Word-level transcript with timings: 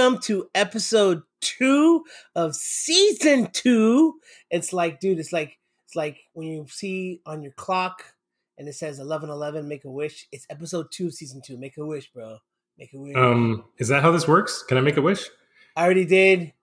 welcome 0.00 0.18
to 0.18 0.48
episode 0.54 1.20
two 1.42 2.02
of 2.34 2.54
season 2.54 3.50
two. 3.52 4.14
It's 4.50 4.72
like, 4.72 4.98
dude, 4.98 5.18
it's 5.18 5.30
like 5.30 5.58
it's 5.84 5.94
like 5.94 6.20
when 6.32 6.48
you 6.48 6.66
see 6.70 7.20
on 7.26 7.42
your 7.42 7.52
clock 7.52 8.14
and 8.56 8.66
it 8.66 8.72
says 8.72 8.98
eleven 8.98 9.28
eleven, 9.28 9.68
make 9.68 9.84
a 9.84 9.90
wish. 9.90 10.26
It's 10.32 10.46
episode 10.48 10.86
two, 10.90 11.08
of 11.08 11.12
season 11.14 11.42
two. 11.44 11.58
Make 11.58 11.76
a 11.76 11.84
wish, 11.84 12.10
bro. 12.12 12.38
Make 12.78 12.94
a 12.94 12.98
wish. 12.98 13.14
Um, 13.14 13.64
is 13.76 13.88
that 13.88 14.02
how 14.02 14.10
this 14.10 14.26
works? 14.26 14.62
Can 14.62 14.78
I 14.78 14.80
make 14.80 14.96
a 14.96 15.02
wish? 15.02 15.28
I 15.76 15.84
already 15.84 16.06
did, 16.06 16.54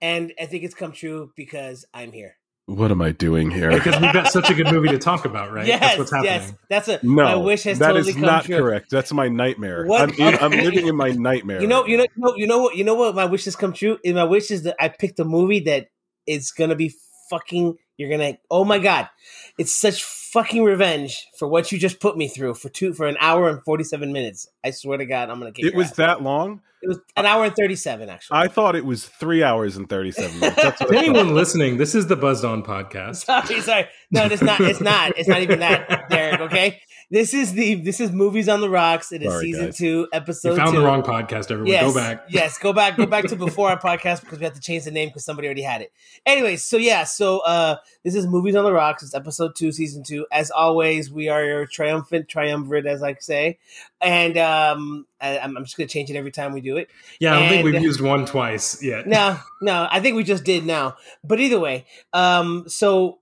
and 0.00 0.32
I 0.40 0.46
think 0.46 0.64
it's 0.64 0.74
come 0.74 0.92
true 0.92 1.32
because 1.36 1.84
I'm 1.92 2.12
here. 2.12 2.36
What 2.66 2.90
am 2.90 3.02
I 3.02 3.10
doing 3.12 3.50
here? 3.50 3.70
Because 3.70 4.00
we've 4.00 4.12
got 4.12 4.28
such 4.32 4.48
a 4.48 4.54
good 4.54 4.72
movie 4.72 4.88
to 4.88 4.98
talk 4.98 5.26
about, 5.26 5.52
right? 5.52 5.66
Yes, 5.66 5.80
That's 5.80 5.98
what's 5.98 6.10
happening. 6.10 6.32
yes, 6.32 6.54
that's 6.70 6.88
a 6.88 6.98
No, 7.02 7.24
my 7.24 7.34
wish 7.36 7.64
has 7.64 7.78
that 7.78 7.88
totally 7.88 8.08
is 8.08 8.14
come 8.14 8.22
not 8.22 8.44
true. 8.46 8.56
correct. 8.56 8.88
That's 8.90 9.12
my 9.12 9.28
nightmare. 9.28 9.84
What? 9.84 10.00
I'm, 10.00 10.10
in, 10.18 10.34
I'm 10.40 10.50
living 10.50 10.86
in 10.86 10.96
my 10.96 11.10
nightmare. 11.10 11.60
You 11.60 11.66
know, 11.66 11.82
right 11.82 11.90
you 11.90 11.96
know, 11.98 12.06
now. 12.16 12.34
you 12.36 12.46
know, 12.46 12.58
what, 12.62 12.76
you 12.76 12.84
know 12.84 12.94
what 12.94 13.14
my 13.14 13.26
wish 13.26 13.44
has 13.44 13.54
come 13.54 13.74
true. 13.74 13.98
Is 14.02 14.14
my 14.14 14.24
wish 14.24 14.50
is 14.50 14.62
that 14.62 14.76
I 14.80 14.88
picked 14.88 15.20
a 15.20 15.24
movie 15.24 15.60
that 15.60 15.88
is 16.26 16.52
gonna 16.52 16.74
be 16.74 16.94
fucking. 17.28 17.76
You're 17.98 18.10
gonna. 18.10 18.38
Oh 18.50 18.64
my 18.64 18.78
god, 18.78 19.10
it's 19.58 19.74
such 19.74 20.02
fucking 20.04 20.64
revenge 20.64 21.26
for 21.38 21.46
what 21.48 21.70
you 21.70 21.78
just 21.78 22.00
put 22.00 22.16
me 22.16 22.28
through 22.28 22.54
for 22.54 22.68
two 22.68 22.92
for 22.92 23.06
an 23.06 23.16
hour 23.20 23.48
and 23.48 23.62
forty 23.64 23.84
seven 23.84 24.12
minutes. 24.12 24.48
I 24.64 24.70
swear 24.70 24.98
to 24.98 25.06
God, 25.06 25.30
I'm 25.30 25.38
gonna 25.38 25.52
kick. 25.52 25.64
It 25.64 25.74
was 25.74 25.90
ass. 25.90 25.96
that 25.96 26.22
long. 26.22 26.60
It 26.82 26.88
was 26.88 26.98
an 27.16 27.24
hour 27.24 27.44
and 27.44 27.54
thirty 27.56 27.76
seven 27.76 28.10
actually. 28.10 28.38
I 28.38 28.48
thought 28.48 28.76
it 28.76 28.84
was 28.84 29.06
three 29.06 29.42
hours 29.42 29.76
and 29.78 29.88
thirty-seven 29.88 30.38
minutes. 30.38 30.62
That's 30.62 30.80
what 30.80 30.88
To 30.90 30.96
I 30.98 31.00
thought. 31.02 31.08
anyone 31.08 31.34
listening, 31.34 31.78
this 31.78 31.94
is 31.94 32.08
the 32.08 32.16
Buzzed 32.16 32.44
On 32.44 32.62
podcast. 32.62 33.16
sorry, 33.24 33.60
sorry. 33.62 33.86
No, 34.10 34.24
it's 34.26 34.42
not. 34.42 34.60
It's 34.60 34.80
not. 34.82 35.16
It's 35.16 35.28
not 35.28 35.40
even 35.40 35.60
that, 35.60 36.10
Derek. 36.10 36.40
Okay, 36.40 36.80
this 37.10 37.34
is 37.34 37.52
the 37.52 37.74
this 37.76 38.00
is 38.00 38.10
movies 38.10 38.48
on 38.48 38.60
the 38.60 38.68
rocks. 38.70 39.12
It 39.12 39.22
is 39.22 39.32
Sorry, 39.32 39.46
season 39.46 39.64
guys. 39.66 39.76
two, 39.76 40.08
episode 40.12 40.50
You 40.50 40.56
found 40.56 40.72
two. 40.72 40.80
the 40.80 40.84
wrong 40.84 41.02
podcast, 41.02 41.50
everyone. 41.50 41.66
Yes, 41.66 41.82
Go 41.84 41.94
back. 41.94 42.24
Yes, 42.28 42.58
go 42.58 42.72
back. 42.72 42.96
Go 42.96 43.06
back 43.06 43.26
to 43.26 43.36
before 43.44 43.70
our 43.70 43.78
podcast 43.80 44.20
because 44.22 44.38
we 44.38 44.44
have 44.44 44.54
to 44.54 44.60
change 44.60 44.84
the 44.84 44.90
name 44.90 45.08
because 45.08 45.24
somebody 45.24 45.46
already 45.48 45.62
had 45.62 45.82
it. 45.82 45.92
Anyways, 46.26 46.64
so 46.64 46.76
yeah, 46.76 47.04
so 47.04 47.40
uh 47.40 47.76
this 48.02 48.14
is 48.14 48.26
Movies 48.26 48.54
on 48.56 48.64
the 48.64 48.72
Rocks. 48.72 49.02
It's 49.02 49.14
episode 49.14 49.54
two, 49.56 49.72
season 49.72 50.02
two. 50.02 50.26
As 50.32 50.50
always, 50.50 51.10
we 51.10 51.28
are 51.28 51.44
your 51.44 51.66
triumphant 51.66 52.28
triumvirate, 52.28 52.86
as 52.86 53.02
I 53.02 53.14
say. 53.20 53.58
And 54.00 54.36
um 54.38 55.06
I, 55.20 55.38
I'm 55.38 55.56
I'm 55.56 55.64
just 55.64 55.76
gonna 55.76 55.88
change 55.88 56.10
it 56.10 56.16
every 56.16 56.32
time 56.32 56.52
we 56.52 56.60
do 56.60 56.76
it. 56.76 56.88
Yeah, 57.20 57.34
I 57.36 57.40
don't 57.40 57.48
think 57.48 57.64
we've 57.64 57.82
used 57.82 58.00
one 58.00 58.26
twice 58.26 58.82
yet. 58.82 59.06
No, 59.06 59.38
no, 59.62 59.86
I 59.90 60.00
think 60.00 60.16
we 60.16 60.24
just 60.24 60.44
did 60.44 60.66
now. 60.66 60.96
But 61.22 61.40
either 61.40 61.60
way, 61.60 61.86
um, 62.12 62.64
so 62.68 63.18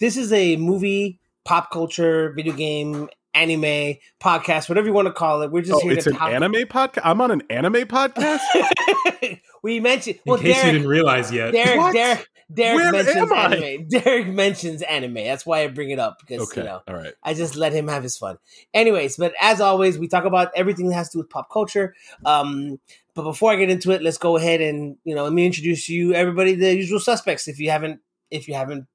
this 0.00 0.16
is 0.16 0.32
a 0.32 0.56
movie, 0.56 1.20
pop 1.44 1.70
culture, 1.70 2.32
video 2.34 2.54
game, 2.54 3.08
anime 3.34 3.96
podcast, 4.20 4.68
whatever 4.68 4.86
you 4.86 4.92
want 4.92 5.06
to 5.08 5.12
call 5.12 5.42
it. 5.42 5.50
We're 5.50 5.62
just 5.62 5.72
Oh, 5.74 5.80
here 5.80 5.92
it's 5.92 6.04
to 6.04 6.10
an 6.10 6.16
talk. 6.16 6.30
anime 6.32 6.52
podcast. 6.68 7.00
I'm 7.04 7.20
on 7.20 7.30
an 7.30 7.42
anime 7.50 7.74
podcast. 7.86 8.40
we 9.62 9.80
mentioned 9.80 10.16
In 10.16 10.30
well, 10.30 10.38
case 10.38 10.64
you 10.64 10.72
didn't 10.72 10.88
realize 10.88 11.32
yet. 11.32 11.52
Derek, 11.52 11.78
What? 11.78 11.92
Derek, 11.94 12.28
Derek 12.52 12.76
Where 12.76 12.92
mentions 12.92 13.16
am 13.16 13.32
I? 13.32 13.44
anime. 13.56 13.88
Derek 13.88 14.28
mentions 14.28 14.82
anime. 14.82 15.14
That's 15.14 15.46
why 15.46 15.62
I 15.62 15.68
bring 15.68 15.90
it 15.90 15.98
up 15.98 16.18
because 16.20 16.42
okay, 16.50 16.60
you 16.60 16.66
know 16.66 16.80
all 16.86 16.94
right. 16.94 17.14
I 17.22 17.32
just 17.34 17.56
let 17.56 17.72
him 17.72 17.88
have 17.88 18.02
his 18.02 18.18
fun. 18.18 18.36
Anyways, 18.74 19.16
but 19.16 19.32
as 19.40 19.60
always, 19.60 19.98
we 19.98 20.06
talk 20.08 20.24
about 20.24 20.50
everything 20.54 20.88
that 20.88 20.94
has 20.94 21.08
to 21.10 21.16
do 21.16 21.20
with 21.20 21.30
pop 21.30 21.50
culture. 21.50 21.94
Um, 22.26 22.78
but 23.14 23.22
before 23.22 23.52
I 23.52 23.56
get 23.56 23.70
into 23.70 23.90
it, 23.92 24.02
let's 24.02 24.18
go 24.18 24.36
ahead 24.36 24.60
and 24.60 24.96
you 25.04 25.14
know 25.14 25.24
let 25.24 25.32
me 25.32 25.46
introduce 25.46 25.88
you, 25.88 26.12
everybody, 26.12 26.54
the 26.54 26.74
usual 26.76 27.00
suspects. 27.00 27.48
If 27.48 27.58
you 27.58 27.70
haven't, 27.70 28.00
if 28.30 28.48
you 28.48 28.54
haven't 28.54 28.86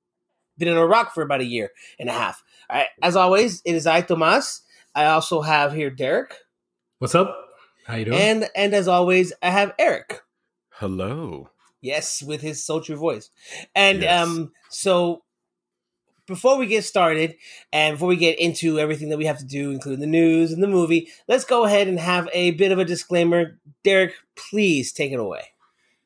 been 0.59 0.67
in 0.67 0.77
a 0.77 0.85
rock 0.85 1.13
for 1.13 1.23
about 1.23 1.41
a 1.41 1.45
year 1.45 1.69
and 1.99 2.09
a 2.09 2.13
half. 2.13 2.43
All 2.69 2.77
right. 2.77 2.87
As 3.01 3.15
always, 3.15 3.61
it 3.65 3.75
is 3.75 3.87
I, 3.87 4.01
Tomas. 4.01 4.61
I 4.95 5.05
also 5.05 5.41
have 5.41 5.73
here 5.73 5.89
Derek, 5.89 6.35
What's 6.99 7.15
up? 7.15 7.35
How 7.85 7.95
you 7.95 8.05
doing? 8.05 8.17
and 8.19 8.49
and 8.55 8.73
as 8.73 8.87
always, 8.87 9.31
I 9.41 9.49
have 9.51 9.73
Eric. 9.79 10.21
Hello. 10.71 11.49
Yes, 11.81 12.21
with 12.23 12.41
his 12.41 12.65
sultry 12.65 12.95
voice. 12.95 13.29
And 13.75 14.01
Yes. 14.01 14.27
um, 14.27 14.51
so 14.69 15.23
before 16.25 16.57
we 16.57 16.65
get 16.65 16.83
started 16.83 17.35
and 17.71 17.95
before 17.95 18.09
we 18.09 18.17
get 18.17 18.39
into 18.39 18.79
everything 18.79 19.09
that 19.09 19.17
we 19.17 19.25
have 19.25 19.37
to 19.37 19.45
do, 19.45 19.71
including 19.71 20.01
the 20.01 20.07
news 20.07 20.51
and 20.51 20.61
the 20.61 20.67
movie, 20.67 21.07
let's 21.27 21.45
go 21.45 21.63
ahead 21.65 21.87
and 21.87 21.99
have 21.99 22.27
a 22.33 22.51
bit 22.51 22.71
of 22.71 22.79
a 22.79 22.85
disclaimer. 22.85 23.59
Derek, 23.83 24.13
please 24.35 24.91
take 24.91 25.11
it 25.11 25.19
away. 25.19 25.43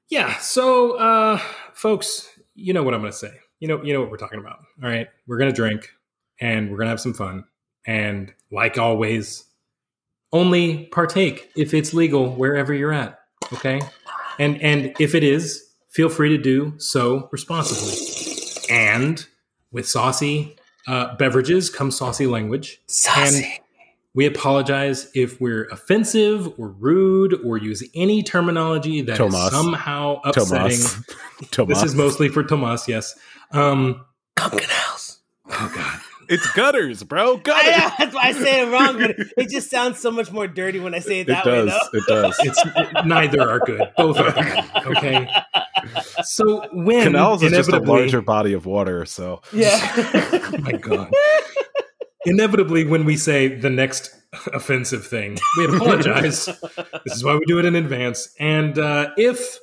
yeah. 0.09 0.37
So, 0.37 0.97
uh, 0.97 1.37
folks, 1.73 2.27
you 2.53 2.73
know 2.73 2.83
what 2.83 2.93
I'm 2.93 2.99
going 3.01 3.11
to 3.13 3.17
say. 3.17 3.33
You 3.59 3.67
know, 3.69 3.81
you 3.83 3.93
know 3.93 4.01
what 4.01 4.11
we're 4.11 4.17
talking 4.17 4.39
about. 4.39 4.59
All 4.83 4.89
right, 4.89 5.07
we're 5.25 5.37
going 5.37 5.49
to 5.49 5.55
drink 5.55 5.89
and 6.41 6.69
we're 6.69 6.77
going 6.77 6.87
to 6.87 6.91
have 6.91 6.99
some 6.99 7.13
fun. 7.13 7.45
And 7.85 8.33
like 8.51 8.77
always, 8.77 9.45
only 10.33 10.85
partake 10.87 11.51
if 11.55 11.73
it's 11.73 11.93
legal 11.93 12.31
wherever 12.31 12.73
you're 12.73 12.93
at. 12.93 13.19
Okay, 13.53 13.81
and 14.37 14.61
and 14.61 14.93
if 14.99 15.15
it 15.15 15.23
is, 15.23 15.71
feel 15.89 16.09
free 16.09 16.29
to 16.29 16.37
do 16.37 16.73
so 16.77 17.29
responsibly. 17.31 17.97
And 18.69 19.25
with 19.71 19.87
saucy 19.87 20.57
uh, 20.87 21.15
beverages 21.15 21.69
comes 21.69 21.97
saucy 21.97 22.27
language. 22.27 22.81
Saucy. 22.87 23.59
We 24.13 24.25
apologize 24.25 25.09
if 25.15 25.39
we're 25.39 25.65
offensive 25.65 26.59
or 26.59 26.69
rude 26.69 27.33
or 27.45 27.57
use 27.57 27.81
any 27.95 28.23
terminology 28.23 29.01
that 29.01 29.13
is 29.13 29.17
Tomas. 29.17 29.51
somehow 29.51 30.19
upsetting. 30.25 30.77
Tomas. 30.77 31.03
Tomas. 31.51 31.81
This 31.81 31.91
is 31.91 31.95
mostly 31.95 32.27
for 32.27 32.43
Tomas, 32.43 32.89
yes. 32.89 33.17
Um, 33.51 34.05
Pumpkin 34.35 34.67
House. 34.69 35.19
oh 35.49 35.71
God. 35.73 36.00
It's 36.31 36.49
gutters, 36.53 37.03
bro. 37.03 37.35
I 37.35 37.39
Gutters. 37.39 37.77
know, 37.77 37.89
that's 37.99 38.15
why 38.15 38.21
I 38.23 38.31
say 38.31 38.61
it 38.61 38.71
wrong, 38.71 38.97
but 38.97 39.15
it 39.37 39.49
just 39.49 39.69
sounds 39.69 39.99
so 39.99 40.09
much 40.11 40.31
more 40.31 40.47
dirty 40.47 40.79
when 40.79 40.95
I 40.95 40.99
say 40.99 41.19
it 41.19 41.23
It 41.23 41.27
that 41.27 41.45
way, 41.45 41.65
does. 41.65 41.89
though. 41.91 41.97
It 41.99 42.03
does. 42.07 42.39
It's 42.43 43.05
neither 43.05 43.41
are 43.49 43.59
good. 43.59 43.91
Both 43.97 44.17
are 44.17 44.31
good. 44.31 44.95
Okay. 44.97 45.27
So 46.23 46.67
when 46.71 47.03
Canals 47.03 47.43
is 47.43 47.51
just 47.51 47.69
a 47.69 47.79
larger 47.79 48.21
body 48.21 48.53
of 48.53 48.65
water, 48.65 49.05
so 49.05 49.41
Yeah. 49.51 49.77
Oh 49.93 50.55
my 50.61 50.71
God. 50.73 51.11
Inevitably, 52.25 52.85
when 52.85 53.03
we 53.05 53.17
say 53.17 53.47
the 53.47 53.69
next 53.69 54.15
offensive 54.53 55.05
thing, 55.07 55.37
we 55.57 55.65
apologize. 55.65 56.45
this 56.45 57.15
is 57.15 57.23
why 57.23 57.35
we 57.35 57.45
do 57.45 57.57
it 57.59 57.65
in 57.65 57.75
advance. 57.75 58.33
And 58.39 58.77
uh, 58.77 59.09
if 59.17 59.57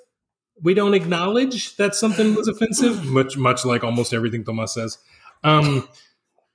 we 0.61 0.75
don't 0.75 0.93
acknowledge 0.95 1.77
that 1.77 1.95
something 1.95 2.35
was 2.35 2.49
offensive, 2.49 3.05
much 3.07 3.37
much 3.37 3.65
like 3.65 3.85
almost 3.85 4.13
everything 4.13 4.45
Thomas 4.45 4.75
says, 4.75 4.99
um, 5.45 5.89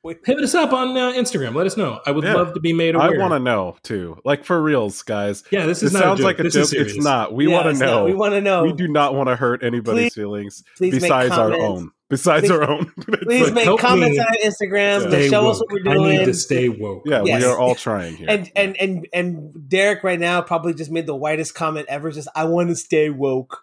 hit 0.04 0.38
us 0.40 0.54
up 0.54 0.74
on 0.74 0.98
uh, 0.98 1.14
Instagram. 1.14 1.56
Let 1.56 1.66
us 1.66 1.78
know. 1.78 2.02
I 2.06 2.12
would 2.12 2.24
Yeah. 2.24 2.34
love 2.34 2.54
to 2.54 2.60
be 2.60 2.74
made 2.74 2.96
aware. 2.96 3.16
I 3.16 3.18
want 3.18 3.34
to 3.34 3.40
know 3.40 3.78
too. 3.84 4.18
Like 4.26 4.44
for 4.44 4.62
reals, 4.62 5.02
guys. 5.02 5.44
Yeah, 5.52 5.66
this 5.66 5.82
is 5.82 5.92
This 5.92 5.94
not 5.94 6.04
sounds 6.04 6.20
a 6.20 6.24
joke. 6.24 6.26
like 6.26 6.40
a 6.40 6.44
this 6.44 6.54
joke. 6.54 6.64
Is. 6.64 6.74
It's 6.74 7.04
not. 7.04 7.34
We 7.34 7.48
Yeah, 7.48 7.54
want 7.56 7.68
it's 7.70 7.80
to 7.80 7.86
not. 7.86 7.92
know. 7.92 8.06
We 8.06 8.14
want 8.14 8.34
to 8.34 8.42
know. 8.42 8.64
We 8.64 8.74
do 8.74 8.88
not 8.88 9.16
want 9.16 9.30
to 9.30 9.36
hurt 9.36 9.64
anybody's 9.64 10.14
Please- 10.14 10.14
feelings 10.14 10.64
please 10.78 10.94
besides 10.94 11.32
our 11.32 11.54
own. 11.54 11.92
Besides 12.10 12.42
Please- 12.48 12.52
our 12.52 12.70
own. 12.70 12.92
Please 13.24 13.46
But 13.46 13.54
make 13.54 13.80
comments 13.80 14.18
me 14.18 14.20
on 14.20 14.28
our 14.28 14.36
Instagram. 14.44 15.08
Stay 15.08 15.30
Show 15.30 15.50
us 15.50 15.60
what 15.62 15.72
we're 15.72 15.90
I 15.92 15.94
doing. 15.96 16.18
need 16.20 16.26
to 16.26 16.34
stay 16.34 16.70
woke. 16.70 17.04
yeah, 17.06 17.24
Yes. 17.26 17.42
we 17.42 17.48
are 17.50 17.58
all 17.58 17.74
trying 17.76 18.18
here. 18.18 18.28
and 18.30 18.52
and 18.56 18.76
and 18.80 19.08
and 19.14 19.70
Derek 19.70 20.04
right 20.04 20.20
now 20.20 20.42
probably 20.42 20.74
just 20.74 20.92
made 20.92 21.08
the 21.08 21.16
whitest 21.16 21.56
comment 21.56 21.88
ever. 21.90 22.12
Just 22.12 22.28
I 22.36 22.44
want 22.44 22.70
to 22.70 22.76
stay 22.76 23.10
woke. 23.10 23.62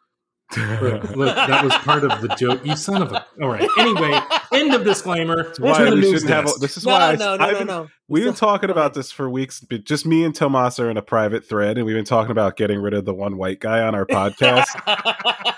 Look, 0.57 1.15
look, 1.15 1.37
that 1.37 1.63
was 1.65 1.73
part 1.75 2.03
of 2.03 2.21
the 2.23 2.29
joke. 2.35 2.65
You 2.67 2.75
son 2.75 3.03
of 3.03 3.13
a. 3.13 3.25
All 3.41 3.49
right. 3.51 3.69
Anyway, 3.79 4.19
end 4.53 4.75
of 4.75 4.85
disclaimer. 4.85 5.45
That's 5.45 5.59
why 5.61 5.85
we 5.85 5.97
news 6.01 6.23
shouldn't 6.23 6.31
have. 6.31 6.47
A, 6.47 6.59
this 6.59 6.77
is 6.77 6.87
No, 6.87 6.93
why 6.93 7.13
I, 7.13 7.17
no, 7.17 7.37
no, 7.37 7.45
I've 7.45 7.53
no, 7.53 7.59
been- 7.59 7.67
no. 7.67 7.89
We've 8.09 8.25
been 8.25 8.35
talking 8.35 8.71
about 8.71 8.95
this 8.95 9.13
for 9.13 9.31
weeks. 9.31 9.61
But 9.61 9.85
just 9.85 10.05
me 10.05 10.25
and 10.25 10.35
Tomas 10.35 10.81
are 10.81 10.91
in 10.91 10.97
a 10.97 11.03
private 11.03 11.45
thread, 11.45 11.77
and 11.77 11.87
we've 11.87 11.95
been 11.95 12.05
talking 12.05 12.33
about 12.33 12.57
getting 12.57 12.81
rid 12.81 12.93
of 12.93 13.05
the 13.05 13.15
one 13.15 13.37
white 13.37 13.61
guy 13.61 13.83
on 13.83 13.95
our 13.95 14.05
podcast. 14.05 14.67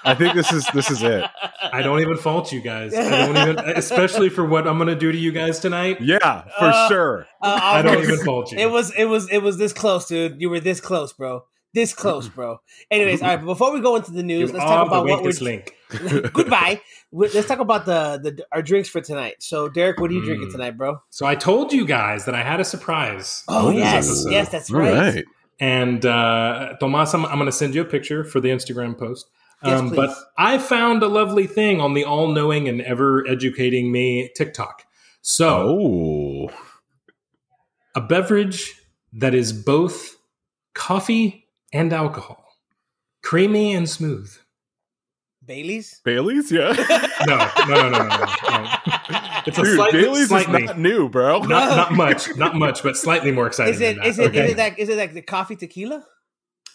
I 0.05 0.15
think 0.15 0.35
this 0.35 0.53
is 0.53 0.67
this 0.75 0.91
is 0.91 1.03
it. 1.03 1.25
I 1.73 1.81
don't 1.81 2.01
even 2.01 2.19
fault 2.19 2.53
you 2.53 2.61
guys. 2.61 2.93
I 2.95 3.27
don't 3.27 3.37
even, 3.39 3.59
especially 3.77 4.29
for 4.29 4.45
what 4.45 4.67
I'm 4.69 4.77
going 4.77 4.89
to 4.89 4.95
do 4.95 5.11
to 5.11 5.17
you 5.17 5.33
guys 5.33 5.61
tonight. 5.61 6.03
Yeah, 6.03 6.43
for 6.59 6.65
Uh, 6.67 6.89
sure. 6.89 7.27
Uh, 7.41 7.59
I 7.63 7.81
don't 7.81 8.03
even 8.03 8.19
fault 8.23 8.53
you. 8.53 8.59
It 8.59 8.71
was 8.71 8.93
it 8.97 9.05
was 9.07 9.31
it 9.31 9.39
was 9.39 9.57
this 9.57 9.73
close, 9.73 10.07
dude. 10.07 10.39
You 10.39 10.51
were 10.51 10.61
this 10.61 10.81
close, 10.81 11.15
bro. 11.15 11.45
This 11.75 11.95
close, 11.95 12.29
bro. 12.29 12.61
Anyways, 12.91 13.23
all 13.23 13.29
right. 13.29 13.37
But 13.41 13.47
before 13.47 13.73
we 13.73 13.81
go 13.81 13.97
into 13.97 14.11
the 14.11 14.19
You 14.21 14.25
news, 14.25 14.53
let's 14.53 14.65
talk 14.65 14.87
about 14.87 15.07
what 15.07 15.23
we're. 15.23 15.31
link. 15.41 15.75
Goodbye. 16.33 16.81
Let's 17.11 17.47
talk 17.47 17.61
about 17.61 17.87
the, 17.87 18.19
the 18.23 18.45
our 18.53 18.61
drinks 18.63 18.89
for 18.91 19.01
tonight. 19.01 19.37
So, 19.41 19.69
Derek, 19.69 19.99
what 20.01 20.11
are 20.11 20.15
you 20.15 20.25
drinking 20.25 20.49
Mm. 20.49 20.53
tonight, 20.53 20.77
bro? 20.77 21.01
So 21.11 21.25
I 21.27 21.35
told 21.35 21.73
you 21.73 21.87
guys 21.87 22.27
that 22.27 22.35
I 22.35 22.43
had 22.43 22.61
a 22.61 22.65
surprise. 22.65 23.43
Oh 23.49 23.71
yes, 23.71 24.07
episode. 24.07 24.31
yes, 24.33 24.49
that's 24.51 24.71
All 24.73 24.81
right. 24.81 25.15
right. 25.15 25.25
And 25.61 26.05
uh, 26.05 26.75
Tomas, 26.81 27.15
I'm, 27.15 27.25
I'm 27.25 27.37
going 27.37 27.47
to 27.47 27.53
send 27.53 27.75
you 27.75 27.83
a 27.83 27.87
picture 27.87 28.25
for 28.25 28.41
the 28.41 28.49
Instagram 28.49 28.99
post. 28.99 29.29
Yes, 29.65 29.79
Um, 29.81 29.89
please. 29.91 29.97
but 29.97 30.17
I 30.37 30.59
found 30.59 31.03
a 31.03 31.09
lovely 31.09 31.47
thing 31.47 31.81
on 31.81 31.95
the 31.95 32.05
all 32.05 32.29
knowing 32.29 32.69
and 32.69 32.81
ever 32.83 33.27
educating 33.29 33.93
me 33.93 34.31
TikTok. 34.35 34.85
So, 35.21 35.69
Oh, 35.79 36.51
a 37.95 38.01
beverage 38.01 38.75
that 39.13 39.35
is 39.35 39.53
both 39.53 40.17
coffee 40.75 41.42
and 41.73 41.93
alcohol, 41.93 42.45
creamy 43.23 43.73
and 43.75 43.89
smooth. 43.89 44.33
Bailey's. 45.45 46.01
Bailey's, 46.05 46.53
yeah. 46.53 46.73
No, 47.27 47.37
no, 47.37 47.75
no, 47.75 47.91
no, 47.91 47.91
no. 47.91 48.09
no, 48.09 48.09
no. 48.09 48.69
It's 49.47 49.59
a 49.59 49.63
Dude, 49.63 49.75
slight, 49.77 49.93
Bailey's 49.93 50.29
slightly, 50.29 50.63
is 50.63 50.69
not 50.69 50.79
new, 50.79 51.09
bro. 51.09 51.41
not 51.41 51.77
not 51.77 51.93
much, 51.93 52.35
not 52.37 52.55
much, 52.57 52.83
but 52.83 52.97
slightly 52.97 53.31
more 53.33 53.47
exciting. 53.49 53.75
Is 53.75 53.81
it 53.81 53.95
than 53.95 53.97
that. 53.99 54.07
is 54.07 54.19
it 54.19 54.27
okay? 54.31 54.45
is 54.47 54.51
it 54.53 54.59
like 54.59 54.79
is 54.79 54.89
it 54.89 54.97
like 54.99 55.13
the 55.15 55.23
coffee 55.23 55.57
tequila? 55.57 56.05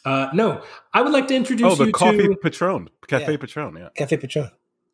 Uh, 0.05 0.29
no, 0.33 0.61
I 0.93 1.01
would 1.01 1.11
like 1.11 1.27
to 1.29 1.35
introduce 1.35 1.73
Oh, 1.73 1.75
the 1.75 1.85
you 1.87 1.91
coffee 1.91 2.27
to 2.27 2.35
Patron, 2.35 2.89
Cafe 3.07 3.31
Yeah. 3.31 3.37
Patron. 3.37 3.75
Yeah. 3.77 3.89
Cafe 3.95 4.17
Patron. 4.17 4.51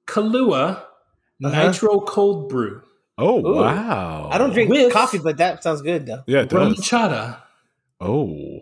Kahlua 0.07 0.83
Nitro 1.39 2.00
Cold 2.01 2.50
Brew. 2.50 2.81
Oh 3.17 3.39
Ooh. 3.45 3.55
wow! 3.61 4.29
I 4.31 4.38
don't 4.39 4.53
drink 4.53 4.69
With- 4.71 4.91
coffee, 4.94 5.19
but 5.19 5.38
that 5.38 5.61
sounds 5.63 5.81
good 5.83 6.05
though. 6.07 6.23
Yeah, 6.25 6.41
it 6.41 6.50
does. 6.50 6.77
chata. 6.79 7.38
Oh, 8.01 8.61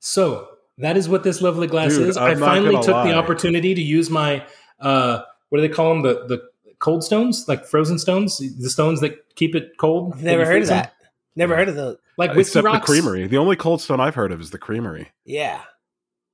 So 0.00 0.48
that 0.78 0.96
is 0.96 1.08
what 1.08 1.22
this 1.24 1.40
lovely 1.40 1.66
glass 1.66 1.94
Dude, 1.96 2.08
is. 2.08 2.16
I 2.16 2.30
I'm 2.30 2.40
not 2.40 2.46
finally 2.48 2.76
took 2.76 2.88
lie. 2.94 3.08
the 3.08 3.14
opportunity 3.14 3.74
to 3.74 3.82
use 3.82 4.10
my 4.10 4.44
uh, 4.80 5.20
what 5.50 5.58
do 5.58 5.66
they 5.68 5.72
call 5.74 5.90
them? 5.94 6.02
The 6.02 6.26
the 6.26 6.42
cold 6.78 7.04
stones, 7.04 7.46
like 7.48 7.64
frozen 7.66 7.98
stones, 7.98 8.38
the 8.38 8.70
stones 8.70 9.00
that 9.00 9.34
keep 9.36 9.54
it 9.54 9.72
cold. 9.78 10.14
I've 10.14 10.22
never 10.22 10.44
heard 10.44 10.62
of 10.62 10.68
them. 10.68 10.78
that. 10.78 10.92
Never 11.36 11.56
heard 11.56 11.68
of 11.68 11.74
the. 11.76 11.98
Like 12.16 12.30
whiskey 12.34 12.60
except 12.60 12.64
rocks. 12.66 12.86
the 12.86 12.92
creamery. 12.92 13.26
The 13.26 13.38
only 13.38 13.56
Cold 13.56 13.80
Stone 13.80 13.98
I've 14.00 14.14
heard 14.14 14.30
of 14.30 14.40
is 14.40 14.50
the 14.50 14.58
creamery. 14.58 15.10
Yeah. 15.24 15.60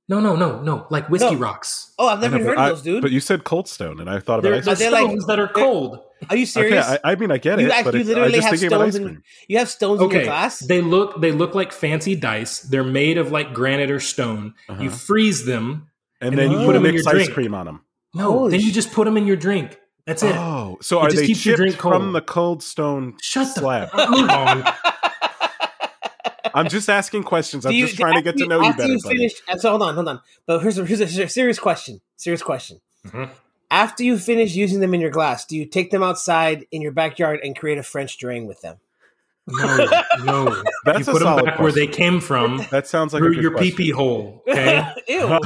No, 0.07 0.19
no, 0.19 0.35
no, 0.35 0.61
no. 0.61 0.85
Like 0.91 1.09
whiskey 1.09 1.33
No. 1.33 1.39
rocks. 1.39 1.93
Oh, 1.97 2.07
I've 2.07 2.21
never 2.21 2.37
know, 2.37 2.43
heard 2.45 2.53
of 2.53 2.59
I- 2.59 2.69
those, 2.69 2.81
dude. 2.83 3.01
But 3.01 3.09
you 3.11 3.19
said 3.19 3.43
Cold 3.43 3.67
Stone, 3.67 3.99
and 3.99 4.07
I 4.09 4.19
thought 4.19 4.37
about 4.39 4.49
They're, 4.49 4.55
ice 4.57 4.65
they're 4.65 4.75
cream. 4.75 4.91
they're 4.91 5.01
like- 5.01 5.09
stones 5.09 5.25
that 5.27 5.39
are 5.39 5.47
cold. 5.47 5.99
Are 6.29 6.35
you 6.35 6.43
Okay, 6.43 6.45
serious? 6.45 6.85
I, 6.85 6.99
I 7.03 7.15
mean 7.15 7.31
I 7.31 7.37
get 7.37 7.59
You 7.59 7.67
it, 7.67 7.71
act- 7.71 7.85
but 7.85 7.93
you 7.95 8.03
literally 8.03 8.33
just 8.33 8.47
have 8.47 8.59
stones 8.59 8.95
in- 8.95 9.23
you 9.47 9.57
have 9.57 9.69
stones 9.69 10.01
in 10.01 10.09
your 10.09 10.17
Okay, 10.19 10.25
glass. 10.27 10.59
they 10.59 10.79
look 10.81 11.19
they 11.19 11.31
look 11.31 11.55
like 11.55 11.71
fancy 11.71 12.15
dice. 12.15 12.59
They're 12.59 12.83
made 12.83 13.17
of 13.17 13.31
like 13.31 13.53
granite 13.53 13.89
or 13.91 13.99
stone. 13.99 14.53
Uh-huh. 14.69 14.83
You 14.83 14.89
freeze 14.91 15.45
them. 15.45 15.87
and 16.21 16.29
and 16.29 16.37
then 16.39 16.49
then 16.49 16.51
you 16.51 16.59
you 16.59 16.65
put 16.65 16.73
put 16.73 16.75
'em 16.77 16.85
in 16.85 16.93
mix 16.95 17.05
your 17.05 17.15
ice 17.15 17.23
drink. 17.23 17.33
cream 17.33 17.53
on 17.55 17.65
them. 17.65 17.81
No, 18.13 18.31
Holy 18.31 18.51
then 18.51 18.59
you 18.61 18.71
just 18.71 18.91
put 18.91 19.05
them 19.05 19.17
in 19.17 19.25
your 19.25 19.35
drink. 19.37 19.77
That's 20.05 20.21
it. 20.23 20.35
Oh, 20.35 20.77
so 20.81 20.99
It 20.99 21.03
are 21.03 21.11
they 21.15 21.25
keeps 21.27 21.45
your 21.45 21.53
chipped 21.55 21.57
drink 21.57 21.77
cold. 21.77 21.93
from 21.95 22.13
the 22.13 22.21
Cold 22.21 22.61
Stone 22.63 23.15
Shut 23.21 23.53
the 23.55 23.61
slab? 23.61 23.89
Move 24.09 24.29
on. 24.29 24.63
I'm 26.53 26.67
just 26.67 26.89
asking 26.89 27.23
questions. 27.23 27.65
I'm 27.65 27.71
you- 27.71 27.85
just 27.85 27.97
trying 27.97 28.15
to 28.15 28.21
get 28.21 28.35
to 28.37 28.45
know 28.45 28.61
you 28.61 28.73
better. 28.73 28.91
You 28.91 28.99
buddy. 29.01 29.17
finish, 29.17 29.33
so 29.61 29.69
hold 29.69 29.83
on, 29.83 29.95
hold 29.95 30.07
on. 30.07 30.19
But 30.45 30.59
here's 30.61 30.77
a, 30.77 30.85
here's 30.85 30.99
a 31.01 31.27
serious 31.29 31.59
question. 31.59 32.01
Serious 32.17 32.41
question. 32.43 32.79
Mhm. 33.07 33.29
After 33.71 34.03
you 34.03 34.19
finish 34.19 34.53
using 34.53 34.81
them 34.81 34.93
in 34.93 34.99
your 35.01 35.09
glass, 35.09 35.45
do 35.45 35.55
you 35.57 35.65
take 35.65 35.89
them 35.91 36.03
outside 36.03 36.65
in 36.71 36.81
your 36.81 36.91
backyard 36.91 37.39
and 37.41 37.57
create 37.57 37.77
a 37.77 37.83
French 37.83 38.17
drain 38.17 38.45
with 38.45 38.61
them? 38.61 38.77
No, 39.47 39.87
no. 40.23 40.63
That's 40.85 40.99
you 40.99 41.05
put 41.05 41.13
them 41.19 41.21
solid 41.23 41.45
back 41.45 41.59
where 41.59 41.71
they 41.71 41.87
came 41.87 42.19
from 42.19 42.63
That 42.69 42.85
sounds 42.85 43.11
like 43.13 43.21
a 43.21 43.25
through 43.25 43.35
good 43.35 43.41
your 43.43 43.51
question. 43.53 43.71
pee 43.77 43.83
pee 43.85 43.89
hole. 43.91 44.43
Okay. 44.49 44.85
Ew. 45.07 45.27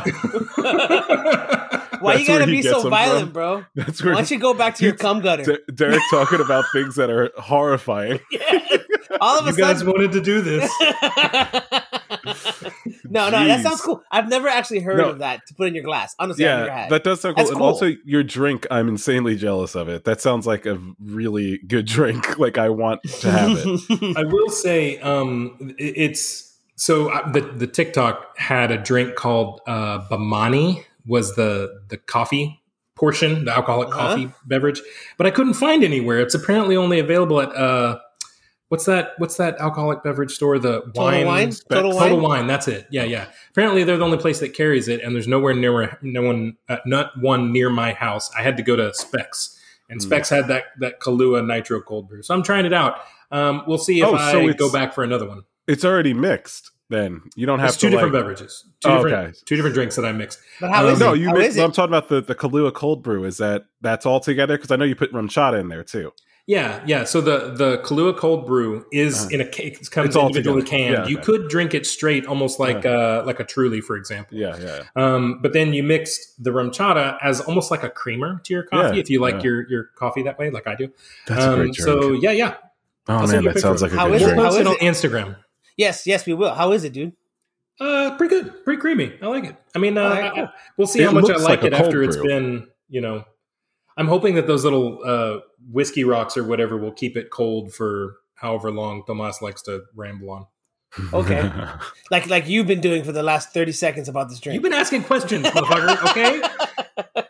Why 2.01 2.17
That's 2.17 2.21
you 2.21 2.27
gotta 2.27 2.45
be 2.45 2.61
so 2.61 2.89
violent, 2.89 3.27
from. 3.27 3.31
bro? 3.33 3.65
That's 3.75 4.03
where 4.03 4.13
Why 4.13 4.19
don't 4.19 4.29
you 4.31 4.37
go 4.37 4.53
back 4.53 4.75
to 4.75 4.83
your 4.83 4.91
Dude, 4.93 4.99
cum 4.99 5.21
gutter? 5.21 5.43
D- 5.43 5.73
Derek 5.73 6.01
talking 6.11 6.41
about 6.41 6.65
things 6.73 6.95
that 6.95 7.09
are 7.09 7.31
horrifying. 7.37 8.19
All 9.21 9.39
of 9.39 9.47
a 9.47 9.51
you 9.51 9.57
guys 9.57 9.83
wanted 9.83 10.11
to 10.13 10.21
do 10.21 10.41
this. 10.41 10.71
no, 13.09 13.29
no, 13.29 13.45
that 13.47 13.61
sounds 13.63 13.81
cool. 13.81 14.01
I've 14.11 14.27
never 14.29 14.47
actually 14.47 14.79
heard 14.79 14.97
No. 14.97 15.09
of 15.09 15.19
that 15.19 15.45
to 15.47 15.53
put 15.53 15.67
in 15.67 15.75
your 15.75 15.83
glass. 15.83 16.15
Honestly, 16.19 16.45
I've 16.47 16.59
never 16.59 16.67
Yeah, 16.69 16.89
that 16.89 17.03
does 17.03 17.21
sound 17.21 17.35
cool. 17.35 17.43
That's 17.43 17.49
And 17.51 17.57
cool. 17.59 17.67
also, 17.67 17.91
your 18.03 18.23
drink, 18.23 18.65
I'm 18.71 18.87
insanely 18.87 19.35
jealous 19.35 19.75
of 19.75 19.87
it. 19.89 20.03
That 20.05 20.21
sounds 20.21 20.45
like 20.47 20.65
a 20.65 20.79
really 20.99 21.59
good 21.67 21.85
drink. 21.85 22.25
Like 22.45 22.57
I 22.57 22.69
want 22.69 23.01
to 23.21 23.31
have 23.31 23.51
it. 23.57 24.17
I 24.17 24.23
will 24.23 24.49
say, 24.49 24.99
um, 24.99 25.73
it's 25.79 26.53
so 26.75 27.09
uh, 27.09 27.31
the 27.31 27.41
the 27.41 27.65
TikTok 27.67 28.37
had 28.37 28.71
a 28.71 28.77
drink 28.77 29.15
called 29.15 29.61
uh, 29.67 30.05
Bamani 30.09 30.83
was 31.07 31.35
the 31.35 31.81
the 31.87 31.97
coffee 31.97 32.61
portion, 32.95 33.45
the 33.45 33.51
alcoholic 33.55 33.87
Uh-huh. 33.89 34.09
coffee 34.15 34.31
beverage, 34.45 34.81
but 35.17 35.25
I 35.27 35.31
couldn't 35.31 35.53
find 35.55 35.83
anywhere. 35.83 36.19
It's 36.19 36.35
apparently 36.35 36.75
only 36.75 36.99
available 36.99 37.39
at 37.41 37.55
uh, 37.55 37.99
what's 38.69 38.85
that? 38.85 39.11
What's 39.17 39.37
that 39.37 39.57
alcoholic 39.59 40.03
beverage 40.03 40.31
store? 40.31 40.59
The 40.59 40.81
Total 40.81 41.03
wine. 41.03 41.25
wine? 41.25 41.51
Total 41.69 41.91
Total 41.91 42.17
wine? 42.17 42.21
wine. 42.21 42.47
That's 42.47 42.67
it. 42.67 42.87
Yeah, 42.91 43.03
yeah. 43.03 43.27
Apparently, 43.51 43.83
they're 43.83 43.97
the 43.97 44.05
only 44.05 44.17
place 44.17 44.39
that 44.39 44.53
carries 44.53 44.87
it, 44.87 45.01
and 45.01 45.15
there's 45.15 45.27
nowhere 45.27 45.53
near 45.53 45.97
no 46.01 46.21
one, 46.21 46.57
uh, 46.69 46.77
not 46.85 47.11
one 47.19 47.51
near 47.51 47.69
my 47.69 47.93
house. 47.93 48.31
I 48.37 48.41
had 48.43 48.57
to 48.57 48.63
go 48.63 48.75
to 48.75 48.93
Spec's, 48.93 49.59
and 49.89 49.99
Mm. 49.99 50.03
Spec's 50.03 50.29
had 50.29 50.47
that 50.47 50.63
that 50.79 50.99
Kahlua 50.99 51.45
Nitro 51.45 51.81
Cold 51.81 52.09
Brew. 52.09 52.21
So 52.23 52.33
I'm 52.33 52.43
trying 52.43 52.65
it 52.65 52.73
out. 52.73 52.99
Um, 53.31 53.63
we'll 53.67 53.77
see 53.77 53.99
if 54.01 54.05
Oh, 54.07 54.15
so 54.17 54.47
I 54.47 54.53
go 54.53 54.71
back 54.71 54.93
for 54.93 55.03
another 55.03 55.27
one. 55.27 55.43
It's 55.67 55.83
already 55.83 56.13
mixed. 56.13 56.71
Then 56.87 57.21
you 57.35 57.47
don't 57.47 57.57
have 57.57 57.69
It's 57.69 57.77
two 57.77 57.87
to 57.89 57.95
different 57.95 58.13
like, 58.13 58.21
beverages, 58.21 58.63
two 58.83 58.89
Oh, 58.89 58.95
different 59.03 59.15
okay. 59.29 59.37
two 59.47 59.55
different 59.55 59.73
drinks 59.73 59.95
that 59.95 60.05
I 60.05 60.11
mixed. 60.11 60.37
But 60.61 60.69
how 60.69 60.85
Um, 60.85 60.93
is 60.93 60.99
No, 60.99 61.13
it? 61.15 61.19
you 61.19 61.29
How 61.29 61.33
mix. 61.33 61.49
is 61.49 61.57
it? 61.57 61.63
I'm 61.63 61.71
talking 61.71 61.89
about 61.89 62.09
the 62.09 62.21
the 62.21 62.35
Kahlua 62.35 62.71
cold 62.75 63.01
brew. 63.01 63.23
Is 63.23 63.37
that 63.37 63.65
that's 63.81 64.05
all 64.05 64.19
together? 64.19 64.55
Because 64.55 64.69
I 64.69 64.75
know 64.75 64.85
you 64.85 64.95
put 64.95 65.11
RumChata 65.11 65.59
in 65.59 65.69
there 65.69 65.83
too. 65.83 66.11
Yeah, 66.47 66.83
yeah. 66.85 67.05
So 67.05 67.21
the 67.21 67.53
the 67.55 67.79
Kahlua 67.79 68.15
Cold 68.15 68.45
Brew 68.45 68.85
is 68.91 69.21
Uh-huh. 69.21 69.29
in 69.31 69.41
a 69.41 69.47
cake. 69.47 69.81
It 69.81 69.89
comes 69.89 70.07
It's 70.09 70.15
all 70.15 70.27
individually 70.27 70.61
together. 70.61 70.77
canned. 70.77 70.93
Yeah, 70.93 71.07
you 71.07 71.17
okay. 71.17 71.25
could 71.25 71.47
drink 71.49 71.73
it 71.73 71.87
straight, 71.87 72.27
almost 72.27 72.59
like 72.59 72.85
uh, 72.85 73.23
like 73.25 73.39
a 73.39 73.43
Truly, 73.43 73.81
for 73.81 73.95
example. 73.97 74.37
Yeah, 74.37 74.55
yeah. 74.59 74.83
Um, 74.95 75.39
but 75.41 75.53
then 75.53 75.73
you 75.73 75.81
mixed 75.81 76.43
the 76.43 76.51
RumChata 76.51 77.17
as 77.23 77.41
almost 77.41 77.71
like 77.71 77.81
a 77.83 77.89
creamer 77.89 78.39
to 78.43 78.53
your 78.53 78.61
coffee, 78.63 78.95
Yeah, 78.97 79.01
if 79.01 79.09
you 79.09 79.19
like 79.21 79.35
yeah. 79.37 79.41
your 79.43 79.69
your 79.69 79.83
coffee 79.95 80.21
that 80.23 80.37
way, 80.37 80.51
like 80.51 80.67
I 80.67 80.75
do. 80.75 80.89
That's 81.25 81.43
a 81.43 81.49
Um, 81.49 81.55
great 81.55 81.73
drink. 81.73 81.77
so 81.77 82.11
yeah, 82.11 82.31
yeah. 82.31 82.55
oh 83.07 83.13
I'll 83.15 83.27
man, 83.27 83.43
that 83.45 83.57
sounds 83.59 83.81
like 83.81 83.91
a 83.93 83.95
How 83.95 84.07
good 84.07 84.17
is 84.17 84.21
it? 84.21 84.25
We'll 84.25 84.35
drink. 84.35 84.43
How 84.43 84.49
post 84.51 84.59
it 84.61 84.67
on 84.67 84.75
Instagram. 85.11 85.35
Yes, 85.77 86.05
yes, 86.05 86.27
we 86.27 86.33
will. 86.35 86.53
How 86.53 86.71
is 86.73 86.83
it, 86.83 86.93
dude? 86.93 87.13
Uh, 87.79 88.15
pretty 88.17 88.35
good, 88.35 88.63
pretty 88.63 88.79
creamy. 88.79 89.13
I 89.21 89.25
like 89.27 89.45
it. 89.45 89.55
I 89.75 89.79
mean, 89.79 89.97
uh, 89.97 90.03
All 90.03 90.09
right, 90.11 90.23
I- 90.25 90.29
cool. 90.35 90.43
I- 90.43 90.49
we'll 90.77 90.87
see 90.87 91.01
It 91.01 91.05
how 91.07 91.11
much 91.11 91.27
I 91.29 91.37
like 91.37 91.43
like 91.43 91.63
it 91.63 91.73
a 91.73 91.77
cold 91.77 91.87
after 91.87 92.03
it's 92.03 92.17
brew. 92.17 92.27
been. 92.27 92.67
You 92.87 93.01
know, 93.01 93.23
I'm 93.97 94.07
hoping 94.07 94.35
that 94.35 94.47
those 94.47 94.63
little 94.63 94.99
uh, 95.05 95.39
whiskey 95.71 96.03
rocks 96.03 96.37
or 96.37 96.43
whatever 96.43 96.77
will 96.77 96.91
keep 96.91 97.15
it 97.15 97.29
cold 97.29 97.73
for 97.73 98.17
however 98.35 98.71
long 98.71 99.03
Tomas 99.05 99.41
likes 99.41 99.61
to 99.63 99.83
ramble 99.95 100.29
on. 100.31 100.45
Okay. 101.13 101.49
Like 102.11 102.27
like 102.27 102.47
you've 102.47 102.67
been 102.67 102.81
doing 102.81 103.03
for 103.03 103.11
the 103.11 103.23
last 103.23 103.51
thirty 103.51 103.71
seconds 103.71 104.07
about 104.07 104.29
this 104.29 104.39
drink. 104.39 104.53
You've 104.53 104.63
been 104.63 104.73
asking 104.73 105.03
questions, 105.05 105.45
motherfucker. 105.47 106.11
Okay. 106.11 106.41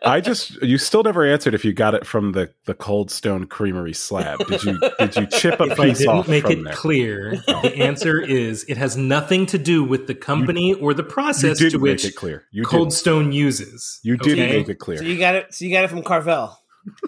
I 0.06 0.22
just 0.22 0.62
you 0.62 0.78
still 0.78 1.04
never 1.04 1.26
answered 1.26 1.54
if 1.54 1.66
you 1.66 1.74
got 1.74 1.96
it 1.96 2.06
from 2.06 2.34
the 2.34 2.54
the 2.66 2.74
Cold 2.74 3.10
Stone 3.12 3.48
Creamery 3.48 3.94
slab. 3.94 4.46
Did 4.48 4.64
you 4.64 4.80
did 5.00 5.16
you 5.16 5.26
chip 5.28 5.60
a 5.60 5.64
If 5.76 5.80
I 5.80 5.90
piece 5.90 6.06
off 6.08 6.26
didn't 6.26 6.30
make 6.30 6.44
from 6.44 6.52
it 6.52 6.64
there? 6.66 6.74
clear, 6.74 7.36
the 7.48 7.76
answer 7.78 8.22
is 8.22 8.64
it 8.70 8.78
has 8.78 8.96
nothing 8.96 9.46
to 9.48 9.58
do 9.58 9.84
with 9.84 10.08
the 10.08 10.16
company 10.16 10.74
or 10.74 10.94
the 10.94 11.04
process 11.04 11.58
to 11.58 11.78
which 11.78 12.06
it 12.06 12.16
clear. 12.16 12.46
You 12.52 12.64
Cold 12.64 12.90
did. 12.90 12.96
Stone 12.96 13.32
uses. 13.32 14.00
You 14.04 14.18
did 14.18 14.40
okay? 14.40 14.58
make 14.58 14.70
it 14.70 14.76
clear. 14.76 14.98
so 14.98 15.04
you 15.04 15.18
got 15.18 15.36
it. 15.36 15.54
So 15.54 15.66
you 15.66 15.72
got 15.72 15.84
it 15.84 15.90
from 15.90 16.04
Carvel. 16.04 16.56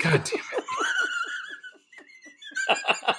God 0.01 0.23
damn 0.23 0.43
it. 0.57 0.63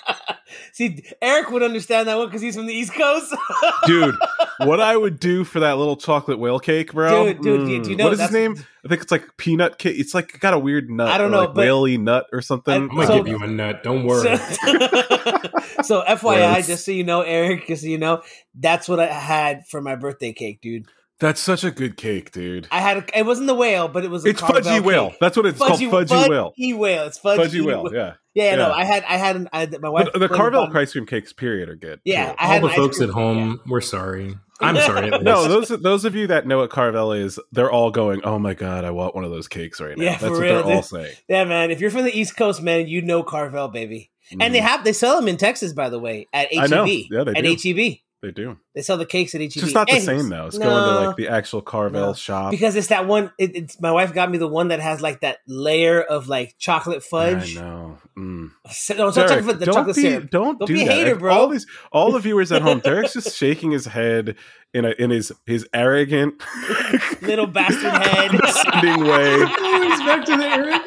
See, 0.78 1.02
Eric 1.20 1.50
would 1.50 1.64
understand 1.64 2.06
that 2.06 2.16
one 2.18 2.28
because 2.28 2.40
he's 2.40 2.54
from 2.54 2.66
the 2.66 2.72
East 2.72 2.94
Coast. 2.94 3.34
dude. 3.86 4.14
What 4.60 4.78
I 4.78 4.96
would 4.96 5.18
do 5.18 5.42
for 5.42 5.58
that 5.58 5.76
little 5.76 5.96
chocolate 5.96 6.38
whale 6.38 6.60
cake, 6.60 6.92
bro? 6.92 7.24
Dude, 7.32 7.42
dude, 7.42 7.66
do 7.66 7.72
you- 7.72 7.82
do 7.82 7.90
you 7.90 7.96
mm. 7.96 7.98
know 7.98 8.04
what 8.04 8.12
is 8.12 8.20
his 8.20 8.30
name? 8.30 8.64
I 8.84 8.88
think 8.88 9.02
it's 9.02 9.10
like 9.10 9.36
peanut 9.36 9.78
cake. 9.78 9.98
It's 9.98 10.14
like 10.14 10.38
got 10.38 10.54
a 10.54 10.58
weird 10.58 10.88
nut. 10.88 11.08
I 11.08 11.18
don't 11.18 11.32
know, 11.32 11.40
like 11.40 11.54
but- 11.54 11.66
whaley 11.66 11.98
nut 11.98 12.26
or 12.32 12.40
something. 12.40 12.72
I'm 12.72 12.88
gonna 12.90 13.08
So- 13.08 13.16
give 13.16 13.26
you 13.26 13.42
a 13.42 13.48
nut. 13.48 13.82
Don't 13.82 14.04
worry. 14.04 14.36
So, 14.36 14.36
so 15.82 16.02
FYI, 16.06 16.52
Gross. 16.54 16.66
just 16.68 16.84
so 16.84 16.92
you 16.92 17.02
know, 17.02 17.22
Eric, 17.22 17.66
just 17.66 17.82
so 17.82 17.88
you 17.88 17.98
know, 17.98 18.22
that's 18.54 18.88
what 18.88 19.00
I 19.00 19.06
had 19.06 19.66
for 19.66 19.82
my 19.82 19.96
birthday 19.96 20.32
cake, 20.32 20.60
dude. 20.60 20.86
That's 21.20 21.40
such 21.40 21.64
a 21.64 21.70
good 21.72 21.96
cake, 21.96 22.30
dude. 22.30 22.68
I 22.70 22.80
had 22.80 22.96
a, 22.98 23.18
it 23.18 23.26
wasn't 23.26 23.48
the 23.48 23.54
whale, 23.54 23.88
but 23.88 24.04
it 24.04 24.10
was 24.10 24.24
a 24.24 24.28
It's 24.28 24.40
Carvel 24.40 24.62
fudgy 24.62 24.80
whale. 24.80 25.14
That's 25.20 25.36
what 25.36 25.46
it's 25.46 25.58
Fudgy, 25.58 25.90
called. 25.90 26.06
Fudgy 26.08 26.28
whale. 26.28 26.52
Fudgy 26.58 26.78
whale. 26.78 27.06
It's 27.06 27.18
fudgy, 27.18 27.38
Fudgy 27.38 27.64
whale. 27.66 27.92
Yeah. 27.92 28.14
Yeah, 28.34 28.54
no, 28.54 28.70
I 28.70 28.84
had, 28.84 29.02
I 29.02 29.16
had, 29.16 29.34
an, 29.34 29.48
I 29.52 29.60
had 29.60 29.80
my 29.80 29.88
wife. 29.88 30.10
But 30.12 30.20
the 30.20 30.28
Carvel 30.28 30.68
ice 30.72 30.92
cream 30.92 31.06
cakes, 31.06 31.32
period, 31.32 31.68
are 31.68 31.74
good. 31.74 32.00
Yeah, 32.04 32.30
too. 32.30 32.36
I 32.38 32.44
All 32.44 32.50
had 32.52 32.62
the 32.62 32.68
folks 32.68 32.98
cream- 32.98 33.08
at 33.08 33.14
home, 33.14 33.60
we're 33.66 33.80
sorry. 33.80 34.36
I'm 34.60 34.76
sorry. 34.76 35.10
No, 35.10 35.42
least. 35.42 35.68
those 35.70 35.82
those 35.82 36.04
of 36.04 36.14
you 36.14 36.28
that 36.28 36.46
know 36.46 36.58
what 36.58 36.70
Carvel 36.70 37.12
is, 37.12 37.38
they're 37.52 37.70
all 37.70 37.90
going, 37.92 38.20
"Oh 38.24 38.38
my 38.40 38.54
god, 38.54 38.84
I 38.84 38.90
want 38.90 39.14
one 39.14 39.24
of 39.24 39.30
those 39.30 39.46
cakes 39.46 39.80
right 39.80 39.96
now." 39.96 40.02
Yeah, 40.04 40.10
That's 40.12 40.24
for 40.24 40.30
what 40.32 40.40
real, 40.40 40.62
they're 40.64 40.74
all 40.76 40.82
saying. 40.82 41.14
Yeah, 41.28 41.44
man. 41.44 41.70
If 41.70 41.80
you're 41.80 41.90
from 41.92 42.02
the 42.04 42.16
East 42.16 42.36
Coast, 42.36 42.60
man, 42.62 42.88
you 42.88 43.00
know 43.02 43.22
Carvel, 43.22 43.68
baby. 43.68 44.10
And 44.40 44.52
they 44.54 44.58
Mm, 44.58 44.62
have 44.62 44.84
they 44.84 44.92
sell 44.92 45.16
them 45.16 45.26
in 45.28 45.36
Texas, 45.36 45.72
by 45.72 45.88
the 45.90 45.98
way, 46.00 46.26
at 46.32 46.52
HEB. 46.52 47.06
Yeah, 47.10 47.24
they 47.24 47.32
at 47.34 47.44
do. 47.44 47.56
HEB. 47.56 47.98
They 48.20 48.32
do. 48.32 48.56
They 48.74 48.82
sell 48.82 48.96
the 48.96 49.06
cakes 49.06 49.34
at 49.34 49.40
HEB. 49.40 49.46
It's 49.46 49.54
just 49.56 49.74
not 49.74 49.86
the 49.86 49.94
Anyways, 49.94 50.06
same 50.22 50.28
though. 50.28 50.46
It's 50.46 50.58
no, 50.58 50.68
going 50.68 50.82
to 51.02 51.06
like 51.08 51.16
the 51.16 51.28
actual 51.28 51.60
Carvel 51.62 52.00
No. 52.08 52.12
shop. 52.14 52.50
because 52.50 52.74
it's 52.74 52.88
that 52.88 53.06
one. 53.06 53.30
It, 53.38 53.54
it's 53.54 53.80
my 53.80 53.92
wife 53.92 54.12
got 54.12 54.28
me 54.30 54.38
the 54.38 54.48
one 54.48 54.68
that 54.68 54.80
has 54.80 55.00
like 55.00 55.20
that 55.20 55.38
layer 55.46 56.00
of 56.02 56.26
like 56.28 56.56
chocolate 56.58 57.02
fudge. 57.04 57.56
I 57.56 57.60
know. 57.60 57.98
Mm. 58.18 58.50
So, 58.70 58.94
no, 58.94 59.10
Derek, 59.12 59.28
chocolate, 59.30 59.44
fudge, 59.46 59.58
the 59.60 59.64
don't 59.66 59.74
chocolate 59.74 59.96
be, 59.96 60.02
syrup. 60.02 60.30
Don't, 60.30 60.58
Don't 60.58 60.66
do 60.66 60.74
be 60.74 60.82
a 60.82 60.86
that. 60.86 60.92
hater, 60.94 61.12
If 61.12 61.18
bro. 61.20 61.32
All 61.34 61.48
these, 61.48 61.66
all 61.92 62.10
the 62.12 62.18
viewers 62.18 62.50
at 62.50 62.62
home, 62.62 62.80
Derek's 62.80 63.12
just 63.12 63.36
shaking 63.36 63.70
his 63.70 63.86
head 63.86 64.34
in 64.74 64.84
a 64.84 64.90
in 64.98 65.10
his 65.10 65.32
his 65.46 65.66
arrogant 65.72 66.42
Little 67.22 67.46
bastard 67.46 67.92
head. 68.02 68.30
condescending 68.30 69.04
way. 69.06 69.44
Back 69.44 70.24
to 70.26 70.36
the 70.36 70.44
Eric. 70.44 70.82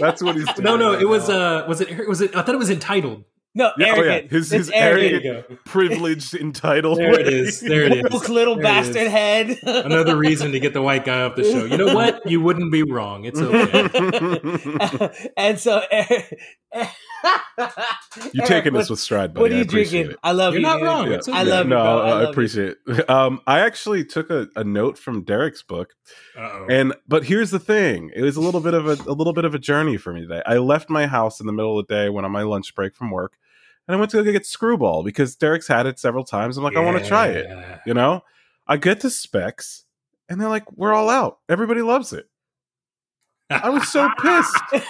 That's 0.00 0.22
what 0.22 0.34
he's 0.36 0.46
doing. 0.54 0.64
No, 0.64 0.76
no, 0.76 0.92
right 0.94 1.02
it 1.02 1.06
was 1.06 1.28
now. 1.28 1.62
uh 1.64 1.66
was 1.68 1.80
it 1.80 2.08
was 2.08 2.20
it 2.20 2.34
I 2.36 2.42
thought 2.42 2.54
it 2.54 2.58
was 2.58 2.70
entitled. 2.70 3.24
No, 3.56 3.70
Yeah, 3.78 3.94
oh, 3.96 4.02
yeah. 4.02 4.10
arrogant. 4.10 4.30
His- 4.32 4.50
his 4.50 4.66
There 4.68 4.98
arrogant. 4.98 5.64
Privileged, 5.64 6.34
entitled. 6.34 6.98
There 6.98 7.18
it 7.20 7.28
is. 7.28 7.60
There 7.60 7.82
it 7.84 7.92
is. 7.92 8.04
Woke 8.10 8.28
little 8.28 8.54
There 8.56 8.64
bastard 8.64 8.96
is. 8.96 9.12
head. 9.12 9.58
Another 9.62 10.16
reason 10.16 10.50
to 10.52 10.58
get 10.60 10.72
the 10.72 10.82
white 10.82 11.04
guy 11.04 11.22
off 11.22 11.36
the 11.36 11.44
show. 11.44 11.64
You 11.64 11.76
know 11.76 11.94
what? 11.94 12.28
You 12.28 12.40
wouldn't 12.40 12.72
be 12.72 12.82
wrong. 12.82 13.24
It's 13.24 13.40
okay. 13.40 15.30
and 15.36 15.58
so, 15.60 15.82
You're 18.32 18.46
taking 18.46 18.72
this 18.72 18.90
with 18.90 18.98
stride, 18.98 19.32
buddy. 19.34 19.42
What 19.42 19.52
are 19.52 19.56
you 19.56 19.62
appreciate 19.62 20.02
drinking? 20.02 20.12
it. 20.14 20.18
I 20.22 20.32
love 20.32 20.54
You're 20.54 20.60
you. 20.60 20.66
not 20.66 20.78
dude. 20.78 20.86
wrong. 20.86 21.10
Yeah. 21.10 21.16
It's 21.16 21.28
I 21.28 21.42
okay. 21.42 21.50
love 21.50 21.66
you, 21.66 21.70
no. 21.70 21.78
I 21.78 21.82
I, 21.82 22.10
love 22.10 22.22
you. 22.22 22.28
appreciate 22.28 22.76
it. 22.86 23.10
Um, 23.10 23.40
I 23.46 23.60
actually 23.60 24.04
took 24.04 24.30
a, 24.30 24.48
a 24.56 24.64
note 24.64 24.98
from 24.98 25.22
Derek's 25.22 25.62
book, 25.62 25.94
Uh-oh. 26.36 26.66
and 26.68 26.92
but 27.08 27.24
here's 27.24 27.50
the 27.50 27.60
thing: 27.60 28.10
it 28.14 28.22
was 28.22 28.36
a 28.36 28.40
little 28.40 28.60
bit 28.60 28.74
of 28.74 28.86
a, 28.86 28.96
a 29.08 29.14
little 29.14 29.32
bit 29.32 29.44
of 29.44 29.54
a 29.54 29.58
journey 29.58 29.96
for 29.96 30.12
me 30.12 30.22
today. 30.22 30.42
I 30.44 30.56
left 30.58 30.90
my 30.90 31.06
house 31.06 31.40
in 31.40 31.46
the 31.46 31.52
middle 31.52 31.78
of 31.78 31.86
the 31.86 31.94
day, 31.94 32.08
went 32.10 32.24
on 32.26 32.32
my 32.32 32.42
lunch 32.42 32.74
break 32.74 32.94
from 32.96 33.10
work, 33.10 33.34
and 33.86 33.96
I 33.96 33.98
went 33.98 34.10
to 34.12 34.22
go 34.22 34.32
get 34.32 34.46
Screwball 34.46 35.02
because 35.02 35.36
Derek's 35.36 35.68
had 35.68 35.86
it 35.86 35.98
several 35.98 36.24
times. 36.24 36.56
I'm 36.56 36.64
like, 36.64 36.76
I 36.76 36.80
want 36.80 36.98
to 36.98 37.06
try 37.08 37.28
it. 37.28 37.80
You 37.86 37.94
know, 37.94 38.22
I 38.66 38.76
get 38.76 39.00
the 39.00 39.10
specs, 39.10 39.84
and 40.28 40.40
they're 40.40 40.48
like, 40.48 40.70
we're 40.72 40.92
all 40.94 41.10
out. 41.10 41.38
Everybody 41.48 41.82
loves 41.82 42.12
it. 42.12 42.26
I 43.50 43.68
was 43.68 43.86
so 43.88 44.08
pissed. 44.20 44.84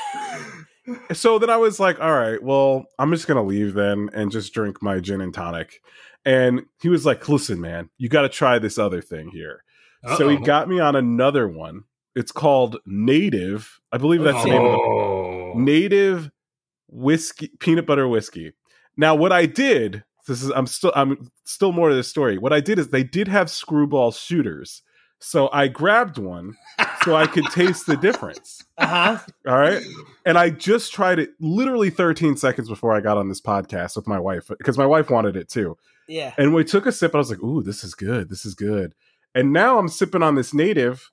so 1.12 1.38
then 1.38 1.50
I 1.50 1.56
was 1.56 1.80
like, 1.80 2.00
all 2.00 2.12
right, 2.14 2.42
well, 2.42 2.84
I'm 2.98 3.10
just 3.12 3.26
gonna 3.26 3.42
leave 3.42 3.74
then 3.74 4.10
and 4.14 4.30
just 4.30 4.52
drink 4.54 4.82
my 4.82 5.00
gin 5.00 5.20
and 5.20 5.34
tonic. 5.34 5.80
And 6.24 6.62
he 6.80 6.88
was 6.88 7.04
like, 7.04 7.28
listen, 7.28 7.60
man, 7.60 7.90
you 7.98 8.08
got 8.08 8.22
to 8.22 8.30
try 8.30 8.58
this 8.58 8.78
other 8.78 9.02
thing 9.02 9.28
here. 9.28 9.62
So 10.16 10.28
he 10.28 10.36
got 10.38 10.68
me 10.68 10.80
on 10.80 10.96
another 10.96 11.46
one. 11.48 11.84
It's 12.14 12.32
called 12.32 12.78
Native. 12.86 13.80
I 13.92 13.98
believe 13.98 14.22
that's 14.22 14.42
the 14.44 14.50
name 14.50 14.64
of 14.64 14.72
the 14.72 14.78
Oh. 14.78 15.52
Native 15.56 16.30
whiskey, 16.88 17.50
peanut 17.58 17.86
butter 17.86 18.06
whiskey. 18.08 18.52
Now, 18.96 19.14
what 19.14 19.32
I 19.32 19.46
did, 19.46 20.04
this 20.26 20.42
is 20.42 20.50
I'm 20.50 20.66
still 20.66 20.92
I'm 20.94 21.30
still 21.44 21.72
more 21.72 21.88
to 21.90 21.94
the 21.94 22.02
story. 22.04 22.38
What 22.38 22.52
I 22.52 22.60
did 22.60 22.78
is 22.78 22.88
they 22.88 23.04
did 23.04 23.28
have 23.28 23.50
screwball 23.50 24.12
shooters. 24.12 24.82
So 25.20 25.48
I 25.52 25.68
grabbed 25.68 26.18
one 26.18 26.54
so 27.02 27.16
I 27.16 27.26
could 27.26 27.44
taste 27.46 27.86
the 27.86 27.96
difference. 27.96 28.62
Uh 28.76 28.86
huh. 28.86 29.18
All 29.46 29.56
right. 29.56 29.80
And 30.26 30.36
I 30.36 30.50
just 30.50 30.92
tried 30.92 31.20
it 31.20 31.30
literally 31.38 31.90
13 31.90 32.36
seconds 32.36 32.68
before 32.68 32.92
I 32.92 33.00
got 33.00 33.16
on 33.16 33.28
this 33.28 33.40
podcast 33.40 33.94
with 33.94 34.08
my 34.08 34.18
wife 34.18 34.48
because 34.48 34.76
my 34.76 34.84
wife 34.84 35.10
wanted 35.10 35.36
it 35.36 35.48
too. 35.48 35.76
Yeah. 36.08 36.34
And 36.36 36.52
we 36.52 36.64
took 36.64 36.84
a 36.86 36.90
sip. 36.90 37.14
I 37.14 37.18
was 37.18 37.30
like, 37.30 37.40
ooh, 37.40 37.62
this 37.62 37.84
is 37.84 37.94
good. 37.94 38.28
This 38.30 38.44
is 38.44 38.56
good. 38.56 38.94
And 39.32 39.52
now 39.52 39.78
I'm 39.78 39.86
sipping 39.86 40.24
on 40.24 40.34
this 40.34 40.52
native, 40.52 41.08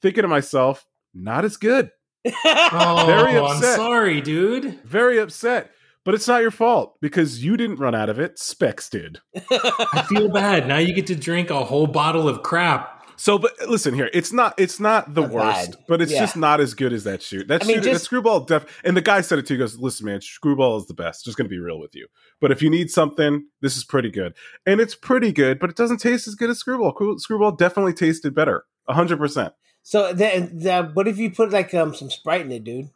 thinking 0.00 0.22
to 0.22 0.28
myself, 0.28 0.86
not 1.12 1.44
as 1.44 1.58
good. 1.58 1.90
Oh, 2.46 3.04
Very 3.06 3.36
I'm 3.36 3.44
upset. 3.44 3.76
sorry, 3.76 4.20
dude. 4.22 4.82
Very 4.84 5.18
upset. 5.18 5.70
But 6.04 6.14
it's 6.14 6.26
not 6.26 6.42
your 6.42 6.50
fault 6.50 6.96
because 7.00 7.44
you 7.44 7.56
didn't 7.56 7.76
run 7.76 7.94
out 7.94 8.08
of 8.08 8.18
it. 8.18 8.38
Spec's 8.38 8.88
did. 8.88 9.18
I 9.52 10.04
feel 10.08 10.28
bad. 10.28 10.66
Now 10.66 10.78
you 10.78 10.92
get 10.94 11.06
to 11.08 11.14
drink 11.14 11.50
a 11.50 11.64
whole 11.64 11.86
bottle 11.86 12.28
of 12.28 12.42
crap. 12.42 12.88
So, 13.16 13.38
but 13.38 13.52
listen 13.68 13.94
here, 13.94 14.10
it's 14.12 14.32
not 14.32 14.54
it's 14.58 14.80
not 14.80 15.14
the 15.14 15.20
Not 15.20 15.30
worst, 15.30 15.70
bad. 15.72 15.84
but 15.86 16.02
it's 16.02 16.10
Yeah. 16.10 16.20
just 16.20 16.36
not 16.36 16.60
as 16.60 16.74
good 16.74 16.92
as 16.92 17.04
that 17.04 17.22
shoot. 17.22 17.46
That 17.46 17.62
I 17.62 17.66
mean, 17.68 17.76
shoot, 17.76 17.84
that 17.84 17.90
just- 17.92 18.04
screwball 18.06 18.40
def. 18.40 18.64
And 18.82 18.96
the 18.96 19.00
guy 19.00 19.20
said 19.20 19.38
it 19.38 19.46
too. 19.46 19.54
He 19.54 19.58
goes, 19.58 19.78
"Listen, 19.78 20.06
man, 20.06 20.20
screwball 20.22 20.76
is 20.78 20.86
the 20.86 20.94
best. 20.94 21.24
Just 21.24 21.36
gonna 21.36 21.48
be 21.48 21.60
real 21.60 21.78
with 21.78 21.94
you. 21.94 22.08
But 22.40 22.50
if 22.50 22.62
you 22.62 22.70
need 22.70 22.90
something, 22.90 23.44
this 23.60 23.76
is 23.76 23.84
pretty 23.84 24.10
good, 24.10 24.34
and 24.66 24.80
it's 24.80 24.96
pretty 24.96 25.30
good, 25.30 25.60
but 25.60 25.70
it 25.70 25.76
doesn't 25.76 25.98
taste 25.98 26.26
as 26.26 26.34
good 26.34 26.50
as 26.50 26.58
screwball. 26.58 27.16
Screwball 27.18 27.52
definitely 27.52 27.92
tasted 27.92 28.34
better, 28.34 28.64
hundred 28.88 29.18
percent. 29.18 29.52
so, 29.84 30.12
the, 30.12 30.50
the, 30.52 30.90
what 30.94 31.06
if 31.06 31.18
you 31.18 31.30
put 31.30 31.52
like 31.52 31.72
um 31.74 31.94
some 31.94 32.10
Sprite 32.10 32.40
in 32.46 32.50
it, 32.50 32.64
dude? 32.64 32.88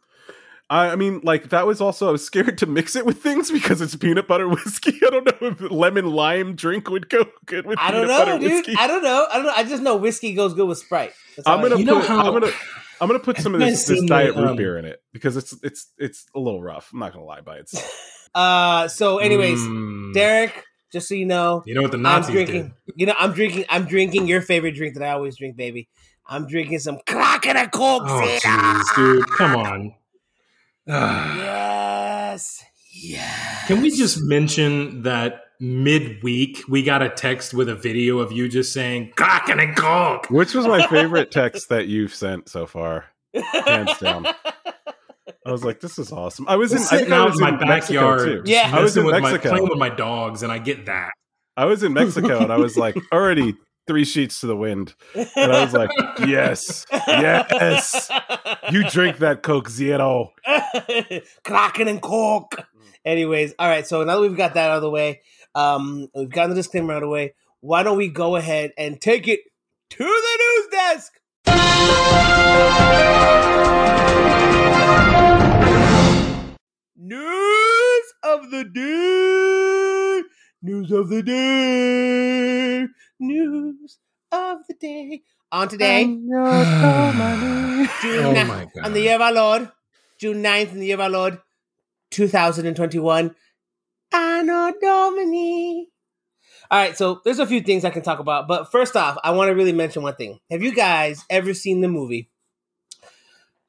I 0.69 0.89
I 0.89 0.95
mean, 0.95 1.21
like 1.23 1.49
that 1.49 1.65
was 1.65 1.79
also 1.81 2.09
I 2.09 2.11
was 2.11 2.25
scared 2.25 2.57
to 2.57 2.65
mix 2.65 2.95
it 2.95 3.05
with 3.05 3.21
things 3.23 3.49
because 3.51 3.79
it's 3.81 3.95
peanut 3.95 4.27
butter 4.27 4.47
whiskey. 4.49 4.99
I 5.05 5.09
don't 5.09 5.25
know 5.41 5.47
if 5.47 5.71
lemon 5.71 6.09
lime 6.11 6.55
drink 6.55 6.89
would 6.89 7.09
go 7.09 7.25
good 7.45 7.65
with 7.65 7.79
I 7.79 7.91
don't 7.91 8.01
peanut 8.03 8.07
know, 8.07 8.25
butter 8.25 8.39
dude. 8.39 8.51
whiskey. 8.51 8.75
I 8.77 8.87
don't 8.87 9.03
know. 9.03 9.27
I 9.31 9.35
don't 9.37 9.45
know. 9.45 9.53
I 9.55 9.63
just 9.63 9.83
know 9.83 9.95
whiskey 9.95 10.33
goes 10.33 10.53
good 10.53 10.67
with 10.67 10.77
Sprite. 10.79 11.13
That's 11.35 11.47
I'm 11.47 11.61
gonna 11.61 11.69
know. 11.69 11.77
You 11.77 11.85
know 11.85 11.99
put 11.99 12.07
how- 12.07 12.27
I'm 12.27 12.33
gonna 12.33 12.51
I'm 12.99 13.07
gonna 13.07 13.19
put 13.19 13.37
some 13.37 13.53
of 13.53 13.59
this, 13.61 13.85
this 13.85 13.99
seen 13.99 14.07
diet 14.07 14.35
root 14.35 14.47
um, 14.49 14.55
beer 14.57 14.77
in 14.77 14.85
it 14.85 15.01
because 15.13 15.37
it's 15.37 15.55
it's 15.63 15.91
it's 15.97 16.25
a 16.35 16.39
little 16.39 16.61
rough. 16.61 16.89
I'm 16.91 16.99
not 16.99 17.13
gonna 17.13 17.25
lie 17.25 17.41
by 17.41 17.57
itself. 17.57 17.89
Uh, 18.35 18.87
so, 18.87 19.17
anyways, 19.17 19.57
Mm. 19.57 20.13
Derek, 20.13 20.63
just 20.91 21.07
so 21.07 21.15
you 21.15 21.25
know, 21.25 21.63
you 21.65 21.73
know 21.73 21.81
what 21.81 21.89
the 21.91 21.97
I'm 21.97 22.03
Nazis 22.03 22.33
drinking. 22.33 22.73
You 22.95 23.07
know, 23.07 23.15
I'm 23.17 23.31
drinking. 23.31 23.65
I'm 23.69 23.85
drinking 23.85 24.27
your 24.27 24.41
favorite 24.41 24.75
drink 24.75 24.93
that 24.95 25.01
I 25.03 25.11
always 25.13 25.37
drink, 25.37 25.55
baby. 25.55 25.87
I'm 26.27 26.45
drinking 26.45 26.79
some 26.79 26.99
Kraken 27.07 27.55
and 27.57 27.71
Coke. 27.71 28.03
Oh, 28.05 28.21
Zeta. 28.27 28.47
jeez, 28.47 28.95
dude, 28.95 29.29
come 29.31 29.55
on. 29.55 29.95
Yes. 30.87 32.63
Yes. 32.93 33.67
Can 33.67 33.81
we 33.81 33.91
just 33.91 34.21
mention 34.21 35.03
that 35.03 35.41
midweek 35.59 36.61
we 36.69 36.83
got 36.83 37.01
a 37.01 37.09
text 37.09 37.53
with 37.53 37.67
a 37.67 37.75
video 37.75 38.19
of 38.19 38.31
you 38.31 38.47
just 38.47 38.73
saying 38.73 39.11
"Kraken 39.15 39.59
and 39.59 39.75
Coke"? 39.75 40.29
Which 40.29 40.53
was 40.53 40.65
my 40.67 40.85
favorite 40.87 41.31
text 41.31 41.69
that 41.69 41.87
you've 41.87 42.13
sent 42.13 42.49
so 42.49 42.65
far. 42.65 43.05
Hands 43.33 43.97
down. 43.99 44.27
I 45.45 45.51
was 45.51 45.63
like, 45.63 45.79
this 45.79 45.97
is 45.97 46.11
awesome. 46.11 46.45
I 46.47 46.55
was 46.57 46.71
in 46.73 46.79
I 46.79 46.81
sitting 46.81 47.05
think 47.05 47.13
I 47.13 47.17
out 47.19 47.29
was 47.29 47.39
in 47.39 47.41
my 47.41 47.49
in 47.49 47.67
Mexico 47.67 47.99
backyard, 47.99 48.45
too. 48.45 48.51
Yeah. 48.51 48.71
I 48.73 48.81
was 48.81 48.97
in 48.97 49.05
with 49.05 49.13
my, 49.13 49.31
Mexico. 49.31 49.49
playing 49.49 49.69
with 49.69 49.77
my 49.77 49.89
dogs, 49.89 50.43
and 50.43 50.51
I 50.51 50.57
get 50.57 50.87
that. 50.87 51.11
I 51.57 51.65
was 51.65 51.81
in 51.83 51.93
Mexico 51.93 52.39
and 52.39 52.53
I 52.53 52.57
was 52.57 52.77
like 52.77 52.95
already 53.11 53.55
three 53.87 54.05
sheets 54.05 54.41
to 54.41 54.47
the 54.47 54.55
wind. 54.55 54.93
And 55.15 55.51
I 55.51 55.63
was 55.63 55.73
like, 55.73 55.89
yes, 56.19 56.85
yes. 56.91 58.11
You 58.71 58.87
drink 58.89 59.17
that 59.19 59.41
Coke 59.43 59.69
Zero. 59.69 60.33
Kraken 61.43 61.87
and 61.87 62.01
Coke. 62.01 62.67
Anyways, 63.05 63.53
all 63.57 63.67
right. 63.67 63.87
So 63.87 64.03
now 64.03 64.15
that 64.15 64.21
we've 64.21 64.37
got 64.37 64.53
that 64.55 64.69
out 64.69 64.75
of 64.77 64.81
the 64.81 64.89
way, 64.89 65.21
um, 65.55 66.09
we've 66.13 66.29
gotten 66.29 66.51
the 66.51 66.55
disclaimer 66.55 66.93
out 66.93 66.97
of 66.97 67.07
the 67.07 67.09
way. 67.09 67.33
Why 67.61 67.83
don't 67.83 67.97
we 67.97 68.09
go 68.09 68.35
ahead 68.35 68.71
and 68.77 68.99
take 68.99 69.27
it 69.27 69.39
to 69.91 70.03
the 70.03 70.37
news 70.39 70.67
desk? 70.71 71.13
News 76.95 78.13
of 78.23 78.51
the 78.51 78.65
day. 78.73 80.36
News 80.61 80.91
of 80.91 81.09
the 81.09 81.21
day. 81.21 82.87
News 83.19 83.99
of 84.31 84.57
the 84.67 84.73
day. 84.73 85.21
On 85.51 85.67
today, 85.67 86.03
June 86.05 86.33
oh 86.33 87.13
my 87.13 88.67
god! 88.73 88.85
on 88.85 88.93
the 88.93 89.01
year 89.01 89.15
of 89.15 89.21
our 89.21 89.31
Lord, 89.31 89.71
June 90.19 90.43
9th 90.43 90.73
in 90.73 90.79
the 90.79 90.87
year 90.87 90.95
of 90.95 91.01
our 91.01 91.09
Lord, 91.09 91.39
2021. 92.11 93.35
Anno 94.11 94.73
Domini. 94.81 95.89
All 96.69 96.79
right, 96.79 96.97
so 96.97 97.21
there's 97.23 97.39
a 97.39 97.45
few 97.45 97.61
things 97.61 97.85
I 97.85 97.91
can 97.91 98.01
talk 98.01 98.19
about, 98.19 98.47
but 98.47 98.71
first 98.71 98.97
off, 98.97 99.17
I 99.23 99.31
want 99.31 99.49
to 99.49 99.55
really 99.55 99.71
mention 99.71 100.01
one 100.01 100.15
thing. 100.15 100.39
Have 100.49 100.63
you 100.63 100.73
guys 100.73 101.23
ever 101.29 101.53
seen 101.53 101.81
the 101.81 101.87
movie, 101.87 102.29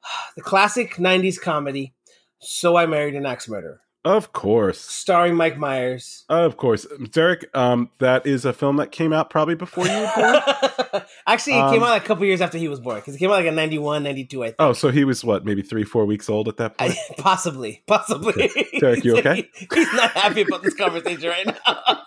the 0.35 0.41
classic 0.41 0.95
90s 0.95 1.39
comedy, 1.39 1.93
So 2.39 2.75
I 2.75 2.87
Married 2.87 3.15
an 3.15 3.25
Axe 3.25 3.47
Murderer, 3.47 3.79
Of 4.09 4.33
course. 4.33 4.79
starring 4.81 5.35
Mike 5.35 5.57
Myers? 5.57 6.25
Of 6.29 6.57
course. 6.57 6.87
Derek, 7.11 7.45
um, 7.55 7.91
that 7.99 8.25
is 8.25 8.43
a 8.43 8.53
film 8.53 8.77
that 8.77 8.91
came 8.91 9.13
out 9.13 9.29
probably 9.29 9.53
before 9.55 9.85
you 9.85 9.91
were 9.91 10.11
born. 10.15 11.03
Actually, 11.27 11.53
it 11.53 11.69
came 11.71 11.83
Um, 11.83 11.83
out 11.83 11.89
like 11.89 12.03
a 12.03 12.07
couple 12.07 12.25
years 12.25 12.41
after 12.41 12.57
he 12.57 12.67
was 12.67 12.79
born 12.79 12.95
because 12.95 13.13
it 13.15 13.19
came 13.19 13.29
out 13.29 13.33
like 13.35 13.45
in 13.45 13.53
91, 13.55 14.01
92, 14.03 14.43
I 14.43 14.47
think. 14.47 14.55
oh, 14.59 14.73
so 14.73 14.89
he 14.89 15.03
was 15.03 15.23
what, 15.23 15.45
maybe 15.45 15.61
three, 15.61 15.83
four 15.83 16.05
weeks 16.05 16.27
old 16.29 16.47
at 16.47 16.57
that 16.57 16.77
point? 16.77 16.93
I, 16.93 17.13
possibly, 17.19 17.83
possibly. 17.85 18.49
Derek, 18.79 19.03
you 19.03 19.17
okay? 19.19 19.47
He's 19.53 19.93
not 19.93 20.11
happy 20.11 20.41
about 20.41 20.63
this 20.63 20.73
conversation 20.73 21.29
right 21.29 21.45
now. 21.45 21.99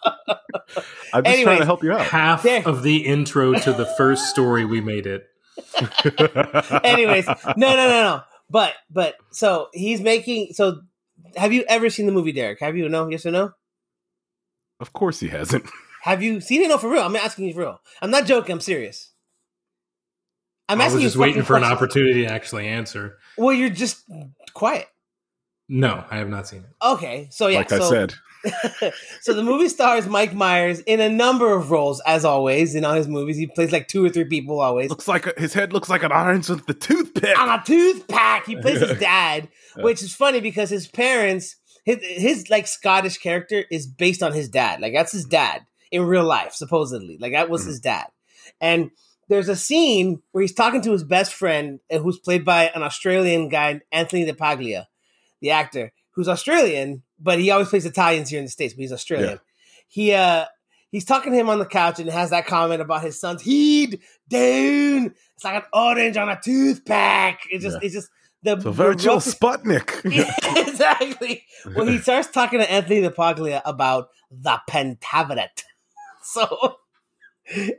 I'm 1.14 1.22
just 1.24 1.42
trying 1.42 1.58
to 1.60 1.64
help 1.64 1.84
you 1.84 1.92
out. 1.92 2.00
Half 2.00 2.42
There. 2.42 2.66
of 2.66 2.82
the 2.82 3.06
intro 3.06 3.52
to 3.52 3.72
the 3.72 3.86
first 3.96 4.28
story 4.30 4.64
we 4.64 4.80
made 4.80 5.06
it. 5.06 5.24
Anyways, 6.84 7.26
no, 7.26 7.34
no, 7.56 7.76
no, 7.76 7.88
no. 7.88 8.20
But, 8.50 8.74
but, 8.90 9.14
so 9.30 9.68
he's 9.72 10.00
making. 10.00 10.48
So, 10.52 10.80
have 11.36 11.52
you 11.52 11.64
ever 11.68 11.90
seen 11.90 12.06
the 12.06 12.12
movie 12.12 12.32
Derek? 12.32 12.60
Have 12.60 12.76
you? 12.76 12.88
No, 12.88 13.08
yes 13.08 13.26
or 13.26 13.30
no? 13.30 13.52
of 14.80 14.92
course 14.92 15.20
he 15.20 15.28
hasn't. 15.28 15.64
Have 16.02 16.20
you 16.20 16.40
seen 16.40 16.62
it? 16.62 16.68
No, 16.68 16.76
for 16.78 16.90
real. 16.90 17.02
I'm 17.02 17.14
asking 17.14 17.44
you 17.46 17.54
for 17.54 17.60
real. 17.60 17.80
I'm 18.00 18.10
not 18.10 18.26
joking. 18.26 18.54
I'm 18.54 18.60
serious. 18.60 19.12
I'm 20.68 20.80
asking 20.80 20.82
I 20.82 20.84
asking 20.86 20.94
was 20.96 21.02
you 21.02 21.06
just 21.08 21.16
waiting 21.16 21.34
fucking 21.34 21.46
for 21.46 21.54
an 21.54 21.60
questions. 21.60 21.76
opportunity 21.78 22.26
to 22.26 22.32
actually 22.32 22.66
answer. 22.66 23.18
Well, 23.38 23.52
you're 23.52 23.70
just 23.70 24.02
quiet. 24.54 24.88
No, 25.68 26.04
I 26.10 26.16
have 26.16 26.28
not 26.28 26.48
seen 26.48 26.64
it. 26.64 26.70
Okay, 26.84 27.28
so 27.30 27.46
yeah, 27.46 27.58
like 27.58 27.70
so, 27.70 27.76
I 27.76 27.88
said. 27.88 28.14
so 29.20 29.32
the 29.32 29.42
movie 29.42 29.68
stars 29.68 30.06
Mike 30.06 30.34
Myers 30.34 30.80
in 30.80 31.00
a 31.00 31.08
number 31.08 31.52
of 31.54 31.70
roles, 31.70 32.00
as 32.06 32.24
always 32.24 32.74
in 32.74 32.84
all 32.84 32.94
his 32.94 33.08
movies. 33.08 33.36
He 33.36 33.46
plays 33.46 33.72
like 33.72 33.88
two 33.88 34.04
or 34.04 34.08
three 34.08 34.24
people 34.24 34.60
always. 34.60 34.90
Looks 34.90 35.08
like 35.08 35.26
a, 35.26 35.34
his 35.40 35.54
head 35.54 35.72
looks 35.72 35.88
like 35.88 36.02
an 36.02 36.12
orange 36.12 36.48
with 36.48 36.66
the 36.66 36.74
toothpick. 36.74 37.38
On 37.38 37.48
a 37.48 37.62
tooth 37.64 38.08
pack, 38.08 38.46
he 38.46 38.56
plays 38.56 38.80
his 38.80 38.98
dad, 39.00 39.48
which 39.76 40.02
is 40.02 40.14
funny 40.14 40.40
because 40.40 40.70
his 40.70 40.86
parents, 40.88 41.56
his, 41.84 41.98
his 42.02 42.50
like 42.50 42.66
Scottish 42.66 43.18
character 43.18 43.64
is 43.70 43.86
based 43.86 44.22
on 44.22 44.32
his 44.32 44.48
dad. 44.48 44.80
Like 44.80 44.92
that's 44.92 45.12
his 45.12 45.24
dad 45.24 45.62
in 45.90 46.02
real 46.02 46.24
life, 46.24 46.52
supposedly. 46.52 47.18
Like 47.20 47.32
that 47.32 47.48
was 47.50 47.62
Mhm. 47.62 47.66
his 47.68 47.80
dad. 47.80 48.06
And 48.60 48.90
there's 49.28 49.48
a 49.48 49.56
scene 49.56 50.20
where 50.32 50.42
he's 50.42 50.52
talking 50.52 50.82
to 50.82 50.92
his 50.92 51.04
best 51.04 51.32
friend, 51.32 51.80
uh, 51.90 51.98
who's 51.98 52.18
played 52.18 52.44
by 52.44 52.64
an 52.74 52.82
Australian 52.82 53.48
guy, 53.48 53.80
Anthony 53.92 54.26
LaPaglia, 54.30 54.86
the 55.40 55.50
actor. 55.50 55.92
who's 56.14 56.28
Australian, 56.28 57.02
but 57.22 57.38
he 57.38 57.50
always 57.50 57.68
plays 57.68 57.86
Italians 57.86 58.28
here 58.30 58.38
in 58.40 58.44
the 58.46 58.50
states, 58.50 58.74
but 58.74 58.80
he's 58.80 58.92
Australian. 58.92 59.38
He 59.88 60.12
uh 60.12 60.46
he's 60.90 61.04
talking 61.04 61.32
to 61.32 61.38
him 61.38 61.48
on 61.48 61.58
the 61.58 61.66
couch 61.66 61.98
and 62.00 62.08
has 62.10 62.30
that 62.30 62.46
comment 62.46 62.80
about 62.82 63.02
his 63.02 63.20
son's 63.20 63.42
heed 63.42 64.00
down. 64.28 65.14
It's 65.34 65.44
like 65.44 65.54
an 65.56 65.62
orange 65.72 66.16
on 66.16 66.28
a 66.28 66.38
toothpick. 66.42 67.38
It's 67.50 67.62
just 67.64 67.76
Yeah. 67.80 67.86
it's 67.86 67.94
just 67.94 68.08
the, 68.42 68.56
So 68.56 68.62
the 68.64 68.72
Virgil 68.72 69.14
rough- 69.14 69.24
Sputnik. 69.24 70.04
Exactly. 70.68 71.44
When 71.74 71.86
he 71.88 71.98
starts 72.06 72.28
talking 72.30 72.58
to 72.58 72.70
Anthony 72.70 73.08
Paglia 73.08 73.62
about 73.64 74.08
the 74.30 74.58
Pentaverate. 74.68 75.62
So, 76.24 76.76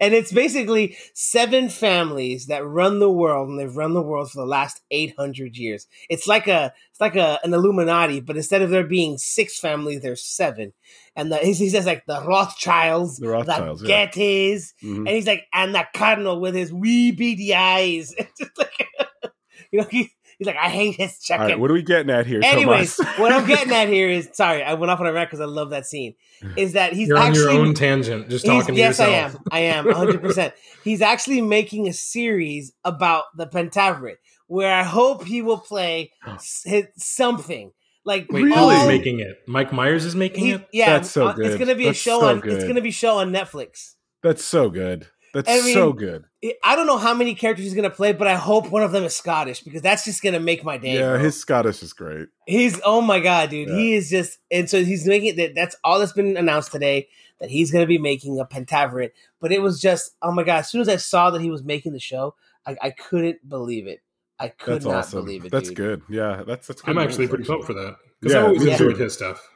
and 0.01 0.13
it's 0.13 0.31
basically 0.31 0.97
seven 1.13 1.69
families 1.69 2.47
that 2.47 2.65
run 2.65 2.99
the 2.99 3.09
world, 3.09 3.49
and 3.49 3.59
they've 3.59 3.75
run 3.75 3.93
the 3.93 4.01
world 4.01 4.29
for 4.31 4.41
the 4.41 4.45
last 4.47 4.81
eight 4.91 5.13
hundred 5.17 5.55
years. 5.57 5.87
It's 6.09 6.27
like 6.27 6.47
a, 6.47 6.73
it's 6.91 6.99
like 6.99 7.15
a 7.15 7.39
an 7.43 7.53
Illuminati, 7.53 8.19
but 8.19 8.35
instead 8.37 8.61
of 8.61 8.69
there 8.69 8.85
being 8.85 9.17
six 9.17 9.59
families, 9.59 10.01
there's 10.01 10.23
seven. 10.25 10.73
And 11.15 11.31
the, 11.31 11.37
he 11.37 11.53
he 11.53 11.69
says 11.69 11.85
like 11.85 12.05
the 12.05 12.21
Rothschilds, 12.25 13.17
The 13.19 13.29
Rothschilds, 13.29 13.81
the 13.81 13.87
yeah. 13.87 14.07
Gettys, 14.07 14.73
Mhm. 14.83 14.97
and 14.97 15.09
he's 15.09 15.27
like, 15.27 15.45
and 15.53 15.73
the 15.73 15.85
Cardinal 15.95 16.39
with 16.41 16.55
his 16.55 16.73
wee 16.73 17.11
beady 17.11 17.53
eyes. 17.55 18.13
It's 18.19 18.39
just 18.39 18.57
like, 18.57 18.87
you 19.71 19.79
know, 19.81 19.87
he, 19.89 20.11
he's 20.37 20.45
like, 20.47 20.55
I 20.57 20.69
hate 20.69 20.95
his 20.95 21.11
All 21.11 21.17
chicken. 21.21 21.45
right, 21.47 21.59
what 21.59 21.69
are 21.71 21.73
we 21.73 21.81
getting 21.83 22.09
at 22.09 22.25
here? 22.25 22.41
Anyways, 22.43 22.97
what 23.17 23.31
I'm 23.31 23.45
getting 23.47 23.73
at 23.73 23.87
here 23.87 24.09
is 24.09 24.29
sorry, 24.33 24.63
I 24.63 24.73
went 24.73 24.91
off 24.91 24.99
on 24.99 25.07
a 25.07 25.13
rant 25.13 25.29
because 25.29 25.41
I 25.41 25.45
love 25.45 25.69
that 25.71 25.85
scene. 25.85 26.15
Is 26.57 26.73
that 26.73 26.93
he's 26.93 27.07
You're 27.07 27.17
on 27.17 27.27
actually 27.29 27.53
your 27.55 27.65
own 27.65 27.73
tangent, 27.73 28.29
just 28.29 28.45
talking 28.45 28.75
to 28.75 28.79
yes, 28.79 28.99
yourself. 28.99 29.41
I 29.51 29.59
am. 29.59 29.75
I 29.75 29.77
am 29.77 29.85
100. 29.85 30.21
percent 30.21 30.53
He's 30.83 31.01
actually 31.01 31.41
making 31.41 31.87
a 31.87 31.93
series 31.93 32.73
about 32.83 33.23
the 33.37 33.47
Pentaverate, 33.47 34.17
where 34.47 34.73
I 34.73 34.83
hope 34.83 35.23
he 35.25 35.41
will 35.41 35.59
play 35.59 36.11
s- 36.27 36.63
his- 36.65 36.87
something 36.97 37.71
like 38.05 38.27
Wait, 38.29 38.43
Really? 38.43 38.49
who's 38.75 38.81
all- 38.81 38.87
making 38.87 39.19
it? 39.21 39.37
Mike 39.47 39.71
Myers 39.71 40.03
is 40.03 40.15
making 40.15 40.43
he- 40.45 40.51
it. 40.53 40.67
yeah, 40.73 40.97
That's 40.97 41.09
so 41.09 41.27
uh, 41.27 41.35
It's 41.37 41.55
gonna 41.57 41.75
be 41.75 41.87
a 41.87 41.93
show 41.93 42.19
so 42.19 42.27
on. 42.27 42.41
It's 42.43 42.65
gonna 42.65 42.81
be 42.81 42.89
a 42.89 42.91
show 42.91 43.19
on 43.19 43.31
Netflix. 43.31 43.93
That's 44.21 44.43
so 44.43 44.69
good. 44.69 45.07
That's 45.33 45.49
I 45.49 45.61
mean- 45.61 45.73
so 45.73 45.93
good. 45.93 46.25
I 46.63 46.75
don't 46.75 46.87
know 46.87 46.97
how 46.97 47.13
many 47.13 47.35
characters 47.35 47.65
he's 47.65 47.73
gonna 47.73 47.89
play, 47.89 48.11
but 48.11 48.27
I 48.27 48.35
hope 48.35 48.69
one 48.69 48.83
of 48.83 48.91
them 48.91 49.03
is 49.05 49.15
Scottish 49.15 49.61
because 49.61 49.81
that's 49.81 50.03
just 50.03 50.21
gonna 50.21 50.39
make 50.41 50.63
my 50.63 50.77
day. 50.77 50.95
yeah, 50.95 51.11
bro. 51.11 51.19
his 51.19 51.39
Scottish 51.39 51.81
is 51.81 51.93
great. 51.93 52.27
He's 52.45 52.79
oh 52.85 53.01
my 53.01 53.19
god, 53.19 53.49
dude. 53.49 53.69
Yeah. 53.69 53.75
He 53.75 53.93
is 53.95 54.09
just 54.09 54.39
and 54.51 54.69
so 54.69 54.83
he's 54.83 55.07
making 55.07 55.37
that. 55.37 55.55
That's 55.55 55.75
all 55.83 55.99
that's 55.99 56.11
been 56.13 56.37
announced 56.37 56.71
today 56.71 57.07
that 57.39 57.49
he's 57.49 57.71
going 57.71 57.83
to 57.83 57.87
be 57.87 57.97
making 57.97 58.39
a 58.39 58.45
Pentaverate. 58.45 59.11
But 59.41 59.51
it 59.51 59.61
was 59.61 59.79
just 59.81 60.11
oh 60.21 60.31
my 60.31 60.43
god. 60.43 60.59
As 60.59 60.69
soon 60.69 60.81
as 60.81 60.89
I 60.89 60.97
saw 60.97 61.29
that 61.31 61.41
he 61.41 61.49
was 61.49 61.63
making 61.63 61.93
the 61.93 61.99
show, 61.99 62.35
I, 62.65 62.77
I 62.81 62.89
couldn't 62.91 63.47
believe 63.47 63.87
it. 63.87 64.01
I 64.39 64.49
could 64.49 64.75
That's 64.75 64.85
not 64.85 64.95
awesome. 64.95 65.23
believe 65.23 65.45
it. 65.45 65.51
That's 65.51 65.69
dude. 65.69 65.77
good. 65.77 66.01
Yeah, 66.09 66.43
that's 66.45 66.67
that's. 66.67 66.81
Good 66.81 66.91
I'm 66.91 66.97
actually 66.97 67.27
pretty 67.27 67.45
pumped 67.45 67.65
for 67.65 67.73
that 67.73 67.95
because 68.19 68.33
Yeah, 68.33 68.41
I 68.41 68.43
always 68.47 68.63
me 68.63 68.71
enjoyed 68.71 68.97
his 68.97 69.13
stuff. 69.13 69.47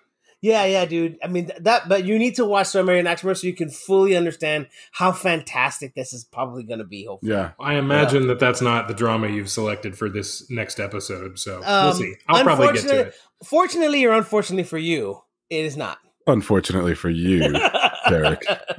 Yeah, 0.41 0.65
yeah, 0.65 0.86
dude. 0.86 1.17
I 1.24 1.27
mean 1.27 1.50
that, 1.60 1.89
but 1.89 2.06
you 2.06 2.20
need 2.20 2.36
to 2.36 2.46
watch 2.46 2.67
Sumerian 2.67 3.08
Axmer 3.08 3.36
so 3.36 3.48
you 3.48 3.56
can 3.56 3.70
fully 3.70 4.15
understand 4.15 4.67
how 4.91 5.12
fantastic 5.12 5.96
this 5.96 6.13
is 6.13 6.24
probably 6.25 6.63
going 6.63 6.77
to 6.79 6.86
be. 6.86 7.06
Hopefully, 7.06 7.32
Yeah, 7.32 7.51
I 7.60 7.75
imagine 7.75 8.27
that 8.27 8.39
that's 8.39 8.62
not 8.62 8.88
the 8.88 8.94
drama 8.94 9.29
you've 9.29 9.50
selected 9.50 9.98
for 9.98 10.10
this 10.10 10.48
next 10.51 10.79
episode, 10.79 11.39
so 11.39 11.60
we'll 11.62 11.70
Um, 11.70 11.94
see. 11.94 12.13
I'll 12.27 12.44
probably 12.44 12.67
get 12.67 12.75
to 12.75 12.79
unfortunately- 12.82 13.10
it. 13.10 13.15
Fortunately 13.48 14.06
or 14.06 14.12
unfortunately 14.13 14.63
for 14.63 14.77
you, 14.77 15.22
it 15.50 15.65
is 15.65 15.75
not. 15.75 15.98
unfortunately 16.27 16.94
for 16.94 17.10
you, 17.10 17.39
Derek, 18.10 18.44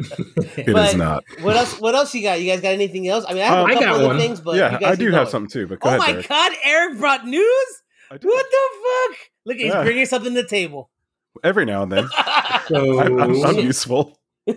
it 0.57 0.69
is 0.69 0.75
But- 0.75 0.97
not. 0.97 1.25
what 1.41 1.57
else? 1.57 1.81
What 1.81 1.95
else 1.97 2.15
you 2.15 2.23
got? 2.23 2.41
You 2.41 2.51
guys 2.53 2.61
got 2.61 2.73
anything 2.73 3.09
else? 3.09 3.25
I 3.29 3.35
mean, 3.35 3.43
I 3.43 3.47
have 3.47 3.59
Um, 3.59 3.65
a 3.65 3.69
I 3.69 3.73
couple 3.75 3.87
got 3.89 3.95
other 3.97 4.07
one. 4.09 4.19
things, 4.19 4.41
but 4.41 4.53
you 4.55 4.61
yeah, 4.61 4.79
guys 4.79 4.93
I 4.93 4.95
do 4.95 5.07
have 5.07 5.13
going. 5.15 5.27
something 5.29 5.51
too. 5.51 5.67
But 5.67 5.81
go 5.81 5.89
Oh 5.91 5.95
ahead, 5.95 6.01
my 6.01 6.13
Derek. 6.13 6.29
god, 6.29 6.53
Eric 6.65 6.99
brought 6.99 7.27
news. 7.27 7.83
What 8.11 8.21
the 8.21 8.29
fuck? 8.31 9.19
Look, 9.45 9.57
he's 9.59 9.73
Yeah. 9.73 9.83
bringing 9.83 10.07
something 10.07 10.35
to 10.35 10.43
the 10.43 10.49
table. 10.49 10.91
Every 11.45 11.65
now 11.65 11.83
and 11.85 11.93
then, 11.93 12.09
So 12.67 13.01
I'm, 13.01 13.21
I'm, 13.21 13.45
I'm 13.45 13.59
useful. 13.59 14.19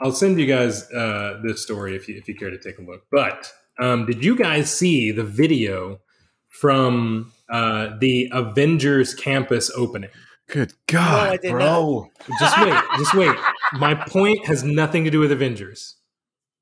I'll 0.00 0.12
send 0.12 0.38
you 0.38 0.46
guys 0.46 0.90
uh, 0.92 1.40
this 1.44 1.62
story 1.62 1.96
if 1.96 2.08
you 2.08 2.16
if 2.16 2.28
you 2.28 2.34
care 2.34 2.50
to 2.50 2.58
take 2.58 2.78
a 2.78 2.82
look. 2.82 3.02
But 3.10 3.50
um, 3.80 4.06
did 4.06 4.24
you 4.24 4.36
guys 4.36 4.70
see 4.70 5.10
the 5.12 5.24
video 5.24 6.00
from 6.48 7.32
uh, 7.48 7.90
the 8.00 8.28
Avengers 8.32 9.14
campus 9.14 9.70
opening? 9.74 10.10
Good 10.48 10.72
I 10.72 10.92
God, 10.92 11.40
did 11.40 11.50
bro! 11.52 12.10
Just 12.40 12.60
wait, 12.60 12.74
just 12.98 13.14
wait. 13.14 13.34
My 13.78 13.94
point 13.94 14.46
has 14.46 14.62
nothing 14.62 15.04
to 15.04 15.10
do 15.10 15.20
with 15.20 15.32
Avengers. 15.32 15.96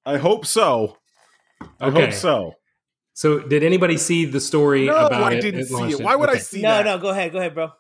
I 0.07 0.19
hope 0.19 0.47
so. 0.47 0.99
I 1.81 1.87
Okay. 1.87 2.07
hope 2.07 2.13
so. 2.13 2.55
So, 3.15 3.41
did 3.41 3.63
anybody 3.63 3.97
see 3.99 4.25
the 4.25 4.41
story 4.41 4.87
No, 4.87 5.07
about 5.07 5.33
I 5.33 5.35
it? 5.37 5.41
didn't 5.43 5.67
see 5.67 5.75
launched 5.75 6.01
it. 6.01 6.05
Why 6.05 6.17
would 6.17 6.31
I 6.31 6.39
see 6.39 6.63
no, 6.63 6.69
that? 6.69 6.85
No, 6.85 6.97
no, 6.97 7.03
go 7.03 7.09
ahead, 7.11 7.33
go 7.33 7.39
ahead, 7.39 7.55
bro. 7.55 7.71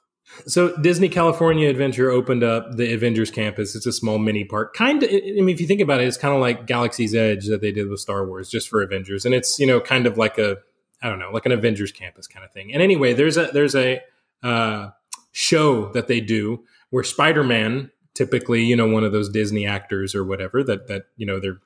So 0.46 0.76
Disney 0.78 1.08
California 1.08 1.68
Adventure 1.68 2.10
opened 2.10 2.42
up 2.42 2.76
the 2.76 2.92
Avengers 2.94 3.30
campus. 3.30 3.74
It's 3.74 3.86
a 3.86 3.92
small 3.92 4.18
mini 4.18 4.44
park. 4.44 4.74
Kind 4.74 5.02
of 5.02 5.10
I 5.10 5.40
mean 5.40 5.50
if 5.50 5.60
you 5.60 5.66
think 5.66 5.80
about 5.80 6.00
it, 6.00 6.08
it's 6.08 6.16
kind 6.16 6.34
of 6.34 6.40
like 6.40 6.66
Galaxy's 6.66 7.14
Edge 7.14 7.46
that 7.48 7.60
they 7.60 7.72
did 7.72 7.88
with 7.88 8.00
Star 8.00 8.26
Wars 8.26 8.48
just 8.48 8.68
for 8.68 8.82
Avengers. 8.82 9.24
And 9.24 9.34
it's, 9.34 9.58
you 9.58 9.66
know, 9.66 9.80
kind 9.80 10.06
of 10.06 10.16
like 10.16 10.38
a 10.38 10.58
I 11.02 11.08
don't 11.08 11.18
know, 11.18 11.30
like 11.30 11.46
an 11.46 11.52
Avengers 11.52 11.92
campus 11.92 12.26
kind 12.26 12.44
of 12.44 12.52
thing. 12.52 12.72
And 12.72 12.80
anyway, 12.80 13.12
there's 13.12 13.36
a 13.36 13.46
there's 13.52 13.74
a 13.74 14.00
uh, 14.42 14.90
show 15.32 15.90
that 15.92 16.06
they 16.06 16.20
do 16.20 16.64
where 16.90 17.02
Spider-Man, 17.02 17.90
typically, 18.14 18.62
you 18.62 18.76
know, 18.76 18.86
one 18.86 19.02
of 19.02 19.12
those 19.12 19.28
Disney 19.28 19.66
actors 19.66 20.14
or 20.14 20.24
whatever 20.24 20.62
that 20.62 20.86
that, 20.86 21.06
you 21.16 21.26
know, 21.26 21.40
they're 21.40 21.58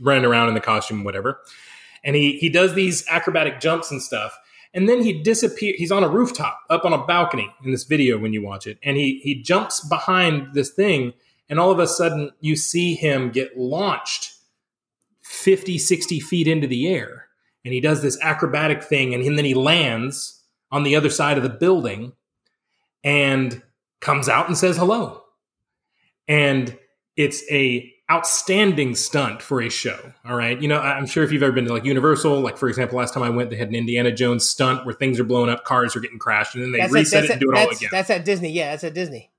running 0.00 0.24
around 0.24 0.48
in 0.48 0.54
the 0.54 0.60
costume 0.60 1.04
whatever. 1.04 1.40
And 2.04 2.14
he 2.14 2.38
he 2.38 2.48
does 2.48 2.74
these 2.74 3.06
acrobatic 3.08 3.60
jumps 3.60 3.90
and 3.90 4.00
stuff 4.00 4.38
and 4.74 4.88
then 4.88 5.02
he 5.02 5.12
disappear 5.12 5.74
he's 5.76 5.92
on 5.92 6.04
a 6.04 6.08
rooftop 6.08 6.60
up 6.70 6.84
on 6.84 6.92
a 6.92 7.04
balcony 7.06 7.52
in 7.64 7.70
this 7.70 7.84
video 7.84 8.18
when 8.18 8.32
you 8.32 8.42
watch 8.42 8.66
it. 8.66 8.78
And 8.82 8.96
he 8.96 9.20
he 9.22 9.42
jumps 9.42 9.80
behind 9.80 10.54
this 10.54 10.70
thing 10.70 11.14
and 11.48 11.58
all 11.58 11.70
of 11.70 11.78
a 11.78 11.86
sudden 11.86 12.30
you 12.40 12.56
see 12.56 12.94
him 12.94 13.30
get 13.30 13.58
launched 13.58 14.34
50 15.22 15.78
60 15.78 16.20
feet 16.20 16.46
into 16.46 16.66
the 16.66 16.88
air. 16.88 17.26
And 17.64 17.74
he 17.74 17.80
does 17.80 18.02
this 18.02 18.18
acrobatic 18.22 18.82
thing 18.82 19.14
and 19.14 19.36
then 19.36 19.44
he 19.44 19.54
lands 19.54 20.42
on 20.70 20.82
the 20.82 20.96
other 20.96 21.10
side 21.10 21.36
of 21.36 21.42
the 21.42 21.48
building 21.48 22.12
and 23.02 23.62
comes 24.00 24.28
out 24.28 24.48
and 24.48 24.56
says 24.56 24.76
hello. 24.76 25.22
And 26.26 26.76
it's 27.16 27.42
a 27.50 27.92
outstanding 28.10 28.94
stunt 28.94 29.42
for 29.42 29.60
a 29.60 29.68
show. 29.68 29.98
All 30.24 30.34
right. 30.34 30.60
You 30.60 30.68
know, 30.68 30.80
I'm 30.80 31.06
sure 31.06 31.24
if 31.24 31.32
you've 31.32 31.42
ever 31.42 31.52
been 31.52 31.66
to 31.66 31.72
like 31.74 31.84
Universal, 31.84 32.40
like 32.40 32.56
for 32.56 32.68
example, 32.68 32.98
last 32.98 33.12
time 33.12 33.22
I 33.22 33.28
went, 33.28 33.50
they 33.50 33.56
had 33.56 33.68
an 33.68 33.74
Indiana 33.74 34.10
Jones 34.12 34.48
stunt 34.48 34.86
where 34.86 34.94
things 34.94 35.20
are 35.20 35.24
blowing 35.24 35.50
up, 35.50 35.64
cars 35.64 35.94
are 35.94 36.00
getting 36.00 36.18
crashed, 36.18 36.54
and 36.54 36.64
then 36.64 36.72
they 36.72 36.78
That's 36.78 36.92
reset 36.92 37.24
at, 37.24 37.30
it 37.30 37.30
and 37.32 37.40
do 37.40 37.52
it 37.52 37.58
all 37.58 37.68
again. 37.68 37.90
that's 37.92 38.08
at 38.08 38.24
Disney. 38.24 38.50
Yeah, 38.50 38.70
that's 38.70 38.84
at 38.84 38.94
Disney. 38.94 39.30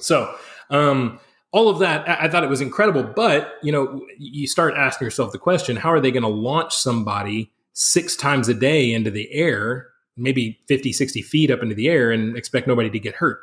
So, 0.00 0.34
um, 0.70 1.20
all 1.52 1.68
of 1.68 1.78
that, 1.78 2.08
I, 2.08 2.24
I 2.26 2.28
thought 2.28 2.42
it 2.42 2.50
was 2.50 2.60
incredible. 2.60 3.04
But, 3.04 3.54
you 3.62 3.70
know, 3.70 4.04
you 4.18 4.48
start 4.48 4.74
asking 4.74 5.06
yourself 5.06 5.30
the 5.32 5.38
question 5.38 5.76
how 5.76 5.92
are 5.92 6.00
they 6.00 6.10
going 6.10 6.22
to 6.24 6.28
launch 6.28 6.74
somebody 6.74 7.52
six 7.74 8.16
times 8.16 8.48
a 8.48 8.54
day 8.54 8.92
into 8.92 9.10
the 9.10 9.32
air, 9.32 9.88
maybe 10.16 10.58
50, 10.66 10.92
60 10.92 11.22
feet 11.22 11.50
up 11.50 11.62
into 11.62 11.76
the 11.76 11.88
air, 11.88 12.10
and 12.10 12.36
expect 12.36 12.66
nobody 12.66 12.90
to 12.90 12.98
get 12.98 13.14
hurt? 13.14 13.38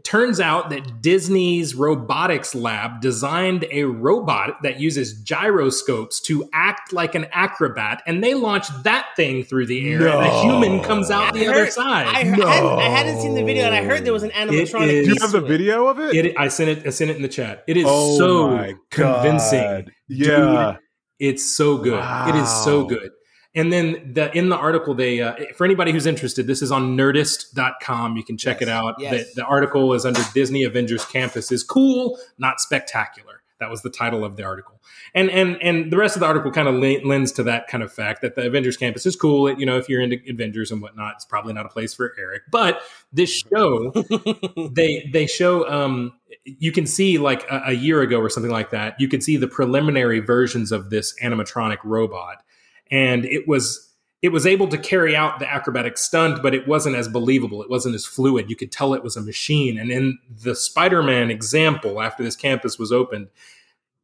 It 0.00 0.04
turns 0.04 0.40
out 0.40 0.70
that 0.70 1.02
Disney's 1.02 1.74
robotics 1.74 2.54
lab 2.54 3.02
designed 3.02 3.66
a 3.70 3.84
robot 3.84 4.62
that 4.62 4.80
uses 4.80 5.12
gyroscopes 5.12 6.20
to 6.22 6.48
act 6.54 6.94
like 6.94 7.14
an 7.14 7.26
acrobat, 7.32 8.02
and 8.06 8.24
they 8.24 8.32
launched 8.32 8.84
that 8.84 9.08
thing 9.14 9.44
through 9.44 9.66
the 9.66 9.90
air, 9.92 10.08
and 10.08 10.26
a 10.26 10.40
human 10.40 10.82
comes 10.82 11.10
out 11.10 11.34
I 11.36 11.38
the 11.38 11.48
other 11.48 11.66
side. 11.70 12.06
I, 12.06 12.24
heard, 12.24 12.40
I, 12.40 12.50
hadn't, 12.54 12.78
I 12.78 12.82
hadn't 12.84 13.20
seen 13.20 13.34
the 13.34 13.44
video, 13.44 13.66
and 13.66 13.74
I 13.74 13.84
heard 13.84 14.06
there 14.06 14.14
was 14.14 14.22
an 14.22 14.30
animatronic. 14.30 14.88
is- 14.88 15.06
Do 15.06 15.08
you 15.08 15.12
piece 15.12 15.20
have 15.22 15.32
the 15.32 15.42
video 15.42 15.86
of 15.88 16.00
it? 16.00 16.14
It, 16.14 16.34
I 16.38 16.48
sent 16.48 16.70
it. 16.70 16.86
I 16.86 16.90
sent 16.90 17.10
it 17.10 17.16
in 17.16 17.22
the 17.22 17.28
chat. 17.28 17.62
It 17.68 17.76
is 17.76 17.84
oh 17.86 18.16
so 18.16 18.74
convincing. 18.90 19.90
Yeah. 20.08 20.76
It's 21.18 21.54
so 21.54 21.76
good. 21.76 22.02
It 22.28 22.36
is 22.36 22.48
so 22.64 22.86
good. 22.86 23.10
And 23.54 23.72
then 23.72 24.12
the 24.14 24.36
in 24.36 24.48
the 24.48 24.56
article, 24.56 24.94
they 24.94 25.20
uh, 25.20 25.34
for 25.56 25.64
anybody 25.64 25.90
who's 25.92 26.06
interested, 26.06 26.46
this 26.46 26.62
is 26.62 26.70
on 26.70 26.96
Nerdist.com. 26.96 28.16
You 28.16 28.24
can 28.24 28.36
check 28.36 28.60
Yes, 28.60 28.68
it 28.68 28.72
out. 28.72 28.94
yes. 28.98 29.34
The, 29.34 29.42
the 29.42 29.44
article 29.44 29.92
is 29.94 30.06
under 30.06 30.20
Disney 30.34 30.62
Avengers 30.64 31.04
Campus 31.04 31.50
is 31.50 31.62
cool, 31.64 32.18
not 32.38 32.60
spectacular. 32.60 33.42
That 33.58 33.68
was 33.68 33.82
the 33.82 33.90
title 33.90 34.24
of 34.24 34.36
the 34.36 34.44
article. 34.44 34.80
And 35.14 35.28
and 35.30 35.58
and 35.62 35.92
the 35.92 35.96
rest 35.98 36.16
of 36.16 36.20
the 36.20 36.26
article 36.26 36.50
kind 36.50 36.68
of 36.68 36.76
lends 37.04 37.32
to 37.32 37.42
that 37.42 37.66
kind 37.66 37.82
of 37.82 37.92
fact 37.92 38.22
that 38.22 38.34
the 38.36 38.46
Avengers 38.46 38.76
Campus 38.76 39.04
is 39.04 39.16
cool. 39.16 39.48
It, 39.48 39.58
you 39.58 39.66
know, 39.66 39.76
if 39.76 39.88
you're 39.88 40.00
into 40.00 40.18
Avengers 40.28 40.70
and 40.70 40.80
whatnot, 40.80 41.14
it's 41.16 41.24
probably 41.26 41.52
not 41.52 41.66
a 41.66 41.68
place 41.68 41.92
for 41.92 42.14
Eric. 42.18 42.42
But 42.50 42.80
this 43.12 43.30
show 43.52 43.90
they 44.72 45.10
they 45.12 45.26
show 45.26 45.68
um 45.68 46.12
you 46.44 46.72
can 46.72 46.86
see 46.86 47.18
like 47.18 47.42
a, 47.50 47.64
a 47.66 47.72
year 47.72 48.00
ago 48.00 48.18
or 48.18 48.30
something 48.30 48.52
like 48.52 48.70
that 48.70 48.94
you 48.98 49.08
could 49.08 49.22
see 49.22 49.36
the 49.36 49.48
preliminary 49.48 50.20
versions 50.20 50.72
of 50.72 50.88
this 50.88 51.14
animatronic 51.22 51.78
robot 51.84 52.42
and 52.90 53.24
it 53.24 53.46
was 53.46 53.88
it 54.22 54.30
was 54.30 54.46
able 54.46 54.68
to 54.68 54.76
carry 54.76 55.16
out 55.16 55.38
the 55.38 55.50
acrobatic 55.50 55.96
stunt 55.96 56.42
but 56.42 56.54
it 56.54 56.68
wasn't 56.68 56.94
as 56.94 57.08
believable. 57.08 57.62
It 57.62 57.70
wasn't 57.70 57.94
as 57.94 58.04
fluid. 58.04 58.50
You 58.50 58.56
could 58.56 58.70
tell 58.70 58.92
it 58.92 59.02
was 59.02 59.16
a 59.16 59.22
machine. 59.22 59.78
And 59.78 59.90
in 59.90 60.18
the 60.42 60.54
spider-man 60.54 61.30
example 61.30 62.02
after 62.02 62.22
this 62.22 62.36
campus 62.36 62.78
was 62.78 62.92
opened 62.92 63.28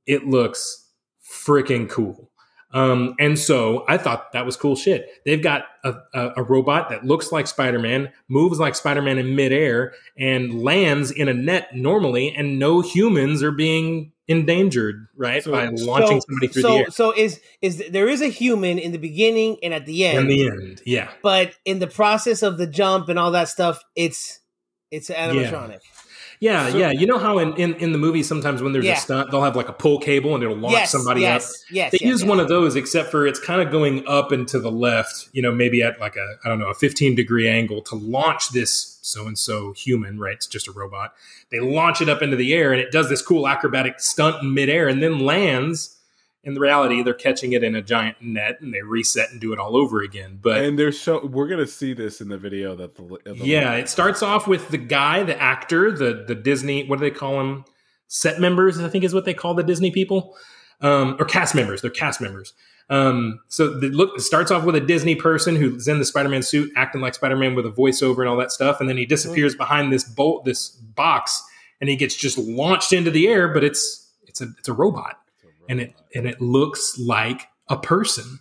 it 0.06 0.26
looks 0.26 0.88
freaking 1.22 1.88
cool 1.88 2.30
Um, 2.72 3.14
and 3.18 3.38
so 3.38 3.84
I 3.88 3.96
thought 3.96 4.32
that 4.32 4.44
was 4.44 4.56
cool 4.56 4.76
shit. 4.76 5.08
They've 5.24 5.42
got 5.42 5.64
a, 5.84 5.94
a, 6.12 6.32
a 6.38 6.42
robot 6.42 6.90
that 6.90 7.04
looks 7.04 7.32
like 7.32 7.46
Spider 7.46 7.78
Man, 7.78 8.12
moves 8.28 8.58
like 8.58 8.74
Spider 8.74 9.02
Man 9.02 9.18
in 9.18 9.36
midair, 9.36 9.94
and 10.18 10.62
lands 10.62 11.10
in 11.10 11.28
a 11.28 11.34
net 11.34 11.74
normally, 11.74 12.34
and 12.34 12.58
no 12.58 12.80
humans 12.80 13.42
are 13.42 13.52
being 13.52 14.12
endangered, 14.28 15.06
right? 15.16 15.42
So- 15.42 15.52
by 15.52 15.68
launching 15.68 16.20
so, 16.20 16.26
somebody 16.28 16.48
through 16.48 16.62
so, 16.62 16.68
the 16.68 16.78
air. 16.78 16.90
So 16.90 17.12
is 17.16 17.40
is 17.62 17.82
there 17.90 18.08
is 18.08 18.20
a 18.20 18.28
human 18.28 18.78
in 18.78 18.92
the 18.92 18.98
beginning 18.98 19.58
and 19.62 19.72
at 19.72 19.86
the 19.86 20.04
end, 20.04 20.18
In 20.18 20.26
the 20.26 20.46
end, 20.46 20.82
yeah. 20.84 21.10
but 21.22 21.54
in 21.64 21.78
the 21.78 21.86
process 21.86 22.42
of 22.42 22.58
the 22.58 22.66
jump 22.66 23.08
and 23.08 23.18
all 23.18 23.30
that 23.32 23.48
stuff, 23.48 23.82
it's 23.94 24.40
it's 24.90 25.10
animatronic. 25.10 25.70
Yeah, 25.70 25.95
So- 26.40 26.76
yeah. 26.76 26.90
You 26.90 27.06
know 27.06 27.18
how 27.18 27.38
in, 27.38 27.54
in, 27.56 27.74
in 27.76 27.92
the 27.92 27.98
movie 27.98 28.22
sometimes 28.22 28.62
when 28.62 28.72
there's 28.72 28.84
Yeah. 28.84 28.94
a 28.94 28.96
stunt, 28.96 29.30
they'll 29.30 29.42
have 29.42 29.56
like 29.56 29.68
a 29.68 29.72
pull 29.72 29.98
cable 29.98 30.34
and 30.34 30.42
it'll 30.44 30.56
launch 30.56 30.72
yes, 30.74 30.90
somebody 30.92 31.26
up. 31.26 31.34
yes, 31.40 31.64
yes, 31.70 31.92
They 31.92 31.98
yes, 32.00 32.10
use 32.10 32.20
yes. 32.20 32.28
one 32.28 32.40
of 32.40 32.48
those, 32.48 32.76
except 32.76 33.10
for 33.10 33.26
it's 33.26 33.40
kind 33.40 33.60
of 33.62 33.70
going 33.70 34.06
up 34.06 34.32
and 34.32 34.46
to 34.48 34.58
the 34.58 34.70
left, 34.70 35.28
you 35.32 35.42
know, 35.42 35.52
maybe 35.52 35.82
at 35.82 35.98
like 36.00 36.16
a, 36.16 36.36
I 36.44 36.48
don't 36.48 36.58
know, 36.58 36.68
a 36.68 36.74
15 36.74 37.14
degree 37.14 37.48
angle 37.48 37.80
to 37.82 37.94
launch 37.94 38.50
this 38.50 38.98
so 39.02 39.26
and 39.26 39.38
so 39.38 39.72
human, 39.72 40.18
right? 40.18 40.34
It's 40.34 40.46
just 40.46 40.68
a 40.68 40.72
robot. 40.72 41.14
They 41.50 41.60
launch 41.60 42.00
it 42.00 42.08
up 42.08 42.22
into 42.22 42.36
the 42.36 42.52
air 42.54 42.72
and 42.72 42.80
it 42.80 42.90
does 42.92 43.08
this 43.08 43.22
cool 43.22 43.46
acrobatic 43.48 44.00
stunt 44.00 44.42
in 44.42 44.52
midair 44.52 44.88
and 44.88 45.02
then 45.02 45.20
lands. 45.20 45.95
In 46.46 46.54
the 46.54 46.60
reality, 46.60 47.02
they're 47.02 47.12
catching 47.12 47.52
it 47.52 47.62
in 47.62 47.74
a 47.74 47.82
giant 47.82 48.22
net 48.22 48.60
and 48.60 48.72
they 48.72 48.80
reset 48.80 49.30
and 49.32 49.40
do 49.40 49.52
it 49.52 49.58
all 49.58 49.76
over 49.76 50.00
again. 50.00 50.38
But 50.40 50.64
and 50.64 50.78
they're 50.78 50.92
show. 50.92 51.26
We're 51.26 51.48
gonna 51.48 51.66
see 51.66 51.92
this 51.92 52.22
in 52.22 52.28
the 52.28 52.38
video 52.38 52.74
that 52.76 52.94
the, 52.94 53.18
the 53.24 53.36
yeah, 53.44 53.74
it 53.74 53.88
starts 53.88 54.22
off 54.22 54.46
with 54.46 54.68
the 54.68 54.78
guy, 54.78 55.24
the 55.24 55.38
actor, 55.38 55.90
the 55.90 56.24
the 56.26 56.34
Disney. 56.34 56.86
What 56.86 57.00
do 57.00 57.04
they 57.04 57.10
call 57.10 57.40
him? 57.40 57.64
Set 58.08 58.40
members, 58.40 58.78
I 58.78 58.88
think, 58.88 59.02
is 59.02 59.12
what 59.12 59.24
they 59.24 59.34
call 59.34 59.54
the 59.54 59.64
Disney 59.64 59.90
people, 59.90 60.36
um, 60.80 61.16
or 61.18 61.24
cast 61.24 61.56
members. 61.56 61.82
They're 61.82 61.90
cast 61.90 62.20
members. 62.20 62.54
Um, 62.88 63.40
so 63.48 63.78
the 63.80 63.88
look 63.88 64.12
it 64.16 64.20
starts 64.20 64.52
off 64.52 64.64
with 64.64 64.76
a 64.76 64.80
Disney 64.80 65.16
person 65.16 65.56
who's 65.56 65.88
in 65.88 65.98
the 65.98 66.04
Spider-Man 66.04 66.42
suit, 66.42 66.70
acting 66.76 67.00
like 67.00 67.14
Spider-Man 67.14 67.56
with 67.56 67.66
a 67.66 67.70
voiceover 67.70 68.20
and 68.20 68.28
all 68.28 68.36
that 68.36 68.52
stuff, 68.52 68.80
and 68.80 68.88
then 68.88 68.96
he 68.96 69.04
disappears 69.04 69.56
behind 69.56 69.92
this 69.92 70.04
bolt, 70.04 70.44
this 70.44 70.68
box, 70.68 71.42
and 71.80 71.90
he 71.90 71.96
gets 71.96 72.14
just 72.14 72.38
launched 72.38 72.92
into 72.92 73.10
the 73.10 73.26
air. 73.26 73.48
But 73.52 73.64
it's 73.64 74.08
it's 74.22 74.40
a 74.40 74.46
it's 74.58 74.68
a 74.68 74.72
robot, 74.72 75.18
and 75.68 75.80
it 75.80 75.94
and 76.14 76.26
it 76.26 76.40
looks 76.40 76.98
like 76.98 77.42
a 77.68 77.76
person, 77.76 78.40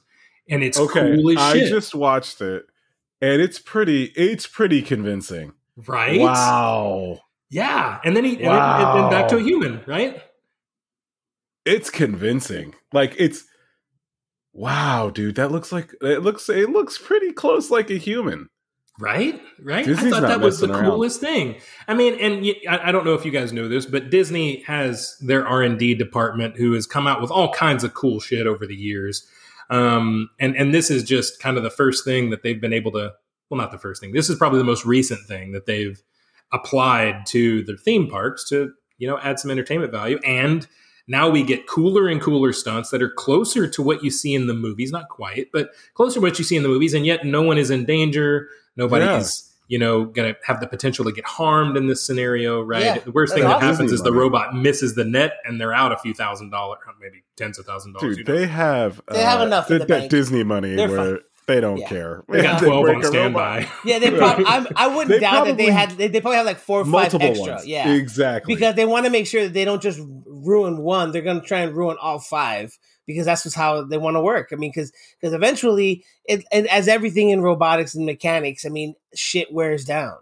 and 0.49 0.63
it's 0.63 0.77
okay. 0.79 1.15
cool 1.15 1.31
as 1.31 1.37
I 1.37 1.53
shit, 1.53 1.69
just 1.69 1.95
watched 1.95 2.41
it, 2.41 2.65
and 3.21 3.41
it's 3.41 3.59
pretty. 3.59 4.05
It's 4.15 4.47
pretty 4.47 4.81
convincing. 4.81 5.53
right? 5.87 6.19
Wow, 6.19 7.19
Yeah, 7.49 7.99
and 8.03 8.15
then 8.15 8.23
he 8.23 8.33
and, 8.35 8.45
then, 8.45 8.53
and 8.53 8.99
then 9.03 9.09
back 9.09 9.27
to 9.29 9.37
a 9.37 9.41
human, 9.41 9.81
right? 9.85 10.21
it's 11.65 11.89
convincing. 11.89 12.75
Like 12.93 13.15
it's. 13.17 13.43
Wow, 14.53 15.09
dude, 15.09 15.35
that 15.35 15.51
looks 15.51 15.71
like 15.71 15.91
it 16.01 16.21
looks. 16.21 16.47
It 16.47 16.69
looks 16.69 16.97
pretty 16.97 17.33
close 17.33 17.69
like 17.69 17.89
a 17.89 17.97
human. 17.97 18.47
Right, 18.97 19.41
right. 19.61 19.85
Disney's 19.85 20.13
I 20.13 20.21
thought 20.21 20.27
that 20.29 20.39
was 20.39 20.59
the 20.59 20.71
around. 20.71 20.85
coolest 20.85 21.19
thing. 21.19 21.55
I 21.87 21.93
mean, 21.93 22.17
and 22.19 22.41
y- 22.43 22.55
I, 22.69 22.89
I 22.89 22.91
don't 22.93 23.03
know 23.03 23.13
if 23.13 23.25
you 23.25 23.31
guys 23.31 23.51
know 23.51 23.67
this, 23.67 23.85
but 23.85 24.09
Disney 24.09 24.61
has 24.63 25.17
their 25.19 25.45
R 25.45 25.61
and 25.63 25.77
D 25.77 25.95
department 25.95 26.55
who 26.55 26.71
has 26.73 26.87
come 26.87 27.05
out 27.05 27.21
with 27.21 27.29
all 27.29 27.51
kinds 27.53 27.83
of 27.83 27.93
cool 27.93 28.21
shit 28.21 28.47
over 28.47 28.65
the 28.65 28.75
years. 28.75 29.27
Um, 29.69 30.29
and 30.39 30.55
and 30.55 30.73
this 30.73 30.89
is 30.89 31.03
just 31.03 31.41
kind 31.41 31.57
of 31.57 31.63
the 31.63 31.69
first 31.69 32.05
thing 32.05 32.29
that 32.29 32.41
they've 32.41 32.61
been 32.61 32.73
able 32.73 32.91
to. 32.93 33.11
Well, 33.49 33.57
not 33.59 33.71
the 33.71 33.77
first 33.77 33.99
thing. 34.01 34.13
This 34.13 34.29
is 34.29 34.37
probably 34.37 34.59
the 34.59 34.65
most 34.65 34.85
recent 34.85 35.27
thing 35.27 35.51
that 35.51 35.65
they've 35.65 36.01
applied 36.53 37.25
to 37.27 37.63
their 37.63 37.77
theme 37.77 38.07
parks 38.07 38.47
to 38.49 38.71
you 38.97 39.07
know 39.07 39.17
add 39.19 39.39
some 39.39 39.51
entertainment 39.51 39.91
value 39.91 40.19
and 40.23 40.67
now 41.07 41.29
we 41.29 41.43
get 41.43 41.67
cooler 41.67 42.07
and 42.07 42.21
cooler 42.21 42.53
stunts 42.53 42.91
that 42.91 43.01
are 43.01 43.09
closer 43.09 43.67
to 43.67 43.81
what 43.81 44.03
you 44.03 44.11
see 44.11 44.33
in 44.35 44.45
the 44.47 44.53
movies 44.53 44.91
not 44.91 45.09
quite 45.09 45.47
but 45.51 45.71
closer 45.95 46.15
to 46.15 46.21
what 46.21 46.37
you 46.37 46.45
see 46.45 46.55
in 46.55 46.61
the 46.63 46.69
movies 46.69 46.93
and 46.93 47.05
yet 47.05 47.25
no 47.25 47.41
one 47.41 47.57
is 47.57 47.71
in 47.71 47.83
danger 47.83 48.47
nobody's 48.75 49.51
you 49.67 49.79
know 49.79 50.05
gonna 50.05 50.35
have 50.45 50.59
the 50.59 50.67
potential 50.67 51.05
to 51.05 51.11
get 51.11 51.25
harmed 51.25 51.75
in 51.77 51.87
this 51.87 52.05
scenario 52.05 52.61
right 52.61 52.83
Yeah, 52.83 52.97
the 52.99 53.11
worst 53.11 53.33
thing 53.33 53.43
that 53.43 53.55
awesome. 53.55 53.67
happens 53.69 53.91
is 53.91 54.01
the 54.01 54.11
money. 54.11 54.19
robot 54.21 54.55
misses 54.55 54.93
the 54.95 55.05
net 55.05 55.33
and 55.43 55.59
they're 55.59 55.73
out 55.73 55.91
a 55.91 55.97
few 55.97 56.13
thousand 56.13 56.51
dollars 56.51 56.79
maybe 57.01 57.23
tens 57.35 57.57
of 57.57 57.65
thousand 57.65 57.93
dollars 57.93 58.15
Dude, 58.17 58.27
you 58.27 58.33
know. 58.33 58.39
they 58.39 58.47
have 58.47 59.01
They 59.09 59.23
have 59.23 59.41
uh, 59.41 59.45
enough 59.45 59.71
in 59.71 59.79
that- 59.79 59.87
the 59.87 59.93
bank. 59.93 60.11
Disney 60.11 60.43
money 60.43 60.75
They're 60.75 60.89
where 60.89 61.19
they 61.47 61.61
don't 61.61 61.77
Yeah. 61.77 61.87
care. 61.89 62.23
they 62.27 62.41
got 62.41 62.59
They 62.59 62.65
12 62.67 62.83
break 62.85 62.97
on 62.97 63.03
standby 63.03 63.67
Yeah, 63.85 63.99
they 63.99 64.09
probably. 64.17 64.45
I'm, 64.47 64.67
I 64.75 64.87
wouldn't 64.95 65.09
They 65.09 65.19
doubt 65.19 65.45
that 65.45 65.57
they 65.57 65.65
probably- 65.67 65.71
had. 65.73 65.89
They, 65.91 66.07
they 66.07 66.19
probably 66.21 66.37
have 66.37 66.45
like 66.47 66.57
four 66.57 66.81
or 66.81 66.85
five 66.85 67.13
extra. 67.13 67.53
ones. 67.53 67.67
Yeah, 67.67 67.93
exactly. 67.93 68.55
because 68.55 68.73
they 68.73 68.85
want 68.85 69.05
to 69.05 69.11
make 69.11 69.27
sure 69.27 69.43
that 69.43 69.53
they 69.53 69.63
don't 69.63 69.79
just 69.81 69.99
ruin 70.25 70.77
one. 70.79 71.11
They're 71.11 71.21
going 71.21 71.39
to 71.41 71.45
try 71.45 71.59
and 71.59 71.75
ruin 71.77 71.97
all 72.01 72.17
five 72.17 72.75
because 73.05 73.25
that's 73.25 73.43
just 73.43 73.55
how 73.55 73.83
they 73.83 73.97
want 73.97 74.15
to 74.15 74.21
work. 74.21 74.49
I 74.51 74.55
mean, 74.55 74.71
because 74.73 74.91
because 75.19 75.33
eventually, 75.33 76.03
it, 76.25 76.45
and 76.51 76.67
as 76.67 76.87
everything 76.87 77.29
in 77.29 77.41
robotics 77.41 77.95
and 77.95 78.05
mechanics, 78.05 78.65
I 78.65 78.69
mean, 78.69 78.95
shit 79.13 79.53
wears 79.53 79.85
down. 79.85 80.17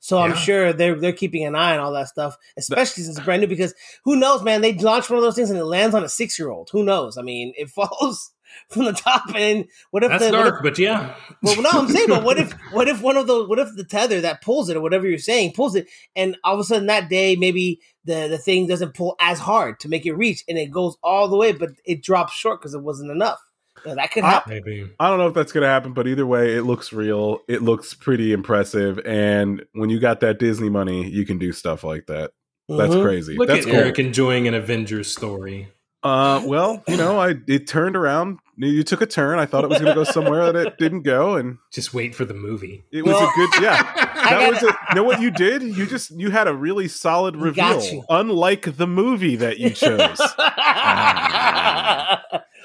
So 0.00 0.18
I'm 0.18 0.34
sure 0.36 0.72
they're 0.72 0.94
they're 0.94 1.12
keeping 1.12 1.44
an 1.44 1.54
eye 1.54 1.74
on 1.74 1.80
all 1.80 1.92
that 1.92 2.08
stuff, 2.08 2.36
especially 2.56 3.02
since 3.02 3.16
it's 3.16 3.24
brand 3.24 3.42
new. 3.42 3.48
Because 3.48 3.74
who 4.04 4.16
knows, 4.16 4.42
man? 4.42 4.60
They 4.60 4.72
launch 4.74 5.10
one 5.10 5.18
of 5.18 5.22
those 5.22 5.34
things 5.34 5.50
and 5.50 5.58
it 5.58 5.64
lands 5.64 5.94
on 5.94 6.04
a 6.04 6.08
six 6.08 6.38
year 6.38 6.50
old. 6.50 6.70
Who 6.72 6.84
knows? 6.84 7.18
I 7.18 7.22
mean, 7.22 7.52
it 7.56 7.68
falls 7.70 8.30
from 8.70 8.84
the 8.84 8.92
top, 8.92 9.34
and 9.34 9.66
what 9.90 10.02
if 10.04 10.10
that's 10.10 10.24
the, 10.26 10.30
what 10.32 10.46
if- 10.46 10.52
dark 10.52 10.62
but 10.62 10.78
yeah 10.78 11.14
well, 11.42 11.62
no, 11.62 11.70
I'm 11.72 11.88
saying, 11.88 12.08
but 12.08 12.24
what 12.24 12.38
if, 12.38 12.52
what 12.72 12.88
if 12.88 13.00
one 13.02 13.16
of 13.16 13.26
those, 13.26 13.48
what 13.48 13.58
if 13.58 13.68
the 13.76 13.84
tether 13.84 14.20
that 14.22 14.42
pulls 14.42 14.68
it 14.68 14.76
or 14.76 14.80
whatever 14.80 15.06
you're 15.08 15.18
saying 15.18 15.52
pulls 15.54 15.74
it, 15.74 15.86
and 16.16 16.36
all 16.44 16.54
of 16.54 16.60
a 16.60 16.64
sudden 16.64 16.86
that 16.86 17.08
day 17.08 17.36
maybe 17.36 17.80
the 18.04 18.28
the 18.28 18.38
thing 18.38 18.66
doesn't 18.66 18.94
pull 18.94 19.14
as 19.20 19.38
hard 19.38 19.80
to 19.80 19.88
make 19.88 20.06
it 20.06 20.12
reach, 20.14 20.44
and 20.48 20.58
it 20.58 20.70
goes 20.70 20.96
all 21.02 21.28
the 21.28 21.36
way, 21.36 21.52
but 21.52 21.70
it 21.84 22.02
drops 22.02 22.32
short 22.32 22.60
because 22.60 22.74
it 22.74 22.82
wasn't 22.82 23.10
enough. 23.10 23.38
You 23.86 23.94
that 23.94 24.10
could 24.10 24.24
I- 24.24 24.30
happen. 24.30 24.52
maybe 24.54 24.90
I 24.98 25.08
don't 25.08 25.18
know 25.18 25.28
if 25.28 25.34
that's 25.34 25.52
going 25.52 25.62
to 25.62 25.68
happen, 25.68 25.92
but 25.92 26.08
either 26.08 26.26
way, 26.26 26.56
it 26.56 26.62
looks 26.62 26.92
real. 26.92 27.40
It 27.48 27.62
looks 27.62 27.94
pretty 27.94 28.32
impressive. 28.32 28.98
And 29.06 29.64
when 29.72 29.88
you 29.88 30.00
got 30.00 30.18
that 30.20 30.40
Disney 30.40 30.68
money, 30.68 31.08
you 31.08 31.24
can 31.24 31.38
do 31.38 31.52
stuff 31.52 31.84
like 31.84 32.06
that. 32.06 32.32
That's 32.68 32.92
Mhm. 32.94 33.02
crazy. 33.02 33.36
look 33.36 33.46
that's 33.48 33.64
at 33.66 33.70
cool. 33.70 33.80
eric 33.80 33.98
enjoying 34.00 34.48
an 34.48 34.54
avengers 34.54 35.10
story 35.12 35.68
Uh, 36.02 36.42
well, 36.46 36.82
you 36.86 36.96
know, 36.96 37.20
I 37.20 37.34
it 37.48 37.66
turned 37.66 37.96
around. 37.96 38.38
You 38.56 38.82
took 38.82 39.00
a 39.02 39.06
turn. 39.06 39.38
I 39.38 39.46
thought 39.46 39.64
it 39.64 39.70
was 39.70 39.78
going 39.78 39.90
to 39.90 39.94
go 39.94 40.04
somewhere 40.04 40.52
that 40.52 40.66
it 40.66 40.78
didn't 40.78 41.02
go, 41.02 41.36
and 41.36 41.58
just 41.72 41.94
wait 41.94 42.14
for 42.14 42.24
the 42.24 42.34
movie 42.34 42.84
it 42.92 43.04
was 43.04 43.14
Well, 43.14 43.28
a 43.28 43.32
good. 43.36 43.62
Yeah, 43.62 43.82
that 43.94 44.48
was. 44.50 44.60
gotta- 44.60 44.74
A, 44.74 44.78
you 44.90 44.94
know 44.96 45.04
what 45.04 45.20
you 45.20 45.30
did? 45.30 45.62
You 45.62 45.86
just 45.86 46.10
you 46.12 46.30
had 46.30 46.48
a 46.48 46.54
really 46.54 46.88
solid 46.88 47.36
We 47.36 47.42
reveal, 47.44 47.82
you. 47.84 48.04
unlike 48.08 48.76
the 48.76 48.86
movie 48.86 49.36
that 49.36 49.58
you 49.58 49.70
chose. 49.70 50.20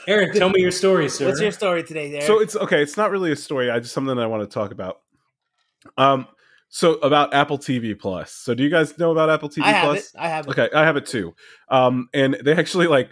eric 0.07 0.33
tell 0.33 0.49
me 0.49 0.61
your 0.61 0.71
story 0.71 1.07
sir 1.09 1.27
What's 1.27 1.39
your 1.39 1.51
story 1.51 1.83
today, 1.83 2.11
there? 2.11 2.21
so 2.21 2.39
it's 2.39 2.55
okay. 2.55 2.81
It's 2.81 2.97
not 2.97 3.11
really 3.11 3.31
a 3.31 3.35
story. 3.35 3.69
I 3.71 3.79
just 3.79 3.93
something 3.93 4.15
that 4.15 4.21
I 4.23 4.27
want 4.27 4.49
to 4.49 4.53
talk 4.53 4.71
about. 4.71 4.99
Um, 5.97 6.27
so 6.69 6.93
about 6.95 7.33
Apple 7.33 7.57
TV 7.59 7.97
Plus. 7.97 8.31
So 8.31 8.53
do 8.55 8.63
you 8.63 8.69
guys 8.69 8.97
know 8.97 9.11
about 9.11 9.29
Apple 9.29 9.49
TV 9.49 9.63
I 9.63 9.71
have 9.71 9.83
Plus? 9.85 10.05
it. 10.07 10.11
I 10.17 10.27
have 10.27 10.47
it. 10.47 10.51
Okay, 10.51 10.69
I 10.75 10.83
have 10.83 10.97
it 10.97 11.05
too. 11.05 11.35
Um, 11.69 12.09
and 12.13 12.35
they 12.43 12.53
actually 12.55 12.87
like 12.87 13.09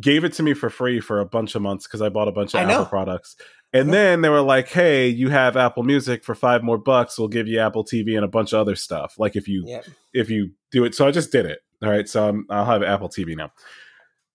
gave 0.00 0.24
it 0.24 0.32
to 0.34 0.42
me 0.42 0.54
for 0.54 0.70
free 0.70 1.00
for 1.00 1.20
a 1.20 1.26
bunch 1.26 1.54
of 1.54 1.62
months 1.62 1.86
because 1.86 2.00
I 2.02 2.08
bought 2.08 2.28
a 2.28 2.32
bunch 2.32 2.54
of 2.54 2.60
I 2.60 2.64
know. 2.64 2.72
Apple 2.74 2.86
products. 2.86 3.36
And 3.74 3.88
Yeah. 3.88 3.92
then 3.92 4.20
they 4.22 4.28
were 4.28 4.40
like, 4.42 4.68
"Hey, 4.68 5.08
you 5.08 5.30
have 5.30 5.56
Apple 5.56 5.82
Music 5.82 6.24
for 6.24 6.34
five 6.34 6.62
more 6.62 6.78
bucks. 6.78 7.18
We'll 7.18 7.28
give 7.28 7.48
you 7.48 7.58
Apple 7.58 7.84
TV 7.84 8.16
and 8.16 8.24
a 8.24 8.28
bunch 8.28 8.52
of 8.52 8.60
other 8.60 8.76
stuff. 8.76 9.14
Like 9.18 9.34
if 9.36 9.48
you 9.48 9.64
Yeah. 9.66 9.82
if 10.12 10.28
you 10.30 10.50
do 10.70 10.84
it." 10.84 10.94
So 10.94 11.06
I 11.06 11.10
just 11.10 11.32
did 11.32 11.46
it. 11.46 11.60
All 11.82 11.90
right, 11.90 12.08
so 12.08 12.28
I'm, 12.28 12.46
I'll 12.48 12.64
have 12.64 12.82
Apple 12.82 13.08
TV 13.08 13.34
now. 13.36 13.50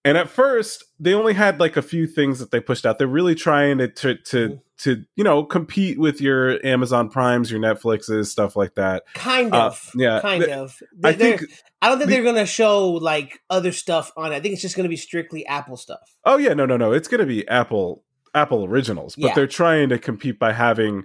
And 0.07 0.17
at 0.17 0.29
first, 0.29 0.83
they 0.99 1.13
only 1.13 1.33
had 1.33 1.59
like 1.59 1.75
a 1.77 1.81
few 1.81 2.07
things 2.07 2.39
that 2.39 2.51
they 2.51 2.59
pushed 2.59 2.85
out. 2.85 2.97
They're 2.97 3.07
really 3.07 3.35
trying 3.35 3.77
to 3.79 3.87
to 3.89 4.15
to, 4.15 4.47
Mhm. 4.49 4.59
to 4.83 5.03
you 5.15 5.23
know 5.23 5.43
compete 5.43 5.99
with 5.99 6.21
your 6.21 6.65
Amazon 6.65 7.09
Primes, 7.09 7.51
your 7.51 7.59
Netflixes, 7.59 8.27
stuff 8.27 8.55
like 8.55 8.75
that. 8.75 9.03
Kind 9.15 9.53
Uh, 9.53 9.65
of. 9.67 9.91
yeah, 9.95 10.19
Kind 10.21 10.43
of. 10.45 10.75
I 11.03 11.11
They're- 11.11 11.37
think 11.37 11.51
I 11.81 11.89
don't 11.89 11.97
think 11.99 12.09
the- 12.09 12.15
they're 12.15 12.23
gonna 12.23 12.45
show 12.45 12.89
like 12.91 13.39
other 13.49 13.71
stuff 13.71 14.11
on 14.17 14.31
it. 14.31 14.35
I 14.35 14.39
think 14.39 14.53
it's 14.53 14.61
just 14.61 14.75
gonna 14.75 14.89
be 14.89 14.95
strictly 14.97 15.45
Apple 15.45 15.77
stuff. 15.77 16.15
Oh 16.25 16.37
yeah, 16.37 16.53
no, 16.53 16.65
no, 16.65 16.77
no. 16.77 16.91
It's 16.93 17.07
going 17.07 17.19
to 17.21 17.27
be 17.27 17.47
Apple 17.47 18.03
Apple 18.35 18.65
originals, 18.65 19.15
but 19.15 19.27
Yeah. 19.27 19.33
they're 19.35 19.47
trying 19.47 19.89
to 19.89 19.97
compete 19.99 20.37
by 20.39 20.53
having 20.53 21.03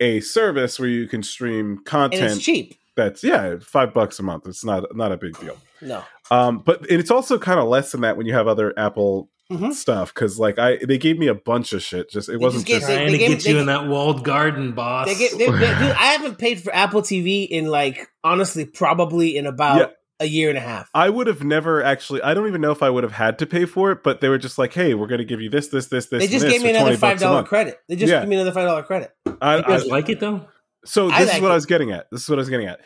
a 0.00 0.20
service 0.20 0.78
where 0.80 0.88
you 0.88 1.06
can 1.06 1.22
stream 1.22 1.70
And 1.76 1.84
content 1.84 2.32
it's 2.32 2.40
cheap. 2.42 2.74
that's 2.96 3.22
yeah, 3.22 3.56
five 3.60 3.92
bucks 3.94 4.18
a 4.18 4.22
month. 4.22 4.46
It's 4.46 4.64
not 4.64 4.94
not 4.96 5.12
a 5.12 5.16
big 5.16 5.38
deal. 5.38 5.56
No. 5.80 6.02
Um, 6.32 6.58
but 6.64 6.86
it's 6.88 7.10
also 7.10 7.38
kind 7.38 7.60
of 7.60 7.68
less 7.68 7.92
than 7.92 8.00
that 8.02 8.16
when 8.16 8.26
you 8.26 8.32
have 8.34 8.46
other 8.48 8.72
Apple 8.78 9.28
Mhm. 9.50 9.72
stuff 9.74 10.14
because 10.14 10.38
like 10.38 10.58
I 10.58 10.78
they 10.86 10.96
gave 10.96 11.18
me 11.18 11.26
a 11.26 11.34
bunch 11.34 11.72
of 11.74 11.82
shit. 11.82 12.08
Just 12.10 12.28
it 12.28 12.32
They 12.32 12.36
wasn't 12.38 12.64
just 12.66 12.80
just, 12.80 12.86
trying 12.90 13.06
they 13.06 13.12
to 13.12 13.18
gave- 13.18 13.28
get 13.30 13.44
they- 13.44 13.50
you 13.50 13.58
in 13.58 13.66
that 13.66 13.86
walled 13.86 14.24
garden 14.24 14.72
boss 14.72 15.06
They 15.08 15.14
get, 15.14 15.32
they, 15.32 15.44
they- 15.44 15.50
dude, 15.50 15.60
I 15.60 16.06
haven't 16.16 16.38
paid 16.38 16.62
for 16.62 16.74
Apple 16.74 17.02
TV 17.02 17.44
in 17.44 17.66
like 17.66 18.08
honestly 18.24 18.64
probably 18.64 19.36
in 19.36 19.46
about 19.46 19.78
Yeah. 19.78 19.86
a 20.20 20.26
year 20.26 20.48
and 20.48 20.56
a 20.56 20.60
half. 20.62 20.88
I 20.94 21.10
would 21.10 21.26
have 21.26 21.44
never 21.44 21.82
actually. 21.82 22.22
I 22.22 22.32
don't 22.32 22.46
even 22.48 22.60
know 22.62 22.70
if 22.70 22.82
I 22.82 22.88
would 22.88 23.02
have 23.02 23.12
had 23.12 23.38
to 23.40 23.46
pay 23.46 23.66
for 23.66 23.90
it, 23.92 24.02
but 24.02 24.22
they 24.22 24.28
were 24.30 24.38
just 24.38 24.56
like, 24.56 24.72
"Hey, 24.72 24.94
we're 24.94 25.08
going 25.08 25.18
to 25.18 25.24
give 25.26 25.40
you 25.42 25.50
this, 25.50 25.68
this, 25.68 25.88
this, 25.88 26.06
this." 26.06 26.22
They 26.22 26.28
just 26.28 26.44
this 26.46 26.52
gave 26.54 26.62
me 26.62 26.70
another 26.70 26.92
five 26.92 27.00
bucks 27.00 27.20
a 27.20 27.24
dollar 27.24 27.36
month." 27.38 27.48
credit. 27.48 27.78
They 27.90 27.96
just 27.96 28.10
Yeah. 28.10 28.20
gave 28.20 28.28
me 28.30 28.36
another 28.36 28.52
five 28.52 28.66
dollar 28.68 28.84
credit. 28.84 29.10
I, 29.42 29.56
I- 29.56 29.76
like 29.78 30.08
it 30.08 30.20
though 30.20 30.46
So 30.86 31.10
I 31.10 31.24
this 31.24 31.34
is 31.34 31.40
what 31.42 31.48
it. 31.48 31.52
I 31.52 31.54
was 31.56 31.66
getting 31.66 31.90
at. 31.92 32.06
This 32.10 32.22
is 32.22 32.28
what 32.30 32.38
I 32.38 32.40
was 32.40 32.48
getting 32.48 32.68
at. 32.68 32.80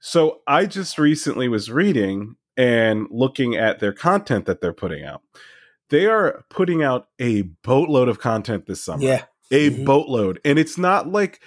So 0.00 0.40
I 0.48 0.66
just 0.66 0.98
recently 0.98 1.46
was 1.48 1.70
reading 1.70 2.36
and 2.58 3.06
looking 3.10 3.54
at 3.56 3.78
their 3.80 3.92
content 3.94 4.44
that 4.44 4.60
they're 4.60 4.74
putting 4.74 5.04
out. 5.04 5.22
they 5.90 6.04
are 6.04 6.44
putting 6.50 6.82
out 6.82 7.08
a 7.18 7.40
boatload 7.64 8.10
of 8.10 8.18
content 8.20 8.66
this 8.66 8.84
summer. 8.84 9.02
Yeah. 9.02 9.24
a 9.50 9.70
Mhm. 9.70 9.86
boatload 9.86 10.38
and 10.44 10.58
it's 10.58 10.76
not 10.76 11.08
like 11.10 11.40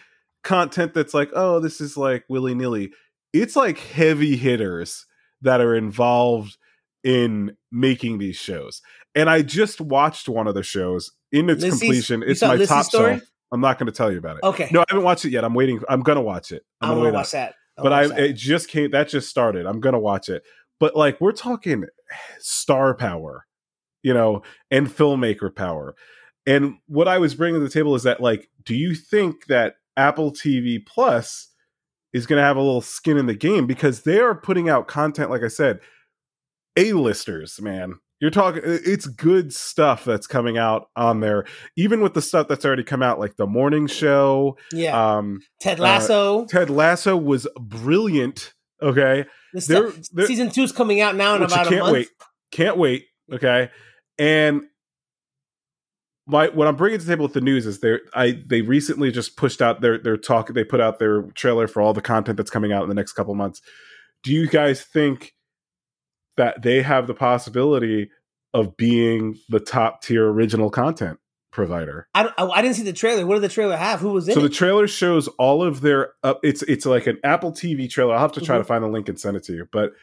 content 0.44 0.96
that's 0.96 1.14
like 1.14 1.30
oh 1.36 1.60
this 1.60 1.80
is 1.80 1.96
like 1.96 2.24
willy-nilly 2.28 2.92
it's 3.34 3.56
like 3.56 3.78
heavy 3.78 4.36
hitters 4.36 5.06
that 5.44 5.62
are 5.62 5.76
involved 5.76 6.58
in 7.04 7.56
making 7.72 8.18
these 8.18 8.36
shows 8.36 8.82
and 9.14 9.30
i 9.30 9.44
just 9.44 9.80
watched 9.80 10.28
one 10.28 10.48
of 10.48 10.56
the 10.56 10.64
shows 10.64 11.12
in 11.32 11.48
its 11.48 11.64
Lisey's- 11.64 11.80
completion 11.80 12.24
it's 12.26 12.42
my 12.42 12.56
Lisey's 12.58 12.68
top 12.70 12.86
story? 12.86 13.22
i'm 13.52 13.62
not 13.62 13.78
going 13.78 13.86
to 13.86 13.92
tell 13.92 14.12
you 14.12 14.18
about 14.18 14.38
it 14.38 14.44
Okay. 14.44 14.68
no 14.72 14.80
i 14.82 14.86
haven't 14.90 15.04
watched 15.06 15.26
it 15.26 15.30
yet 15.32 15.46
i'm 15.46 15.54
waiting 15.54 15.80
i'm 15.88 16.02
going 16.02 16.16
to 16.16 16.22
watch 16.24 16.52
it 16.52 16.64
I 16.82 16.88
i'm 16.88 16.96
going 16.96 17.06
to 17.06 17.12
to 17.12 17.18
watch 17.18 17.32
that. 17.34 17.54
I 17.78 17.84
but 17.84 17.94
I 17.94 18.02
watch 18.08 18.10
that. 18.16 18.20
it 18.22 18.34
just 18.34 18.68
came 18.68 18.90
that 18.92 19.08
just 19.10 19.30
started. 19.30 19.66
I'm 19.68 19.80
gonna 19.80 19.98
watch 20.00 20.28
it. 20.28 20.44
But 20.82 20.96
like 20.96 21.22
we're 21.22 21.32
talking 21.32 21.86
star 22.40 22.96
power, 22.96 23.46
you 24.02 24.16
know, 24.16 24.42
and 24.72 24.88
filmmaker 24.88 25.56
power. 25.56 25.94
And 26.48 26.80
what 26.88 27.08
I 27.08 27.20
was 27.20 27.36
bringing 27.36 27.62
to 27.62 27.64
the 27.64 27.72
table 27.72 27.94
is 27.94 28.02
that 28.02 28.20
like, 28.20 28.50
do 28.66 28.74
you 28.76 28.96
think 28.96 29.46
that 29.46 29.76
Apple 29.96 30.32
TV 30.32 30.84
Plus 30.84 31.50
is 32.14 32.26
going 32.26 32.42
to 32.42 32.44
have 32.44 32.58
a 32.58 32.62
little 32.62 32.82
skin 32.82 33.16
in 33.16 33.28
the 33.28 33.36
game 33.36 33.68
because 33.68 34.02
they 34.02 34.20
are 34.20 34.34
putting 34.34 34.70
out 34.70 34.88
content 34.88 35.30
like 35.30 35.44
I 35.44 35.50
said, 35.50 35.82
A-listers, 36.76 37.62
man. 37.62 38.00
You're 38.20 38.32
talking 38.32 38.62
it's 38.66 39.06
good 39.06 39.54
stuff 39.54 40.04
that's 40.04 40.28
coming 40.28 40.58
out 40.58 40.90
on 40.96 41.22
there 41.22 41.46
even 41.76 42.02
with 42.02 42.14
the 42.16 42.22
stuff 42.22 42.48
that's 42.48 42.66
already 42.66 42.84
come 42.84 43.02
out 43.04 43.20
like 43.20 43.36
the 43.36 43.48
morning 43.48 43.86
show, 43.88 44.58
yeah. 44.72 45.18
um 45.18 45.42
Ted 45.60 45.80
Lasso. 45.80 46.46
Ted 46.46 46.70
Lasso 46.72 47.18
was 47.18 47.48
brilliant. 47.60 48.54
Okay, 48.82 49.26
This 49.54 49.68
they're- 49.68 49.92
they're- 50.14 50.26
season 50.28 50.50
two's 50.50 50.72
coming 50.72 51.02
out 51.02 51.16
now 51.16 51.36
in 51.36 51.44
about 51.44 51.52
a 51.52 51.56
month. 51.58 51.70
can't 51.70 51.82
month. 51.84 51.94
wait, 51.94 52.08
can't 52.52 52.78
wait. 52.78 53.06
Okay, 53.34 53.70
and 54.20 54.64
my 56.28 56.48
what 56.50 56.68
I'm 56.68 56.76
bringing 56.76 57.00
to 57.00 57.06
the 57.06 57.12
table 57.12 57.24
with 57.24 57.34
the 57.34 57.42
news 57.42 57.66
is 57.66 57.80
they 57.80 57.98
I 58.14 58.42
they 58.46 58.62
recently 58.62 59.12
just 59.12 59.36
pushed 59.38 59.62
out 59.62 59.82
their 59.82 59.98
their 59.98 60.18
talk. 60.18 60.54
They 60.54 60.64
put 60.64 60.80
out 60.80 61.00
their 61.00 61.24
trailer 61.34 61.68
for 61.68 61.82
all 61.82 61.94
the 61.94 62.02
content 62.02 62.38
that's 62.38 62.52
coming 62.52 62.72
out 62.72 62.84
in 62.84 62.90
the 62.90 62.96
next 62.96 63.14
couple 63.14 63.34
months. 63.36 63.62
Do 64.24 64.32
you 64.32 64.48
guys 64.48 64.82
think 64.84 65.34
that 66.38 66.62
they 66.62 66.82
have 66.84 67.08
the 67.08 67.14
possibility 67.14 68.10
of 68.54 68.78
being 68.78 69.38
the 69.50 69.60
top 69.60 70.02
tier 70.04 70.28
original 70.30 70.70
content 70.70 71.20
provider? 71.52 72.08
I, 72.16 72.32
I, 72.38 72.46
I 72.46 72.62
didn't 72.62 72.76
see 72.76 72.84
the 72.84 72.94
trailer. 72.94 73.26
What 73.26 73.36
did 73.36 73.44
the 73.44 73.50
trailer 73.50 73.78
have? 73.78 74.00
Who 74.00 74.10
was 74.10 74.28
in 74.28 74.34
So 74.34 74.42
the 74.42 74.50
trailer 74.50 74.88
shows 74.88 75.28
all 75.38 75.64
of 75.64 75.82
their 75.82 76.14
up. 76.24 76.40
It's 76.44 76.64
it's 76.64 76.86
like 76.86 77.08
an 77.08 77.20
Apple 77.24 77.52
TV 77.52 77.90
trailer. 77.90 78.14
I'll 78.14 78.22
have 78.22 78.32
to 78.34 78.42
try 78.42 78.56
Mhm. 78.58 78.62
to 78.62 78.64
find 78.66 78.84
the 78.84 78.88
link 78.88 79.10
and 79.10 79.20
send 79.20 79.38
it 79.38 79.44
to 79.44 79.54
you. 79.54 79.68
But 79.72 79.94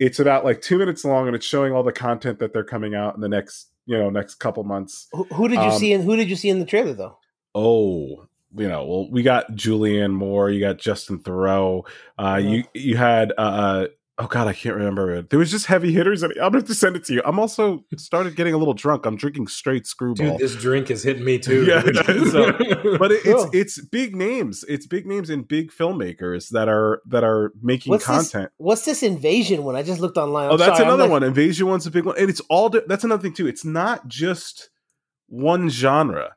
it's 0.00 0.18
about 0.18 0.44
like 0.44 0.60
two 0.60 0.78
minutes 0.78 1.04
long, 1.04 1.26
and 1.26 1.36
it's 1.36 1.46
showing 1.46 1.72
all 1.72 1.82
the 1.82 1.92
content 1.92 2.38
that 2.40 2.52
they're 2.52 2.64
coming 2.64 2.94
out 2.94 3.14
in 3.14 3.20
the 3.20 3.28
next 3.28 3.68
you 3.86 3.96
know 3.98 4.10
next 4.10 4.36
couple 4.36 4.64
months. 4.64 5.08
who, 5.12 5.24
who 5.24 5.46
did 5.48 5.56
you 5.56 5.70
um, 5.70 5.78
see 5.78 5.92
in 5.92 6.02
Who 6.02 6.16
did 6.16 6.28
you 6.30 6.36
see 6.36 6.48
in 6.48 6.58
the 6.58 6.64
trailer 6.66 6.94
though? 6.94 7.18
Oh, 7.54 8.26
you 8.56 8.68
know, 8.68 8.84
well, 8.86 9.10
we 9.10 9.22
got 9.22 9.52
Julianne 9.52 10.12
Moore, 10.12 10.48
you 10.50 10.60
got 10.60 10.78
Justin 10.78 11.18
Theroux, 11.18 11.82
uh, 12.18 12.40
you 12.42 12.64
you 12.72 12.96
had 12.96 13.32
uh, 13.36 13.40
uh, 13.40 13.86
oh 14.18 14.26
god, 14.26 14.46
I 14.46 14.52
can't 14.52 14.76
remember 14.76 15.10
it. 15.12 15.30
There 15.30 15.38
was 15.38 15.50
just 15.50 15.66
heavy 15.66 15.92
hitters. 15.92 16.22
And 16.22 16.32
I'm 16.40 16.52
going 16.52 16.64
to 16.64 16.74
send 16.74 16.94
it 16.96 17.04
to 17.06 17.14
you. 17.14 17.22
I'm 17.24 17.38
also 17.38 17.84
started 17.96 18.36
getting 18.36 18.54
a 18.54 18.56
little 18.58 18.74
drunk. 18.74 19.06
I'm 19.06 19.16
drinking 19.16 19.48
straight 19.48 19.86
screwball. 19.86 20.32
Dude, 20.32 20.38
this 20.38 20.54
drink 20.56 20.90
is 20.90 21.02
hitting 21.02 21.24
me 21.24 21.38
too. 21.40 21.64
Yeah, 21.64 21.82
so- 22.30 22.52
but 22.98 23.10
it, 23.12 23.22
Cool. 23.24 23.50
it's 23.52 23.78
it's 23.78 23.86
big 23.86 24.14
names. 24.14 24.64
It's 24.68 24.86
big 24.86 25.06
names 25.06 25.30
and 25.30 25.46
big 25.46 25.70
filmmakers 25.72 26.50
that 26.50 26.68
are 26.68 27.02
that 27.08 27.24
are 27.24 27.52
making 27.62 27.90
What's 27.90 28.06
this- 28.06 28.30
content. 28.30 28.52
What's 28.58 28.84
this 28.84 29.02
invasion 29.02 29.64
one? 29.64 29.76
I 29.76 29.82
just 29.82 30.00
looked 30.00 30.16
online. 30.18 30.48
oh, 30.48 30.52
I'm 30.52 30.58
that's 30.58 30.76
sorry, 30.78 30.84
another 30.84 31.04
like- 31.04 31.10
one. 31.10 31.22
Invasion 31.24 31.66
one's 31.66 31.86
a 31.86 31.90
big 31.90 32.04
one, 32.04 32.16
and 32.18 32.30
it's 32.30 32.40
all. 32.48 32.68
That's 32.70 33.04
another 33.04 33.22
thing 33.22 33.34
too. 33.34 33.46
It's 33.46 33.64
not 33.64 34.06
just 34.08 34.70
one 35.28 35.68
genre. 35.70 36.36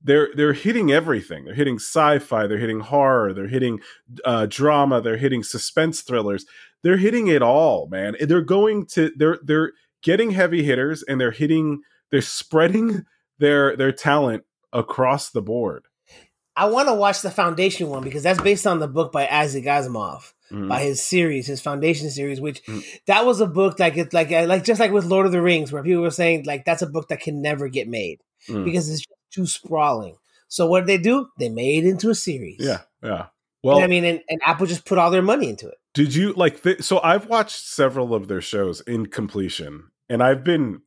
They're 0.00 0.28
they're 0.36 0.52
hitting 0.52 0.92
everything. 0.92 1.44
They're 1.44 1.54
hitting 1.56 1.76
sci-fi. 1.80 2.46
They're 2.46 2.56
hitting 2.58 2.78
horror. 2.80 3.32
They're 3.34 3.48
hitting 3.48 3.80
uh, 4.24 4.46
drama. 4.48 5.00
They're 5.00 5.16
hitting 5.16 5.42
suspense 5.42 6.02
thrillers. 6.02 6.46
They're 6.82 6.96
hitting 6.96 7.26
it 7.28 7.42
all, 7.42 7.88
man. 7.88 8.16
They're 8.20 8.40
going 8.42 8.86
to 8.86 9.10
they're 9.16 9.38
they're 9.42 9.72
getting 10.02 10.30
heavy 10.30 10.62
hitters, 10.62 11.02
and 11.02 11.20
they're 11.20 11.30
hitting. 11.32 11.82
They're 12.10 12.22
spreading 12.22 13.04
their 13.38 13.76
their 13.76 13.92
talent 13.92 14.44
across 14.72 15.30
the 15.30 15.42
board. 15.42 15.84
I 16.56 16.66
want 16.66 16.88
to 16.88 16.94
watch 16.94 17.22
the 17.22 17.30
Foundation 17.30 17.88
one 17.88 18.02
because 18.02 18.22
that's 18.24 18.40
based 18.40 18.66
on 18.66 18.80
the 18.80 18.88
book 18.88 19.12
by 19.12 19.28
Isaac 19.28 19.64
Asimov. 19.64 20.32
Mhm. 20.50 20.66
by 20.66 20.80
his 20.80 21.02
series, 21.02 21.46
his 21.46 21.60
Foundation 21.60 22.08
series, 22.08 22.40
which 22.40 22.64
Mm. 22.64 22.82
that 23.04 23.26
was 23.26 23.42
a 23.42 23.46
book 23.46 23.78
like 23.78 23.98
it's 23.98 24.14
like 24.14 24.30
like 24.30 24.64
just 24.64 24.80
like 24.80 24.92
with 24.92 25.04
Lord 25.04 25.26
of 25.26 25.32
the 25.32 25.42
Rings, 25.42 25.70
where 25.70 25.82
people 25.82 26.00
were 26.00 26.10
saying 26.10 26.44
like 26.46 26.64
that's 26.64 26.80
a 26.80 26.86
book 26.86 27.08
that 27.08 27.20
can 27.20 27.42
never 27.42 27.68
get 27.68 27.86
made 27.86 28.20
Mm. 28.48 28.64
because 28.64 28.88
it's 28.88 29.04
too 29.30 29.46
sprawling. 29.46 30.14
So 30.48 30.66
what 30.66 30.80
did 30.80 30.88
they 30.88 30.96
do? 31.02 31.28
They 31.38 31.50
made 31.50 31.84
it 31.84 31.90
into 31.90 32.08
a 32.08 32.14
series. 32.14 32.56
Yeah, 32.60 32.78
yeah. 33.02 33.26
Well, 33.62 33.76
what 33.76 33.84
I 33.84 33.88
mean, 33.88 34.06
and, 34.06 34.22
and 34.30 34.40
Apple 34.46 34.66
just 34.66 34.86
put 34.86 34.96
all 34.96 35.10
their 35.10 35.20
money 35.20 35.50
into 35.50 35.68
it. 35.68 35.77
Did 35.94 36.14
you 36.14 36.32
like? 36.34 36.62
Th- 36.62 36.82
so 36.82 37.00
I've 37.00 37.26
watched 37.26 37.66
several 37.66 38.14
of 38.14 38.28
their 38.28 38.40
shows 38.40 38.80
in 38.82 39.06
completion, 39.06 39.88
and 40.08 40.22
I've 40.22 40.44
been. 40.44 40.80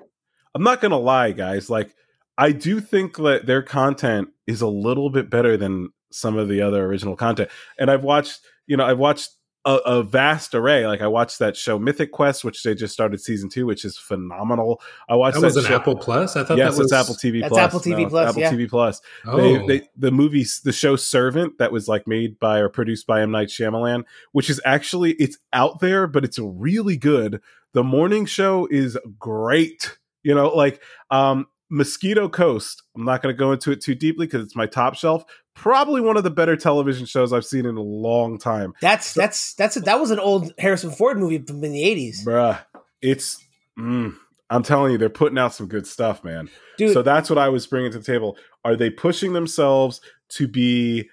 I'm 0.53 0.63
not 0.63 0.81
gonna 0.81 0.99
lie, 0.99 1.31
guys. 1.31 1.69
Like, 1.69 1.95
I 2.37 2.51
do 2.51 2.79
think 2.79 3.17
that 3.17 3.45
their 3.45 3.63
content 3.63 4.29
is 4.47 4.61
a 4.61 4.67
little 4.67 5.09
bit 5.09 5.29
better 5.29 5.57
than 5.57 5.89
some 6.11 6.37
of 6.37 6.47
the 6.49 6.61
other 6.61 6.85
original 6.85 7.15
content, 7.15 7.49
and 7.79 7.89
I've 7.89 8.03
watched. 8.03 8.39
You 8.67 8.77
know, 8.77 8.85
I've 8.85 8.99
watched 8.99 9.29
a, 9.65 9.75
a 9.85 10.03
vast 10.03 10.55
array. 10.55 10.87
Like, 10.87 11.01
I 11.01 11.07
watched 11.07 11.39
that 11.39 11.55
show 11.55 11.77
Mythic 11.77 12.11
Quest, 12.11 12.43
which 12.43 12.63
they 12.63 12.73
just 12.73 12.93
started 12.93 13.21
season 13.21 13.49
two, 13.49 13.65
which 13.65 13.85
is 13.85 13.97
phenomenal. 13.97 14.81
I 15.07 15.15
watched 15.15 15.35
that 15.35 15.41
that, 15.41 15.47
was 15.47 15.57
an 15.57 15.65
show. 15.65 15.75
Apple 15.75 15.95
Plus. 15.95 16.35
I 16.35 16.43
thought 16.43 16.57
Yes, 16.57 16.75
that 16.75 16.81
was 16.81 16.91
it's 16.91 16.93
Apple 16.93 17.15
TV 17.15 17.41
That's 17.41 17.49
Plus. 17.49 17.61
Apple 17.61 17.79
TV 17.79 18.03
No, 18.03 18.09
Plus, 18.09 18.29
Apple 18.29 18.41
yeah. 18.41 18.51
TV 18.51 18.69
Plus. 18.69 19.01
Oh, 19.25 19.37
They, 19.37 19.67
they, 19.67 19.89
the 19.95 20.11
movies, 20.11 20.61
the 20.63 20.71
show 20.71 20.95
Servant, 20.95 21.57
that 21.59 21.71
was 21.71 21.87
like 21.87 22.07
made 22.07 22.39
by 22.39 22.59
or 22.59 22.69
produced 22.69 23.05
by 23.05 23.21
M 23.21 23.31
Night 23.31 23.49
Shyamalan, 23.49 24.03
which 24.31 24.49
is 24.49 24.59
actually 24.65 25.13
it's 25.13 25.37
out 25.53 25.79
there, 25.79 26.07
but 26.07 26.23
it's 26.23 26.39
really 26.39 26.97
good. 26.97 27.41
The 27.73 27.83
morning 27.83 28.25
show 28.25 28.67
is 28.69 28.97
great. 29.19 29.97
You 30.23 30.35
know, 30.35 30.49
like 30.49 30.81
um, 31.09 31.47
Mosquito 31.71 32.29
Coast. 32.29 32.83
I'm 32.95 33.05
not 33.05 33.23
going 33.23 33.33
to 33.33 33.39
go 33.39 33.51
into 33.53 33.71
it 33.71 33.81
too 33.81 33.95
deeply 33.95 34.27
because 34.27 34.43
it's 34.43 34.55
my 34.55 34.67
top 34.67 34.95
shelf. 34.95 35.23
Probably 35.55 36.01
one 36.01 36.17
of 36.17 36.23
the 36.23 36.29
better 36.29 36.55
television 36.55 37.05
shows 37.05 37.33
I've 37.33 37.45
seen 37.45 37.65
in 37.65 37.77
a 37.77 37.81
long 37.81 38.37
time, 38.37 38.73
That's 38.81 39.13
that's 39.13 39.53
that's 39.55 39.77
a, 39.77 39.81
that 39.81 39.99
was 39.99 40.11
an 40.11 40.19
old 40.19 40.53
Harrison 40.59 40.91
Ford 40.91 41.17
movie 41.17 41.39
from 41.39 41.63
in 41.63 41.71
the 41.71 41.83
eighties, 41.83 42.25
bruh. 42.25 42.59
It's. 43.01 43.43
Mm, 43.79 44.15
I'm 44.49 44.63
telling 44.63 44.91
you, 44.91 44.97
they're 44.97 45.09
putting 45.09 45.37
out 45.37 45.53
some 45.53 45.67
good 45.67 45.87
stuff, 45.87 46.23
man. 46.23 46.49
dude. 46.77 46.93
So 46.93 47.01
that's 47.01 47.29
what 47.29 47.39
I 47.39 47.49
was 47.49 47.67
bringing 47.67 47.91
to 47.93 47.99
the 47.99 48.03
table. 48.03 48.37
Are 48.65 48.75
they 48.75 48.89
pushing 48.89 49.33
themselves 49.33 50.01
to 50.29 50.47
be? 50.47 51.09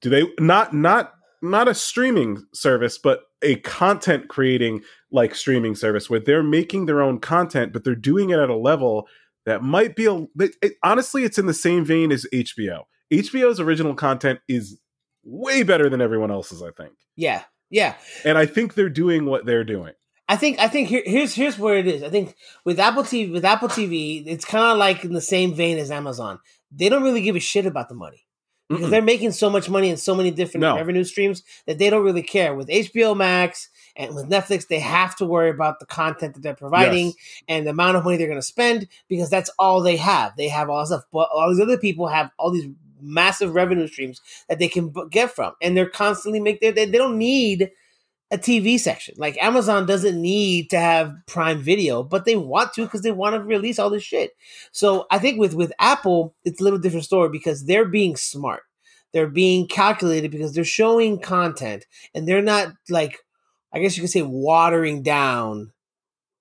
Do 0.00 0.10
they 0.10 0.24
not 0.38 0.74
not 0.74 1.12
not 1.42 1.68
a 1.68 1.74
streaming 1.74 2.44
service, 2.52 2.98
but 2.98 3.22
a 3.42 3.56
content 3.56 4.28
creating 4.28 4.82
like 5.12 5.34
streaming 5.34 5.74
service 5.74 6.10
where 6.10 6.20
they're 6.20 6.42
making 6.42 6.86
their 6.86 7.00
own 7.00 7.18
content, 7.20 7.72
but 7.72 7.84
they're 7.84 7.94
doing 7.94 8.30
it 8.30 8.38
at 8.38 8.50
a 8.50 8.56
level 8.56 9.06
that 9.48 9.62
might 9.62 9.96
be 9.96 10.06
a. 10.06 10.26
It, 10.38 10.74
honestly, 10.82 11.24
it's 11.24 11.38
in 11.38 11.46
the 11.46 11.54
same 11.54 11.84
vein 11.84 12.12
as 12.12 12.26
HBO. 12.32 12.84
HBO's 13.12 13.60
original 13.60 13.94
content 13.94 14.40
is 14.48 14.78
way 15.24 15.62
better 15.62 15.88
than 15.88 16.00
everyone 16.00 16.30
else's, 16.30 16.62
I 16.62 16.70
think, 16.70 16.92
yeah, 17.16 17.44
yeah. 17.70 17.94
and 18.24 18.36
I 18.38 18.46
think 18.46 18.74
they're 18.74 18.88
doing 18.88 19.26
what 19.26 19.46
they're 19.46 19.64
doing. 19.64 19.94
I 20.28 20.36
think 20.36 20.58
I 20.58 20.68
think 20.68 20.88
here, 20.88 21.02
here's 21.04 21.34
here's 21.34 21.58
where 21.58 21.78
it 21.78 21.86
is. 21.86 22.02
I 22.02 22.10
think 22.10 22.34
with 22.64 22.78
Apple 22.78 23.02
TV 23.02 23.32
with 23.32 23.44
Apple 23.44 23.68
TV, 23.68 24.24
it's 24.26 24.44
kind 24.44 24.64
of 24.66 24.76
like 24.76 25.04
in 25.04 25.14
the 25.14 25.20
same 25.20 25.54
vein 25.54 25.78
as 25.78 25.90
Amazon. 25.90 26.38
They 26.70 26.90
don't 26.90 27.02
really 27.02 27.22
give 27.22 27.36
a 27.36 27.40
shit 27.40 27.64
about 27.64 27.88
the 27.88 27.94
money 27.94 28.26
because 28.68 28.86
Mm-mm. 28.86 28.90
they're 28.90 29.02
making 29.02 29.32
so 29.32 29.48
much 29.48 29.70
money 29.70 29.88
in 29.88 29.96
so 29.96 30.14
many 30.14 30.30
different 30.30 30.60
No. 30.62 30.76
revenue 30.76 31.04
streams 31.04 31.42
that 31.66 31.78
they 31.78 31.88
don't 31.88 32.04
really 32.04 32.22
care. 32.22 32.54
With 32.54 32.68
HBO 32.68 33.16
Max 33.16 33.70
and 33.98 34.14
with 34.14 34.30
Netflix, 34.30 34.68
they 34.68 34.78
have 34.78 35.14
to 35.16 35.26
worry 35.26 35.50
about 35.50 35.80
the 35.80 35.86
content 35.86 36.34
that 36.34 36.42
they're 36.42 36.54
providing 36.54 37.06
Yes. 37.06 37.14
and 37.48 37.66
the 37.66 37.70
amount 37.72 37.96
of 37.96 38.04
money 38.04 38.16
they're 38.16 38.28
going 38.28 38.38
to 38.38 38.42
spend 38.42 38.88
because 39.08 39.28
that's 39.28 39.50
all 39.58 39.82
they 39.82 39.96
have. 39.96 40.34
They 40.36 40.48
have 40.48 40.70
all 40.70 40.80
this 40.80 40.88
stuff, 40.88 41.04
but 41.12 41.28
all 41.34 41.50
these 41.50 41.60
other 41.60 41.76
people 41.76 42.06
have 42.06 42.30
all 42.38 42.50
these 42.50 42.70
massive 43.00 43.54
revenue 43.54 43.86
streams 43.88 44.20
that 44.48 44.58
they 44.58 44.68
can 44.68 44.92
get 45.10 45.30
from, 45.32 45.52
and 45.60 45.76
they're 45.76 45.88
constantly 45.90 46.40
make 46.40 46.60
they, 46.60 46.70
they 46.70 46.86
don't 46.86 47.18
need 47.18 47.70
a 48.30 48.36
TV 48.36 48.78
section. 48.78 49.14
Like 49.16 49.42
Amazon 49.42 49.86
doesn't 49.86 50.20
need 50.20 50.68
to 50.70 50.78
have 50.78 51.14
Prime 51.26 51.62
Video, 51.62 52.02
but 52.02 52.24
they 52.26 52.36
want 52.36 52.74
to 52.74 52.84
because 52.84 53.02
they 53.02 53.10
want 53.12 53.34
to 53.34 53.40
release 53.42 53.78
all 53.78 53.88
this 53.90 54.02
shit. 54.02 54.32
So 54.70 55.06
I 55.10 55.18
think 55.18 55.38
with 55.38 55.54
with 55.54 55.72
Apple, 55.78 56.34
it's 56.44 56.60
a 56.60 56.64
little 56.64 56.78
different 56.78 57.04
story 57.06 57.30
because 57.30 57.64
they're 57.64 57.86
being 57.86 58.16
smart. 58.16 58.62
They're 59.12 59.28
being 59.28 59.66
calculated 59.66 60.30
because 60.30 60.54
they're 60.54 60.64
showing 60.64 61.18
content 61.20 61.86
and 62.14 62.28
they're 62.28 62.42
not 62.42 62.74
like 62.90 63.18
I 63.72 63.80
guess 63.80 63.96
you 63.96 64.02
could 64.02 64.10
say 64.10 64.22
watering 64.22 65.02
down 65.02 65.72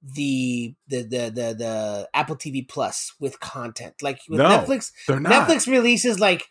the 0.02 0.74
the 0.88 1.02
the 1.04 1.32
the, 1.34 1.54
the 1.58 2.10
Apple 2.14 2.36
TV 2.36 2.68
Plus 2.68 3.14
with 3.20 3.40
content. 3.40 3.96
Like 4.02 4.20
with 4.30 4.40
No. 4.40 4.46
Netflix. 4.50 4.92
Netflix 5.10 5.68
releases 5.68 6.20
like 6.20 6.46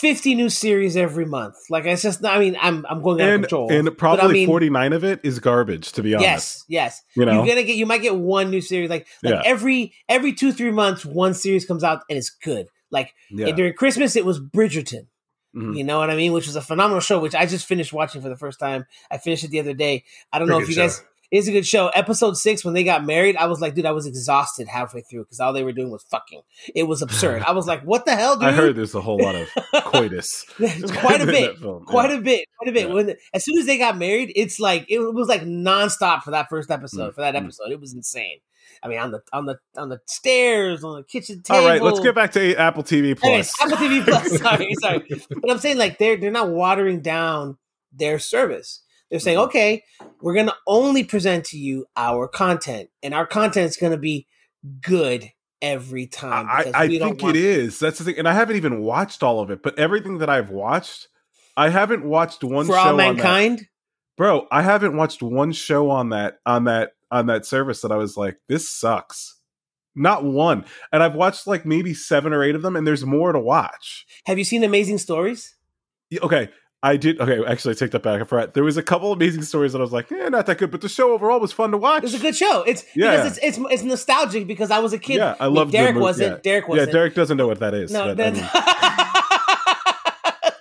50 0.00 0.34
new 0.34 0.48
series 0.48 0.96
every 0.96 1.24
month. 1.24 1.54
Like 1.70 1.84
it's 1.86 2.02
just 2.02 2.24
I 2.24 2.38
mean, 2.38 2.56
I'm 2.60 2.84
I'm 2.88 3.02
going 3.02 3.20
out 3.20 3.28
and 3.30 3.44
of 3.44 3.48
control. 3.50 3.72
and 3.72 3.96
probably 3.98 4.24
I 4.24 4.32
mean, 4.32 4.46
49 4.46 4.92
of 4.92 5.04
it 5.04 5.20
is 5.24 5.38
garbage. 5.38 5.92
To 5.92 6.02
be 6.02 6.14
honest, 6.14 6.28
Yes, 6.28 6.64
yes. 6.68 7.02
you 7.16 7.24
know, 7.24 7.32
You're 7.32 7.46
gonna 7.46 7.62
get 7.64 7.76
you 7.76 7.86
might 7.86 8.02
get 8.02 8.16
one 8.16 8.50
new 8.50 8.60
series. 8.60 8.90
Like 8.90 9.06
like 9.22 9.34
Yeah. 9.34 9.42
every 9.44 9.94
every 10.08 10.32
two, 10.34 10.52
three 10.52 10.70
months, 10.72 11.04
one 11.04 11.34
series 11.34 11.64
comes 11.64 11.82
out 11.84 12.02
and 12.10 12.18
it's 12.18 12.30
good. 12.30 12.66
Like 12.90 13.12
yeah. 13.30 13.52
during 13.52 13.72
Christmas 13.74 14.16
it 14.16 14.24
was 14.26 14.38
Bridgerton. 14.38 15.06
Mhm. 15.54 15.76
You 15.76 15.84
know 15.84 15.98
what 15.98 16.10
I 16.10 16.16
mean? 16.16 16.32
Which 16.32 16.46
was 16.46 16.56
a 16.56 16.62
phenomenal 16.62 17.00
show, 17.00 17.18
which 17.20 17.34
I 17.34 17.46
just 17.46 17.66
finished 17.66 17.92
watching 17.92 18.22
for 18.22 18.28
the 18.28 18.36
first 18.36 18.58
time. 18.58 18.86
I 19.10 19.18
finished 19.18 19.44
it 19.44 19.50
the 19.50 19.60
other 19.60 19.74
day. 19.74 20.04
I 20.32 20.38
don't 20.38 20.48
know 20.48 20.58
if 20.58 20.68
you 20.68 20.74
good 20.74 20.82
guys 20.82 21.02
it's 21.32 21.48
a 21.48 21.50
good 21.50 21.66
show. 21.66 21.88
Episode 21.88 22.36
six, 22.36 22.62
when 22.62 22.74
they 22.74 22.84
got 22.84 23.06
married, 23.06 23.36
I 23.36 23.46
was 23.46 23.58
like, 23.58 23.74
dude, 23.74 23.86
I 23.86 23.92
was 23.92 24.04
exhausted 24.04 24.68
halfway 24.68 25.00
through 25.00 25.24
because 25.24 25.40
all 25.40 25.54
they 25.54 25.64
were 25.64 25.72
doing 25.72 25.90
was 25.90 26.02
fucking. 26.04 26.42
It 26.74 26.82
was 26.82 27.00
absurd. 27.00 27.42
I 27.46 27.52
was 27.52 27.66
like, 27.66 27.82
what 27.82 28.04
the 28.04 28.14
hell, 28.14 28.36
dude? 28.36 28.50
I 28.50 28.52
heard 28.52 28.76
there's 28.76 28.94
a 28.94 29.00
whole 29.00 29.18
lot 29.18 29.34
of 29.34 29.48
coitus. 29.84 30.44
It's 30.58 30.92
quite 30.92 31.22
a 31.22 31.26
bit. 31.26 31.58
Quite 31.86 32.10
yeah. 32.10 32.16
a 32.16 32.20
bit, 32.20 32.48
quite 32.58 32.68
a 32.68 32.72
bit. 32.72 32.88
Yeah. 32.88 32.94
When 32.94 33.16
as 33.32 33.44
soon 33.44 33.58
as 33.58 33.64
they 33.64 33.78
got 33.78 33.96
married, 33.96 34.32
it's 34.36 34.60
like 34.60 34.84
it 34.88 34.98
was 34.98 35.26
like 35.26 35.42
nonstop 35.42 36.22
for 36.22 36.32
that 36.32 36.48
first 36.50 36.70
episode. 36.70 37.12
Mm, 37.12 37.14
For 37.14 37.22
that 37.22 37.34
mm. 37.34 37.44
episode, 37.44 37.70
it 37.70 37.80
was 37.80 37.94
insane. 37.94 38.38
I 38.82 38.88
mean, 38.88 38.98
on 38.98 39.10
the 39.12 39.22
on 39.32 39.46
the 39.46 39.58
on 39.76 39.88
the 39.88 40.00
stairs, 40.06 40.82
on 40.84 40.96
the 40.96 41.02
kitchen 41.04 41.42
table. 41.42 41.60
All 41.60 41.66
right, 41.68 41.80
let's 41.82 42.00
get 42.00 42.14
back 42.14 42.32
to 42.32 42.56
Apple 42.56 42.82
TV 42.82 43.16
Plus. 43.18 43.52
Apple 43.60 43.76
TV 43.76 44.04
Plus. 44.04 44.38
Sorry, 44.38 44.74
sorry. 44.80 45.06
But 45.40 45.50
I'm 45.50 45.58
saying 45.58 45.78
like 45.78 45.98
they're 45.98 46.16
they're 46.16 46.30
not 46.30 46.50
watering 46.50 47.00
down 47.00 47.58
their 47.92 48.18
service. 48.18 48.82
They're 49.10 49.20
saying, 49.20 49.36
Mm-hmm. 49.38 49.44
okay, 49.48 49.84
we're 50.20 50.34
gonna 50.34 50.54
only 50.66 51.04
present 51.04 51.44
to 51.46 51.58
you 51.58 51.86
our 51.96 52.26
content, 52.28 52.88
and 53.02 53.12
our 53.14 53.26
content 53.26 53.68
is 53.70 53.76
gonna 53.76 53.98
be 53.98 54.26
good 54.80 55.30
every 55.60 56.06
time. 56.06 56.46
I, 56.50 56.70
I 56.74 56.88
think 56.88 57.22
it 57.22 57.36
is. 57.36 57.78
That's 57.78 57.98
the 57.98 58.04
thing, 58.04 58.18
and 58.18 58.28
I 58.28 58.32
haven't 58.32 58.56
even 58.56 58.80
watched 58.80 59.22
all 59.22 59.40
of 59.40 59.50
it. 59.50 59.62
But 59.62 59.78
everything 59.78 60.18
that 60.18 60.30
I've 60.30 60.50
watched, 60.50 61.08
I 61.56 61.68
haven't 61.68 62.04
watched 62.04 62.42
one 62.42 62.66
for 62.66 62.72
show 62.72 62.78
all 62.78 62.88
on 62.88 62.96
that. 62.96 63.14
mankind. 63.14 63.68
Bro, 64.16 64.46
I 64.50 64.62
haven't 64.62 64.96
watched 64.96 65.22
one 65.22 65.52
show 65.52 65.90
on 65.90 66.10
that 66.10 66.38
on 66.46 66.64
that 66.64 66.92
on 67.12 67.26
that 67.26 67.46
service 67.46 67.82
that 67.82 67.92
I 67.92 67.96
was 67.96 68.16
like, 68.16 68.38
this 68.48 68.68
sucks. 68.68 69.36
Not 69.94 70.24
one. 70.24 70.64
And 70.90 71.02
I've 71.02 71.14
watched 71.14 71.46
like 71.46 71.66
maybe 71.66 71.92
seven 71.94 72.32
or 72.32 72.42
eight 72.42 72.54
of 72.54 72.62
them, 72.62 72.74
and 72.74 72.86
there's 72.86 73.04
more 73.04 73.30
to 73.32 73.38
watch. 73.38 74.06
Have 74.24 74.38
you 74.38 74.44
seen 74.44 74.64
Amazing 74.64 74.98
Stories? 74.98 75.54
Okay, 76.22 76.48
I 76.82 76.96
did. 76.96 77.20
Okay, 77.20 77.44
actually, 77.46 77.72
I 77.72 77.74
take 77.74 77.90
that 77.92 78.02
back. 78.02 78.20
I 78.20 78.24
forgot. 78.24 78.54
There 78.54 78.64
was 78.64 78.76
a 78.78 78.82
couple 78.82 79.12
amazing 79.12 79.42
stories 79.42 79.72
that 79.72 79.78
I 79.78 79.82
was 79.82 79.92
like, 79.92 80.10
eh, 80.10 80.28
not 80.30 80.46
that 80.46 80.58
good, 80.58 80.70
but 80.70 80.80
the 80.80 80.88
show 80.88 81.12
overall 81.12 81.38
was 81.40 81.52
fun 81.52 81.70
to 81.72 81.78
watch. 81.78 81.98
It 81.98 82.04
was 82.04 82.14
a 82.14 82.18
good 82.18 82.34
show. 82.34 82.62
It's 82.62 82.84
Yeah. 82.96 83.10
because 83.16 83.36
it's, 83.38 83.58
it's 83.58 83.66
it's 83.70 83.82
nostalgic 83.82 84.46
because 84.46 84.70
I 84.70 84.78
was 84.80 84.92
a 84.94 84.98
kid. 84.98 85.16
Yeah, 85.18 85.36
I 85.38 85.46
love 85.46 85.70
Derek 85.70 85.96
wasn't. 85.96 86.42
Derek 86.42 86.66
wasn't. 86.68 86.88
Yeah? 86.88 86.92
Derek 86.92 87.14
doesn't 87.14 87.36
know 87.36 87.46
what 87.46 87.60
that 87.60 87.74
is. 87.74 87.92
No, 87.92 88.14
but, 88.14 88.26
I 88.26 88.30
mean, 88.30 88.42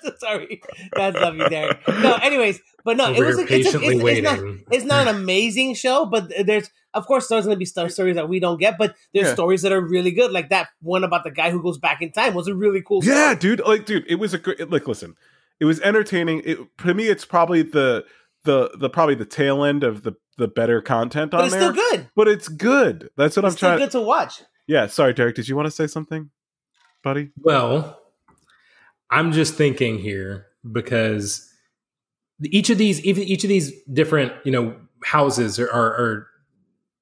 sorry. 0.19 0.61
That's 0.93 1.15
love 1.17 1.35
you, 1.37 1.47
Derek. 1.49 1.79
No, 1.87 2.15
anyways, 2.15 2.59
but 2.83 2.97
no, 2.97 3.07
Over 3.07 3.23
it 3.23 3.27
was 3.27 3.37
here 3.37 3.47
a, 3.47 3.59
it's, 3.59 3.73
a, 3.73 3.79
patiently 3.79 4.11
it's, 4.11 4.19
it's 4.19 4.23
not 4.23 4.39
waiting. 4.41 4.63
it's 4.71 4.85
not 4.85 5.07
an 5.07 5.15
amazing 5.21 5.73
show, 5.75 6.05
but 6.05 6.31
there's 6.45 6.69
of 6.93 7.05
course 7.05 7.27
there's 7.27 7.45
going 7.45 7.55
to 7.55 7.59
be 7.59 7.65
star 7.65 7.87
stories 7.89 8.15
that 8.15 8.27
we 8.29 8.39
don't 8.39 8.59
get, 8.59 8.77
but 8.77 8.95
there's 9.13 9.27
Yeah. 9.27 9.33
stories 9.33 9.61
that 9.61 9.71
are 9.71 9.81
really 9.81 10.11
good, 10.11 10.31
like 10.31 10.49
that 10.49 10.69
one 10.81 11.03
about 11.03 11.23
the 11.23 11.31
guy 11.31 11.51
who 11.51 11.61
goes 11.61 11.77
back 11.77 12.01
in 12.01 12.11
time 12.11 12.33
was 12.33 12.47
a 12.47 12.55
really 12.55 12.81
cool. 12.81 13.03
yeah, 13.03 13.27
story. 13.37 13.55
dude. 13.57 13.61
Like, 13.65 13.85
dude, 13.85 14.05
it 14.07 14.15
was 14.15 14.33
a 14.33 14.37
great. 14.37 14.69
Like, 14.69 14.87
listen, 14.87 15.15
it 15.59 15.65
was 15.65 15.79
entertaining. 15.81 16.41
It 16.45 16.57
to 16.79 16.93
me, 16.93 17.07
it's 17.07 17.25
probably 17.25 17.61
the 17.61 18.05
the 18.43 18.71
the 18.77 18.89
probably 18.89 19.15
the 19.15 19.25
tail 19.25 19.63
end 19.63 19.83
of 19.83 20.03
the 20.03 20.13
the 20.37 20.47
better 20.47 20.81
content 20.81 21.33
on 21.33 21.49
there. 21.49 21.49
but 21.49 21.53
it's 21.53 21.53
there. 21.53 21.73
still 21.73 21.89
good. 21.99 22.09
But 22.15 22.27
it's 22.27 22.47
good. 22.47 23.09
That's 23.15 23.35
what 23.35 23.45
It's 23.45 23.53
I'm 23.53 23.57
still 23.57 23.69
trying. 23.69 23.79
good 23.79 23.91
to 23.91 24.01
watch. 24.01 24.41
Yeah, 24.67 24.87
sorry, 24.87 25.13
Derek. 25.13 25.35
Did 25.35 25.47
you 25.47 25.55
want 25.55 25.67
to 25.67 25.71
say 25.71 25.85
something, 25.87 26.29
buddy? 27.03 27.29
Well, 27.37 28.00
I'm 29.11 29.33
just 29.33 29.55
thinking 29.55 29.99
here 29.99 30.47
because 30.71 31.47
each 32.43 32.69
of 32.69 32.77
these, 32.77 33.03
even 33.05 33.23
each 33.23 33.43
of 33.43 33.49
these 33.49 33.71
different, 33.91 34.33
you 34.45 34.51
know, 34.51 34.75
houses 35.03 35.59
are, 35.59 35.69
are, 35.69 35.93
are 35.93 36.27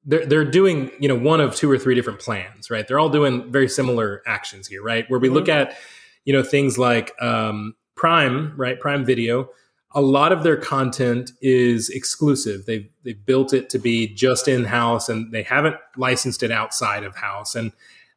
they're 0.05 0.25
they're 0.25 0.45
doing, 0.45 0.91
you 0.99 1.07
know, 1.07 1.17
one 1.17 1.39
of 1.39 1.55
two 1.55 1.69
or 1.69 1.77
three 1.77 1.93
different 1.93 2.19
plans, 2.19 2.71
right? 2.71 2.87
They're 2.87 2.99
all 2.99 3.09
doing 3.09 3.51
very 3.51 3.69
similar 3.69 4.23
actions 4.25 4.67
here, 4.67 4.81
right? 4.81 5.05
Where 5.09 5.19
we 5.19 5.29
look 5.29 5.47
at, 5.47 5.77
you 6.25 6.33
know, 6.33 6.41
things 6.41 6.77
like 6.77 7.13
um, 7.21 7.75
Prime, 7.95 8.53
right? 8.57 8.79
Prime 8.79 9.05
Video. 9.05 9.49
A 9.91 10.01
lot 10.01 10.31
of 10.31 10.43
their 10.43 10.57
content 10.57 11.31
is 11.41 11.89
exclusive. 11.89 12.65
They've 12.65 12.89
they've 13.03 13.23
built 13.25 13.53
it 13.53 13.69
to 13.71 13.79
be 13.79 14.07
just 14.07 14.47
in 14.47 14.65
house, 14.65 15.09
and 15.09 15.31
they 15.31 15.43
haven't 15.43 15.75
licensed 15.97 16.43
it 16.43 16.51
outside 16.51 17.03
of 17.03 17.15
house. 17.15 17.55
And 17.55 17.71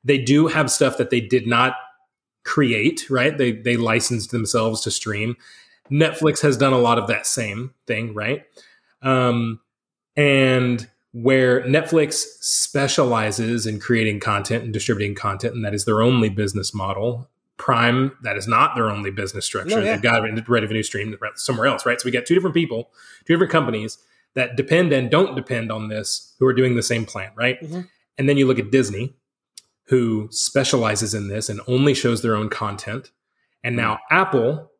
they 0.04 0.18
do 0.18 0.48
have 0.48 0.70
stuff 0.70 0.98
that 0.98 1.10
they 1.10 1.20
did 1.20 1.46
not 1.46 1.74
create, 2.44 3.08
right? 3.10 3.36
They 3.36 3.52
they 3.52 3.76
licensed 3.76 4.30
themselves 4.30 4.80
to 4.82 4.90
stream. 4.90 5.36
Netflix 5.90 6.40
has 6.42 6.56
done 6.56 6.72
a 6.72 6.78
lot 6.78 6.98
of 6.98 7.06
that 7.08 7.26
same 7.26 7.74
thing, 7.86 8.14
right? 8.14 8.44
Um, 9.02 9.60
and 10.16 10.88
where 11.12 11.62
Netflix 11.62 12.24
specializes 12.40 13.66
in 13.66 13.78
creating 13.78 14.20
content 14.20 14.64
and 14.64 14.72
distributing 14.72 15.14
content, 15.14 15.54
and 15.54 15.64
that 15.64 15.74
is 15.74 15.84
their 15.84 16.02
only 16.02 16.28
business 16.28 16.72
model. 16.72 17.28
Prime, 17.58 18.16
that 18.22 18.36
is 18.36 18.48
not 18.48 18.74
their 18.74 18.90
only 18.90 19.10
business 19.10 19.44
structure. 19.44 19.76
No, 19.76 19.84
yeah. 19.84 19.92
They've 19.92 20.02
got 20.02 20.26
a 20.26 20.44
revenue 20.48 20.82
stream 20.82 21.16
somewhere 21.36 21.66
else, 21.66 21.86
right? 21.86 22.00
So 22.00 22.06
we 22.06 22.10
got 22.10 22.26
two 22.26 22.34
different 22.34 22.54
people, 22.54 22.90
two 23.24 23.34
different 23.34 23.52
companies 23.52 23.98
that 24.34 24.56
depend 24.56 24.92
and 24.92 25.10
don't 25.10 25.36
depend 25.36 25.70
on 25.70 25.88
this 25.88 26.34
who 26.38 26.46
are 26.46 26.54
doing 26.54 26.74
the 26.74 26.82
same 26.82 27.04
plan, 27.04 27.30
right? 27.36 27.60
Mhm. 27.62 27.88
And 28.18 28.28
then 28.28 28.36
you 28.36 28.46
look 28.46 28.58
at 28.58 28.70
Disney, 28.70 29.14
who 29.86 30.28
specializes 30.30 31.14
in 31.14 31.28
this 31.28 31.48
and 31.48 31.60
only 31.66 31.94
shows 31.94 32.22
their 32.22 32.36
own 32.36 32.48
content. 32.48 33.10
And 33.64 33.76
now 33.76 33.98
Apple, 34.10 34.70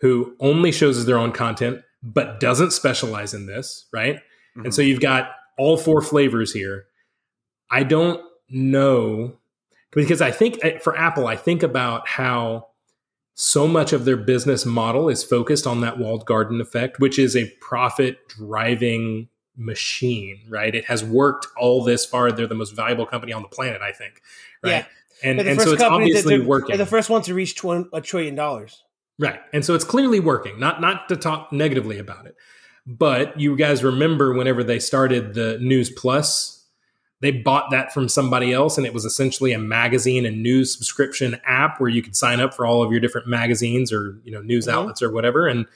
who 0.00 0.34
only 0.40 0.72
shows 0.72 1.04
their 1.04 1.18
own 1.18 1.32
content 1.32 1.82
but 2.02 2.40
doesn't 2.40 2.72
specialize 2.72 3.32
in 3.32 3.46
this, 3.46 3.86
right? 3.92 4.18
And 4.64 4.74
so 4.74 4.82
you've 4.82 5.00
got 5.00 5.30
all 5.56 5.76
four 5.76 6.02
flavors 6.02 6.52
here. 6.52 6.86
I 7.70 7.84
don't 7.84 8.20
know 8.48 9.38
because 9.92 10.20
I 10.20 10.30
think 10.30 10.58
eh, 10.62 10.78
for 10.78 10.96
Apple, 10.96 11.26
I 11.26 11.36
think 11.36 11.62
about 11.62 12.08
how 12.08 12.68
so 13.34 13.66
much 13.66 13.92
of 13.92 14.04
their 14.04 14.16
business 14.16 14.66
model 14.66 15.08
is 15.08 15.24
focused 15.24 15.66
on 15.66 15.80
that 15.80 15.98
walled 15.98 16.26
garden 16.26 16.60
effect, 16.60 17.00
which 17.00 17.18
is 17.18 17.36
a 17.36 17.50
profit 17.60 18.18
driving 18.28 19.28
machine, 19.56 20.40
right? 20.48 20.74
It 20.74 20.86
has 20.86 21.04
worked 21.04 21.46
all 21.56 21.84
this 21.84 22.04
far. 22.04 22.32
They're 22.32 22.46
the 22.46 22.54
most 22.54 22.74
valuable 22.74 23.06
company 23.06 23.32
on 23.32 23.42
the 23.42 23.48
planet, 23.48 23.82
I 23.82 23.92
think, 23.92 24.22
right? 24.62 24.70
Yeah. 24.70 24.84
And, 25.24 25.40
and 25.40 25.60
so 25.60 25.72
it's 25.72 25.82
obviously 25.82 26.40
working. 26.40 26.68
They're 26.68 26.78
the 26.84 26.86
first 26.86 27.08
one 27.08 27.22
to 27.22 27.34
reach 27.34 27.54
tw- 27.54 27.86
a 27.92 28.00
trillion 28.00 28.34
dollars. 28.34 28.82
Right. 29.18 29.40
And 29.52 29.64
so 29.64 29.74
it's 29.74 29.84
clearly 29.84 30.18
working. 30.20 30.58
Not 30.58 30.80
not 30.80 31.08
to 31.08 31.16
talk 31.16 31.52
negatively 31.52 31.98
about 31.98 32.26
it. 32.26 32.34
But 32.86 33.38
you 33.38 33.56
guys 33.56 33.84
remember 33.84 34.32
whenever 34.34 34.64
they 34.64 34.80
started 34.80 35.34
the 35.34 35.58
News 35.60 35.90
Plus, 35.90 36.66
they 37.20 37.30
bought 37.30 37.70
that 37.70 37.92
from 37.94 38.08
somebody 38.08 38.52
else 38.52 38.76
and 38.76 38.84
it 38.84 38.92
was 38.92 39.04
essentially 39.04 39.52
a 39.52 39.58
magazine 39.58 40.26
and 40.26 40.42
news 40.42 40.74
subscription 40.76 41.40
app 41.46 41.80
where 41.80 41.88
you 41.88 42.02
could 42.02 42.16
sign 42.16 42.40
up 42.40 42.52
for 42.52 42.66
all 42.66 42.82
of 42.82 42.90
your 42.90 42.98
different 42.98 43.28
magazines 43.28 43.92
or, 43.92 44.18
you 44.24 44.32
know, 44.32 44.40
news 44.42 44.66
Mhm. 44.66 44.72
outlets 44.72 45.00
or 45.00 45.12
whatever 45.12 45.46
and 45.46 45.66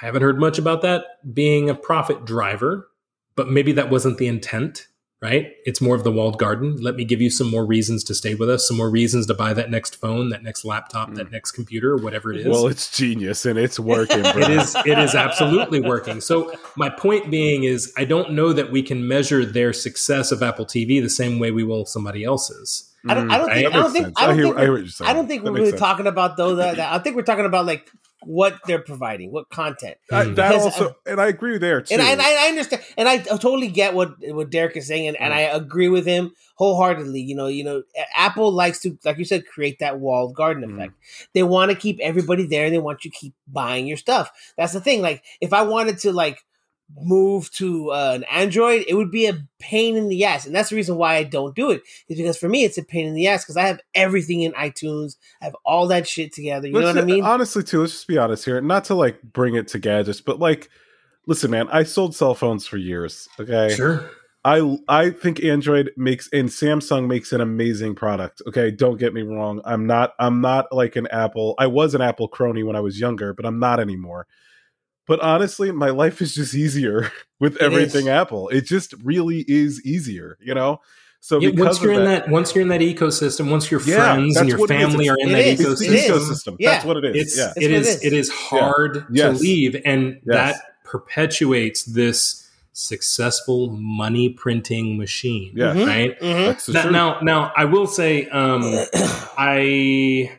I 0.00 0.06
haven't 0.06 0.22
heard 0.22 0.38
much 0.38 0.58
about 0.58 0.82
that 0.82 1.04
being 1.32 1.70
a 1.70 1.74
profit 1.74 2.24
driver, 2.24 2.88
but 3.36 3.48
maybe 3.48 3.72
that 3.72 3.90
wasn't 3.90 4.18
the 4.18 4.26
intent, 4.26 4.88
right? 5.22 5.52
It's 5.64 5.80
more 5.80 5.94
of 5.94 6.04
the 6.04 6.10
walled 6.10 6.38
garden. 6.38 6.76
Let 6.82 6.96
me 6.96 7.04
give 7.04 7.20
you 7.20 7.30
some 7.30 7.48
more 7.48 7.64
reasons 7.64 8.02
to 8.04 8.14
stay 8.14 8.34
with 8.34 8.50
us, 8.50 8.66
some 8.66 8.76
more 8.76 8.90
reasons 8.90 9.26
to 9.26 9.34
buy 9.34 9.54
that 9.54 9.70
next 9.70 9.96
phone, 9.96 10.30
that 10.30 10.42
next 10.42 10.64
laptop, 10.64 11.14
that 11.14 11.28
hmm. 11.28 11.32
next 11.32 11.52
computer, 11.52 11.96
whatever 11.96 12.32
it 12.32 12.40
is. 12.40 12.46
Well, 12.46 12.66
it's 12.66 12.96
genius 12.96 13.46
and 13.46 13.58
it's 13.58 13.78
working. 13.78 14.22
Bro. 14.32 14.32
it 14.36 14.50
is 14.50 14.76
it 14.84 14.98
is 14.98 15.14
absolutely 15.14 15.80
working. 15.80 16.20
So 16.20 16.52
my 16.76 16.90
point 16.90 17.30
being 17.30 17.64
is 17.64 17.92
I 17.96 18.04
don't 18.04 18.32
know 18.32 18.52
that 18.52 18.72
we 18.72 18.82
can 18.82 19.06
measure 19.06 19.44
their 19.44 19.72
success 19.72 20.32
of 20.32 20.42
Apple 20.42 20.66
TV 20.66 21.00
the 21.00 21.08
same 21.08 21.38
way 21.38 21.50
we 21.50 21.62
will 21.62 21.86
somebody 21.86 22.24
else's. 22.24 22.90
I 23.06 23.14
don't. 23.14 23.30
I 23.30 23.38
don't 23.38 23.48
hmm. 23.48 23.54
think. 23.54 23.66
I 23.66 23.70
don't 23.70 23.92
think. 23.92 24.06
I 24.06 24.06
don't 24.08 24.14
think. 24.14 24.18
I 24.18 24.34
hear 24.34 24.44
we're- 24.44 24.70
what 24.70 24.80
you're 24.80 24.88
saying. 24.88 25.10
I 25.10 25.12
don't 25.12 25.28
think 25.28 25.44
we're 25.44 25.52
really 25.52 25.70
sense. 25.70 25.80
talking 25.80 26.06
about 26.06 26.36
though. 26.36 26.56
That, 26.56 26.76
that- 26.76 26.92
I 26.92 26.98
think 26.98 27.16
we're 27.16 27.22
talking 27.22 27.44
about 27.44 27.66
like 27.66 27.90
what 28.26 28.58
they're 28.66 28.80
providing, 28.82 29.30
what 29.32 29.48
content. 29.50 29.96
I- 30.10 30.24
Mm. 30.24 30.34
that 30.36 30.48
Because, 30.48 30.64
also, 30.64 30.96
and 31.06 31.20
I 31.20 31.26
agree 31.28 31.58
there 31.58 31.80
too. 31.80 31.94
And 31.94 32.02
I, 32.02 32.10
and 32.12 32.20
I 32.22 32.48
understand, 32.48 32.82
and 32.96 33.08
I 33.08 33.18
totally 33.18 33.68
get 33.68 33.94
what 33.94 34.14
what 34.20 34.50
Derek 34.50 34.76
is 34.76 34.86
saying, 34.86 35.08
and, 35.08 35.20
and 35.20 35.32
I 35.34 35.40
agree 35.40 35.88
with 35.88 36.06
him 36.06 36.32
wholeheartedly. 36.56 37.20
You 37.20 37.34
know, 37.34 37.46
you 37.46 37.64
know, 37.64 37.82
Apple 38.16 38.52
likes 38.52 38.80
to, 38.80 38.98
like 39.04 39.18
you 39.18 39.24
said, 39.24 39.46
create 39.46 39.78
that 39.80 39.98
walled 40.00 40.34
garden 40.34 40.64
Mhm. 40.68 40.74
effect. 40.74 40.94
They 41.34 41.42
want 41.42 41.70
to 41.70 41.76
keep 41.76 41.98
everybody 42.00 42.46
there, 42.46 42.64
and 42.66 42.74
they 42.74 42.78
want 42.78 43.04
you 43.04 43.10
to 43.10 43.16
keep 43.16 43.34
buying 43.46 43.86
your 43.86 43.96
stuff. 43.96 44.30
That's 44.56 44.72
the 44.72 44.80
thing. 44.80 45.02
Like, 45.02 45.22
if 45.40 45.52
I 45.52 45.62
wanted 45.62 45.98
to, 46.00 46.12
like 46.12 46.44
move 46.96 47.50
to 47.50 47.90
uh, 47.90 48.12
an 48.14 48.24
android 48.24 48.84
it 48.86 48.94
would 48.94 49.10
be 49.10 49.26
a 49.26 49.36
pain 49.58 49.96
in 49.96 50.08
the 50.08 50.24
ass 50.24 50.46
and 50.46 50.54
that's 50.54 50.68
the 50.68 50.76
reason 50.76 50.96
why 50.96 51.16
i 51.16 51.24
don't 51.24 51.56
do 51.56 51.70
it 51.70 51.82
is 52.08 52.18
because 52.18 52.36
for 52.36 52.48
me 52.48 52.62
it's 52.62 52.78
a 52.78 52.84
pain 52.84 53.06
in 53.06 53.14
the 53.14 53.26
ass 53.26 53.42
because 53.42 53.56
i 53.56 53.66
have 53.66 53.80
everything 53.94 54.42
in 54.42 54.52
itunes 54.52 55.16
i 55.40 55.46
have 55.46 55.56
all 55.64 55.88
that 55.88 56.06
shit 56.06 56.32
together 56.32 56.68
you 56.68 56.74
know 56.74 56.80
Let's 56.80 56.94
what 56.94 57.02
i 57.02 57.06
mean 57.06 57.24
Honestly, 57.34 57.62
too, 57.64 57.80
let's 57.80 57.92
just 57.92 58.06
be 58.06 58.16
honest 58.16 58.44
here. 58.44 58.60
Not 58.60 58.84
to 58.84 58.94
like 58.94 59.20
bring 59.22 59.56
it 59.56 59.66
to 59.68 59.78
gadgets, 59.78 60.20
but 60.20 60.38
like, 60.38 60.70
listen, 61.26 61.50
man, 61.50 61.68
I 61.68 61.82
sold 61.82 62.14
cell 62.14 62.34
phones 62.34 62.66
for 62.66 62.76
years. 62.76 63.28
Okay, 63.40 63.74
Sure. 63.74 64.08
I 64.44 64.78
I 64.88 65.10
think 65.10 65.42
Android 65.42 65.90
makes 65.96 66.28
and 66.32 66.48
Samsung 66.48 67.08
makes 67.08 67.32
an 67.32 67.40
amazing 67.40 67.94
product. 67.94 68.42
Okay, 68.46 68.70
don't 68.70 68.98
get 68.98 69.14
me 69.14 69.22
wrong. 69.22 69.62
I'm 69.64 69.86
not 69.86 70.12
I'm 70.18 70.40
not 70.40 70.66
like 70.70 70.96
an 70.96 71.06
Apple. 71.08 71.54
I 71.58 71.66
was 71.66 71.94
an 71.94 72.02
Apple 72.02 72.28
crony 72.28 72.62
when 72.62 72.76
I 72.76 72.80
was 72.80 73.00
younger, 73.00 73.32
but 73.32 73.46
I'm 73.46 73.58
not 73.58 73.80
anymore. 73.80 74.26
But 75.06 75.20
honestly, 75.20 75.70
my 75.72 75.90
life 75.90 76.22
is 76.22 76.34
just 76.34 76.54
easier 76.54 77.10
with 77.40 77.56
everything 77.58 78.02
is. 78.02 78.08
Apple. 78.08 78.48
It 78.48 78.64
just 78.64 78.94
really 79.02 79.44
is 79.48 79.84
easier, 79.84 80.38
you 80.40 80.54
know. 80.54 80.80
So 81.20 81.40
Yeah, 81.40 81.50
once 81.54 81.80
you're 81.82 81.92
of 81.92 81.98
in 82.00 82.04
that, 82.04 82.24
that, 82.26 82.30
once 82.32 82.54
you're 82.54 82.62
in 82.62 82.68
that 82.68 82.80
ecosystem, 82.82 83.50
once 83.50 83.70
your 83.70 83.80
Yeah, 83.82 84.14
friends 84.14 84.36
and 84.36 84.48
your 84.48 84.58
what 84.58 84.70
it 84.70 84.80
is. 84.80 84.82
family 84.90 85.08
are 85.08 85.16
in 85.18 85.28
It 85.30 85.32
that 85.32 85.46
is. 85.46 85.60
it's 85.60 85.80
It 85.82 85.92
is. 85.92 86.04
ecosystem, 86.10 86.10
ecosystem. 86.52 86.56
Yeah. 86.58 86.70
That's 86.70 86.84
what 86.84 86.96
it 86.98 87.04
is. 87.16 87.22
it's 87.22 87.36
yeah. 87.38 87.44
That's 87.46 87.56
it 87.56 87.62
what 87.62 87.70
it 87.70 87.76
is 87.80 87.88
is. 87.88 88.04
it 88.04 88.12
is 88.12 88.30
hard 88.30 89.06
Yes. 89.10 89.36
to 89.38 89.42
leave, 89.42 89.76
and 89.86 90.20
Yes. 90.24 90.24
that 90.26 90.56
perpetuates 90.84 91.84
this 91.84 92.46
successful 92.72 93.70
money 93.70 94.28
printing 94.30 94.98
machine. 94.98 95.52
Yeah. 95.54 95.72
Mhm. 95.74 95.86
Right. 95.86 96.20
Mhm. 96.20 96.46
That's 96.46 96.68
Now, 96.68 96.90
now, 96.90 97.18
now, 97.22 97.52
I 97.56 97.64
will 97.64 97.86
say, 97.86 98.28
um, 98.28 98.62
I, 99.38 100.30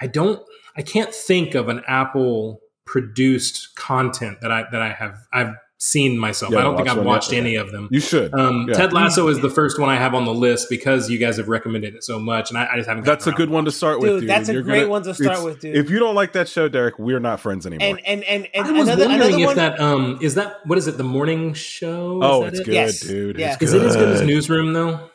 I 0.00 0.06
don't, 0.06 0.42
I 0.76 0.82
can't 0.82 1.14
think 1.14 1.54
of 1.54 1.68
an 1.68 1.82
Apple 1.86 2.60
produced 2.92 3.74
content 3.74 4.38
that 4.42 4.52
I 4.52 4.64
that 4.70 4.82
I 4.82 4.92
have 4.92 5.16
I've 5.32 5.54
seen 5.78 6.16
myself. 6.18 6.52
Yeah, 6.52 6.58
I 6.58 6.62
don't 6.62 6.76
think 6.76 6.88
I've 6.88 6.98
one 6.98 7.06
watched 7.06 7.32
yet. 7.32 7.40
any 7.40 7.56
of 7.56 7.72
them. 7.72 7.88
you 7.90 7.98
should. 8.00 8.32
Um, 8.34 8.66
Yeah. 8.68 8.74
Ted 8.74 8.92
Lasso 8.92 9.26
is 9.28 9.40
the 9.40 9.48
first 9.50 9.80
one 9.80 9.88
I 9.88 9.96
have 9.96 10.14
on 10.14 10.26
the 10.26 10.34
list 10.34 10.68
because 10.70 11.10
you 11.10 11.18
guys 11.18 11.38
have 11.38 11.48
recommended 11.48 11.94
it 11.96 12.04
so 12.04 12.20
much, 12.20 12.50
and 12.50 12.58
I, 12.58 12.68
I 12.72 12.76
just 12.76 12.88
haven't. 12.88 13.04
That's 13.04 13.26
a 13.26 13.32
good 13.32 13.48
one 13.50 13.64
to 13.64 13.72
start 13.72 13.98
with, 13.98 14.10
Dude, 14.10 14.20
dude. 14.20 14.30
that's 14.30 14.48
a 14.48 14.52
You're 14.52 14.62
great 14.62 14.80
gonna- 14.80 14.90
one 14.90 15.02
to 15.04 15.14
start 15.14 15.42
with, 15.42 15.58
dude. 15.60 15.74
If 15.76 15.90
you 15.90 15.98
don't 15.98 16.14
like 16.14 16.34
that 16.34 16.48
show, 16.48 16.68
Derek, 16.68 16.98
we're 16.98 17.18
not 17.18 17.40
friends 17.40 17.66
anymore. 17.66 17.88
and 17.88 18.00
and 18.06 18.22
and 18.24 18.48
and 18.54 18.66
I 18.66 18.72
was 18.72 18.82
another 18.88 19.08
wondering 19.08 19.28
another 19.34 19.42
if 19.42 19.46
one. 19.46 19.56
that 19.56 19.80
um 19.80 20.18
is 20.20 20.34
that 20.34 20.58
what 20.66 20.76
is 20.78 20.86
it 20.86 20.98
the 20.98 21.04
morning 21.04 21.54
show? 21.54 22.18
Is 22.22 22.28
oh, 22.30 22.44
it's 22.44 22.60
it? 22.60 22.64
good, 22.66 22.74
Yes. 22.74 23.00
dude. 23.00 23.38
Yeah. 23.38 23.54
It's 23.54 23.62
Is 23.62 23.72
it 23.72 23.82
as 23.82 23.96
good 23.96 24.08
as. 24.10 24.20
Newsroom 24.22 24.74
though? 24.74 25.10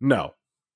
No. 0.00 0.34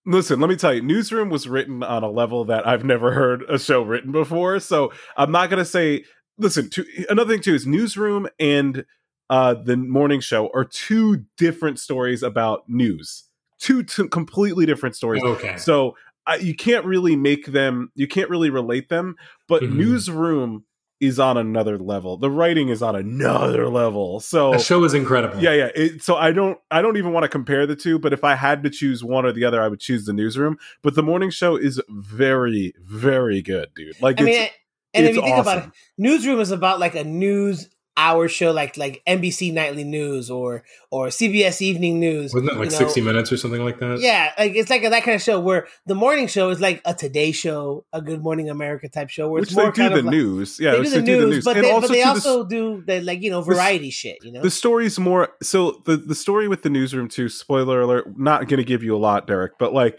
Listen, 0.08 0.38
let 0.38 0.48
me 0.48 0.54
tell 0.54 0.72
you, 0.72 0.82
Newsroom 0.82 1.30
was 1.30 1.48
written 1.48 1.82
on 1.82 2.04
a 2.04 2.08
level 2.08 2.44
that 2.44 2.64
I've 2.64 2.84
never 2.84 3.10
heard 3.12 3.42
a 3.48 3.58
show 3.58 3.82
written 3.82 4.12
before. 4.12 4.60
So 4.60 4.92
I'm 5.16 5.32
not 5.32 5.50
going 5.50 5.58
to 5.58 5.64
say, 5.64 6.04
listen, 6.38 6.70
to, 6.70 6.84
another 7.08 7.32
thing 7.34 7.42
too 7.42 7.54
is 7.54 7.66
Newsroom 7.66 8.28
and 8.38 8.84
uh, 9.28 9.54
the 9.54 9.76
morning 9.76 10.20
show 10.20 10.50
are 10.54 10.64
two 10.64 11.24
different 11.36 11.78
stories 11.78 12.22
about 12.22 12.68
news, 12.68 13.24
two, 13.58 13.82
two 13.82 14.08
completely 14.08 14.66
different 14.66 14.94
stories. 14.94 15.22
Okay. 15.22 15.56
So 15.56 15.96
I, 16.26 16.36
you 16.36 16.54
can't 16.54 16.84
really 16.84 17.16
make 17.16 17.46
them, 17.46 17.90
you 17.94 18.06
can't 18.06 18.30
really 18.30 18.50
relate 18.50 18.88
them, 18.88 19.16
but 19.48 19.62
Mhm. 19.62 19.76
Newsroom 19.76 20.64
is 20.98 21.18
on 21.20 21.36
another 21.36 21.76
level. 21.76 22.16
The 22.16 22.30
writing 22.30 22.70
is 22.70 22.82
on 22.82 22.96
another 22.96 23.68
level. 23.68 24.18
So 24.20 24.52
the 24.52 24.58
show 24.58 24.82
is 24.84 24.94
incredible. 24.94 25.42
yeah, 25.42 25.52
yeah. 25.52 25.68
It, 25.74 26.02
so 26.02 26.16
I 26.16 26.32
don't, 26.32 26.58
I 26.70 26.80
don't 26.80 26.96
even 26.96 27.12
want 27.12 27.24
to 27.24 27.28
compare 27.28 27.66
the 27.66 27.76
two. 27.76 27.98
But 27.98 28.14
if 28.14 28.24
I 28.24 28.34
had 28.34 28.62
to 28.62 28.70
choose 28.70 29.04
one 29.04 29.26
or 29.26 29.32
the 29.32 29.44
other, 29.44 29.60
I 29.60 29.68
would 29.68 29.80
choose 29.80 30.06
the 30.06 30.14
newsroom. 30.14 30.56
But 30.82 30.94
the 30.94 31.02
morning 31.02 31.28
show 31.28 31.56
is 31.56 31.82
very, 31.90 32.72
very 32.80 33.42
good, 33.42 33.68
dude. 33.76 34.00
Like, 34.00 34.18
I 34.20 34.24
it's, 34.24 34.38
mean, 34.38 34.48
and 34.96 35.06
if 35.06 35.14
you 35.16 35.22
think 35.22 35.38
about 35.38 35.64
it. 35.66 35.70
Newsroom 35.98 36.40
is 36.40 36.50
about 36.50 36.80
like 36.80 36.94
a 36.94 37.04
news 37.04 37.68
hour 37.98 38.28
show, 38.28 38.52
like 38.52 38.76
like 38.76 39.02
NBC 39.08 39.54
Nightly 39.54 39.82
News 39.82 40.30
or 40.30 40.64
or 40.90 41.06
CBS 41.06 41.62
Evening 41.62 41.98
News. 41.98 42.34
Wasn't 42.34 42.50
that 42.52 42.58
like 42.58 42.66
you 42.70 42.78
know? 42.78 42.84
60 42.84 43.00
minutes 43.00 43.32
or 43.32 43.38
something 43.38 43.64
like 43.64 43.78
that? 43.78 44.00
Yeah, 44.00 44.32
like 44.38 44.54
it's 44.54 44.68
like 44.68 44.84
a, 44.84 44.90
that 44.90 45.02
kind 45.02 45.14
of 45.14 45.22
show 45.22 45.40
where 45.40 45.66
the 45.86 45.94
morning 45.94 46.26
show 46.26 46.50
is 46.50 46.60
like 46.60 46.82
a 46.84 46.92
Today 46.92 47.32
Show, 47.32 47.86
a 47.94 48.02
Good 48.02 48.22
Morning 48.22 48.50
America 48.50 48.88
type 48.90 49.08
show, 49.08 49.30
where 49.30 49.40
which 49.40 49.48
it's 49.48 49.56
they 49.56 49.62
more 49.62 49.72
do 49.72 49.80
kind 49.80 49.94
the 49.94 49.98
of 50.00 50.04
like, 50.04 50.12
news. 50.12 50.58
Yeah, 50.60 50.72
they 50.72 50.80
which 50.80 50.90
do 50.90 50.96
the 51.00 51.26
news, 51.26 51.44
but 51.46 51.56
And 51.56 51.64
they, 51.64 51.72
but 51.72 51.80
they 51.82 51.86
to 51.88 51.92
the- 51.94 52.02
also 52.04 52.44
do 52.44 52.82
the 52.86 53.00
like 53.00 53.22
you 53.22 53.30
know 53.30 53.40
the 53.40 53.54
variety 53.54 53.88
shit. 53.90 54.18
You 54.22 54.32
know, 54.32 54.42
the 54.42 54.50
story's 54.50 54.98
more 54.98 55.30
so 55.42 55.80
the 55.86 55.96
the 55.96 56.14
story 56.14 56.48
with 56.48 56.62
the 56.62 56.70
newsroom 56.70 57.08
too 57.08 57.30
spoiler 57.30 57.80
alert 57.80 58.18
not 58.18 58.46
going 58.46 58.58
to 58.58 58.64
give 58.64 58.82
you 58.82 58.94
a 58.94 58.98
lot 58.98 59.26
derek 59.26 59.52
but 59.58 59.72
like 59.72 59.98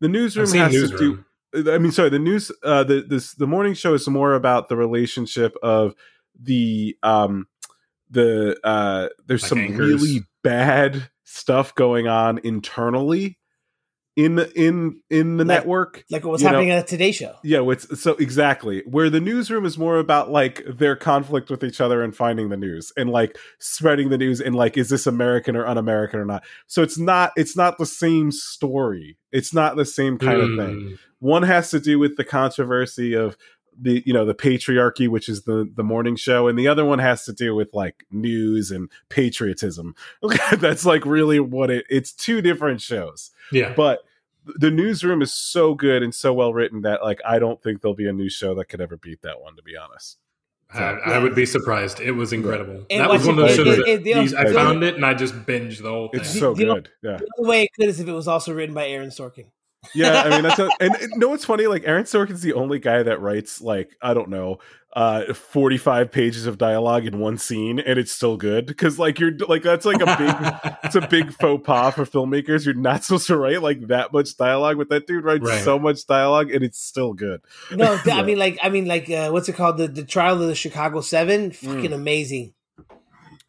the 0.00 0.08
newsroom 0.08 0.46
has 0.52 0.72
Newsroom. 0.72 0.90
to 1.00 1.16
do 1.16 1.24
i 1.54 1.78
mean 1.78 1.92
sorry 1.92 2.10
the 2.10 2.18
news 2.18 2.52
uh 2.62 2.84
the 2.84 3.02
this 3.08 3.34
the 3.34 3.46
morning 3.46 3.74
show 3.74 3.94
is 3.94 4.06
more 4.08 4.34
about 4.34 4.68
the 4.68 4.76
relationship 4.76 5.56
of 5.62 5.94
the 6.40 6.96
um 7.02 7.46
the 8.10 8.58
uh 8.64 9.08
there's 9.26 9.42
Like 9.42 9.48
some 9.48 9.76
really 9.76 10.20
bad 10.42 11.10
stuff 11.24 11.74
going 11.74 12.08
on 12.08 12.38
internally 12.38 13.38
in 14.18 14.34
the 14.34 14.50
in 14.60 15.00
in 15.10 15.36
the 15.36 15.44
Like- 15.44 15.58
network 15.60 16.04
like 16.10 16.24
what 16.24 16.32
was 16.32 16.42
you 16.42 16.46
know- 16.48 16.54
happening 16.54 16.70
at 16.72 16.86
the 16.86 16.90
Today 16.90 17.12
Show. 17.12 17.36
yeah, 17.44 17.62
it's 17.70 18.00
so 18.02 18.14
exactly 18.16 18.82
where 18.84 19.08
the 19.08 19.20
newsroom 19.20 19.64
is 19.64 19.78
more 19.78 19.98
about 19.98 20.28
like 20.28 20.64
their 20.66 20.96
conflict 20.96 21.50
with 21.50 21.62
each 21.62 21.80
other 21.80 22.02
and 22.02 22.16
finding 22.16 22.48
the 22.48 22.56
news 22.56 22.92
and 22.96 23.10
like 23.10 23.38
spreading 23.60 24.08
the 24.08 24.18
news 24.18 24.40
and 24.40 24.56
like 24.56 24.76
is 24.76 24.88
this 24.88 25.06
American 25.06 25.54
or 25.54 25.64
un-American 25.66 26.18
or 26.18 26.24
not. 26.24 26.42
So 26.66 26.82
it's 26.82 26.98
not 26.98 27.30
it's 27.36 27.56
not 27.56 27.78
the 27.78 27.86
same 27.86 28.32
story. 28.32 29.16
It's 29.30 29.54
not 29.54 29.76
the 29.76 29.84
same 29.84 30.18
kind 30.18 30.40
of 30.40 30.48
thing. 30.66 30.76
Mm. 30.80 30.98
One 31.20 31.44
has 31.44 31.70
to 31.70 31.78
do 31.78 32.00
with 32.00 32.16
the 32.16 32.24
controversy 32.24 33.14
of 33.14 33.36
the 33.80 34.02
you 34.04 34.12
know 34.12 34.24
the 34.24 34.34
patriarchy, 34.34 35.06
which 35.06 35.28
is 35.28 35.44
the 35.44 35.70
the 35.76 35.84
morning 35.84 36.16
show, 36.16 36.48
and 36.48 36.58
the 36.58 36.66
other 36.66 36.84
one 36.84 36.98
has 36.98 37.24
to 37.26 37.32
do 37.32 37.54
with 37.54 37.72
like 37.72 38.04
news 38.10 38.72
and 38.72 38.90
patriotism. 39.10 39.94
That's 40.58 40.84
like 40.84 41.06
really 41.06 41.38
what 41.38 41.70
it. 41.70 41.86
It's 41.88 42.12
two 42.12 42.42
different 42.42 42.80
shows 42.80 43.30
Yeah. 43.52 43.74
but 43.76 44.00
the 44.56 44.70
newsroom 44.70 45.22
is 45.22 45.32
so 45.32 45.74
good 45.74 46.02
and 46.02 46.14
so 46.14 46.32
well 46.32 46.52
written 46.54 46.82
that 46.82 47.02
like 47.02 47.20
I 47.24 47.38
don't 47.38 47.62
think 47.62 47.80
there'll 47.82 47.94
be 47.94 48.08
a 48.08 48.12
new 48.12 48.28
show 48.30 48.54
that 48.56 48.66
could 48.66 48.80
ever 48.80 48.96
beat 48.96 49.22
that 49.22 49.40
one. 49.40 49.56
To 49.56 49.62
be 49.62 49.76
honest, 49.76 50.18
I, 50.72 50.80
I 50.82 51.18
would 51.18 51.34
be 51.34 51.46
surprised. 51.46 52.00
It 52.00 52.12
was 52.12 52.32
incredible. 52.32 52.84
And 52.90 53.00
that 53.00 53.08
was 53.10 53.26
what's 53.26 53.26
one 53.26 53.38
of 53.38 53.46
those 53.48 53.56
shows 53.56 53.66
it- 53.66 53.76
that 53.76 53.88
it- 53.88 54.04
the- 54.04 54.36
I 54.38 54.44
the- 54.44 54.54
found 54.54 54.82
it 54.84 54.94
and 54.96 55.04
I 55.06 55.14
just 55.14 55.34
binged 55.46 55.82
the 55.82 55.90
whole 55.90 56.08
thing. 56.08 56.20
it's 56.20 56.38
so 56.38 56.54
the- 56.54 56.64
good. 56.64 56.90
Yeah, 57.02 57.16
The 57.18 57.28
only 57.38 57.48
way 57.50 57.62
it 57.64 57.70
could 57.78 57.88
is 57.88 58.00
if 58.00 58.08
it 58.08 58.12
was 58.12 58.28
also 58.28 58.52
written 58.52 58.74
by 58.74 58.86
Aaron 58.88 59.10
Sorkin. 59.10 59.46
Yeah. 59.94 60.22
I 60.22 60.30
mean, 60.30 60.42
that's 60.42 60.58
a, 60.58 60.68
and 60.80 60.94
and 60.96 61.12
no, 61.16 61.34
it's 61.34 61.44
funny. 61.44 61.66
Like 61.66 61.82
Aaron 61.84 62.04
Sorkin's 62.04 62.42
the 62.42 62.52
only 62.54 62.78
guy 62.78 63.02
that 63.02 63.20
writes 63.20 63.60
like 63.60 63.90
I 64.02 64.14
don't 64.14 64.28
know, 64.30 64.58
uh, 64.94 65.32
forty 65.34 65.76
five 65.78 66.10
pages 66.10 66.46
of 66.46 66.58
dialogue 66.58 67.06
in 67.06 67.18
one 67.18 67.38
scene, 67.38 67.78
and 67.78 67.98
it's 67.98 68.12
still 68.12 68.36
good 68.36 68.66
because 68.66 68.98
like 68.98 69.18
you're 69.18 69.32
like 69.48 69.62
that's 69.62 69.84
like 69.84 70.00
a 70.00 70.16
big. 70.16 70.74
It's 70.84 70.94
a 70.96 71.06
big 71.06 71.32
faux 71.40 71.64
pas 71.66 71.94
for 71.94 72.04
filmmakers. 72.04 72.64
You're 72.64 72.74
not 72.74 73.04
supposed 73.04 73.26
to 73.28 73.36
write 73.36 73.62
like 73.62 73.86
that 73.88 74.12
much 74.12 74.36
dialogue, 74.36 74.78
but 74.78 74.88
that 74.90 75.06
dude 75.06 75.24
writes 75.24 75.44
Right. 75.44 75.62
so 75.62 75.78
much 75.78 76.06
dialogue, 76.06 76.50
and 76.50 76.62
it's 76.64 76.80
still 76.80 77.12
good. 77.14 77.40
No, 77.74 77.96
th- 78.02 78.14
I 78.16 78.22
mean 78.22 78.38
like 78.38 78.58
I 78.62 78.68
mean 78.68 78.86
like 78.86 79.08
uh, 79.10 79.30
what's 79.30 79.48
it 79.48 79.54
called? 79.56 79.78
The 79.78 79.88
the 79.88 80.04
trial 80.04 80.40
of 80.40 80.48
the 80.48 80.54
Chicago 80.54 81.00
Seven. 81.00 81.50
Mm. 81.50 81.54
Fucking 81.54 81.92
amazing. 81.92 82.54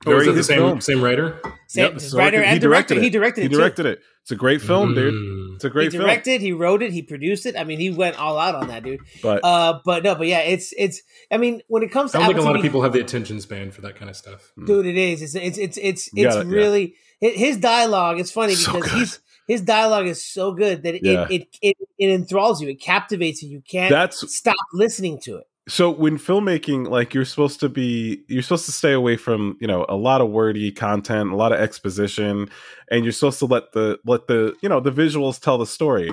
Oh, 0.06 0.16
was 0.16 0.24
Very 0.24 0.30
it 0.34 0.36
the 0.38 0.44
same 0.46 0.58
film. 0.60 0.80
same 0.82 1.02
writer? 1.02 1.42
Sam, 1.68 1.92
Yep, 1.94 2.14
writer 2.14 2.38
Sorkin- 2.38 2.44
and 2.44 2.54
he 2.54 2.60
director. 2.60 2.96
directed 2.96 2.98
it. 2.98 3.04
He 3.04 3.10
directed 3.10 3.42
He 3.42 3.46
it. 3.48 3.50
too. 3.50 3.58
directed 3.58 3.86
it. 3.86 4.00
It's 4.30 4.36
a 4.36 4.36
great 4.36 4.62
film, 4.62 4.94
dude. 4.94 5.12
Mm. 5.12 5.56
It's 5.56 5.64
a 5.64 5.72
great. 5.72 5.92
He 5.92 5.98
directed, 5.98 6.40
he 6.40 6.52
wrote 6.54 6.84
it, 6.84 6.92
he 6.94 7.02
produced 7.02 7.48
it. 7.48 7.56
I 7.58 7.64
mean, 7.64 7.80
he 7.80 7.90
went 7.90 8.16
all 8.20 8.38
out 8.38 8.54
on 8.54 8.68
that, 8.68 8.84
dude. 8.84 9.00
But 9.24 9.44
Uh, 9.44 9.80
but 9.84 10.04
no, 10.04 10.14
but 10.14 10.28
yeah, 10.28 10.42
it's 10.42 10.72
it's. 10.78 11.02
I 11.32 11.38
mean, 11.38 11.64
when 11.68 11.82
it 11.82 11.92
comes 11.92 12.12
to 12.12 12.18
I 12.18 12.22
don't 12.22 12.28
think 12.28 12.38
a 12.38 12.42
Apple 12.42 12.52
lot 12.52 12.56
of 12.58 12.62
people 12.62 12.84
have 12.84 12.94
the 12.94 13.00
attention 13.00 13.42
span 13.42 13.72
for 13.72 13.82
that 13.82 13.96
kind 13.96 14.08
of 14.08 14.16
stuff. 14.16 14.52
dude, 14.68 14.86
it 14.86 14.98
is. 14.98 15.24
It's 15.24 15.34
it's 15.34 15.58
it's 15.58 15.78
it's 15.78 16.10
You 16.14 16.28
it's 16.28 16.36
gotta- 16.36 16.48
yeah. 16.48 16.56
really 16.56 16.94
his 17.20 17.58
dialogue. 17.58 18.20
It's 18.20 18.32
funny 18.32 18.54
So 18.54 18.72
because 18.74 18.92
good. 18.92 19.00
he's 19.00 19.20
his 19.48 19.62
dialogue 19.62 20.06
is 20.06 20.24
so 20.24 20.54
good 20.54 20.84
that 20.84 20.94
it, 20.94 21.02
Yeah. 21.04 21.26
it, 21.28 21.48
it 21.64 21.76
it 21.80 21.90
it 21.98 22.10
enthralls 22.12 22.62
you. 22.62 22.70
It 22.70 22.80
captivates 22.80 23.42
you. 23.42 23.50
You 23.50 23.62
can't 23.68 23.90
that's 23.90 24.32
stop 24.32 24.56
listening 24.74 25.20
to 25.22 25.38
it. 25.38 25.48
So 25.70 25.90
when 25.92 26.18
filmmaking 26.18 26.90
like 26.90 27.14
you're 27.14 27.24
supposed 27.24 27.60
to 27.60 27.70
be 27.70 28.24
you're 28.28 28.42
supposed 28.42 28.66
to 28.66 28.72
stay 28.72 28.92
away 28.92 29.16
from 29.16 29.56
you 29.62 29.68
know 29.68 29.86
a 29.88 29.96
lot 29.96 30.20
of 30.22 30.30
wordy 30.30 30.72
content 30.72 31.32
a 31.32 31.36
lot 31.36 31.52
of 31.54 31.60
exposition 31.60 32.50
and 32.92 33.06
you're 33.06 33.12
supposed 33.14 33.40
to 33.40 33.46
let 33.46 33.72
the 33.74 33.98
let 34.06 34.28
the 34.28 34.54
you 34.62 34.68
know 34.68 34.80
the 34.80 34.92
visuals 34.92 35.40
tell 35.40 35.58
the 35.58 35.66
story 35.66 36.12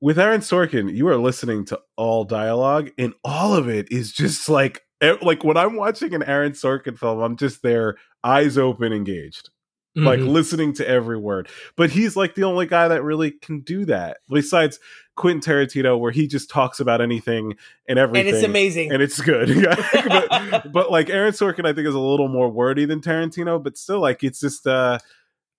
with 0.00 0.18
aaron 0.18 0.40
sorkin 0.40 0.94
you 0.94 1.08
are 1.08 1.16
listening 1.16 1.64
to 1.64 1.78
all 1.96 2.24
dialogue 2.24 2.90
and 2.98 3.14
all 3.24 3.54
of 3.54 3.68
it 3.68 3.88
is 3.90 4.12
just 4.12 4.48
like 4.48 4.82
like 5.22 5.44
when 5.44 5.56
i'm 5.56 5.76
watching 5.76 6.14
an 6.14 6.22
aaron 6.22 6.52
sorkin 6.52 6.98
film 6.98 7.20
i'm 7.20 7.36
just 7.36 7.62
there 7.62 7.96
eyes 8.24 8.56
open 8.58 8.92
engaged 8.92 9.50
like 9.98 10.20
Mhm. 10.20 10.28
listening 10.28 10.74
to 10.74 10.86
every 10.86 11.16
word. 11.16 11.48
But 11.74 11.88
he's 11.88 12.16
like 12.16 12.34
the 12.34 12.44
only 12.44 12.66
guy 12.66 12.86
that 12.86 13.02
really 13.02 13.30
can 13.30 13.60
do 13.60 13.86
that, 13.86 14.18
besides 14.28 14.78
Quentin 15.16 15.40
Tarantino, 15.40 15.98
where 15.98 16.12
he 16.12 16.26
just 16.28 16.48
talks 16.50 16.78
about 16.78 17.00
anything 17.00 17.56
and 17.88 17.98
everything, 17.98 18.28
And 18.28 18.36
it's 18.36 18.44
amazing. 18.44 18.92
and 18.92 19.02
it's 19.02 19.20
good. 19.20 19.48
but, 19.92 20.72
but 20.72 20.90
like 20.92 21.10
Aaron 21.10 21.32
Sorkin, 21.32 21.66
I 21.66 21.72
think 21.72 21.88
is 21.88 21.94
a 21.94 21.98
little 21.98 22.28
more 22.28 22.48
wordy 22.48 22.84
than 22.84 23.00
Tarantino, 23.00 23.62
but 23.62 23.76
still, 23.76 24.00
like 24.00 24.22
it's 24.22 24.40
just, 24.40 24.66
uh 24.66 24.98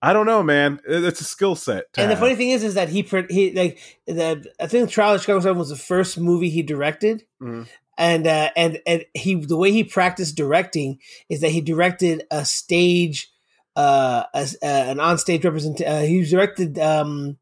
I 0.00 0.12
don't 0.12 0.26
know, 0.26 0.44
man. 0.44 0.80
It's 0.86 1.20
a 1.20 1.24
skill 1.24 1.56
set. 1.56 1.86
and 1.96 2.08
the 2.08 2.16
funny 2.16 2.36
thing 2.36 2.50
is, 2.50 2.62
is 2.62 2.74
that 2.74 2.88
he 2.88 3.02
he 3.30 3.50
like 3.52 3.80
the 4.06 4.44
I 4.60 4.68
think 4.68 4.90
Trial 4.90 5.14
of 5.14 5.20
Chicago 5.20 5.40
Seven 5.40 5.58
was 5.58 5.70
the 5.70 5.76
first 5.76 6.16
movie 6.20 6.50
he 6.50 6.62
directed, 6.62 7.24
Mhm. 7.42 7.66
and 7.98 8.24
uh, 8.28 8.50
and 8.56 8.80
and 8.86 9.04
he 9.12 9.34
the 9.34 9.56
way 9.56 9.72
he 9.72 9.82
practiced 9.82 10.36
directing 10.36 11.00
is 11.28 11.40
that 11.40 11.50
he 11.50 11.60
directed 11.60 12.22
a 12.30 12.44
stage, 12.44 13.32
uh, 13.74 14.22
a, 14.32 14.42
uh 14.62 14.66
an 14.66 14.98
onstage 14.98 15.42
represent. 15.42 15.80
Uh, 15.80 16.02
he 16.02 16.22
directed 16.24 16.78
um 16.78 17.36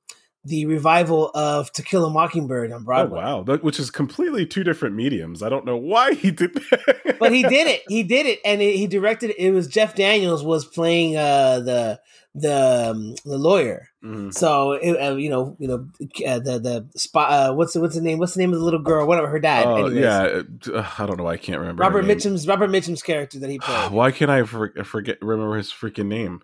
the 0.47 0.65
revival 0.67 1.31
of 1.35 1.73
To 1.73 1.83
Kill 1.83 2.05
a 2.07 2.11
Mockingbird 2.11 2.71
on 2.73 2.85
Broadway. 2.85 3.19
Oh 3.21 3.23
wow, 3.23 3.43
that, 3.43 3.65
which 3.65 3.81
is 3.81 3.91
completely 3.91 4.47
two 4.47 4.63
different 4.65 4.95
mediums. 4.95 5.43
I 5.43 5.49
don't 5.49 5.65
know 5.65 5.77
why 5.77 6.15
he 6.15 6.31
did 6.31 6.55
that, 6.55 7.17
but 7.19 7.33
he 7.33 7.43
did 7.43 7.67
it. 7.67 7.83
He 7.89 8.03
did 8.03 8.27
it, 8.27 8.41
and 8.45 8.63
it, 8.63 8.77
he 8.77 8.87
directed. 8.87 9.35
It 9.37 9.51
was 9.51 9.67
Jeff 9.67 9.95
Daniels 9.95 10.45
was 10.45 10.65
playing 10.65 11.17
uh, 11.17 11.61
the 11.61 12.01
the 12.35 12.91
um, 12.91 13.15
the 13.25 13.39
lawyer. 13.39 13.89
Mhm. 14.05 14.33
So 14.33 14.73
it, 14.73 14.93
uh, 14.93 15.17
you 15.17 15.31
know, 15.31 15.57
you 15.59 15.69
know, 15.69 15.89
uh, 16.27 16.39
the 16.39 16.59
the 16.61 16.89
spot. 16.99 17.31
Uh, 17.33 17.55
what's 17.55 17.73
the, 17.73 17.81
what's 17.81 17.97
the 17.97 18.03
name? 18.03 18.19
What's 18.19 18.35
the 18.35 18.41
name 18.41 18.53
of 18.53 18.59
the 18.59 18.65
little 18.65 18.83
girl? 18.83 19.07
Whatever 19.07 19.29
her 19.29 19.41
dad. 19.41 19.67
Oh 19.67 19.87
Anyways. 19.87 19.97
yeah, 19.97 20.43
uh, 20.75 20.91
I 20.99 21.07
don't 21.07 21.17
know. 21.19 21.25
why 21.25 21.33
I 21.33 21.37
can't 21.39 21.59
remember. 21.59 21.83
Robert. 21.83 22.05
Mitchum's 22.05 22.47
Robert 22.47 22.71
Mitchum's 22.71 23.03
character 23.03 23.41
that 23.41 23.51
he 23.51 23.59
played. 23.59 23.91
Why 23.91 24.13
can't 24.13 24.31
I 24.31 24.45
for, 24.45 24.71
forget 24.85 25.19
remember 25.21 25.57
his 25.57 25.73
freaking 25.73 26.07
name? 26.07 26.43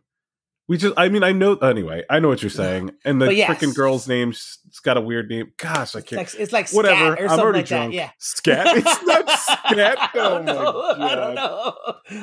We 0.73 0.79
just, 0.79 0.95
I 0.97 1.11
mean, 1.11 1.23
I 1.23 1.33
know. 1.33 1.57
Anyway, 1.57 2.03
I 2.09 2.19
know 2.19 2.29
what 2.29 2.41
you're 2.41 2.49
saying, 2.49 2.93
and 3.05 3.21
the 3.21 3.27
yes. 3.35 3.51
freaking 3.51 3.75
girl's 3.75 4.09
name's 4.09 4.59
it's 4.69 4.81
got 4.81 4.97
a 4.97 5.03
weird 5.03 5.29
name. 5.29 5.53
Gosh, 5.59 5.95
I 5.95 6.01
can't. 6.01 6.13
like, 6.17 6.35
it's 6.35 6.51
like 6.51 6.71
Whatever. 6.71 7.15
scat 7.15 7.21
or 7.21 7.29
I'm 7.29 7.41
already 7.41 7.59
like 7.59 7.67
drunk. 7.67 7.91
that. 7.93 7.95
Yeah. 7.95 8.11
Scat. 8.17 8.67
It's 8.79 9.03
not 9.03 9.29
scat. 9.29 9.99
I 9.99 10.11
Oh 10.15 10.39
my 10.39 10.45
know. 10.47 10.83
I 10.99 11.15
don't 11.15 11.35
know. 11.35 11.75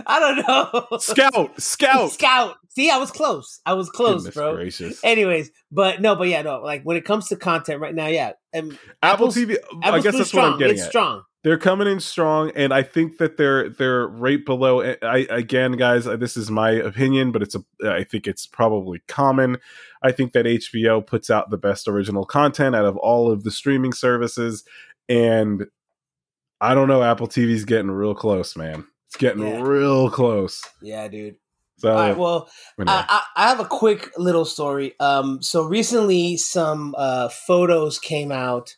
I 0.08 0.20
don't 0.20 0.48
know. 0.48 0.98
Scout. 0.98 1.62
Scout. 1.62 2.10
Scout. 2.10 2.56
See, 2.70 2.90
I 2.90 2.98
was 2.98 3.12
close. 3.12 3.62
I 3.68 3.74
was 3.74 3.88
close, 3.92 4.22
Goodness 4.24 4.34
bro. 4.34 4.56
Gracious. 4.56 5.04
Anyways, 5.04 5.52
but 5.72 6.02
no, 6.02 6.16
but 6.16 6.28
yeah, 6.28 6.42
no. 6.42 6.60
Like 6.62 6.82
when 6.82 6.98
it 6.98 7.06
comes 7.06 7.28
to 7.28 7.36
content 7.36 7.80
right 7.82 7.94
now, 7.94 8.08
yeah. 8.08 8.32
Um, 8.56 8.72
Apple 9.04 9.28
Apple's- 9.28 9.36
TV. 9.36 9.58
I 9.84 10.00
guess 10.00 10.16
that's 10.18 10.30
strong. 10.30 10.46
what 10.46 10.54
I'm 10.54 10.58
getting 10.60 10.74
it's 10.78 10.86
at. 10.86 10.90
strong. 10.90 11.22
They're 11.44 11.58
coming 11.58 11.88
in 11.88 12.00
strong 12.00 12.52
and 12.56 12.74
i 12.74 12.84
think 12.84 13.18
that 13.18 13.38
they're 13.38 13.70
they're 13.70 14.08
right 14.08 14.46
below 14.46 14.82
i 15.02 15.26
again 15.30 15.74
guys 15.74 16.06
this 16.06 16.36
is 16.36 16.52
my 16.52 16.72
opinion 16.72 17.32
but 17.32 17.42
it's 17.42 17.56
a 17.56 17.64
i 17.90 18.04
think 18.04 18.28
it's 18.28 18.46
probably 18.46 19.02
common 19.08 19.58
i 20.04 20.12
think 20.12 20.34
that 20.34 20.46
hbo 20.46 21.06
puts 21.06 21.30
out 21.30 21.50
the 21.50 21.58
best 21.58 21.88
original 21.88 22.26
content 22.26 22.76
out 22.76 22.86
of 22.86 22.98
all 22.98 23.32
of 23.32 23.44
the 23.44 23.52
streaming 23.52 23.94
services 23.94 24.64
and 25.08 25.66
i 26.62 26.74
don't 26.74 26.88
know 26.90 27.04
apple 27.04 27.28
tv's 27.28 27.64
getting 27.66 27.92
real 27.92 28.14
close 28.16 28.56
man 28.58 28.86
it's 29.08 29.16
getting 29.16 29.42
Yeah. 29.42 29.62
real 29.62 30.10
close 30.10 30.64
Yeah, 30.82 31.08
dude. 31.08 31.38
so 31.80 31.90
All 31.92 31.98
right. 31.98 32.18
Well, 32.18 32.50
anyway. 32.80 32.94
I, 32.94 33.22
I, 33.36 33.46
I 33.46 33.48
have 33.50 33.60
a 33.62 33.66
quick 33.66 34.12
little 34.18 34.46
story. 34.46 34.94
Um, 35.00 35.42
so 35.42 35.64
recently, 35.64 36.38
some 36.38 36.94
uh, 36.98 37.30
photos 37.30 37.98
came 37.98 38.32
out 38.32 38.76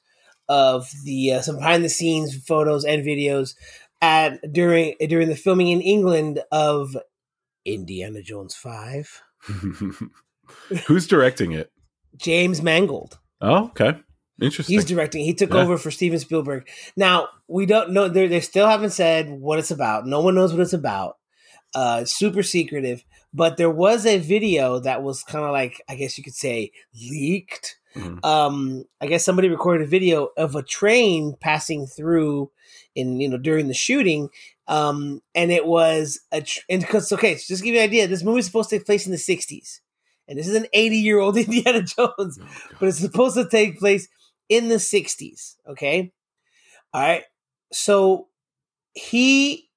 of 0.50 0.90
the 1.04 1.34
uh, 1.34 1.42
some 1.42 1.58
behind 1.58 1.84
the 1.84 1.90
scenes 1.90 2.36
photos 2.46 2.84
and 2.86 3.06
videos 3.06 3.56
at 4.02 4.40
during 4.52 4.96
during 5.08 5.30
the 5.30 5.36
filming 5.36 5.68
in 5.70 5.82
England 5.82 6.42
of 6.52 6.96
Indiana 7.66 8.22
Jones 8.22 8.56
Five. 8.56 9.22
who's 10.88 11.08
directing 11.08 11.52
it 11.54 11.72
James 12.18 12.62
Mangold. 12.62 13.18
oh 13.42 13.66
okay 13.66 13.96
interesting 14.42 14.76
He's 14.76 14.86
directing. 14.86 15.24
He 15.24 15.34
took 15.36 15.54
Yeah. 15.54 15.62
over 15.62 15.78
for 15.78 15.92
Steven 15.92 16.18
Spielberg. 16.20 16.68
Now 16.98 17.28
we 17.48 17.66
don't 17.68 17.92
know. 17.92 18.08
They 18.08 18.28
they 18.28 18.40
still 18.40 18.68
haven't 18.68 18.90
said 18.90 19.30
what 19.30 19.60
it's 19.60 19.70
about. 19.72 20.08
No 20.08 20.22
one 20.22 20.34
knows 20.36 20.52
what 20.52 20.62
it's 20.62 20.74
about. 20.74 21.18
Uh, 21.76 22.06
super 22.06 22.42
secretive. 22.44 23.04
But 23.34 23.58
there 23.58 23.70
was 23.70 24.06
a 24.06 24.18
video 24.18 24.80
that 24.80 25.04
was 25.04 25.24
kind 25.24 25.46
of 25.46 25.52
like 25.52 25.82
I 25.88 25.96
guess 25.96 26.18
you 26.18 26.24
could 26.24 26.34
say 26.34 26.72
leaked. 26.96 27.78
Mhm. 27.96 28.24
Um, 28.26 28.86
I 29.02 29.08
guess 29.08 29.26
somebody 29.26 29.50
recorded 29.50 29.86
a 29.86 29.90
video 29.90 30.30
of 30.38 30.56
a 30.56 30.64
train 30.64 31.36
passing 31.40 31.88
through 31.88 32.52
in 32.96 33.20
you 33.20 33.28
know 33.30 33.38
during 33.38 33.68
the 33.68 33.74
shooting. 33.74 34.30
Um, 34.68 35.22
and 35.36 35.52
it 35.52 35.66
was 35.66 36.22
a 36.32 36.42
tr- 36.42 36.62
and 36.70 36.82
because 36.82 37.12
okay, 37.12 37.36
so 37.36 37.46
just 37.48 37.62
to 37.62 37.66
give 37.66 37.76
you 37.76 37.82
an 37.82 37.90
idea, 37.90 38.08
this 38.08 38.24
movie 38.24 38.40
is 38.40 38.46
supposed 38.46 38.70
to 38.70 38.78
take 38.78 38.86
place 38.86 39.06
in 39.06 39.12
the 39.12 39.18
'60s, 39.18 39.82
and 40.28 40.40
this 40.40 40.48
is 40.48 40.56
an 40.56 40.68
80 40.72 40.98
year 40.98 41.20
old 41.20 41.36
Indiana 41.46 41.82
Jones 41.82 42.40
Oh, 42.42 42.48
but 42.80 42.88
it's 42.90 43.00
supposed 43.00 43.36
to 43.36 43.48
take 43.50 43.80
place 43.80 44.08
in 44.48 44.70
the 44.70 44.76
60s. 44.80 45.56
Okay. 45.68 46.14
All 46.94 47.02
right. 47.02 47.24
So 47.74 48.28
he 48.94 49.70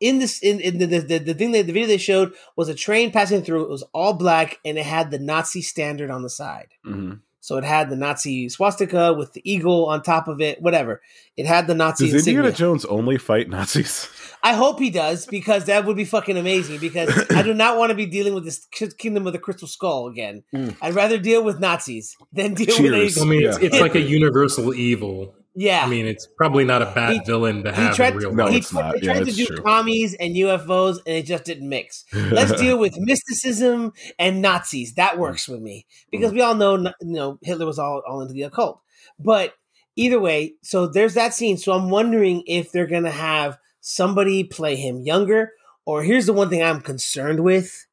in 0.00 0.18
this 0.18 0.38
in, 0.40 0.60
in 0.60 0.78
the, 0.78 0.86
the 0.86 1.18
the 1.18 1.34
thing 1.34 1.52
that 1.52 1.66
the 1.66 1.72
video 1.72 1.86
they 1.88 1.96
showed 1.98 2.32
was 2.56 2.68
a 2.68 2.74
train 2.74 3.10
passing 3.10 3.42
through. 3.42 3.64
It 3.64 3.70
was 3.70 3.84
all 3.92 4.12
black 4.14 4.58
and 4.64 4.78
it 4.78 4.86
had 4.86 5.10
the 5.10 5.18
Nazi 5.18 5.62
standard 5.62 6.10
on 6.10 6.22
the 6.22 6.30
side. 6.30 6.68
Mhm. 6.86 7.20
So 7.40 7.56
it 7.56 7.64
had 7.64 7.88
the 7.90 7.96
Nazi 7.96 8.48
swastika 8.48 9.14
with 9.14 9.32
the 9.32 9.40
eagle 9.50 9.86
on 9.86 10.02
top 10.02 10.28
of 10.28 10.40
it. 10.40 10.60
Whatever. 10.60 11.00
It 11.36 11.46
had 11.46 11.66
the 11.66 11.74
Nazi 11.74 12.10
does 12.10 12.26
indiana 12.26 12.52
jones 12.52 12.84
only 12.84 13.16
fight 13.16 13.48
nazis 13.48 14.08
I 14.42 14.54
hope 14.54 14.78
he 14.78 14.88
does 14.90 15.26
because 15.26 15.66
that 15.66 15.84
would 15.84 15.96
be 15.96 16.06
fucking 16.06 16.38
amazing. 16.38 16.78
Because 16.78 17.26
I 17.30 17.42
do 17.42 17.52
not 17.52 17.76
want 17.76 17.90
to 17.90 17.94
be 17.94 18.06
dealing 18.06 18.32
with 18.32 18.44
this 18.44 18.66
Kingdom 18.96 19.26
of 19.26 19.34
the 19.34 19.38
Crystal 19.38 19.68
Skull 19.68 20.06
again. 20.08 20.42
Mm. 20.54 20.76
I'd 20.80 20.94
rather 20.94 21.18
deal 21.18 21.42
with 21.44 21.60
Nazis 21.60 22.16
than 22.32 22.54
deal 22.54 22.74
Cheers. 22.74 23.16
with 23.16 23.18
I 23.18 23.22
a 23.22 23.26
mean, 23.26 23.46
it's, 23.46 23.58
Yeah. 23.60 23.66
it's 23.66 23.80
like 23.80 23.94
a 23.96 24.00
universal 24.18 24.72
evil. 24.74 25.34
Yeah. 25.54 25.84
I 25.84 25.88
mean, 25.88 26.06
it's 26.06 26.26
probably 26.26 26.64
not 26.64 26.82
a 26.82 26.86
bad 26.86 27.12
He- 27.14 27.20
villain 27.24 27.64
to 27.64 27.72
he 27.72 27.82
have 27.82 27.96
tried 27.96 28.12
in 28.12 28.18
real 28.18 28.34
No, 28.34 28.44
life. 28.44 28.52
he, 28.52 28.58
it's 28.58 28.72
not. 28.72 28.98
he 28.98 29.06
Yeah, 29.06 29.14
tried 29.14 29.26
to 29.26 29.32
do 29.32 29.46
true. 29.46 29.56
commies 29.58 30.14
and 30.14 30.34
UFOs, 30.36 30.98
and 31.06 31.16
it 31.16 31.26
just 31.26 31.44
didn't 31.44 31.68
mix. 31.68 32.04
Let's 32.12 32.52
deal 32.60 32.78
with 32.78 32.96
mysticism 32.98 33.92
and 34.18 34.40
Nazis. 34.42 34.94
That 34.94 35.18
works 35.18 35.48
with 35.48 35.60
me 35.60 35.86
because 36.10 36.30
mm. 36.30 36.34
we 36.34 36.40
all 36.42 36.54
know, 36.54 36.76
you 36.76 36.92
know, 37.00 37.38
Hitler 37.42 37.66
was 37.66 37.78
all, 37.78 38.02
all 38.06 38.20
into 38.20 38.34
the 38.34 38.42
occult. 38.42 38.80
But 39.18 39.54
either 39.96 40.20
way, 40.20 40.54
so 40.62 40.86
there's 40.86 41.14
that 41.14 41.34
scene. 41.34 41.56
So 41.56 41.72
I'm 41.72 41.90
wondering 41.90 42.42
if 42.46 42.72
they're 42.72 42.86
gonna 42.86 43.10
have 43.10 43.58
somebody 43.80 44.44
play 44.44 44.76
him 44.76 45.00
younger, 45.00 45.52
or 45.84 46.02
here's 46.02 46.26
the 46.26 46.32
one 46.32 46.48
thing 46.48 46.62
I'm 46.62 46.80
concerned 46.80 47.40
with: 47.40 47.86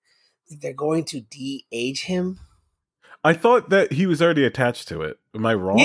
they're 0.49 0.73
going 0.73 1.05
to 1.05 1.21
de-age 1.21 2.03
him. 2.03 2.39
I 3.23 3.33
thought 3.33 3.69
that 3.71 3.93
he 3.93 4.05
was 4.05 4.21
already 4.21 4.45
attached 4.45 4.87
to 4.89 5.01
it. 5.01 5.17
Am 5.35 5.45
I 5.45 5.53
wrong? 5.53 5.79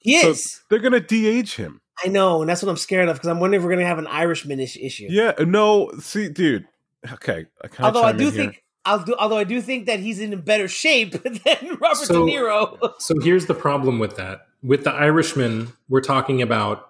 He 0.00 0.16
is. 0.16 0.22
So 0.22 0.30
is. 0.30 0.60
they're 0.68 0.78
gonna 0.80 1.00
de-age 1.00 1.54
him. 1.56 1.80
I 2.04 2.08
know, 2.08 2.40
and 2.40 2.48
that's 2.48 2.62
what 2.62 2.70
I'm 2.70 2.76
scared 2.76 3.08
of 3.08 3.16
because 3.16 3.28
I'm 3.28 3.40
wondering 3.40 3.60
if 3.60 3.64
we're 3.64 3.70
gonna 3.72 3.86
have 3.86 3.98
an 3.98 4.06
Irishman 4.06 4.58
issue. 4.60 5.06
Yeah, 5.08 5.32
no, 5.38 5.90
see, 6.00 6.28
dude. 6.28 6.66
Okay, 7.12 7.46
I 7.62 7.68
kind 7.68 7.86
although 7.86 8.02
I 8.06 8.12
do 8.12 8.30
think 8.30 8.62
I'll 8.84 9.02
do 9.04 9.14
although 9.18 9.36
I 9.38 9.44
do 9.44 9.60
think 9.60 9.86
that 9.86 10.00
he's 10.00 10.20
in 10.20 10.38
better 10.40 10.68
shape 10.68 11.12
than 11.22 11.38
Robert 11.80 11.96
So- 11.96 12.26
De 12.26 12.32
Niro. 12.32 12.92
So 12.98 13.14
here's 13.20 13.46
the 13.46 13.54
problem 13.54 13.98
with 13.98 14.16
that. 14.16 14.46
With 14.62 14.84
the 14.84 14.90
Irishman, 14.92 15.72
we're 15.88 16.00
talking 16.02 16.42
about 16.42 16.88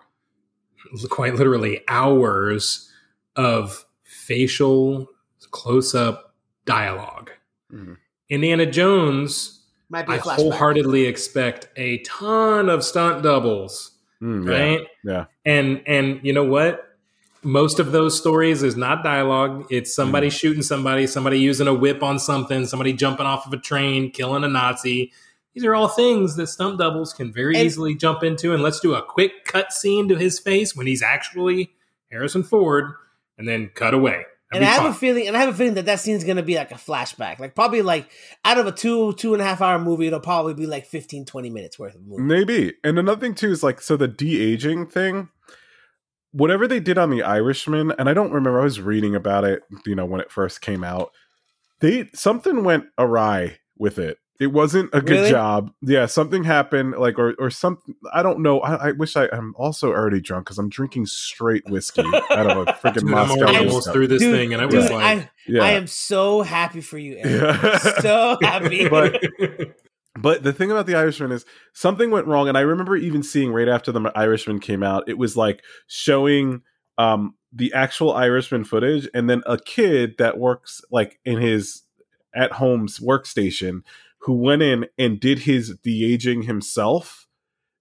quite 1.10 1.34
literally 1.34 1.82
hours 1.88 2.90
of 3.36 3.84
facial 4.02 5.08
close 5.50 5.94
up 5.94 6.34
dialogue. 6.64 7.30
Mhm. 7.72 7.96
Indiana 8.28 8.66
Jones, 8.66 9.59
Might 9.90 10.06
be 10.06 10.12
a 10.12 10.16
I 10.16 10.18
flashback. 10.20 10.36
wholeheartedly 10.36 11.04
expect 11.06 11.68
a 11.76 11.98
ton 11.98 12.68
of 12.68 12.82
stunt 12.84 13.22
doubles, 13.22 13.90
Mm, 14.22 14.46
yeah, 14.46 14.52
right? 14.58 14.86
yeah. 15.04 15.24
And 15.44 15.82
and 15.86 16.20
you 16.22 16.32
know 16.32 16.44
what? 16.44 16.86
Most 17.42 17.78
of 17.80 17.90
those 17.92 18.16
stories 18.18 18.62
is 18.62 18.76
not 18.76 19.02
dialogue. 19.02 19.66
It's 19.70 19.94
somebody 19.94 20.28
Mm. 20.28 20.32
shooting 20.32 20.62
somebody, 20.62 21.06
somebody 21.06 21.38
using 21.40 21.66
a 21.66 21.74
whip 21.74 22.02
on 22.02 22.18
something, 22.18 22.66
somebody 22.66 22.92
jumping 22.92 23.26
off 23.26 23.46
of 23.46 23.52
a 23.52 23.56
train, 23.56 24.10
killing 24.10 24.44
a 24.44 24.48
Nazi. 24.48 25.10
These 25.54 25.64
are 25.64 25.74
all 25.74 25.88
things 25.88 26.36
that 26.36 26.46
stunt 26.48 26.78
doubles 26.78 27.12
can 27.12 27.32
very 27.32 27.56
And- 27.56 27.64
easily 27.66 27.94
jump 27.94 28.22
into. 28.22 28.52
And 28.54 28.62
let's 28.62 28.78
do 28.78 28.94
a 28.94 29.02
quick 29.02 29.44
cut 29.46 29.72
scene 29.72 30.06
to 30.08 30.16
his 30.16 30.38
face 30.38 30.76
when 30.76 30.86
he's 30.86 31.02
actually 31.02 31.72
Harrison 32.12 32.42
Ford, 32.42 32.92
and 33.38 33.48
then 33.48 33.70
cut 33.74 33.94
away. 33.94 34.26
And 34.52 34.64
I 34.64 34.68
have 34.68 34.82
be 34.82 34.88
a 34.88 34.94
feeling, 34.94 35.28
and 35.28 35.36
I 35.36 35.40
have 35.40 35.50
a 35.50 35.56
feeling 35.56 35.74
that 35.74 35.86
that 35.86 36.00
scene's 36.00 36.24
gonna 36.24 36.42
be 36.42 36.56
like 36.56 36.72
a 36.72 36.76
flashback, 36.76 37.38
like 37.38 37.54
probably 37.54 37.82
like 37.82 38.10
out 38.44 38.58
of 38.58 38.66
a 38.66 38.72
two 38.72 39.12
two 39.14 39.32
and 39.32 39.42
a 39.42 39.44
half 39.44 39.60
hour 39.60 39.78
movie, 39.78 40.06
it'll 40.06 40.20
probably 40.20 40.54
be 40.54 40.66
like 40.66 40.86
15, 40.86 41.24
20 41.24 41.50
minutes 41.50 41.78
worth 41.78 41.94
of 41.94 42.02
movie. 42.02 42.22
Maybe. 42.22 42.74
And 42.82 42.98
another 42.98 43.20
thing 43.20 43.34
too 43.34 43.50
is 43.50 43.62
like 43.62 43.80
so 43.80 43.96
the 43.96 44.08
de-aging 44.08 44.86
thing. 44.88 45.28
Whatever 46.32 46.68
they 46.68 46.78
did 46.78 46.96
on 46.96 47.10
the 47.10 47.24
Irishman, 47.24 47.92
and 47.98 48.08
I 48.08 48.14
don't 48.14 48.32
remember. 48.32 48.60
I 48.60 48.64
was 48.64 48.80
reading 48.80 49.16
about 49.16 49.44
it, 49.44 49.62
you 49.84 49.96
know, 49.96 50.06
when 50.06 50.20
it 50.20 50.30
first 50.30 50.60
came 50.60 50.84
out. 50.84 51.10
They 51.80 52.08
something 52.14 52.62
went 52.62 52.84
awry 52.98 53.58
with 53.78 53.98
it. 53.98 54.18
It 54.40 54.52
wasn't 54.52 54.88
a 54.94 55.02
good 55.02 55.10
Really? 55.18 55.30
job. 55.30 55.70
Yeah, 55.82 56.06
something 56.06 56.44
happened, 56.44 56.94
like 56.96 57.18
or 57.18 57.34
or 57.38 57.50
something. 57.50 57.94
I 58.12 58.22
don't 58.22 58.40
know. 58.40 58.60
I, 58.60 58.88
I 58.88 58.92
wish 58.92 59.14
I, 59.14 59.28
I'm 59.30 59.54
also 59.56 59.90
already 59.90 60.20
drunk 60.20 60.46
because 60.46 60.56
I'm 60.58 60.70
drinking 60.70 61.06
straight 61.06 61.68
whiskey 61.68 62.00
out 62.30 62.46
of 62.50 62.56
a 62.56 62.64
freaking 62.82 62.94
Dude, 62.94 63.04
I'm 63.04 63.10
Moscow. 63.10 63.46
I'm- 63.46 63.68
almost 63.68 63.92
through 63.92 64.06
this 64.08 64.20
Dude, 64.22 64.34
thing, 64.34 64.54
and 64.54 64.62
I 64.62 64.66
Dude, 64.66 64.80
was 64.80 64.90
like, 64.90 65.04
I, 65.04 65.30
Yeah, 65.46 65.62
I 65.62 65.72
am 65.72 65.86
so 65.86 66.40
happy 66.40 66.80
for 66.80 66.96
you, 66.96 67.16
Eric. 67.18 67.62
Yeah. 67.62 67.78
so 68.00 68.38
happy. 68.42 68.88
But- 68.88 69.22
But 70.18 70.42
the 70.42 70.52
thing 70.52 70.72
about 70.72 70.86
the 70.86 70.96
Irishman 70.96 71.30
is 71.30 71.44
something 71.72 72.10
went 72.10 72.26
wrong, 72.26 72.48
and 72.48 72.58
I 72.58 72.62
remember 72.62 72.96
even 72.96 73.22
seeing 73.22 73.52
right 73.52 73.68
after 73.68 73.92
the 73.92 74.10
Irishman 74.16 74.58
came 74.58 74.82
out, 74.82 75.04
it 75.08 75.16
was 75.16 75.36
like 75.36 75.62
showing 75.86 76.62
um, 76.98 77.34
the 77.52 77.72
actual 77.74 78.12
Irishman 78.12 78.64
footage, 78.64 79.08
and 79.14 79.30
then 79.30 79.42
a 79.46 79.56
kid 79.56 80.16
that 80.18 80.36
works 80.36 80.80
like 80.90 81.20
in 81.24 81.40
his 81.40 81.82
at 82.34 82.52
home's 82.52 82.98
workstation 82.98 83.82
who 84.22 84.34
went 84.34 84.62
in 84.62 84.86
and 84.98 85.20
did 85.20 85.40
his 85.40 85.76
de 85.82 86.12
aging 86.12 86.42
himself, 86.42 87.26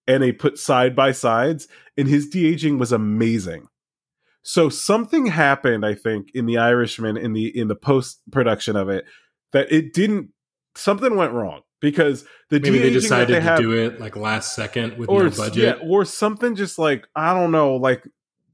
and 0.07 0.23
they 0.23 0.31
put 0.31 0.57
side 0.57 0.95
by 0.95 1.11
sides, 1.11 1.67
and 1.97 2.07
his 2.07 2.27
de 2.29 2.47
aging 2.47 2.77
was 2.77 2.91
amazing. 2.91 3.67
So 4.41 4.69
something 4.69 5.27
happened, 5.27 5.85
I 5.85 5.95
think, 5.95 6.29
in 6.33 6.45
the 6.45 6.57
Irishman 6.57 7.17
in 7.17 7.33
the 7.33 7.47
in 7.57 7.67
the 7.67 7.75
post 7.75 8.21
production 8.31 8.75
of 8.75 8.89
it 8.89 9.05
that 9.51 9.71
it 9.71 9.93
didn't 9.93 10.29
something 10.75 11.15
went 11.15 11.33
wrong 11.33 11.61
because 11.81 12.23
the 12.49 12.59
Maybe 12.59 12.71
they 12.79 12.89
de-aging 12.89 13.01
decided 13.01 13.29
they 13.29 13.33
to 13.35 13.41
have, 13.41 13.59
do 13.59 13.71
it 13.71 13.99
like 13.99 14.15
last 14.15 14.55
second 14.55 14.97
with 14.97 15.09
or 15.09 15.25
no 15.25 15.29
budget. 15.29 15.79
yeah, 15.81 15.87
or 15.87 16.05
something 16.05 16.55
just 16.55 16.79
like 16.79 17.07
I 17.15 17.33
don't 17.33 17.51
know, 17.51 17.75
like 17.75 18.07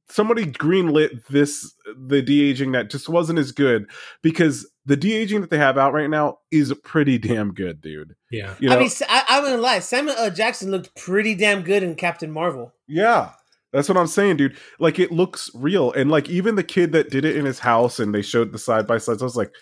somebody 0.10 0.46
greenlit 0.46 1.26
this 1.28 1.74
the 2.08 2.22
de 2.22 2.42
aging 2.50 2.72
that 2.74 2.90
just 2.90 3.10
wasn't 3.10 3.40
as 3.40 3.52
good 3.52 3.90
because 4.22 4.70
the 4.86 4.96
de 4.96 5.14
aging 5.14 5.42
that 5.42 5.50
they 5.50 5.58
have 5.58 5.78
out 5.78 5.94
right 5.94 6.10
now 6.10 6.38
is 6.52 6.74
pretty 6.84 7.18
damn 7.18 7.54
good, 7.54 7.82
dude. 7.82 8.16
Yeah. 8.32 8.54
You 8.60 8.70
know, 8.70 8.76
I 8.76 8.80
mean, 8.80 8.90
I, 9.10 9.24
I'm 9.30 9.44
gonna 9.44 9.58
lie. 9.58 9.80
Samuel 9.80 10.16
L. 10.18 10.32
Jackson 10.32 10.72
looked 10.72 10.96
pretty 10.96 11.36
damn 11.36 11.64
good 11.64 11.84
in 11.84 11.96
Captain 11.96 12.32
Marvel. 12.32 12.74
yeah. 12.88 13.32
That's 13.74 13.90
what 13.90 13.98
I'm 13.98 14.08
saying, 14.08 14.38
dude. 14.38 14.56
Like 14.80 15.00
it 15.00 15.12
looks 15.12 15.52
real, 15.54 15.92
and 15.92 16.10
like 16.10 16.30
even 16.30 16.56
the 16.56 16.64
kid 16.64 16.94
that 16.94 17.10
did 17.10 17.26
it 17.26 17.36
in 17.36 17.44
his 17.44 17.60
house, 17.60 18.00
and 18.00 18.16
they 18.16 18.22
showed 18.22 18.54
the 18.54 18.58
side 18.58 18.88
by 18.88 19.00
sides. 19.00 19.22
I 19.22 19.26
was 19.26 19.36
like, 19.36 19.54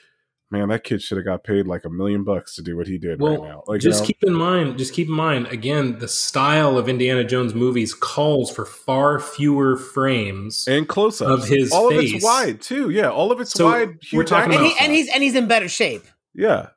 man, 0.53 0.69
that 0.69 0.83
kid 0.85 1.01
should 1.01 1.17
have 1.17 1.25
got 1.25 1.43
paid 1.43 1.67
like 1.67 1.83
a 1.83 1.89
million 1.89 2.23
bucks 2.23 2.55
to 2.55 2.61
do 2.61 2.77
what 2.77 2.87
he 2.87 2.97
did 2.97 3.19
Well, 3.19 3.41
right 3.41 3.49
now. 3.49 3.63
Like, 3.67 3.83
you 3.83 3.89
just 3.89 4.01
know? 4.03 4.07
keep 4.07 4.23
in 4.23 4.33
mind, 4.33 4.77
just 4.77 4.93
keep 4.93 5.07
in 5.07 5.13
mind, 5.13 5.47
again, 5.47 5.99
the 5.99 6.07
style 6.07 6.77
of 6.77 6.87
Indiana 6.87 7.25
Jones 7.25 7.53
movies 7.53 7.93
calls 7.93 8.49
for 8.49 8.63
far 8.65 9.19
fewer 9.19 9.75
frames. 9.75 10.65
and 10.67 10.87
close 10.87 11.21
ups 11.21 11.43
of 11.43 11.49
his 11.49 11.71
all 11.73 11.89
of 11.91 11.97
face. 11.97 12.13
it's 12.13 12.23
wide 12.23 12.61
too. 12.61 12.89
Yeah, 12.89 13.09
all 13.09 13.31
of 13.33 13.41
it's 13.41 13.51
So, 13.51 13.65
wide. 13.65 13.89
we're 14.13 14.21
Huge 14.21 14.29
talking 14.29 14.53
And, 14.53 14.63
he, 14.63 14.71
about- 14.71 14.81
and 14.83 14.91
he's 14.93 15.09
and 15.09 15.21
he's 15.23 15.35
in 15.35 15.47
better 15.47 15.67
shape. 15.67 16.03
yeah. 16.33 16.67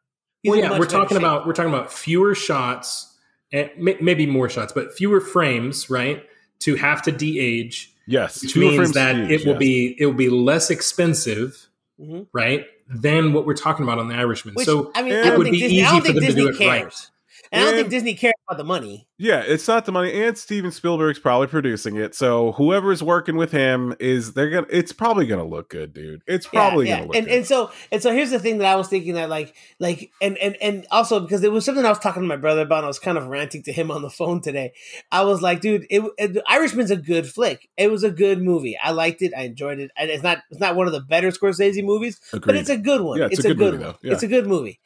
He's 0.42 0.50
well, 0.50 0.58
yeah, 0.60 0.78
we're 0.78 0.86
talking 0.86 1.16
shape. 1.16 1.18
about 1.18 1.46
we're 1.46 1.52
talking 1.54 1.72
about 1.72 1.92
fewer 1.92 2.34
shots, 2.34 3.16
and 3.52 3.70
may, 3.76 3.96
maybe 4.00 4.26
more 4.26 4.48
shots, 4.48 4.72
but 4.72 4.94
fewer 4.96 5.20
frames, 5.20 5.90
right? 5.90 6.22
To 6.60 6.76
have 6.76 7.02
to 7.02 7.12
de-age, 7.12 7.92
Yes, 8.06 8.42
which 8.42 8.56
means 8.56 8.92
that 8.92 9.16
huge, 9.16 9.30
it 9.42 9.44
will 9.46 9.54
yes. 9.54 9.58
be 9.58 9.96
it 9.98 10.06
will 10.06 10.12
be 10.14 10.28
less 10.28 10.70
expensive, 10.70 11.66
Mhm. 12.00 12.26
right? 12.32 12.64
Than 12.88 13.32
what 13.32 13.46
we're 13.46 13.54
talking 13.54 13.82
about 13.82 13.98
on 13.98 14.08
the 14.08 14.14
Irishman. 14.14 14.54
Which 14.54 14.66
so 14.66 14.92
I 14.94 15.02
mean, 15.02 15.12
it 15.12 15.26
I 15.26 15.30
don't 15.30 15.38
would 15.38 15.44
think 15.46 15.54
be 15.54 15.60
Disney. 15.60 15.82
I 15.82 15.86
easy 15.86 15.90
don't 15.90 16.00
for 16.00 16.04
think 16.04 16.14
them 16.14 16.20
to 16.22 16.26
Disney 16.26 16.42
do 16.42 16.64
it 16.64 16.68
right. 16.68 17.10
Cares, 17.50 17.60
and 17.60 17.62
I 17.62 17.64
don't 17.64 17.74
think 17.74 17.90
Disney 17.90 18.14
cares 18.14 18.34
about 18.48 18.58
the 18.58 18.64
money. 18.64 19.06
Yeah, 19.18 19.42
it's 19.46 19.66
not 19.66 19.86
the 19.86 19.92
money, 19.92 20.12
and 20.22 20.36
Steven 20.36 20.70
Spielberg's 20.70 21.18
probably 21.18 21.46
producing 21.46 21.96
it. 21.96 22.14
So 22.14 22.52
whoever's 22.52 23.02
working 23.02 23.36
with 23.36 23.52
him 23.52 23.94
is 23.98 24.34
they're 24.34 24.50
gonna. 24.50 24.66
It's 24.70 24.92
probably 24.92 25.26
gonna 25.26 25.46
look 25.46 25.70
good, 25.70 25.94
dude. 25.94 26.22
It's 26.26 26.46
probably 26.46 26.88
yeah, 26.88 26.96
gonna 26.96 27.06
look 27.08 27.16
and 27.16 27.26
good. 27.26 27.34
and 27.36 27.46
so 27.46 27.70
and 27.90 28.02
so 28.02 28.12
here's 28.12 28.30
the 28.30 28.38
thing 28.38 28.58
that 28.58 28.66
I 28.66 28.76
was 28.76 28.88
thinking 28.88 29.14
that 29.14 29.28
like 29.28 29.54
like 29.78 30.10
and 30.20 30.36
and 30.38 30.56
and 30.60 30.86
also 30.90 31.20
because 31.20 31.42
it 31.42 31.52
was 31.52 31.64
something 31.64 31.84
I 31.84 31.88
was 31.88 31.98
talking 31.98 32.22
to 32.22 32.28
my 32.28 32.36
brother 32.36 32.62
about. 32.62 32.78
And 32.78 32.84
I 32.84 32.88
was 32.88 32.98
kind 32.98 33.16
of 33.16 33.26
ranting 33.26 33.62
to 33.64 33.72
him 33.72 33.90
on 33.90 34.02
the 34.02 34.10
phone 34.10 34.40
today. 34.40 34.72
I 35.10 35.24
was 35.24 35.42
like, 35.42 35.60
dude, 35.60 35.86
it, 35.88 36.02
it, 36.18 36.34
The 36.34 36.44
Irishman's 36.46 36.90
a 36.90 36.96
good 36.96 37.26
flick. 37.26 37.68
It 37.76 37.90
was 37.90 38.04
a 38.04 38.10
good 38.10 38.42
movie. 38.42 38.76
I 38.82 38.92
liked 38.92 39.22
it. 39.22 39.32
I 39.36 39.42
enjoyed 39.42 39.78
it. 39.78 39.90
And 39.96 40.10
it's 40.10 40.22
not 40.22 40.42
it's 40.50 40.60
not 40.60 40.76
one 40.76 40.86
of 40.86 40.92
the 40.92 41.00
better 41.00 41.30
Scorsese 41.30 41.82
movies, 41.84 42.20
but 42.32 42.54
it's 42.54 42.68
a 42.68 42.76
good 42.76 43.00
one. 43.00 43.18
Yeah, 43.18 43.28
it's, 43.30 43.44
a 43.44 43.54
good, 43.54 43.74
movie, 43.74 43.84
one. 43.84 43.94
Yeah. 44.02 44.12
It's 44.12 44.22
a 44.22 44.28
good 44.28 44.46
movie. 44.46 44.80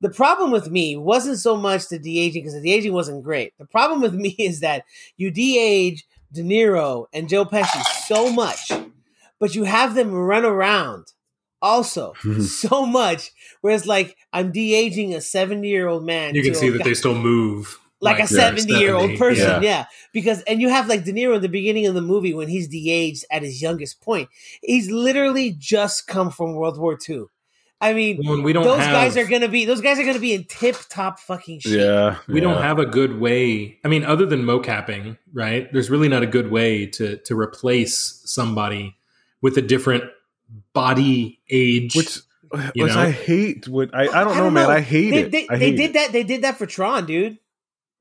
The 0.00 0.10
problem 0.10 0.50
with 0.50 0.70
me 0.70 0.96
wasn't 0.96 1.38
so 1.38 1.56
much 1.56 1.88
the 1.88 1.98
de 1.98 2.18
aging 2.18 2.42
because 2.42 2.54
the 2.54 2.60
de 2.60 2.72
aging 2.72 2.92
wasn't 2.92 3.24
great. 3.24 3.54
The 3.58 3.66
problem 3.66 4.00
with 4.00 4.14
me 4.26 4.30
is 4.38 4.60
that 4.60 4.84
you 5.16 5.30
de 5.30 5.58
age 5.58 6.04
De 6.32 6.42
Niro 6.42 7.06
and 7.12 7.28
Joe 7.28 7.44
Pesci 7.44 7.82
so 8.06 8.32
much, 8.32 8.70
but 9.38 9.54
you 9.54 9.64
have 9.64 9.94
them 9.94 10.12
run 10.12 10.44
around 10.44 11.12
also 11.62 12.14
so 12.40 12.84
much. 12.84 13.32
Whereas, 13.60 13.86
like, 13.86 14.16
I'm 14.32 14.52
de 14.52 14.74
aging 14.74 15.14
a 15.14 15.20
70 15.20 15.66
year 15.68 15.88
old 15.88 16.04
man. 16.04 16.34
you 16.34 16.42
can 16.42 16.54
see 16.54 16.68
that 16.70 16.78
guy- 16.78 16.84
they 16.84 16.94
still 16.94 17.14
move 17.14 17.78
like, 18.00 18.18
a 18.20 18.26
70 18.26 18.72
year 18.74 18.94
old 18.94 19.16
70, 19.16 19.18
person, 19.18 19.62
yeah. 19.62 19.68
yeah. 19.68 19.84
Because 20.12 20.42
and 20.42 20.60
you 20.60 20.68
have 20.68 20.88
like 20.88 21.04
De 21.04 21.12
Niro 21.12 21.36
in 21.36 21.42
the 21.42 21.48
beginning 21.48 21.86
of 21.86 21.94
the 21.94 22.02
movie 22.02 22.34
when 22.34 22.48
he's 22.48 22.68
de-aged 22.68 23.24
at 23.30 23.42
his 23.42 23.62
youngest 23.62 24.00
point. 24.00 24.28
He's 24.62 24.90
literally 24.90 25.52
just 25.58 26.06
come 26.06 26.30
from 26.30 26.54
World 26.54 26.78
War 26.78 26.98
II. 27.08 27.24
I 27.80 27.92
mean, 27.92 28.26
When 28.26 28.42
we 28.42 28.52
don't 28.54 28.64
those 28.64 28.78
have, 28.78 28.92
guys 28.92 29.16
are 29.18 29.26
gonna 29.26 29.48
be 29.48 29.66
those 29.66 29.82
guys 29.82 29.98
are 29.98 30.04
gonna 30.04 30.18
be 30.18 30.32
in 30.32 30.44
tip 30.44 30.76
top 30.88 31.18
fucking 31.20 31.60
shape. 31.60 31.72
yeah, 31.78 32.18
we 32.26 32.40
don't 32.40 32.62
have 32.62 32.78
a 32.78 32.86
good 32.86 33.20
way. 33.20 33.78
I 33.84 33.88
mean, 33.88 34.02
other 34.04 34.24
than 34.24 34.44
mocapping, 34.44 35.18
right? 35.34 35.70
There's 35.72 35.90
really 35.90 36.08
not 36.08 36.22
a 36.22 36.26
good 36.26 36.50
way 36.50 36.86
to 36.86 37.18
to 37.18 37.38
replace 37.38 38.22
somebody 38.24 38.96
with 39.42 39.58
a 39.58 39.62
different 39.62 40.04
body 40.72 41.40
age. 41.50 41.94
which 41.94 42.20
which? 42.74 42.92
I 42.92 43.10
hate. 43.10 43.68
What 43.68 43.94
I, 43.94 44.02
I 44.02 44.04
don't 44.06 44.16
I 44.16 44.22
know, 44.22 44.34
don't 44.44 44.54
man. 44.54 44.68
know. 44.68 44.74
I 44.74 44.80
hate 44.80 45.10
They, 45.10 45.22
it. 45.22 45.30
they, 45.32 45.48
I 45.48 45.58
they 45.58 45.70
did 45.72 45.90
it. 45.90 45.92
that. 45.94 46.12
They 46.12 46.22
did 46.22 46.42
that 46.42 46.56
for 46.56 46.66
Tron, 46.66 47.06
dude. 47.06 47.38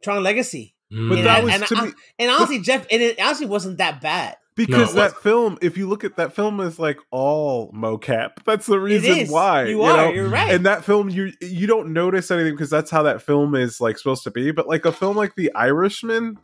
Tron 0.03 0.23
Legacy, 0.23 0.76
mm. 0.93 1.09
But 1.09 1.17
And 1.19 1.28
that 1.28 1.39
I- 1.39 1.43
was 1.43 1.53
and 1.53 1.65
to 1.67 1.76
I- 1.78 1.86
me 1.88 1.91
and 2.19 2.32
honestly, 2.32 2.59
Jeff, 2.59 2.86
and 2.91 3.01
it 3.01 3.19
honestly 3.19 3.47
wasn't 3.47 3.78
that 3.80 4.01
bad. 4.01 4.38
Because 4.56 4.93
it 4.93 4.95
that 4.95 5.18
film. 5.18 5.58
If 5.62 5.78
you 5.78 5.88
look 5.88 6.03
at 6.03 6.16
that 6.18 6.34
film, 6.34 6.60
is 6.60 6.80
like 6.80 6.99
all 7.12 7.72
mocap. 7.74 8.32
That's 8.45 8.66
the 8.66 8.80
reason 8.80 9.18
is. 9.18 9.30
why 9.30 9.66
you 9.66 9.82
are. 9.84 9.97
know? 9.97 10.12
You're 10.12 10.30
right. 10.30 10.51
And 10.51 10.66
that 10.66 10.84
film, 10.84 11.10
you 11.10 11.32
you 11.41 11.68
don't 11.68 11.93
notice 11.93 12.32
anything 12.32 12.53
because 12.53 12.70
that's 12.70 12.91
how 12.91 13.03
that 13.03 13.22
film 13.22 13.56
is 13.56 13.82
like 13.82 13.97
supposed 13.97 14.24
to 14.24 14.32
be. 14.32 14.51
But 14.51 14.68
like 14.68 14.86
a 14.86 14.91
film 14.91 15.18
like 15.18 15.36
The 15.36 15.53
Irishman, 15.53 16.38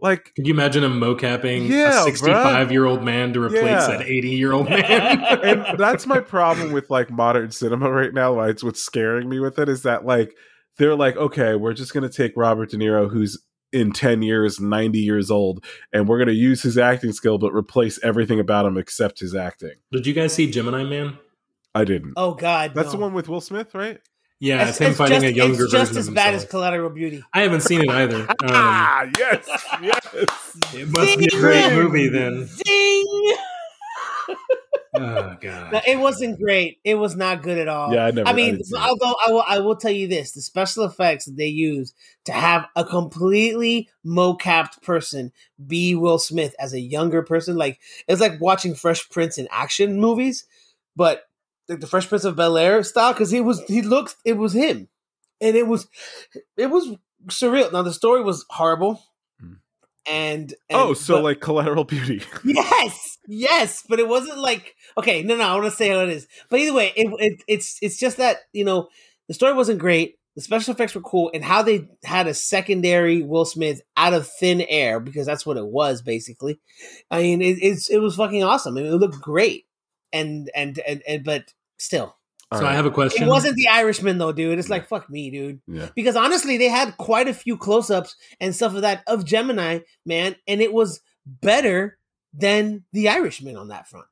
like 0.00 0.32
Could 0.36 0.46
you 0.46 0.54
imagine 0.54 0.84
him 0.84 1.00
mocapping 1.00 1.68
Yeah, 1.68 2.00
a 2.02 2.04
65 2.04 2.70
year 2.72 2.84
old 2.84 3.02
man 3.02 3.32
to 3.32 3.42
replace 3.42 3.64
Yeah. 3.64 3.92
an 3.92 4.02
80 4.02 4.28
year 4.30 4.52
old 4.52 4.68
man? 4.68 4.80
and 5.42 5.64
that's 5.78 6.06
my 6.06 6.20
problem 6.20 6.72
with 6.72 6.90
like 6.90 7.10
modern 7.10 7.50
cinema 7.50 7.90
right 7.90 8.12
now. 8.14 8.34
Why 8.34 8.48
it's 8.48 8.62
what's 8.64 8.82
scaring 8.82 9.28
me 9.28 9.38
with 9.40 9.58
it 9.58 9.68
is 9.68 9.82
that 9.82 10.04
like 10.04 10.34
they're 10.78 10.94
like, 10.96 11.16
okay, 11.16 11.54
we're 11.56 11.72
just 11.72 11.94
gonna 11.94 12.08
take 12.08 12.32
Robert 12.36 12.70
De 12.70 12.76
Niro, 12.76 13.10
who's 13.10 13.42
in 13.72 13.92
ten 13.92 14.22
years, 14.22 14.60
ninety 14.60 15.00
years 15.00 15.30
old, 15.30 15.64
and 15.92 16.08
we're 16.08 16.18
gonna 16.18 16.32
use 16.32 16.62
his 16.62 16.78
acting 16.78 17.12
skill, 17.12 17.38
but 17.38 17.52
replace 17.52 18.02
everything 18.02 18.40
about 18.40 18.66
him 18.66 18.76
except 18.76 19.20
his 19.20 19.34
acting. 19.34 19.74
Did 19.92 20.06
you 20.06 20.14
guys 20.14 20.32
see 20.32 20.50
Gemini 20.50 20.84
Man? 20.84 21.18
I 21.74 21.84
didn't. 21.84 22.14
oh 22.16 22.34
God, 22.34 22.72
that's 22.74 22.92
the 22.92 22.96
one 22.98 23.12
with 23.12 23.28
Will 23.28 23.40
Smith, 23.40 23.74
right? 23.74 24.00
Yeah, 24.38 24.68
it's, 24.68 24.78
him 24.78 24.92
fighting 24.92 25.22
just, 25.22 25.26
a 25.26 25.32
younger 25.32 25.64
It's 25.64 25.72
just 25.72 25.88
version 25.92 25.98
as 25.98 26.08
of 26.08 26.14
bad 26.14 26.34
as. 26.34 26.44
Collateral 26.44 26.90
Beauty. 26.90 27.22
I 27.32 27.42
haven't 27.42 27.62
seen 27.62 27.80
it 27.80 27.90
either. 27.90 28.26
Um, 28.42 28.50
ah, 28.50 29.06
yes, 29.18 29.48
yes. 29.82 30.16
it 30.74 30.88
must 30.88 31.18
be 31.18 31.26
a 31.26 31.40
great 31.40 31.72
movie 31.72 32.08
then. 32.08 32.48
Ding! 32.64 33.36
Oh 34.98 35.36
god. 35.40 35.72
No, 35.72 35.80
it 35.86 35.98
wasn't 35.98 36.40
great. 36.40 36.78
It 36.84 36.94
was 36.96 37.14
not 37.16 37.42
good 37.42 37.58
at 37.58 37.68
all. 37.68 37.92
Yeah, 37.92 38.06
I 38.06 38.10
never. 38.10 38.28
I 38.28 38.32
mean, 38.32 38.52
didn't 38.52 38.66
see 38.66 38.76
it. 38.76 38.80
although 38.82 39.14
I 39.26 39.30
will, 39.30 39.44
I 39.46 39.58
will 39.60 39.76
tell 39.76 39.90
you 39.90 40.08
this: 40.08 40.32
the 40.32 40.40
special 40.42 40.84
effects 40.84 41.26
that 41.26 41.36
they 41.36 41.46
use 41.48 41.92
to 42.24 42.32
have 42.32 42.66
a 42.74 42.84
completely 42.84 43.88
mocapped 44.04 44.82
person 44.82 45.32
be 45.66 45.94
Will 45.94 46.18
Smith 46.18 46.54
as 46.58 46.72
a 46.72 46.80
younger 46.80 47.22
person, 47.22 47.56
like 47.56 47.78
it's 48.08 48.20
like 48.20 48.40
watching 48.40 48.74
Fresh 48.74 49.10
Prince 49.10 49.38
in 49.38 49.48
action 49.50 50.00
movies, 50.00 50.46
but 50.96 51.22
like 51.68 51.80
the 51.80 51.86
Fresh 51.86 52.08
Prince 52.08 52.24
of 52.24 52.36
Bel 52.36 52.56
Air 52.56 52.82
style, 52.82 53.12
because 53.12 53.30
he 53.30 53.40
was 53.40 53.60
he 53.68 53.82
looks 53.82 54.16
it 54.24 54.34
was 54.34 54.52
him, 54.54 54.88
and 55.40 55.56
it 55.56 55.66
was 55.66 55.88
it 56.56 56.66
was 56.70 56.88
surreal. 57.28 57.72
Now 57.72 57.82
the 57.82 57.92
story 57.92 58.22
was 58.22 58.44
horrible, 58.50 59.02
Hmm. 59.40 59.52
and, 60.08 60.54
and 60.70 60.78
oh, 60.80 60.94
so 60.94 61.16
but- 61.16 61.24
like 61.24 61.40
Collateral 61.40 61.84
Beauty. 61.84 62.22
Yes, 62.44 63.15
yes, 63.26 63.82
but 63.88 63.98
it 63.98 64.08
wasn't 64.08 64.38
like 64.38 64.74
okay. 64.98 65.22
No, 65.22 65.36
no, 65.36 65.44
I 65.44 65.54
want 65.54 65.66
to 65.66 65.70
say 65.70 65.88
how 65.88 66.00
it 66.00 66.10
is. 66.10 66.26
But 66.48 66.60
either 66.60 66.72
way, 66.74 66.92
it, 66.96 67.08
it 67.18 67.42
it's 67.46 67.78
it's 67.82 67.98
just 67.98 68.16
that 68.18 68.38
you 68.52 68.64
know 68.64 68.88
the 69.28 69.34
story 69.34 69.52
wasn't 69.54 69.78
great. 69.78 70.18
The 70.34 70.42
special 70.42 70.74
effects 70.74 70.94
were 70.94 71.00
cool, 71.00 71.30
and 71.32 71.42
how 71.42 71.62
they 71.62 71.88
had 72.04 72.26
a 72.26 72.34
secondary 72.34 73.22
Will 73.22 73.46
Smith 73.46 73.80
out 73.96 74.12
of 74.12 74.28
thin 74.28 74.60
air 74.60 75.00
because 75.00 75.26
that's 75.26 75.46
what 75.46 75.56
it 75.56 75.66
was 75.66 76.02
basically. 76.02 76.60
I 77.10 77.22
mean, 77.22 77.40
it, 77.40 77.58
it's 77.62 77.88
it 77.88 77.98
was 77.98 78.16
fucking 78.16 78.44
awesome. 78.44 78.76
I 78.76 78.82
mean, 78.82 78.92
it 78.92 78.96
looked 78.96 79.20
great, 79.20 79.64
and 80.12 80.50
and 80.54 80.78
and, 80.86 81.02
and 81.08 81.24
but 81.24 81.54
still, 81.78 82.16
All 82.52 82.58
so 82.58 82.66
I 82.66 82.74
have 82.74 82.84
a 82.84 82.90
question. 82.90 83.22
it 83.22 83.30
wasn't 83.30 83.56
the 83.56 83.68
Irishman 83.68 84.18
though, 84.18 84.32
dude. 84.32 84.58
It's 84.58 84.68
like 84.68 84.88
fuck 84.88 85.08
me, 85.08 85.30
dude. 85.30 85.60
Yeah. 85.66 85.88
Because 85.94 86.16
honestly, 86.16 86.58
they 86.58 86.68
had 86.68 86.96
quite 86.98 87.28
a 87.28 87.34
few 87.34 87.56
close-ups 87.56 88.14
and 88.38 88.54
stuff 88.54 88.74
of 88.74 88.82
that 88.82 89.04
of 89.06 89.24
Gemini 89.24 89.80
man, 90.04 90.36
and 90.46 90.60
it 90.60 90.72
was 90.72 91.00
better 91.26 91.95
than 92.38 92.84
the 92.92 93.08
Irishman 93.08 93.56
on 93.56 93.68
that 93.68 93.88
front. 93.88 94.06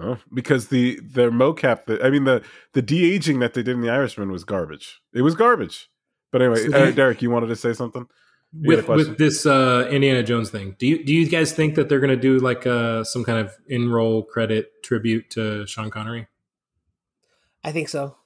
Oh, 0.00 0.18
because 0.32 0.68
the 0.68 1.00
their 1.02 1.30
mocap, 1.30 1.86
that 1.86 2.04
I 2.04 2.10
mean 2.10 2.24
the 2.24 2.42
the 2.72 2.82
de 2.82 3.12
aging 3.12 3.40
that 3.40 3.54
they 3.54 3.62
did 3.62 3.74
in 3.74 3.80
the 3.80 3.90
Irishman 3.90 4.30
was 4.30 4.44
garbage. 4.44 5.00
It 5.12 5.22
was 5.22 5.34
garbage. 5.34 5.90
But 6.30 6.42
anyway, 6.42 6.68
So 6.68 6.76
uh, 6.76 6.90
Derek, 6.92 7.22
you 7.22 7.30
wanted 7.30 7.48
to 7.48 7.56
say 7.56 7.72
something? 7.72 8.06
You 8.52 8.76
with 8.76 8.88
with 8.88 9.18
this 9.18 9.44
uh, 9.44 9.88
Indiana 9.90 10.22
Jones 10.22 10.50
thing. 10.50 10.76
Do 10.78 10.86
you 10.86 11.04
do 11.04 11.12
you 11.12 11.28
guys 11.28 11.52
think 11.52 11.74
that 11.74 11.88
they're 11.88 12.00
going 12.00 12.14
to 12.14 12.16
do 12.16 12.38
like 12.38 12.66
uh, 12.66 13.04
some 13.04 13.24
kind 13.24 13.38
of 13.38 13.54
in 13.66 13.90
roll 13.90 14.22
credit 14.22 14.70
tribute 14.84 15.30
to 15.30 15.66
Sean 15.66 15.90
Connery? 15.90 16.28
I 17.64 17.72
think 17.72 17.88
so. 17.88 18.16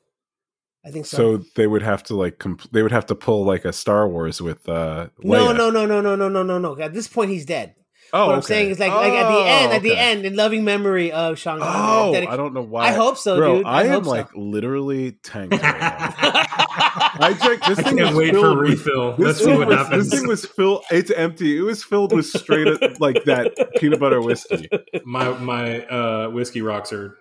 I 0.85 0.91
think 0.91 1.07
so. 1.07 1.17
So 1.17 1.45
they 1.57 1.67
would 1.67 1.83
have 1.83 2.03
to 2.05 2.17
like 2.17 2.39
comp- 2.39 2.71
they 2.71 2.83
would 2.83 2.93
have 2.93 3.07
to 3.07 3.15
pull 3.15 3.45
like 3.45 3.65
a 3.65 3.73
Star 3.73 4.09
Wars 4.09 4.43
with 4.43 4.69
uh 4.69 5.09
no, 5.23 5.49
Leia. 5.49 5.57
no, 5.57 5.71
no, 5.71 5.87
no, 5.87 6.01
no, 6.01 6.17
no, 6.17 6.29
no, 6.29 6.43
no, 6.43 6.59
no. 6.59 6.79
At 6.79 6.93
this 6.93 7.09
point, 7.09 7.31
he's 7.31 7.47
dead. 7.47 7.75
Oh, 8.15 8.27
what 8.27 8.33
I'm 8.33 8.39
okay. 8.41 8.47
saying 8.47 8.71
is 8.71 8.79
like, 8.79 8.93
like 8.93 9.13
at 9.15 9.29
the 9.33 9.45
end, 9.49 9.73
at 9.73 9.83
the 9.83 9.97
end, 9.97 10.27
in 10.27 10.37
loving 10.37 10.65
memory 10.65 11.13
of 11.13 11.39
Sean 11.39 11.61
Connery. 11.61 11.81
Oh, 11.81 12.13
Dedic- 12.15 12.33
I 12.33 12.37
don't 12.37 12.53
know 12.53 12.61
why. 12.63 12.89
I 12.89 12.93
hope 12.93 13.17
so, 13.17 13.39
Bro, 13.39 13.57
dude. 13.59 13.67
I, 13.67 13.71
I, 13.71 13.85
am 13.85 13.93
hope 13.93 14.07
like 14.07 14.29
literally 14.35 15.13
tanked. 15.13 15.53
Right 15.55 15.63
now. 15.63 16.15
I 16.19 17.39
drank 17.43 17.65
this 17.65 17.79
I 17.79 17.83
thing. 17.85 17.97
can't 17.97 18.09
was 18.11 18.17
wait 18.17 18.35
for 18.35 18.41
filled 18.41 18.59
with- 18.59 18.69
refill. 18.71 19.15
Let's 19.17 19.39
see 19.39 19.57
what 19.57 19.69
was, 19.69 19.77
happens. 19.79 20.11
this 20.11 20.21
thing 20.21 20.29
was 20.29 20.45
filled. 20.45 20.85
It's 20.91 21.11
empty. 21.11 21.57
It 21.57 21.63
was 21.63 21.83
filled 21.83 22.15
with 22.15 22.27
straight 22.27 22.69
up 22.69 23.01
like 23.01 23.25
that 23.25 23.55
peanut 23.77 23.99
butter 24.01 24.21
whiskey. 24.21 24.69
my 25.05 25.31
my 25.39 25.87
uh, 25.87 26.29
whiskey 26.29 26.61
rocks 26.61 26.93
are 26.93 27.17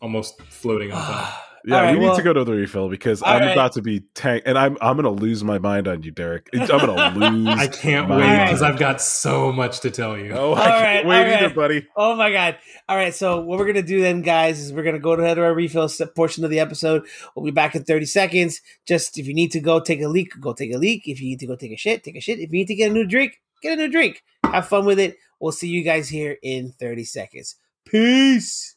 almost 0.00 0.42
floating 0.42 0.90
on 0.90 1.00
top. 1.00 1.42
Yeah, 1.64 1.76
All 1.76 1.82
right, 1.82 1.98
we 1.98 2.04
need 2.06 2.16
to 2.16 2.22
go 2.22 2.32
to 2.32 2.44
the 2.44 2.52
refill 2.52 2.88
because 2.88 3.22
I'm 3.24 3.40
right. 3.40 3.52
about 3.52 3.72
to 3.74 3.82
be 3.82 4.00
tank, 4.14 4.42
and 4.46 4.58
I'm 4.58 4.76
I'm 4.80 4.96
gonna 4.96 5.10
lose 5.10 5.44
my 5.44 5.58
mind 5.58 5.86
on 5.86 6.02
you, 6.02 6.10
Derek. 6.10 6.48
I'm 6.52 6.66
gonna 6.66 7.14
lose. 7.16 7.48
I 7.48 7.68
can't 7.68 8.08
my 8.08 8.16
wait 8.16 8.44
because 8.46 8.62
I've 8.62 8.78
got 8.78 9.00
so 9.00 9.52
much 9.52 9.80
to 9.80 9.90
tell 9.90 10.18
you. 10.18 10.32
Oh, 10.32 10.54
I 10.54 10.64
can't 10.64 10.72
right, 10.82 11.06
wait 11.06 11.20
all 11.20 11.34
either, 11.36 11.46
right. 11.46 11.54
buddy. 11.54 11.86
Oh 11.96 12.16
my 12.16 12.32
god! 12.32 12.56
All 12.88 12.96
right, 12.96 13.14
so 13.14 13.40
what 13.40 13.58
we're 13.58 13.66
gonna 13.66 13.82
do 13.82 14.00
then, 14.00 14.22
guys, 14.22 14.58
is 14.58 14.72
we're 14.72 14.82
gonna 14.82 14.98
go 14.98 15.14
to 15.14 15.40
our 15.40 15.54
refill 15.54 15.88
portion 16.16 16.44
of 16.44 16.50
the 16.50 16.58
episode. 16.58 17.06
We'll 17.36 17.44
be 17.44 17.52
back 17.52 17.76
in 17.76 17.84
thirty 17.84 18.06
seconds. 18.06 18.60
Just 18.86 19.18
if 19.18 19.28
you 19.28 19.34
need 19.34 19.52
to 19.52 19.60
go 19.60 19.78
take 19.78 20.02
a 20.02 20.08
leak, 20.08 20.32
go 20.40 20.52
take 20.52 20.74
a 20.74 20.78
leak. 20.78 21.06
If 21.06 21.20
you 21.20 21.28
need 21.28 21.40
to 21.40 21.46
go 21.46 21.54
take 21.54 21.72
a 21.72 21.76
shit, 21.76 22.02
take 22.02 22.16
a 22.16 22.20
shit. 22.20 22.40
If 22.40 22.50
you 22.50 22.58
need 22.58 22.68
to 22.68 22.74
get 22.74 22.90
a 22.90 22.94
new 22.94 23.06
drink, 23.06 23.40
get 23.62 23.74
a 23.74 23.76
new 23.76 23.88
drink. 23.88 24.24
Have 24.44 24.66
fun 24.66 24.84
with 24.84 24.98
it. 24.98 25.16
We'll 25.38 25.52
see 25.52 25.68
you 25.68 25.84
guys 25.84 26.08
here 26.08 26.38
in 26.42 26.72
thirty 26.72 27.04
seconds. 27.04 27.56
Peace. 27.84 28.76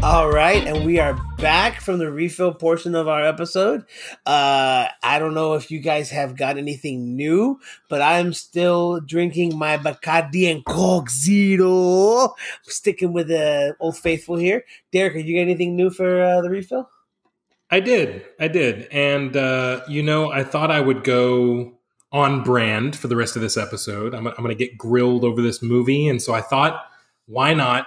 All 0.00 0.30
right, 0.30 0.62
and 0.66 0.86
we 0.86 0.98
are 0.98 1.27
back 1.38 1.80
from 1.80 1.98
the 1.98 2.10
refill 2.10 2.52
portion 2.52 2.94
of 2.94 3.06
our 3.06 3.22
episode. 3.22 3.84
Uh, 4.26 4.86
I 5.02 5.18
don't 5.18 5.34
know 5.34 5.54
if 5.54 5.70
you 5.70 5.78
guys 5.78 6.10
have 6.10 6.36
got 6.36 6.58
anything 6.58 7.16
new, 7.16 7.60
but 7.88 8.02
I'm 8.02 8.32
still 8.32 9.00
drinking 9.00 9.56
my 9.56 9.78
Bacardi 9.78 10.50
and 10.50 10.64
Coke 10.64 11.08
Zero. 11.10 12.24
I'm 12.24 12.64
sticking 12.64 13.12
with 13.12 13.28
the 13.28 13.76
Old 13.80 13.96
Faithful 13.96 14.36
here. 14.36 14.64
Derek, 14.92 15.14
are 15.14 15.20
you 15.20 15.36
got 15.36 15.42
anything 15.42 15.76
new 15.76 15.90
for 15.90 16.22
uh, 16.22 16.40
the 16.40 16.50
refill? 16.50 16.90
I 17.70 17.80
did. 17.80 18.24
I 18.40 18.48
did. 18.48 18.88
And, 18.90 19.36
uh, 19.36 19.82
you 19.88 20.02
know, 20.02 20.32
I 20.32 20.42
thought 20.42 20.70
I 20.70 20.80
would 20.80 21.04
go 21.04 21.78
on 22.10 22.42
brand 22.42 22.96
for 22.96 23.06
the 23.06 23.16
rest 23.16 23.36
of 23.36 23.42
this 23.42 23.56
episode. 23.56 24.14
I'm, 24.14 24.26
I'm 24.26 24.34
going 24.36 24.48
to 24.48 24.54
get 24.54 24.76
grilled 24.76 25.24
over 25.24 25.40
this 25.40 25.62
movie. 25.62 26.08
And 26.08 26.20
so 26.20 26.34
I 26.34 26.40
thought, 26.40 26.86
why 27.26 27.54
not 27.54 27.86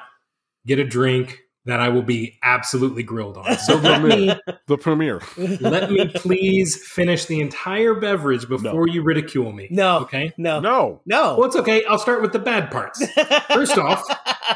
get 0.65 0.79
a 0.79 0.85
drink 0.85 1.41
that 1.65 1.79
I 1.79 1.89
will 1.89 2.01
be 2.01 2.39
absolutely 2.41 3.03
grilled 3.03 3.37
on? 3.37 3.57
So 3.59 3.75
let 3.77 4.01
me, 4.01 4.33
The 4.67 4.77
premiere. 4.77 5.21
let 5.37 5.91
me 5.91 6.07
please 6.07 6.75
finish 6.87 7.25
the 7.25 7.39
entire 7.41 7.93
beverage 7.93 8.47
before 8.49 8.87
you 8.87 9.03
ridicule 9.03 9.51
me. 9.51 9.67
No. 9.69 9.99
Okay. 9.99 10.33
No, 10.37 10.59
No. 10.59 11.01
no. 11.05 11.35
Well, 11.37 11.45
it's 11.47 11.55
okay. 11.55 11.83
I'll 11.85 11.99
start 11.99 12.21
with 12.21 12.31
the 12.33 12.39
bad 12.39 12.71
parts. 12.71 13.05
First 13.53 13.77
off, 13.77 14.03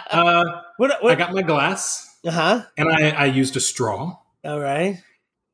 Uh, 0.10 0.62
what, 0.78 1.02
what, 1.04 1.12
I 1.12 1.16
got 1.16 1.34
my 1.34 1.42
glass 1.42 2.18
uh 2.26 2.32
huh. 2.32 2.62
and 2.78 2.90
I, 2.90 3.10
I 3.12 3.26
used 3.26 3.56
a 3.56 3.60
straw 3.60 4.18
All 4.44 4.60
right. 4.60 5.02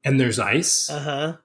and 0.06 0.20
there's 0.20 0.40
ice 0.40 0.90
Uh 0.90 1.00
huh. 1.00 1.38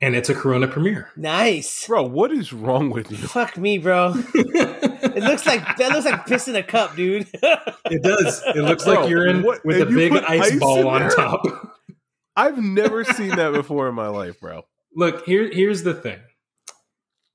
and 0.00 0.14
it's 0.14 0.28
a 0.28 0.34
Corona 0.34 0.68
premiere. 0.68 1.08
Nice. 1.16 1.86
Bro, 1.86 2.04
what 2.08 2.32
is 2.32 2.52
wrong 2.52 2.90
with 2.90 3.10
you? 3.10 3.16
Fuck 3.16 3.56
me, 3.56 3.78
bro. 3.78 4.12
It 5.04 5.22
looks 5.22 5.46
like 5.46 5.76
that 5.76 5.92
looks 5.92 6.04
like 6.06 6.26
piss 6.26 6.48
in 6.48 6.56
a 6.56 6.62
cup, 6.62 6.96
dude. 6.96 7.28
It 7.90 8.02
does. 8.02 8.42
It 8.46 8.62
looks 8.62 8.84
Bro, 8.84 8.94
like 9.02 9.10
you're 9.10 9.26
in 9.26 9.42
what- 9.42 9.64
with 9.64 9.80
a 9.80 9.86
big 9.86 10.12
ice, 10.14 10.52
ice 10.52 10.58
ball 10.58 10.88
on 10.88 11.00
there? 11.02 11.10
top. 11.10 11.42
I've 12.36 12.58
never 12.58 13.04
seen 13.04 13.30
that 13.36 13.52
before 13.52 13.88
in 13.88 13.94
my 13.94 14.08
life, 14.08 14.40
bro. 14.40 14.62
Look, 14.96 15.24
here 15.26 15.48
here's 15.52 15.82
the 15.82 15.94
thing. 15.94 16.18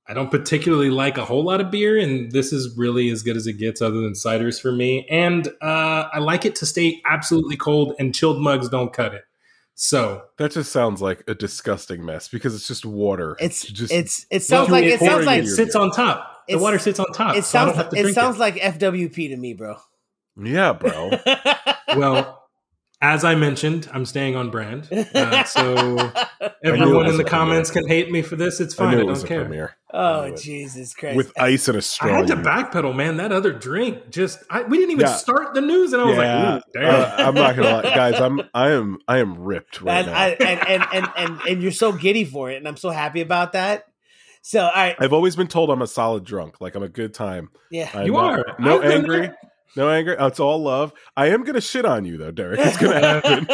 I 0.07 0.13
don't 0.15 0.31
particularly 0.31 0.89
like 0.89 1.17
a 1.19 1.25
whole 1.25 1.43
lot 1.43 1.61
of 1.61 1.69
beer, 1.69 1.97
and 1.99 2.31
this 2.31 2.51
is 2.51 2.75
really 2.75 3.09
as 3.11 3.21
good 3.21 3.37
as 3.37 3.45
it 3.45 3.53
gets, 3.59 3.79
other 3.79 4.01
than 4.01 4.13
ciders 4.13 4.59
for 4.59 4.71
me. 4.71 5.05
And 5.09 5.47
uh, 5.61 6.09
I 6.11 6.17
like 6.17 6.45
it 6.45 6.55
to 6.55 6.65
stay 6.65 6.99
absolutely 7.05 7.55
cold, 7.57 7.93
and 7.99 8.13
chilled 8.13 8.41
mugs 8.41 8.69
don't 8.69 8.91
cut 8.91 9.13
it. 9.13 9.23
So 9.75 10.23
That 10.37 10.51
just 10.51 10.71
sounds 10.73 11.01
like 11.01 11.23
a 11.27 11.35
disgusting 11.35 12.03
mess 12.03 12.27
because 12.27 12.53
it's 12.55 12.67
just 12.67 12.85
water. 12.85 13.37
It's 13.39 13.63
just 13.65 13.93
it's 13.93 14.25
it 14.31 14.41
sounds 14.41 14.69
like 14.69 14.83
it 14.83 14.99
sounds 14.99 15.25
like 15.25 15.43
it 15.43 15.47
sits 15.47 15.73
beer. 15.75 15.81
on 15.83 15.91
top. 15.91 16.38
The 16.49 16.59
water 16.59 16.79
sits 16.79 16.99
on 16.99 17.07
top. 17.13 17.35
it 17.35 17.43
so 17.45 17.59
I 17.59 17.65
don't 17.65 17.73
sounds 17.75 17.77
have 17.77 17.89
to 17.91 17.97
it 17.97 18.01
drink 18.03 18.15
sounds 18.15 18.37
like 18.39 18.55
FWP 18.55 19.29
to 19.29 19.37
me, 19.37 19.53
bro. 19.53 19.77
yeah, 20.41 20.73
bro. 20.73 21.11
well, 21.97 22.35
as 23.01 23.23
I 23.23 23.35
mentioned, 23.35 23.89
I'm 23.93 24.05
staying 24.05 24.35
on 24.35 24.49
brand. 24.49 24.89
Uh, 24.91 25.43
so 25.45 26.11
everyone 26.65 27.07
in 27.07 27.15
the 27.15 27.23
a 27.25 27.29
comments 27.29 27.71
can 27.71 27.87
hate 27.87 28.11
me 28.11 28.21
for 28.21 28.35
this. 28.35 28.59
It's 28.59 28.73
I 28.75 28.77
fine. 28.77 28.91
knew 28.91 28.97
I, 28.97 29.01
it 29.03 29.05
was 29.07 29.19
don't 29.19 29.25
a 29.25 29.27
care. 29.29 29.41
premiere 29.45 29.75
oh. 29.93 30.35
Jesus 30.35 30.93
Christ! 30.93 31.15
with 31.15 31.31
ice 31.39 31.69
and 31.69 31.77
a 31.77 31.81
straw. 31.81 32.09
I 32.09 32.17
had 32.17 32.27
to 32.27 32.35
you- 32.35 32.41
backpedal, 32.41 32.93
man. 32.93 33.15
That 33.17 33.31
other 33.31 33.53
drink 33.53 34.09
just 34.09 34.39
I, 34.49 34.63
we 34.63 34.77
didn't 34.77 34.91
even 34.91 35.05
Yeah. 35.05 35.13
start 35.15 35.53
the 35.53 35.61
news, 35.61 35.93
and 35.93 36.01
I 36.01 36.05
was 36.05 36.17
yeah, 36.17 36.53
like, 36.55 36.63
Ooh, 36.67 36.71
damn. 36.81 37.01
uh, 37.01 37.15
I'm 37.19 37.35
not 37.35 37.55
gonna 37.55 37.71
lie, 37.71 37.81
guys. 37.83 38.19
I'm 38.19 38.41
I 38.53 38.71
am 38.71 38.97
I 39.07 39.19
am 39.19 39.39
ripped 39.39 39.81
right 39.81 39.99
and, 39.99 40.07
now. 40.07 40.17
I, 40.19 40.27
and, 40.31 40.67
and 40.67 40.85
and 40.93 41.07
and 41.15 41.41
and 41.47 41.63
you're 41.63 41.71
so 41.71 41.93
giddy 41.93 42.25
for 42.25 42.51
it, 42.51 42.57
and 42.57 42.67
I'm 42.67 42.77
so 42.77 42.89
happy 42.89 43.21
about 43.21 43.53
that. 43.53 43.85
So, 44.41 44.61
all 44.61 44.71
right, 44.73 44.95
I've 44.99 45.13
always 45.13 45.35
been 45.35 45.47
told 45.47 45.69
I'm 45.69 45.81
a 45.81 45.87
solid 45.87 46.23
drunk, 46.23 46.61
like 46.61 46.75
I'm 46.75 46.83
a 46.83 46.89
good 46.89 47.13
time. 47.13 47.49
yeah. 47.71 47.89
I'm 47.93 48.05
You 48.05 48.13
not- 48.13 48.39
are. 48.39 48.45
no 48.59 48.75
I've 48.77 48.81
been 48.83 48.91
angry, 48.91 49.19
there. 49.21 49.37
no 49.75 49.89
anger. 49.89 50.15
Oh, 50.19 50.27
It's 50.27 50.39
all 50.39 50.61
love. 50.63 50.93
I 51.17 51.27
am 51.27 51.43
gonna 51.43 51.61
shit 51.61 51.85
on 51.85 52.05
you 52.05 52.17
though, 52.17 52.31
Derek. 52.31 52.59
It's 52.59 52.77
gonna 52.77 52.99
happen. 52.99 53.47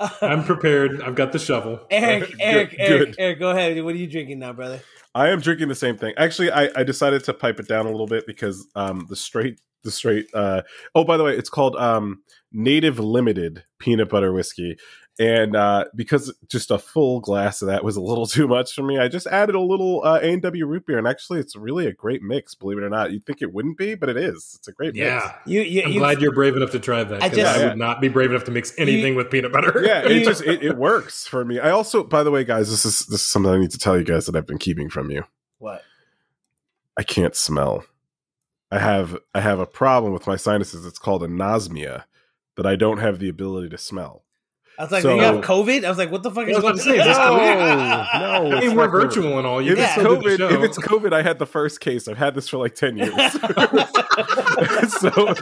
I'm 0.22 0.44
prepared. 0.44 1.02
I've 1.02 1.14
got 1.14 1.32
the 1.32 1.38
shovel. 1.38 1.80
Eric, 1.90 2.30
Good, 2.30 2.36
Eric, 2.40 2.76
Eric. 2.78 3.14
Eric, 3.18 3.38
go 3.38 3.50
ahead. 3.50 3.82
What 3.84 3.94
are 3.94 3.98
you 3.98 4.06
drinking 4.06 4.38
now, 4.38 4.52
brother? 4.52 4.80
I 5.14 5.28
am 5.30 5.40
drinking 5.40 5.68
the 5.68 5.74
same 5.74 5.96
thing. 5.98 6.14
Actually, 6.16 6.52
I, 6.52 6.70
I 6.76 6.84
decided 6.84 7.24
to 7.24 7.34
pipe 7.34 7.58
it 7.58 7.66
down 7.68 7.86
a 7.86 7.90
little 7.90 8.06
bit 8.06 8.26
because 8.26 8.66
um 8.76 9.06
the 9.08 9.16
straight 9.16 9.58
the 9.82 9.90
straight 9.90 10.26
uh 10.34 10.60
oh 10.94 11.04
by 11.04 11.16
the 11.16 11.24
way 11.24 11.34
it's 11.36 11.48
called 11.48 11.74
um 11.76 12.22
native 12.52 12.98
limited 12.98 13.64
peanut 13.78 14.10
butter 14.10 14.30
whiskey 14.32 14.76
and 15.20 15.54
uh 15.54 15.84
because 15.94 16.32
just 16.48 16.70
a 16.72 16.78
full 16.78 17.20
glass 17.20 17.60
of 17.62 17.68
that 17.68 17.84
was 17.84 17.94
a 17.94 18.00
little 18.00 18.26
too 18.36 18.48
much 18.48 18.72
for 18.74 18.82
me 18.82 18.98
i 18.98 19.06
just 19.06 19.26
added 19.26 19.54
a 19.54 19.60
little 19.60 20.02
uh 20.04 20.18
a&w 20.22 20.66
root 20.66 20.86
beer 20.86 20.96
and 20.98 21.06
actually 21.06 21.38
it's 21.38 21.54
really 21.54 21.86
a 21.86 21.92
great 21.92 22.22
mix 22.22 22.54
believe 22.54 22.78
it 22.78 22.82
or 22.82 22.88
not 22.88 23.12
you'd 23.12 23.24
think 23.26 23.42
it 23.42 23.52
wouldn't 23.52 23.76
be 23.78 23.94
but 23.94 24.08
it 24.08 24.16
is 24.16 24.56
it's 24.58 24.66
a 24.66 24.72
great 24.72 24.94
mix 24.94 25.04
Yeah. 25.04 25.34
You, 25.46 25.60
you, 25.60 25.82
I'm 25.82 25.92
you 25.92 25.98
glad 26.00 26.20
you're 26.22 26.32
brave 26.32 26.56
enough 26.56 26.70
to 26.72 26.80
try 26.80 27.04
that. 27.04 27.22
I 27.22 27.28
'cause 27.28 27.36
just- 27.38 27.60
I 27.60 27.68
would 27.68 27.76
not 27.78 28.00
be 28.00 28.08
brave 28.08 28.30
enough 28.30 28.44
to 28.44 28.50
mix 28.50 28.72
anything 28.78 29.14
with 29.14 29.30
peanut 29.30 29.52
butter. 29.52 29.82
yeah 29.84 30.00
it 30.04 30.24
just 30.24 30.42
it, 30.42 30.62
it 30.64 30.76
works 30.78 31.26
for 31.26 31.44
me 31.44 31.60
i 31.60 31.70
also 31.70 32.02
by 32.02 32.22
the 32.22 32.30
way 32.30 32.42
guys 32.42 32.70
this 32.70 32.84
is 32.86 33.06
this 33.06 33.20
is 33.20 33.26
something 33.26 33.52
i 33.52 33.58
need 33.58 33.70
to 33.72 33.78
tell 33.78 33.98
you 33.98 34.04
guys 34.04 34.26
that 34.26 34.34
i've 34.34 34.46
been 34.46 34.58
keeping 34.58 34.88
from 34.88 35.10
you 35.10 35.24
what? 35.58 35.82
I 36.96 37.02
can't 37.02 37.34
smell. 37.36 37.84
I 38.70 38.78
have 38.78 39.16
I 39.34 39.40
have 39.40 39.58
a 39.58 39.66
problem 39.66 40.12
with 40.12 40.26
my 40.26 40.36
sinuses. 40.36 40.84
It's 40.86 40.98
called 40.98 41.22
anosmia 41.22 42.04
that 42.56 42.66
I 42.66 42.76
don't 42.76 42.98
have 42.98 43.18
the 43.18 43.28
ability 43.28 43.68
to 43.70 43.78
smell. 43.78 44.24
I 44.80 44.82
was 44.84 44.92
like, 44.92 45.02
So- 45.02 45.14
you 45.14 45.20
have 45.20 45.44
COVID? 45.44 45.84
I 45.84 45.90
was 45.90 45.98
like, 45.98 46.10
what 46.10 46.22
the 46.22 46.30
fuck 46.30 46.48
is 46.48 46.56
going 46.58 46.64
about 46.72 46.76
to 46.78 46.82
say, 46.82 46.96
No, 46.96 47.04
no, 48.48 48.56
I 48.56 48.60
mean, 48.60 48.74
we're 48.74 48.86
not 48.86 48.94
COVID. 48.94 49.02
virtual 49.02 49.36
and 49.36 49.46
all. 49.46 49.60
You 49.60 49.72
If 49.74 49.78
it's 49.78 49.94
the 49.96 50.02
COVID, 50.02 50.50
if 50.52 50.62
it's 50.62 50.78
COVID, 50.78 51.12
I 51.12 51.20
had 51.22 51.38
the 51.38 51.44
first 51.46 51.80
case. 51.80 52.08
I've 52.08 52.16
had 52.16 52.34
this 52.34 52.48
for 52.48 52.56
like 52.56 52.74
ten 52.74 52.96
years. 52.96 53.12
so 54.88 55.34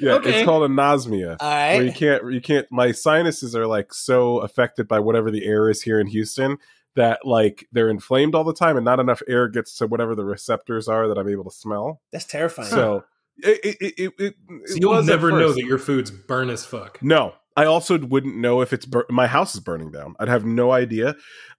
yeah, 0.00 0.14
Okay. 0.14 0.38
it's 0.40 0.44
called 0.44 0.68
anosmia. 0.68 1.36
All 1.38 1.48
Where 1.48 1.82
you 1.84 1.92
can't 1.92 2.32
you 2.32 2.40
can't 2.40 2.66
my 2.72 2.90
sinuses 2.92 3.54
are 3.54 3.68
like 3.68 3.94
so 3.94 4.38
affected 4.38 4.88
by 4.88 4.98
whatever 4.98 5.30
the 5.30 5.44
air 5.46 5.70
is 5.70 5.82
here 5.82 6.00
in 6.00 6.08
Houston 6.08 6.56
that 6.96 7.20
like 7.24 7.68
they're 7.70 7.88
inflamed 7.88 8.34
all 8.34 8.42
the 8.42 8.52
time 8.52 8.76
and 8.76 8.84
not 8.84 8.98
enough 8.98 9.22
air 9.28 9.46
gets 9.46 9.76
to 9.76 9.86
whatever 9.86 10.16
the 10.16 10.24
receptors 10.24 10.88
are 10.88 11.06
that 11.06 11.18
I'm 11.18 11.28
able 11.28 11.44
to 11.44 11.50
smell. 11.52 12.00
That's 12.10 12.24
terrifying. 12.24 12.68
So 12.68 13.04
it 13.38 13.60
it 13.64 13.76
it, 13.80 13.94
it, 13.98 14.12
it 14.18 14.34
So 14.66 14.74
you'll 14.76 15.02
never 15.04 15.30
know 15.30 15.52
that 15.52 15.64
your 15.64 15.78
food's 15.78 16.10
burn 16.10 16.50
as 16.50 16.64
fuck. 16.64 17.00
No, 17.00 17.34
I 17.60 17.66
also 17.66 17.98
wouldn't 17.98 18.36
know 18.36 18.62
if 18.62 18.72
it's 18.72 18.86
bur- 18.86 19.06
my 19.10 19.26
house 19.26 19.54
is 19.54 19.60
burning 19.60 19.90
down. 19.90 20.14
I'd 20.18 20.28
have 20.28 20.44
no 20.44 20.72
idea. 20.72 21.14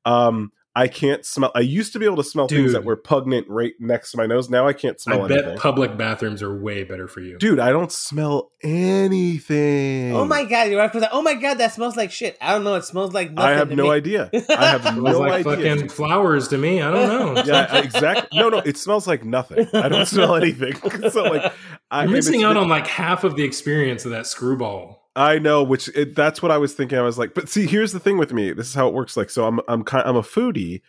Um, 0.05 0.51
I 0.73 0.87
can't 0.87 1.25
smell. 1.25 1.51
I 1.53 1.59
used 1.59 1.91
to 1.93 1.99
be 1.99 2.05
able 2.05 2.15
to 2.15 2.23
smell 2.23 2.47
things 2.47 2.71
that 2.71 2.85
were 2.85 2.95
pugnant 2.95 3.45
right 3.49 3.73
next 3.77 4.11
to 4.11 4.17
my 4.17 4.25
nose. 4.25 4.49
Now 4.49 4.67
I 4.67 4.71
can't 4.73 5.01
smell 5.01 5.25
I 5.25 5.27
bet 5.27 5.37
anything. 5.39 5.57
public 5.57 5.97
bathrooms 5.97 6.41
are 6.41 6.55
way 6.55 6.85
better 6.85 7.09
for 7.09 7.19
you. 7.19 7.37
Dude, 7.37 7.59
I 7.59 7.71
don't 7.73 7.91
smell 7.91 8.53
anything. 8.63 10.15
oh 10.15 10.23
my 10.23 10.45
god, 10.45 10.69
you're 10.69 10.79
right 10.79 10.91
that. 10.93 11.09
Oh 11.11 11.21
my 11.21 11.33
god, 11.33 11.55
that 11.55 11.73
smells 11.73 11.97
like 11.97 12.09
shit. 12.09 12.37
I 12.39 12.53
don't 12.53 12.63
know. 12.63 12.75
It 12.75 12.85
smells 12.85 13.13
like 13.13 13.31
nothing. 13.33 13.51
I 13.51 13.57
have 13.57 13.67
to 13.67 13.75
no 13.75 13.83
me. 13.83 13.89
idea. 13.89 14.29
I 14.49 14.65
have 14.67 14.85
It 14.85 14.93
smells 14.93 15.17
no 15.17 15.19
like 15.19 15.45
idea. 15.45 15.73
fucking 15.75 15.89
flowers 15.89 16.47
to 16.47 16.57
me. 16.57 16.81
I 16.81 16.89
don't 16.89 17.35
know. 17.35 17.43
yeah, 17.45 17.79
exactly. 17.79 18.39
No, 18.39 18.47
no, 18.47 18.59
it 18.59 18.77
smells 18.77 19.05
like 19.07 19.25
nothing. 19.25 19.67
I 19.73 19.89
don't 19.89 20.05
smell 20.05 20.35
anything. 20.35 20.75
so 21.09 21.23
like, 21.23 21.51
I, 21.89 22.03
You're 22.03 22.13
missing 22.13 22.43
out 22.45 22.55
on 22.55 22.69
like 22.69 22.87
half 22.87 23.25
of 23.25 23.35
the 23.35 23.43
experience 23.43 24.05
of 24.05 24.11
that 24.11 24.23
Skrewball. 24.23 24.99
I 25.15 25.39
know, 25.39 25.63
which 25.63 25.89
it, 25.95 26.15
that's 26.15 26.41
what 26.41 26.51
I 26.51 26.57
was 26.57 26.73
thinking. 26.73 26.97
I 26.97 27.01
was 27.01 27.17
like, 27.17 27.33
but 27.33 27.49
see, 27.49 27.65
here's 27.67 27.91
the 27.91 27.99
thing 27.99 28.17
with 28.17 28.31
me. 28.33 28.53
This 28.53 28.67
is 28.67 28.73
how 28.73 28.87
it 28.87 28.93
works. 28.93 29.17
Like, 29.17 29.29
so 29.29 29.45
I'm 29.45 29.59
I'm 29.67 29.83
kind 29.83 30.07
I'm 30.07 30.15
a 30.15 30.21
foodie, 30.21 30.81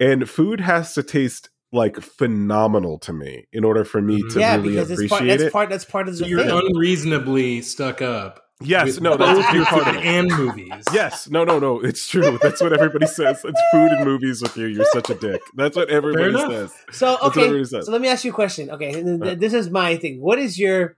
and 0.00 0.28
food 0.28 0.60
has 0.60 0.94
to 0.94 1.02
taste 1.02 1.50
like 1.70 2.00
phenomenal 2.00 2.98
to 3.00 3.12
me 3.12 3.46
in 3.52 3.62
order 3.64 3.84
for 3.84 4.00
me 4.00 4.22
Mhm. 4.22 4.32
to 4.32 4.40
yeah, 4.40 4.56
really 4.56 4.70
because 4.70 4.90
it's 4.90 5.00
appreciate 5.00 5.18
part. 5.18 5.28
That's 5.28 5.42
it. 5.42 5.52
part. 5.52 5.68
That's 5.70 5.84
part 5.84 6.08
of 6.08 6.16
So 6.16 6.24
the 6.24 6.30
you're 6.30 6.40
thing. 6.44 6.50
unreasonably 6.72 7.60
stuck 7.60 8.00
up 8.00 8.44
Yes, 8.62 8.86
with 8.86 9.02
no, 9.02 9.16
that's 9.18 9.38
a 9.38 9.64
part 9.66 9.86
of 9.86 9.96
it. 9.96 10.04
and 10.04 10.28
movies. 10.34 10.72
Yes, 10.92 11.28
no, 11.28 11.44
no, 11.44 11.58
no. 11.58 11.78
It's 11.80 12.08
true. 12.08 12.38
That's 12.42 12.60
what 12.62 12.72
everybody 12.72 13.06
says. 13.06 13.44
It's 13.44 13.60
food 13.70 13.92
and 13.92 14.04
movies 14.04 14.40
with 14.42 14.56
you. 14.56 14.64
You're 14.66 14.86
such 14.86 15.10
a 15.10 15.14
dick. 15.14 15.42
That's 15.54 15.76
what 15.76 15.90
everybody 15.90 16.30
enough. 16.30 16.50
says. 16.50 16.72
So 16.90 17.18
okay, 17.22 17.62
says. 17.64 17.84
so 17.86 17.92
let 17.92 18.00
me 18.00 18.08
ask 18.08 18.24
you 18.24 18.30
a 18.30 18.34
question. 18.34 18.70
Okay, 18.70 18.92
th- 18.92 19.04
th- 19.04 19.20
Right. 19.20 19.38
this 19.38 19.52
is 19.52 19.68
my 19.70 19.96
thing. 19.98 20.20
What 20.22 20.38
is 20.38 20.58
your? 20.58 20.96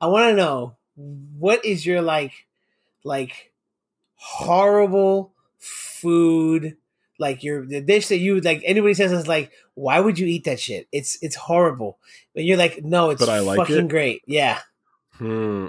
I 0.00 0.06
want 0.06 0.30
to 0.30 0.36
know 0.36 0.76
what 0.96 1.64
is 1.64 1.86
your 1.86 2.02
like, 2.02 2.32
like 3.04 3.52
horrible 4.16 5.32
food. 5.58 6.76
Like 7.18 7.42
your 7.42 7.64
the 7.64 7.80
dish 7.80 8.08
that 8.08 8.18
you 8.18 8.40
like. 8.40 8.60
Anybody 8.64 8.92
says 8.92 9.10
is 9.10 9.26
like, 9.26 9.50
why 9.74 10.00
would 10.00 10.18
you 10.18 10.26
eat 10.26 10.44
that 10.44 10.60
shit? 10.60 10.86
It's 10.92 11.16
it's 11.22 11.34
horrible. 11.34 11.98
But 12.34 12.44
you're 12.44 12.58
like, 12.58 12.84
no, 12.84 13.08
it's 13.08 13.20
But 13.20 13.30
I 13.30 13.38
like 13.40 13.56
fucking 13.56 13.86
it? 13.86 13.88
great. 13.88 14.22
Yeah, 14.26 14.60
Hmm. 15.18 15.66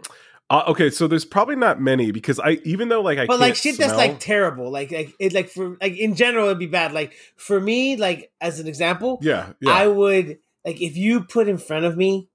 Uh, 0.50 0.64
okay, 0.68 0.90
so 0.90 1.08
there's 1.08 1.26
probably 1.26 1.58
not 1.58 1.82
many 1.82 2.12
because 2.12 2.40
I 2.40 2.60
even 2.64 2.88
though 2.88 3.02
like 3.02 3.20
I 3.20 3.26
but 3.26 3.40
like 3.40 3.56
shit 3.56 3.78
that's 3.78 3.94
like 3.94 4.20
terrible. 4.20 4.72
Like 4.72 4.92
like 4.92 5.14
it 5.20 5.34
like 5.34 5.50
for 5.50 5.78
like 5.82 5.98
in 5.98 6.16
general 6.16 6.46
it'd 6.46 6.60
be 6.60 6.68
bad. 6.68 6.94
Like 6.94 7.14
for 7.36 7.60
me, 7.60 7.98
like 7.98 8.32
as 8.40 8.60
an 8.62 8.68
example, 8.68 9.20
yeah 9.22 9.54
yeah 9.60 9.74
I 9.74 9.88
would 9.88 10.40
like 10.66 10.82
if 10.82 10.96
you 10.96 11.22
put 11.22 11.50
in 11.50 11.58
front 11.58 11.84
of 11.84 11.98
me 11.98 12.30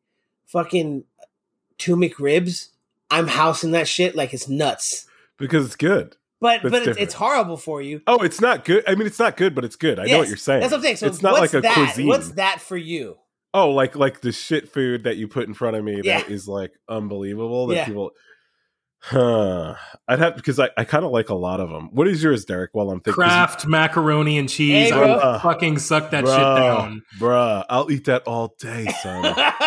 fucking 0.47 1.05
two 1.79 1.97
McRibs, 1.97 2.69
I'm 3.13 3.29
housing 3.29 3.73
that 3.73 3.87
shit 3.87 4.17
like 4.17 4.33
it's 4.35 4.49
nuts. 4.49 5.07
because 5.39 5.67
it's 5.67 5.77
good. 5.77 6.17
But 6.41 6.63
That's 6.63 6.73
but 6.73 6.89
it's, 6.89 6.99
it's 6.99 7.15
horrible 7.15 7.57
for 7.57 7.81
you. 7.81 8.03
Oh, 8.09 8.19
it's 8.25 8.41
not 8.41 8.65
good. 8.65 8.83
I 8.89 8.97
mean, 8.97 9.07
it's 9.07 9.21
not 9.21 9.37
good, 9.37 9.55
but 9.55 9.65
it's 9.65 9.77
good. 9.77 10.01
I 10.01 10.07
know 10.07 10.19
what 10.19 10.27
you're 10.29 10.37
saying. 10.37 10.61
That's 10.61 10.73
what 10.73 10.79
I'm 10.79 10.83
saying. 10.83 10.97
So 10.97 11.07
it's 11.07 11.23
not 11.23 11.35
like 11.35 11.55
a 11.55 11.61
that? 11.61 11.75
cuisine. 11.75 12.09
What's 12.09 12.31
that 12.33 12.61
for 12.61 12.77
you? 12.77 13.17
Oh, 13.55 13.71
like 13.71 13.95
like 13.95 14.23
the 14.23 14.33
shit 14.33 14.73
food 14.73 15.05
that 15.05 15.19
you 15.19 15.29
put 15.29 15.47
in 15.47 15.55
front 15.55 15.77
of 15.77 15.85
me 15.85 16.01
Yeah. 16.03 16.23
that 16.23 16.31
is 16.31 16.49
like 16.49 16.73
unbelievable 16.89 17.69
that 17.69 17.75
Yeah. 17.77 17.85
people. 17.85 18.11
Huh. 19.05 19.75
I'd 20.07 20.19
have 20.21 20.37
because 20.37 20.61
I, 20.61 20.71
I 20.77 20.85
kind 20.85 21.05
of 21.05 21.11
like 21.11 21.29
a 21.29 21.35
lot 21.35 21.59
of 21.59 21.71
them. 21.71 21.89
What 21.93 22.07
is 22.07 22.23
yours, 22.23 22.45
Derek? 22.45 22.71
While 22.73 22.91
I'm 22.91 23.01
thinking, 23.01 23.15
Kraft 23.15 23.67
macaroni 23.67 24.39
and 24.39 24.49
cheese. 24.49 24.91
Hey, 24.91 24.93
I 24.93 25.01
will 25.33 25.39
fucking 25.41 25.79
suck 25.79 26.11
that 26.13 26.21
shit 26.25 26.27
down. 26.27 27.03
bruh, 27.19 27.65
I'll 27.69 27.91
eat 27.91 28.05
that 28.05 28.23
all 28.29 28.55
day, 28.61 28.87
son. 29.03 29.25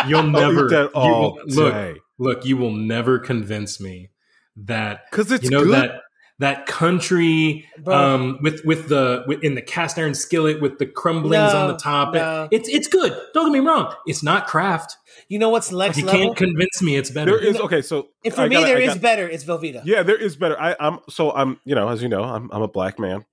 You'll 0.07 0.19
I'll 0.21 0.27
never 0.27 0.67
eat 0.67 0.71
that 0.71 0.89
you 0.95 1.01
all 1.01 1.33
will- 1.35 1.41
look. 1.47 1.73
day 1.73 1.95
Look, 2.17 2.45
you 2.45 2.55
will 2.55 2.71
never 2.71 3.19
convince 3.19 3.81
me 3.81 4.09
that 4.55 5.01
because 5.11 5.33
it's 5.33 5.43
you 5.43 5.49
know 5.49 5.65
good. 5.65 5.73
that 5.73 6.01
that 6.39 6.65
country 6.65 7.65
um 7.87 8.37
with 8.41 8.61
with 8.65 8.89
the 8.89 9.23
with, 9.27 9.41
in 9.43 9.55
the 9.55 9.61
cast 9.61 9.97
iron 9.97 10.13
skillet 10.13 10.61
with 10.61 10.77
the 10.79 10.85
crumblings 10.85 11.53
on 11.53 11.69
the 11.69 11.77
top 11.77 12.13
no. 12.13 12.47
it's 12.51 12.67
it's 12.67 12.87
good 12.87 13.17
don't 13.33 13.45
get 13.51 13.53
me 13.61 13.65
wrong 13.65 13.93
it's 14.05 14.21
not 14.21 14.45
Kraft 14.47 14.97
you 15.29 15.39
know 15.39 15.47
what's 15.49 15.71
but 15.71 15.77
next 15.77 15.97
you 15.97 16.05
level? 16.05 16.21
can't 16.21 16.35
convince 16.37 16.81
me 16.81 16.97
it's 16.97 17.09
better 17.09 17.31
there 17.39 17.43
is 17.47 17.57
okay. 17.57 17.81
So 17.81 18.09
and 18.25 18.33
for 18.33 18.41
I 18.41 18.47
me, 18.49 18.55
gotta- 18.55 18.65
there 18.67 18.77
I 18.77 18.81
is 18.81 18.93
got- 18.95 19.01
better. 19.01 19.27
It's 19.29 19.45
Velveeta. 19.45 19.81
Yeah, 19.85 20.03
there 20.03 20.17
is 20.17 20.35
better. 20.35 20.59
I, 20.59 20.75
I'm 20.79 20.99
so 21.09 21.31
I'm 21.31 21.57
you 21.63 21.73
know 21.73 21.87
as 21.87 22.01
you 22.03 22.09
know 22.09 22.23
I'm 22.23 22.49
I'm 22.51 22.61
a 22.61 22.67
black 22.67 22.99
man. 22.99 23.25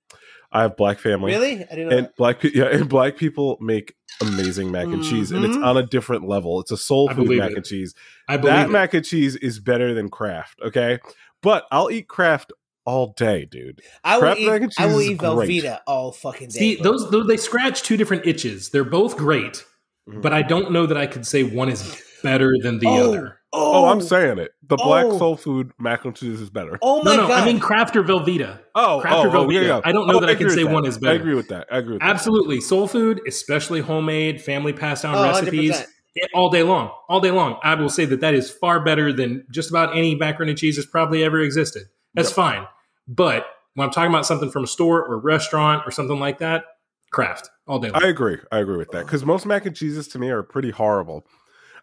I 0.51 0.61
have 0.61 0.77
black 0.77 0.99
family. 0.99 1.31
Really? 1.33 1.55
I 1.69 1.75
didn't 1.75 1.89
know. 1.89 1.97
and 1.97 2.05
that. 2.07 2.15
black 2.15 2.41
yeah 2.43 2.65
and 2.65 2.87
black 2.87 3.17
people 3.17 3.57
make 3.59 3.95
amazing 4.21 4.71
mac 4.71 4.85
and 4.85 5.03
cheese 5.03 5.31
and 5.31 5.43
it's 5.43 5.57
Mhm. 5.57 5.65
on 5.65 5.75
a 5.75 5.83
different 5.83 6.25
level 6.27 6.61
it's 6.61 6.71
a 6.71 6.77
soul 6.77 7.09
food 7.09 7.37
mac 7.37 7.51
it. 7.51 7.57
and 7.57 7.65
cheese 7.65 7.95
i 8.29 8.37
believe 8.37 8.53
that 8.55 8.65
it. 8.67 8.71
mac 8.71 8.93
and 8.93 9.03
cheese 9.03 9.35
is 9.37 9.59
better 9.59 9.95
than 9.95 10.07
kraft 10.07 10.59
okay 10.63 10.99
but 11.41 11.65
i'll 11.71 11.89
eat 11.89 12.07
kraft 12.07 12.53
all 12.85 13.13
day 13.17 13.45
dude 13.45 13.81
I 14.03 14.15
will 14.15 14.21
Kraft 14.21 14.39
eat. 14.39 14.47
mac 14.47 14.61
and 14.61 14.71
I 14.77 14.85
will 14.87 14.93
cheese 14.99 15.05
is 15.05 15.11
eat 15.11 15.17
great. 15.19 15.49
Velveeta 15.63 15.79
all 15.87 16.11
fucking 16.11 16.49
day. 16.49 16.59
see 16.59 16.75
those, 16.75 17.09
those 17.11 17.27
they 17.27 17.37
scratch 17.37 17.81
two 17.83 17.97
different 17.97 18.25
itches 18.25 18.69
they're 18.69 18.83
both 18.83 19.17
great 19.17 19.63
Mhm. 20.09 20.21
but 20.21 20.33
i 20.33 20.41
don't 20.41 20.71
know 20.71 20.85
that 20.85 20.97
i 20.97 21.07
could 21.07 21.25
say 21.25 21.43
one 21.43 21.69
is 21.69 21.97
better 22.23 22.51
than 22.61 22.79
the 22.79 22.87
oh, 22.87 23.07
other 23.13 23.37
oh, 23.53 23.85
i'm 23.85 24.01
saying 24.01 24.37
it 24.37 24.51
the 24.67 24.75
black 24.75 25.05
Oh. 25.05 25.17
soul 25.17 25.37
food 25.37 25.71
mac 25.79 26.03
and 26.03 26.13
cheese 26.13 26.41
is 26.41 26.49
better 26.49 26.77
Oh 26.81 27.01
my 27.03 27.15
no 27.15 27.21
no 27.21 27.27
god! 27.29 27.41
i 27.41 27.45
mean 27.45 27.57
kraft 27.57 27.95
or 27.95 28.03
velveeta 28.03 28.59
oh 28.75 28.99
Kraft 29.01 29.15
or 29.15 29.27
oh, 29.37 29.45
oh, 29.45 29.49
yeah, 29.49 29.61
Velveeta. 29.61 29.67
yeah. 29.67 29.81
I 29.85 29.93
don't 29.93 30.07
know 30.07 30.17
Oh, 30.17 30.19
that 30.19 30.29
I 30.29 30.35
can 30.35 30.49
say 30.49 30.63
that. 30.63 30.71
one 30.73 30.85
is 30.85 30.97
better. 30.97 31.13
i 31.13 31.15
agree 31.15 31.35
with 31.35 31.47
that 31.49 31.67
i 31.71 31.77
agree 31.77 31.93
with 31.93 32.01
that. 32.01 32.09
absolutely 32.09 32.59
soul 32.59 32.85
food 32.85 33.21
especially 33.25 33.79
homemade 33.79 34.41
family 34.41 34.73
passed 34.73 35.03
down 35.03 35.15
Oh, 35.15 35.23
recipes 35.23 35.71
100%. 35.71 35.87
it- 36.15 36.29
all 36.33 36.49
day 36.49 36.63
long 36.63 36.91
all 37.07 37.21
day 37.21 37.31
long 37.31 37.57
i 37.63 37.73
will 37.75 37.87
say 37.87 38.03
that 38.03 38.19
that 38.19 38.33
is 38.33 38.51
far 38.51 38.83
better 38.83 39.13
than 39.13 39.45
just 39.51 39.69
about 39.69 39.95
any 39.95 40.15
macaroni 40.15 40.51
and 40.51 40.59
cheese 40.59 40.75
that's 40.75 40.85
probably 40.87 41.23
ever 41.23 41.39
existed 41.39 41.83
that's 42.13 42.27
Yep. 42.29 42.35
fine 42.35 42.67
but 43.07 43.45
when 43.75 43.85
i'm 43.87 43.91
talking 43.93 44.09
about 44.11 44.25
something 44.25 44.49
from 44.51 44.63
a 44.63 44.67
store 44.67 45.03
or 45.05 45.17
restaurant 45.19 45.83
or 45.85 45.91
something 45.91 46.19
like 46.19 46.39
that 46.39 46.65
Kraft 47.11 47.49
all 47.67 47.77
day 47.79 47.89
long 47.91 48.03
I 48.03 48.07
agree. 48.07 48.37
I 48.51 48.57
agree 48.57 48.77
with 48.77 48.89
that 48.91 49.05
because 49.05 49.23
most 49.23 49.45
mac 49.45 49.65
and 49.67 49.75
cheeses 49.75 50.07
to 50.09 50.19
me 50.19 50.29
are 50.29 50.41
pretty 50.41 50.71
horrible. 50.71 51.27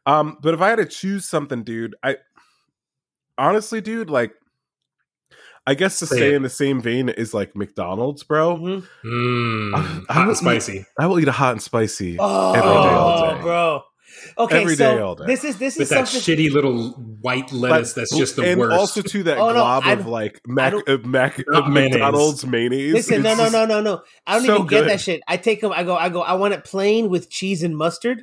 Um, 0.07 0.39
but 0.43 0.55
if 0.55 0.61
I 0.61 0.71
had 0.71 0.77
to 0.77 0.87
choose 0.87 1.25
something, 1.25 1.63
dude, 1.63 1.95
I 2.03 2.17
honestly, 3.39 3.81
dude, 3.81 4.11
like, 4.11 4.33
I 5.69 5.75
guess 5.75 6.01
to 6.01 6.07
Say 6.07 6.17
stay 6.17 6.29
it. 6.33 6.35
in 6.35 6.43
the 6.43 6.49
same 6.51 6.81
vein 6.81 7.09
is 7.11 7.33
like 7.33 7.55
McDonald's, 7.55 8.25
bro. 8.25 8.57
Mhm. 8.57 8.87
Mm, 9.05 9.75
I- 9.75 9.79
I 9.79 9.83
hot 9.83 9.99
would 10.09 10.17
and 10.17 10.31
eat- 10.31 10.37
spicy 10.37 10.85
I 10.99 11.07
will 11.07 11.21
eat 11.21 11.29
a 11.29 11.33
hot 11.33 11.53
and 11.53 11.63
spicy 11.63 12.17
Oh, 12.19 12.53
every 12.55 12.63
day, 12.69 12.75
all 12.97 13.35
day. 13.37 13.41
bro. 13.43 13.83
Okay, 14.39 14.61
Every 14.63 14.77
so 14.77 14.97
day, 14.97 15.01
all 15.03 15.15
day. 15.15 15.25
this 15.27 15.45
is 15.45 15.57
this 15.59 15.77
with 15.77 15.83
is 15.85 15.89
that 15.91 16.05
shitty 16.05 16.51
little 16.51 16.91
white 17.21 17.53
lettuce 17.53 17.93
But- 17.95 18.01
that's 18.01 18.17
just 18.17 18.37
the 18.37 18.45
and 18.45 18.61
worst 18.61 18.79
also 18.79 19.03
to 19.03 19.23
that 19.25 19.39
Oh, 19.39 19.53
glob 19.53 19.83
I 19.85 19.93
of 19.93 20.07
like 20.07 20.41
mac, 20.47 20.75
uh, 20.87 20.99
mac 21.05 21.43
Not 21.49 21.65
of 21.67 21.73
mayonnaise. 21.73 21.93
McDonald's 21.95 22.47
mayonnaise. 22.47 22.93
Listen, 22.95 23.23
no, 23.23 23.35
no, 23.35 23.49
no, 23.49 23.67
no, 23.67 23.81
no. 23.81 24.03
I 24.27 24.37
don't 24.39 24.47
so 24.47 24.55
even 24.57 24.67
get 24.67 24.81
good. 24.83 24.91
that 24.91 25.01
shit. 25.01 25.21
I 25.29 25.37
take 25.37 25.61
them. 25.61 25.73
I 25.73 25.85
go. 25.85 25.97
I 25.97 26.09
go. 26.09 26.21
I 26.23 26.35
want 26.35 26.55
it 26.55 26.65
plain 26.65 27.09
with 27.11 27.31
cheese 27.31 27.63
and 27.63 27.77
mustard. 27.77 28.23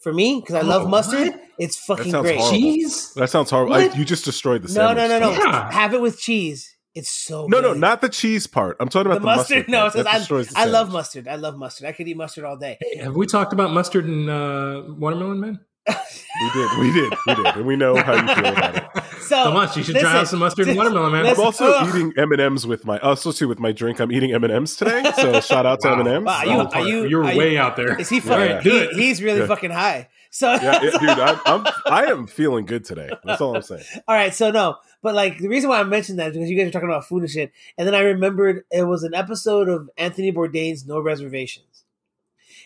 For 0.00 0.12
me, 0.12 0.40
because 0.40 0.56
I 0.56 0.62
love 0.62 0.82
Oh, 0.86 0.88
mustard, 0.88 1.28
what? 1.28 1.40
it's 1.60 1.76
fucking 1.76 2.10
great. 2.10 2.36
horrible. 2.36 2.50
cheese 2.58 3.14
That 3.14 3.30
sounds 3.30 3.50
horrible. 3.50 3.70
What? 3.70 3.90
Like, 3.90 3.96
you 3.96 4.04
just 4.04 4.24
destroyed 4.24 4.62
the 4.62 4.68
No, 4.68 4.88
sandwich. 4.88 4.96
no, 4.96 5.18
no, 5.20 5.30
no. 5.30 5.30
Yeah. 5.30 5.70
Have 5.72 5.94
it 5.94 6.00
with 6.00 6.18
cheese. 6.18 6.74
It's 6.94 7.08
so 7.08 7.46
No, 7.46 7.60
no, 7.60 7.72
not 7.72 8.00
the 8.02 8.08
cheese 8.08 8.46
part. 8.46 8.76
I'm 8.78 8.88
talking 8.88 9.10
about 9.10 9.20
the, 9.22 9.26
mustard. 9.26 9.68
No, 9.68 9.86
it 9.86 9.92
says 9.92 10.06
I, 10.06 10.18
the 10.18 10.52
I 10.56 10.64
love 10.66 10.92
mustard. 10.92 11.26
I 11.26 11.36
love 11.36 11.56
mustard. 11.56 11.86
I 11.88 11.92
could 11.92 12.06
eat 12.06 12.16
mustard 12.16 12.44
all 12.44 12.56
day. 12.56 12.76
Hey, 12.80 12.98
have 12.98 13.16
we 13.16 13.26
talked 13.26 13.52
about 13.54 13.70
mustard 13.72 14.04
and 14.04 14.28
uh, 14.28 14.82
watermelon 14.88 15.40
man 15.40 15.60
We 15.88 16.50
did, 16.52 16.78
we 16.78 16.92
did, 16.92 17.14
we 17.26 17.34
did, 17.34 17.46
and 17.56 17.66
we 17.66 17.76
know 17.76 17.96
how 17.96 18.14
you 18.14 18.34
feel 18.34 18.46
about 18.52 18.76
it. 18.76 18.84
So 19.22 19.44
so 19.44 19.52
much 19.52 19.76
you 19.76 19.84
should 19.84 19.96
try 19.96 20.18
out 20.18 20.28
some 20.28 20.40
mustard 20.40 20.66
and 20.68 20.76
watermelon 20.76 21.12
man 21.12 21.22
listen, 21.22 21.40
I'm 21.40 21.46
also 21.46 21.64
Ugh. 21.72 21.88
eating 21.88 22.12
M 22.18 22.32
and 22.32 22.40
M's 22.40 22.66
with 22.66 22.84
my. 22.84 22.98
Also, 22.98 23.30
too, 23.30 23.46
with 23.48 23.60
my 23.60 23.70
drink, 23.72 24.00
I'm 24.00 24.10
eating 24.10 24.34
M 24.34 24.42
and 24.44 24.52
M's 24.52 24.76
today. 24.76 25.10
So 25.16 25.40
shout 25.40 25.64
out 25.64 25.80
to 25.82 25.88
Wow. 25.88 25.94
M 25.94 26.00
and 26.00 26.08
M's. 26.08 26.26
Wow, 26.26 26.32
are 26.38 26.44
you- 26.46 26.52
are 26.52 26.86
you- 26.86 27.04
you're 27.08 27.24
are 27.24 27.32
you- 27.32 27.38
way 27.38 27.56
out 27.56 27.76
there 27.76 27.98
Is 27.98 28.08
he 28.10 28.18
fucking? 28.20 28.56
yeah. 28.56 28.60
Do 28.60 28.88
he- 28.92 29.04
he's 29.04 29.22
really 29.22 29.40
Yeah. 29.40 29.46
fucking 29.46 29.70
high. 29.70 30.08
So 30.30 30.50
Yeah, 30.52 30.82
yeah, 30.82 30.90
dude, 30.98 31.02
I'm, 31.08 31.40
I'm 31.46 31.66
I 31.86 32.04
am 32.06 32.26
feeling 32.26 32.66
good 32.66 32.84
today. 32.84 33.10
That's 33.24 33.40
all 33.40 33.54
I'm 33.56 33.62
saying. 33.62 33.84
All 34.08 34.14
right, 34.14 34.34
so 34.34 34.50
no, 34.50 34.76
but 35.02 35.14
like 35.14 35.38
the 35.38 35.48
reason 35.48 35.68
why 35.70 35.80
I 35.80 35.84
mentioned 35.84 36.18
that 36.18 36.28
is 36.28 36.34
because 36.36 36.50
you 36.50 36.56
guys 36.56 36.68
are 36.68 36.70
talking 36.70 36.88
about 36.88 37.06
food 37.06 37.22
and 37.22 37.30
shit, 37.30 37.52
and 37.76 37.86
then 37.86 37.94
I 37.94 38.00
remembered 38.00 38.64
it 38.70 38.84
was 38.84 39.02
an 39.02 39.14
episode 39.14 39.68
of 39.68 39.90
Anthony 39.96 40.32
Bourdain's 40.32 40.86
No 40.86 41.00
Reservations, 41.00 41.84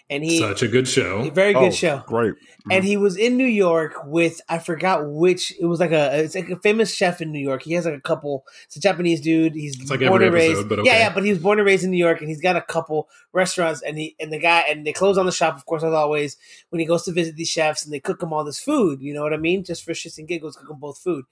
and 0.08 0.22
he 0.22 0.38
such 0.38 0.62
a 0.62 0.68
good 0.68 0.86
show 0.86 1.28
very 1.30 1.52
good 1.52 1.62
Oh, 1.64 1.70
show, 1.70 2.02
Great. 2.06 2.34
and 2.70 2.84
mm. 2.84 2.86
he 2.86 2.96
was 2.96 3.16
in 3.16 3.36
New 3.36 3.46
York 3.46 3.94
with 4.04 4.40
I 4.48 4.58
forgot 4.58 5.08
which 5.10 5.52
it 5.58 5.66
was 5.66 5.80
like 5.80 5.90
a 5.92 6.20
it's 6.22 6.34
like 6.34 6.48
a 6.50 6.56
famous 6.60 6.94
chef 6.94 7.20
in 7.20 7.32
New 7.32 7.40
York. 7.40 7.62
He 7.62 7.72
has 7.74 7.86
like 7.86 7.94
a 7.94 8.00
couple. 8.00 8.44
It's 8.66 8.76
a 8.76 8.80
Japanese 8.80 9.20
dude. 9.20 9.54
He's 9.54 9.80
It's 9.80 9.90
like 9.90 10.00
born 10.00 10.12
every 10.22 10.26
and 10.26 10.34
raised. 10.34 10.50
episode, 10.60 10.68
but 10.68 10.84
Yeah, 10.84 10.92
okay. 10.92 11.00
yeah, 11.00 11.14
but 11.14 11.24
he 11.24 11.30
was 11.30 11.38
born 11.40 11.58
and 11.58 11.66
raised 11.66 11.84
in 11.84 11.90
New 11.90 11.96
York, 11.96 12.20
and 12.20 12.28
he's 12.28 12.40
got 12.40 12.54
a 12.56 12.62
couple 12.62 13.08
restaurants, 13.32 13.82
and 13.82 13.98
he 13.98 14.14
and 14.20 14.32
the 14.32 14.38
guy 14.38 14.60
and 14.68 14.86
they 14.86 14.92
close 14.92 15.18
on 15.18 15.26
the 15.26 15.32
shop, 15.32 15.56
of 15.56 15.66
course, 15.66 15.82
as 15.82 15.92
always. 15.92 16.36
When 16.70 16.78
he 16.80 16.86
goes 16.86 17.02
to 17.04 17.12
visit 17.12 17.34
these 17.36 17.48
chefs, 17.48 17.84
and 17.84 17.92
they 17.92 18.00
cook 18.00 18.22
him 18.22 18.32
all 18.32 18.44
this 18.44 18.60
food, 18.60 19.00
you 19.02 19.12
know 19.14 19.22
what 19.22 19.32
I 19.32 19.38
mean, 19.38 19.64
just 19.64 19.84
for 19.84 19.92
shits 19.92 20.18
and 20.18 20.28
giggles, 20.28 20.56
cook 20.56 20.70
him 20.70 20.78
both 20.78 20.98
food. 20.98 21.24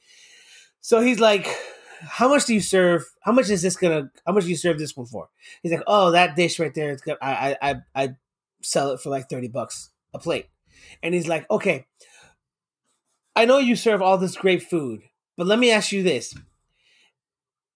So 0.85 1.01
he's 1.01 1.18
like, 1.18 1.47
"How 2.03 2.28
much 2.28 2.45
do 2.45 2.53
you 2.53 2.61
serve? 2.61 3.11
How 3.22 3.32
much 3.32 3.49
is 3.49 3.62
this 3.62 3.74
gonna? 3.74 4.11
How 4.26 4.35
much 4.35 4.45
do 4.45 4.51
you 4.51 4.57
serve 4.57 4.78
this 4.78 4.95
one 4.95 5.07
for?" 5.07 5.30
He's 5.62 5.72
like, 5.72 5.82
"Oh, 5.87 6.11
that 6.11 6.37
dish 6.37 6.59
right 6.59 6.74
there. 6.74 6.91
It's 6.93 7.01
good. 7.01 7.16
I 7.22 7.57
I 7.62 7.76
I, 7.95 8.09
sell 8.61 8.91
it 8.91 9.01
for 9.01 9.09
like 9.09 9.30
thirty 9.30 9.49
bucks 9.49 9.89
a 10.12 10.18
plate." 10.18 10.51
And 11.03 11.14
he's 11.14 11.26
like, 11.26 11.51
"Okay, 11.51 11.87
I 13.35 13.47
know 13.47 13.57
you 13.57 13.76
serve 13.76 14.03
all 14.03 14.18
this 14.18 14.37
great 14.37 14.62
food, 14.62 15.01
but 15.39 15.47
let 15.47 15.59
me 15.59 15.70
ask 15.70 15.91
you 15.91 16.03
this." 16.03 16.35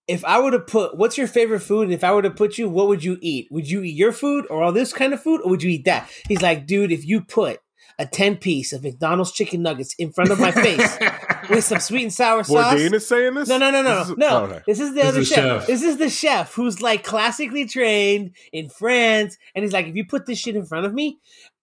If 0.07 0.23
I 0.27 0.41
were 0.41 0.51
to 0.51 0.61
put, 0.61 0.99
what's 0.99 1.17
your 1.17 1.27
favorite 1.27 1.61
food? 1.61 1.85
And 1.85 1.95
if 1.95 2.05
I 2.05 2.13
were 2.13 2.23
to 2.23 2.31
put 2.31 2.59
you, 2.59 2.69
what 2.69 2.89
would 2.89 3.05
you 3.05 3.17
eat? 3.23 3.49
Would 3.51 3.71
you 3.71 3.83
eat 3.83 3.97
your 3.97 4.13
food 4.13 4.47
or 4.51 4.63
all 4.63 4.73
this 4.73 4.93
kind 4.93 5.15
of 5.15 5.23
food, 5.23 5.41
or 5.43 5.51
would 5.51 5.63
you 5.63 5.71
eat 5.71 5.87
that? 5.87 6.11
He's 6.29 6.43
like, 6.43 6.67
dude, 6.67 6.93
if 6.93 7.07
you 7.07 7.23
put 7.23 7.61
a 7.99 8.05
ten 8.05 8.37
piece 8.37 8.75
of 8.75 8.83
McDonald's 8.83 9.33
chicken 9.33 9.63
nuggets 9.63 9.95
in 9.95 10.13
front 10.13 10.31
of 10.31 10.39
my 10.39 10.53
face 10.53 10.99
with 11.51 11.65
some 11.65 11.81
sweet 11.81 12.03
and 12.05 12.13
sour 12.13 12.43
sauce, 12.45 12.75
Bourdain 12.75 12.93
is 12.95 13.07
saying 13.07 13.35
this. 13.35 13.49
no, 13.49 13.59
no, 13.59 13.71
no, 13.71 13.83
no, 13.83 13.99
This 14.05 14.07
no. 14.09 14.13
is- 14.13 14.19
no. 14.19 14.29
oh, 14.29 14.45
okay. 14.45 14.63
This 14.67 14.81
is 14.81 14.89
the 14.91 14.95
This 15.01 15.09
other 15.09 15.21
is 15.21 15.29
chef. 15.29 15.37
chef. 15.37 15.67
This 15.67 15.83
is 15.83 15.97
the 15.99 16.11
chef 16.11 16.55
who's 16.55 16.81
like 16.83 17.05
classically 17.05 17.67
trained 17.67 18.33
in 18.53 18.69
France, 18.69 19.37
and 19.55 19.65
he's 19.65 19.73
like, 19.73 19.87
if 19.87 19.97
you 19.97 20.05
put 20.07 20.27
this 20.27 20.39
shit 20.39 20.57
in 20.57 20.65
front 20.67 20.87
of 20.87 20.95
me, 20.95 21.19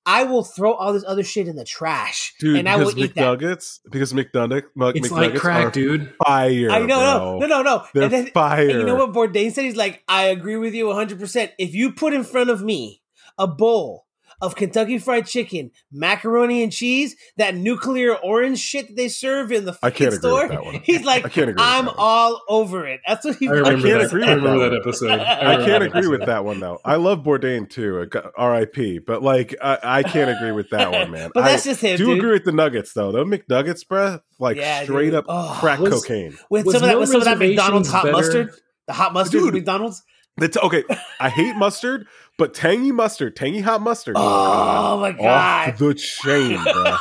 I 0.08 0.24
will 0.24 0.44
throw 0.44 0.74
all 0.74 0.94
this 0.94 1.04
other 1.08 1.24
shit 1.24 1.48
in 1.48 1.56
the 1.56 1.66
trash, 1.66 2.36
Dude, 2.40 2.58
and 2.58 2.70
I 2.70 2.76
will 2.76 2.86
because 2.94 2.98
eat 3.06 3.16
that. 3.16 3.40
McNuggets, 3.40 3.80
because 3.90 4.14
McNugget, 4.14 4.64
Mc, 4.76 4.96
it's 4.98 5.08
McNuggets 5.08 5.12
like 5.12 5.36
crack 5.36 5.74
dude 5.74 6.14
fire. 6.24 6.70
I 6.70 6.80
know, 6.80 6.86
no, 6.86 7.40
bro. 7.40 7.40
no, 7.40 7.48
no, 7.48 7.62
no. 7.64 7.86
They're 7.94 8.04
And 8.04 8.14
then, 8.14 8.28
fire. 8.28 8.70
and 8.70 8.80
you 8.82 8.86
know 8.86 8.94
what 8.94 9.14
Bourdain 9.14 9.52
said? 9.52 9.64
He's 9.66 9.76
like, 9.76 10.04
I 10.08 10.26
agree 10.26 10.58
with 10.58 10.76
you 10.76 10.86
100. 10.88 11.20
percent 11.20 11.52
If 11.58 11.74
you 11.74 11.92
put 11.92 12.14
in 12.14 12.24
front 12.24 12.52
of 12.52 12.62
me 12.62 13.02
a 13.40 13.48
bowl 13.48 14.05
of 14.42 14.56
Kentucky 14.56 14.98
Fried 14.98 15.26
Chicken, 15.26 15.72
macaroni 15.92 16.64
and 16.64 16.72
cheese, 16.72 17.16
that 17.38 17.56
nuclear 17.56 18.16
orange 18.16 18.60
shit 18.60 18.88
that 18.88 18.96
they 18.96 19.08
serve 19.08 19.52
in 19.52 19.66
the 19.66 19.72
I 19.82 19.90
fucking 19.90 19.98
can't 19.98 20.14
agree 20.16 20.30
store. 20.30 20.42
with 20.44 20.52
that 20.52 20.66
one. 20.66 20.74
He's 20.84 21.04
like, 21.06 21.26
I 21.26 21.30
can't 21.30 21.50
agree 21.50 21.64
I'm 21.64 21.86
that 21.86 21.92
one. 21.92 21.96
all 21.98 22.42
over 22.50 22.86
it. 22.88 23.00
That's 23.08 23.26
what 23.26 23.36
he. 23.38 23.48
I 23.48 23.52
remember, 23.52 23.88
can't 23.88 24.00
that. 24.02 24.06
agree 24.08 24.24
I 24.24 24.34
with 24.36 24.44
that 24.44 24.50
that, 24.52 24.70
one. 24.70 24.76
episode. 24.78 25.20
I 25.20 25.42
remember 25.54 25.66
can't 25.66 25.84
agree 25.84 26.08
with 26.08 26.26
that 26.26 26.46
one 26.46 26.60
though. 26.60 26.80
I 26.84 26.96
love 26.96 27.20
Bourdain 27.24 27.70
too. 27.70 28.08
uh, 28.14 28.22
R.I.P. 28.38 29.00
But 29.00 29.24
like, 29.24 29.56
I, 29.62 29.80
I 29.84 30.04
can't 30.04 30.30
agree 30.30 30.52
with 30.52 30.70
that 30.72 30.92
one, 30.92 31.12
man. 31.12 31.32
But 31.34 31.44
I 31.44 31.52
that's 31.52 31.64
just 31.66 31.82
him, 31.82 31.98
do 31.98 32.06
dude. 32.08 32.18
agree 32.20 32.32
with 32.32 32.46
the 32.46 32.52
Nuggets 32.52 32.94
though. 32.94 33.12
Those 33.12 33.28
McNuggets, 33.28 33.86
bruh, 33.86 34.22
like 34.40 34.58
Yeah, 34.58 34.84
straight 34.84 35.06
dude. 35.06 35.16
up 35.16 35.26
Oh, 35.28 35.58
crack 35.60 35.80
was- 35.80 35.94
cocaine. 36.04 36.38
with 36.50 36.66
Was 36.66 36.76
some 36.76 36.84
of 36.84 36.90
that, 36.90 37.00
with 37.00 37.10
some 37.10 37.22
of 37.22 37.26
that 37.26 37.40
McDonald's 37.40 37.90
hot 37.90 38.04
better? 38.04 38.12
mustard, 38.16 38.52
the 38.88 38.94
hot 38.94 39.14
mustard 39.14 39.42
Dude. 39.42 39.54
McDonald's. 39.54 40.04
That's 40.38 40.58
okay. 40.58 40.84
I 41.20 41.30
hate 41.30 41.56
mustard, 41.58 42.08
but 42.38 42.54
tangy 42.54 42.92
mustard, 42.92 43.36
tangy 43.36 43.62
hot 43.62 43.82
mustard. 43.82 44.16
Oh 44.18 44.98
my 45.00 45.12
god! 45.14 45.70
Off 45.70 45.78
the 45.78 45.94
chain, 45.94 46.62
bro. 46.64 46.98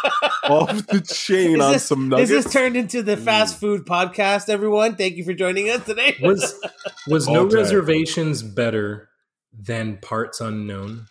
Off 0.56 0.86
the 0.86 1.00
chain 1.00 1.56
Is 1.56 1.60
on 1.60 1.72
this- 1.72 1.84
some 1.84 2.08
This 2.10 2.28
nuggets. 2.30 2.44
has 2.44 2.52
turned 2.52 2.76
into 2.76 3.02
the 3.02 3.16
fast 3.16 3.58
food 3.58 3.86
podcast. 3.86 4.48
Everyone, 4.48 4.94
thank 4.94 5.16
you 5.16 5.24
for 5.24 5.34
joining 5.34 5.68
us 5.68 5.84
today. 5.84 6.16
Was 6.22 6.60
was 7.08 7.26
All 7.26 7.34
no 7.34 7.48
day. 7.48 7.56
reservations 7.56 8.42
better 8.42 9.08
than 9.52 9.96
parts 9.98 10.40
unknown? 10.40 11.06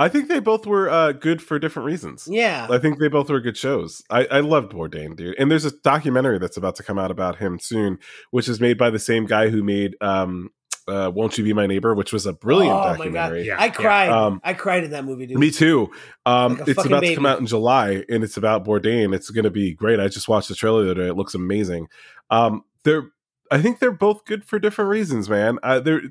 I 0.00 0.08
think 0.08 0.28
they 0.28 0.40
both 0.40 0.66
were 0.66 0.88
uh, 0.88 1.12
good 1.12 1.42
for 1.42 1.58
different 1.58 1.84
reasons. 1.86 2.26
yeah, 2.28 2.66
I 2.70 2.78
think 2.78 2.98
they 2.98 3.08
both 3.08 3.28
were 3.28 3.38
good 3.40 3.56
shows. 3.58 4.02
I, 4.08 4.24
I 4.30 4.40
loved 4.40 4.72
Bourdain, 4.72 5.14
dude. 5.14 5.34
And 5.38 5.50
there's 5.50 5.66
a 5.66 5.72
documentary 5.84 6.38
that's 6.38 6.56
about 6.56 6.74
to 6.76 6.82
come 6.82 6.98
out 6.98 7.10
about 7.10 7.36
him 7.36 7.58
soon, 7.60 7.98
which 8.30 8.48
is 8.48 8.60
made 8.60 8.78
by 8.78 8.88
the 8.88 8.98
same 8.98 9.26
guy 9.26 9.50
who 9.50 9.62
made 9.62 9.96
um, 10.00 10.48
uh, 10.90 11.10
"Won't 11.10 11.38
You 11.38 11.44
Be 11.44 11.52
My 11.52 11.66
Neighbor," 11.66 11.94
which 11.94 12.12
was 12.12 12.26
a 12.26 12.32
brilliant 12.32 12.74
Oh 12.74 12.78
my 12.78 12.84
god, 12.84 12.96
documentary. 12.98 13.46
Yeah, 13.46 13.56
I 13.58 13.66
yeah. 13.66 13.70
cried. 13.70 14.08
Um, 14.10 14.40
I 14.44 14.54
cried 14.54 14.84
in 14.84 14.90
that 14.90 15.04
movie, 15.04 15.26
dude. 15.26 15.38
Me 15.38 15.50
too. 15.50 15.90
Um, 16.26 16.58
Like 16.58 16.68
it's 16.68 16.76
fucking 16.76 16.92
about 16.92 17.00
to 17.04 17.14
come 17.14 17.26
out 17.26 17.38
in 17.40 17.46
July, 17.46 18.04
and 18.08 18.24
it's 18.24 18.36
about 18.36 18.64
Bourdain. 18.64 19.14
It's 19.14 19.30
going 19.30 19.44
to 19.44 19.50
be 19.50 19.72
great. 19.74 20.00
I 20.00 20.08
just 20.08 20.28
watched 20.28 20.48
the 20.48 20.54
trailer 20.54 20.84
today. 20.92 21.08
It 21.08 21.14
looks 21.14 21.34
amazing. 21.34 21.86
Um, 22.30 22.64
they're, 22.84 23.10
I 23.50 23.60
think 23.62 23.78
they're 23.78 23.90
both 23.92 24.24
good 24.24 24.44
for 24.44 24.58
different 24.58 24.90
reasons, 24.90 25.28
man. 25.28 25.58
Uh, 25.62 25.80
they're 25.80 26.02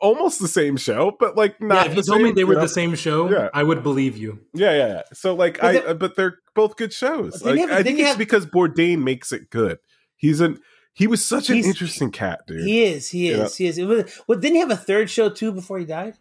almost 0.00 0.40
the 0.40 0.48
same 0.48 0.76
show, 0.76 1.12
but 1.18 1.36
like 1.36 1.56
Yeah, 1.60 1.66
not. 1.66 1.86
if 1.86 1.92
the 1.92 1.96
you 1.98 2.02
told 2.02 2.22
me 2.22 2.32
they 2.32 2.44
were 2.44 2.52
you 2.54 2.58
know? 2.58 2.62
the 2.64 2.68
same 2.68 2.94
show, 2.94 3.30
Yeah. 3.30 3.48
I 3.54 3.62
would 3.62 3.82
believe 3.82 4.16
you. 4.16 4.40
Yeah, 4.54 4.72
yeah, 4.72 4.86
yeah. 4.88 5.02
So 5.12 5.34
like, 5.34 5.60
But 5.60 5.64
I, 5.64 5.72
the- 5.72 5.88
uh, 5.88 5.94
but 5.94 6.16
they're 6.16 6.38
both 6.54 6.76
good 6.76 6.92
shows. 6.92 7.40
But 7.42 7.44
then 7.44 7.56
you 7.56 7.62
Like, 7.62 7.70
have- 7.70 7.78
I 7.80 7.82
think 7.82 7.98
it's 7.98 8.08
have- 8.10 8.18
because 8.18 8.46
Bourdain 8.46 9.02
makes 9.02 9.32
it 9.32 9.50
good. 9.50 9.78
He's 10.16 10.40
an 10.40 10.58
he 10.94 11.06
was 11.06 11.24
such 11.24 11.48
an 11.48 11.56
He's- 11.56 11.66
interesting 11.66 12.10
cat, 12.10 12.40
dude. 12.46 12.64
he 12.64 12.82
is. 12.84 13.08
He 13.10 13.28
is. 13.28 13.38
Yeah. 13.38 13.64
He 13.64 13.66
is. 13.70 13.78
It 13.78 13.84
was, 13.86 14.20
well, 14.26 14.38
didn't 14.38 14.54
he 14.56 14.60
have 14.60 14.70
a 14.70 14.76
third 14.76 15.08
show 15.10 15.28
too 15.30 15.52
before 15.52 15.78
he 15.78 15.84
died? 15.84 16.14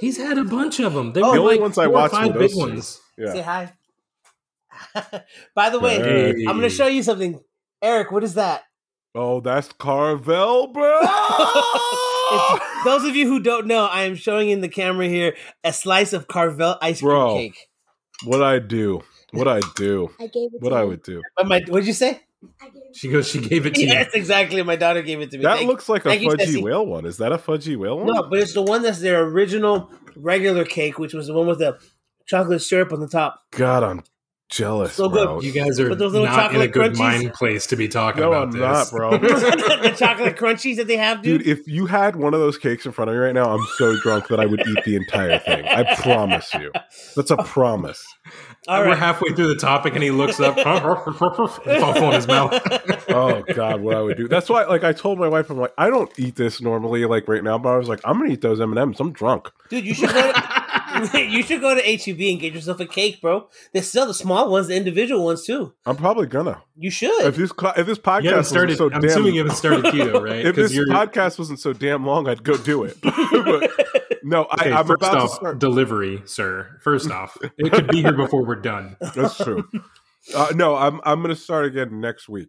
He's 0.00 0.18
had 0.18 0.36
a 0.38 0.44
bunch 0.44 0.80
of 0.80 0.92
them. 0.92 1.12
They 1.14 1.22
Oh, 1.22 1.28
were 1.28 1.34
the 1.36 1.40
only 1.40 1.54
like 1.54 1.60
ones 1.62 1.78
I 1.78 1.86
watched 1.86 2.12
were 2.12 2.20
five 2.26 2.38
big 2.38 2.50
two. 2.50 2.58
ones. 2.58 3.00
yeah. 3.16 3.32
Say 3.32 3.40
hi. 3.42 3.72
By 5.54 5.70
the 5.70 5.80
way, 5.80 5.96
Hey. 5.96 6.30
I'm 6.46 6.56
going 6.58 6.60
to 6.62 6.68
show 6.70 6.86
you 6.86 7.02
something. 7.02 7.40
Eric, 7.82 8.12
what 8.12 8.22
is 8.22 8.34
that? 8.34 8.64
Oh, 9.14 9.40
that's 9.40 9.72
Carvel, 9.72 10.68
bro. 10.68 11.00
Those 12.84 13.04
of 13.04 13.16
you 13.16 13.26
who 13.26 13.40
don't 13.40 13.66
know, 13.66 13.86
I 13.86 14.02
am 14.02 14.14
showing 14.14 14.50
in 14.50 14.60
the 14.60 14.68
camera 14.68 15.08
here 15.08 15.34
a 15.64 15.72
slice 15.72 16.12
of 16.12 16.28
Carvel 16.28 16.76
ice 16.82 17.00
cream 17.00 17.10
Bro. 17.10 17.34
cake. 17.36 17.68
what 18.24 18.42
I 18.42 18.58
do? 18.58 19.02
What 19.32 19.48
I 19.48 19.60
do? 19.76 20.10
I 20.20 20.26
gave 20.26 20.50
it 20.54 20.60
What 20.62 20.70
to 20.70 20.76
I 20.76 20.82
you. 20.82 20.88
would 20.88 21.02
do? 21.02 21.22
What 21.34 21.46
my, 21.48 21.60
what'd 21.68 21.86
you 21.86 21.92
say? 21.94 22.20
I 22.60 22.66
gave 22.66 22.74
it 22.76 22.96
She 22.96 23.08
goes. 23.08 23.28
She 23.28 23.40
gave 23.40 23.66
it 23.66 23.74
to 23.74 23.80
me. 23.80 23.86
Yes, 23.88 24.10
exactly. 24.14 24.62
My 24.62 24.76
daughter 24.76 25.02
gave 25.02 25.20
it 25.20 25.30
to 25.32 25.38
me. 25.38 25.42
That 25.44 25.56
Thank- 25.58 25.68
looks 25.68 25.88
like 25.88 26.04
a 26.06 26.10
thank 26.10 26.22
you, 26.22 26.28
fudgy 26.30 26.38
Tessie. 26.38 26.62
whale 26.62 26.86
one. 26.86 27.04
Is 27.04 27.16
that 27.18 27.32
a 27.32 27.38
fudgy 27.38 27.76
whale 27.76 27.98
one? 27.98 28.06
No, 28.06 28.22
but 28.28 28.38
it's 28.38 28.54
the 28.54 28.62
one 28.62 28.82
that's 28.82 29.00
their 29.00 29.22
original 29.24 29.90
regular 30.16 30.64
cake, 30.64 30.98
which 30.98 31.14
was 31.14 31.26
the 31.26 31.34
one 31.34 31.46
with 31.46 31.58
the 31.58 31.78
chocolate 32.26 32.62
syrup 32.62 32.92
on 32.92 33.00
the 33.00 33.08
top. 33.08 33.40
God, 33.50 33.82
I'm 33.82 34.02
jealous, 34.48 34.94
So 34.94 35.08
good. 35.08 35.24
bro. 35.26 35.40
You 35.40 35.52
guys 35.52 35.78
are 35.78 35.94
those 35.94 36.12
little 36.12 36.26
not 36.26 36.54
in 36.54 36.60
a 36.60 36.66
good 36.68 36.92
crunchies? 36.92 36.98
mind 36.98 37.32
place 37.34 37.66
to 37.66 37.76
be 37.76 37.88
talking 37.88 38.22
no, 38.22 38.28
about 38.32 38.42
I'm 38.44 38.50
this. 38.52 38.60
not, 38.60 38.90
bro. 38.90 39.10
the 39.18 39.94
chocolate 39.96 40.36
crunchies 40.36 40.76
that 40.76 40.86
they 40.86 40.96
have, 40.96 41.22
dude. 41.22 41.42
Dude, 41.42 41.58
if 41.58 41.68
you 41.68 41.86
had 41.86 42.16
one 42.16 42.34
of 42.34 42.40
those 42.40 42.56
cakes 42.58 42.86
in 42.86 42.92
front 42.92 43.10
of 43.10 43.14
me 43.16 43.20
right 43.20 43.34
now, 43.34 43.50
I'm 43.54 43.66
so 43.76 43.96
drunk 44.00 44.28
that 44.28 44.40
I 44.40 44.46
would 44.46 44.66
eat 44.66 44.84
the 44.84 44.96
entire 44.96 45.38
thing. 45.38 45.64
I 45.66 45.94
promise 45.96 46.52
you. 46.54 46.72
That's 47.16 47.30
a 47.30 47.36
promise. 47.38 48.04
All 48.68 48.84
We're 48.84 48.96
halfway 48.96 49.32
through 49.32 49.48
the 49.48 49.56
topic, 49.56 49.94
and 49.94 50.02
he 50.02 50.10
looks 50.10 50.40
up, 50.40 50.56
puffle 50.62 52.08
in 52.08 52.12
his 52.12 52.26
mouth. 52.26 52.52
Oh 53.08 53.42
God, 53.54 53.80
what 53.80 53.96
I 53.96 54.02
would 54.02 54.16
do. 54.18 54.28
That's 54.28 54.50
why, 54.50 54.64
like, 54.64 54.84
I 54.84 54.92
told 54.92 55.18
my 55.18 55.28
wife, 55.28 55.48
I'm 55.48 55.56
like, 55.58 55.72
I 55.78 55.88
don't 55.88 56.10
eat 56.18 56.36
this 56.36 56.60
normally, 56.60 57.04
like 57.06 57.28
right 57.28 57.42
now, 57.42 57.56
but 57.56 57.70
I 57.70 57.76
was 57.78 57.88
like, 57.88 58.00
I'm 58.04 58.18
gonna 58.18 58.30
eat 58.32 58.42
those 58.42 58.60
M 58.60 58.70
and 58.70 58.78
M's. 58.78 59.00
I'm 59.00 59.12
drunk. 59.12 59.48
Dude, 59.70 59.86
you 59.86 59.94
should 59.94 60.10
go 60.10 60.32
to, 60.32 60.64
you 61.14 61.42
should 61.42 61.60
go 61.60 61.74
to 61.74 61.80
HEB 61.82 62.20
and 62.20 62.40
get 62.40 62.52
yourself 62.54 62.80
a 62.80 62.86
cake, 62.86 63.20
bro. 63.20 63.48
They 63.72 63.80
sell 63.80 64.06
the 64.06 64.14
small 64.14 64.50
ones, 64.50 64.68
the 64.68 64.76
individual 64.76 65.24
ones 65.24 65.44
too. 65.44 65.74
I'm 65.86 65.96
probably 65.96 66.26
gonna. 66.26 66.62
You 66.76 66.90
should. 66.90 67.22
If 67.24 67.36
this 67.36 67.52
if 67.76 67.86
this 67.86 67.98
podcast 67.98 68.22
You 68.22 68.28
haven't 68.30 68.36
wasn't 68.38 68.46
started. 68.46 68.76
so 68.78 68.84
I'm 68.92 69.00
damn, 69.00 69.10
assuming 69.10 69.34
you 69.34 69.40
haven't 69.40 69.56
started 69.56 69.84
keto, 69.86 70.22
right? 70.24 70.44
if 70.46 70.54
'Cause 70.54 70.68
this 70.68 70.74
you're- 70.74 70.90
podcast 70.90 71.38
wasn't 71.38 71.60
so 71.60 71.72
damn 71.72 72.04
long, 72.06 72.28
I'd 72.28 72.42
go 72.44 72.56
do 72.56 72.84
it. 72.84 72.96
But, 73.30 73.70
no, 74.24 74.44
Okay, 74.44 74.72
I, 74.72 74.80
I'm 74.80 74.86
first 74.86 75.02
about 75.02 75.16
off, 75.16 75.30
to 75.30 75.34
start. 75.36 75.58
delivery, 75.58 76.22
sir. 76.26 76.78
First 76.82 77.10
off, 77.10 77.36
it 77.56 77.72
could 77.72 77.88
be 77.88 78.02
here 78.02 78.12
before 78.12 78.44
we're 78.44 78.56
done. 78.56 78.96
That's 79.14 79.36
true. 79.36 79.68
Uh, 80.34 80.48
no, 80.54 80.74
I'm 80.76 81.00
I'm 81.04 81.22
gonna 81.22 81.36
start 81.36 81.66
again 81.66 82.00
next 82.00 82.28
week, 82.28 82.48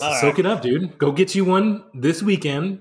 All 0.00 0.14
soak 0.20 0.38
it 0.38 0.46
up, 0.46 0.60
dude. 0.62 0.98
Go 0.98 1.12
get 1.12 1.34
you 1.34 1.44
one 1.44 1.84
this 1.94 2.22
weekend. 2.22 2.80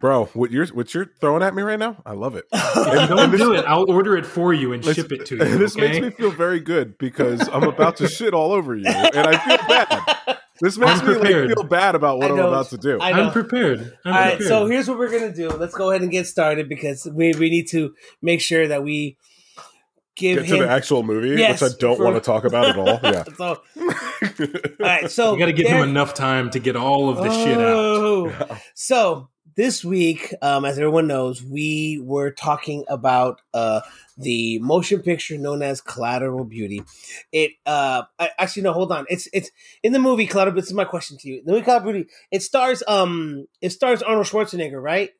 Bro. 0.00 0.26
What 0.34 0.50
you're 0.50 0.66
what 0.68 0.94
you're 0.94 1.10
throwing 1.20 1.42
at 1.42 1.54
me 1.54 1.62
right 1.62 1.78
now? 1.78 1.96
I 2.06 2.12
love 2.12 2.36
it. 2.36 2.44
If 2.52 3.10
you 3.10 3.16
don't 3.16 3.36
do 3.36 3.54
it, 3.54 3.64
I'll 3.66 3.90
order 3.90 4.16
it 4.16 4.24
for 4.26 4.52
you 4.52 4.72
and 4.72 4.84
ship 4.84 5.10
it 5.12 5.26
to 5.26 5.36
you. 5.36 5.58
this 5.58 5.76
okay? 5.76 5.88
makes 5.88 6.00
me 6.00 6.10
feel 6.10 6.30
very 6.30 6.60
good 6.60 6.98
because 6.98 7.48
I'm 7.48 7.64
about 7.64 7.96
to 7.98 8.08
shit 8.08 8.32
all 8.34 8.52
over 8.52 8.76
you, 8.76 8.86
and 8.86 9.16
I 9.26 9.38
feel 9.38 9.66
bad. 9.68 10.38
This 10.58 10.78
makes 10.78 11.00
I'm 11.02 11.06
me 11.06 11.14
like, 11.16 11.28
feel 11.54 11.64
bad 11.64 11.94
about 11.94 12.16
what 12.16 12.30
I 12.30 12.32
I'm 12.32 12.38
about 12.38 12.70
to 12.70 12.78
do. 12.78 12.98
I 12.98 13.12
know. 13.12 13.24
I'm 13.24 13.30
prepared. 13.32 13.92
I'm 14.06 14.12
All 14.14 14.18
right, 14.18 14.30
prepared. 14.38 14.48
so 14.48 14.64
here's 14.66 14.88
what 14.88 14.96
we're 14.96 15.10
gonna 15.10 15.30
do. 15.34 15.50
Let's 15.50 15.74
go 15.74 15.90
ahead 15.90 16.00
and 16.00 16.10
get 16.10 16.26
started 16.26 16.66
because 16.66 17.06
we, 17.12 17.34
we 17.34 17.50
need 17.50 17.66
to 17.72 17.92
make 18.22 18.40
sure 18.40 18.66
that 18.66 18.82
we 18.82 19.18
give 20.16 20.46
Get 20.46 20.48
to 20.56 20.62
the 20.64 20.70
actual 20.70 21.02
movie, 21.02 21.38
Yes, 21.38 21.60
which 21.60 21.72
I 21.72 21.74
don't 21.78 21.98
for- 21.98 22.04
want 22.04 22.16
to 22.16 22.22
talk 22.22 22.44
about 22.46 22.70
at 22.70 22.78
all. 22.78 22.98
Yeah. 23.02 23.24
so, 23.36 23.60
all 23.76 24.66
right, 24.80 25.10
so 25.10 25.34
you 25.34 25.38
got 25.38 25.46
to 25.46 25.52
give 25.52 25.66
him 25.66 25.86
enough 25.86 26.14
time 26.14 26.48
to 26.52 26.58
get 26.58 26.74
all 26.74 27.10
of 27.10 27.18
the 27.18 27.30
shit 27.30 27.58
out. 27.58 27.62
Oh. 27.62 28.58
So 28.74 29.28
this 29.56 29.84
week, 29.84 30.34
um, 30.42 30.64
as 30.64 30.78
everyone 30.78 31.06
knows, 31.06 31.42
we 31.42 32.00
were 32.04 32.30
talking 32.30 32.84
about 32.88 33.40
uh, 33.54 33.80
the 34.18 34.58
motion 34.58 35.00
picture 35.00 35.38
known 35.38 35.62
as 35.62 35.80
Collateral 35.80 36.44
Beauty. 36.44 36.82
It 37.32 37.52
uh, 37.64 38.02
I, 38.18 38.30
actually 38.38 38.62
no, 38.62 38.72
hold 38.72 38.92
on. 38.92 39.06
It's 39.08 39.28
it's 39.32 39.50
in 39.82 39.92
the 39.92 39.98
movie 39.98 40.26
Collateral. 40.26 40.54
This 40.54 40.66
is 40.66 40.74
my 40.74 40.84
question 40.84 41.16
to 41.18 41.28
you. 41.28 41.42
The 41.44 41.52
movie 41.52 41.64
Collateral 41.64 41.92
Beauty. 41.92 42.10
It 42.30 42.42
stars 42.42 42.82
um, 42.86 43.46
it 43.62 43.70
stars 43.70 44.02
Arnold 44.02 44.26
Schwarzenegger, 44.26 44.80
right? 44.80 45.10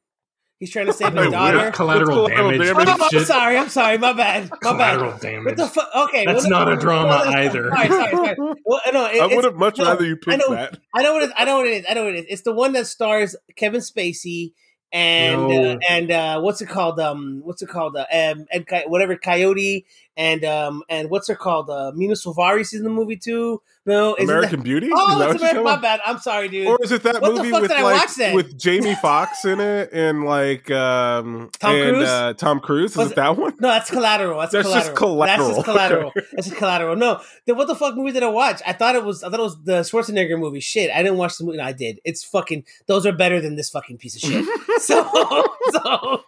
He's 0.59 0.71
trying 0.71 0.87
to 0.87 0.93
save 0.95 1.13
his 1.13 1.31
daughter. 1.31 1.71
Collateral 1.71 2.29
collateral 2.29 2.29
damage. 2.29 2.61
damage? 2.61 2.89
Oh, 2.89 2.93
I'm 3.05 3.11
shit. 3.11 3.27
sorry. 3.27 3.59
I'm 3.59 3.69
sorry. 3.69 3.99
My 3.99 4.15
bad. 4.15 4.49
My 4.51 4.57
Collateral 4.57 5.11
bad. 5.13 5.21
damage. 5.21 5.45
What 5.45 5.57
the 5.59 5.67
fuck? 5.67 5.89
Okay, 6.09 6.25
That's 6.25 6.45
well, 6.45 6.51
not 6.65 6.73
a 6.73 6.77
drama 6.77 7.09
well, 7.09 7.29
either. 7.37 7.71
Sorry, 7.77 7.89
sorry, 7.89 8.11
sorry. 8.13 8.37
Well, 8.65 8.81
no, 8.93 9.05
it, 9.07 9.21
I 9.21 9.27
would 9.35 9.45
have 9.45 9.57
much 9.57 9.77
no, 9.79 9.85
rather 9.85 10.07
you 10.07 10.17
I 10.27 10.37
know- 10.37 10.51
that. 10.55 10.79
I 10.95 11.03
know 11.03 11.13
what 11.13 11.23
it 11.25 11.27
is. 11.27 11.33
I 11.37 11.45
know 11.45 11.57
what 11.59 11.67
it 11.67 11.71
is. 11.73 11.87
I 11.91 11.95
know 11.95 12.05
what 12.05 12.15
it 12.15 12.19
is. 12.21 12.27
It's 12.31 12.43
the 12.43 12.55
one 12.55 12.73
that 12.73 12.87
stars 12.87 13.37
Kevin 13.57 13.83
Spacey 13.83 14.53
and 14.93 15.49
No. 15.49 15.73
uh, 15.73 15.79
and 15.91 16.11
uh, 16.11 16.41
what's 16.41 16.63
it 16.63 16.69
called? 16.71 16.99
Um, 17.01 17.43
what's 17.45 17.61
it 17.61 17.69
called? 17.69 17.95
Uh, 17.97 18.07
um, 18.11 18.47
Ed, 18.51 18.67
Coy- 18.67 18.85
whatever 18.87 19.17
Coyote 19.17 19.85
and 20.17 20.45
um 20.45 20.83
and 20.89 21.11
what's 21.11 21.29
it 21.29 21.39
called? 21.39 21.71
Uh, 21.71 21.93
Mena 21.95 22.14
Suvari 22.14 22.73
in 22.75 22.85
the 22.85 22.91
movie 22.91 23.17
too. 23.17 23.61
No, 23.85 24.17
is 24.17 24.29
American 24.29 24.62
Beauty? 24.62 24.89
that, 24.89 24.95
Is 24.95 25.01
oh, 25.01 25.19
that 25.21 25.31
it's 25.31 25.41
American. 25.41 25.62
My 25.62 25.77
bad. 25.77 26.01
I'm 26.05 26.19
sorry, 26.19 26.49
dude. 26.49 26.67
Or 26.67 26.79
is 26.83 26.91
it 26.91 27.05
that 27.05 27.23
What 27.23 27.37
movie 27.37 27.53
with 27.53 27.71
like 27.71 28.35
with 28.35 28.59
Jamie 28.59 28.97
Foxx 28.97 29.45
in 29.45 29.61
it 29.61 29.91
and 29.93 30.25
like 30.25 30.69
um 30.73 31.51
Tom 31.61 31.75
and, 31.75 31.95
Cruise? 31.95 32.09
Uh, 32.09 32.33
Tom 32.35 32.61
Cruise? 32.61 32.91
Is 32.93 32.97
Was 32.97 33.12
it 33.12 33.17
that 33.17 33.37
one? 33.37 33.55
No, 33.61 33.69
that's 33.69 33.89
collateral. 33.89 34.41
That's, 34.41 34.53
That's 34.53 34.73
just 34.73 34.95
collateral. 34.97 35.47
That's 35.47 35.55
just 35.55 35.64
collateral. 35.64 36.11
collateral. 36.11 36.29
That's 36.33 36.47
just 36.49 36.59
collateral. 36.59 36.97
No, 36.97 37.21
then 37.47 37.57
what 37.57 37.69
the 37.69 37.77
fuck 37.77 37.95
movie 37.95 38.11
did 38.11 38.25
I 38.25 38.29
watch? 38.29 38.61
I 38.67 38.73
thought 38.73 38.97
it 38.97 39.05
was. 39.05 39.23
I 39.23 39.31
thought 39.31 39.39
it 39.39 39.45
was 39.45 39.62
the 39.62 39.81
Schwarzenegger 39.83 40.39
movie. 40.39 40.61
Shit, 40.61 40.91
I 40.91 41.03
didn't 41.03 41.19
watch 41.19 41.39
the 41.39 41.45
movie. 41.45 41.59
No, 41.59 41.64
I 41.64 41.73
did. 41.73 42.01
It's 42.05 42.25
fucking. 42.25 42.64
Those 42.87 43.07
are 43.07 43.12
better 43.12 43.41
than 43.41 43.55
this 43.55 43.71
fucking 43.71 43.99
piece 43.99 44.17
of 44.17 44.23
shit. 44.23 44.45
so, 44.79 45.05
so, 45.71 46.25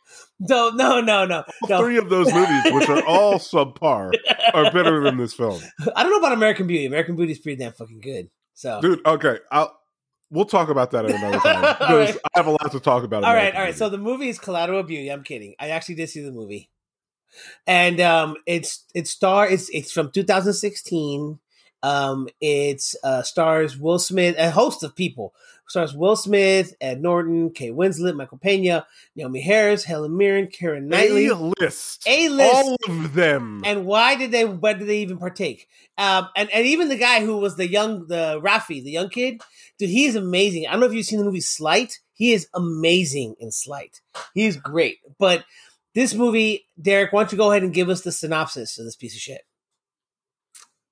so, 0.47 0.71
no, 0.75 1.01
no, 1.01 1.25
no, 1.25 1.45
no. 1.69 1.79
Three 1.79 1.97
of 1.99 2.09
those 2.09 2.33
movies, 2.33 2.63
which 2.73 2.89
are 2.89 3.05
all 3.07 3.35
subpar, 3.39 4.13
are 4.55 4.71
better 4.71 5.03
than 5.03 5.17
this 5.17 5.35
film. 5.35 5.61
I 5.97 6.03
don't 6.03 6.13
know 6.13 6.19
about 6.19 6.33
American 6.33 6.67
Beauty. 6.67 6.87
American 6.87 7.17
Beauty 7.17 7.33
is 7.33 7.39
pretty 7.39 7.57
damn 7.57 7.73
fucking 7.73 8.01
good. 8.01 8.31
So, 8.55 8.81
Dude, 8.81 9.05
okay. 9.07 9.39
I'll 9.51 9.79
we'll 10.31 10.45
talk 10.45 10.69
about 10.69 10.91
that 10.93 11.05
at 11.05 11.11
another 11.13 11.39
time. 11.41 11.61
Because 11.79 12.13
right. 12.13 12.21
I 12.35 12.39
have 12.39 12.47
a 12.47 12.51
lot 12.51 12.73
to 12.73 12.81
talk 12.81 13.03
about. 13.05 13.25
all 13.25 13.33
right, 13.33 13.39
American 13.39 13.57
all 13.57 13.63
right. 13.63 13.67
Beauty. 13.69 13.79
So 13.79 13.89
the 13.89 13.99
movie 13.99 14.29
is 14.29 14.39
Collateral 14.39 14.83
Beauty. 14.83 15.09
I'm 15.11 15.25
kidding. 15.25 15.55
I 15.59 15.71
actually 15.71 15.97
did 15.97 16.09
see 16.11 16.23
the 16.23 16.33
movie, 16.33 16.71
and 17.67 18.01
um, 18.01 18.37
it's 18.47 18.85
it's 18.95 19.11
star. 19.11 19.49
It's 19.49 19.69
it's 19.71 19.93
from 19.93 20.11
2016, 20.11 21.39
Um, 21.83 22.29
it's 22.41 22.97
uh, 23.05 23.23
stars 23.23 23.77
Will 23.79 23.99
Smith, 23.99 24.37
a 24.39 24.51
host 24.51 24.83
of 24.83 24.97
people. 24.97 25.35
Stars 25.69 25.95
Will 25.95 26.17
Smith, 26.17 26.75
Ed 26.81 27.03
Norton, 27.03 27.51
Kate 27.51 27.73
Winslet, 27.73 28.17
Michael 28.17 28.39
Pena, 28.39 28.87
Naomie 29.17 29.43
Harris, 29.43 29.85
Helen 29.85 30.17
Mirren, 30.17 30.47
Karen 30.47 30.89
Knightley. 30.89 31.27
A 31.27 31.35
list. 31.35 32.03
A 32.07 32.29
list. 32.31 32.55
All 32.55 32.77
of 32.89 33.15
them. 33.15 33.63
And 33.65 33.85
why 33.85 34.15
did 34.17 34.31
they? 34.31 34.45
Why 34.45 34.73
did 34.73 34.89
they 34.89 34.99
even 34.99 35.19
partake? 35.19 35.69
Um, 35.99 36.29
and 36.35 36.51
and 36.51 36.67
even 36.67 36.89
the 36.89 36.97
guy 36.97 37.25
who 37.25 37.37
was 37.37 37.57
the 37.57 37.69
young, 37.69 38.07
the 38.07 38.41
Rafi, 38.43 38.83
the 38.83 38.91
young 38.91 39.11
kid, 39.11 39.43
dude, 39.79 39.91
he's 39.91 40.17
amazing. 40.17 40.67
I 40.67 40.73
don't 40.73 40.81
know 40.81 40.87
if 40.87 40.95
you've 40.95 41.07
seen 41.07 41.19
the 41.19 41.25
movie 41.25 41.41
Sleight. 41.41 42.01
He 42.15 42.33
is 42.33 42.49
amazing 42.55 43.37
in 43.39 43.53
Sleight. 43.53 44.01
He's 44.35 44.57
great. 44.57 44.99
But 45.19 45.45
this 45.95 46.15
movie, 46.15 46.67
Derek, 46.81 47.13
why 47.13 47.23
don't 47.23 47.33
you 47.33 47.39
go 47.39 47.51
ahead 47.51 47.63
and 47.63 47.75
give 47.75 47.89
us 47.89 48.01
the 48.01 48.13
synopsis 48.13 48.79
of 48.79 48.85
this 48.85 48.97
piece 48.97 49.15
of 49.15 49.21
shit? 49.21 49.43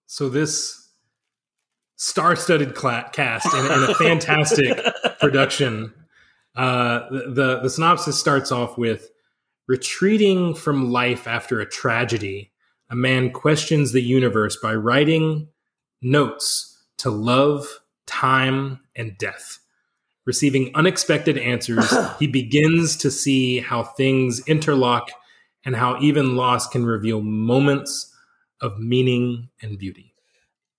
So 0.06 0.28
this 0.28 0.85
star-studded 1.96 2.74
cla- 2.74 3.10
cast 3.12 3.52
and, 3.52 3.66
and 3.66 3.84
a 3.84 3.94
fantastic 3.94 4.78
production. 5.20 5.92
Uh, 6.54 7.08
the, 7.10 7.30
the 7.30 7.60
the 7.60 7.70
synopsis 7.70 8.18
starts 8.18 8.52
off 8.52 8.78
with 8.78 9.10
retreating 9.68 10.54
from 10.54 10.90
life 10.90 11.26
after 11.26 11.60
a 11.60 11.66
tragedy. 11.66 12.52
A 12.88 12.94
man 12.94 13.32
questions 13.32 13.92
the 13.92 14.00
universe 14.00 14.56
by 14.62 14.74
writing 14.74 15.48
notes 16.00 16.84
to 16.98 17.10
love, 17.10 17.66
time, 18.06 18.80
and 18.94 19.18
death. 19.18 19.58
Receiving 20.24 20.70
unexpected 20.74 21.36
answers, 21.38 21.92
he 22.18 22.26
begins 22.26 22.96
to 22.98 23.10
see 23.10 23.60
how 23.60 23.82
things 23.82 24.40
interlock 24.46 25.10
and 25.64 25.76
how 25.76 26.00
even 26.00 26.36
loss 26.36 26.68
can 26.68 26.86
reveal 26.86 27.20
moments 27.20 28.14
of 28.60 28.78
meaning 28.78 29.48
and 29.60 29.78
beauty. 29.78 30.15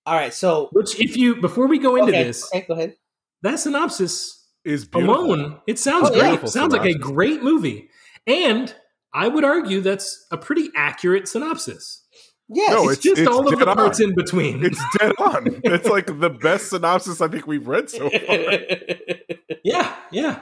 All 0.08 0.14
right, 0.14 0.32
so 0.32 0.68
Which, 0.72 0.98
if 0.98 1.16
you 1.18 1.36
before 1.36 1.66
we 1.68 1.78
go 1.78 1.96
into 1.96 2.08
okay, 2.12 2.24
this, 2.24 2.44
okay, 2.54 2.64
go 2.66 2.74
ahead. 2.74 2.94
that 3.42 3.58
synopsis 3.60 4.46
is 4.64 4.86
beautiful. 4.86 5.22
alone, 5.24 5.60
it 5.66 5.78
sounds 5.78 6.06
Oh, 6.08 6.10
great. 6.10 6.18
yeah. 6.18 6.26
Beautiful 6.28 6.48
sounds 6.48 6.72
like 6.72 6.86
a 6.86 6.94
great 6.96 7.42
movie, 7.42 7.90
and 8.26 8.74
I 9.12 9.28
would 9.28 9.44
argue 9.44 9.82
that's 9.82 10.26
a 10.30 10.38
pretty 10.38 10.70
accurate 10.74 11.28
synopsis. 11.28 12.04
Yes. 12.48 12.70
No, 12.70 12.88
it's, 12.88 13.00
it's- 13.00 13.04
just 13.04 13.18
it's 13.20 13.28
all 13.30 13.46
of 13.52 13.58
the 13.58 13.66
parts 13.66 14.00
on. 14.00 14.08
in 14.08 14.14
between. 14.14 14.64
It's 14.64 14.82
dead 14.98 15.12
on. 15.18 15.60
It's 15.64 15.86
like 15.86 16.06
the 16.18 16.30
best 16.30 16.70
synopsis 16.70 17.20
I 17.20 17.28
think 17.28 17.46
we've 17.46 17.68
read 17.68 17.90
so 17.90 18.08
far. 18.08 18.18
yeah, 19.64 19.94
yeah. 20.10 20.40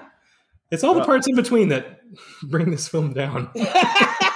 It's 0.70 0.84
all 0.84 0.94
the 0.94 1.04
parts 1.04 1.26
in 1.28 1.34
between 1.34 1.68
that 1.70 2.00
bring 2.44 2.70
this 2.70 2.86
film 2.86 3.12
down. 3.12 3.50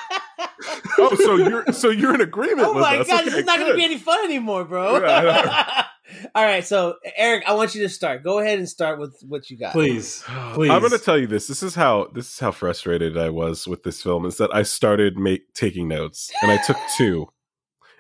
Oh, 1.01 1.15
so 1.17 1.37
you're 1.37 1.73
so 1.73 1.91
you're 1.91 2.15
in 2.15 2.21
agreement 2.21 2.69
oh 2.69 2.75
with 2.75 2.83
my 2.83 2.99
us. 2.99 3.07
god, 3.09 3.25
this 3.25 3.29
Okay, 3.35 3.41
is 3.41 3.47
not 3.47 3.59
going 3.59 3.71
to 3.71 3.77
be 3.77 3.85
any 3.85 3.99
fun 3.99 4.25
anymore, 4.25 4.65
bro. 4.65 5.01
Yeah, 5.01 5.85
All 6.35 6.43
right, 6.45 6.65
so 6.65 6.97
Eric, 7.17 7.45
I 7.47 7.53
want 7.55 7.75
you 7.75 7.83
to 7.83 7.89
start. 7.89 8.25
Go 8.25 8.41
ahead 8.41 8.59
and 8.59 8.69
start 8.69 8.99
with 8.99 9.17
what 9.29 9.49
you 9.49 9.57
got. 9.57 9.73
Please, 9.73 10.23
please. 10.55 10.71
I'm 10.71 10.81
going 10.81 10.91
to 10.93 10.99
tell 10.99 11.17
you 11.19 11.27
this. 11.29 11.47
This 11.47 11.63
is 11.63 11.75
how 11.75 12.09
this 12.15 12.33
is 12.33 12.39
how 12.39 12.51
frustrated 12.51 13.17
I 13.17 13.31
was 13.31 13.67
with 13.69 13.83
this 13.85 14.03
film. 14.03 14.27
Is 14.27 14.37
that 14.39 14.55
I 14.55 14.63
started 14.63 15.17
make 15.19 15.53
taking 15.55 15.87
notes 15.89 16.31
and 16.43 16.51
I 16.51 16.57
took 16.67 16.77
two, 16.97 17.29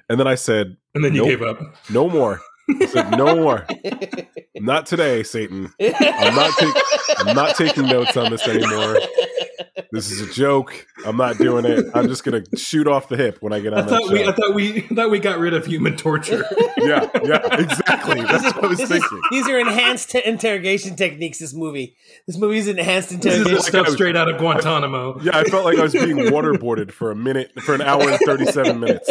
and 0.08 0.18
then 0.18 0.26
I 0.26 0.34
said 0.34 0.76
and 0.94 1.04
then 1.04 1.14
you 1.14 1.20
Nope. 1.20 1.28
gave 1.28 1.42
up. 1.42 1.60
no 1.90 2.08
more. 2.08 2.40
I 2.80 2.86
said 2.86 3.10
no 3.12 3.34
more. 3.36 3.66
Not 4.56 4.86
today, 4.86 5.22
Satan. 5.24 5.72
I'm 5.80 6.34
not 6.36 6.56
take- 6.58 6.74
I'm 7.18 7.34
not 7.34 7.56
taking 7.56 7.86
notes 7.86 8.16
on 8.16 8.30
this 8.30 8.46
anymore. 8.46 8.98
This 9.92 10.10
is 10.10 10.20
a 10.20 10.32
joke. 10.32 10.86
I'm 11.04 11.16
not 11.16 11.38
doing 11.38 11.64
it. 11.64 11.86
I'm 11.94 12.08
just 12.08 12.24
going 12.24 12.44
to 12.44 12.56
shoot 12.56 12.86
off 12.86 13.08
the 13.08 13.16
hip 13.16 13.38
when 13.40 13.52
I 13.52 13.60
get 13.60 13.74
I 13.74 13.80
on 13.80 13.86
that 13.86 13.90
thought 14.00 14.10
we, 14.12 14.22
I 14.24 14.32
thought 14.32 14.54
we, 14.54 14.76
I 14.78 14.94
thought 14.94 15.10
we 15.10 15.18
got 15.18 15.38
rid 15.38 15.54
of 15.54 15.66
human 15.66 15.96
torture. 15.96 16.44
Yeah, 16.80 17.06
yeah, 17.24 17.56
exactly. 17.60 18.22
That's 18.22 18.42
what 18.56 18.64
I 18.64 18.66
was 18.68 18.78
This 18.78 18.90
is- 18.90 19.04
these 19.30 19.46
are 19.48 19.58
enhanced 19.58 20.10
t- 20.10 20.22
interrogation 20.24 20.96
techniques. 20.96 21.38
This 21.38 21.52
movie, 21.52 21.94
this 22.26 22.38
movie 22.38 22.56
is 22.56 22.68
enhanced 22.68 23.10
this 23.10 23.16
interrogation. 23.16 23.56
is 23.58 23.66
stuff 23.66 23.88
straight 23.88 24.16
out 24.16 24.30
of 24.30 24.38
Guantanamo. 24.38 25.20
Yeah, 25.20 25.36
I 25.36 25.44
felt 25.44 25.66
like 25.66 25.78
I 25.78 25.82
was 25.82 25.92
being 25.92 26.16
waterboarded 26.16 26.90
for 26.90 27.10
a 27.10 27.14
minute, 27.14 27.52
for 27.60 27.74
an 27.74 27.82
hour 27.82 28.08
and 28.08 28.18
37 28.24 28.80
minutes. 28.80 29.10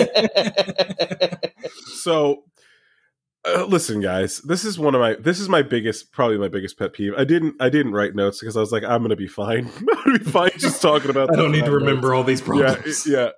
So, 2.01 2.43
uh, 3.45 3.65
listen, 3.65 4.01
guys, 4.01 4.39
this 4.39 4.65
is 4.65 4.77
one 4.77 4.95
of 4.95 5.01
my, 5.01 5.15
this 5.15 5.39
is 5.39 5.47
my 5.47 5.61
biggest, 5.61 6.11
probably 6.11 6.37
my 6.37 6.47
biggest 6.47 6.77
pet 6.77 6.93
peeve. 6.93 7.13
I 7.17 7.23
didn't, 7.23 7.55
I 7.59 7.69
didn't 7.69 7.93
write 7.93 8.15
notes 8.15 8.39
because 8.39 8.57
I 8.57 8.59
was 8.59 8.71
like, 8.71 8.83
I'm 8.83 8.99
going 8.99 9.09
to 9.09 9.15
be 9.15 9.27
fine. 9.27 9.69
I'm 9.77 9.85
going 9.85 10.17
to 10.17 10.23
be 10.23 10.31
fine 10.31 10.51
just 10.57 10.81
talking 10.81 11.09
about 11.09 11.29
I 11.33 11.35
don't 11.35 11.51
need 11.51 11.65
to 11.65 11.71
remember 11.71 12.13
all 12.13 12.23
these 12.23 12.45
notes. 12.45 12.59
Yeah, 12.59 12.73
problems. 12.73 13.07
yeah. 13.07 13.29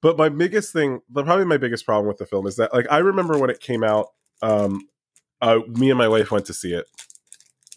But 0.00 0.16
my 0.16 0.28
biggest 0.28 0.72
thing, 0.72 1.00
probably 1.12 1.44
my 1.44 1.56
biggest 1.56 1.84
problem 1.84 2.06
with 2.06 2.18
the 2.18 2.26
film 2.26 2.46
is 2.46 2.56
that, 2.56 2.72
like, 2.72 2.86
I 2.90 2.98
remember 2.98 3.36
when 3.36 3.50
it 3.50 3.60
came 3.60 3.82
out, 3.82 4.08
um, 4.42 4.88
uh, 5.40 5.60
me 5.68 5.90
and 5.90 5.98
my 5.98 6.08
wife 6.08 6.30
went 6.30 6.46
to 6.46 6.54
see 6.54 6.72
it 6.72 6.86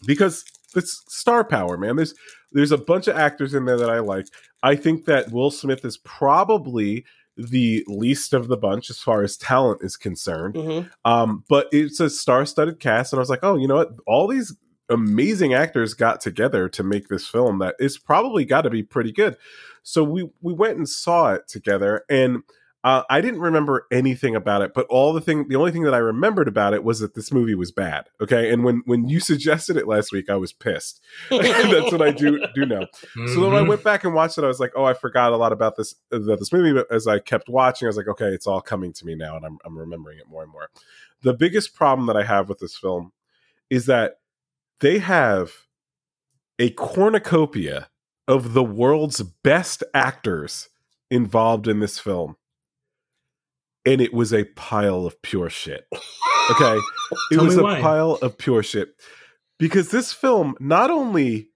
because 0.06 0.44
it's 0.74 1.02
star 1.08 1.44
power, 1.44 1.76
man. 1.76 1.96
There's 1.96 2.14
there's 2.52 2.72
a 2.72 2.78
bunch 2.78 3.08
of 3.08 3.16
actors 3.16 3.54
in 3.54 3.64
there 3.64 3.76
that 3.78 3.90
I 3.90 4.00
like. 4.00 4.26
I 4.62 4.76
think 4.76 5.06
that 5.06 5.32
Will 5.32 5.50
Smith 5.50 5.84
is 5.84 5.96
probably 5.98 7.04
the 7.36 7.84
least 7.86 8.34
of 8.34 8.48
the 8.48 8.56
bunch 8.56 8.90
as 8.90 8.98
far 8.98 9.22
as 9.22 9.36
talent 9.36 9.82
is 9.82 9.96
concerned. 9.96 10.54
Mhm. 10.54 10.90
Um, 11.04 11.44
but 11.48 11.68
it's 11.72 12.00
a 12.00 12.10
star-studded 12.10 12.78
cast, 12.78 13.12
and 13.12 13.18
I 13.18 13.22
was 13.22 13.30
like, 13.30 13.42
oh, 13.42 13.56
you 13.56 13.66
know 13.66 13.76
what? 13.76 13.92
All 14.06 14.26
these 14.26 14.54
amazing 14.88 15.54
actors 15.54 15.94
got 15.94 16.20
together 16.20 16.68
to 16.68 16.82
make 16.82 17.08
this 17.08 17.26
film 17.26 17.58
that 17.60 17.76
is 17.78 17.96
probably 17.96 18.44
got 18.44 18.62
to 18.62 18.70
be 18.70 18.82
pretty 18.82 19.12
good. 19.12 19.36
So 19.82 20.04
we 20.04 20.28
we 20.42 20.52
went 20.52 20.76
and 20.76 20.88
saw 20.88 21.32
it 21.32 21.48
together, 21.48 22.04
and 22.08 22.42
uh, 22.84 23.02
I 23.08 23.20
didn't 23.20 23.40
remember 23.40 23.86
anything 23.92 24.34
about 24.34 24.62
it. 24.62 24.74
But 24.74 24.86
all 24.88 25.12
the 25.12 25.20
thing, 25.20 25.46
the 25.48 25.54
only 25.56 25.70
thing 25.70 25.82
that 25.84 25.94
I 25.94 25.98
remembered 25.98 26.48
about 26.48 26.74
it 26.74 26.82
was 26.82 26.98
that 27.00 27.14
this 27.14 27.32
movie 27.32 27.54
was 27.54 27.70
bad. 27.70 28.08
Okay, 28.20 28.52
and 28.52 28.64
when 28.64 28.82
when 28.86 29.08
you 29.08 29.20
suggested 29.30 29.76
it 29.76 29.86
last 29.86 30.12
week, 30.12 30.28
I 30.28 30.36
was 30.36 30.52
pissed. 30.52 31.00
That's 31.30 31.92
what 31.92 32.02
I 32.02 32.10
do 32.10 32.44
do 32.54 32.66
know. 32.66 32.86
So 33.28 33.40
then 33.40 33.52
when 33.52 33.62
I 33.62 33.64
Mhm. 33.64 33.68
went 33.68 33.84
back 33.84 34.04
and 34.04 34.14
watched 34.14 34.36
it, 34.38 34.44
I 34.44 34.48
was 34.48 34.58
like, 34.60 34.72
oh, 34.74 34.84
I 34.84 34.94
forgot 34.94 35.32
a 35.32 35.36
lot 35.36 35.52
about 35.52 35.76
this 35.76 35.94
about 36.10 36.38
this 36.38 36.52
movie. 36.52 36.72
But 36.72 36.90
as 36.90 37.06
I 37.06 37.18
kept 37.20 37.48
watching, 37.48 37.86
I 37.86 37.90
was 37.90 37.96
like, 37.96 38.08
okay, 38.08 38.26
it's 38.28 38.46
all 38.46 38.60
coming 38.60 38.92
to 38.94 39.06
me 39.06 39.14
now, 39.14 39.36
and 39.36 39.46
I'm 39.46 39.58
I'm 39.64 39.78
remembering 39.78 40.18
it 40.18 40.28
more 40.28 40.42
and 40.42 40.50
more. 40.52 40.68
The 41.22 41.34
biggest 41.34 41.74
problem 41.74 42.06
that 42.08 42.16
I 42.16 42.24
have 42.24 42.48
with 42.48 42.58
this 42.58 42.76
film 42.76 43.12
is 43.70 43.86
that 43.86 44.16
they 44.80 44.98
have 44.98 45.52
a 46.58 46.70
cornucopia 46.70 47.88
of 48.28 48.52
the 48.54 48.62
world's 48.64 49.22
best 49.22 49.82
actors 49.94 50.68
involved 51.10 51.68
in 51.68 51.80
this 51.80 51.98
film. 51.98 52.36
And 53.84 54.00
it 54.00 54.14
was 54.14 54.32
a 54.32 54.44
pile 54.44 55.06
of 55.06 55.20
pure 55.22 55.50
shit. 55.50 55.86
Okay. 56.50 56.78
It 57.30 57.42
was 57.42 57.58
a 57.58 57.62
why. 57.62 57.80
pile 57.80 58.12
of 58.22 58.38
pure 58.38 58.62
shit. 58.62 58.94
Because 59.58 59.90
this 59.90 60.14
film, 60.14 60.54
not 60.60 60.90
only 60.90 61.50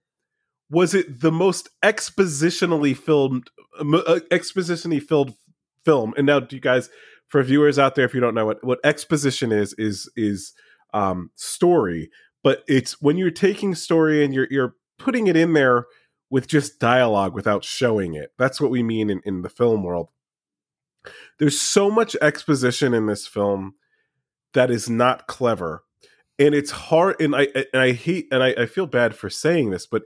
was 0.69 0.93
it 0.93 1.21
the 1.21 1.31
most 1.31 1.69
expositionally 1.83 2.95
filmed, 2.95 3.49
uh, 3.79 4.19
expositionally 4.31 5.01
filled 5.01 5.33
film, 5.83 6.13
and 6.15 6.27
now, 6.27 6.39
do 6.39 6.55
you 6.55 6.61
guys, 6.61 6.89
for 7.27 7.41
viewers 7.41 7.79
out 7.79 7.95
there, 7.95 8.05
if 8.05 8.13
you 8.13 8.19
don't 8.19 8.35
know 8.35 8.45
what 8.45 8.63
what 8.63 8.79
exposition 8.83 9.51
is, 9.51 9.73
is 9.79 10.09
is 10.15 10.53
um, 10.93 11.31
story, 11.35 12.09
but 12.43 12.63
it's 12.67 13.01
when 13.01 13.17
you're 13.17 13.31
taking 13.31 13.75
story 13.75 14.23
and 14.23 14.33
you're 14.33 14.47
you're 14.51 14.75
putting 14.99 15.27
it 15.27 15.35
in 15.35 15.53
there 15.53 15.85
with 16.29 16.47
just 16.47 16.79
dialogue 16.79 17.33
without 17.33 17.63
showing 17.63 18.13
it. 18.13 18.31
That's 18.37 18.59
what 18.59 18.71
we 18.71 18.83
mean 18.83 19.09
in, 19.09 19.21
in 19.25 19.41
the 19.41 19.49
film 19.49 19.83
world. 19.83 20.09
There's 21.39 21.59
so 21.59 21.89
much 21.89 22.15
exposition 22.21 22.93
in 22.93 23.05
this 23.07 23.27
film 23.27 23.75
that 24.53 24.71
is 24.71 24.89
not 24.89 25.27
clever. 25.27 25.83
And 26.39 26.53
it's 26.53 26.71
hard 26.71 27.19
and 27.19 27.35
I 27.35 27.47
and 27.73 27.81
I 27.81 27.91
hate 27.93 28.27
and 28.31 28.43
I, 28.43 28.49
I 28.57 28.65
feel 28.67 28.85
bad 28.87 29.15
for 29.15 29.29
saying 29.29 29.71
this, 29.71 29.87
but 29.87 30.03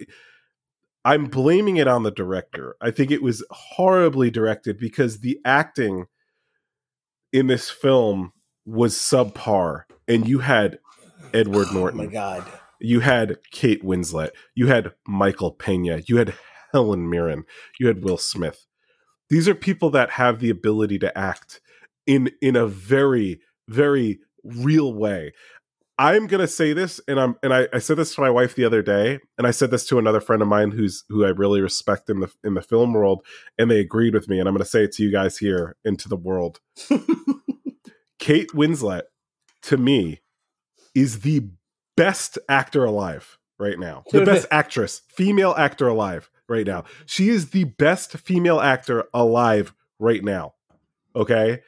I'm 1.03 1.25
blaming 1.25 1.77
it 1.77 1.87
on 1.87 2.03
the 2.03 2.11
director. 2.11 2.75
I 2.81 2.91
think 2.91 3.11
it 3.11 3.23
was 3.23 3.43
horribly 3.49 4.29
directed 4.31 4.77
because 4.77 5.19
the 5.19 5.39
acting 5.43 6.05
in 7.33 7.47
this 7.47 7.69
film 7.69 8.33
was 8.65 8.95
subpar. 8.95 9.83
And 10.07 10.27
you 10.27 10.39
had 10.39 10.79
Edward 11.33 11.67
Oh 11.69 11.73
Norton 11.73 11.97
my 11.97 12.05
god. 12.07 12.45
you 12.79 12.99
had 13.01 13.37
Kate 13.51 13.83
Winslet, 13.83 14.31
you 14.55 14.67
had 14.67 14.93
Michael 15.07 15.51
Pena, 15.51 16.01
you 16.07 16.17
had 16.17 16.33
Helen 16.71 17.09
Mirren, 17.09 17.45
you 17.79 17.87
had 17.87 18.03
Will 18.03 18.17
Smith. 18.17 18.67
These 19.31 19.47
are 19.47 19.55
people 19.55 19.89
that 19.91 20.11
have 20.11 20.39
the 20.39 20.49
ability 20.49 20.99
to 20.99 21.17
act 21.17 21.61
in 22.05 22.29
in 22.41 22.57
a 22.57 22.67
very 22.67 23.39
very 23.69 24.19
real 24.43 24.93
way. 24.93 25.31
I'm 25.97 26.27
gonna 26.27 26.47
say 26.47 26.73
this, 26.73 26.99
and 27.07 27.17
I'm 27.17 27.37
and 27.41 27.53
I, 27.53 27.69
I 27.71 27.79
said 27.79 27.95
this 27.95 28.13
to 28.15 28.21
my 28.21 28.29
wife 28.29 28.55
the 28.55 28.65
other 28.65 28.81
day, 28.81 29.19
and 29.37 29.47
I 29.47 29.51
said 29.51 29.71
this 29.71 29.85
to 29.87 29.99
another 29.99 30.19
friend 30.19 30.41
of 30.41 30.49
mine 30.49 30.71
who's 30.71 31.05
who 31.07 31.23
I 31.23 31.29
really 31.29 31.61
respect 31.61 32.09
in 32.09 32.19
the 32.19 32.31
in 32.43 32.55
the 32.55 32.61
film 32.61 32.93
world, 32.93 33.25
and 33.57 33.71
they 33.71 33.79
agreed 33.79 34.13
with 34.13 34.27
me, 34.27 34.37
and 34.37 34.49
I'm 34.49 34.53
gonna 34.53 34.65
say 34.65 34.83
it 34.83 34.91
to 34.93 35.03
you 35.03 35.11
guys 35.13 35.37
here 35.37 35.77
into 35.85 36.09
the 36.09 36.17
world. 36.17 36.59
Kate 38.19 38.49
Winslet, 38.49 39.03
to 39.63 39.77
me, 39.77 40.19
is 40.93 41.21
the 41.21 41.47
best 41.95 42.37
actor 42.49 42.83
alive 42.83 43.37
right 43.57 43.79
now. 43.79 44.03
The 44.11 44.25
best 44.25 44.47
actress, 44.51 45.03
female 45.07 45.55
actor 45.57 45.87
alive 45.87 46.29
right 46.51 46.67
now. 46.67 46.83
She 47.07 47.29
is 47.29 47.49
the 47.49 47.63
best 47.63 48.11
female 48.17 48.59
actor 48.59 49.05
alive 49.13 49.73
right 49.97 50.23
now. 50.23 50.53
Okay? 51.15 51.61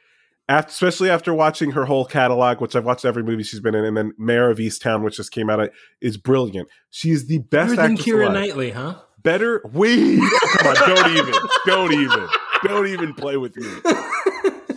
after, 0.48 0.70
especially 0.70 1.10
after 1.10 1.32
watching 1.32 1.70
her 1.70 1.84
whole 1.84 2.04
catalog, 2.04 2.60
which 2.60 2.76
I've 2.76 2.84
watched 2.84 3.04
every 3.04 3.22
movie 3.22 3.42
she's 3.42 3.60
been 3.60 3.74
in, 3.74 3.84
and 3.84 3.96
then 3.96 4.12
Mare 4.18 4.50
of 4.50 4.58
Easttown, 4.58 5.02
which 5.02 5.16
just 5.16 5.32
came 5.32 5.48
out, 5.48 5.60
uh, 5.60 5.68
is 6.00 6.16
brilliant. 6.16 6.68
She 6.90 7.10
is 7.10 7.26
the 7.26 7.38
best 7.38 7.76
Better 7.76 7.88
than 7.88 7.96
Kira 7.96 8.24
alive. 8.24 8.34
Knightley, 8.34 8.70
huh? 8.70 8.96
Better, 9.22 9.62
we 9.72 10.18
come 10.18 10.66
on, 10.66 10.74
don't 10.86 11.16
even, 11.16 11.34
don't 11.64 11.92
even, 11.94 12.28
don't 12.62 12.86
even 12.88 13.14
play 13.14 13.38
with 13.38 13.56
me. 13.56 13.70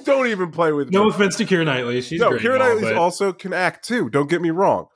Don't 0.06 0.28
even 0.28 0.52
play 0.52 0.72
with 0.72 0.90
No 0.90 1.04
me. 1.04 1.10
No 1.10 1.14
offense 1.14 1.36
to 1.36 1.46
Keira 1.46 1.66
Knightley, 1.66 2.00
she's 2.00 2.22
no, 2.22 2.30
great. 2.30 2.46
All, 2.46 2.60
Knightley 2.60 2.84
but- 2.84 2.96
also 2.96 3.34
can 3.34 3.52
act 3.52 3.86
too. 3.86 4.10
Don't 4.10 4.30
get 4.30 4.42
me 4.42 4.52
wrong, 4.52 4.88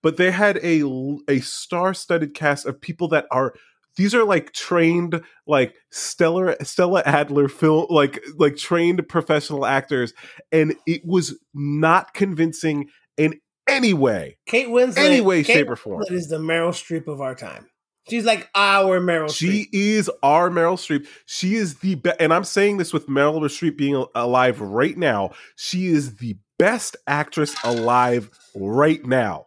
but 0.00 0.16
they 0.16 0.30
had 0.30 0.58
a 0.58 0.84
a 1.26 1.40
star 1.40 1.92
studded 1.92 2.34
cast 2.34 2.66
of 2.66 2.80
people 2.80 3.08
that 3.08 3.26
are 3.32 3.54
these 3.96 4.14
are 4.14 4.24
like 4.24 4.52
trained 4.52 5.22
like 5.46 5.74
stellar 5.90 6.56
Stella 6.62 7.02
Adler 7.04 7.48
film 7.48 7.86
like 7.90 8.22
like 8.36 8.56
trained 8.56 9.06
professional 9.08 9.66
actors, 9.66 10.12
and 10.52 10.74
it 10.86 11.02
was 11.04 11.38
not 11.54 12.14
convincing 12.14 12.88
in 13.16 13.40
any 13.66 13.94
way. 13.94 14.38
Kate 14.46 14.68
Winslet. 14.68 14.98
Any 14.98 15.20
way, 15.20 15.42
Kate 15.42 15.54
shape, 15.54 15.70
or 15.70 15.76
form. 15.76 16.02
Winslet 16.02 16.12
is 16.12 16.28
the 16.28 16.38
Meryl 16.38 16.70
Streep 16.70 17.06
of 17.06 17.20
our 17.20 17.34
time. 17.34 17.66
She's 18.10 18.24
like 18.24 18.50
our 18.54 19.00
Meryl 19.00 19.28
Streep. 19.28 19.34
She 19.34 19.68
is 19.72 20.10
our 20.22 20.50
Meryl 20.50 20.76
Streep. 20.76 21.06
She 21.26 21.54
is 21.54 21.76
the 21.78 21.94
best, 21.94 22.16
and 22.20 22.34
I'm 22.34 22.44
saying 22.44 22.76
this 22.76 22.92
with 22.92 23.08
Meryl 23.08 23.40
Streep 23.44 23.78
being 23.78 24.04
alive 24.14 24.60
right 24.60 24.96
now. 24.96 25.30
She 25.56 25.86
is 25.86 26.16
the 26.16 26.36
best 26.58 26.96
actress 27.06 27.54
alive 27.64 28.30
right 28.54 29.04
now. 29.04 29.46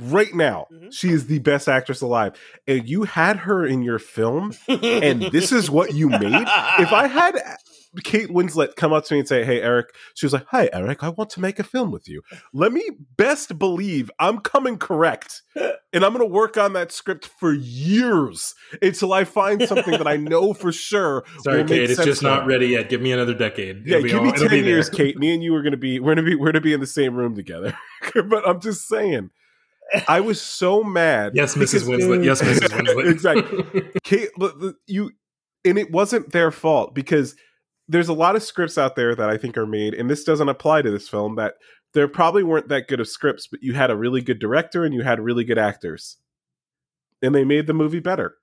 Right 0.00 0.34
now, 0.34 0.66
Mhm. 0.72 0.92
she 0.92 1.10
is 1.10 1.26
the 1.26 1.38
best 1.40 1.68
actress 1.68 2.00
alive. 2.00 2.32
And 2.66 2.88
you 2.88 3.04
had 3.04 3.38
her 3.38 3.64
in 3.66 3.82
your 3.82 3.98
film, 3.98 4.52
and 4.68 5.22
this 5.30 5.52
is 5.52 5.70
what 5.70 5.94
you 5.94 6.08
made. 6.08 6.46
If 6.78 6.92
I 6.92 7.06
had 7.06 7.40
Kate 8.04 8.28
Winslet 8.28 8.76
come 8.76 8.92
up 8.92 9.04
to 9.06 9.14
me 9.14 9.18
and 9.18 9.26
say, 9.28 9.42
"Hey, 9.44 9.60
Eric," 9.60 9.88
she 10.14 10.24
was 10.24 10.32
like, 10.32 10.44
"Hi, 10.50 10.70
Eric, 10.72 11.02
I 11.02 11.08
want 11.08 11.28
to 11.30 11.40
make 11.40 11.58
a 11.58 11.64
film 11.64 11.90
with 11.90 12.08
you." 12.08 12.22
Let 12.52 12.72
me 12.72 12.88
best 13.16 13.58
believe 13.58 14.12
I'm 14.20 14.38
coming 14.38 14.78
correct, 14.78 15.42
and 15.56 16.04
I'm 16.04 16.12
going 16.12 16.20
to 16.20 16.32
work 16.32 16.56
on 16.56 16.72
that 16.74 16.92
script 16.92 17.28
for 17.40 17.52
years 17.52 18.54
until 18.80 19.12
I 19.12 19.24
find 19.24 19.66
something 19.66 19.90
that 19.98 20.06
I 20.06 20.16
know 20.16 20.52
for 20.52 20.70
sure. 20.70 21.24
Sorry, 21.42 21.64
Kate, 21.64 21.90
it's 21.90 22.04
just 22.04 22.22
not 22.22 22.46
ready 22.46 22.68
yet. 22.68 22.88
Give 22.88 23.00
me 23.00 23.10
another 23.10 23.34
decade. 23.34 23.84
Yeah, 23.84 23.96
It'll 23.96 24.02
be 24.04 24.08
give 24.10 24.18
all- 24.20 24.24
me 24.26 24.32
ten 24.48 24.64
years, 24.64 24.88
there. 24.88 24.96
Kate. 25.06 25.18
Me 25.18 25.34
and 25.34 25.42
you 25.42 25.52
are 25.56 25.62
going 25.62 25.72
to 25.72 25.76
be 25.76 25.98
we're 25.98 26.14
going 26.14 26.24
to 26.24 26.30
be 26.30 26.36
we're 26.36 26.46
going 26.46 26.54
to 26.54 26.60
be 26.60 26.72
in 26.72 26.78
the 26.80 26.86
same 26.86 27.16
room 27.16 27.34
together. 27.34 27.76
but 28.14 28.48
I'm 28.48 28.60
just 28.60 28.86
saying, 28.86 29.30
I 30.08 30.20
was 30.20 30.40
so 30.40 30.82
mad. 30.82 31.32
Yes, 31.34 31.54
Mrs. 31.54 31.88
Winslet. 31.88 32.24
Yes, 32.24 32.42
Mrs. 32.42 32.68
Winslet. 32.68 33.10
Exactly. 33.10 33.82
Kate, 34.04 34.28
you, 34.86 35.10
and 35.64 35.78
it 35.78 35.90
wasn't 35.90 36.32
their 36.32 36.50
fault 36.50 36.94
because 36.94 37.34
there's 37.88 38.08
a 38.08 38.14
lot 38.14 38.36
of 38.36 38.42
scripts 38.42 38.78
out 38.78 38.94
there 38.94 39.14
that 39.14 39.28
I 39.28 39.36
think 39.36 39.58
are 39.58 39.66
made, 39.66 39.94
and 39.94 40.08
this 40.08 40.24
doesn't 40.24 40.48
apply 40.48 40.82
to 40.82 40.90
this 40.90 41.08
film. 41.08 41.36
That 41.36 41.54
there 41.92 42.08
probably 42.08 42.42
weren't 42.42 42.68
that 42.68 42.88
good 42.88 43.00
of 43.00 43.08
scripts, 43.08 43.46
but 43.46 43.62
you 43.62 43.74
had 43.74 43.90
a 43.90 43.96
really 43.96 44.20
good 44.20 44.38
director 44.38 44.84
and 44.84 44.94
you 44.94 45.02
had 45.02 45.20
really 45.20 45.44
good 45.44 45.58
actors, 45.58 46.16
and 47.22 47.34
they 47.34 47.44
made 47.44 47.66
the 47.66 47.74
movie 47.74 48.00
better. 48.00 48.36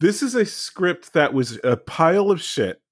This 0.00 0.22
is 0.22 0.34
a 0.34 0.44
script 0.44 1.14
that 1.14 1.32
was 1.32 1.58
a 1.64 1.76
pile 1.78 2.30
of 2.30 2.42
shit, 2.42 2.82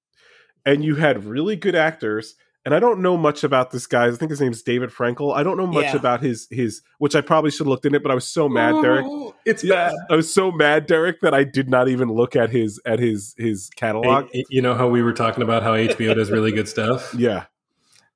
and 0.65 0.83
you 0.83 0.95
had 0.95 1.25
really 1.25 1.57
good 1.57 1.75
actors. 1.75 2.37
And 2.67 2.75
I 2.75 2.81
don't 2.81 3.01
know 3.01 3.17
much 3.19 3.45
about 3.45 3.73
this 3.73 3.87
guy. 3.87 4.07
I 4.07 4.11
think 4.13 4.31
his 4.31 4.41
name's 4.41 4.63
David 4.63 4.89
Frankel. 4.91 5.35
I 5.37 5.43
don't 5.43 5.59
know 5.59 5.67
much 5.67 5.85
Yeah. 5.85 5.97
about 5.97 6.23
his 6.23 6.49
his, 6.51 6.81
which 6.99 7.15
I 7.15 7.21
probably 7.21 7.51
should 7.51 7.67
have 7.67 7.69
looked 7.69 7.85
in 7.85 7.95
it, 7.95 8.03
but 8.03 8.11
I 8.11 8.15
was 8.15 8.27
so 8.27 8.49
mad, 8.49 8.81
Derek. 8.81 9.05
It's 9.45 9.63
Yeah, 9.63 9.91
bad. 9.91 9.95
I 10.11 10.17
was 10.17 10.33
so 10.33 10.51
mad, 10.51 10.87
Derek, 10.87 11.21
that 11.21 11.35
I 11.35 11.45
did 11.45 11.69
not 11.69 11.89
even 11.89 12.09
look 12.09 12.35
at 12.37 12.49
his 12.51 12.81
at 12.87 12.99
his 13.01 13.35
his 13.37 13.69
catalog. 13.77 14.29
Hey, 14.33 14.45
you 14.49 14.63
know 14.63 14.75
how 14.75 14.89
we 14.89 15.03
were 15.03 15.13
talking 15.13 15.43
about 15.43 15.63
how 15.63 15.75
HBO 15.75 16.15
does 16.15 16.31
really 16.31 16.53
good 16.53 16.69
stuff? 16.69 17.15
Yeah, 17.19 17.45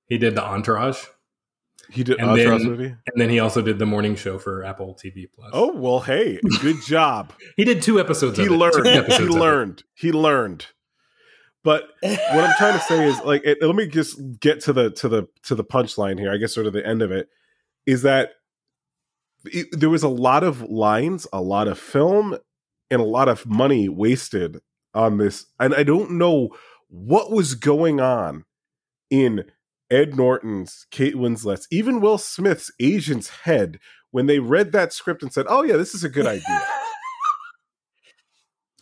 He 0.07 0.17
did 0.17 0.35
the 0.35 0.43
Entourage, 0.43 1.05
he 1.91 2.03
did 2.03 2.19
And 2.19 2.31
Entourage 2.31 2.63
then- 2.63 2.71
movie. 2.71 2.85
and 2.87 3.17
then 3.21 3.29
he 3.29 3.41
also 3.41 3.61
did 3.61 3.79
the 3.79 3.85
morning 3.87 4.17
show 4.17 4.39
for 4.39 4.65
Apple 4.65 4.95
TV 5.03 5.27
Plus. 5.31 5.51
Oh 5.53 5.73
well, 5.75 6.01
hey, 6.01 6.41
good 6.63 6.81
job. 6.87 7.33
he 7.59 7.65
did 7.65 7.83
two 7.83 8.01
episodes. 8.01 8.39
he 8.39 8.47
of 8.47 8.53
it. 8.53 8.57
learned. 8.57 8.75
Two 8.77 8.83
he 8.91 8.97
episodes 8.97 9.35
it. 9.35 9.39
learned. 9.39 9.83
He 9.95 10.11
learned. 10.13 10.67
But 11.69 11.91
what 12.01 12.45
I'm 12.45 12.57
trying 12.57 12.79
to 12.79 12.85
say 12.87 13.07
is, 13.07 13.21
like, 13.27 13.45
it, 13.45 13.59
let 13.61 13.77
me 13.77 13.87
just 13.87 14.19
get 14.41 14.61
to 14.63 14.73
the 14.73 14.91
to 14.93 15.07
the 15.07 15.29
to 15.43 15.55
the 15.55 15.63
punchline 15.63 16.19
here. 16.19 16.33
I 16.33 16.39
guess 16.39 16.55
sort 16.55 16.67
of 16.67 16.73
the 16.73 16.87
end 16.87 17.03
of 17.03 17.13
it 17.13 17.29
is 17.85 18.01
that 18.03 18.31
it, 19.45 19.67
there 19.73 19.91
was 19.91 20.03
a 20.03 20.09
lot 20.09 20.45
of 20.45 20.63
lines, 20.63 21.27
a 21.31 21.43
lot 21.43 21.69
of 21.69 21.79
film, 21.79 22.39
and 22.91 23.03
a 23.03 23.05
lot 23.05 23.29
of 23.29 23.45
money 23.45 23.87
wasted 23.87 24.63
on 24.95 25.19
this, 25.19 25.45
and 25.61 25.75
I 25.75 25.83
don't 25.83 26.13
know 26.13 26.57
what 26.89 27.31
was 27.31 27.55
going 27.55 28.01
on 28.01 28.47
in 29.11 29.45
Ed 29.91 30.17
Norton's, 30.17 30.87
Kate 30.91 31.17
Winslet's, 31.17 31.69
even 31.71 32.01
Will 32.01 32.17
Smith's 32.17 32.73
agent's 32.81 33.29
head 33.29 33.79
when 34.11 34.25
they 34.25 34.39
read 34.39 34.73
that 34.73 34.95
script 34.95 35.23
and 35.23 35.31
said, 35.31 35.45
"Oh 35.51 35.65
yeah, 35.65 35.77
this 35.77 35.95
is 35.95 36.03
a 36.03 36.09
good 36.09 36.27
idea." 36.27 36.67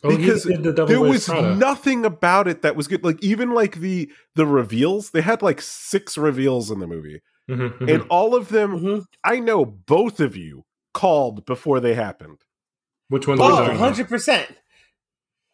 Oh, 0.07 0.11
he 0.11 0.17
because 0.19 0.45
did 0.45 0.63
the 0.63 0.73
Devil 0.73 0.87
there 0.87 1.01
was 1.01 1.27
Prada. 1.27 1.55
nothing 1.57 2.05
about 2.05 2.49
it 2.49 2.63
that 2.63 2.77
was 2.77 2.89
good. 2.89 3.05
Like 3.05 3.23
even 3.23 3.51
like 3.53 3.77
the 3.81 4.11
the 4.35 4.47
reveals, 4.47 5.11
they 5.11 5.21
had 5.23 5.43
like 5.43 5.61
six 5.61 6.17
reveals 6.19 6.71
in 6.71 6.79
the 6.81 6.87
movie, 6.87 7.21
Mhm, 7.51 7.79
mhm. 7.79 7.93
and 7.95 8.03
all 8.09 8.35
of 8.35 8.49
them, 8.49 8.79
Mhm. 8.81 9.05
I 9.25 9.41
know 9.41 9.65
both 9.65 10.21
of 10.21 10.37
you 10.37 10.65
called 10.95 11.45
before 11.47 11.81
they 11.81 11.95
happened. 11.95 12.39
Which 13.09 13.27
one? 13.29 13.41
are 13.41 13.53
Oh, 13.63 13.67
100%. 13.69 14.47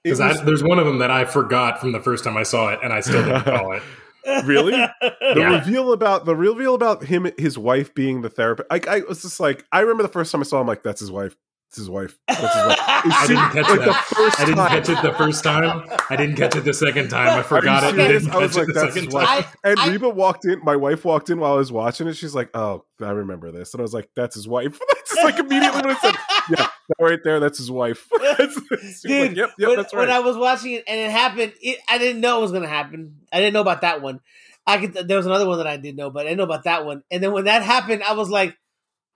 Because 0.04 0.18
was- 0.20 0.42
there's 0.44 0.62
one 0.64 0.78
of 0.78 0.86
them 0.86 0.98
that 0.98 1.10
I 1.10 1.24
forgot 1.24 1.80
from 1.80 1.92
the 1.92 2.00
first 2.00 2.24
time 2.24 2.36
I 2.36 2.42
saw 2.42 2.70
it, 2.70 2.80
and 2.82 2.92
I 2.92 3.00
still 3.00 3.22
didn't 3.24 3.44
call 3.44 3.72
it. 3.72 3.82
Really? 4.44 4.70
the 4.70 5.34
Yeah. 5.36 5.58
reveal 5.58 5.92
about 5.92 6.26
the 6.26 6.36
reveal 6.36 6.74
about 6.76 7.02
him, 7.04 7.28
his 7.38 7.58
wife 7.58 7.92
being 7.92 8.22
the 8.22 8.28
therapist. 8.30 8.68
I, 8.70 8.80
I 8.88 9.00
was 9.00 9.22
just 9.22 9.40
like, 9.40 9.64
I 9.72 9.80
remember 9.80 10.04
the 10.04 10.08
first 10.08 10.30
time 10.30 10.40
I 10.40 10.44
saw 10.44 10.60
him, 10.60 10.66
like 10.68 10.84
that's 10.84 11.00
his 11.00 11.10
wife. 11.10 11.36
It's 11.72 11.78
his 11.78 11.88
wife. 11.88 12.18
That's 12.28 12.38
his 12.40 12.48
wife. 12.66 12.78
I 12.86 13.24
didn't 13.26 13.50
catch 13.50 13.68
like 13.70 13.78
that. 13.80 13.86
the 13.86 14.14
first 14.14 14.40
I 14.40 14.44
didn't 14.44 14.56
time. 14.58 14.68
catch 14.68 14.88
it 14.90 15.02
the 15.02 15.12
first 15.14 15.42
time. 15.42 15.88
I 16.10 16.16
didn't 16.16 16.36
catch 16.36 16.54
it 16.54 16.64
the 16.66 16.74
second 16.74 17.08
time. 17.08 17.38
I 17.38 17.42
forgot 17.42 17.82
it. 17.82 17.86
I 17.86 17.90
serious? 17.96 18.22
didn't 18.24 18.34
I 18.34 18.38
was 18.40 18.52
catch 18.52 18.56
it 18.56 18.58
like, 18.58 18.66
the 18.66 18.72
that's 18.74 18.94
second 18.94 19.12
why- 19.14 19.24
time. 19.24 19.44
I, 19.64 19.70
And 19.70 19.80
I- 19.80 19.88
Reba 19.88 20.08
walked 20.10 20.44
in. 20.44 20.60
My 20.62 20.76
wife 20.76 21.06
walked 21.06 21.30
in 21.30 21.40
while 21.40 21.54
I 21.54 21.56
was 21.56 21.72
watching 21.72 22.08
it. 22.08 22.14
She's 22.18 22.34
like, 22.34 22.50
"Oh, 22.54 22.84
I 23.00 23.10
remember 23.12 23.50
this," 23.52 23.72
and 23.72 23.80
I 23.80 23.84
was 23.84 23.94
like, 23.94 24.10
"That's 24.14 24.34
his 24.34 24.46
wife." 24.46 24.78
That's 24.90 25.14
just 25.14 25.24
like 25.24 25.38
immediately 25.38 25.80
when 25.80 25.96
I 25.96 25.98
said, 25.98 26.14
"Yeah, 26.50 26.56
that 26.88 26.94
right 27.00 27.20
there, 27.24 27.40
that's 27.40 27.56
his 27.56 27.70
wife." 27.70 28.06
She's 28.38 29.00
Dude, 29.00 29.28
like, 29.28 29.36
"Yep, 29.38 29.50
yep, 29.58 29.68
when, 29.68 29.76
that's 29.78 29.94
when 29.94 30.10
I 30.10 30.18
was 30.20 30.36
watching 30.36 30.72
it 30.72 30.84
and 30.86 31.00
it 31.00 31.10
happened, 31.10 31.54
it, 31.62 31.78
I 31.88 31.96
didn't 31.96 32.20
know 32.20 32.38
it 32.38 32.42
was 32.42 32.50
going 32.50 32.64
to 32.64 32.68
happen. 32.68 33.16
I 33.32 33.38
didn't 33.40 33.54
know 33.54 33.60
about 33.62 33.80
that 33.80 34.02
one. 34.02 34.20
I 34.66 34.76
could. 34.76 34.92
There 35.08 35.16
was 35.16 35.24
another 35.26 35.46
one 35.48 35.56
that 35.56 35.66
I 35.66 35.78
didn't 35.78 35.96
know, 35.96 36.10
but 36.10 36.20
I 36.26 36.28
didn't 36.28 36.38
know 36.38 36.44
about 36.44 36.64
that 36.64 36.84
one. 36.84 37.02
And 37.10 37.22
then 37.22 37.32
when 37.32 37.44
that 37.44 37.62
happened, 37.62 38.02
I 38.02 38.12
was 38.12 38.28
like, 38.28 38.54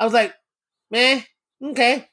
I 0.00 0.04
was 0.04 0.14
like, 0.14 0.34
man, 0.90 1.22
okay, 1.62 2.08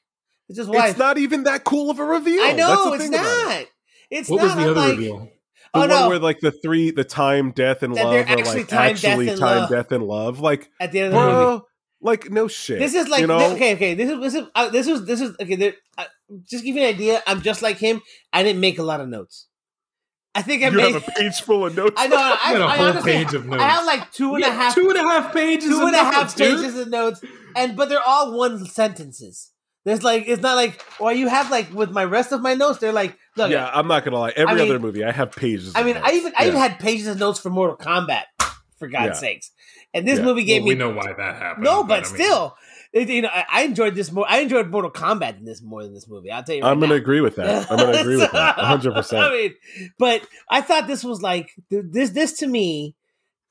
it's 0.49 0.57
just 0.57 0.69
wife. 0.69 0.91
It's 0.91 0.99
not 0.99 1.17
even 1.17 1.43
that 1.43 1.63
cool 1.63 1.89
of 1.89 1.99
a 1.99 2.05
reveal. 2.05 2.41
I 2.43 2.51
know 2.53 2.89
the 2.89 2.95
it's 2.95 3.03
thing 3.03 3.13
it. 3.13 3.17
not. 3.17 3.65
It's 4.11 4.29
What 4.29 4.37
not. 4.37 4.43
was 4.43 4.55
the 4.55 4.61
I'm 4.61 4.69
other 4.69 4.79
like, 4.79 4.89
reveal? 4.97 5.19
The 5.19 5.29
oh 5.75 5.79
one 5.79 5.89
no! 5.89 6.09
where 6.09 6.19
like 6.19 6.39
the 6.39 6.51
three, 6.51 6.91
the 6.91 7.03
time, 7.03 7.51
death, 7.51 7.81
and 7.83 7.95
That 7.95 8.03
love 8.05 8.13
they're 8.13 8.27
actually 8.39 8.59
like 8.59 8.67
time, 8.67 8.93
death, 8.95 9.05
actually 9.05 9.29
and 9.29 9.39
time, 9.39 9.57
love. 9.61 9.69
death, 9.69 9.91
and 9.91 10.03
love. 10.03 10.39
Like, 10.39 10.69
At 10.79 10.91
the 10.91 10.99
end 10.99 11.13
of 11.15 11.19
the 11.19 11.49
movie. 11.51 11.63
like 12.01 12.29
no 12.29 12.47
shit. 12.47 12.77
This 12.79 12.93
is 12.93 13.07
like 13.07 13.21
you 13.21 13.27
know? 13.27 13.39
this- 13.39 13.53
okay, 13.53 13.73
okay. 13.75 13.93
This 13.95 14.09
is 14.11 14.19
this 14.19 14.35
is 14.35 14.47
uh, 14.53 14.69
this 14.69 14.87
is 14.87 15.05
this 15.05 15.21
is 15.21 15.35
okay. 15.41 15.55
There, 15.55 15.73
uh, 15.97 16.05
just 16.47 16.63
give 16.63 16.75
you 16.75 16.83
an 16.83 16.89
idea. 16.89 17.23
I'm 17.25 17.41
just 17.41 17.61
like 17.63 17.77
him. 17.77 18.01
I 18.31 18.43
didn't 18.43 18.59
make 18.61 18.77
a 18.77 18.83
lot 18.83 19.01
of 19.01 19.07
notes. 19.09 19.47
I 20.35 20.41
think 20.41 20.63
I 20.63 20.69
you 20.69 20.77
made. 20.77 20.93
have 20.93 21.07
a 21.07 21.11
page 21.11 21.41
full 21.41 21.65
of 21.65 21.75
notes. 21.75 21.93
I 21.97 22.07
know. 22.07 22.17
I, 22.17 22.37
You 22.53 22.57
got 22.57 22.61
a 22.61 22.65
I 22.71 22.77
whole 22.77 22.85
honestly, 22.87 23.11
page 23.13 23.33
of 23.33 23.45
notes. 23.47 23.61
I 23.63 23.67
have 23.67 23.85
like 23.85 24.11
two 24.11 24.35
and 24.35 24.43
a 24.43 24.51
half, 24.51 24.75
two 24.75 24.89
and 24.89 24.97
a 24.99 25.03
half 25.03 25.33
pages. 25.33 25.69
two 25.69 25.77
of 25.81 25.87
and 25.87 25.95
a 25.95 25.97
half 26.03 26.13
notes, 26.23 26.33
dude. 26.35 26.57
pages 26.59 26.77
of 26.77 26.89
notes, 26.89 27.21
and 27.55 27.75
but 27.75 27.89
they're 27.89 28.01
all 28.05 28.37
one 28.37 28.63
sentences. 28.65 29.51
There's 29.85 30.03
like 30.03 30.25
it's 30.27 30.41
not 30.41 30.55
like 30.55 30.81
or 30.99 31.11
you 31.11 31.27
have 31.27 31.51
like 31.51 31.73
with 31.73 31.91
my 31.91 32.05
rest 32.05 32.31
of 32.31 32.41
my 32.41 32.53
notes. 32.53 32.79
They're 32.79 32.93
like 32.93 33.17
look. 33.35 33.51
yeah, 33.51 33.69
I'm 33.73 33.87
not 33.87 34.05
gonna 34.05 34.17
lie. 34.19 34.33
Every 34.35 34.53
I 34.53 34.55
mean- 34.63 34.69
other 34.69 34.79
movie, 34.79 35.03
I 35.03 35.11
have 35.11 35.31
pages. 35.31 35.73
I 35.75 35.83
mean, 35.83 35.95
notes. 35.95 36.07
I 36.09 36.13
even 36.15 36.33
I 36.37 36.47
even 36.47 36.59
had 36.59 36.79
pages 36.79 37.07
of 37.07 37.19
notes 37.19 37.39
for 37.39 37.49
Mortal 37.49 37.77
Kombat. 37.77 38.23
For 38.79 38.87
God's 38.89 39.05
Yeah. 39.07 39.29
sakes, 39.29 39.51
and 39.93 40.05
this 40.05 40.19
Yeah. 40.19 40.25
movie 40.25 40.43
gave 40.43 40.63
Well, 40.63 40.69
we 40.69 40.75
know 40.75 40.89
why 40.89 41.13
that 41.13 41.35
happened. 41.37 41.63
no, 41.63 41.85
but 41.85 41.99
I 42.05 42.07
mean, 42.07 42.15
still, 42.15 42.57
it, 42.91 43.07
you 43.07 43.21
know, 43.21 43.29
I, 43.31 43.45
I 43.49 43.61
enjoyed 43.63 43.95
this 43.95 44.11
more. 44.11 44.25
I 44.27 44.39
enjoyed 44.39 44.69
Mortal 44.69 44.91
Kombat 44.91 45.37
in 45.37 45.45
this 45.45 45.61
more 45.61 45.83
than 45.83 45.93
this 45.93 46.05
movie. 46.05 46.31
I'll 46.31 46.43
tell 46.43 46.55
you. 46.55 46.63
Right 46.63 46.71
I'm 46.71 46.81
gonna 46.81 46.89
now. 46.89 46.95
agree 46.95 47.21
with 47.21 47.37
that. 47.37 47.71
I'm 47.71 47.77
gonna 47.77 47.97
agree 47.99 48.17
with 48.17 48.31
that 48.33 48.57
100. 48.57 48.91
I 48.91 48.95
percent 48.95 49.31
mean, 49.31 49.53
but 49.97 50.27
I 50.49 50.59
thought 50.61 50.87
this 50.87 51.01
was 51.03 51.21
like 51.21 51.51
this. 51.69 52.09
This 52.09 52.33
to 52.39 52.47
me, 52.47 52.95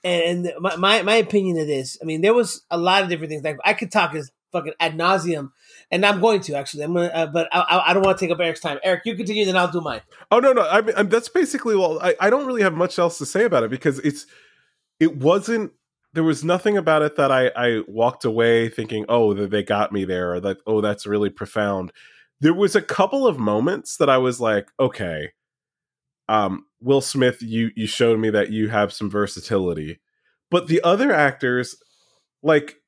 and 0.05 0.53
my, 0.61 0.77
my 0.77 1.03
my 1.03 1.15
opinion 1.15 1.59
of 1.59 1.67
this. 1.67 1.97
I 2.03 2.05
mean, 2.05 2.21
there 2.21 2.35
was 2.35 2.63
a 2.71 2.77
lot 2.77 3.03
of 3.03 3.09
different 3.09 3.31
things. 3.31 3.43
Like 3.45 3.57
I 3.65 3.73
could 3.73 3.91
talk 3.93 4.15
as 4.15 4.31
fucking 4.53 4.75
ad 4.81 4.99
nauseum, 4.99 5.51
and 5.93 6.06
I'm 6.06 6.20
going 6.20 6.40
to 6.40 6.55
actually. 6.55 6.82
I'm 6.82 6.94
gonna, 6.94 7.09
uh, 7.09 7.27
but 7.27 7.48
I, 7.52 7.82
I, 7.89 7.93
don't 7.93 8.02
want 8.02 8.19
to 8.19 8.24
take 8.24 8.32
up 8.32 8.40
Eric's 8.40 8.60
time. 8.60 8.78
Eric, 8.82 9.02
you 9.05 9.14
continue, 9.14 9.44
then 9.44 9.56
I'll 9.56 9.70
do 9.70 9.82
mine. 9.82 10.01
Oh 10.31 10.40
no, 10.40 10.52
no. 10.52 10.66
I 10.66 10.81
mean, 10.81 10.97
I'm- 10.97 11.10
that's 11.10 11.28
basically 11.28 11.77
well. 11.77 12.01
I, 12.01 12.16
I 12.19 12.31
don't 12.31 12.47
really 12.47 12.62
have 12.62 12.74
much 12.74 12.98
else 12.98 13.19
to 13.19 13.27
say 13.27 13.44
about 13.44 13.62
it 13.62 13.70
because 13.70 13.98
it's 14.01 14.27
it 14.98 15.19
wasn't. 15.19 15.73
There 16.14 16.24
was 16.24 16.43
nothing 16.43 16.77
about 16.77 17.02
it 17.02 17.16
that 17.16 17.31
I 17.31 17.48
I 17.55 17.82
walked 17.86 18.24
away 18.24 18.70
thinking, 18.70 19.05
oh, 19.09 19.35
that 19.35 19.51
they 19.51 19.62
got 19.62 19.93
me 19.93 20.05
there, 20.05 20.35
or 20.35 20.56
oh, 20.66 20.81
that's 20.81 21.06
really 21.06 21.31
profound. 21.31 21.93
There 22.40 22.55
was 22.55 22.74
a 22.74 22.82
couple 22.82 23.27
of 23.27 23.39
moments 23.39 23.98
that 23.98 24.09
I 24.09 24.19
was 24.19 24.40
like, 24.40 24.69
okay, 24.81 25.28
um, 26.28 26.64
Will 26.81 27.02
Smith, 27.02 27.43
you 27.43 27.70
you 27.77 27.86
showed 27.86 28.19
me 28.19 28.31
that 28.31 28.51
you 28.51 28.70
have 28.70 28.93
some 28.93 29.10
versatility, 29.10 30.01
but 30.51 30.69
the 30.69 30.82
other 30.82 31.12
actors, 31.12 31.77
like 32.43 32.82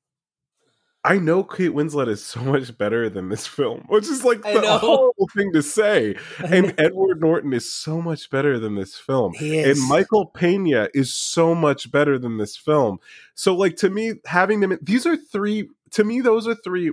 I 1.07 1.19
know 1.19 1.45
Kate 1.45 1.71
Winslet 1.71 2.09
is 2.09 2.25
so 2.25 2.41
much 2.41 2.77
better 2.79 3.11
than 3.11 3.29
this 3.29 3.47
film, 3.47 3.85
which 3.89 4.09
is 4.09 4.25
like 4.25 4.45
I 4.47 4.55
the 4.55 4.61
know. 4.63 4.79
horrible 4.79 5.29
thing 5.35 5.53
to 5.53 5.63
say. 5.63 6.17
And 6.45 6.75
Edward 6.79 7.21
Norton 7.21 7.53
is 7.53 7.71
so 7.71 8.01
much 8.01 8.31
better 8.31 8.59
than 8.59 8.75
this 8.75 8.97
film. 8.97 9.35
And 9.41 9.79
Michael 9.89 10.27
Pena 10.27 10.89
is 10.95 11.15
so 11.15 11.55
much 11.55 11.91
better 11.93 12.19
than 12.19 12.39
this 12.39 12.57
film. 12.57 12.99
So, 13.35 13.55
like 13.55 13.77
to 13.77 13.91
me, 13.91 14.15
having 14.25 14.61
them, 14.61 14.79
these 14.81 15.05
are 15.07 15.17
three. 15.17 15.69
To 15.93 16.05
me, 16.05 16.21
those 16.21 16.49
are 16.49 16.55
three 16.55 16.93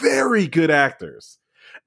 very 0.00 0.46
good 0.46 0.70
actors. 0.70 1.38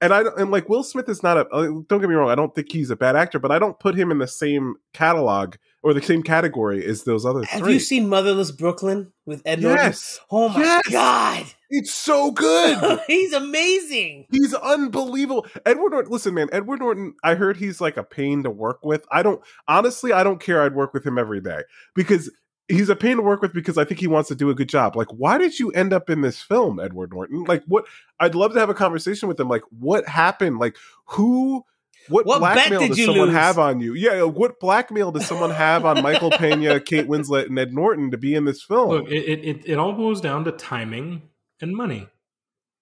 And 0.01 0.13
I 0.13 0.23
don't- 0.23 0.37
and 0.37 0.51
like 0.51 0.67
Will 0.69 0.83
Smith 0.83 1.07
is 1.07 1.23
not 1.23 1.37
a. 1.37 1.47
uh, 1.49 1.63
Don't 1.87 1.99
get 2.01 2.09
me 2.09 2.15
wrong. 2.15 2.29
I 2.29 2.35
don't 2.35 2.53
think 2.53 2.71
he's 2.71 2.89
a 2.89 2.95
bad 2.95 3.15
actor, 3.15 3.39
but 3.39 3.51
I 3.51 3.59
don't 3.59 3.79
put 3.79 3.95
him 3.95 4.11
in 4.11 4.17
the 4.17 4.27
same 4.27 4.75
catalog 4.93 5.55
or 5.81 5.93
the 5.93 6.01
same 6.01 6.23
category 6.23 6.85
as 6.85 7.03
those 7.03 7.25
other 7.25 7.43
Have 7.45 7.61
three. 7.61 7.73
you 7.73 7.79
seen 7.79 8.07
Motherless 8.09 8.51
Brooklyn 8.51 9.11
with 9.25 9.41
Ed 9.45 9.61
Norton? 9.61 9.85
yes, 9.85 10.19
Oh 10.31 10.49
my 10.49 10.59
Yes! 10.59 10.81
god, 10.91 11.45
it's 11.69 11.93
so 11.93 12.31
good. 12.31 12.99
he's 13.07 13.33
amazing. 13.33 14.25
He's 14.31 14.53
unbelievable. 14.53 15.45
Edward 15.65 15.91
Norton, 15.91 16.11
listen, 16.11 16.33
man, 16.33 16.49
Edward 16.51 16.79
Norton, 16.79 17.15
I 17.23 17.35
heard 17.35 17.57
he's 17.57 17.79
like 17.81 17.97
a 17.97 18.03
pain 18.03 18.43
to 18.43 18.49
work 18.49 18.79
with. 18.83 19.05
I 19.11 19.23
don't, 19.23 19.41
honestly, 19.67 20.11
I 20.13 20.23
don't 20.23 20.39
care. 20.39 20.61
I'd 20.61 20.75
work 20.75 20.93
with 20.93 21.05
him 21.05 21.17
every 21.17 21.41
day 21.41 21.61
because 21.95 22.29
he's 22.67 22.89
a 22.89 22.95
pain 22.95 23.17
to 23.17 23.21
work 23.23 23.41
with 23.41 23.53
because 23.53 23.77
I 23.77 23.85
think 23.85 23.99
he 23.99 24.07
wants 24.07 24.29
to 24.29 24.35
do 24.35 24.49
a 24.49 24.55
good 24.55 24.69
job. 24.69 24.95
Like, 24.95 25.09
why 25.09 25.37
did 25.37 25.59
you 25.59 25.71
end 25.71 25.93
up 25.93 26.09
in 26.09 26.21
this 26.21 26.41
film, 26.41 26.79
Edward 26.79 27.11
Norton? 27.13 27.43
Like, 27.43 27.63
what? 27.67 27.85
I'd 28.19 28.35
love 28.35 28.53
to 28.53 28.59
have 28.59 28.69
a 28.69 28.73
conversation 28.73 29.27
with 29.27 29.39
him. 29.39 29.47
Like, 29.49 29.63
what 29.77 30.07
happened? 30.07 30.59
Like, 30.59 30.77
who. 31.07 31.63
What, 32.09 32.25
What 32.25 32.39
blackmail 32.39 32.81
did 32.81 32.89
does 32.89 32.97
you 32.97 33.05
someone 33.05 33.27
lose? 33.27 33.35
have 33.37 33.57
on 33.57 33.79
you? 33.79 33.93
Yeah, 33.93 34.23
what 34.23 34.59
blackmail 34.59 35.13
does 35.13 35.25
someone 35.25 35.51
have 35.51 35.85
on 35.85 36.03
Michael 36.03 36.31
Pena, 36.37 36.81
Kate 36.81 37.07
Winslet, 37.07 37.45
and 37.45 37.57
Ed 37.57 37.73
Norton 37.73 38.11
to 38.11 38.17
be 38.17 38.35
in 38.35 38.43
this 38.43 38.61
film? 38.61 38.89
Look, 38.89 39.07
it, 39.07 39.23
it, 39.23 39.39
it, 39.45 39.61
it 39.65 39.77
all 39.77 39.93
boils 39.93 40.19
down 40.19 40.43
to 40.43 40.51
timing 40.51 41.21
and 41.61 41.73
money. 41.73 42.09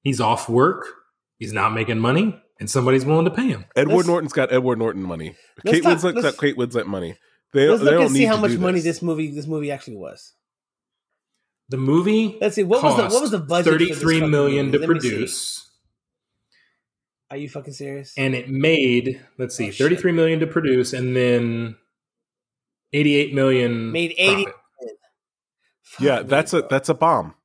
He's 0.01 0.19
off 0.19 0.49
work, 0.49 0.87
he's 1.37 1.53
not 1.53 1.71
making 1.75 1.99
money, 1.99 2.35
and 2.59 2.67
somebody's 2.67 3.05
willing 3.05 3.25
to 3.25 3.31
pay 3.31 3.47
him. 3.49 3.65
Edward 3.75 3.95
let's- 3.97 4.07
Norton's 4.07 4.33
got 4.33 4.51
Edward 4.51 4.79
Norton 4.79 5.03
money. 5.03 5.35
Kate 5.67 5.83
talk- 5.83 5.99
Winslet's 5.99 6.15
let's- 6.15 6.21
got 6.23 6.37
Kate 6.39 6.57
Winslet 6.57 6.87
money. 6.87 7.15
They, 7.53 7.67
Let's 7.67 7.79
they 7.81 7.85
look 7.85 7.93
don't 7.95 8.05
and 8.07 8.15
see 8.15 8.25
how 8.25 8.37
much 8.37 8.57
money 8.57 8.79
this. 8.79 8.97
this 8.97 9.01
movie 9.01 9.31
this 9.31 9.45
movie 9.47 9.71
actually 9.71 9.97
was. 9.97 10.33
The 11.69 11.77
movie 11.77 12.37
Let's 12.41 12.55
see 12.55 12.63
what 12.63 12.81
was 12.83 12.95
the 12.97 13.03
what 13.03 13.21
was 13.21 13.31
the 13.31 13.39
budget? 13.39 13.71
for 13.73 13.77
this 13.79 13.87
Thirty-three 13.89 14.19
fucking 14.19 14.31
million 14.31 14.65
movie? 14.67 14.77
to 14.77 14.81
Let 14.81 14.87
produce, 14.87 15.69
Are 17.29 17.37
you 17.37 17.49
fucking 17.49 17.73
serious? 17.73 18.13
and 18.17 18.35
it 18.35 18.49
made 18.49 19.21
let's 19.37 19.55
see, 19.55 19.69
Oh, 19.69 19.71
thirty-three 19.71 20.11
million 20.11 20.39
to 20.41 20.47
produce, 20.47 20.93
and 20.93 21.15
then 21.15 21.75
eighty-eight 22.93 23.33
million 23.33 23.91
Made 23.91 24.13
80 24.17 24.45
Yeah, 25.99 26.23
that's 26.23 26.53
a 26.53 26.61
that's 26.69 26.89
a 26.89 26.93
bomb. 26.93 27.35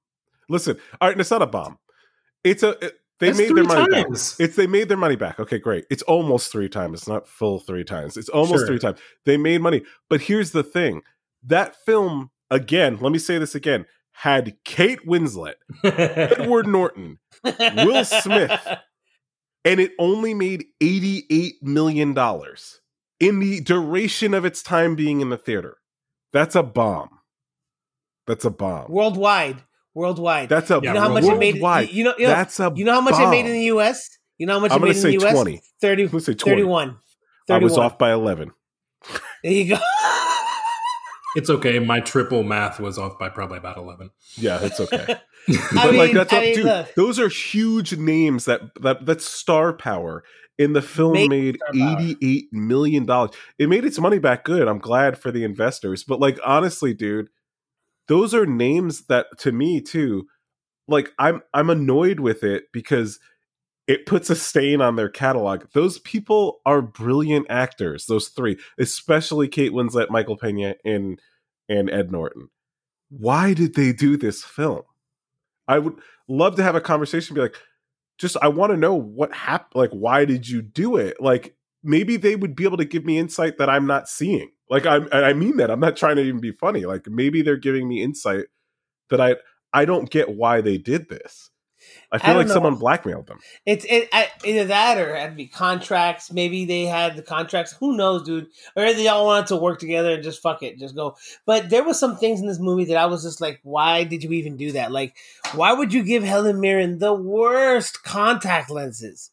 Listen, 0.48 0.76
all 1.00 1.08
right, 1.08 1.18
it's 1.18 1.30
not 1.30 1.42
a 1.42 1.46
bomb. 1.46 1.78
It's 2.44 2.62
a 2.62 2.70
it- 2.84 2.98
they 3.18 3.28
That's 3.28 3.38
made 3.38 3.54
their 3.56 3.64
money 3.64 3.90
back. 3.90 4.06
It's 4.10 4.56
they 4.56 4.66
made 4.66 4.88
their 4.88 4.96
money 4.96 5.16
back. 5.16 5.40
Okay, 5.40 5.58
great. 5.58 5.84
It's 5.90 6.02
almost 6.02 6.52
three 6.52 6.68
times. 6.68 7.00
It's 7.00 7.08
not 7.08 7.26
full 7.26 7.60
three 7.60 7.84
times. 7.84 8.16
It's 8.16 8.28
almost 8.28 8.60
Sure. 8.60 8.66
three 8.66 8.78
times. 8.78 8.98
They 9.24 9.36
made 9.36 9.60
money. 9.62 9.82
But 10.10 10.20
here's 10.22 10.50
the 10.52 10.62
thing: 10.62 11.02
that 11.44 11.76
film 11.84 12.30
again. 12.50 12.98
Let 13.00 13.12
me 13.12 13.18
say 13.18 13.38
this 13.38 13.54
again. 13.54 13.86
Had 14.12 14.56
Kate 14.64 15.00
Winslet, 15.06 15.54
Edward 15.84 16.66
Norton, 16.66 17.18
Will 17.44 18.04
Smith. 18.04 18.66
and 19.66 19.78
it 19.80 19.92
only 19.98 20.32
made 20.32 20.64
$88 20.82 21.54
million 21.60 22.16
in 23.20 23.40
the 23.40 23.60
duration 23.60 24.32
of 24.32 24.44
its 24.46 24.62
time 24.62 24.94
being 24.94 25.20
in 25.20 25.28
the 25.28 25.36
theater. 25.36 25.76
That's 26.32 26.54
a 26.54 26.62
bomb. 26.62 27.10
That's 28.26 28.44
a 28.46 28.50
bomb. 28.50 28.90
worldwide. 28.90 29.62
Worldwide. 29.96 30.50
That's 30.50 30.70
a 30.70 30.74
You 30.74 30.80
you 30.88 30.92
know 30.92 31.00
how 31.00 31.08
much 31.08 31.24
it 31.24 31.38
made? 31.38 31.54
worldwide. 31.54 31.90
You 31.90 32.04
know, 32.04 32.14
you 32.18 32.24
know, 32.24 32.30
That's 32.34 32.60
a 32.60 32.70
you 32.76 32.84
know 32.84 32.92
how 32.92 33.00
much 33.00 33.18
it 33.18 33.30
made 33.30 33.46
in 33.46 33.52
the 33.52 33.62
U.S. 33.64 34.10
You 34.36 34.46
know 34.46 34.52
how 34.52 34.60
much 34.60 34.70
I'm 34.70 34.82
it 34.82 34.84
made 34.84 34.88
in 34.90 34.96
the 34.96 35.00
say 35.00 35.12
U.S. 35.12 35.32
20. 35.32 35.62
30, 35.80 36.02
I'm 36.02 36.08
gonna 36.10 36.20
say 36.20 36.34
20. 36.34 36.56
31. 36.62 36.88
I 36.90 36.92
31. 37.48 37.62
was 37.62 37.78
off 37.78 37.96
by 37.98 38.12
11. 38.12 38.50
There 39.42 39.52
you 39.52 39.70
go. 39.74 39.78
It's 41.36 41.50
okay. 41.50 41.78
My 41.80 42.00
triple 42.00 42.42
math 42.42 42.80
was 42.80 42.96
off 42.96 43.18
by 43.18 43.28
probably 43.28 43.58
about 43.58 43.76
eleven. 43.76 44.08
Yeah, 44.36 44.58
it's 44.62 44.80
okay. 44.80 45.04
I 45.50 45.58
but 45.74 45.94
like 45.94 46.06
mean- 46.06 46.14
that's 46.14 46.32
I 46.32 46.36
up, 46.38 46.42
mean, 46.42 46.54
dude. 46.54 46.64
look. 46.64 46.94
Those 46.94 47.20
are 47.20 47.28
huge 47.28 47.94
names 47.98 48.46
that 48.46 48.62
that 48.80 49.04
that's 49.04 49.26
star 49.26 49.74
power. 49.74 50.24
And 50.58 50.74
the 50.74 50.80
film 50.80 51.12
Major 51.12 51.28
made 51.28 51.58
eighty-eight 51.74 52.46
million 52.52 53.04
dollars. 53.04 53.32
It 53.58 53.68
made 53.68 53.84
its 53.84 53.98
money 53.98 54.18
back 54.18 54.44
good. 54.46 54.66
I'm 54.66 54.78
glad 54.78 55.18
for 55.18 55.30
the 55.30 55.44
investors. 55.44 56.04
But 56.04 56.20
like 56.20 56.38
honestly, 56.42 56.94
dude, 56.94 57.28
those 58.08 58.34
are 58.34 58.46
names 58.46 59.06
that 59.06 59.26
to 59.38 59.52
me 59.52 59.80
too, 59.80 60.26
like 60.88 61.12
I'm 61.18 61.42
I'm 61.54 61.70
annoyed 61.70 62.20
with 62.20 62.42
it 62.42 62.64
because 62.72 63.18
it 63.86 64.06
puts 64.06 64.30
a 64.30 64.36
stain 64.36 64.80
on 64.80 64.96
their 64.96 65.08
catalog. 65.08 65.64
Those 65.72 65.98
people 66.00 66.60
are 66.66 66.82
brilliant 66.82 67.46
actors, 67.48 68.06
those 68.06 68.28
three, 68.28 68.58
especially 68.78 69.48
Kate 69.48 69.72
Winslet, 69.72 70.10
Michael 70.10 70.36
Pena, 70.36 70.74
and 70.84 71.20
and 71.68 71.90
Ed 71.90 72.10
Norton. 72.10 72.48
Why 73.08 73.54
did 73.54 73.74
they 73.74 73.92
do 73.92 74.16
this 74.16 74.44
film? 74.44 74.82
I 75.68 75.78
would 75.78 75.94
love 76.28 76.56
to 76.56 76.62
have 76.62 76.74
a 76.74 76.80
conversation 76.80 77.34
be 77.34 77.40
like, 77.40 77.56
just 78.18 78.36
I 78.42 78.48
want 78.48 78.72
to 78.72 78.76
know 78.76 78.94
what 78.94 79.32
happened. 79.32 79.74
Like, 79.74 79.90
why 79.90 80.24
did 80.24 80.48
you 80.48 80.62
do 80.62 80.96
it? 80.96 81.20
Like, 81.20 81.56
maybe 81.82 82.16
they 82.16 82.36
would 82.36 82.56
be 82.56 82.64
able 82.64 82.78
to 82.78 82.84
give 82.84 83.04
me 83.04 83.18
insight 83.18 83.58
that 83.58 83.70
I'm 83.70 83.86
not 83.86 84.08
seeing. 84.08 84.50
Like, 84.68 84.86
I'm, 84.86 85.04
and 85.12 85.24
I 85.24 85.32
mean 85.32 85.58
that. 85.58 85.70
I'm 85.70 85.80
not 85.80 85.96
trying 85.96 86.16
to 86.16 86.22
even 86.22 86.40
be 86.40 86.52
funny. 86.52 86.84
Like, 86.84 87.06
maybe 87.08 87.42
they're 87.42 87.56
giving 87.56 87.88
me 87.88 88.02
insight 88.02 88.46
that 89.10 89.20
I 89.20 89.36
I 89.72 89.84
don't 89.84 90.10
get 90.10 90.36
why 90.36 90.60
they 90.60 90.78
did 90.78 91.08
this. 91.08 91.50
I 92.10 92.18
feel 92.18 92.28
don't 92.28 92.36
like 92.38 92.46
know. 92.48 92.54
someone 92.54 92.76
blackmailed 92.76 93.26
them. 93.26 93.38
It's 93.64 93.84
it 93.88 94.08
I, 94.12 94.28
either 94.44 94.64
that 94.66 94.98
or 94.98 95.14
had 95.14 95.30
to 95.30 95.36
be 95.36 95.46
contracts. 95.46 96.32
Maybe 96.32 96.64
they 96.64 96.84
had 96.84 97.16
the 97.16 97.22
contracts. 97.22 97.72
Who 97.78 97.96
knows, 97.96 98.24
dude? 98.24 98.48
Or 98.74 98.92
they 98.92 99.08
all 99.08 99.26
wanted 99.26 99.48
to 99.48 99.56
work 99.56 99.78
together 99.78 100.14
and 100.14 100.22
just 100.22 100.42
fuck 100.42 100.62
it, 100.62 100.78
just 100.78 100.94
go. 100.94 101.16
But 101.44 101.70
there 101.70 101.84
was 101.84 101.98
some 101.98 102.16
things 102.16 102.40
in 102.40 102.46
this 102.46 102.58
movie 102.58 102.86
that 102.86 102.96
I 102.96 103.06
was 103.06 103.22
just 103.22 103.40
like, 103.40 103.60
why 103.62 104.04
did 104.04 104.24
you 104.24 104.32
even 104.32 104.56
do 104.56 104.72
that? 104.72 104.92
Like, 104.92 105.16
why 105.54 105.72
would 105.72 105.92
you 105.92 106.02
give 106.02 106.22
Helen 106.22 106.60
Mirren 106.60 106.98
the 106.98 107.14
worst 107.14 108.02
contact 108.02 108.70
lenses? 108.70 109.30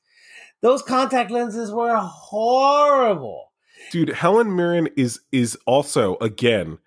Those 0.61 0.81
contact 0.81 1.31
lenses 1.31 1.71
were 1.71 1.95
horrible. 1.97 3.52
Dude 3.93 4.09
helen 4.09 4.55
mirren 4.55 4.89
is 4.97 5.19
is 5.31 5.55
also 5.67 6.17
again 6.17 6.79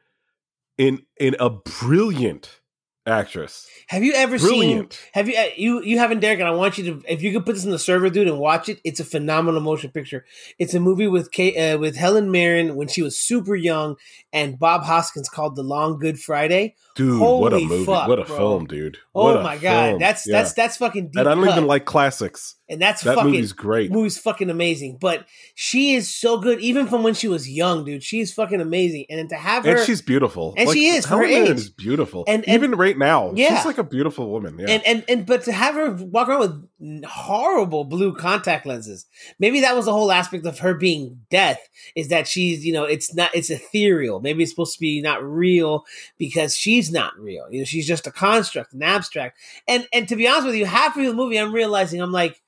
in 0.77 1.03
in 1.19 1.37
a 1.41 1.49
brilliant 1.49 2.61
actress 3.09 3.69
Have 3.87 4.03
you 4.03 4.13
ever 4.15 4.37
seen? 4.37 4.49
brilliant 4.49 5.01
Have 5.13 5.29
you 5.29 5.37
uh, 5.39 5.45
you 5.57 5.81
you 5.83 5.97
haven't 5.99 6.19
Derek? 6.19 6.41
And 6.41 6.49
I 6.49 6.51
want 6.51 6.77
you 6.77 6.85
to 6.95 7.03
if 7.13 7.23
you 7.23 7.33
could 7.33 7.47
put 7.47 7.55
this 7.55 7.65
in 7.65 7.71
the 7.71 7.79
server, 7.79 8.11
dude, 8.11 8.27
and 8.27 8.41
watch 8.41 8.69
it. 8.69 8.81
It's 8.83 8.99
a 8.99 9.05
phenomenal 9.05 9.61
motion 9.61 9.93
picture. 9.93 10.25
It's 10.59 10.75
a 10.75 10.81
movie 10.81 11.07
with 11.07 11.31
Kate, 11.31 11.57
uh, 11.57 11.79
with 11.79 11.95
Helen 11.95 12.33
Mirren 12.33 12.75
when 12.75 12.89
she 12.89 13.03
was 13.03 13.17
super 13.17 13.55
young, 13.55 13.95
and 14.33 14.59
Bob 14.59 14.83
Hoskins 14.83 15.29
called 15.29 15.55
The 15.55 15.63
Long 15.63 16.01
Good 16.01 16.19
Friday. 16.19 16.75
dude 16.97 17.21
what 17.21 17.53
a 17.53 17.61
movie 17.61 17.85
fuck, 17.85 18.09
what 18.09 18.19
a 18.19 18.25
bro. 18.25 18.37
film 18.37 18.67
dude 18.67 18.99
Oh 19.15 19.23
What 19.27 19.37
a 19.37 19.43
my 19.45 19.57
god, 19.57 19.87
film. 19.91 19.99
that's 20.01 20.27
Yeah. 20.27 20.39
that's 20.39 20.53
that's 20.55 20.77
fucking 20.77 21.11
deep. 21.11 21.21
and 21.21 21.29
i 21.29 21.35
don't 21.37 21.45
cut. 21.45 21.53
even 21.59 21.69
like 21.69 21.85
classics 21.85 22.57
and 22.69 22.81
that's 22.83 23.03
that 23.03 23.15
fucking 23.17 23.31
movie's 23.31 23.53
great 23.53 23.91
movie's 23.93 24.19
fucking 24.19 24.51
amazing. 24.51 24.99
But 25.01 25.25
she 25.55 25.95
is 25.95 26.13
so 26.13 26.39
good, 26.39 26.61
even 26.61 26.87
from 26.89 27.03
when 27.03 27.15
she 27.15 27.29
was 27.29 27.49
young, 27.49 27.85
dude. 27.85 28.03
She's 28.03 28.33
fucking 28.33 28.61
amazing, 28.61 29.07
and 29.09 29.29
to 29.31 29.37
have 29.37 29.65
her 29.65 29.77
and 29.77 29.87
she's 29.87 30.03
beautiful 30.03 30.55
And 30.57 30.69
she 30.71 30.89
is, 30.89 31.07
her 31.07 31.23
age. 31.25 31.49
is 31.51 31.69
beautiful 31.71 32.25
And- 32.27 32.45
and- 32.49 32.55
even 32.55 32.77
right 32.77 32.97
now 32.99 33.33
Yeah. 33.35 33.57
she's 33.57 33.67
like 33.67 33.79
a 33.79 33.85
beautiful 33.85 34.31
woman 34.31 34.59
yeah 34.59 34.67
And 34.71 34.83
and 34.87 35.05
and 35.09 35.27
but 35.27 35.45
to 35.45 35.53
have 35.53 35.75
her 35.75 35.93
walk 35.93 36.29
around 36.29 36.41
with 36.81 37.05
horrible 37.05 37.85
blue 37.85 38.15
contact 38.15 38.67
lenses, 38.67 39.07
maybe 39.39 39.61
that 39.61 39.77
was 39.77 39.85
the 39.87 39.93
whole 39.93 40.11
aspect 40.13 40.45
of 40.47 40.59
her 40.61 40.75
being 40.75 41.21
death. 41.31 41.61
Is 41.95 42.09
that 42.09 42.27
she's 42.29 42.65
you 42.65 42.73
know 42.73 42.85
it's 42.85 43.15
not 43.15 43.31
it's 43.35 43.51
ethereal. 43.51 44.21
Maybe 44.21 44.43
it's 44.43 44.53
supposed 44.53 44.75
to 44.75 44.81
be 44.81 45.01
not 45.01 45.23
real 45.25 45.85
because 46.19 46.57
she's 46.57 46.91
not 46.91 47.19
real. 47.19 47.47
You 47.51 47.61
know 47.61 47.65
she's 47.65 47.87
just 47.87 48.07
a 48.07 48.11
construct, 48.11 48.73
an 48.73 48.83
abstract. 48.83 49.39
And 49.69 49.87
and 49.93 50.09
to 50.09 50.17
be 50.17 50.27
honest 50.29 50.47
with 50.47 50.57
you, 50.57 50.67
halfway 50.67 51.03
through 51.05 51.13
the 51.13 51.17
movie, 51.17 51.37
I'm 51.39 51.53
realizing 51.55 52.01
I'm 52.01 52.13
like, 52.13 52.41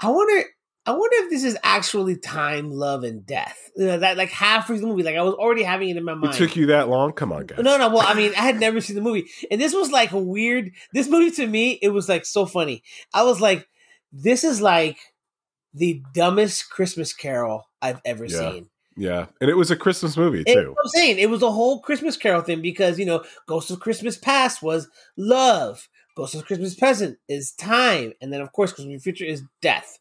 I 0.00 0.08
wonder. 0.10 0.44
I 0.86 0.90
wonder 0.90 1.16
if 1.20 1.30
this 1.30 1.44
is 1.44 1.56
actually 1.62 2.16
time, 2.16 2.70
love, 2.70 3.04
and 3.04 3.24
death. 3.24 3.70
You 3.74 3.86
know, 3.86 3.98
that 4.00 4.18
like 4.18 4.28
half 4.30 4.68
the 4.68 4.74
movie, 4.74 5.02
like 5.02 5.16
I 5.16 5.22
was 5.22 5.32
already 5.34 5.62
having 5.62 5.88
it 5.88 5.96
in 5.96 6.04
my 6.04 6.12
mind. 6.14 6.34
it 6.34 6.38
took 6.38 6.56
you 6.56 6.66
that 6.66 6.88
long 6.90 7.12
come 7.12 7.32
on 7.32 7.46
guys 7.46 7.58
No, 7.64 7.78
no. 7.78 7.88
Well, 7.88 8.04
I 8.06 8.12
mean, 8.12 8.32
I 8.36 8.42
had 8.42 8.60
never 8.60 8.82
seen 8.82 8.96
the 8.96 9.02
movie, 9.02 9.26
and 9.50 9.58
this 9.60 9.72
was 9.72 9.90
like 9.90 10.12
a 10.12 10.18
weird. 10.18 10.72
This 10.92 11.08
movie 11.08 11.30
to 11.36 11.46
me, 11.46 11.78
it 11.80 11.88
was 11.88 12.06
like 12.08 12.26
so 12.26 12.44
funny. 12.44 12.82
I 13.14 13.22
was 13.22 13.40
like, 13.40 13.66
this 14.12 14.44
is 14.44 14.60
like 14.60 14.98
the 15.72 16.02
dumbest 16.12 16.68
Christmas 16.70 17.14
Carol 17.14 17.68
I've 17.80 18.00
ever 18.04 18.26
Yeah. 18.26 18.50
seen. 18.50 18.68
yeah 18.96 19.26
and 19.40 19.50
it 19.50 19.56
was 19.56 19.72
a 19.72 19.76
christmas 19.76 20.16
movie 20.16 20.44
too 20.44 20.72
I'm 20.80 20.88
saying 20.90 21.18
it 21.18 21.28
was 21.28 21.42
a 21.42 21.50
whole 21.50 21.80
Christmas 21.80 22.16
Carol 22.16 22.42
thing 22.42 22.62
because 22.62 22.96
you 22.98 23.06
know, 23.06 23.24
Ghost 23.48 23.70
of 23.72 23.80
Christmas 23.80 24.16
Past 24.16 24.62
was 24.62 24.86
love, 25.16 25.88
Ghost 26.14 26.34
of 26.34 26.44
Christmas 26.46 26.74
Present 26.74 27.18
is 27.28 27.52
time, 27.52 28.12
and 28.20 28.32
then 28.32 28.40
of 28.40 28.52
course, 28.52 28.72
Christmas 28.72 29.02
Future 29.02 29.24
is 29.24 29.42
death. 29.60 29.98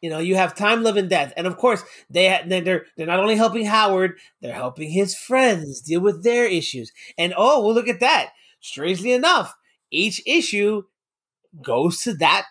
You 0.00 0.10
know, 0.10 0.18
you 0.18 0.36
have 0.36 0.54
time, 0.54 0.82
love, 0.82 0.96
and 0.96 1.08
death, 1.08 1.32
and 1.36 1.46
of 1.46 1.56
course, 1.56 1.82
they 2.10 2.28
ha- 2.28 2.42
they're 2.46 2.84
they're 2.96 3.06
not 3.06 3.20
only 3.20 3.36
helping 3.36 3.64
Howard, 3.66 4.18
they're 4.42 4.52
helping 4.54 4.90
his 4.90 5.14
friends 5.16 5.80
deal 5.80 6.00
with 6.00 6.22
their 6.22 6.44
issues. 6.46 6.92
And 7.16 7.32
oh, 7.36 7.64
well, 7.64 7.74
look 7.74 7.88
at 7.88 8.00
that. 8.00 8.30
Strangely 8.60 9.12
enough, 9.12 9.54
each 9.90 10.22
issue 10.26 10.82
goes 11.62 12.00
to 12.02 12.14
that 12.14 12.46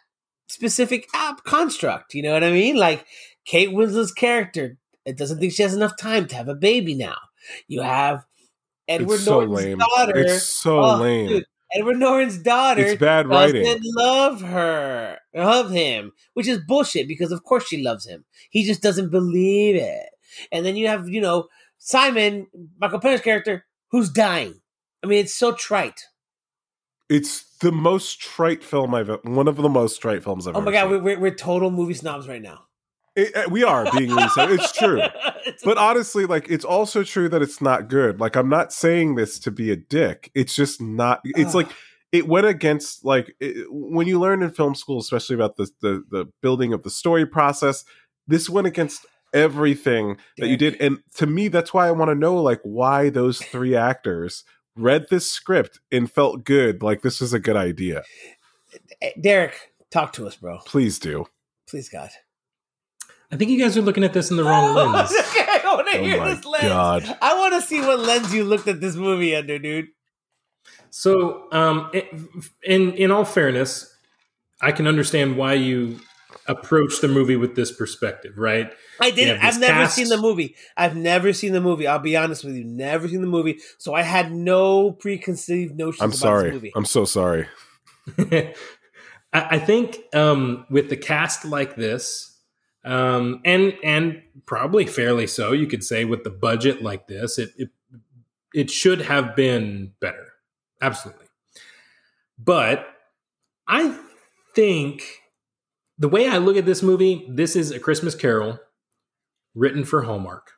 specific 0.47 1.07
app 1.13 1.43
construct. 1.43 2.13
You 2.15 2.23
know 2.23 2.33
what 2.33 2.43
I 2.43 2.51
mean? 2.51 2.75
Like 2.75 3.05
Kate 3.45 3.71
Winslet's 3.71 4.11
character, 4.13 4.77
it 5.05 5.17
doesn't 5.17 5.39
think 5.39 5.53
she 5.53 5.63
has 5.63 5.73
enough 5.75 5.97
time 5.97 6.27
to 6.27 6.35
have 6.35 6.47
a 6.47 6.55
baby 6.55 6.95
now. 6.95 7.17
You 7.67 7.81
have 7.81 8.25
Edward 8.87 9.15
it's 9.15 9.23
so 9.25 9.39
Norton's 9.45 9.55
lame. 9.65 9.77
daughter. 9.77 10.17
It's 10.17 10.43
so 10.43 10.79
Oh, 10.79 10.97
lame. 11.01 11.27
dude, 11.27 11.45
Edward 11.75 11.97
Norton's 11.97 12.37
daughter 12.37 12.81
It's 12.81 12.99
bad 12.99 13.29
doesn't 13.29 13.55
writing. 13.55 13.81
love 13.95 14.41
her, 14.41 15.17
love 15.33 15.71
him, 15.71 16.11
which 16.33 16.47
is 16.47 16.59
bullshit 16.59 17.07
because 17.07 17.31
of 17.31 17.43
course 17.43 17.67
she 17.67 17.81
loves 17.83 18.05
him. 18.05 18.25
He 18.49 18.63
just 18.63 18.81
doesn't 18.81 19.09
believe 19.09 19.75
it. 19.75 20.09
And 20.51 20.65
then 20.65 20.75
you 20.75 20.87
have, 20.87 21.09
you 21.09 21.21
know, 21.21 21.47
Simon, 21.77 22.47
Michael 22.79 22.99
Pena's 22.99 23.21
character, 23.21 23.65
who's 23.91 24.09
dying. 24.09 24.61
I 25.03 25.07
mean, 25.07 25.19
it's 25.19 25.35
so 25.35 25.51
trite. 25.51 26.01
It's 27.09 27.43
the 27.57 27.71
most 27.71 28.19
trite 28.19 28.63
film 28.63 28.95
I've 28.95 29.09
one 29.23 29.47
of 29.47 29.57
the 29.57 29.69
most 29.69 29.97
trite 29.97 30.23
films 30.23 30.47
I've 30.47 30.55
Oh 30.55 30.61
my 30.61 30.71
god, 30.71 30.89
seen. 30.89 31.03
we're, 31.03 31.19
we're 31.19 31.35
total 31.35 31.69
movie 31.71 31.93
snobs 31.93 32.27
right 32.27 32.41
now. 32.41 32.65
It- 33.15 33.35
uh, 33.35 33.49
we 33.49 33.63
are 33.63 33.85
being 33.95 34.09
really 34.09 34.29
sad. 34.29 34.51
It's 34.51 34.71
true. 34.71 35.01
But 35.65 35.77
honestly, 35.77 36.25
like 36.25 36.47
it's 36.49 36.63
also 36.63 37.03
true 37.03 37.27
that 37.27 37.41
it's 37.41 37.61
not 37.61 37.89
good. 37.89 38.19
Like 38.19 38.37
I'm 38.37 38.47
not 38.47 38.71
saying 38.71 39.15
this 39.15 39.37
to 39.39 39.51
be 39.51 39.71
a 39.71 39.75
dick. 39.75 40.31
It's 40.33 40.55
just 40.55 40.81
not. 40.81 41.19
It's 41.25 41.53
like 41.53 41.67
it 42.13 42.27
went 42.29 42.47
against 42.47 43.03
like 43.03 43.35
it, 43.41 43.67
when 43.69 44.07
you 44.07 44.19
learn 44.21 44.41
in 44.41 44.51
film 44.51 44.73
school, 44.73 44.99
especially 44.99 45.35
about 45.35 45.57
the, 45.57 45.69
the 45.81 46.03
the 46.09 46.25
building 46.41 46.71
of 46.71 46.83
the 46.83 46.89
story 46.89 47.25
process. 47.25 47.83
This 48.25 48.49
went 48.49 48.67
against 48.67 49.05
everything 49.33 50.15
that 50.37 50.47
you 50.47 50.55
did, 50.55 50.79
and 50.79 50.99
to 51.15 51.27
me, 51.27 51.49
that's 51.49 51.73
why 51.73 51.87
I 51.89 51.91
want 51.91 52.09
to 52.09 52.15
know 52.15 52.35
like 52.41 52.61
why 52.63 53.09
those 53.09 53.39
three 53.39 53.75
actors 53.75 54.45
read 54.77 55.07
this 55.09 55.29
script 55.29 55.81
and 55.91 56.09
felt 56.09 56.45
good. 56.45 56.81
Like 56.81 57.01
this 57.01 57.21
is 57.21 57.33
a 57.33 57.39
good 57.39 57.57
idea. 57.57 58.03
Eh, 59.01 59.11
Derek, 59.21 59.73
talk 59.91 60.13
to 60.13 60.25
us, 60.25 60.37
bro. 60.37 60.59
Please 60.65 60.99
do. 60.99 61.25
Please, 61.67 61.89
God. 61.89 62.09
I 63.33 63.37
think 63.37 63.49
you 63.51 63.59
guys 63.59 63.75
are 63.77 63.81
looking 63.81 64.03
at 64.03 64.13
this 64.13 64.29
in 64.31 64.37
the 64.37 64.43
wrong 64.43 64.75
lens. 64.75 65.11
okay, 65.19 65.45
I 65.65 65.73
want 65.75 65.87
to 65.89 65.97
Oh 65.97 66.03
hear 66.03 66.17
my 66.17 66.33
this 66.35 66.45
lens. 66.45 66.63
God. 66.65 67.17
I 67.21 67.37
want 67.39 67.53
to 67.55 67.61
see 67.61 67.81
what 67.81 67.99
lens 67.99 68.33
you 68.33 68.43
looked 68.43 68.67
at 68.67 68.79
this 68.79 68.95
movie 68.95 69.35
under, 69.35 69.57
dude. 69.59 69.87
So, 70.91 71.47
um, 71.51 71.91
in 72.63 72.93
in 72.93 73.11
all 73.11 73.25
fairness, 73.25 73.91
I 74.61 74.71
can 74.71 74.85
understand 74.87 75.35
why 75.37 75.53
you 75.55 75.99
approach 76.47 76.99
the 77.01 77.07
movie 77.07 77.35
with 77.35 77.55
this 77.55 77.71
perspective, 77.71 78.33
right? 78.37 78.71
I 78.99 79.09
didn't. 79.11 79.41
I've 79.43 79.59
never 79.59 79.73
cast- 79.73 79.95
seen 79.95 80.09
the 80.09 80.17
movie. 80.17 80.55
I've 80.77 80.95
never 80.95 81.33
seen 81.33 81.53
the 81.53 81.61
movie. 81.61 81.87
I'll 81.87 81.99
be 81.99 82.15
honest 82.15 82.43
with 82.43 82.55
you. 82.55 82.63
Never 82.63 83.07
seen 83.07 83.21
the 83.21 83.27
movie. 83.27 83.59
So 83.79 83.93
I 83.95 84.03
had 84.03 84.31
no 84.31 84.91
preconceived 84.91 85.75
notions 85.77 86.01
I'm 86.01 86.09
about 86.09 86.17
sorry. 86.17 86.43
this 86.49 86.53
movie. 86.53 86.71
I'm 86.75 86.85
so 86.85 87.05
sorry. 87.05 87.47
I, 88.19 88.53
I 89.33 89.59
think 89.59 89.99
um, 90.13 90.65
with 90.69 90.89
the 90.89 90.97
cast 90.97 91.45
like 91.45 91.75
this, 91.75 92.32
um, 92.83 93.41
and 93.45 93.73
and 93.83 94.21
probably 94.45 94.85
fairly 94.85 95.27
so, 95.27 95.51
you 95.51 95.67
could 95.67 95.83
say 95.83 96.05
with 96.05 96.23
the 96.23 96.29
budget 96.29 96.81
like 96.81 97.07
this, 97.07 97.37
it 97.37 97.51
it, 97.57 97.69
it 98.53 98.71
should 98.71 99.01
have 99.01 99.35
been 99.35 99.93
better, 99.99 100.33
absolutely. 100.81 101.27
But 102.37 102.85
I 103.67 103.97
think 104.55 105.03
the 105.97 106.09
way 106.09 106.27
I 106.27 106.37
look 106.37 106.57
at 106.57 106.65
this 106.65 106.83
movie, 106.83 107.25
this 107.29 107.55
is 107.55 107.71
a 107.71 107.79
Christmas 107.79 108.15
Carol 108.15 108.59
written 109.55 109.85
for 109.85 110.01
Hallmark. 110.03 110.51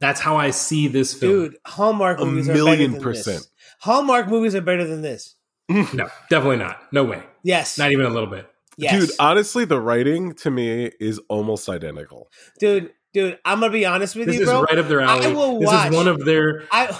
That's 0.00 0.20
how 0.20 0.36
I 0.36 0.50
see 0.50 0.88
this 0.88 1.14
film. 1.14 1.32
Dude, 1.32 1.56
Hallmark 1.64 2.20
A 2.20 2.24
movies 2.24 2.48
are 2.48 2.54
million 2.54 2.92
better 2.92 2.92
than 2.92 3.02
percent. 3.02 3.38
This. 3.38 3.50
Hallmark 3.80 4.28
movies 4.28 4.54
are 4.54 4.60
better 4.60 4.84
than 4.84 5.02
this. 5.02 5.36
No, 5.68 6.08
definitely 6.28 6.56
not. 6.56 6.92
No 6.92 7.04
way. 7.04 7.22
Yes. 7.44 7.78
Not 7.78 7.92
even 7.92 8.06
a 8.06 8.10
little 8.10 8.28
bit. 8.28 8.48
Yes. 8.76 9.00
Dude, 9.06 9.10
honestly, 9.18 9.64
the 9.64 9.80
writing 9.80 10.34
to 10.36 10.50
me 10.50 10.90
is 11.00 11.18
almost 11.28 11.68
identical. 11.68 12.30
dude, 12.58 12.92
dude, 13.12 13.38
I'm 13.44 13.60
gonna 13.60 13.72
be 13.72 13.84
honest 13.86 14.16
with 14.16 14.26
This 14.26 14.36
you, 14.36 14.42
is 14.42 14.48
right 14.48 14.78
up 14.78 14.88
their 14.88 15.00
alley. 15.00 15.26
I 15.26 15.32
will 15.32 15.58
this 15.60 15.66
watch- 15.66 15.90
is 15.90 15.96
one 15.96 16.08
of 16.08 16.24
their. 16.24 16.64
I 16.70 16.98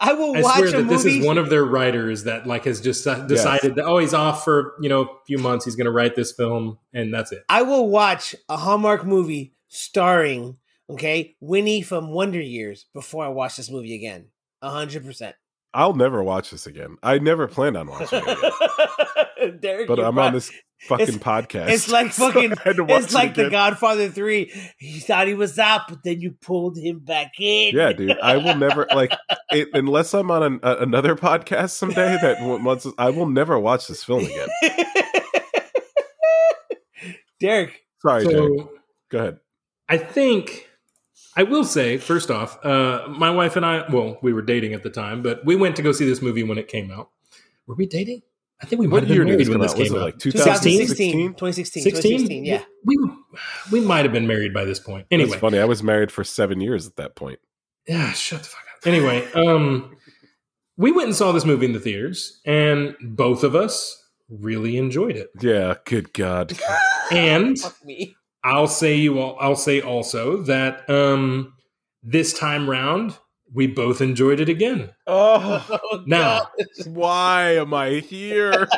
I 0.00 0.14
will 0.14 0.36
I 0.36 0.40
watch 0.42 0.56
swear 0.56 0.68
a 0.68 0.82
that 0.82 0.88
this 0.88 1.04
is 1.04 1.24
one 1.24 1.38
of 1.38 1.48
their 1.48 1.64
writers 1.64 2.24
that 2.24 2.44
like 2.46 2.64
has 2.64 2.80
just 2.80 3.04
decided 3.28 3.76
that 3.76 3.84
oh 3.84 3.98
he's 3.98 4.14
off 4.14 4.42
for 4.44 4.74
you 4.80 4.88
know 4.88 5.02
a 5.02 5.06
few 5.26 5.38
months 5.38 5.64
he's 5.64 5.76
going 5.76 5.84
to 5.84 5.92
write 5.92 6.16
this 6.16 6.32
film 6.32 6.78
and 6.92 7.14
that's 7.14 7.30
it. 7.30 7.44
I 7.48 7.62
will 7.62 7.88
watch 7.88 8.34
a 8.48 8.56
Hallmark 8.56 9.04
movie 9.04 9.54
starring 9.68 10.56
okay 10.90 11.36
Winnie 11.40 11.82
from 11.82 12.08
Wonder 12.10 12.40
Years 12.40 12.86
before 12.92 13.24
I 13.24 13.28
watch 13.28 13.56
this 13.56 13.70
movie 13.70 13.94
again. 13.94 14.26
Hundred 14.60 15.04
percent. 15.04 15.36
I'll 15.74 15.94
never 15.94 16.22
watch 16.22 16.50
this 16.50 16.66
again. 16.66 16.96
I 17.02 17.18
never 17.18 17.46
planned 17.46 17.76
on 17.76 17.86
watching 17.88 18.22
it, 18.26 19.60
Derek, 19.60 19.86
but 19.88 19.98
I'm 20.00 20.14
brought- 20.16 20.26
on 20.28 20.32
this 20.34 20.50
fucking 20.88 21.08
it's- 21.08 21.18
podcast. 21.18 21.68
It's 21.70 21.90
like 21.90 22.12
fucking. 22.12 22.52
I 22.52 22.62
had 22.62 22.76
to 22.76 22.84
watch 22.84 23.04
it's 23.04 23.12
it 23.12 23.14
like 23.14 23.34
the 23.34 23.42
again. 23.46 23.52
Godfather 23.52 24.08
Three. 24.10 24.52
He 24.78 25.00
thought 25.00 25.26
he 25.26 25.34
was 25.34 25.58
out, 25.58 25.82
but 25.88 26.02
then 26.04 26.20
you 26.20 26.32
pulled 26.40 26.76
him 26.78 26.98
back 27.00 27.32
in. 27.38 27.74
Yeah, 27.74 27.92
dude. 27.92 28.18
I 28.20 28.36
will 28.36 28.56
never 28.56 28.86
like 28.94 29.12
it, 29.50 29.68
unless 29.74 30.14
I'm 30.14 30.30
on 30.30 30.42
an, 30.42 30.60
a, 30.62 30.76
another 30.78 31.14
podcast 31.16 31.70
someday 31.70 32.18
that 32.20 32.38
w- 32.38 32.62
once 32.64 32.86
I 32.98 33.10
will 33.10 33.28
never 33.28 33.58
watch 33.58 33.86
this 33.88 34.02
film 34.04 34.24
again. 34.24 34.48
Derek, 37.40 37.82
Sorry, 38.00 38.24
Derek. 38.24 38.66
Go 39.10 39.18
ahead. 39.18 39.38
I 39.88 39.98
think 39.98 40.68
I 41.36 41.42
will 41.42 41.64
say 41.64 41.98
first 41.98 42.30
off, 42.30 42.64
uh, 42.64 43.06
my 43.08 43.30
wife 43.30 43.56
and 43.56 43.66
I 43.66 43.84
well 43.90 44.18
we 44.22 44.32
were 44.32 44.42
dating 44.42 44.74
at 44.74 44.82
the 44.82 44.90
time, 44.90 45.22
but 45.22 45.44
we 45.44 45.56
went 45.56 45.76
to 45.76 45.82
go 45.82 45.92
see 45.92 46.06
this 46.06 46.22
movie 46.22 46.44
when 46.44 46.58
it 46.58 46.68
came 46.68 46.90
out. 46.90 47.10
Were 47.66 47.74
we 47.74 47.86
dating? 47.86 48.22
I 48.62 48.66
think 48.66 48.80
we 48.80 48.86
might 48.86 48.92
What 48.94 49.02
have 49.08 49.08
been 49.08 49.26
married 49.26 49.48
when 49.48 49.58
come 49.58 49.60
this 49.62 49.72
out? 49.72 49.78
Was 49.78 49.88
came 49.88 49.96
it 49.96 50.00
out. 50.00 50.04
like 50.04 50.18
2016, 50.18 51.34
2016? 51.34 51.82
2016, 51.84 52.44
yeah. 52.44 52.62
We 52.84 52.96
we 53.72 53.80
might 53.80 54.04
have 54.04 54.12
been 54.12 54.26
married 54.26 54.54
by 54.54 54.64
this 54.64 54.78
point. 54.78 55.06
Anyway, 55.10 55.30
It's 55.30 55.40
funny. 55.40 55.58
I 55.58 55.64
was 55.64 55.82
married 55.82 56.12
for 56.12 56.22
seven 56.22 56.60
years 56.60 56.86
at 56.86 56.96
that 56.96 57.16
point. 57.16 57.40
Yeah, 57.88 58.12
shut 58.12 58.42
the 58.42 58.48
fuck 58.48 58.60
up. 58.76 58.86
Anyway, 58.86 59.26
um, 59.32 59.96
we 60.76 60.92
went 60.92 61.08
and 61.08 61.16
saw 61.16 61.32
this 61.32 61.44
movie 61.44 61.66
in 61.66 61.72
the 61.72 61.80
theaters, 61.80 62.40
and 62.44 62.94
both 63.02 63.42
of 63.42 63.54
us 63.56 63.98
really 64.28 64.76
enjoyed 64.76 65.16
it. 65.16 65.30
Yeah. 65.40 65.74
Good 65.84 66.12
God. 66.12 66.56
And 67.10 67.58
I'll 68.42 68.68
say 68.68 68.94
you 68.96 69.18
all, 69.18 69.36
I'll 69.38 69.54
say 69.56 69.82
also 69.82 70.38
that 70.44 70.88
um, 70.88 71.52
this 72.02 72.32
time 72.32 72.70
round 72.70 73.18
we 73.54 73.66
both 73.66 74.00
enjoyed 74.00 74.40
it 74.40 74.48
again. 74.48 74.90
Oh, 75.06 75.66
Oh, 75.92 76.02
Now, 76.06 76.48
God. 76.58 76.86
why 76.86 77.54
am 77.56 77.74
I 77.74 77.94
here? 78.00 78.68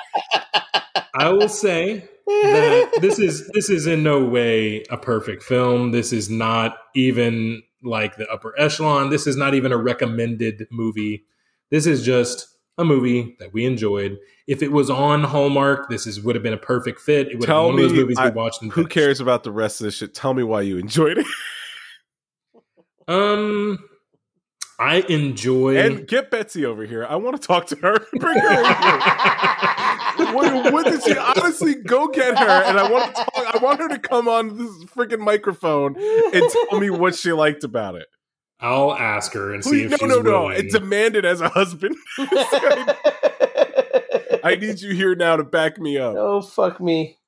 I 1.14 1.28
will 1.30 1.48
say 1.48 2.08
that 2.26 2.98
this 3.00 3.18
is 3.18 3.48
this 3.54 3.70
is 3.70 3.86
in 3.86 4.02
no 4.02 4.24
way 4.24 4.82
a 4.90 4.96
perfect 4.96 5.42
film. 5.42 5.92
This 5.92 6.12
is 6.12 6.28
not 6.28 6.76
even 6.96 7.62
like 7.82 8.16
the 8.16 8.26
upper 8.28 8.52
echelon. 8.58 9.10
This 9.10 9.26
is 9.26 9.36
not 9.36 9.54
even 9.54 9.70
a 9.72 9.76
recommended 9.76 10.66
movie. 10.72 11.24
This 11.70 11.86
is 11.86 12.04
just 12.04 12.48
a 12.78 12.84
movie 12.84 13.36
that 13.38 13.52
we 13.52 13.64
enjoyed. 13.64 14.18
If 14.48 14.62
it 14.62 14.72
was 14.72 14.90
on 14.90 15.22
Hallmark, 15.24 15.88
this 15.88 16.06
is 16.06 16.20
would 16.20 16.34
have 16.34 16.42
been 16.42 16.52
a 16.52 16.58
perfect 16.58 17.00
fit. 17.00 17.28
It 17.28 17.38
would 17.38 17.46
Tell 17.46 17.68
have 17.68 17.76
been 17.76 17.76
one 17.76 17.84
of 17.84 17.90
those 17.90 17.98
movies 18.00 18.18
I- 18.18 18.30
we 18.30 18.34
watched. 18.34 18.62
And 18.62 18.72
Who 18.72 18.82
finished. 18.82 18.94
cares 18.94 19.20
about 19.20 19.44
the 19.44 19.52
rest 19.52 19.80
of 19.80 19.84
this 19.84 19.94
shit? 19.96 20.14
Tell 20.14 20.34
me 20.34 20.42
why 20.42 20.62
you 20.62 20.78
enjoyed 20.78 21.18
it. 21.18 21.26
Um, 23.06 23.78
I 24.78 25.04
enjoy. 25.08 25.76
And 25.76 26.06
get 26.06 26.30
Betsy 26.30 26.64
over 26.64 26.84
here. 26.84 27.04
I 27.04 27.16
want 27.16 27.40
to 27.40 27.46
talk 27.46 27.66
to 27.68 27.76
her. 27.76 27.98
Bring 28.12 28.38
her 28.38 28.52
over 28.52 28.72
here. 30.16 30.34
what, 30.34 30.72
what 30.72 30.86
did 30.86 31.02
she 31.02 31.16
honestly 31.16 31.74
go 31.74 32.08
get 32.08 32.36
her? 32.38 32.62
And 32.64 32.78
I 32.78 32.90
want 32.90 33.14
to 33.14 33.24
talk. 33.24 33.54
I 33.54 33.58
want 33.62 33.80
her 33.80 33.88
to 33.88 33.98
come 33.98 34.28
on 34.28 34.56
this 34.56 34.84
freaking 34.86 35.20
microphone 35.20 35.96
and 35.96 36.44
tell 36.70 36.80
me 36.80 36.90
what 36.90 37.14
she 37.14 37.32
liked 37.32 37.64
about 37.64 37.94
it. 37.94 38.06
I'll 38.60 38.94
ask 38.94 39.32
her 39.34 39.52
and 39.52 39.64
see 39.64 39.82
if 39.84 39.90
no, 39.90 39.96
she's 39.96 40.08
no, 40.08 40.20
no. 40.20 40.42
willing. 40.42 40.64
It's 40.64 40.74
demanded 40.74 41.24
as 41.24 41.40
a 41.40 41.48
husband. 41.48 41.96
I 44.42 44.56
need 44.60 44.80
you 44.80 44.94
here 44.94 45.14
now 45.14 45.36
to 45.36 45.44
back 45.44 45.78
me 45.78 45.98
up. 45.98 46.14
oh 46.16 46.40
fuck 46.40 46.80
me. 46.80 47.18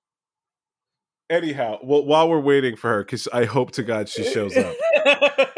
Anyhow, 1.29 1.79
well, 1.83 2.05
while 2.05 2.29
we're 2.29 2.41
waiting 2.41 2.77
for 2.77 2.89
her, 2.89 3.05
because 3.05 3.27
I 3.33 3.45
hope 3.45 3.73
to 3.73 3.83
God 3.83 4.09
she 4.09 4.23
shows 4.25 4.57
up. 4.57 4.77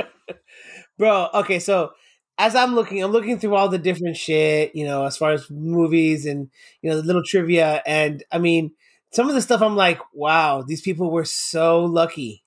Bro, 0.99 1.29
okay, 1.33 1.61
so 1.61 1.93
as 2.37 2.55
I'm 2.55 2.75
looking, 2.75 3.03
I'm 3.03 3.13
looking 3.13 3.39
through 3.39 3.55
all 3.55 3.69
the 3.69 3.79
different 3.79 4.17
shit, 4.17 4.75
you 4.75 4.85
know, 4.85 5.05
as 5.07 5.17
far 5.17 5.33
as 5.33 5.49
movies 5.51 6.27
and 6.27 6.51
you 6.83 6.91
know, 6.91 6.97
the 6.97 7.07
little 7.07 7.23
trivia 7.25 7.83
and 7.87 8.23
I 8.31 8.39
mean, 8.39 8.73
some 9.13 9.29
of 9.29 9.35
the 9.35 9.43
stuff 9.43 9.63
I'm 9.63 9.77
like, 9.77 10.01
wow, 10.13 10.63
these 10.63 10.83
people 10.83 11.11
were 11.11 11.25
so 11.25 11.85
lucky. 11.85 12.45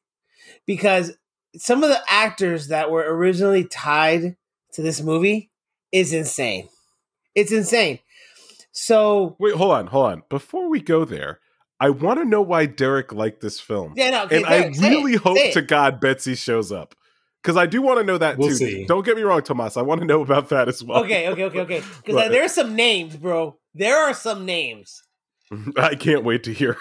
Because 0.65 1.13
some 1.55 1.83
of 1.83 1.89
the 1.89 2.01
actors 2.07 2.67
that 2.67 2.91
were 2.91 3.03
originally 3.03 3.65
tied 3.65 4.35
to 4.73 4.81
this 4.81 5.01
movie 5.01 5.49
is 5.91 6.13
insane. 6.13 6.69
It's 7.35 7.51
insane. 7.51 7.99
So 8.71 9.35
Wait, 9.39 9.55
hold 9.55 9.71
on, 9.71 9.87
hold 9.87 10.11
on. 10.11 10.23
Before 10.29 10.69
we 10.69 10.79
go 10.79 11.03
there, 11.03 11.39
I 11.79 11.89
want 11.89 12.19
to 12.19 12.25
know 12.25 12.41
why 12.41 12.67
Derek 12.67 13.11
liked 13.11 13.41
this 13.41 13.59
film. 13.59 13.93
Yeah, 13.97 14.11
no, 14.11 14.23
okay, 14.25 14.37
and 14.37 14.45
Derek, 14.45 14.77
I 14.77 14.89
really 14.89 15.13
it, 15.13 15.21
hope 15.21 15.53
to 15.53 15.61
God 15.61 15.99
Betsy 15.99 16.35
shows 16.35 16.71
up. 16.71 16.95
Because 17.41 17.57
I 17.57 17.65
do 17.65 17.81
want 17.81 17.99
to 17.99 18.03
know 18.03 18.18
that 18.19 18.38
We'll 18.38 18.49
too. 18.49 18.55
see. 18.55 18.85
Don't 18.85 19.03
get 19.05 19.15
me 19.18 19.23
wrong, 19.23 19.41
Tomas. 19.41 19.76
I 19.76 19.81
want 19.81 20.01
to 20.01 20.05
know 20.07 20.22
about 20.22 20.49
that 20.49 20.68
as 20.68 20.84
well. 20.84 21.03
Okay, 21.03 21.27
okay, 21.30 21.45
okay, 21.45 21.59
okay. 21.61 21.80
Because 21.97 22.13
But- 22.15 22.31
there 22.31 22.43
are 22.43 22.49
some 22.49 22.76
names, 22.76 23.15
bro. 23.18 23.57
There 23.73 23.97
are 23.97 24.13
some 24.13 24.45
names. 24.45 25.01
I 25.77 25.95
can't 25.95 26.23
wait 26.23 26.43
to 26.43 26.53
hear. 26.53 26.77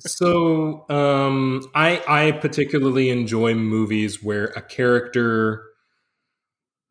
So 0.00 0.84
um, 0.90 1.62
I 1.74 2.02
I 2.06 2.32
particularly 2.32 3.08
enjoy 3.10 3.54
movies 3.54 4.22
where 4.22 4.46
a 4.48 4.60
character 4.60 5.62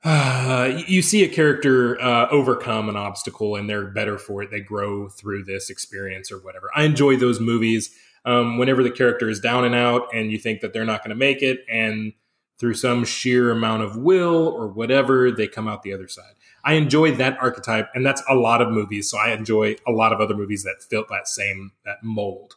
uh, 0.04 0.82
you 0.88 1.02
see 1.02 1.24
a 1.24 1.28
character 1.28 2.02
uh, 2.02 2.28
overcome 2.30 2.90
an 2.90 2.96
obstacle 2.96 3.56
and 3.56 3.70
they're 3.70 3.86
better 3.86 4.18
for 4.18 4.42
it. 4.42 4.52
They 4.52 4.62
grow 4.62 5.10
through 5.10 5.44
this 5.44 5.70
experience 5.70 6.32
or 6.32 6.38
whatever. 6.40 6.70
I 6.76 6.84
enjoy 6.84 7.18
those 7.18 7.40
movies. 7.40 7.92
Um, 8.26 8.58
whenever 8.58 8.82
the 8.82 8.90
character 8.90 9.30
is 9.30 9.40
down 9.40 9.66
and 9.66 9.76
out 9.76 10.08
and 10.12 10.32
you 10.32 10.40
think 10.40 10.62
that 10.62 10.74
they're 10.74 10.84
not 10.86 11.02
going 11.04 11.10
to 11.12 11.16
make 11.16 11.44
it, 11.44 11.60
and 11.70 12.12
through 12.60 12.76
some 12.76 13.04
sheer 13.06 13.52
amount 13.52 13.84
of 13.84 13.98
will 13.98 14.48
or 14.48 14.68
whatever, 14.68 15.32
they 15.32 15.48
come 15.48 15.68
out 15.68 15.84
the 15.84 15.94
other 15.94 16.08
side. 16.08 16.34
I 16.64 16.74
enjoy 16.74 17.12
that 17.16 17.38
archetype, 17.40 17.90
and 17.94 18.06
that's 18.06 18.24
a 18.28 18.36
lot 18.36 18.62
of 18.62 18.70
movies. 18.72 19.10
So 19.10 19.18
I 19.18 19.34
enjoy 19.34 19.76
a 19.88 19.92
lot 19.92 20.14
of 20.14 20.20
other 20.20 20.36
movies 20.36 20.64
that 20.64 20.82
fit 20.82 21.06
that 21.10 21.28
same 21.28 21.72
that 21.86 21.98
mold. 22.04 22.56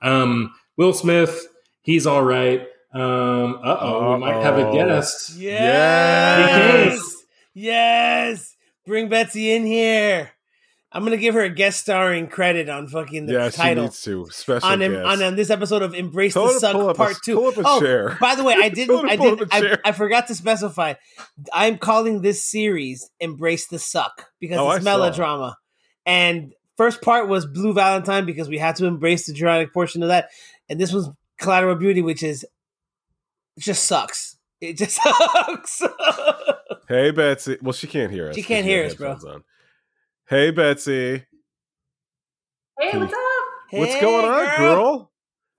Um, 0.00 0.54
Will 0.76 0.92
Smith, 0.94 1.46
he's 1.82 2.06
all 2.06 2.22
right. 2.22 2.66
Um, 2.92 3.60
uh 3.62 3.76
oh, 3.80 4.14
we 4.14 4.20
might 4.20 4.42
have 4.42 4.58
a 4.58 4.66
Uh-oh. 4.66 4.72
guest. 4.72 5.36
Yes. 5.36 6.86
Yes. 6.86 7.16
Yes. 7.52 8.56
Bring 8.86 9.08
Betsy 9.08 9.52
in 9.52 9.66
here. 9.66 10.30
I'm 10.92 11.04
gonna 11.04 11.16
give 11.18 11.34
her 11.34 11.42
a 11.42 11.50
guest 11.50 11.80
starring 11.80 12.26
credit 12.26 12.68
on 12.68 12.88
fucking 12.88 13.26
the 13.26 13.34
yeah, 13.34 13.50
she 13.50 13.56
title 13.58 13.84
needs 13.84 14.02
to. 14.02 14.26
Special 14.30 14.68
on, 14.68 14.82
uh, 14.82 14.88
guest. 14.88 15.06
on 15.06 15.22
on 15.22 15.36
this 15.36 15.48
episode 15.50 15.82
of 15.82 15.94
Embrace 15.94 16.34
her 16.34 16.40
the 16.52 16.58
Suck 16.58 16.74
up 16.74 16.88
a- 16.90 16.94
Part 16.94 17.16
Two. 17.24 17.36
pull 17.36 17.46
up 17.48 17.56
a 17.58 17.62
oh, 17.64 17.80
chair. 17.80 18.16
by 18.20 18.34
the 18.34 18.42
way, 18.42 18.54
I 18.58 18.68
didn't. 18.70 19.08
I 19.08 19.16
did. 19.16 19.48
I. 19.52 19.78
I 19.84 19.92
forgot 19.92 20.26
to 20.28 20.34
specify. 20.34 20.94
I'm 21.52 21.78
calling 21.78 22.22
this 22.22 22.42
series 22.44 23.08
"Embrace 23.20 23.68
the 23.68 23.78
Suck" 23.78 24.26
because 24.40 24.58
Oh, 24.58 24.66
I 24.66 24.76
it's 24.76 24.84
saw. 24.84 24.90
melodrama, 24.96 25.56
and 26.06 26.52
first 26.76 27.02
part 27.02 27.28
was 27.28 27.46
Blue 27.46 27.72
Valentine 27.72 28.26
because 28.26 28.48
we 28.48 28.58
had 28.58 28.74
to 28.76 28.86
embrace 28.86 29.26
the 29.26 29.32
dramatic 29.34 29.72
portion 29.72 30.02
of 30.02 30.08
that, 30.08 30.28
and 30.68 30.80
this 30.80 30.92
was 30.92 31.08
Collateral 31.38 31.76
Beauty, 31.76 32.02
which 32.02 32.24
is 32.24 32.42
it 33.56 33.62
just 33.62 33.84
sucks. 33.84 34.36
It 34.60 34.76
just 34.76 35.00
sucks. 35.02 35.82
Hey, 36.88 37.12
Betsy. 37.12 37.58
Well, 37.62 37.72
she 37.72 37.86
can't 37.86 38.10
hear 38.12 38.28
us. 38.28 38.34
She 38.34 38.42
can't 38.42 38.66
hear 38.66 38.84
us, 38.86 38.94
bro. 38.94 39.12
on. 39.12 39.44
Hey, 40.30 40.50
Betsy. 40.52 41.24
Hey, 42.78 42.96
what's 42.98 43.12
up? 43.12 43.18
What's 43.72 43.94
Hey, 43.94 44.00
going 44.00 44.24
on, 44.24 44.56
girl? 44.58 45.12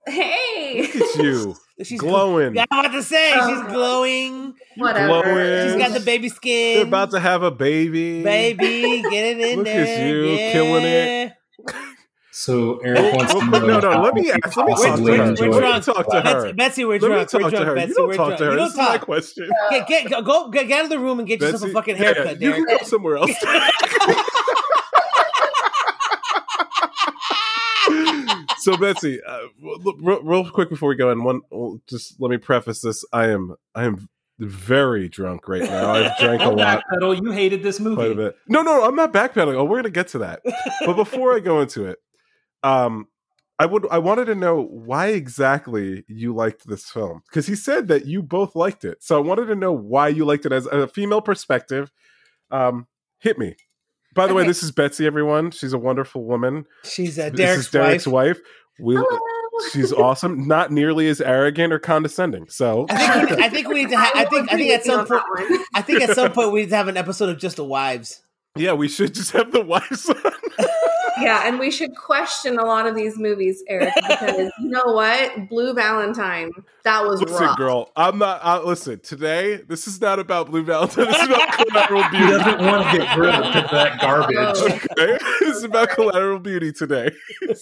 Hey. 0.06 0.80
Look 0.94 0.96
at 0.96 1.22
you. 1.22 1.56
She's 1.84 2.00
glowing. 2.00 2.54
Yeah, 2.54 2.64
I'm 2.70 2.80
about 2.86 2.92
to 2.92 3.02
say 3.02 3.32
Oh. 3.34 3.48
she's 3.48 3.72
glowing. 3.72 4.54
Whatever. 4.76 5.06
Glowing. 5.22 5.68
She's 5.68 5.76
got 5.88 5.92
the 5.98 6.04
baby 6.04 6.28
skin. 6.28 6.76
They're 6.78 6.86
about 6.86 7.10
to 7.10 7.18
have 7.20 7.42
a 7.42 7.50
baby. 7.50 8.22
baby. 8.22 9.02
Get 9.02 9.12
it 9.12 9.40
in 9.40 9.64
there. 9.64 9.78
Look 9.82 9.88
at 9.88 10.06
you, 10.06 10.22
yeah. 10.26 10.52
killing 10.52 10.84
it. 10.84 11.32
So 12.30 12.78
Eric 12.78 13.14
wants 13.14 13.34
to 13.34 13.40
quick, 13.40 13.50
know 13.50 13.66
no, 13.66 13.80
no, 13.80 13.90
how 13.90 14.02
let 14.04 14.14
me 14.14 14.30
ask- 14.30 14.56
let 14.56 14.66
me 14.66 14.74
talk 14.74 14.96
to 14.96 15.04
her. 15.04 15.24
enjoy 15.24 15.50
We're 15.50 15.56
it. 15.56 15.60
drunk. 15.60 15.84
Talk 15.84 16.06
to 16.10 16.20
her. 16.20 16.22
Betsy, 16.22 16.52
Betsy, 16.52 16.84
we're 16.84 16.92
Let 16.94 17.02
me 17.02 17.08
drunk. 17.08 17.28
talk 17.30 17.42
we're 17.42 17.50
to 17.50 17.64
her. 17.64 17.74
Betsy, 17.74 17.88
You 17.88 17.94
don't 17.94 18.08
we're 18.08 18.14
talk 18.16 18.38
to 18.38 18.44
her. 18.44 18.50
You 18.52 18.56
This 18.58 18.74
don't 18.74 18.84
is 18.84 18.90
my 18.90 18.98
question. 18.98 19.50
Get, 19.70 19.86
get, 19.88 20.10
go, 20.10 20.22
go, 20.22 20.50
get, 20.50 20.68
get 20.68 20.78
out 20.78 20.84
of 20.84 20.90
the 20.90 20.98
room 20.98 21.18
and 21.18 21.26
get 21.28 21.40
yourself 21.40 21.62
a 21.62 21.64
Betsy- 21.66 21.74
fucking 21.74 21.96
yeah, 21.96 22.02
haircut, 22.14 22.40
You 22.40 22.50
Derek. 22.50 22.66
can 22.68 22.76
go 22.78 22.84
somewhere 22.84 23.16
else. 23.16 23.32
so 28.62 28.76
Betsy, 28.76 29.20
uh, 29.22 29.40
real, 29.60 30.22
real 30.22 30.50
quick 30.50 30.68
before 30.68 30.88
we 30.88 30.96
go 30.96 31.10
in, 31.10 31.24
one 31.24 31.40
just 31.88 32.20
let 32.20 32.30
me 32.30 32.36
preface 32.36 32.80
this: 32.80 33.04
I 33.12 33.28
am 33.28 33.56
I 33.74 33.84
am 33.84 34.08
very 34.38 35.08
drunk 35.08 35.48
right 35.48 35.62
now. 35.62 35.92
I've 35.92 36.18
drank 36.20 36.42
a 36.42 36.48
lot, 36.48 36.82
backpedal. 36.92 37.22
You 37.22 37.32
hated 37.32 37.62
this 37.62 37.80
movie. 37.80 37.96
quite 37.96 38.12
a 38.12 38.14
bit. 38.14 38.36
No, 38.48 38.62
no, 38.62 38.84
I'm 38.84 38.96
not 38.96 39.12
backpedaling. 39.12 39.54
Oh, 39.54 39.64
we're 39.64 39.78
gonna 39.78 39.90
get 39.90 40.08
to 40.08 40.18
that. 40.18 40.40
But 40.84 40.94
before 40.94 41.34
I 41.34 41.40
go 41.40 41.60
into 41.60 41.86
it, 41.86 41.98
um, 42.62 43.06
I 43.58 43.66
would 43.66 43.86
I 43.90 43.98
wanted 43.98 44.26
to 44.26 44.34
know 44.34 44.60
why 44.60 45.08
exactly 45.08 46.04
you 46.08 46.34
liked 46.34 46.66
this 46.66 46.90
film 46.90 47.22
because 47.28 47.46
he 47.46 47.54
said 47.54 47.88
that 47.88 48.06
you 48.06 48.22
both 48.22 48.56
liked 48.56 48.84
it. 48.84 49.02
So 49.02 49.16
I 49.16 49.20
wanted 49.20 49.46
to 49.46 49.54
know 49.54 49.72
why 49.72 50.08
you 50.08 50.24
liked 50.24 50.46
it 50.46 50.52
as 50.52 50.66
a 50.66 50.88
female 50.88 51.20
perspective. 51.20 51.90
Um, 52.50 52.86
hit 53.20 53.38
me. 53.38 53.56
By 54.14 54.26
the 54.26 54.34
way, 54.34 54.46
this 54.46 54.62
is 54.62 54.72
Betsy. 54.72 55.06
Everyone, 55.06 55.50
she's 55.50 55.72
a 55.72 55.78
wonderful 55.78 56.24
woman. 56.24 56.66
She's 56.84 57.18
uh, 57.18 57.30
this 57.30 57.36
Derek's, 57.38 57.58
is 57.60 57.70
Derek's 57.70 58.06
wife. 58.06 58.36
wife. 58.38 58.46
We, 58.80 58.94
Hello. 58.96 59.18
she's 59.72 59.92
awesome. 59.92 60.46
Not 60.48 60.70
nearly 60.70 61.08
as 61.08 61.20
arrogant 61.20 61.72
or 61.72 61.78
condescending. 61.78 62.48
So 62.48 62.86
I 62.90 63.24
think, 63.26 63.40
I 63.40 63.48
think 63.48 63.68
we 63.68 63.74
need 63.74 63.90
to. 63.90 63.96
Ha- 63.96 64.12
I 64.14 64.24
think. 64.24 64.52
I 64.52 64.56
think 64.56 64.70
at 64.70 64.84
some 64.84 65.06
point. 65.06 65.22
I 65.74 65.82
think 65.82 66.02
at 66.02 66.14
some 66.16 66.32
point 66.32 66.52
we 66.52 66.60
need 66.62 66.70
to 66.70 66.76
have 66.76 66.88
an 66.88 66.96
episode 66.96 67.28
of 67.28 67.38
just 67.38 67.56
the 67.56 67.64
wives. 67.64 68.22
yeah, 68.56 68.72
we 68.72 68.88
should 68.88 69.14
just 69.14 69.30
have 69.32 69.52
the 69.52 69.62
wives. 69.62 70.10
on. 71.16 71.22
Yeah, 71.22 71.46
and 71.46 71.58
we 71.58 71.70
should 71.70 71.96
question 71.96 72.58
a 72.58 72.64
lot 72.64 72.86
of 72.86 72.94
these 72.94 73.18
movies, 73.18 73.62
Eric, 73.68 73.92
because 73.94 74.50
you 74.60 74.68
know 74.68 74.84
what? 74.86 75.48
Blue 75.48 75.74
Valentine, 75.74 76.50
that 76.84 77.04
was 77.04 77.20
listen, 77.20 77.42
rough. 77.46 77.56
girl, 77.56 77.92
I'm 77.96 78.18
not. 78.18 78.40
Uh, 78.42 78.62
listen, 78.64 79.00
today 79.00 79.56
this 79.56 79.86
is 79.86 80.00
not 80.00 80.18
about 80.18 80.50
Blue 80.50 80.62
Valentine. 80.64 81.06
This 81.06 81.16
is 81.22 81.28
about 81.28 81.52
collateral 81.52 82.02
beauty. 82.10 82.16
He 82.18 82.26
beauty. 82.26 82.38
doesn't 82.44 82.64
want 82.66 82.90
to 82.90 82.98
get 82.98 83.18
rid 83.18 83.34
of 83.34 83.70
that 83.70 84.00
garbage. 84.00 84.36
Oh. 84.38 84.78
Okay, 84.98 85.18
this 85.40 85.56
is 85.56 85.64
about 85.64 85.90
collateral 85.90 86.38
beauty 86.38 86.72
today. 86.72 87.10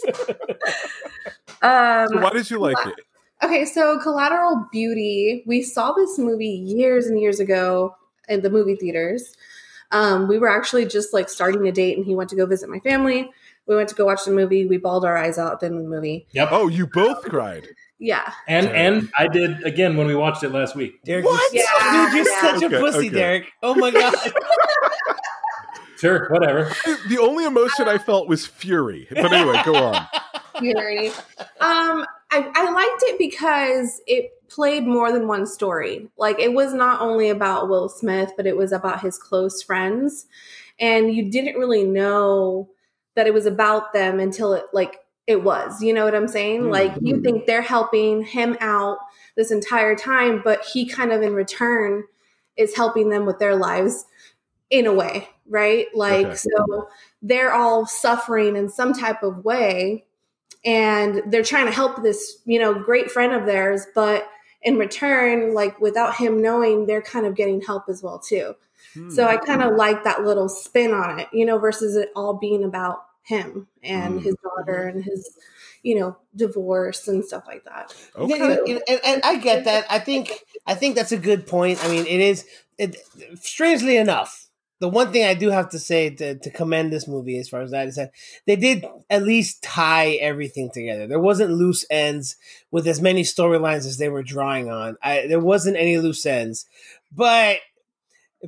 Um, 1.62 2.08
So 2.08 2.20
why 2.20 2.30
did 2.30 2.50
you 2.50 2.58
like 2.58 2.86
it? 2.86 2.94
Okay, 3.42 3.64
so 3.64 3.98
Collateral 4.00 4.66
Beauty, 4.72 5.42
we 5.46 5.62
saw 5.62 5.92
this 5.92 6.18
movie 6.18 6.46
years 6.46 7.06
and 7.06 7.20
years 7.20 7.40
ago 7.40 7.94
in 8.28 8.42
the 8.42 8.50
movie 8.50 8.76
theaters. 8.76 9.34
Um, 9.90 10.28
we 10.28 10.38
were 10.38 10.48
actually 10.48 10.86
just 10.86 11.12
like 11.12 11.28
starting 11.28 11.66
a 11.66 11.72
date, 11.72 11.96
and 11.96 12.06
he 12.06 12.14
went 12.14 12.30
to 12.30 12.36
go 12.36 12.46
visit 12.46 12.68
my 12.68 12.78
family. 12.80 13.30
We 13.70 13.76
went 13.76 13.88
to 13.90 13.94
go 13.94 14.04
watch 14.04 14.24
the 14.24 14.32
movie. 14.32 14.66
We 14.66 14.78
bawled 14.78 15.04
our 15.04 15.16
eyes 15.16 15.38
out 15.38 15.52
at 15.52 15.60
the 15.60 15.66
end 15.66 15.76
of 15.76 15.84
the 15.84 15.88
movie. 15.88 16.26
Yep. 16.32 16.48
Oh, 16.50 16.66
you 16.66 16.88
both 16.88 17.22
cried. 17.22 17.68
Yeah, 18.00 18.32
And 18.48 18.66
and 18.68 19.10
I 19.16 19.28
did 19.28 19.62
again 19.62 19.96
when 19.96 20.06
we 20.06 20.14
watched 20.16 20.42
it 20.42 20.48
last 20.50 20.74
week. 20.74 21.02
Derek, 21.04 21.24
What? 21.24 21.52
You're, 21.52 21.62
Yeah, 21.62 22.06
dude, 22.06 22.14
you're 22.26 22.32
yeah. 22.34 22.40
such 22.40 22.62
Okay, 22.64 22.76
a 22.76 22.80
pussy, 22.80 22.98
okay. 23.06 23.08
Derek. 23.10 23.52
Oh 23.62 23.74
my 23.74 23.90
god. 23.90 24.14
Sure, 25.98 26.28
whatever. 26.30 26.72
The 27.10 27.18
only 27.18 27.44
emotion 27.44 27.86
I 27.86 27.98
felt 27.98 28.26
was 28.26 28.46
fury. 28.46 29.06
But 29.10 29.32
anyway, 29.34 29.60
go 29.66 29.74
on. 29.74 30.06
Fury. 30.58 31.08
Um, 31.60 32.06
I, 32.32 32.50
I 32.54 32.70
liked 32.72 33.02
it 33.02 33.18
because 33.18 34.00
it 34.06 34.30
played 34.48 34.86
more 34.86 35.12
than 35.12 35.28
one 35.28 35.46
story. 35.46 36.08
Like 36.16 36.38
it 36.40 36.54
was 36.54 36.72
not 36.72 37.02
only 37.02 37.28
about 37.28 37.68
Will 37.68 37.90
Smith, 37.90 38.32
but 38.34 38.46
it 38.46 38.56
was 38.56 38.72
about 38.72 39.02
his 39.02 39.18
close 39.18 39.62
friends, 39.62 40.24
and 40.78 41.14
you 41.14 41.30
didn't 41.30 41.56
really 41.58 41.84
know 41.84 42.70
that 43.16 43.26
it 43.26 43.34
was 43.34 43.46
about 43.46 43.92
them 43.92 44.20
until 44.20 44.52
it 44.52 44.64
like 44.72 44.98
it 45.26 45.42
was. 45.42 45.82
You 45.82 45.94
know 45.94 46.04
what 46.04 46.14
I'm 46.14 46.28
saying? 46.28 46.62
Hmm. 46.64 46.70
Like 46.70 46.92
you 47.00 47.22
think 47.22 47.46
they're 47.46 47.62
helping 47.62 48.24
him 48.24 48.56
out 48.60 48.98
this 49.36 49.50
entire 49.50 49.94
time, 49.94 50.42
but 50.44 50.64
he 50.64 50.86
kind 50.86 51.12
of 51.12 51.22
in 51.22 51.34
return 51.34 52.04
is 52.56 52.76
helping 52.76 53.10
them 53.10 53.26
with 53.26 53.38
their 53.38 53.56
lives 53.56 54.04
in 54.70 54.86
a 54.86 54.92
way, 54.92 55.28
right? 55.48 55.86
Like 55.94 56.26
Okay. 56.26 56.36
so 56.36 56.88
they're 57.22 57.52
all 57.52 57.86
suffering 57.86 58.56
in 58.56 58.68
some 58.68 58.92
type 58.92 59.22
of 59.22 59.44
way 59.44 60.04
and 60.64 61.22
they're 61.26 61.42
trying 61.42 61.66
to 61.66 61.72
help 61.72 62.02
this, 62.02 62.38
you 62.44 62.58
know, 62.58 62.74
great 62.74 63.10
friend 63.10 63.32
of 63.32 63.46
theirs, 63.46 63.86
but 63.94 64.28
in 64.62 64.76
return, 64.76 65.54
like 65.54 65.80
without 65.80 66.16
him 66.16 66.42
knowing, 66.42 66.86
they're 66.86 67.00
kind 67.02 67.24
of 67.24 67.34
getting 67.34 67.62
help 67.62 67.84
as 67.88 68.02
well 68.02 68.18
too. 68.18 68.54
So 69.10 69.26
I 69.26 69.36
kind 69.36 69.62
of 69.62 69.76
like 69.76 70.04
that 70.04 70.24
little 70.24 70.48
spin 70.48 70.92
on 70.92 71.20
it, 71.20 71.28
you 71.32 71.44
know, 71.46 71.58
versus 71.58 71.96
it 71.96 72.10
all 72.16 72.34
being 72.34 72.64
about 72.64 73.04
him 73.22 73.68
and 73.82 74.18
Mm. 74.20 74.22
his 74.22 74.36
daughter 74.42 74.88
and 74.88 75.04
his, 75.04 75.30
you 75.82 75.94
know, 75.98 76.16
divorce 76.34 77.06
and 77.06 77.24
stuff 77.24 77.44
like 77.46 77.64
that. 77.64 77.94
Okay. 78.16 78.36
Yeah, 78.38 78.56
you 78.66 78.80
and, 78.88 79.00
and 79.04 79.22
I 79.24 79.36
get 79.36 79.64
that. 79.64 79.86
I 79.88 79.98
think 79.98 80.32
I 80.66 80.74
think 80.74 80.96
that's 80.96 81.12
a 81.12 81.16
good 81.16 81.46
point. 81.46 81.84
I 81.84 81.88
mean, 81.88 82.06
it 82.06 82.20
is. 82.20 82.44
It, 82.78 82.96
strangely 83.40 83.96
enough, 83.98 84.48
the 84.80 84.88
one 84.88 85.12
thing 85.12 85.26
I 85.26 85.34
do 85.34 85.50
have 85.50 85.68
to 85.70 85.78
say 85.78 86.08
to, 86.08 86.36
to 86.36 86.50
commend 86.50 86.90
this 86.92 87.06
movie, 87.06 87.38
as 87.38 87.48
far 87.50 87.60
as 87.60 87.70
that 87.72 87.88
is 87.88 87.96
that 87.96 88.12
they 88.46 88.56
did 88.56 88.86
at 89.10 89.22
least 89.22 89.62
tie 89.62 90.12
everything 90.12 90.70
together. 90.72 91.06
There 91.06 91.20
wasn't 91.20 91.52
loose 91.52 91.84
ends 91.90 92.36
with 92.70 92.88
as 92.88 93.00
many 93.00 93.22
storylines 93.22 93.86
as 93.86 93.98
they 93.98 94.08
were 94.08 94.22
drawing 94.22 94.70
on. 94.70 94.96
I, 95.02 95.26
there 95.26 95.40
wasn't 95.40 95.76
any 95.76 95.98
loose 95.98 96.24
ends, 96.24 96.64
but 97.14 97.58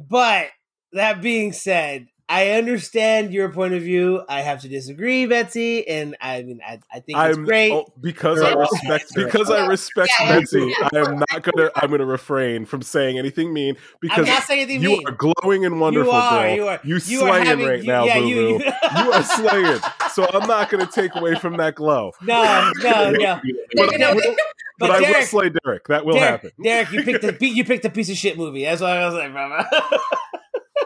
but 0.09 0.49
that 0.93 1.21
being 1.23 1.53
said. 1.53 2.09
I 2.29 2.53
understand 2.53 3.31
your 3.35 3.51
point 3.51 3.75
of 3.75 3.83
view. 3.83 4.23
I 4.27 4.41
have 4.41 4.63
to 4.63 4.69
disagree, 4.69 5.27
Betsy, 5.27 5.87
and 5.87 6.17
I 6.19 6.43
mean, 6.43 6.61
I, 6.67 6.81
I 6.91 7.01
think 7.01 7.19
it's 7.19 7.37
I'm 7.37 7.45
great. 7.45 7.73
oh, 7.73 7.93
because 8.01 8.41
I 8.41 8.55
respect 8.55 9.13
because 9.15 9.51
I 9.51 9.67
respect 9.67 10.11
Yeah. 10.19 10.39
Betsy. 10.39 10.73
I 10.83 10.97
am 10.97 11.19
not 11.19 11.43
gonna. 11.43 11.71
I'm 11.77 11.91
gonna 11.91 12.07
refrain 12.07 12.65
from 12.65 12.81
saying 12.81 13.19
anything 13.19 13.53
mean 13.53 13.75
I'm 13.77 13.99
because 14.01 14.27
not 14.27 14.45
saying 14.45 14.63
anything 14.63 14.81
you 14.81 14.97
mean. 14.97 15.09
are 15.09 15.13
glowing 15.13 15.67
and 15.67 15.79
wonderful, 15.79 16.11
you 16.11 16.19
are, 16.19 16.47
girl. 16.47 16.55
You 16.55 16.69
are. 16.69 16.81
You 16.85 16.95
you 17.05 17.21
are 17.25 17.29
slaying 17.29 17.45
having, 17.47 17.67
right 17.67 17.81
you, 17.83 17.87
now, 17.87 18.05
yeah, 18.05 18.19
boo 18.21 18.27
you, 18.29 18.59
boo. 18.59 18.65
You 18.65 19.13
are 19.13 19.23
slaying. 19.25 19.81
so 20.15 20.27
I'm 20.33 20.49
not 20.49 20.71
going 20.71 20.87
to 20.87 20.91
take 20.91 21.15
away 21.17 21.35
from 21.35 21.59
that 21.59 21.75
glow. 21.75 22.13
No, 22.23 22.73
no, 22.83 23.11
no. 23.11 23.41
But, 23.77 23.91
Take 23.91 24.01
it 24.01 24.39
away. 24.83 24.89
but 24.91 25.01
But 25.01 25.05
I 25.15 25.19
will 25.19 25.27
slay 25.27 25.51
Derek. 25.65 25.87
That 25.89 26.05
will 26.05 26.15
Derek, 26.15 26.31
happen. 26.43 26.51
Derek, 26.63 26.91
you 26.93 27.03
picked 27.05 27.25
a 27.25 27.37
you 27.47 27.65
picked 27.65 27.85
a 27.85 27.91
piece 27.91 28.11
of 28.11 28.17
shit 28.17 28.37
movie. 28.37 28.65
That's 28.65 28.81
what 28.81 28.91
I 28.91 29.07
was 29.07 29.15
like, 29.15 29.33
bro. 29.33 29.63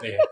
Yeah. 0.03 0.17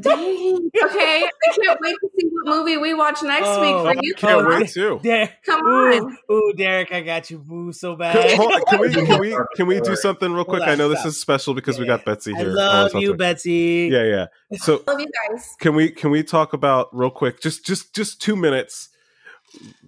Dang. 0.00 0.70
Okay, 0.84 1.24
I 1.24 1.30
can't 1.64 1.78
wait 1.80 1.96
to 2.02 2.10
see 2.20 2.26
what 2.26 2.56
movie 2.58 2.76
we 2.76 2.92
watch 2.92 3.22
next 3.22 3.46
Oh, 3.46 3.60
week 3.86 3.96
for 3.96 4.04
you. 4.04 4.14
can't 4.16 4.46
Oh, 4.46 4.58
wait 4.58 4.68
too. 4.68 5.00
Derek, 5.02 5.42
Come 5.46 5.64
ooh, 5.64 5.92
on. 5.94 6.18
ooh, 6.30 6.52
Derek, 6.58 6.92
I 6.92 7.00
got 7.00 7.30
you. 7.30 7.42
Ooh, 7.50 7.72
so 7.72 7.92
Can, 7.96 7.98
bad. 7.98 8.36
hold 8.36 8.52
can 8.68 8.80
we 8.80 8.90
can 8.90 9.18
we 9.18 9.36
can 9.56 9.66
we 9.66 9.80
do 9.80 9.96
something 9.96 10.30
real 10.30 10.44
quick? 10.44 10.58
Hold 10.60 10.68
on, 10.68 10.68
I 10.68 10.74
know 10.74 10.90
this 10.90 10.98
stop. 11.00 11.08
is 11.08 11.18
special 11.20 11.54
because 11.54 11.78
we 11.78 11.86
got 11.86 12.04
Betsy 12.04 12.32
here. 12.34 12.40
I 12.40 12.44
here. 12.44 12.52
love 12.52 12.92
wanna 12.92 13.02
you, 13.02 13.14
Betsy. 13.14 13.88
Yeah, 13.90 14.02
yeah. 14.50 14.56
So 14.58 14.82
Love 14.86 15.00
you 15.00 15.06
guys. 15.30 15.48
can 15.58 15.74
we 15.74 15.88
can 15.90 16.10
we 16.10 16.22
talk 16.22 16.52
about 16.52 16.88
real 16.94 17.10
quick, 17.10 17.40
just 17.40 17.64
just 17.64 17.94
just 17.94 18.20
two 18.20 18.36
minutes, 18.36 18.90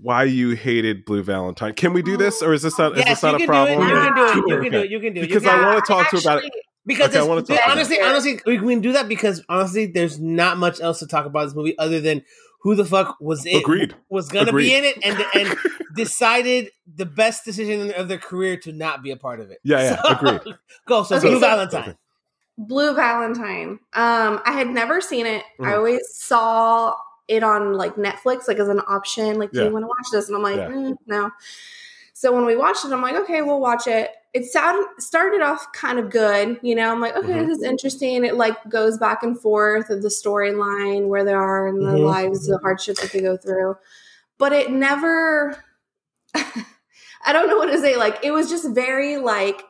why 0.00 0.24
you 0.24 0.50
hated 0.50 1.04
Blue 1.04 1.22
Valentine? 1.22 1.74
Can 1.74 1.92
we 1.92 2.02
do 2.02 2.16
this, 2.16 2.42
or 2.42 2.52
is 2.52 2.62
this 2.62 2.78
not 2.78 2.96
is 2.98 3.04
this 3.04 3.22
not 3.22 3.34
a 3.34 3.38
can 3.38 3.40
do 3.40 3.46
problem? 3.46 3.88
You 3.88 3.94
can 3.94 4.14
do 4.14 4.24
it. 4.24 4.36
You 4.36 4.60
can 4.60 4.72
do 4.72 4.78
it. 4.80 4.90
You 4.90 5.00
can 5.00 5.12
do 5.14 5.20
it. 5.20 5.26
Because 5.28 5.42
can 5.42 5.60
I 5.60 5.66
wanna 5.66 5.80
talk 5.82 6.10
to 6.10 6.16
you 6.16 6.22
about 6.22 6.44
it. 6.44 6.52
Because 6.86 7.08
Okay, 7.10 7.18
I 7.18 7.22
wanna 7.22 7.42
talk 7.42 7.56
about 7.58 7.70
honestly, 7.70 7.96
it. 7.96 8.02
honestly, 8.06 8.40
we 8.46 8.58
can 8.58 8.80
do 8.80 8.92
that 8.92 9.08
because 9.08 9.44
honestly, 9.48 9.86
there's 9.86 10.18
not 10.18 10.56
much 10.58 10.80
else 10.80 10.98
to 11.00 11.06
talk 11.06 11.26
about 11.26 11.44
this 11.44 11.54
movie 11.54 11.76
other 11.78 12.00
than 12.00 12.22
who 12.62 12.74
the 12.74 12.84
fuck 12.84 13.16
was 13.20 13.44
it 13.46 13.56
Agreed. 13.56 13.94
was 14.08 14.28
gonna 14.28 14.48
Agreed. 14.48 14.64
be 14.64 14.74
in 14.74 14.84
it 14.84 14.98
and 15.04 15.24
and 15.34 15.56
decided 15.94 16.70
the 16.96 17.06
best 17.06 17.44
decision 17.44 17.92
of 17.92 18.08
their 18.08 18.18
career 18.18 18.56
to 18.58 18.72
not 18.72 19.02
be 19.02 19.10
a 19.10 19.16
part 19.16 19.40
of 19.40 19.50
it. 19.50 19.58
Yeah, 19.62 19.78
yeah, 19.82 20.02
So- 20.02 20.08
agreed. 20.08 20.56
Go 20.86 21.02
so 21.02 21.16
Okay, 21.16 21.28
Blue 21.28 21.36
so- 21.40 21.46
Valentine. 21.46 21.96
Blue 22.58 22.94
Valentine. 22.94 23.78
Um, 23.94 24.40
I 24.44 24.52
had 24.52 24.68
never 24.68 25.00
seen 25.00 25.24
it. 25.26 25.42
I 25.60 25.62
Mhm. 25.64 25.76
always 25.76 26.00
saw 26.12 26.94
it 27.31 27.43
on 27.43 27.74
like 27.74 27.94
Netflix, 27.94 28.48
like 28.48 28.59
as 28.59 28.69
an 28.69 28.81
option. 28.89 29.39
Like, 29.39 29.52
do 29.52 29.65
you 29.65 29.73
want 29.73 29.85
to 29.85 29.86
watch 29.89 30.07
this? 30.12 30.27
And 30.28 30.36
I'm 30.36 30.43
like, 30.43 30.57
Yeah. 30.57 30.69
mm, 30.69 30.97
no. 31.07 31.31
So 32.12 32.35
when 32.35 32.44
we 32.44 32.57
watched 32.57 32.85
it, 32.85 32.93
I'm 32.93 33.01
like, 33.01 33.15
okay, 33.16 33.40
we'll 33.40 33.61
watch 33.61 33.86
it. 33.86 34.11
It 34.35 34.44
sounded 34.44 34.86
started 34.98 35.40
off 35.40 35.73
kind 35.73 35.98
of 35.98 36.11
good, 36.11 36.59
you 36.62 36.74
know. 36.74 36.90
I'm 36.90 37.01
like, 37.01 37.16
okay, 37.16 37.28
Mhm. 37.32 37.47
this 37.47 37.59
is 37.59 37.65
interesting. 37.65 38.24
It 38.24 38.35
like 38.35 38.57
goes 38.69 38.98
back 38.98 39.23
and 39.23 39.40
forth 39.40 39.89
of 39.90 40.02
the 40.02 40.09
storyline 40.09 41.09
where 41.09 41.24
they 41.24 41.32
are 41.32 41.66
in 41.69 41.81
their 41.81 41.94
Mhm. 41.94 42.05
lives, 42.05 42.47
the 42.47 42.59
hardships 42.59 43.01
that 43.01 43.12
they 43.12 43.20
go 43.23 43.36
through. 43.36 43.77
But 44.39 44.52
it 44.52 44.70
never. 44.70 45.57
I 47.24 47.32
don't 47.32 47.48
know 47.48 47.57
what 47.57 47.66
to 47.66 47.78
say. 47.81 47.97
Like 47.97 48.19
it 48.23 48.31
was 48.32 48.48
just 48.51 48.69
very 48.70 49.16
like 49.16 49.62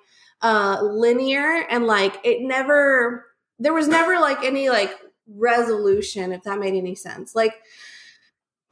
uh 0.42 0.80
linear 0.82 1.66
and 1.68 1.86
like 1.86 2.18
it 2.24 2.40
never 2.40 3.26
there 3.58 3.74
was 3.74 3.88
never 3.88 4.18
like 4.18 4.42
any 4.42 4.70
like 4.70 4.90
resolution 5.36 6.32
if 6.32 6.42
that 6.42 6.58
made 6.58 6.74
any 6.74 6.94
sense 6.94 7.34
like 7.34 7.54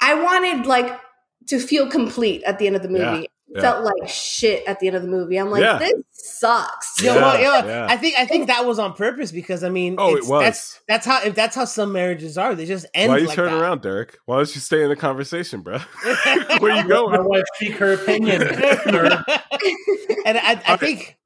i 0.01 0.15
wanted 0.15 0.67
like 0.67 0.99
to 1.47 1.59
feel 1.59 1.89
complete 1.89 2.43
at 2.45 2.59
the 2.59 2.67
end 2.67 2.77
of 2.77 2.83
the 2.83 2.89
movie 2.89 3.03
Yeah, 3.05 3.27
yeah. 3.55 3.61
felt 3.61 3.85
like 3.85 4.09
shit 4.09 4.67
at 4.67 4.81
the 4.81 4.89
end 4.89 4.97
of 4.97 5.03
the 5.03 5.09
movie 5.09 5.37
i'm 5.37 5.51
like 5.51 5.63
Yeah. 5.63 5.79
this 5.79 5.95
sucks 6.11 7.01
Yo, 7.03 7.15
Yeah, 7.15 7.21
well, 7.21 7.41
yo, 7.63 7.69
yeah. 7.69 7.87
I 7.89 7.97
think 7.97 8.17
I 8.19 8.27
think 8.27 8.49
that 8.49 8.67
was 8.67 8.79
on 8.81 8.93
purpose 8.95 9.31
because 9.31 9.63
I 9.63 9.69
mean, 9.69 9.95
Oh, 9.99 10.17
it 10.17 10.25
was. 10.27 10.43
That's 10.43 10.81
that's 10.89 11.07
how 11.07 11.23
if 11.23 11.35
that's 11.37 11.55
how 11.55 11.65
some 11.65 11.93
marriages 11.93 12.37
are. 12.37 12.57
They 12.57 12.67
just 12.67 12.87
end. 12.93 13.09
Why 13.11 13.17
are 13.17 13.21
you 13.21 13.27
like 13.29 13.37
turning 13.37 13.55
that. 13.55 13.61
around, 13.61 13.83
Derek? 13.83 14.19
Why 14.27 14.37
don't 14.37 14.53
you 14.53 14.61
stay 14.61 14.83
in 14.83 14.89
the 14.89 14.97
conversation, 14.97 15.61
bro? 15.61 15.79
Where 16.59 16.77
you 16.77 16.89
going? 16.89 17.13
My 17.13 17.17
going? 17.19 17.29
wife 17.29 17.45
speak 17.55 17.75
her 17.77 17.93
opinion. 17.93 18.43
and 18.43 20.39
I, 20.39 20.61
I 20.67 20.75
Okay. 20.75 20.87
think 20.87 21.17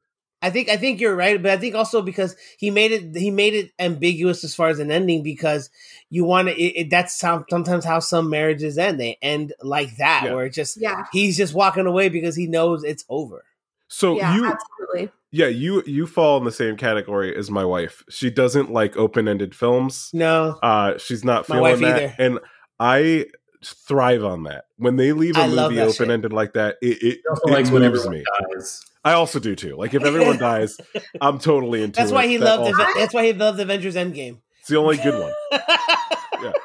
I 0.43 0.51
think 0.51 0.69
I 0.69 0.77
think 0.77 1.01
you're 1.01 1.15
right, 1.15 1.41
but 1.41 1.53
I 1.53 1.57
think 1.57 1.75
also 1.75 2.03
because 2.03 2.37
he 2.59 2.71
made 2.71 2.91
it 2.93 3.17
he 3.17 3.31
made 3.31 3.55
it 3.55 3.71
ambiguous 3.79 4.43
as 4.45 4.55
far 4.55 4.69
as 4.69 4.81
an 4.81 4.91
ending 4.91 5.23
because 5.23 5.71
you 6.11 6.25
want 6.25 6.49
to. 6.49 6.61
It, 6.61 6.81
it, 6.87 6.91
that's 6.91 7.21
how 7.23 7.45
sometimes 7.49 7.85
how 7.85 8.01
some 8.01 8.29
marriages 8.29 8.77
end. 8.77 8.99
They 9.01 9.19
end 9.23 9.55
like 9.63 9.97
that, 9.99 10.25
Yeah. 10.25 10.35
where 10.35 10.47
it 10.47 10.53
just 10.53 10.77
yeah 10.81 11.05
he's 11.13 11.37
just 11.37 11.55
walking 11.55 11.87
away 11.87 12.09
because 12.09 12.35
he 12.37 12.47
knows 12.49 12.83
it's 12.85 13.05
over. 13.09 13.45
So 13.89 14.17
yeah 14.17 14.35
you 14.35 14.47
absolutely 14.47 15.11
yeah, 15.35 15.47
you 15.47 15.83
you 15.87 16.07
fall 16.07 16.37
in 16.39 16.45
the 16.45 16.53
same 16.53 16.77
category 16.77 17.35
as 17.35 17.51
my 17.51 17.65
wife. 17.65 18.03
She 18.11 18.29
doesn't 18.29 18.71
like 18.71 18.97
open-ended 18.99 19.55
films. 19.55 20.11
No, 20.13 20.59
Uh 20.63 20.99
she's 20.99 21.25
not 21.25 21.49
My 21.49 21.57
feeling 21.57 21.73
wife 21.73 21.81
that. 21.81 22.03
either. 22.03 22.15
And 22.19 22.39
I 22.79 23.27
thrive 23.65 24.25
on 24.25 24.43
that. 24.43 24.65
When 24.77 24.97
they 24.97 25.13
leave 25.13 25.37
a 25.37 25.41
I 25.43 25.49
movie 25.49 25.81
open-ended 25.81 26.33
like 26.33 26.53
that, 26.55 26.77
it 26.83 27.03
it, 27.03 27.21
She 27.47 27.53
it 27.55 27.71
moves 27.71 28.09
me. 28.09 28.25
dies. 28.55 28.83
I 29.05 29.13
also 29.15 29.41
do 29.41 29.57
too. 29.57 29.77
Like 29.77 29.95
if 29.95 30.05
everyone 30.05 30.39
dies, 30.51 30.77
I'm 31.21 31.39
totally 31.39 31.83
into 31.83 31.99
that's 31.99 32.11
it. 32.11 32.15
why 32.15 32.27
he 32.27 32.37
That 32.37 32.61
loved. 32.61 32.75
also- 32.81 32.93
that's 32.99 33.13
why 33.15 33.25
he 33.27 33.33
loved 33.33 33.59
Avengers 33.61 33.97
Endgame. 33.97 34.39
It's 34.61 34.69
the 34.69 34.77
only 34.77 34.97
good 34.97 35.21
one. 35.21 35.33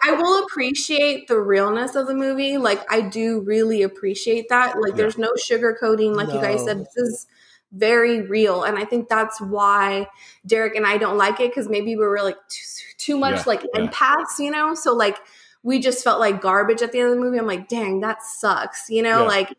I 0.03 0.11
will 0.11 0.43
appreciate 0.43 1.27
the 1.27 1.39
realness 1.39 1.95
of 1.95 2.07
the 2.07 2.13
movie. 2.15 2.57
Like 2.57 2.81
I 2.91 3.01
do 3.01 3.41
really 3.41 3.83
appreciate 3.83 4.49
that. 4.49 4.79
Like 4.79 4.91
Yeah. 4.91 4.97
there's 4.97 5.17
no 5.17 5.33
sugarcoating. 5.33 6.15
Like 6.15 6.27
you 6.33 6.39
guys 6.41 6.63
said, 6.63 6.79
this 6.79 6.95
is 6.97 7.27
very 7.73 8.21
real, 8.21 8.63
and 8.63 8.77
I 8.77 8.85
think 8.85 9.09
that's 9.09 9.41
why 9.41 10.07
Derek 10.45 10.75
and 10.75 10.85
I 10.87 10.97
don't 10.97 11.17
like 11.17 11.39
it 11.39 11.51
because 11.51 11.67
maybe 11.69 11.95
we 11.95 12.05
were 12.07 12.21
like 12.23 12.37
too, 12.49 12.63
too 12.97 13.17
much 13.17 13.35
Yeah, 13.37 13.43
like 13.47 13.65
yeah. 13.73 13.81
empaths, 13.87 14.39
you 14.39 14.51
know. 14.51 14.73
So 14.73 14.93
like 14.93 15.17
we 15.63 15.79
just 15.79 16.03
felt 16.03 16.19
like 16.19 16.41
garbage 16.41 16.81
at 16.81 16.91
the 16.91 16.99
end 16.99 17.09
of 17.09 17.15
the 17.15 17.21
movie. 17.21 17.37
I'm 17.37 17.45
like, 17.47 17.67
dang, 17.67 17.99
that 18.01 18.23
sucks, 18.23 18.89
you 18.89 19.01
know, 19.03 19.21
Yeah. 19.23 19.27
like. 19.27 19.53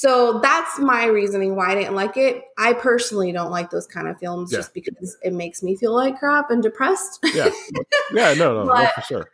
So 0.00 0.40
that's 0.40 0.78
my 0.78 1.06
reasoning 1.06 1.56
why 1.56 1.72
I 1.72 1.74
didn't 1.74 1.94
like 1.94 2.16
it. 2.16 2.42
I 2.58 2.72
personally 2.72 3.32
don't 3.32 3.50
like 3.50 3.70
those 3.70 3.86
kind 3.86 4.08
of 4.08 4.18
films 4.18 4.52
Yeah. 4.52 4.58
just 4.58 4.74
because 4.74 5.16
it 5.22 5.32
makes 5.32 5.62
me 5.62 5.76
feel 5.76 5.94
like 5.94 6.18
crap 6.18 6.50
and 6.50 6.62
depressed. 6.62 7.20
Yeah. 7.34 7.50
Yeah, 8.12 8.34
no, 8.34 8.64
no, 8.64 8.72
no, 8.72 8.86
for 8.94 9.00
sure. 9.02 9.28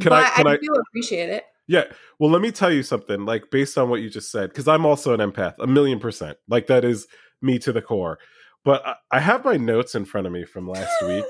Can 0.00 0.08
but 0.10 0.24
I 0.24 0.30
can 0.30 0.46
I 0.46 0.56
do 0.56 0.72
appreciate 0.88 1.28
it. 1.28 1.44
Yeah. 1.68 1.84
Well, 2.18 2.30
let 2.30 2.40
me 2.40 2.50
tell 2.50 2.72
you 2.72 2.82
something, 2.82 3.26
like 3.26 3.50
based 3.50 3.76
on 3.76 3.90
what 3.90 4.00
you 4.00 4.08
just 4.08 4.30
said, 4.30 4.48
because 4.50 4.66
I'm 4.66 4.86
also 4.86 5.12
an 5.12 5.20
empath, 5.20 5.54
a 5.58 5.66
million 5.66 5.98
percent. 6.00 6.38
Like 6.48 6.66
that 6.68 6.82
is 6.84 7.06
me 7.42 7.58
to 7.60 7.72
the 7.72 7.82
core. 7.82 8.18
But 8.64 8.84
I, 8.86 8.94
I 9.12 9.20
have 9.20 9.44
my 9.44 9.56
notes 9.56 9.94
in 9.94 10.06
front 10.06 10.26
of 10.26 10.32
me 10.32 10.44
from 10.44 10.68
last 10.68 11.02
week, 11.06 11.24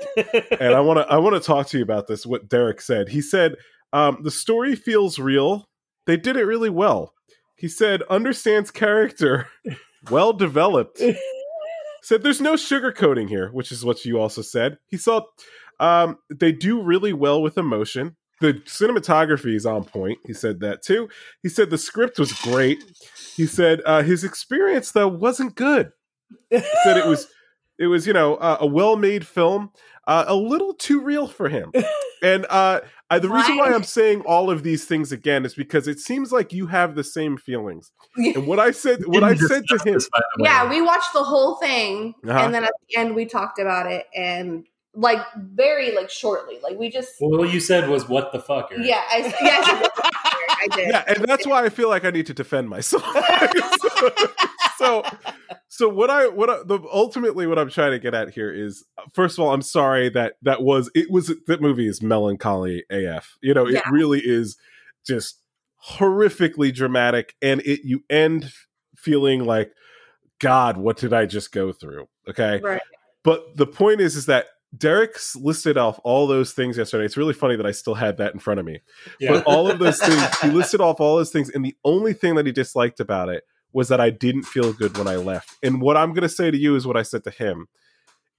and 0.59 0.73
I 0.73 0.79
want 0.79 0.99
to 0.99 1.13
I 1.13 1.17
want 1.17 1.35
to 1.35 1.41
talk 1.45 1.67
to 1.67 1.77
you 1.77 1.83
about 1.83 2.07
this. 2.07 2.25
What 2.25 2.47
Derek 2.49 2.79
said. 2.81 3.09
He 3.09 3.21
said 3.21 3.55
um, 3.93 4.19
the 4.23 4.31
story 4.31 4.75
feels 4.75 5.19
real. 5.19 5.65
They 6.05 6.17
did 6.17 6.37
it 6.37 6.45
really 6.45 6.69
well. 6.69 7.13
He 7.57 7.67
said 7.67 8.03
understands 8.03 8.71
character, 8.71 9.49
well 10.11 10.31
developed. 10.31 11.01
said 12.03 12.23
there's 12.23 12.39
no 12.39 12.53
sugarcoating 12.53 13.27
here, 13.27 13.49
which 13.51 13.71
is 13.71 13.83
what 13.83 14.05
you 14.05 14.19
also 14.19 14.41
said. 14.41 14.77
He 14.87 14.97
saw 14.97 15.21
um, 15.79 16.19
they 16.29 16.51
do 16.51 16.81
really 16.81 17.13
well 17.13 17.41
with 17.41 17.57
emotion. 17.57 18.15
The 18.39 18.53
cinematography 18.65 19.55
is 19.55 19.65
on 19.65 19.83
point. 19.83 20.19
He 20.25 20.33
said 20.33 20.59
that 20.59 20.83
too. 20.83 21.09
He 21.41 21.49
said 21.49 21.69
the 21.69 21.77
script 21.77 22.19
was 22.19 22.31
great. 22.31 22.83
He 23.35 23.47
said 23.47 23.81
uh, 23.85 24.03
his 24.03 24.23
experience 24.23 24.91
though 24.91 25.07
wasn't 25.07 25.55
good. 25.55 25.91
He 26.49 26.59
said 26.83 26.97
it 26.97 27.07
was 27.07 27.27
it 27.79 27.87
was 27.87 28.07
you 28.07 28.13
know 28.13 28.35
uh, 28.35 28.57
a 28.61 28.65
well 28.65 28.95
made 28.95 29.25
film, 29.25 29.71
uh, 30.07 30.25
a 30.27 30.35
little 30.35 30.73
too 30.73 31.01
real 31.01 31.27
for 31.27 31.49
him. 31.49 31.71
And 32.23 32.47
uh, 32.49 32.81
I, 33.11 33.19
the 33.19 33.29
reason 33.29 33.57
why 33.57 33.69
Why? 33.69 33.75
I'm 33.75 33.83
saying 33.83 34.21
all 34.21 34.49
of 34.49 34.63
these 34.63 34.85
things 34.85 35.11
again 35.11 35.45
is 35.45 35.53
because 35.53 35.87
it 35.87 35.99
seems 35.99 36.31
like 36.31 36.51
you 36.51 36.65
have 36.65 36.95
the 36.95 37.03
same 37.03 37.37
feelings. 37.37 37.91
And 38.17 38.47
what 38.47 38.57
I 38.59 38.71
said, 38.71 39.05
what 39.05 39.23
I 39.23 39.35
said 39.35 39.63
to 39.67 39.75
him, 39.85 39.93
this, 39.93 40.09
by 40.09 40.19
the 40.35 40.43
way. 40.43 40.49
Yeah, 40.49 40.67
we 40.67 40.81
watched 40.81 41.13
the 41.13 41.23
whole 41.23 41.57
thing, 41.57 42.15
Uh-huh. 42.27 42.39
and 42.39 42.51
then 42.55 42.63
at 42.63 42.73
the 42.89 42.97
end 42.99 43.13
we 43.13 43.27
talked 43.27 43.59
about 43.59 43.85
it, 43.91 44.07
and 44.15 44.65
like 44.95 45.19
very 45.37 45.93
like 45.95 46.09
shortly, 46.09 46.57
like 46.63 46.75
we 46.79 46.89
just 46.89 47.09
Well, 47.21 47.37
what 47.37 47.53
you 47.53 47.59
said 47.59 47.87
was 47.87 48.09
what 48.09 48.31
the 48.33 48.39
fuck. 48.39 48.69
Eric? 48.71 48.87
yeah, 48.87 49.03
I, 49.11 49.17
yeah, 49.43 50.26
I 50.59 50.67
did. 50.75 50.89
yeah, 50.89 51.03
and 51.07 51.23
that's 51.25 51.45
why 51.47 51.63
I 51.65 51.69
feel 51.69 51.89
like 51.89 52.05
I 52.05 52.11
need 52.11 52.25
to 52.27 52.33
defend 52.33 52.69
myself. 52.69 53.03
so, 53.97 54.09
so, 54.77 55.03
so 55.67 55.89
what 55.89 56.09
I 56.09 56.27
what 56.27 56.49
I, 56.49 56.57
the 56.63 56.79
ultimately 56.91 57.47
what 57.47 57.57
I'm 57.59 57.69
trying 57.69 57.91
to 57.91 57.99
get 57.99 58.13
at 58.13 58.29
here 58.29 58.51
is, 58.53 58.83
first 59.13 59.37
of 59.37 59.43
all, 59.43 59.53
I'm 59.53 59.61
sorry 59.61 60.09
that 60.09 60.35
that 60.43 60.61
was 60.63 60.89
it 60.95 61.09
was 61.11 61.31
that 61.47 61.61
movie 61.61 61.87
is 61.87 62.01
melancholy 62.01 62.83
AF. 62.89 63.37
You 63.41 63.53
know, 63.53 63.65
it 63.67 63.73
Yeah. 63.73 63.89
really 63.91 64.21
is 64.23 64.57
just 65.05 65.41
horrifically 65.89 66.73
dramatic, 66.73 67.35
and 67.41 67.61
it 67.61 67.81
you 67.83 68.03
end 68.09 68.51
feeling 68.95 69.45
like, 69.45 69.71
God, 70.39 70.77
what 70.77 70.97
did 70.97 71.13
I 71.13 71.25
just 71.25 71.51
go 71.51 71.71
through? 71.71 72.07
Okay, 72.29 72.59
Right. 72.61 72.81
but 73.23 73.55
the 73.55 73.67
point 73.67 74.01
is, 74.01 74.15
is 74.15 74.25
that 74.25 74.47
Derek's 74.75 75.35
listed 75.35 75.77
off 75.77 75.99
all 76.03 76.27
those 76.27 76.51
things 76.51 76.77
yesterday. 76.77 77.05
It's 77.05 77.17
really 77.17 77.33
funny 77.33 77.55
that 77.55 77.65
I 77.65 77.71
still 77.71 77.95
had 77.95 78.17
that 78.17 78.33
in 78.33 78.39
front 78.39 78.59
of 78.59 78.65
me. 78.65 78.81
Yeah. 79.19 79.31
But 79.33 79.45
all 79.45 79.69
of 79.69 79.79
those 79.79 79.99
things, 79.99 80.39
he 80.39 80.49
listed 80.51 80.81
off 80.81 80.99
all 80.99 81.17
those 81.17 81.31
things, 81.31 81.49
and 81.49 81.63
the 81.63 81.75
only 81.85 82.13
thing 82.13 82.35
that 82.35 82.45
he 82.45 82.51
disliked 82.51 82.99
about 82.99 83.29
it 83.29 83.43
was 83.73 83.89
that 83.89 84.01
I 84.01 84.09
didn't 84.09 84.43
feel 84.43 84.73
good 84.73 84.97
when 84.97 85.07
I 85.07 85.15
left. 85.15 85.55
And 85.61 85.81
what 85.81 85.97
I'm 85.97 86.13
going 86.13 86.23
to 86.23 86.29
say 86.29 86.51
to 86.51 86.57
you 86.57 86.75
is 86.75 86.87
what 86.87 86.97
I 86.97 87.03
said 87.03 87.23
to 87.25 87.31
him 87.31 87.67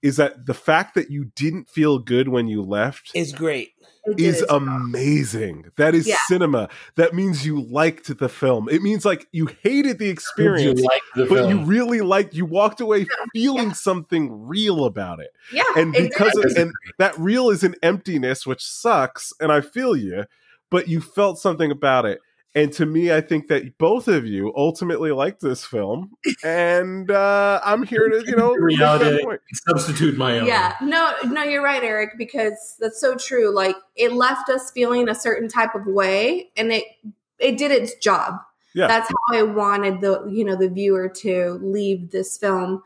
is 0.01 0.17
that 0.17 0.45
the 0.45 0.53
fact 0.53 0.95
that 0.95 1.09
you 1.11 1.25
didn't 1.35 1.69
feel 1.69 1.99
good 1.99 2.27
when 2.29 2.47
you 2.47 2.61
left 2.61 3.11
is 3.13 3.33
great. 3.33 3.73
Is 4.17 4.43
amazing. 4.49 5.65
That 5.77 5.93
is 5.93 6.07
Yeah. 6.07 6.15
cinema. 6.27 6.69
That 6.95 7.13
means 7.13 7.45
you 7.45 7.61
liked 7.61 8.17
the 8.17 8.29
film. 8.29 8.67
It 8.69 8.81
means 8.81 9.05
like 9.05 9.27
you 9.31 9.47
hated 9.61 9.99
the 9.99 10.05
You 10.05 10.11
experience, 10.11 10.81
like 10.81 11.01
the 11.15 11.25
but 11.25 11.35
film. 11.39 11.49
you 11.51 11.65
really 11.65 12.01
liked. 12.01 12.33
You 12.33 12.45
walked 12.45 12.81
away 12.81 13.05
feeling 13.33 13.73
something 13.73 14.47
real 14.47 14.85
about 14.85 15.19
it 15.19 15.31
yeah, 15.51 15.63
and 15.75 15.91
because 15.91 16.35
I 16.37 16.47
of, 16.47 16.57
and 16.57 16.71
that 16.97 17.17
real 17.19 17.49
is 17.49 17.63
an 17.63 17.75
emptiness 17.83 18.47
which 18.47 18.63
sucks 18.63 19.33
and 19.39 19.51
i 19.51 19.61
feel 19.61 19.95
you 19.95 20.25
but 20.71 20.87
you 20.87 21.01
felt 21.01 21.39
something 21.39 21.71
about 21.71 22.05
it. 22.05 22.19
And 22.55 22.73
to 22.73 22.85
me, 22.85 23.11
I 23.11 23.21
think 23.21 23.47
that 23.49 23.77
both 23.77 24.07
of 24.07 24.25
you 24.25 24.51
ultimately 24.57 25.11
liked 25.11 25.39
this 25.39 25.63
film, 25.63 26.11
and 26.43 27.11
uh, 27.11 27.61
I'm 27.63 27.83
here 27.83 28.09
to, 28.09 28.23
you 28.25 28.35
know, 28.37 28.53
Reality. 28.53 29.23
Substitute 29.53 30.17
my 30.17 30.39
own. 30.39 30.47
Yeah, 30.47 30.75
no, 30.81 31.13
no, 31.25 31.43
you're 31.43 31.63
right, 31.63 31.83
Eric, 31.83 32.11
because 32.17 32.75
that's 32.79 32.99
so 32.99 33.15
true. 33.15 33.53
Like 33.53 33.75
it 33.95 34.13
left 34.13 34.49
us 34.49 34.71
feeling 34.71 35.07
a 35.09 35.15
certain 35.15 35.47
type 35.47 35.75
of 35.75 35.85
way, 35.85 36.49
and 36.57 36.71
it 36.71 36.85
it 37.37 37.57
did 37.57 37.71
its 37.71 37.93
job. 37.95 38.35
Yeah. 38.73 38.87
That's 38.87 39.09
how 39.09 39.37
I 39.37 39.43
wanted 39.43 40.01
the 40.01 40.27
you 40.31 40.43
know 40.43 40.55
the 40.55 40.69
viewer 40.69 41.07
to 41.07 41.59
leave 41.61 42.11
this 42.11 42.37
film 42.37 42.81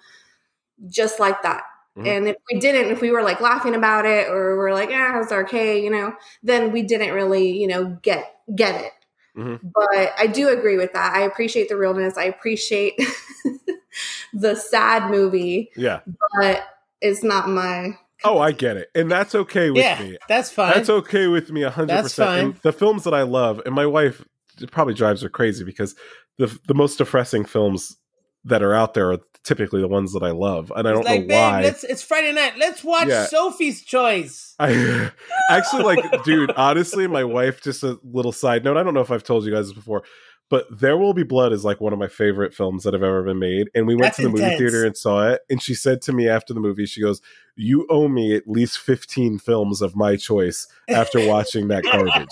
just 0.88 1.20
like 1.20 1.42
that. 1.44 1.64
Mhm. 1.98 2.08
And 2.08 2.28
if 2.28 2.36
we 2.52 2.60
didn't, 2.60 2.92
if 2.92 3.02
we 3.02 3.12
were 3.12 3.22
like 3.22 3.40
laughing 3.40 3.76
about 3.76 4.06
it 4.06 4.28
or 4.28 4.58
we're 4.58 4.74
like, 4.74 4.90
ah, 4.92 5.20
it's 5.20 5.32
okay, 5.32 5.82
you 5.82 5.90
know, 5.90 6.14
then 6.42 6.72
we 6.72 6.82
didn't 6.82 7.14
really, 7.14 7.52
you 7.58 7.68
know, 7.68 7.98
get 8.02 8.36
get 8.56 8.82
it. 8.82 8.92
Mhm. 9.38 9.60
But 9.64 10.14
I 10.18 10.28
do 10.28 10.50
agree 10.50 10.78
with 10.78 10.94
that. 10.94 11.16
I 11.16 11.22
appreciate 11.22 11.70
the 11.70 11.76
realness. 11.78 12.18
I 12.18 12.26
appreciate 12.26 12.94
the 14.34 14.56
sad 14.56 15.10
movie, 15.10 15.72
Yeah. 15.76 16.02
but 16.38 16.64
it's 17.02 17.24
not 17.24 17.50
my 17.50 17.98
Oh, 18.26 18.40
I 18.40 18.54
get 18.54 18.78
it, 18.78 18.90
and 18.96 19.12
that's 19.12 19.36
okay 19.36 19.70
with 19.70 19.84
yeah, 19.84 20.00
me. 20.02 20.18
that's 20.30 20.50
fine. 20.50 20.74
That's 20.74 20.90
okay 20.90 21.28
with 21.28 21.52
me, 21.52 21.64
hundred 21.64 21.88
That's 21.90 22.04
percent. 22.04 22.30
fine. 22.30 22.40
And 22.46 22.56
The 22.62 22.72
films 22.72 23.04
that 23.04 23.14
I 23.14 23.24
love, 23.24 23.62
and 23.66 23.76
my 23.76 23.86
wife 23.86 24.24
it 24.62 24.72
probably 24.72 24.94
drives 24.94 25.22
her 25.24 25.30
crazy 25.30 25.64
because 25.66 25.96
the 26.38 26.48
the 26.68 26.74
most 26.74 26.98
depressing 26.98 27.44
films 27.44 27.98
that 28.46 28.62
are 28.62 28.74
out 28.74 28.94
there 28.94 29.12
are 29.12 29.20
typically 29.44 29.82
the 29.82 29.88
ones 29.88 30.14
that 30.14 30.24
I 30.24 30.32
love, 30.32 30.72
and 30.76 30.88
I 30.88 30.92
don't 30.92 31.06
like, 31.06 31.26
know 31.26 31.36
why. 31.36 31.62
let's 31.64 31.84
it's 31.84 32.02
Friday 32.02 32.32
night. 32.32 32.54
Let's 32.58 32.84
watch 32.84 33.08
Yeah. 33.08 33.26
Sophie's 33.26 33.84
Choice. 33.84 34.56
I 34.60 35.12
actually 35.50 35.84
like, 35.84 36.24
dude. 36.24 36.52
Honestly, 36.52 37.08
my 37.08 37.24
wife. 37.24 37.62
Just 37.62 37.84
a 37.84 38.00
little 38.04 38.32
side 38.32 38.64
note. 38.64 38.78
I 38.78 38.84
don't 38.84 38.94
know 38.94 39.02
if 39.02 39.12
I've 39.12 39.24
told 39.24 39.46
you 39.46 39.52
guys 39.52 39.68
this 39.68 39.74
before, 39.76 40.04
but 40.50 40.66
There 40.70 40.98
Will 40.98 41.14
Be 41.14 41.24
Blood 41.24 41.52
is 41.52 41.66
like 41.66 41.82
one 41.82 41.94
of 41.94 42.00
my 42.00 42.08
favorite 42.08 42.54
films 42.54 42.84
that 42.84 42.94
have 42.94 43.02
ever 43.04 43.24
been 43.24 43.40
made. 43.40 43.70
And 43.74 43.88
we 43.88 43.96
went 43.96 44.08
That's 44.08 44.18
to 44.18 44.24
the 44.24 44.30
movie 44.30 44.58
theater 44.58 44.86
and 44.86 44.96
saw 44.96 45.30
it. 45.30 45.42
And 45.50 45.62
she 45.62 45.74
said 45.74 46.02
to 46.04 46.14
me 46.14 46.28
after 46.30 46.54
the 46.54 46.60
movie, 46.60 46.86
she 46.86 47.02
goes, 47.02 47.22
"You 47.56 47.88
owe 47.90 48.08
me 48.08 48.36
at 48.36 48.48
least 48.48 48.80
fifteen 48.80 49.40
films 49.40 49.82
of 49.82 49.96
my 49.96 50.16
choice 50.16 50.68
after 50.90 51.26
watching 51.28 51.70
that 51.70 51.84
garbage." 51.84 52.28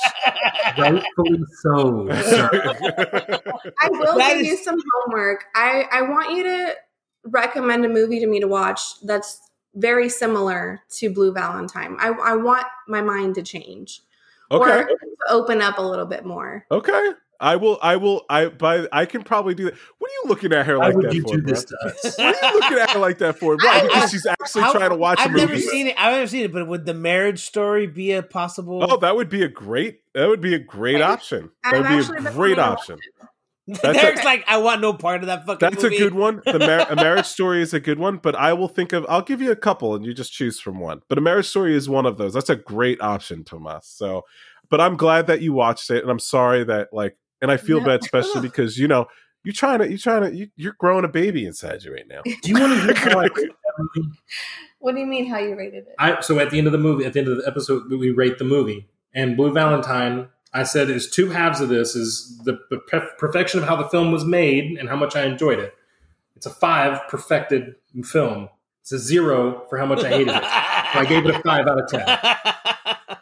Rightfully 0.78 1.44
so. 1.64 2.08
I 2.12 3.90
will 3.90 4.18
That 4.18 4.34
give 4.34 4.42
is- 4.42 4.48
you 4.48 4.58
some 4.58 4.80
homework. 4.94 5.46
I, 5.56 5.86
I 5.92 6.02
want 6.04 6.32
you 6.36 6.44
to 6.44 6.76
recommend 7.26 7.86
a 7.86 7.90
movie 7.90 8.20
to 8.20 8.28
me 8.28 8.40
to 8.40 8.48
watch 8.48 9.00
that's 9.04 9.40
very 9.76 10.10
similar 10.10 10.82
to 10.90 11.10
Blue 11.10 11.32
Valentine. 11.32 11.96
I, 12.00 12.10
I 12.10 12.36
want 12.36 12.66
my 12.88 13.02
mind 13.02 13.36
to 13.36 13.42
change 13.42 14.02
okay. 14.52 14.82
or 14.82 14.86
to 14.86 14.98
open 15.30 15.62
up 15.62 15.78
a 15.78 15.82
little 15.82 16.06
bit 16.06 16.26
more. 16.26 16.66
Okay. 16.72 17.12
I 17.42 17.56
will. 17.56 17.80
I 17.82 17.96
will. 17.98 18.24
I. 18.30 18.46
By. 18.48 18.88
I 18.92 19.06
can 19.06 19.24
probably 19.24 19.56
do 19.56 19.66
that. 19.66 19.74
What 19.98 20.10
are 20.10 20.14
you 20.14 20.24
looking 20.30 20.54
at 20.54 20.66
her 20.68 20.78
like 20.78 20.94
that 20.96 21.04
for? 21.04 21.12
do 21.12 21.42
bro? 21.42 21.52
this 21.54 21.66
to 21.66 21.78
us? 21.86 22.18
What 22.18 22.44
are 22.44 22.52
you 22.54 22.60
looking 22.60 22.78
at 22.78 22.90
her 22.92 23.00
like 23.00 23.18
that 23.18 23.40
for? 23.40 23.58
Why? 23.58 23.82
Because 23.88 24.04
I- 24.04 24.08
she's 24.08 24.26
actually 24.28 24.62
How- 24.62 24.74
trying 24.74 24.90
to 24.92 24.96
watch 24.96 25.20
a 25.20 25.24
I've 25.24 25.32
never 25.32 25.58
seen 25.60 25.88
it. 25.88 25.96
I've 25.98 26.14
never 26.14 26.28
seen 26.28 26.44
it, 26.46 26.54
but 26.54 26.68
would 26.68 26.86
the 26.86 26.94
marriage 26.94 27.40
story 27.44 27.88
be 27.88 28.12
a 28.14 28.22
possible? 28.24 28.86
Oh, 28.90 28.98
that 28.98 29.16
would 29.16 29.30
be 29.30 29.44
a 29.44 29.50
great. 29.50 30.02
That 30.14 30.28
would 30.30 30.40
be 30.42 30.54
a 30.54 30.60
great 30.60 30.98
I've- 30.98 31.04
option. 31.04 31.50
That 31.64 31.74
would 31.74 31.88
be 32.22 32.28
a 32.30 32.32
great 32.32 32.60
option. 32.60 33.00
that's 33.68 33.82
Derek's 34.02 34.24
like, 34.26 34.44
I 34.48 34.58
want 34.58 34.82
no 34.82 34.94
part 34.94 35.22
of 35.22 35.28
that 35.28 35.46
fucking. 35.46 35.58
That's 35.70 35.82
movie. 35.84 35.96
a 35.96 36.00
good 36.00 36.14
one. 36.14 36.42
The 36.46 36.60
mar- 36.60 36.88
a 36.92 36.96
marriage 37.08 37.26
story 37.26 37.62
is 37.62 37.74
a 37.74 37.80
good 37.80 37.98
one, 38.00 38.18
but 38.18 38.36
I 38.36 38.54
will 38.54 38.68
think 38.68 38.94
of. 38.94 39.06
I'll 39.10 39.22
give 39.22 39.42
you 39.42 39.52
a 39.52 39.56
couple, 39.56 39.96
and 39.96 40.06
you 40.06 40.14
just 40.14 40.32
choose 40.34 40.60
from 40.60 40.80
one. 40.80 41.02
But 41.10 41.18
a 41.18 41.22
marriage 41.22 41.48
story 41.48 41.76
is 41.76 41.90
one 41.90 42.06
of 42.06 42.18
those. 42.18 42.34
That's 42.34 42.50
a 42.50 42.56
great 42.56 43.02
option, 43.02 43.44
Tomas. 43.44 43.88
So, 43.88 44.24
but 44.70 44.80
I'm 44.82 44.96
glad 44.98 45.28
that 45.28 45.42
you 45.42 45.54
watched 45.54 45.90
it, 45.90 46.02
and 46.02 46.10
I'm 46.12 46.20
sorry 46.20 46.64
that 46.66 46.90
like, 46.94 47.18
and 47.42 47.52
I 47.52 47.58
feel 47.58 47.80
No. 47.80 47.86
bad, 47.88 48.02
especially 48.02 48.42
because 48.50 48.78
you 48.78 48.88
know 48.88 49.08
you're 49.44 49.54
trying 49.54 49.80
to, 49.80 49.90
you're 49.90 49.98
trying 49.98 50.22
to, 50.22 50.36
you, 50.36 50.50
you're 50.56 50.76
growing 50.78 51.04
a 51.04 51.08
baby 51.08 51.46
inside 51.46 51.82
you 51.84 51.92
right 51.94 52.08
now. 52.08 52.22
Do 52.24 52.50
you 52.50 52.60
want 52.60 52.74
to 52.74 52.82
hear 52.82 52.94
how 52.96 53.20
I 53.20 53.24
rate 53.24 53.34
that 53.36 53.90
movie? 53.96 54.10
What 54.80 54.94
do 54.94 55.00
you 55.02 55.08
mean 55.08 55.28
how 55.30 55.40
you 55.40 55.56
rated 55.56 55.88
it? 55.88 55.96
I, 55.98 56.22
so 56.22 56.38
at 56.40 56.52
the 56.52 56.58
end 56.60 56.68
of 56.68 56.74
the 56.74 56.78
movie, 56.80 57.06
at 57.06 57.14
the 57.14 57.20
end 57.20 57.28
of 57.28 57.38
the 57.38 57.48
episode, 57.48 57.90
we 57.90 58.12
rate 58.12 58.38
the 58.38 58.44
movie. 58.44 58.88
And 59.16 59.36
Blue 59.36 59.52
Valentine, 59.52 60.28
I 60.54 60.64
said, 60.64 60.90
is 60.90 61.10
two 61.10 61.30
halves 61.32 61.60
of 61.60 61.70
this: 61.70 61.96
is 61.96 62.40
the, 62.46 62.60
the 62.70 62.78
perf- 62.92 63.18
perfection 63.18 63.60
of 63.62 63.68
how 63.68 63.76
the 63.76 63.90
film 63.90 64.12
was 64.12 64.24
made 64.26 64.78
and 64.78 64.88
how 64.90 64.96
much 64.96 65.16
I 65.16 65.24
enjoyed 65.26 65.60
it. 65.60 65.74
It's 66.36 66.46
a 66.46 66.50
five 66.52 67.08
perfected 67.08 67.76
film. 68.04 68.50
It's 68.82 68.92
a 68.92 69.00
zero 69.00 69.66
for 69.70 69.78
how 69.78 69.86
much 69.86 70.04
I 70.04 70.10
hated 70.10 70.30
it. 70.30 70.44
So 70.44 71.00
I 71.00 71.06
gave 71.08 71.26
it 71.26 71.36
a 71.36 71.40
five 71.42 71.68
out 71.68 71.80
of 71.82 71.88
ten. 71.88 73.18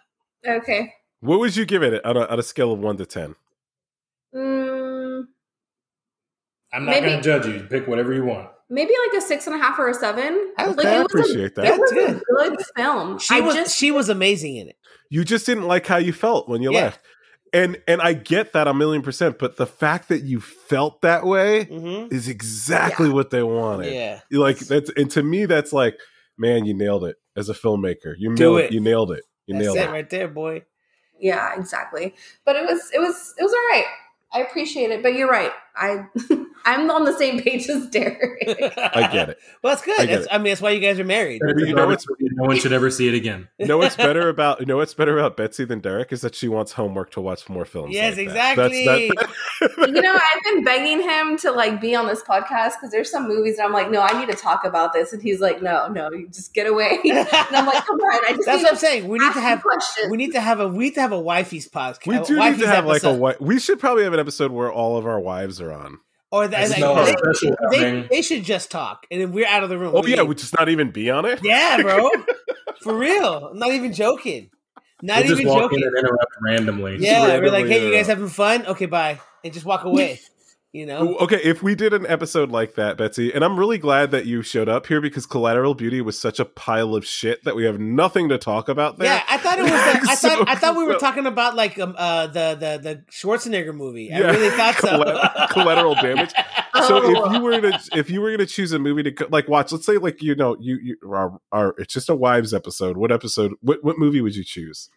okay. 0.48 0.94
What 1.22 1.40
would 1.40 1.56
you 1.56 1.66
give 1.66 1.84
it 1.84 2.04
on 2.06 2.16
a, 2.18 2.26
on 2.26 2.40
a 2.40 2.44
scale 2.44 2.72
of 2.72 2.80
one 2.80 2.98
to 2.98 3.06
ten? 3.06 3.36
I'm 6.74 6.86
not 6.86 6.92
Maybe- 6.92 7.08
going 7.08 7.22
to 7.22 7.24
judge 7.24 7.46
you. 7.48 7.68
Pick 7.70 7.88
whatever 7.88 8.14
you 8.14 8.24
want. 8.26 8.50
maybe 8.70 8.94
like 9.08 9.18
a 9.18 9.26
six 9.26 9.48
and 9.48 9.56
a 9.56 9.60
half 9.60 9.80
or 9.80 9.90
a 9.90 9.94
seven. 9.94 10.54
I 10.58 10.68
like 10.68 10.86
I 10.86 10.98
it 11.00 11.04
was 11.04 11.16
a, 11.16 11.18
appreciate 11.20 11.56
that. 11.56 11.66
it 11.66 11.80
was 11.80 11.92
That's 11.92 12.22
a 12.22 12.24
good 12.26 12.60
film. 12.76 13.18
she 13.20 13.36
I 13.36 13.40
was 13.40 13.56
just 13.56 13.76
she 13.78 13.92
was 13.92 14.10
amazing 14.10 14.58
in 14.58 14.70
it. 14.70 14.76
You 15.10 15.24
just 15.24 15.46
didn't 15.48 15.66
like 15.68 15.88
how 15.88 15.98
you 15.98 16.14
felt 16.14 16.48
when 16.48 16.62
you 16.62 16.72
Yeah. 16.72 16.82
left. 16.86 17.00
And 17.52 17.82
and 17.88 18.00
I 18.00 18.14
get 18.14 18.54
that 18.54 18.68
a 18.68 18.74
million 18.76 19.02
percent, 19.02 19.40
but 19.40 19.58
the 19.58 19.66
fact 19.66 20.10
that 20.10 20.22
you 20.22 20.40
felt 20.40 21.02
that 21.02 21.26
way 21.26 21.66
Mm-hmm. 21.66 22.14
is 22.14 22.28
exactly 22.28 23.10
what 23.10 23.32
they 23.32 23.42
wanted. 23.42 23.92
Yeah, 23.92 24.20
like 24.32 24.60
that's 24.60 24.92
and 24.96 25.10
to 25.12 25.24
me 25.24 25.48
that's 25.48 25.74
like, 25.74 25.98
man, 26.38 26.66
you 26.66 26.76
nailed 26.76 27.06
it 27.06 27.16
as 27.36 27.50
a 27.50 27.56
filmmaker. 27.56 28.14
You 28.20 28.36
Do 28.36 28.44
nailed 28.44 28.60
it. 28.60 28.72
You 28.72 28.80
nailed 28.82 29.12
it. 29.14 29.24
You 29.48 29.56
that's 29.56 29.64
nailed 29.66 29.78
it 29.78 29.90
it. 29.90 29.92
right 29.92 30.10
there, 30.12 30.28
boy. 30.28 30.62
yeah, 31.20 31.60
exactly. 31.60 32.14
But 32.46 32.56
it 32.56 32.68
was 32.68 32.92
it 32.94 33.00
was 33.00 33.34
it 33.40 33.42
was 33.44 33.52
all 33.52 33.68
right. 33.72 33.86
I 34.32 34.42
appreciate 34.42 34.92
it, 34.92 35.02
but 35.02 35.16
you're 35.16 35.28
right. 35.28 35.52
I 35.76 36.06
I'm 36.70 36.92
on 36.92 37.04
the 37.04 37.18
same 37.18 37.42
page 37.42 37.68
as 37.68 37.88
Derek. 37.88 38.44
I 38.78 39.10
get 39.12 39.30
it. 39.30 39.40
Well, 39.64 39.74
that's 39.74 39.82
good. 39.84 40.00
I 40.00 40.06
That's, 40.06 40.26
it. 40.26 40.30
I 40.32 40.38
mean, 40.38 40.46
that's 40.52 40.62
why 40.62 40.70
you 40.72 40.80
guys 40.80 41.00
are 41.00 41.04
married. 41.04 41.42
But 41.44 41.58
you 41.66 41.74
know 41.74 41.92
it's- 41.92 42.06
no 42.20 42.44
one 42.46 42.58
should 42.58 42.74
ever 42.74 42.92
see 42.92 43.08
it 43.08 43.14
again. 43.16 43.48
You 43.58 43.66
know 43.66 43.78
what's 43.78 43.96
better 43.96 44.30
about 44.30 44.60
you 44.60 44.66
know 44.66 44.78
what's 44.78 44.94
better 44.94 45.18
about 45.18 45.36
Betsy 45.36 45.66
than 45.66 45.80
Derek 45.80 46.12
is 46.14 46.22
that 46.22 46.36
she 46.36 46.48
wants 46.48 46.74
homework 46.74 47.12
to 47.12 47.22
watch 47.22 47.50
more 47.50 47.66
films. 47.66 47.94
Yes, 47.94 48.18
like 48.18 48.28
that. 48.30 48.58
exactly. 48.58 49.10
that- 49.10 49.88
you 49.90 50.02
know, 50.02 50.14
I've 50.16 50.44
been 50.44 50.64
begging 50.64 51.02
him 51.02 51.38
to 51.40 51.52
like 51.52 51.82
be 51.82 51.96
on 51.96 52.08
this 52.08 52.22
podcast 52.22 52.74
because 52.76 52.92
there's 52.92 53.10
some 53.12 53.28
movies 53.28 53.58
that 53.58 53.66
I'm 53.66 53.74
like, 53.74 53.90
no, 53.90 54.02
I 54.02 54.18
need 54.20 54.30
to 54.32 54.38
talk 54.38 54.64
about 54.64 54.94
this, 54.94 55.12
and 55.12 55.22
he's 55.22 55.40
like, 55.40 55.62
no, 55.62 55.88
no, 55.88 56.12
you 56.12 56.28
just 56.28 56.54
get 56.54 56.68
away. 56.68 57.00
and 57.04 57.28
I'm 57.32 57.66
like, 57.66 57.86
come 57.86 57.98
on, 58.00 58.26
I 58.26 58.34
just 58.34 58.46
That's 58.46 58.58
need 58.58 58.64
what 58.64 58.74
I'm 58.74 58.78
saying. 58.78 59.08
We 59.08 59.20
need 59.20 59.34
to 59.34 59.42
have 59.42 59.62
questions. 59.62 60.12
we 60.12 60.18
need 60.18 60.34
to 60.34 60.42
have 60.42 60.60
a 60.60 60.68
we 60.68 60.86
need 60.86 60.96
to 60.96 61.02
have 61.02 61.12
a 61.12 61.20
wifey's 61.20 61.68
podcast. 61.68 62.06
we 62.08 62.20
do 62.20 62.40
need 62.40 62.60
to 62.60 62.68
have 62.68 62.86
like 62.86 63.04
a 63.04 63.36
we 63.40 63.60
should 63.60 63.80
probably 63.80 64.04
have 64.04 64.14
an 64.14 64.20
episode 64.20 64.52
where 64.52 64.72
all 64.72 64.98
of 64.98 65.06
our 65.06 65.20
wives 65.20 65.60
are 65.60 65.74
on. 65.74 66.00
Or 66.32 66.48
that 66.48 66.70
like, 66.70 66.80
not 66.80 67.06
they, 67.72 67.80
they, 67.80 68.08
they 68.10 68.22
should 68.22 68.44
just 68.44 68.70
talk, 68.72 69.06
and 69.10 69.20
then 69.22 69.32
we're 69.32 69.48
out 69.48 69.64
of 69.64 69.70
the 69.70 69.78
room. 69.78 69.90
Oh 69.90 69.94
What 69.94 70.06
do 70.06 70.12
you 70.12 70.18
yeah, 70.18 70.24
we 70.24 70.36
just 70.36 70.58
not 70.58 70.70
even 70.70 70.92
be 70.92 71.10
on 71.10 71.26
it. 71.26 71.40
yeah, 71.44 71.82
bro, 71.82 72.10
for 72.82 72.96
real. 72.96 73.48
I'm 73.52 73.60
not 73.60 73.72
even 73.72 73.94
joking. 73.94 74.50
Not 75.02 75.20
We'll 75.20 75.28
just 75.30 75.42
even 75.42 75.54
walk 75.54 75.62
joking. 75.64 75.80
in 75.80 75.88
and 75.88 75.98
interrupt 75.98 76.32
randomly. 76.44 76.98
Yeah, 77.00 77.22
we're 77.22 77.28
like, 77.28 77.42
randomly, 77.42 77.70
hey, 77.70 77.82
you 77.86 77.92
yeah. 77.92 77.98
guys 78.00 78.08
having 78.08 78.28
fun? 78.28 78.66
Okay, 78.68 78.86
bye, 78.86 79.20
and 79.44 79.54
just 79.54 79.66
walk 79.66 79.86
away. 79.86 80.20
You 80.72 80.86
know, 80.86 81.18
Okay, 81.18 81.42
if 81.44 81.64
we 81.64 81.74
did 81.74 81.94
an 81.94 82.06
episode 82.06 82.52
like 82.52 82.76
that, 82.76 82.96
Betsy, 82.96 83.34
and 83.34 83.44
I'm 83.44 83.58
really 83.58 83.80
glad 83.80 84.12
that 84.12 84.28
you 84.28 84.44
showed 84.44 84.70
up 84.70 84.86
here 84.86 85.02
because 85.02 85.26
Collateral 85.26 85.74
Beauty 85.74 86.00
was 86.00 86.20
such 86.20 86.40
a 86.40 86.46
pile 86.46 86.94
of 86.94 87.04
shit 87.08 87.44
that 87.44 87.56
we 87.56 87.64
have 87.66 87.80
nothing 87.80 88.30
to 88.30 88.38
talk 88.38 88.70
about 88.70 89.00
there. 89.00 89.08
yeah, 89.08 89.24
I 89.28 89.38
thought 89.40 89.58
it 89.58 89.64
was. 89.64 89.72
The, 89.72 90.12
I 90.12 90.16
So- 90.16 90.30
thought 90.30 90.48
I 90.50 90.54
thought 90.54 90.78
we 90.78 90.84
were 90.84 90.94
so- 90.94 91.00
talking 91.00 91.26
about 91.26 91.56
like 91.56 91.80
um 91.80 91.96
uh 91.98 92.28
the 92.28 92.56
the 92.60 92.80
the 92.84 93.04
Schwarzenegger 93.12 93.74
movie. 93.74 94.14
I 94.14 94.20
Yeah. 94.20 94.30
really 94.32 94.50
thought 94.52 94.76
so. 94.76 95.48
Collateral 95.50 95.96
damage. 95.96 96.34
So 96.86 97.02
Oh. 97.04 97.26
if 97.26 97.34
you 97.34 97.42
were 97.42 97.62
to 97.62 97.80
if 97.96 98.12
you 98.12 98.22
were 98.22 98.30
going 98.30 98.38
to 98.40 98.46
choose 98.46 98.72
a 98.72 98.78
movie 98.78 99.02
to 99.02 99.12
co- 99.12 99.28
like 99.32 99.48
watch, 99.48 99.72
let's 99.72 99.88
say 99.88 99.98
like 99.98 100.22
you 100.22 100.36
know 100.36 100.56
you 100.60 100.78
you 100.84 100.98
are, 101.12 101.40
are 101.52 101.74
it's 101.80 101.96
just 101.96 102.10
a 102.10 102.16
wives 102.16 102.54
episode. 102.54 102.96
What 102.96 103.12
episode? 103.12 103.54
What 103.62 103.84
what 103.84 103.98
movie 103.98 104.22
would 104.22 104.36
you 104.36 104.44
choose? 104.44 104.88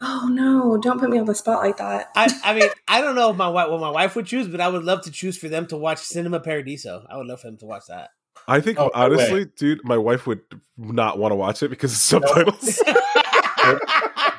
Oh 0.00 0.28
no, 0.30 0.78
don't 0.78 0.98
put 1.00 1.10
me 1.10 1.18
on 1.18 1.26
the 1.26 1.34
spot 1.34 1.62
like 1.62 1.78
that. 1.78 2.10
I, 2.14 2.32
I 2.44 2.54
mean, 2.54 2.68
I 2.86 3.00
don't 3.00 3.14
know 3.14 3.30
if 3.30 3.36
my 3.36 3.48
wife, 3.48 3.68
what 3.70 3.80
my 3.80 3.90
wife 3.90 4.16
would 4.16 4.26
choose, 4.26 4.48
but 4.48 4.60
I 4.60 4.68
would 4.68 4.84
love 4.84 5.02
to 5.02 5.10
choose 5.10 5.36
for 5.36 5.48
them 5.48 5.66
to 5.68 5.76
watch 5.76 5.98
Cinema 5.98 6.40
Paradiso. 6.40 7.04
I 7.08 7.16
would 7.16 7.26
love 7.26 7.40
for 7.40 7.48
them 7.48 7.58
to 7.58 7.66
watch 7.66 7.84
that. 7.88 8.10
I 8.46 8.60
think 8.60 8.78
Oh, 8.78 8.86
no 8.86 8.90
honestly, 8.94 9.46
dude, 9.56 9.80
my 9.84 9.98
wife 9.98 10.26
would 10.26 10.40
not 10.76 11.18
want 11.18 11.32
to 11.32 11.36
watch 11.36 11.62
it 11.62 11.68
because 11.68 11.92
of 11.92 11.98
subtitles. 11.98 12.82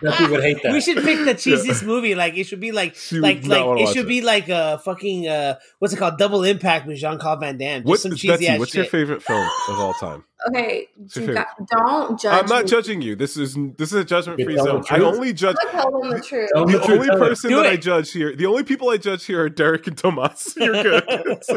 Betsy 0.02 0.28
would 0.28 0.42
hate 0.42 0.64
that. 0.64 0.72
we 0.72 0.80
should 0.82 0.98
pick 1.04 1.26
the 1.26 1.34
cheesiest 1.36 1.84
movie. 1.86 2.16
Like 2.16 2.38
it 2.38 2.46
should 2.46 2.60
be 2.62 2.72
like 2.72 2.96
She 2.96 3.20
like 3.20 3.46
like 3.46 3.80
it 3.82 3.88
should 3.90 4.06
it. 4.06 4.08
be 4.08 4.22
like 4.22 4.48
a 4.50 4.80
fucking 4.86 5.28
uh 5.28 5.56
what's 5.80 5.94
it 5.94 5.98
called? 5.98 6.18
Double 6.18 6.44
Impact 6.44 6.88
with 6.88 6.98
Jean 6.98 7.20
Claude 7.20 7.42
Van 7.42 7.58
Damme. 7.58 7.82
Just 7.82 7.88
What, 7.88 8.00
some 8.00 8.12
cheesy 8.12 8.28
Betsy, 8.30 8.48
ass 8.48 8.60
what's 8.60 8.72
shit. 8.72 8.78
your 8.86 8.86
favorite 8.92 9.22
film 9.24 9.48
of 9.70 9.80
all 9.80 9.94
time? 9.94 10.24
Okay, 10.48 10.88
you 11.16 11.34
got, 11.34 11.48
don't 11.70 12.18
judge. 12.18 12.32
I'm 12.44 12.46
not 12.46 12.64
me. 12.64 12.70
judging 12.70 13.02
you. 13.02 13.14
This 13.18 13.36
is 13.36 13.56
this 13.78 13.92
is 13.92 13.94
a 13.96 14.06
judgment 14.06 14.42
free 14.42 14.56
zone. 14.58 14.86
I 14.90 15.00
only 15.02 15.34
judge 15.34 15.58
tell 15.70 15.92
them 15.92 16.12
the 16.12 16.22
truth. 16.22 16.50
The 16.54 16.64
the 16.66 16.94
only 16.94 17.08
tell 17.10 17.18
person 17.18 17.52
that 17.52 17.66
I 17.66 17.76
judge 17.76 18.14
here. 18.14 18.34
The 18.34 18.46
only 18.46 18.64
people 18.64 18.90
I 18.90 18.96
judge 18.96 19.26
here 19.26 19.42
are 19.44 19.50
Derek 19.50 19.86
and 19.88 19.98
Tomas. 19.98 20.54
You're 20.58 20.82
good. 20.82 21.04
It's. 21.08 21.50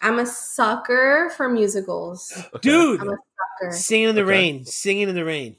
I'm 0.00 0.18
a 0.18 0.24
sucker 0.24 1.30
for 1.36 1.50
musicals. 1.50 2.32
Okay. 2.54 2.60
Dude, 2.62 3.00
I'm 3.02 3.08
a 3.10 3.16
sucker. 3.60 3.72
singing 3.76 4.08
in 4.08 4.14
the 4.14 4.22
Okay. 4.22 4.30
rain, 4.30 4.64
singing 4.64 5.10
in 5.10 5.14
the 5.14 5.24
rain. 5.26 5.56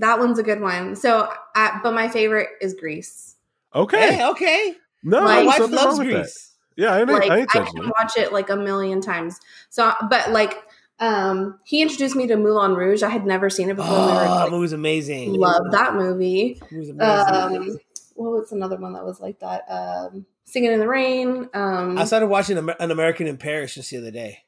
That 0.00 0.18
one's 0.18 0.38
a 0.38 0.42
good 0.42 0.60
one. 0.60 0.96
So, 0.96 1.32
uh, 1.54 1.70
but 1.82 1.94
my 1.94 2.08
favorite 2.08 2.48
is 2.60 2.74
Grease. 2.74 3.36
Okay. 3.74 4.14
Hey, 4.16 4.26
okay. 4.30 4.74
no, 5.02 5.20
My 5.20 5.26
My 5.36 5.42
wife 5.44 5.58
nothing 5.60 5.76
wrong 5.76 5.84
loves 5.86 5.98
with 5.98 6.08
that. 6.08 6.14
Grease. 6.14 6.46
Yeah, 6.76 6.94
I, 6.94 7.00
ain't- 7.00 7.08
like 7.10 7.30
I 7.30 7.34
I, 7.34 7.38
ain't 7.40 7.50
judging 7.50 7.74
can 7.82 7.92
watch 7.98 8.16
it 8.16 8.32
like 8.32 8.48
a 8.50 8.56
million 8.56 9.00
times. 9.00 9.38
So, 9.68 9.92
but 10.08 10.30
like, 10.32 10.54
um, 10.98 11.58
he 11.64 11.82
introduced 11.82 12.16
me 12.16 12.26
to 12.26 12.36
Moulin 12.36 12.74
Rouge. 12.74 13.02
I 13.02 13.08
had 13.10 13.26
never 13.26 13.48
seen 13.50 13.70
it 13.70 13.76
before. 13.76 13.92
we 13.92 13.98
Oh, 13.98 14.06
were 14.06 14.12
that 14.14 14.30
like, 14.30 14.50
movie's 14.50 14.72
amazing. 14.72 15.34
love 15.34 15.62
that 15.72 15.94
movie. 15.94 16.56
That 16.60 16.72
movie's 16.72 16.88
amazing. 16.90 17.34
Um, 17.70 17.78
what 18.14 18.30
was 18.32 18.52
another 18.52 18.76
one 18.76 18.92
that 18.94 19.04
was 19.04 19.20
like 19.20 19.38
that? 19.40 19.64
Um, 19.70 20.26
Singing 20.44 20.72
in 20.72 20.80
the 20.80 20.88
Rain. 20.88 21.48
Um, 21.54 21.96
I 21.96 22.04
started 22.04 22.26
watching 22.26 22.58
An 22.58 22.90
American 22.90 23.26
in 23.26 23.36
Paris 23.36 23.74
just 23.74 23.90
the 23.90 23.98
other 23.98 24.10
day. 24.10 24.38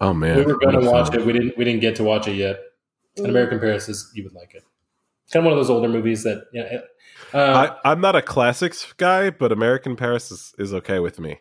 Oh 0.00 0.14
man, 0.14 0.36
we 0.36 0.44
were 0.44 0.58
going 0.58 0.78
to 0.80 0.88
watch 0.90 1.12
it. 1.14 1.24
We 1.26 1.32
didn't. 1.32 1.58
We 1.58 1.64
didn't 1.64 1.80
get 1.80 1.96
to 1.96 2.04
watch 2.04 2.28
it 2.28 2.34
yet. 2.34 2.60
An 3.16 3.24
mm, 3.24 3.28
American 3.30 3.58
Paris 3.58 3.88
is 3.88 4.10
you 4.14 4.22
would 4.24 4.32
like 4.32 4.54
it. 4.54 4.62
It's 5.30 5.34
kind 5.34 5.46
of 5.46 5.50
one 5.52 5.58
of 5.60 5.64
those 5.64 5.70
older 5.70 5.88
movies 5.88 6.24
that 6.24 6.42
yeah. 6.52 6.78
Uh, 7.32 7.70
I, 7.84 7.92
I'm 7.92 8.00
not 8.00 8.16
a 8.16 8.22
classics 8.22 8.92
guy, 8.96 9.30
but 9.30 9.52
American 9.52 9.94
Paris 9.94 10.32
is, 10.32 10.52
is 10.58 10.74
okay 10.74 10.98
with 10.98 11.20
me. 11.20 11.38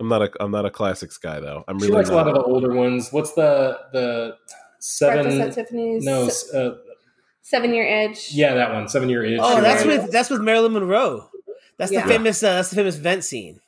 I'm 0.00 0.08
not 0.08 0.20
a 0.20 0.30
I'm 0.40 0.50
not 0.50 0.66
a 0.66 0.70
classics 0.70 1.16
guy 1.16 1.38
though. 1.38 1.62
I'm 1.68 1.78
she 1.78 1.84
really 1.84 1.98
likes 1.98 2.08
a 2.08 2.14
lot 2.16 2.26
of 2.26 2.34
the 2.34 2.42
older 2.42 2.72
ones. 2.74 3.10
What's 3.12 3.32
the 3.34 3.78
the 3.92 4.34
Breakfast 4.40 4.98
seven? 4.98 5.40
at 5.42 5.52
Tiffany's. 5.52 6.04
No, 6.04 6.28
Se- 6.28 6.58
uh, 6.58 6.70
Seven 7.42 7.72
Year 7.72 7.86
Itch. 7.86 8.32
yeah, 8.32 8.54
that 8.54 8.72
one. 8.72 8.88
Seven 8.88 9.08
Year 9.08 9.22
Itch. 9.24 9.38
Oh, 9.40 9.60
that's 9.60 9.86
right. 9.86 10.00
with 10.02 10.10
that's 10.10 10.28
with 10.28 10.40
Marilyn 10.40 10.72
Monroe. 10.72 11.30
That's 11.78 11.92
Yeah. 11.92 12.02
the 12.02 12.08
famous 12.08 12.42
uh, 12.42 12.54
that's 12.54 12.70
the 12.70 12.76
famous 12.76 12.96
vent 12.96 13.22
scene. 13.22 13.60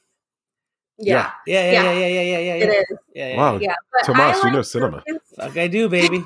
Yeah, 0.99 1.31
Yeah, 1.47 1.71
yeah, 1.71 1.73
yeah, 1.73 1.93
yeah, 1.93 1.93
yeah, 1.93 2.07
yeah, 2.07 2.39
yeah. 2.39 2.55
it 2.55 2.59
yeah. 2.61 2.81
is. 2.81 2.99
Yeah, 3.15 3.29
yeah. 3.29 3.37
Wow, 3.37 3.59
Yeah, 3.59 3.75
but 3.93 4.07
Tomas, 4.07 4.41
I 4.43 4.49
you 4.49 4.53
know 4.55 4.63
cinema. 4.63 5.03
movies- 5.07 5.23
Fuck, 5.47 5.57
I 5.57 5.69
do, 5.69 5.89
baby. 5.89 6.25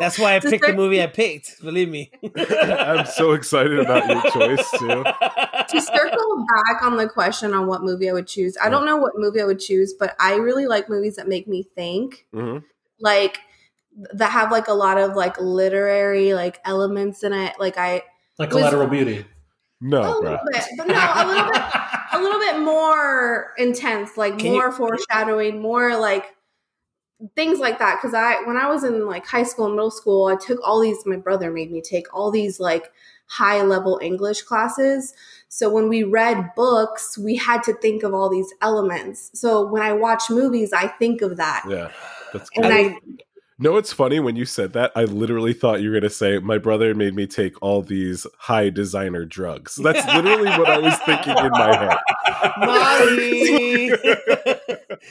That's 0.00 0.18
why 0.18 0.36
I 0.36 0.38
To 0.40 0.50
picked 0.50 0.66
the 0.66 0.74
movie 0.74 1.02
I 1.02 1.06
picked. 1.06 1.62
Believe 1.62 1.88
me. 1.88 2.10
I'm 2.36 3.06
so 3.06 3.32
excited 3.32 3.78
about 3.78 4.06
your 4.08 4.22
choice 4.32 4.70
too. 4.78 4.86
to 5.04 5.80
circle 5.80 6.46
back 6.46 6.82
on 6.82 6.96
the 6.96 7.08
question 7.08 7.54
on 7.54 7.66
what 7.66 7.82
movie 7.82 8.08
I 8.10 8.12
would 8.12 8.26
choose, 8.26 8.56
I 8.62 8.68
don't 8.68 8.84
know 8.84 8.96
what 8.96 9.12
movie 9.16 9.40
I 9.40 9.44
would 9.44 9.60
choose, 9.60 9.94
but 9.98 10.14
I 10.20 10.34
really 10.36 10.66
like 10.66 10.88
movies 10.90 11.16
that 11.16 11.28
make 11.28 11.48
me 11.48 11.62
think, 11.74 12.26
hmm 12.32 12.58
like 13.00 13.38
that 14.12 14.30
have 14.30 14.50
like 14.52 14.68
a 14.68 14.72
lot 14.74 14.96
of 14.98 15.16
like 15.16 15.38
literary 15.40 16.34
like 16.34 16.60
elements 16.64 17.22
in 17.22 17.32
it. 17.32 17.54
Like 17.58 17.76
I 17.78 18.02
like 18.38 18.50
was- 18.50 18.58
Collateral 18.58 18.86
Beauty. 18.88 19.18
a 19.20 19.24
No, 19.80 20.00
little 20.00 20.38
bit, 20.52 20.62
but 20.76 20.86
no, 20.86 20.94
a 20.94 21.24
little 21.26 21.50
bit, 21.52 21.62
a 22.12 22.20
little 22.22 22.38
bit 22.40 22.58
more 22.60 23.52
intense, 23.58 24.16
like 24.18 24.38
Can 24.38 24.52
more 24.52 24.66
you- 24.66 24.72
foreshadowing, 24.72 25.60
more 25.62 25.96
like 25.96 26.24
things 27.34 27.58
like 27.58 27.78
that. 27.78 27.98
Because 28.00 28.14
I, 28.14 28.42
when 28.46 28.56
I 28.56 28.68
was 28.68 28.84
in 28.84 29.06
like 29.06 29.26
high 29.26 29.42
school 29.42 29.66
and 29.66 29.74
middle 29.74 29.90
school, 29.90 30.26
I 30.26 30.36
took 30.36 30.60
all 30.66 30.80
these. 30.80 31.04
My 31.06 31.16
brother 31.16 31.50
made 31.50 31.70
me 31.70 31.80
take 31.80 32.12
all 32.14 32.30
these 32.30 32.60
like 32.60 32.92
high 33.26 33.62
level 33.62 33.98
English 34.02 34.42
classes. 34.42 35.14
So 35.48 35.70
when 35.70 35.88
we 35.88 36.02
read 36.02 36.50
books, 36.54 37.16
we 37.16 37.36
had 37.36 37.62
to 37.64 37.72
think 37.74 38.02
of 38.02 38.14
all 38.14 38.28
these 38.28 38.52
elements. 38.60 39.30
So 39.38 39.66
when 39.66 39.82
I 39.82 39.92
watch 39.92 40.30
movies, 40.30 40.72
I 40.72 40.88
think 40.88 41.22
of 41.22 41.36
that. 41.36 41.64
Yeah, 41.68 41.90
that's 42.32 42.50
good. 42.50 42.64
And. 42.64 42.74
I, 42.74 42.98
No, 43.58 43.78
it's 43.78 43.92
funny 43.92 44.20
when 44.20 44.36
you 44.36 44.44
said 44.44 44.74
that. 44.74 44.92
I 44.94 45.04
literally 45.04 45.54
thought 45.54 45.80
you 45.80 45.88
were 45.88 45.94
going 45.94 46.02
to 46.02 46.10
say 46.10 46.38
my 46.38 46.58
brother 46.58 46.94
made 46.94 47.14
me 47.14 47.26
take 47.26 47.54
all 47.62 47.80
these 47.80 48.26
high 48.38 48.68
designer 48.68 49.24
drugs. 49.24 49.76
That's 49.82 50.06
literally 50.14 50.50
what 50.50 50.68
I 50.68 50.78
was 50.78 50.94
thinking 50.98 51.38
in 51.38 51.50
my 51.50 51.74
head. 51.74 51.96
Molly. 52.58 53.92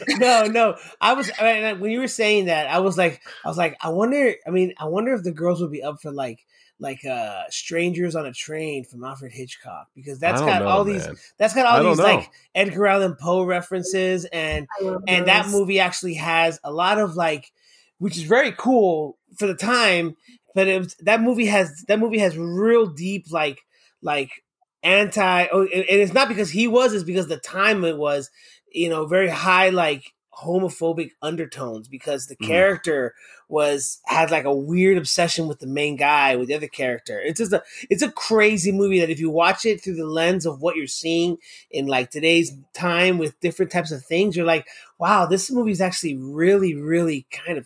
no, 0.20 0.46
no. 0.46 0.78
I 1.02 1.14
was 1.14 1.32
I 1.40 1.62
mean, 1.62 1.80
when 1.80 1.90
you 1.90 2.00
were 2.00 2.08
saying 2.08 2.46
that, 2.46 2.68
I 2.68 2.80
was 2.80 3.00
like, 3.00 3.22
I 3.44 3.48
was 3.48 3.58
like, 3.58 3.78
I 3.82 3.90
wonder. 3.90 4.36
I 4.46 4.52
mean, 4.52 4.74
I 4.78 4.86
wonder 4.86 5.14
if 5.16 5.24
the 5.24 5.32
girls 5.32 5.60
would 5.62 5.72
be 5.72 5.82
up 5.82 6.00
for 6.02 6.12
like, 6.12 6.46
like 6.78 7.04
uh 7.06 7.44
strangers 7.50 8.16
on 8.16 8.28
a 8.28 8.34
train 8.34 8.84
from 8.84 9.04
Alfred 9.04 9.32
Hitchcock 9.32 9.88
because 9.96 10.20
that's 10.20 10.42
got 10.42 10.62
know, 10.62 10.68
all 10.68 10.84
these. 10.84 11.08
man. 11.08 11.16
That's 11.38 11.56
got 11.56 11.66
all 11.66 11.90
these 11.90 11.98
know. 11.98 12.04
like 12.04 12.30
Edgar 12.54 12.86
Allan 12.86 13.16
Poe 13.16 13.44
references 13.44 14.26
and 14.26 14.68
I 14.80 14.84
love 14.84 15.04
and 15.08 15.28
that 15.28 15.48
movie 15.48 15.80
actually 15.80 16.16
has 16.16 16.60
a 16.66 16.74
lot 16.74 17.00
of 17.00 17.16
like 17.16 17.52
which 18.00 18.18
is 18.18 18.24
very 18.24 18.52
cool 18.52 19.18
for 19.38 19.48
the 19.48 19.56
time 19.56 20.16
but 20.54 20.68
it 20.68 20.80
was, 20.82 20.96
that 21.02 21.22
movie 21.22 21.46
has 21.46 21.84
that 21.88 22.00
movie 22.00 22.20
has 22.20 22.38
real 22.38 22.86
deep 22.86 23.26
like 23.32 23.62
like 24.02 24.44
anti 24.84 25.48
oh, 25.52 25.62
and 25.62 25.86
it's 25.88 26.14
not 26.14 26.30
because 26.30 26.52
he 26.52 26.68
was 26.68 26.94
it's 26.94 27.04
because 27.04 27.28
the 27.28 27.38
time 27.38 27.84
it 27.84 27.98
was 27.98 28.30
you 28.72 28.90
know 28.90 29.06
very 29.06 29.30
high 29.30 29.70
like 29.70 30.14
homophobic 30.44 31.12
undertones 31.22 31.88
because 31.88 32.28
the 32.28 32.36
Mm. 32.36 32.48
character 32.48 33.14
was 33.48 34.00
had 34.06 34.32
like 34.32 34.44
a 34.44 34.54
weird 34.54 34.98
obsession 34.98 35.48
with 35.48 35.60
the 35.60 35.68
main 35.68 35.96
guy 35.96 36.36
with 36.36 36.50
the 36.50 36.54
other 36.54 36.68
character 36.68 37.20
it's 37.22 37.40
just 37.40 37.54
a 37.54 37.64
it's 37.90 38.02
a 38.02 38.12
crazy 38.12 38.72
movie 38.72 39.00
that 39.00 39.10
if 39.10 39.20
you 39.20 39.30
watch 39.30 39.66
it 39.66 39.82
through 39.82 39.96
the 39.96 40.06
lens 40.06 40.46
of 40.46 40.62
what 40.62 40.76
you're 40.76 40.88
seeing 40.88 41.38
in 41.72 41.86
like 41.86 42.12
today's 42.12 42.52
time 42.74 43.18
with 43.18 43.40
different 43.40 43.72
types 43.72 43.92
of 43.92 44.04
things 44.04 44.36
you're 44.36 44.46
like 44.46 44.68
wow 45.00 45.26
this 45.26 45.50
movie 45.50 45.72
is 45.72 45.80
actually 45.80 46.18
really 46.18 46.76
really 46.76 47.26
kind 47.32 47.58
of 47.58 47.66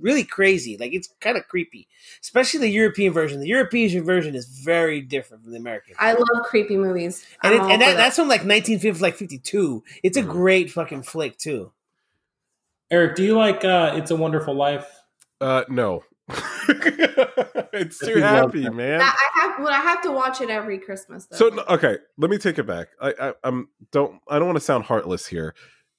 really 0.00 0.24
crazy 0.24 0.76
like 0.76 0.92
it's 0.92 1.08
kind 1.20 1.36
of 1.36 1.46
creepy 1.48 1.88
especially 2.22 2.60
the 2.60 2.68
european 2.68 3.12
version 3.12 3.40
the 3.40 3.46
european 3.48 4.04
version 4.04 4.34
is 4.34 4.46
very 4.46 5.00
different 5.00 5.42
from 5.42 5.52
the 5.52 5.58
american 5.58 5.94
I 5.98 6.12
love 6.12 6.44
creepy 6.44 6.76
movies. 6.76 7.24
and, 7.42 7.54
it, 7.54 7.60
and 7.60 7.70
for 7.72 7.78
that, 7.78 7.96
that's 7.96 8.16
from 8.16 8.28
like 8.28 8.40
1950 8.44 9.02
like 9.02 9.16
52 9.16 9.82
it's 10.02 10.16
a 10.16 10.22
Mhm. 10.22 10.28
great 10.28 10.70
fucking 10.70 11.02
flick 11.02 11.38
too 11.38 11.72
Eric, 12.90 13.16
do 13.16 13.22
you 13.22 13.36
like 13.36 13.64
uh, 13.64 13.92
It's 13.96 14.10
a 14.10 14.16
Wonderful 14.16 14.54
Life? 14.54 14.86
Uh, 15.40 15.64
no. 15.68 16.04
it's 17.72 17.98
too 17.98 18.20
happy, 18.20 18.68
man. 18.68 19.00
I 19.00 19.04
I 19.04 19.40
have, 19.40 19.58
well, 19.58 19.68
I 19.68 19.80
have 19.80 20.02
to 20.02 20.10
watch 20.10 20.40
it 20.40 20.50
every 20.50 20.78
Christmas. 20.78 21.26
Though. 21.26 21.36
So 21.50 21.64
okay, 21.68 21.98
let 22.18 22.30
me 22.30 22.38
take 22.38 22.58
it 22.58 22.64
back. 22.64 22.88
I, 23.00 23.14
I 23.20 23.32
I'm 23.44 23.68
don't 23.92 24.20
I 24.28 24.38
don't 24.38 24.46
want 24.46 24.56
to 24.56 24.64
sound 24.64 24.84
heartless 24.84 25.26
here. 25.26 25.54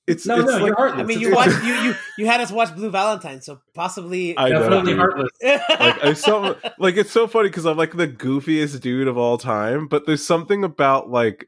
It's 0.09 0.25
No, 0.25 0.35
it's 0.39 0.45
no, 0.47 0.51
like, 0.57 0.65
you're 0.65 0.75
heartless. 0.75 0.99
i 1.01 1.03
mean 1.05 1.19
you 1.19 1.27
it's- 1.31 1.47
watched 1.47 1.63
you 1.65 1.73
you 1.73 1.95
you 2.17 2.25
had 2.25 2.41
us 2.41 2.51
watch 2.51 2.75
blue 2.75 2.89
valentine 2.89 3.41
so 3.41 3.59
possibly 3.73 4.37
I 4.37 4.49
know, 4.49 4.59
Definitely 4.61 4.91
dude. 4.93 4.99
heartless. 4.99 5.29
like 5.43 6.03
I 6.03 6.13
so 6.13 6.57
like 6.79 6.97
it's 6.97 7.11
so 7.11 7.27
funny 7.27 7.49
because 7.49 7.65
I'm 7.65 7.77
like 7.77 7.95
the 7.95 8.07
goofiest 8.07 8.79
dude 8.81 9.07
of 9.07 9.17
all 9.17 9.37
time, 9.37 9.87
but 9.87 10.05
there's 10.05 10.25
something 10.25 10.63
about 10.63 11.09
like 11.09 11.47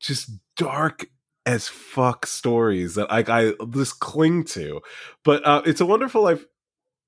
just 0.00 0.30
dark 0.56 1.06
as 1.46 1.66
fuck 1.68 2.26
stories 2.26 2.94
that 2.96 3.10
like 3.10 3.28
I 3.28 3.52
just 3.70 4.00
cling 4.00 4.44
to. 4.44 4.80
But 5.24 5.46
uh, 5.46 5.62
it's 5.64 5.80
a 5.80 5.86
wonderful 5.86 6.22
life. 6.22 6.44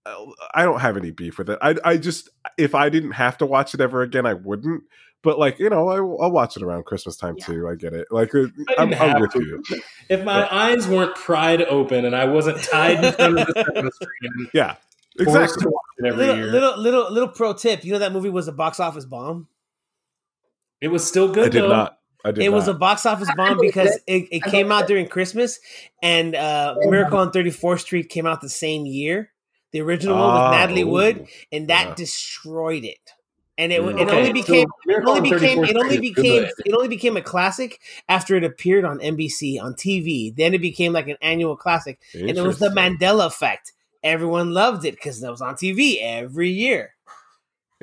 uh, 0.07 0.15
I 0.55 0.65
don't 0.65 0.81
have 0.81 0.97
any 0.97 1.11
beef 1.11 1.37
with 1.39 1.51
it. 1.51 1.59
I 1.61 1.75
I 1.85 1.97
just 1.99 2.29
if 2.57 2.75
I 2.75 2.89
didn't 2.89 3.13
have 3.13 3.37
to 3.39 3.47
watch 3.47 3.75
it 3.75 3.81
ever 3.81 4.03
again, 4.03 4.27
I 4.27 4.35
wouldn't. 4.35 4.83
But 5.23 5.39
like 5.39 5.59
you 5.59 5.69
know, 5.69 5.89
I, 5.89 5.97
I'll 5.97 6.31
watch 6.31 6.57
it 6.57 6.63
around 6.63 6.85
Christmas 6.87 7.17
time 7.17 7.37
Yeah. 7.39 7.45
too. 7.47 7.69
I 7.69 7.75
get 7.75 7.93
it. 7.93 8.09
Like 8.11 8.35
I 8.35 8.47
I'm, 8.79 8.95
I'm 8.95 9.21
with 9.21 9.33
to. 9.33 9.41
you. 9.41 9.63
If 10.09 10.25
my 10.25 10.49
eyes 10.53 10.89
weren't 10.89 11.15
pried 11.15 11.63
open 11.63 12.05
and 12.05 12.17
I 12.17 12.25
wasn't 12.25 12.61
tied 12.65 13.05
in 13.05 13.13
front 13.13 13.39
of 13.39 13.47
the 13.47 13.93
screen, 13.95 14.49
Yeah, 14.55 14.75
exactly. 15.19 15.63
to 15.63 15.69
watch 15.69 15.83
it 15.99 16.07
every 16.07 16.17
little, 16.19 16.37
year, 16.37 16.47
little 16.47 16.79
little 16.79 17.13
little 17.13 17.29
pro 17.29 17.53
tip 17.53 17.85
you 17.85 17.93
know 17.93 18.01
that 18.01 18.13
movie 18.13 18.29
was 18.31 18.49
a 18.49 18.53
box 18.53 18.81
office 18.81 19.05
bomb 19.05 19.47
it 20.81 20.89
was 20.89 21.07
still 21.07 21.29
good. 21.33 21.47
I 21.47 21.49
did 21.51 21.63
though. 21.65 21.69
not. 21.69 21.99
I 22.25 22.33
did 22.33 22.43
it 22.45 22.49
was 22.53 22.67
a 22.69 22.75
box 22.75 23.05
office 23.07 23.29
bomb 23.37 23.59
because 23.61 23.97
it. 23.97 24.03
it, 24.07 24.29
it 24.33 24.43
came 24.45 24.73
out 24.73 24.85
it. 24.85 24.89
during 24.89 25.07
Christmas, 25.09 25.61
and 26.03 26.35
uh, 26.35 26.75
Miracle 26.81 27.19
on 27.19 27.31
34th 27.33 27.81
Street 27.81 28.09
came 28.09 28.27
out 28.27 28.41
the 28.41 28.49
same 28.49 28.85
year, 28.87 29.31
the 29.73 29.81
original 29.83 30.17
one 30.17 30.25
Ah, 30.31 30.51
with 30.51 30.59
Natalie 30.59 30.83
ooh. 30.83 30.89
Wood, 30.89 31.27
and 31.53 31.69
that 31.69 31.89
Yeah. 31.89 31.95
destroyed 31.95 32.85
it. 32.85 33.13
And 33.61 33.75
it, 33.75 33.83
Mm. 33.83 34.01
it 34.01 34.09
only 34.09 34.27
so 34.29 34.33
became 34.33 34.69
it 34.87 35.05
only 35.07 35.31
became 35.31 35.65
it 35.65 35.77
only 35.77 35.99
became 35.99 36.45
it 36.45 36.73
only 36.73 36.89
became 36.89 37.19
a 37.19 37.21
classic 37.21 37.79
after 38.09 38.35
it 38.35 38.43
appeared 38.43 38.87
on 38.87 39.01
NBC 39.01 39.63
on 39.63 39.75
TV. 39.75 40.35
Then 40.35 40.55
it 40.55 40.63
became 40.63 40.95
like 40.95 41.09
an 41.09 41.19
annual 41.21 41.57
classic, 41.57 42.01
and 42.15 42.31
it 42.31 42.43
was 42.43 42.59
the 42.59 42.71
Mandela 42.71 43.27
effect. 43.27 43.73
Everyone 44.03 44.55
loved 44.55 44.87
it 44.87 44.95
because 44.95 45.23
it 45.23 45.31
was 45.31 45.43
on 45.43 45.57
TV 45.57 45.99
every 46.01 46.49
year. 46.49 46.95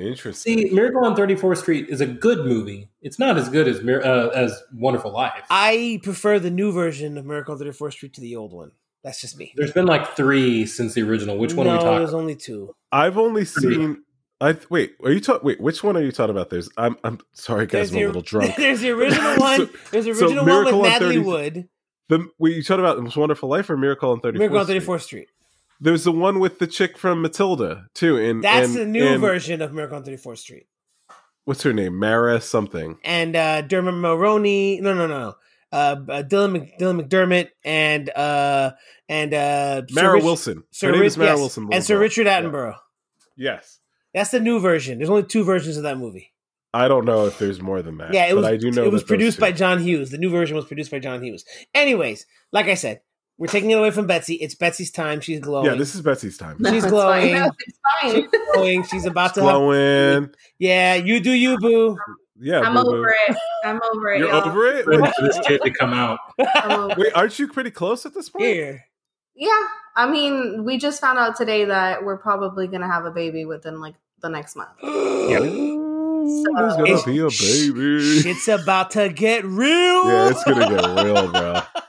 Interesting. 0.00 0.58
See, 0.58 0.74
Miracle 0.74 1.04
on 1.04 1.14
34th 1.14 1.58
Street 1.58 1.88
is 1.88 2.00
a 2.00 2.06
good 2.06 2.44
movie. 2.44 2.88
It's 3.00 3.20
not 3.20 3.38
as 3.38 3.48
good 3.48 3.68
as 3.68 3.78
uh, 3.78 4.30
as 4.34 4.60
Wonderful 4.74 5.12
Life. 5.12 5.44
I 5.48 6.00
prefer 6.02 6.40
the 6.40 6.50
new 6.50 6.72
version 6.72 7.16
of 7.18 7.24
Miracle 7.24 7.54
on 7.54 7.60
34th 7.60 7.92
Street 7.92 8.14
to 8.14 8.20
the 8.20 8.34
old 8.34 8.52
one. 8.52 8.72
That's 9.04 9.20
just 9.20 9.38
me. 9.38 9.52
There's 9.54 9.72
been 9.72 9.86
like 9.86 10.16
three 10.16 10.66
since 10.66 10.94
the 10.94 11.02
original. 11.02 11.38
Which 11.38 11.54
one 11.54 11.68
no, 11.68 11.74
are 11.74 11.78
we 11.78 11.84
talking? 11.84 11.98
there's 11.98 12.14
only 12.14 12.34
two. 12.34 12.74
I've 12.90 13.16
only 13.16 13.44
seen. 13.44 14.02
I 14.40 14.52
th- 14.52 14.70
wait. 14.70 14.94
Are 15.04 15.10
you 15.10 15.20
talking? 15.20 15.44
Wait, 15.44 15.60
which 15.60 15.82
one 15.82 15.96
are 15.96 16.02
you 16.02 16.12
talking 16.12 16.30
about? 16.30 16.50
There's. 16.50 16.68
I'm. 16.76 16.96
I'm 17.04 17.18
sorry, 17.32 17.66
guys. 17.66 17.90
There's 17.90 17.92
I'm 17.92 18.02
a 18.02 18.06
little 18.06 18.22
drunk. 18.22 18.54
There's 18.56 18.80
the 18.80 18.90
original 18.98 19.36
one. 19.36 19.58
So- 19.66 19.68
there's 19.90 20.04
the 20.04 20.14
so 20.14 20.26
original 20.26 20.44
one 20.46 20.64
with 20.64 20.74
on 20.74 20.82
Natalie 20.82 21.14
30 21.16 21.26
Wood. 21.26 21.68
The 22.08 22.28
wait, 22.38 22.56
you 22.56 22.62
talking 22.62 22.84
about 22.84 23.16
Wonderful 23.16 23.48
Life 23.48 23.68
or 23.68 23.76
Miracle 23.76 24.10
on 24.12 24.20
Thirty? 24.20 24.38
Miracle 24.38 24.58
on 24.60 24.66
34th 24.66 25.02
Street. 25.02 25.28
There's 25.80 26.04
the 26.04 26.12
one 26.12 26.38
with 26.40 26.58
the 26.58 26.66
chick 26.66 26.96
from 26.98 27.20
Matilda 27.22 27.86
too. 27.94 28.16
And 28.16 28.42
That's 28.42 28.68
and- 28.68 28.76
the 28.76 28.86
new 28.86 29.06
and- 29.08 29.20
version 29.20 29.60
of 29.60 29.72
Miracle 29.72 29.96
on 29.98 30.04
34th 30.04 30.38
Street. 30.38 30.66
What's 31.44 31.62
her 31.62 31.72
name? 31.72 31.98
Mara 31.98 32.40
something. 32.40 32.98
And 33.04 33.34
uh 33.34 33.62
Dermot 33.62 33.94
Mulroney. 33.94 34.80
No, 34.80 34.94
no, 34.94 35.06
no, 35.06 35.18
no. 35.18 35.34
Uh, 35.70 35.96
uh 36.10 36.22
Dylan, 36.22 36.52
Mc, 36.52 36.78
Dylan 36.78 37.02
McDermott 37.06 37.48
and 37.64 38.08
uh 38.10 38.72
and 39.08 39.34
uh 39.34 39.82
Mara 39.90 40.18
Wilson. 40.18 40.62
Sir 40.70 40.86
her 40.88 40.92
name 40.92 41.00
Rich- 41.02 41.06
is 41.12 41.16
Mara 41.18 41.30
yes, 41.30 41.38
Wilson. 41.38 41.68
and 41.72 41.84
Sir 41.84 41.98
Richard 41.98 42.26
Attenborough. 42.26 42.76
Yes. 43.36 43.77
That's 44.14 44.30
the 44.30 44.40
new 44.40 44.60
version. 44.60 44.98
There's 44.98 45.10
only 45.10 45.24
two 45.24 45.44
versions 45.44 45.76
of 45.76 45.82
that 45.84 45.98
movie. 45.98 46.32
I 46.74 46.88
don't 46.88 47.04
know 47.04 47.26
if 47.26 47.38
there's 47.38 47.60
more 47.60 47.82
than 47.82 47.96
that. 47.98 48.12
Yeah, 48.12 48.26
it 48.26 48.30
but 48.30 48.36
was. 48.38 48.46
I 48.46 48.56
do 48.56 48.70
know 48.70 48.84
it 48.84 48.92
was 48.92 49.02
produced 49.02 49.40
by 49.40 49.52
John 49.52 49.80
Hughes. 49.80 50.10
The 50.10 50.18
new 50.18 50.30
version 50.30 50.56
was 50.56 50.66
produced 50.66 50.90
by 50.90 50.98
John 50.98 51.22
Hughes. 51.22 51.44
Anyways, 51.74 52.26
like 52.52 52.66
I 52.66 52.74
said, 52.74 53.00
we're 53.38 53.46
taking 53.46 53.70
it 53.70 53.78
away 53.78 53.90
from 53.90 54.06
Betsy. 54.06 54.34
It's 54.34 54.54
Betsy's 54.54 54.90
time. 54.90 55.20
She's 55.20 55.40
glowing. 55.40 55.66
Yeah, 55.66 55.74
this 55.74 55.94
is 55.94 56.02
Betsy's 56.02 56.36
time. 56.36 56.56
No, 56.58 56.70
She's 56.70 56.84
it's 56.84 56.90
glowing. 56.90 57.32
No, 57.34 57.50
it's 57.58 57.78
fine. 58.02 58.14
She's 58.14 58.40
glowing. 58.52 58.82
She's 58.84 59.06
about 59.06 59.34
to. 59.34 59.40
Have, 59.42 59.50
Glowing. 59.50 60.30
yeah, 60.58 60.94
you 60.94 61.20
do 61.20 61.30
you, 61.32 61.56
boo. 61.58 61.96
Yeah, 62.40 62.60
I'm 62.60 62.74
boo-boo. 62.74 62.96
over 62.96 63.08
it. 63.28 63.36
I'm 63.64 63.80
over 63.94 64.12
it. 64.12 64.18
You're 64.20 64.28
y'all. 64.28 64.48
over 64.48 64.66
it. 64.66 64.86
Waiting 64.86 65.06
for 65.06 65.22
this 65.22 65.38
kid 65.46 65.60
to 65.62 65.70
come 65.72 65.92
out. 65.92 66.18
Wait, 66.98 67.12
aren't 67.14 67.38
you 67.38 67.48
pretty 67.48 67.70
close 67.70 68.04
at 68.06 68.14
this 68.14 68.28
point? 68.28 68.44
Here. 68.44 68.84
Yeah, 69.34 69.50
I 69.98 70.08
mean, 70.08 70.62
we 70.64 70.78
just 70.78 71.00
found 71.00 71.18
out 71.18 71.34
today 71.36 71.64
that 71.64 72.04
we're 72.04 72.18
probably 72.18 72.68
gonna 72.68 72.86
have 72.86 73.04
a 73.04 73.10
baby 73.10 73.44
within 73.44 73.80
like 73.80 73.96
the 74.22 74.28
next 74.28 74.54
month. 74.56 74.70
Ooh, 74.84 76.44
So- 76.44 76.52
there's 76.56 76.74
gonna 76.76 76.84
It's- 76.84 77.04
be 77.04 77.18
a 77.18 77.28
baby. 77.28 78.30
It's 78.30 78.46
about 78.48 78.92
to 78.92 79.08
get 79.08 79.44
real. 79.44 80.06
Yeah, 80.06 80.28
it's 80.30 80.44
gonna 80.44 80.68
get 80.68 81.04
real, 81.04 81.28
bro. 81.32 81.60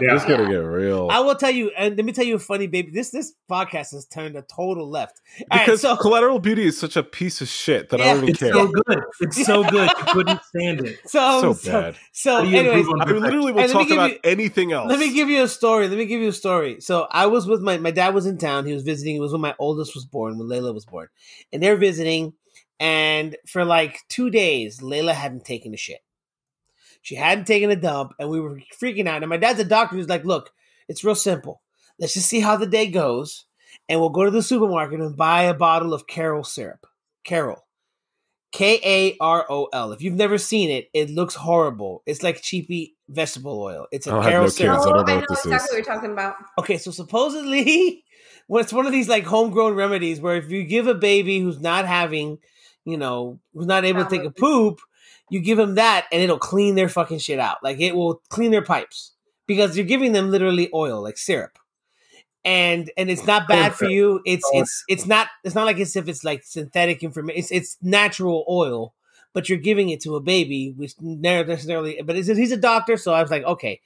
Yeah. 0.00 0.14
It's 0.16 0.24
gonna 0.24 0.48
get 0.48 0.56
real. 0.56 1.08
I 1.10 1.20
will 1.20 1.34
tell 1.34 1.50
you, 1.50 1.70
and 1.76 1.96
let 1.96 2.04
me 2.06 2.12
tell 2.12 2.24
you 2.24 2.36
a 2.36 2.38
funny 2.38 2.66
baby. 2.66 2.90
This 2.92 3.10
this 3.10 3.34
podcast 3.50 3.92
has 3.92 4.06
turned 4.06 4.36
a 4.36 4.42
total 4.42 4.88
left. 4.90 5.20
All 5.50 5.58
right, 5.58 5.66
because 5.66 5.82
so 5.82 5.96
collateral 5.96 6.38
beauty 6.38 6.64
is 6.64 6.78
such 6.80 6.96
a 6.96 7.02
piece 7.02 7.42
of 7.42 7.48
shit 7.48 7.90
that 7.90 8.00
I 8.00 8.04
don't 8.04 8.16
even 8.24 8.28
It's 8.30 8.38
care. 8.38 8.48
It's 8.54 8.56
so 8.56 8.72
good. 8.72 9.04
It's 9.20 9.46
so 9.46 9.62
good. 9.70 9.90
You 9.90 10.04
couldn't 10.14 10.40
stand 10.44 10.80
it. 10.86 10.98
so 11.06 11.40
so 11.42 11.52
so, 11.52 11.70
bad. 11.72 11.96
so 12.12 12.36
How 12.36 12.40
anyways, 12.42 12.86
I 12.88 13.04
literally 13.12 13.52
will 13.52 13.60
let 13.60 13.66
me 13.68 13.72
talk 13.74 13.88
give 13.88 13.98
about 13.98 14.10
you- 14.12 14.18
anything 14.24 14.72
else. 14.72 14.88
Let 14.88 14.98
me 14.98 15.12
give 15.12 15.28
you 15.28 15.42
a 15.42 15.48
story. 15.48 15.88
Let 15.88 15.98
me 15.98 16.06
give 16.06 16.22
you 16.22 16.28
a 16.28 16.32
story. 16.32 16.80
So 16.80 17.06
I 17.10 17.26
was 17.26 17.46
with 17.46 17.60
my 17.60 17.76
my 17.76 17.90
dad 17.90 18.14
was 18.14 18.24
in 18.24 18.38
town. 18.38 18.64
He 18.66 18.72
was 18.72 18.84
visiting. 18.84 19.16
It 19.16 19.20
was 19.20 19.32
when 19.32 19.42
my 19.42 19.54
oldest 19.58 19.94
was 19.94 20.06
born, 20.06 20.38
when 20.38 20.48
Layla 20.48 20.72
was 20.72 20.86
born, 20.86 21.08
and 21.52 21.62
they're 21.62 21.76
visiting. 21.76 22.32
And 22.80 23.36
for 23.46 23.64
like 23.64 24.00
two 24.08 24.30
days, 24.30 24.80
Layla 24.80 25.12
hadn't 25.12 25.44
taken 25.44 25.74
a 25.74 25.76
shit. 25.76 26.00
She 27.02 27.14
hadn't 27.16 27.46
taken 27.46 27.70
a 27.70 27.76
dump, 27.76 28.12
and 28.18 28.28
we 28.30 28.40
were 28.40 28.60
freaking 28.80 29.08
out. 29.08 29.22
And 29.22 29.30
my 29.30 29.36
dad's 29.36 29.60
a 29.60 29.64
doctor. 29.64 29.96
He's 29.96 30.08
like, 30.08 30.24
"Look, 30.24 30.50
it's 30.88 31.04
real 31.04 31.14
simple. 31.14 31.60
Let's 31.98 32.14
just 32.14 32.28
see 32.28 32.40
how 32.40 32.56
the 32.56 32.66
day 32.66 32.86
goes, 32.86 33.44
and 33.88 34.00
we'll 34.00 34.10
go 34.10 34.24
to 34.24 34.30
the 34.30 34.42
supermarket 34.42 35.00
and 35.00 35.16
buy 35.16 35.42
a 35.44 35.54
bottle 35.54 35.92
of 35.94 36.06
Carol 36.06 36.44
syrup. 36.44 36.86
Carol, 37.24 37.64
K 38.52 38.80
A 38.84 39.16
R 39.20 39.46
O 39.48 39.68
L. 39.72 39.92
If 39.92 40.02
you've 40.02 40.14
never 40.14 40.38
seen 40.38 40.70
it, 40.70 40.88
it 40.94 41.10
looks 41.10 41.34
horrible. 41.34 42.02
It's 42.06 42.22
like 42.22 42.40
cheapy 42.42 42.94
vegetable 43.08 43.60
oil. 43.60 43.86
It's 43.92 44.06
a 44.06 44.10
I 44.10 44.14
don't 44.14 44.22
have 44.22 44.30
Carol 44.30 44.44
no 44.44 44.48
syrup. 44.50 44.76
kids. 44.76 44.86
I 44.86 44.90
Oh, 44.90 44.92
don't 44.94 45.06
know 45.06 45.12
oh, 45.12 45.16
I 45.16 45.20
know 45.20 45.26
this 45.28 45.44
exactly 45.44 45.54
is. 45.54 45.70
what 45.70 45.76
you're 45.86 45.94
talking 45.96 46.12
about. 46.12 46.36
Okay, 46.58 46.78
so 46.78 46.90
supposedly, 46.90 48.04
well, 48.48 48.62
it's 48.62 48.72
one 48.72 48.86
of 48.86 48.92
these 48.92 49.08
like 49.08 49.24
homegrown 49.24 49.74
remedies 49.74 50.20
where 50.20 50.36
if 50.36 50.50
you 50.50 50.64
give 50.64 50.86
a 50.86 50.94
baby 50.94 51.40
who's 51.40 51.60
not 51.60 51.86
having, 51.86 52.38
you 52.84 52.96
know, 52.96 53.38
who's 53.54 53.66
not 53.66 53.84
able 53.84 54.04
to 54.04 54.10
take 54.10 54.24
a 54.24 54.30
poop, 54.30 54.80
you 55.32 55.40
give 55.40 55.56
them 55.56 55.76
that 55.76 56.06
and 56.12 56.20
it'll 56.20 56.38
clean 56.38 56.74
their 56.74 56.90
fucking 56.90 57.18
shit 57.18 57.38
out. 57.38 57.56
Like 57.62 57.80
it 57.80 57.96
will 57.96 58.20
clean 58.28 58.50
their 58.50 58.62
pipes 58.62 59.12
because 59.46 59.78
you're 59.78 59.86
giving 59.86 60.12
them 60.12 60.30
literally 60.30 60.68
oil, 60.74 61.02
like 61.02 61.16
syrup. 61.16 61.58
And 62.44 62.90
and 62.98 63.08
it's 63.08 63.26
not 63.26 63.48
bad 63.48 63.74
for 63.74 63.86
you. 63.86 64.20
It's 64.26 64.44
oh. 64.52 64.60
it's 64.60 64.84
it's 64.88 65.06
not 65.06 65.28
it's 65.42 65.54
not 65.54 65.64
like 65.64 65.78
as 65.78 65.96
if 65.96 66.06
it's 66.06 66.22
like 66.22 66.42
synthetic 66.44 67.02
information. 67.02 67.38
It's 67.38 67.50
it's 67.50 67.78
natural 67.80 68.44
oil, 68.46 68.92
but 69.32 69.48
you're 69.48 69.58
giving 69.58 69.88
it 69.88 70.02
to 70.02 70.16
a 70.16 70.20
baby, 70.20 70.74
which 70.76 70.92
never 71.00 71.48
necessarily. 71.48 72.02
But 72.04 72.16
it's, 72.16 72.28
he's 72.28 72.52
a 72.52 72.58
doctor, 72.58 72.98
so 72.98 73.14
I 73.14 73.22
was 73.22 73.30
like, 73.30 73.44
okay. 73.44 73.80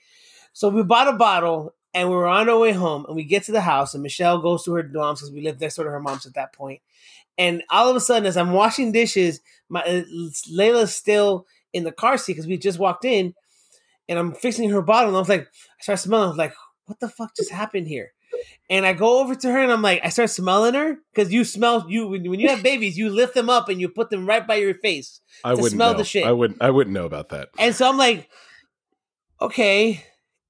So 0.52 0.68
we 0.68 0.82
bought 0.82 1.06
a 1.06 1.12
bottle 1.12 1.74
and 1.94 2.09
we 2.09 2.16
were 2.16 2.27
on 2.27 2.48
our 2.48 2.59
way 2.59 2.73
home 2.73 3.05
and 3.06 3.14
we 3.14 3.23
get 3.23 3.44
to 3.44 3.52
the 3.52 3.60
house 3.60 3.94
and 3.94 4.02
Michelle 4.02 4.40
goes 4.40 4.64
to 4.64 4.73
her 4.73 4.90
mom's 4.93 5.20
because 5.20 5.32
we 5.32 5.43
lived 5.43 5.60
next 5.60 5.77
door 5.77 5.85
to 5.85 5.90
her 5.93 6.01
mom's 6.01 6.27
at 6.27 6.35
that 6.35 6.52
point. 6.55 6.81
And 7.39 7.62
all 7.70 7.89
of 7.89 7.94
a 7.94 8.01
sudden, 8.01 8.27
as 8.27 8.36
I'm 8.36 8.52
washing 8.52 8.90
dishes, 8.90 9.43
my 9.69 9.83
uh, 9.83 10.03
Layla's 10.53 10.95
still 10.95 11.47
in 11.73 11.85
the 11.85 11.93
car 11.93 12.17
seat 12.17 12.35
because 12.35 12.47
we 12.47 12.57
just 12.57 12.79
walked 12.79 13.05
in, 13.05 13.35
and 14.09 14.19
I'm 14.19 14.35
fixing 14.35 14.71
her 14.71 14.83
bottle. 14.83 15.09
And 15.09 15.17
I 15.17 15.21
was 15.21 15.29
like, 15.29 15.43
I 15.43 15.83
start 15.83 15.99
smelling. 15.99 16.27
I 16.27 16.31
was 16.31 16.39
like, 16.39 16.55
what 16.87 17.01
the 17.01 17.09
fuck 17.09 17.35
just 17.37 17.51
happened 17.51 17.89
here? 17.89 18.13
And 18.69 18.85
I 18.85 18.93
go 18.93 19.21
over 19.21 19.35
to 19.35 19.51
her 19.51 19.59
and 19.59 19.73
I'm 19.73 19.83
like, 19.83 20.01
I 20.05 20.09
start 20.09 20.31
smelling 20.31 20.75
her 20.75 20.99
because 21.15 21.33
you 21.33 21.45
smell 21.45 21.87
you 21.89 22.09
when, 22.09 22.29
when 22.29 22.41
you 22.41 22.49
have 22.49 22.63
babies, 22.63 22.99
you 22.99 23.09
lift 23.09 23.35
them 23.35 23.49
up 23.49 23.69
and 23.69 23.81
you 23.81 23.89
put 23.89 24.11
them 24.11 24.27
right 24.27 24.47
by 24.47 24.57
your 24.57 24.75
face. 24.75 25.21
I 25.45 25.51
to 25.51 25.57
wouldn't 25.57 25.73
smell 25.73 25.93
know. 25.93 25.99
the 25.99 26.05
shit. 26.05 26.27
I 26.27 26.33
wouldn't. 26.33 26.61
I 26.61 26.71
wouldn't 26.71 26.95
know 26.95 27.07
about 27.07 27.31
that. 27.31 27.49
And 27.59 27.75
so 27.75 27.89
I'm 27.89 27.97
like, 27.97 28.29
okay. 29.41 30.05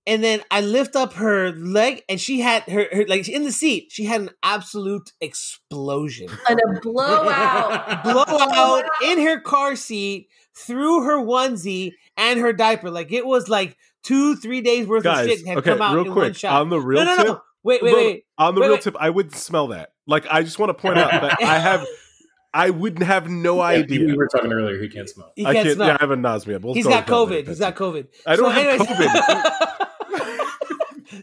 And 0.09 0.23
then 0.23 0.41
I 0.53 0.61
lift 0.61 0.95
up 0.95 1.15
her 1.15 1.51
leg, 1.51 2.03
and 2.09 2.21
she 2.21 2.41
had 2.41 2.63
her, 2.65 2.87
her 2.93 3.05
like 3.09 3.29
in 3.29 3.43
the 3.43 3.51
seat. 3.53 3.89
She 3.91 4.05
had 4.05 4.21
an 4.21 4.31
absolute 4.43 5.13
explosion, 5.21 6.29
And 6.49 6.61
a 6.61 6.81
blowout. 6.81 8.05
blowout 8.05 8.85
in 9.05 9.21
her 9.23 9.41
car 9.41 9.75
seat 9.77 10.29
through 10.57 11.03
her 11.03 11.17
onesie 11.19 11.93
and 12.17 12.39
her 12.41 12.53
diaper. 12.53 12.91
Like 12.91 13.11
it 13.13 13.27
was 13.27 13.49
like 13.49 13.77
two, 14.05 14.37
three 14.37 14.61
days 14.61 14.87
worth 14.87 15.05
of 15.05 15.25
shit 15.27 15.47
had 15.47 15.59
okay, 15.59 15.71
come 15.71 15.83
out 15.83 15.95
real 15.95 16.05
in 16.05 16.11
one 16.11 16.19
quick 16.19 16.37
shot. 16.37 16.61
on 16.61 16.69
the 16.71 16.81
real 16.81 17.05
no, 17.05 17.17
no, 17.17 17.23
tip. 17.25 17.39
Wait, 17.65 17.83
wait, 17.83 17.95
wait. 17.95 18.25
On 18.39 18.55
the 18.55 18.61
Wait, 18.61 18.67
real 18.69 18.77
wait. 18.77 18.83
tip, 18.83 18.97
I 19.01 19.11
wouldn't 19.11 19.35
smell 19.35 19.69
that. 19.69 19.91
Like, 20.07 20.25
I 20.31 20.45
just 20.45 20.59
want 20.61 20.71
to 20.71 20.75
point 20.75 20.99
out 20.99 21.11
that 21.11 21.43
I 21.43 21.59
have, 21.59 21.85
I 22.55 22.71
wouldn't 22.71 23.03
have 23.03 23.29
no 23.29 23.57
Yeah, 23.57 23.63
idea. 23.81 24.07
We 24.07 24.17
were 24.17 24.29
talking 24.29 24.53
earlier. 24.53 24.81
He 24.81 24.89
can't 24.89 25.09
smell. 25.09 25.33
He 25.35 25.43
can't 25.43 25.57
can't. 25.57 25.71
smell. 25.75 25.89
Yeah, 25.89 25.97
I 25.99 26.03
have 26.03 26.13
a 26.13 26.17
nausea. 26.17 26.61
We'll 26.61 26.75
He's 26.75 26.85
go 26.85 26.91
got 26.91 27.09
with 27.09 27.13
COVID. 27.45 27.49
He's 27.49 27.59
got 27.59 27.75
COVID. 27.75 28.07
I 28.25 28.37
don't 28.37 28.53
have 28.53 28.81
COVID. 28.81 29.87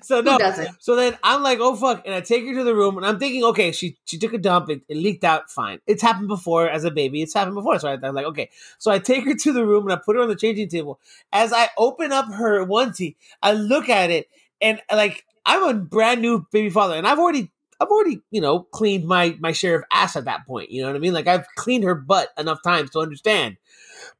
so 0.05 0.21
no? 0.21 0.37
So 0.79 0.95
then 0.95 1.17
I'm 1.23 1.41
like, 1.43 1.59
oh 1.61 1.75
fuck, 1.75 2.03
and 2.05 2.13
I 2.13 2.21
take 2.21 2.45
her 2.45 2.53
to 2.53 2.63
the 2.63 2.75
room, 2.75 2.97
and 2.97 3.05
I'm 3.05 3.19
thinking, 3.19 3.43
okay, 3.45 3.71
she 3.71 3.97
she 4.05 4.17
took 4.17 4.33
a 4.33 4.37
dump, 4.37 4.69
it, 4.69 4.81
it 4.87 4.97
leaked 4.97 5.23
out, 5.23 5.49
fine. 5.49 5.79
It's 5.87 6.01
happened 6.01 6.27
before 6.27 6.69
as 6.69 6.83
a 6.83 6.91
baby. 6.91 7.21
It's 7.21 7.33
happened 7.33 7.55
before, 7.55 7.79
so 7.79 7.89
I, 7.89 7.93
I'm 8.01 8.13
like, 8.13 8.25
okay. 8.27 8.49
So 8.79 8.91
I 8.91 8.99
take 8.99 9.25
her 9.25 9.35
to 9.35 9.53
the 9.53 9.65
room 9.65 9.83
and 9.83 9.93
I 9.93 10.01
put 10.03 10.15
her 10.15 10.21
on 10.21 10.29
the 10.29 10.35
changing 10.35 10.69
table. 10.69 10.99
As 11.31 11.53
I 11.53 11.69
open 11.77 12.11
up 12.11 12.31
her 12.33 12.65
onesie, 12.65 13.15
I 13.41 13.53
look 13.53 13.89
at 13.89 14.11
it, 14.11 14.27
and 14.61 14.81
like 14.91 15.25
I'm 15.45 15.63
a 15.63 15.73
brand 15.73 16.21
new 16.21 16.45
baby 16.51 16.69
father, 16.69 16.95
and 16.95 17.07
I've 17.07 17.19
already. 17.19 17.49
I've 17.81 17.89
already, 17.89 18.21
you 18.31 18.39
know, 18.39 18.59
cleaned 18.59 19.05
my 19.05 19.35
my 19.41 19.51
share 19.51 19.75
of 19.75 19.83
ass 19.91 20.15
at 20.15 20.23
that 20.25 20.45
point. 20.47 20.71
You 20.71 20.81
know 20.81 20.87
what 20.87 20.95
I 20.95 20.99
mean? 20.99 21.11
Like 21.11 21.27
I've 21.27 21.45
cleaned 21.57 21.83
her 21.83 21.95
butt 21.95 22.29
enough 22.37 22.59
times 22.63 22.91
to 22.91 22.99
understand. 22.99 23.57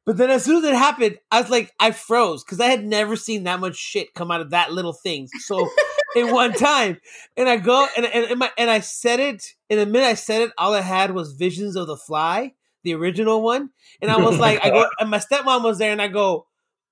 But 0.06 0.18
then 0.18 0.30
as 0.30 0.44
soon 0.44 0.58
as 0.58 0.64
it 0.64 0.74
happened, 0.74 1.18
I 1.30 1.40
was 1.40 1.50
like, 1.50 1.72
I 1.80 1.90
froze 1.90 2.44
because 2.44 2.60
I 2.60 2.66
had 2.66 2.84
never 2.84 3.16
seen 3.16 3.44
that 3.44 3.60
much 3.60 3.76
shit 3.76 4.14
come 4.14 4.30
out 4.30 4.42
of 4.42 4.50
that 4.50 4.72
little 4.72 4.92
thing. 4.92 5.28
So 5.40 5.68
in 6.16 6.30
one 6.30 6.52
time, 6.52 6.98
and 7.36 7.48
I 7.48 7.56
go 7.56 7.86
and 7.96 8.04
and 8.06 8.30
and, 8.30 8.38
my, 8.38 8.50
and 8.58 8.70
I 8.70 8.80
said 8.80 9.20
it 9.20 9.54
in 9.70 9.78
a 9.78 9.86
minute. 9.86 10.06
I 10.06 10.14
said 10.14 10.42
it. 10.42 10.52
All 10.58 10.74
I 10.74 10.82
had 10.82 11.12
was 11.12 11.32
visions 11.32 11.74
of 11.74 11.86
the 11.86 11.96
fly, 11.96 12.52
the 12.82 12.94
original 12.94 13.42
one, 13.42 13.70
and 14.02 14.10
I 14.10 14.18
was 14.18 14.38
like, 14.38 14.64
I 14.64 14.70
go, 14.70 14.86
and 15.00 15.10
my 15.10 15.18
stepmom 15.18 15.64
was 15.64 15.78
there, 15.78 15.92
and 15.92 16.02
I 16.02 16.08
go, 16.08 16.46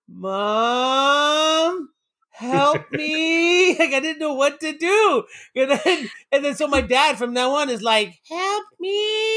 Mom, 0.09 1.91
help 2.31 2.83
me! 2.93 3.79
Like 3.79 3.93
I 3.93 4.01
didn't 4.01 4.21
know 4.21 4.35
what 4.35 4.61
to 4.61 4.73
do, 4.73 5.25
and 5.55 5.71
then 5.71 6.11
and 6.33 6.45
then 6.45 6.55
so 6.55 6.67
my 6.67 6.81
dad 6.81 7.19
from 7.19 7.35
now 7.35 7.53
on 7.57 7.69
is 7.69 7.83
like, 7.83 8.19
help 8.29 8.65
me. 8.81 9.32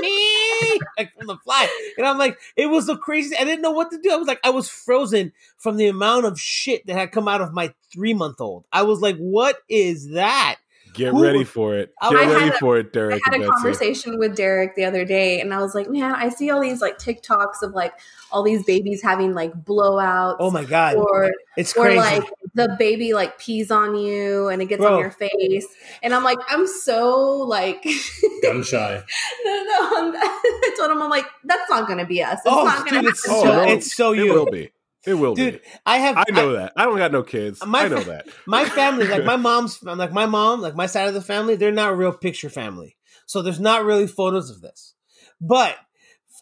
Me! 0.00 0.78
Like 0.98 1.12
from 1.16 1.26
the 1.26 1.36
fly, 1.44 1.68
and 1.98 2.06
I'm 2.06 2.18
like, 2.18 2.38
it 2.56 2.66
was 2.66 2.86
the 2.86 2.96
craziest. 2.96 3.40
I 3.40 3.44
didn't 3.44 3.62
know 3.62 3.70
what 3.72 3.90
to 3.90 3.98
do. 3.98 4.10
I 4.12 4.16
was 4.16 4.28
like, 4.28 4.40
I 4.44 4.50
was 4.50 4.68
frozen 4.68 5.32
from 5.58 5.76
the 5.76 5.88
amount 5.88 6.24
of 6.26 6.40
shit 6.40 6.86
that 6.86 6.94
had 6.94 7.12
come 7.12 7.28
out 7.28 7.40
of 7.40 7.52
my 7.52 7.72
three 7.92 8.14
month 8.14 8.40
old. 8.40 8.64
I 8.72 8.82
was 8.82 9.00
like, 9.00 9.16
what 9.16 9.58
is 9.68 10.10
that? 10.12 10.56
Get 10.94 11.12
Who- 11.12 11.22
ready 11.22 11.44
for 11.44 11.76
it. 11.76 11.92
I 12.00 12.08
Get 12.10 12.24
had 12.24 12.32
ready 12.32 12.48
a- 12.48 12.52
for 12.52 12.78
it, 12.78 12.96
I 12.96 13.20
had 13.30 13.42
a 13.42 13.46
conversation 13.50 14.18
with 14.18 14.34
Derek 14.34 14.76
the 14.76 14.84
other 14.86 15.04
day, 15.04 15.40
and 15.40 15.52
I 15.52 15.58
was 15.58 15.74
like, 15.74 15.90
"Man, 15.90 16.14
I 16.14 16.30
see 16.30 16.50
all 16.50 16.60
these 16.62 16.80
like 16.80 16.96
TikToks 16.98 17.62
of 17.62 17.74
like 17.74 17.92
all 18.32 18.42
these 18.42 18.64
babies 18.64 19.02
having 19.02 19.34
like 19.34 19.52
blowouts, 19.52 20.36
Oh 20.40 20.50
my 20.50 20.64
god, 20.64 20.94
or 20.96 21.30
it's 21.58 21.76
or 21.76 21.82
crazy. 21.84 21.98
like 21.98 22.24
the 22.56 22.74
baby 22.78 23.12
like 23.12 23.38
pees 23.38 23.70
on 23.70 23.96
you 23.96 24.48
and 24.48 24.62
it 24.62 24.66
gets 24.66 24.80
Bro. 24.80 24.94
on 24.94 25.00
your 25.00 25.10
face, 25.10 25.66
and 26.02 26.14
I'm 26.14 26.24
like, 26.24 26.38
I'm 26.48 26.66
so 26.66 27.36
like, 27.42 27.82
Gun 28.42 28.62
shy. 28.62 29.02
no, 29.44 29.64
no. 29.64 29.90
I'm, 29.96 30.16
I 30.16 30.74
told 30.76 30.90
him, 30.90 31.02
I'm 31.02 31.10
like, 31.10 31.26
that's 31.44 31.70
not 31.70 31.86
gonna 31.86 32.06
be 32.06 32.22
us. 32.22 32.38
It's 32.38 32.42
oh, 32.46 32.64
not 32.64 32.86
gonna 32.86 33.02
dude, 33.02 33.10
it's 33.10 33.22
so, 33.22 33.32
Oh, 33.34 33.62
it's 33.62 33.94
so 33.94 34.12
It 34.12 34.24
you, 34.24 34.32
will 34.32 34.46
be. 34.50 34.70
It 35.06 35.14
will 35.14 35.34
dude. 35.34 35.62
be. 35.62 35.68
I 35.84 35.98
have, 35.98 36.16
I 36.16 36.24
know 36.32 36.52
that. 36.54 36.72
I 36.76 36.84
don't 36.84 36.96
got 36.96 37.12
no 37.12 37.22
kids. 37.22 37.64
My 37.64 37.84
I 37.84 37.88
know 37.88 38.02
that. 38.02 38.26
my 38.46 38.64
family, 38.64 39.06
like 39.06 39.24
my 39.24 39.36
mom's, 39.48 39.78
I'm 39.86 39.98
like 39.98 40.12
my 40.12 40.26
mom, 40.26 40.62
like 40.62 40.74
my 40.74 40.86
side 40.86 41.08
of 41.08 41.14
the 41.14 41.22
family, 41.22 41.56
they're 41.56 41.70
not 41.70 41.92
a 41.92 41.94
real 41.94 42.12
picture 42.12 42.50
family. 42.50 42.96
So 43.26 43.42
there's 43.42 43.60
not 43.60 43.84
really 43.84 44.06
photos 44.06 44.50
of 44.50 44.62
this. 44.62 44.94
But 45.40 45.76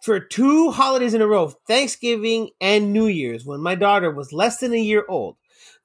for 0.03 0.21
two 0.21 0.71
holidays 0.71 1.15
in 1.15 1.23
a 1.23 1.27
row, 1.27 1.49
Thanksgiving 1.67 2.51
and 2.61 2.93
New 2.93 3.07
Year's, 3.07 3.45
when 3.45 3.61
my 3.61 3.75
daughter 3.75 4.11
was 4.11 4.33
less 4.33 4.59
than 4.59 4.73
a 4.73 4.81
year 4.81 5.05
old, 5.09 5.37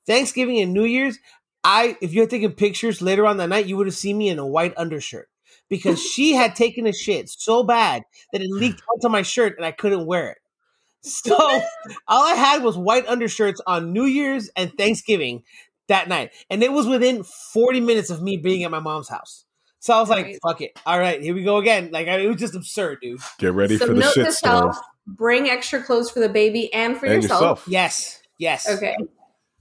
Thanksgiving 0.10 0.60
and 0.60 0.74
New 0.74 0.86
Year's, 0.86 1.20
I 1.64 1.96
if 2.02 2.14
you 2.14 2.22
had 2.22 2.30
taken 2.32 2.52
pictures 2.54 3.00
later 3.02 3.28
on 3.28 3.38
that 3.38 3.48
night, 3.50 3.68
you 3.68 3.78
would 3.78 3.86
have 3.88 3.96
seen 3.96 4.18
me 4.18 4.30
in 4.30 4.40
a 4.40 4.46
white 4.48 4.74
undershirt 4.76 5.30
because 5.70 6.02
she 6.04 6.34
had 6.42 6.56
taken 6.56 6.88
a 6.88 6.92
shit 6.94 7.30
so 7.30 7.64
bad 7.64 8.04
that 8.34 8.42
it 8.42 8.50
leaked 8.50 8.82
onto 8.92 9.08
my 9.08 9.22
shirt 9.22 9.56
and 9.56 9.66
I 9.66 9.72
couldn't 9.72 10.06
wear 10.08 10.32
it. 10.32 10.38
So 11.02 11.36
all 12.08 12.24
I 12.28 12.34
had 12.34 12.64
was 12.64 12.76
white 12.76 13.08
undershirts 13.08 13.62
on 13.68 13.94
New 13.94 14.06
Year's 14.06 14.50
and 14.56 14.74
Thanksgiving 14.78 15.44
that 15.90 16.08
night. 16.10 16.32
And 16.50 16.64
it 16.64 16.72
was 16.72 16.88
within 16.88 17.24
40 17.24 17.80
minutes 17.82 18.10
of 18.10 18.22
me 18.22 18.38
being 18.38 18.64
at 18.64 18.72
my 18.72 18.80
mom's 18.80 19.10
house. 19.10 19.46
So 19.80 19.94
I 19.94 20.00
was 20.00 20.10
like, 20.10 20.26
Right. 20.26 20.40
fuck 20.42 20.62
it. 20.62 20.72
All 20.86 21.00
right, 21.00 21.22
here 21.22 21.34
we 21.36 21.44
go 21.44 21.58
again. 21.58 21.90
Like, 21.92 22.08
I, 22.08 22.18
it 22.20 22.28
was 22.28 22.38
just 22.38 22.56
absurd, 22.56 23.00
dude. 23.02 23.22
Get 23.38 23.54
ready 23.54 23.78
so 23.78 23.88
for 23.88 23.94
the 23.94 24.02
shit 24.02 24.26
to 24.26 24.32
shitstorm. 24.32 24.34
self: 24.74 24.78
bring 25.08 25.50
extra 25.50 25.82
clothes 25.82 26.10
for 26.12 26.20
the 26.20 26.28
baby 26.30 26.74
and 26.74 26.98
for 26.98 27.06
And 27.06 27.22
yourself. 27.24 27.40
yourself. 27.42 27.64
Yes. 27.68 28.22
Yes. 28.38 28.68
Okay, 28.68 28.96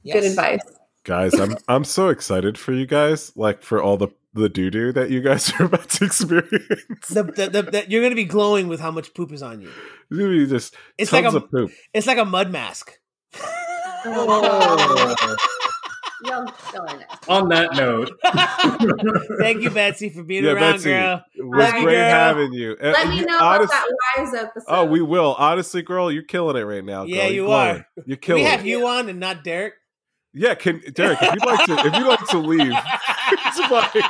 yes. 0.08 0.14
good 0.16 0.24
advice. 0.30 0.60
Guys, 1.04 1.34
I'm 1.34 1.56
I'm 1.68 1.84
so 1.84 2.08
excited 2.08 2.58
for 2.58 2.72
you 2.72 2.86
guys, 2.86 3.32
like 3.36 3.62
for 3.62 3.80
all 3.82 3.96
the 3.96 4.08
the 4.34 4.48
doo 4.48 4.70
doo 4.70 4.92
that 4.92 5.10
you 5.10 5.20
guys 5.22 5.50
are 5.60 5.64
about 5.64 5.88
to 5.90 6.04
experience. 6.04 7.08
The, 7.08 7.22
the, 7.24 7.48
the, 7.50 7.62
the- 7.62 7.86
you're 7.88 8.02
gonna 8.02 8.14
be 8.14 8.24
glowing 8.24 8.68
with 8.68 8.80
how 8.80 8.90
much 8.90 9.14
poop 9.14 9.32
is 9.32 9.42
on 9.42 9.60
you. 9.60 9.70
It's 10.10 10.18
gonna 10.18 10.30
be 10.30 10.46
just 10.46 10.74
It's 10.98 11.10
tons 11.10 11.24
like 11.24 11.32
a 11.34 11.36
of 11.44 11.50
poop. 11.50 11.70
it's 11.94 12.06
like 12.06 12.18
a 12.18 12.24
mud 12.24 12.50
mask. 12.52 12.92
Oh. 14.04 15.16
Y'all- 16.24 16.52
y'all 16.74 16.82
are 16.82 16.98
nasty. 16.98 17.28
On 17.30 17.48
that 17.50 17.74
note, 17.76 18.10
Thank 19.40 19.62
you, 19.62 19.70
Betsy, 19.70 20.08
for 20.08 20.24
being 20.24 20.42
Yeah, 20.44 20.50
around, 20.52 20.72
Betsy. 20.72 20.90
girl. 20.90 21.22
It 21.34 21.42
was 21.46 21.58
Love 21.58 21.74
you, 21.76 21.82
great 21.84 21.94
girl. 21.94 22.10
having 22.10 22.52
you. 22.52 22.76
Uh, 22.82 22.86
Let 22.90 23.08
me 23.08 23.18
you- 23.20 23.26
know 23.26 23.36
about 23.36 23.54
honest- 23.60 23.72
that 23.72 23.94
Wise 24.18 24.34
episode. 24.34 24.64
Oh, 24.68 24.84
we 24.84 25.00
will. 25.00 25.34
Honestly, 25.38 25.82
girl, 25.82 26.10
you're 26.10 26.24
killing 26.24 26.56
it 26.56 26.62
right 26.64 26.84
now. 26.84 27.02
Girl. 27.04 27.08
Yeah, 27.14 27.22
You're 27.26 27.32
you 27.34 27.44
glowing. 27.46 27.76
are. 27.76 27.86
You're 28.06 28.16
killing 28.16 28.42
we 28.42 28.48
have 28.50 28.60
it. 28.60 28.66
you 28.66 28.86
on 28.86 29.08
and 29.08 29.20
not 29.20 29.44
Derek? 29.44 29.74
Yeah, 30.34 30.54
can 30.54 30.80
Derek, 30.92 31.18
if 31.22 31.34
you'd 31.34 31.44
like 31.46 31.64
to 31.66 31.72
if 31.86 31.94
you'd 31.96 32.06
like 32.06 32.26
to 32.28 32.38
leave, 32.38 32.72
it's 33.32 33.60
fine. 33.66 34.02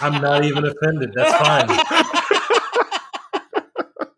I'm 0.00 0.20
not 0.20 0.44
even 0.44 0.64
offended. 0.64 1.12
That's 1.14 1.32
fine. 1.36 1.68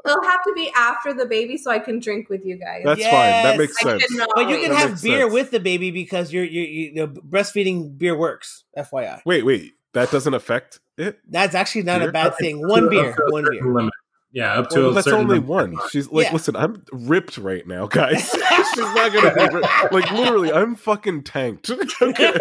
It'll 0.06 0.22
have 0.22 0.44
to 0.44 0.52
be 0.54 0.70
after 0.76 1.14
the 1.14 1.24
baby 1.24 1.56
so 1.56 1.70
I 1.70 1.78
can 1.78 1.98
drink 1.98 2.28
with 2.28 2.44
you 2.44 2.58
guys. 2.58 2.82
That's 2.84 3.02
fine. 3.02 3.12
That 3.12 3.56
makes 3.56 3.74
I 3.80 3.90
sense. 3.98 4.04
cannot 4.06 4.28
uh, 4.28 4.32
But 4.34 4.48
you 4.50 4.58
can 4.60 4.70
That 4.70 4.90
have 4.90 5.02
beer 5.02 5.20
sense. 5.22 5.32
with 5.32 5.50
the 5.50 5.60
baby 5.60 5.90
because 5.90 6.30
you're 6.32 6.44
you 6.44 6.60
you 6.62 6.94
know 6.94 7.06
breastfeeding 7.06 7.96
beer 7.96 8.16
works. 8.16 8.64
FYI, 8.76 9.22
Wait, 9.24 9.44
wait. 9.46 9.72
That 9.94 10.10
doesn't 10.10 10.34
affect 10.34 10.80
it? 10.98 11.20
that's 11.30 11.54
actually 11.54 11.84
not 11.84 12.02
a 12.02 12.10
bad 12.10 12.34
thing. 12.36 12.66
One 12.66 12.88
beer, 12.90 13.16
one 13.28 13.44
beer. 13.48 13.64
limit. 13.64 13.92
Yeah, 14.34 14.54
up 14.58 14.68
to 14.70 14.80
Well, 14.80 14.90
a 14.90 14.94
that's 14.94 15.04
certain 15.04 15.20
only 15.20 15.36
number. 15.36 15.52
one. 15.52 15.78
She's 15.90 16.10
like, 16.10 16.26
Yeah. 16.26 16.32
listen, 16.32 16.56
I'm 16.56 16.84
ripped 16.92 17.38
right 17.38 17.64
now, 17.66 17.86
guys. 17.86 18.30
She's 18.74 18.76
not 18.78 19.12
gonna 19.12 19.32
be 19.32 19.54
ripped. 19.54 19.92
like 19.92 20.10
literally, 20.10 20.52
I'm 20.52 20.74
fucking 20.74 21.22
tanked. 21.22 21.70
okay. 22.02 22.32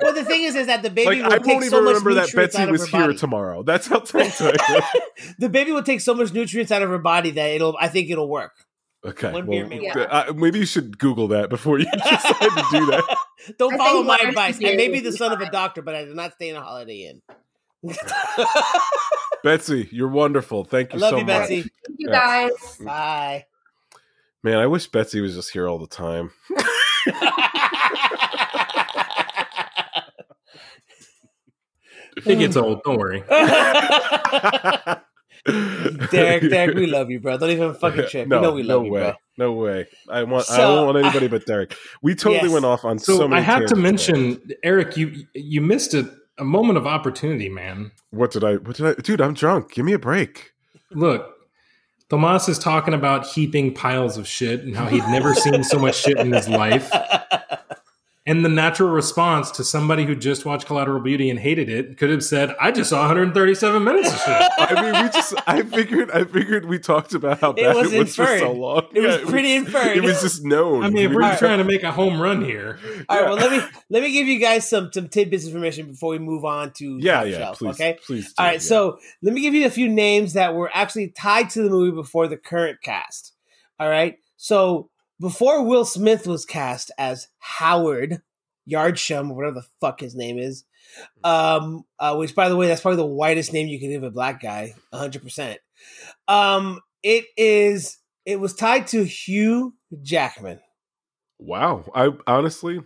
Well, 0.00 0.14
the 0.14 0.24
thing 0.24 0.44
is, 0.44 0.54
is 0.54 0.68
that 0.68 0.82
the 0.84 0.90
baby 0.90 1.20
Like 1.22 1.24
will 1.26 1.32
I 1.34 1.38
take 1.38 1.46
won't 1.48 1.64
so 1.64 1.66
even 1.78 1.84
much 1.84 1.88
remember 1.96 2.14
that 2.14 2.26
nutrients 2.26 2.54
Betsy 2.54 2.62
out 2.62 2.68
of 2.68 2.72
was 2.72 2.88
her 2.90 2.96
here 2.98 3.06
body. 3.08 3.18
tomorrow. 3.18 3.62
That's 3.64 3.88
how 3.88 3.98
tanked 3.98 4.40
I 4.40 4.52
am. 4.68 4.82
the 5.40 5.48
baby 5.48 5.72
will 5.72 5.82
take 5.82 6.00
so 6.00 6.14
much 6.14 6.32
nutrients 6.32 6.70
out 6.70 6.82
of 6.82 6.88
her 6.88 6.98
body 6.98 7.32
that 7.32 7.50
it'll. 7.50 7.76
I 7.80 7.88
think 7.88 8.10
it'll 8.10 8.28
work. 8.30 8.52
Okay. 9.04 9.32
Well, 9.32 9.42
beer 9.42 9.66
may 9.66 9.80
work. 9.80 10.08
uh, 10.10 10.32
maybe 10.34 10.60
you 10.60 10.66
should 10.66 10.98
Google 10.98 11.28
that 11.28 11.50
before 11.50 11.78
you 11.80 11.84
decide 11.92 12.38
to 12.38 12.64
do 12.70 12.86
that. 12.86 13.16
Don't 13.58 13.74
I 13.74 13.76
follow 13.76 14.02
my 14.04 14.18
advice. 14.22 14.58
beer 14.58 14.72
I 14.72 14.76
may 14.76 14.88
be 14.88 15.00
the 15.00 15.12
son 15.12 15.32
of 15.32 15.40
a 15.40 15.50
doctor, 15.50 15.82
but 15.82 15.94
I 15.96 16.04
did 16.04 16.14
not 16.16 16.32
stay 16.34 16.48
in 16.48 16.56
a 16.56 16.62
Holiday 16.62 17.10
Inn. 17.10 17.20
Betsy, 19.44 19.88
you're 19.92 20.08
wonderful. 20.08 20.64
Thank 20.64 20.92
you 20.92 20.94
I 20.94 20.96
you 20.96 21.00
love 21.02 21.10
so 21.10 21.16
you, 21.18 21.24
much. 21.24 21.40
Betsy. 21.42 21.62
Thank 21.62 21.72
you 21.98 22.08
Yeah. 22.10 22.12
guys. 22.12 22.50
Mm. 22.80 22.84
Bye. 22.86 23.46
Man, 24.42 24.58
I 24.58 24.66
wish 24.66 24.86
Betsy 24.88 25.20
was 25.20 25.34
just 25.34 25.50
here 25.52 25.68
all 25.68 25.78
the 25.78 25.86
time. 25.86 26.30
It 32.26 32.36
gets 32.38 32.56
old. 32.56 32.82
Don't 32.84 32.98
worry. 32.98 33.22
Derek, 35.46 36.48
Derek, 36.48 36.74
we 36.76 36.86
love 36.86 37.10
you, 37.10 37.20
bro. 37.20 37.36
Don't 37.36 37.50
even 37.50 37.74
fucking 37.74 38.06
trip. 38.08 38.28
No, 38.28 38.36
you 38.36 38.42
know 38.42 38.52
we 38.52 38.62
love 38.62 38.80
no 38.80 38.84
you, 38.86 38.92
way. 38.92 39.00
bro. 39.00 39.12
No 39.36 39.52
way. 39.52 39.86
I 40.08 40.22
want. 40.22 40.48
I 40.50 40.58
don't 40.58 40.86
want 40.86 40.96
anybody 40.98 41.28
but 41.28 41.44
Derek. 41.44 41.76
We 42.02 42.14
totally 42.14 42.44
Yes. 42.44 42.52
went 42.52 42.64
off 42.64 42.84
on 42.84 42.98
so, 42.98 43.18
So, 43.18 43.28
many. 43.28 43.40
I 43.40 43.44
have 43.44 43.66
to 43.66 43.74
tangents 43.74 44.06
there. 44.06 44.16
mention, 44.16 44.40
Eric, 44.62 44.96
you 44.96 45.26
you 45.34 45.60
missed 45.60 45.92
a, 45.94 46.10
a 46.38 46.44
moment 46.44 46.76
of 46.76 46.86
opportunity, 46.86 47.48
man. 47.48 47.92
What 48.10 48.30
did 48.30 48.44
I? 48.44 48.56
What 48.56 48.76
did 48.76 48.86
I? 48.86 49.00
Dude, 49.00 49.20
I'm 49.20 49.34
drunk. 49.34 49.72
Give 49.72 49.84
me 49.84 49.92
a 49.92 49.98
break. 49.98 50.52
Look, 50.90 51.34
Tomas 52.08 52.48
is 52.48 52.58
talking 52.58 52.94
about 52.94 53.26
heaping 53.26 53.74
piles 53.74 54.16
of 54.16 54.26
shit 54.26 54.60
and 54.60 54.76
how 54.76 54.86
he'd 54.86 55.06
never 55.08 55.34
seen 55.34 55.64
so 55.64 55.78
much 55.78 55.96
shit 55.96 56.18
in 56.18 56.32
his 56.32 56.48
life. 56.48 56.90
And 58.26 58.42
the 58.42 58.48
natural 58.48 58.88
response 58.88 59.50
to 59.50 59.64
somebody 59.64 60.06
who 60.06 60.14
just 60.16 60.46
watched 60.46 60.64
Collateral 60.64 60.98
Beauty 61.00 61.28
and 61.28 61.38
hated 61.38 61.68
it 61.68 61.98
could 61.98 62.08
have 62.08 62.24
said, 62.24 62.54
"I 62.58 62.70
just 62.70 62.88
saw 62.88 63.00
137 63.00 63.84
minutes 63.84 64.10
of 64.10 64.18
shit." 64.18 64.26
I 64.58 64.80
mean, 64.80 65.02
we 65.04 65.10
just. 65.10 65.34
I 65.46 65.60
figured. 65.62 66.10
I 66.10 66.24
figured 66.24 66.64
we 66.64 66.78
talked 66.78 67.12
about 67.12 67.40
how 67.40 67.52
bad 67.52 67.76
was 67.76 67.92
it 67.92 67.98
was 67.98 68.16
for 68.16 68.38
so 68.38 68.52
long. 68.52 68.86
It 68.94 69.00
was 69.00 69.18
pretty 69.30 69.54
inferred. 69.54 69.98
It 69.98 70.02
was 70.02 70.22
just 70.22 70.42
known. 70.42 70.84
I 70.84 70.88
mean, 70.88 71.04
if 71.04 71.10
We 71.10 71.16
we're 71.16 71.22
just- 71.22 71.38
trying 71.38 71.58
to 71.58 71.64
make 71.64 71.82
a 71.82 71.92
home 71.92 72.18
run 72.18 72.42
here, 72.42 72.78
All 73.10 73.18
right, 73.20 73.26
well 73.28 73.36
let 73.36 73.50
me 73.50 73.60
let 73.90 74.02
me 74.02 74.10
give 74.10 74.26
you 74.26 74.38
guys 74.40 74.66
some 74.66 74.90
some 74.90 75.08
tidbits 75.08 75.44
information 75.44 75.88
before 75.88 76.12
we 76.12 76.18
move 76.18 76.46
on 76.46 76.72
to 76.78 76.96
yeah, 77.02 77.16
top 77.16 77.26
yeah. 77.26 77.36
shelf, 77.38 77.58
please, 77.58 77.68
okay. 77.74 77.98
please. 78.06 78.28
do, 78.28 78.34
All 78.38 78.46
right, 78.46 78.52
yeah. 78.54 78.58
so 78.60 78.98
let 79.22 79.34
me 79.34 79.42
give 79.42 79.52
you 79.52 79.66
a 79.66 79.70
few 79.70 79.90
names 79.90 80.32
that 80.32 80.54
were 80.54 80.70
actually 80.72 81.08
tied 81.08 81.50
to 81.50 81.62
the 81.62 81.68
movie 81.68 81.94
before 81.94 82.26
the 82.26 82.38
current 82.38 82.80
cast. 82.80 83.32
All 83.78 83.88
right, 83.90 84.16
so 84.38 84.88
before 85.20 85.64
Will 85.64 85.84
Smith 85.84 86.26
was 86.26 86.44
cast 86.44 86.90
as 86.98 87.28
Howard 87.38 88.22
Yardsham, 88.70 89.30
or 89.30 89.34
whatever 89.34 89.60
the 89.60 89.66
fuck 89.80 90.00
his 90.00 90.14
name 90.14 90.38
is, 90.38 90.64
um, 91.22 91.84
uh, 91.98 92.16
which 92.16 92.34
by 92.34 92.48
the 92.48 92.56
way, 92.56 92.66
that's 92.66 92.80
probably 92.80 92.96
the 92.96 93.06
whitest 93.06 93.52
name 93.52 93.68
you 93.68 93.78
can 93.78 93.90
give 93.90 94.02
a 94.02 94.10
black 94.10 94.40
guy, 94.40 94.74
hundred 94.92 95.22
percent. 95.22 95.60
Um, 96.28 96.80
it 97.02 97.26
is. 97.36 97.98
It 98.24 98.40
was 98.40 98.54
tied 98.54 98.86
to 98.88 99.04
Hugh 99.04 99.74
Jackman. 100.02 100.60
wow. 101.38 101.84
I 101.94 102.10
honestly. 102.26 102.80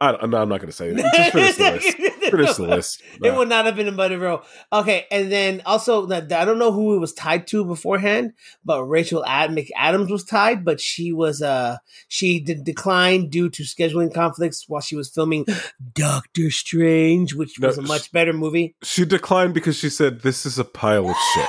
I, 0.00 0.14
I'm 0.14 0.30
not, 0.30 0.42
I'm 0.42 0.48
not 0.48 0.60
going 0.60 0.68
to 0.68 0.72
say 0.76 0.90
it. 0.90 0.96
Just 0.96 1.32
finish 1.32 1.56
the 1.56 1.70
list. 1.72 1.96
Finish 2.30 2.54
the 2.54 2.62
list. 2.62 3.02
It 3.20 3.34
would 3.34 3.48
not 3.48 3.64
have 3.64 3.74
been 3.74 3.88
a 3.88 3.92
Buddy 3.92 4.14
Row. 4.14 4.42
Okay, 4.72 5.06
and 5.10 5.30
then 5.32 5.60
also 5.66 6.08
I 6.08 6.20
don't 6.20 6.58
know 6.58 6.70
who 6.70 6.94
it 6.94 6.98
was 6.98 7.12
tied 7.12 7.48
to 7.48 7.64
beforehand, 7.64 8.34
but 8.64 8.84
Rachel 8.84 9.24
Ad- 9.26 9.50
McAdams 9.50 10.08
was 10.08 10.22
tied, 10.24 10.64
but 10.64 10.80
she 10.80 11.12
was 11.12 11.42
uh 11.42 11.78
she 12.06 12.38
did 12.38 12.62
decline 12.62 13.28
due 13.28 13.50
to 13.50 13.64
scheduling 13.64 14.14
conflicts 14.14 14.68
while 14.68 14.80
she 14.80 14.94
was 14.94 15.08
filming 15.08 15.46
Doctor 15.94 16.50
Strange, 16.50 17.34
which 17.34 17.58
No, 17.58 17.68
was 17.68 17.78
a 17.78 17.82
much 17.82 18.12
better 18.12 18.32
movie. 18.32 18.76
She 18.84 19.04
declined 19.04 19.52
because 19.52 19.76
she 19.76 19.90
said 19.90 20.20
this 20.20 20.46
is 20.46 20.58
a 20.60 20.64
pile 20.64 21.08
of 21.10 21.16
shit. 21.34 21.48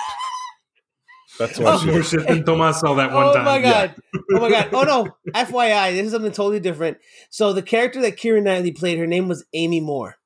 That's 1.39 1.57
why 1.57 1.71
Oh, 1.73 1.79
she. 1.79 1.85
more 1.91 2.03
shit 2.03 2.27
than 2.27 2.43
Tomas 2.43 2.79
saw 2.81 2.93
that 2.95 3.11
one 3.13 3.23
oh 3.27 3.33
time. 3.33 3.45
my 3.45 3.61
god! 3.61 3.95
Oh 4.33 4.39
my 4.41 4.49
god! 4.49 4.69
Oh 4.73 4.83
no! 4.83 5.07
FYI, 5.33 5.93
this 5.93 6.07
is 6.07 6.11
something 6.11 6.31
totally 6.33 6.59
different. 6.59 6.97
So 7.29 7.53
the 7.53 7.61
character 7.63 8.01
that 8.01 8.17
Keira 8.17 8.43
Knightley 8.43 8.71
played, 8.73 8.99
her 8.99 9.07
name 9.07 9.27
was 9.29 9.45
Amy 9.53 9.79
Moore, 9.79 10.17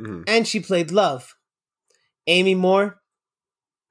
Mhm. 0.00 0.24
and 0.26 0.46
she 0.48 0.60
played 0.60 0.90
Love. 0.90 1.34
Amy 2.26 2.54
Moore. 2.54 3.00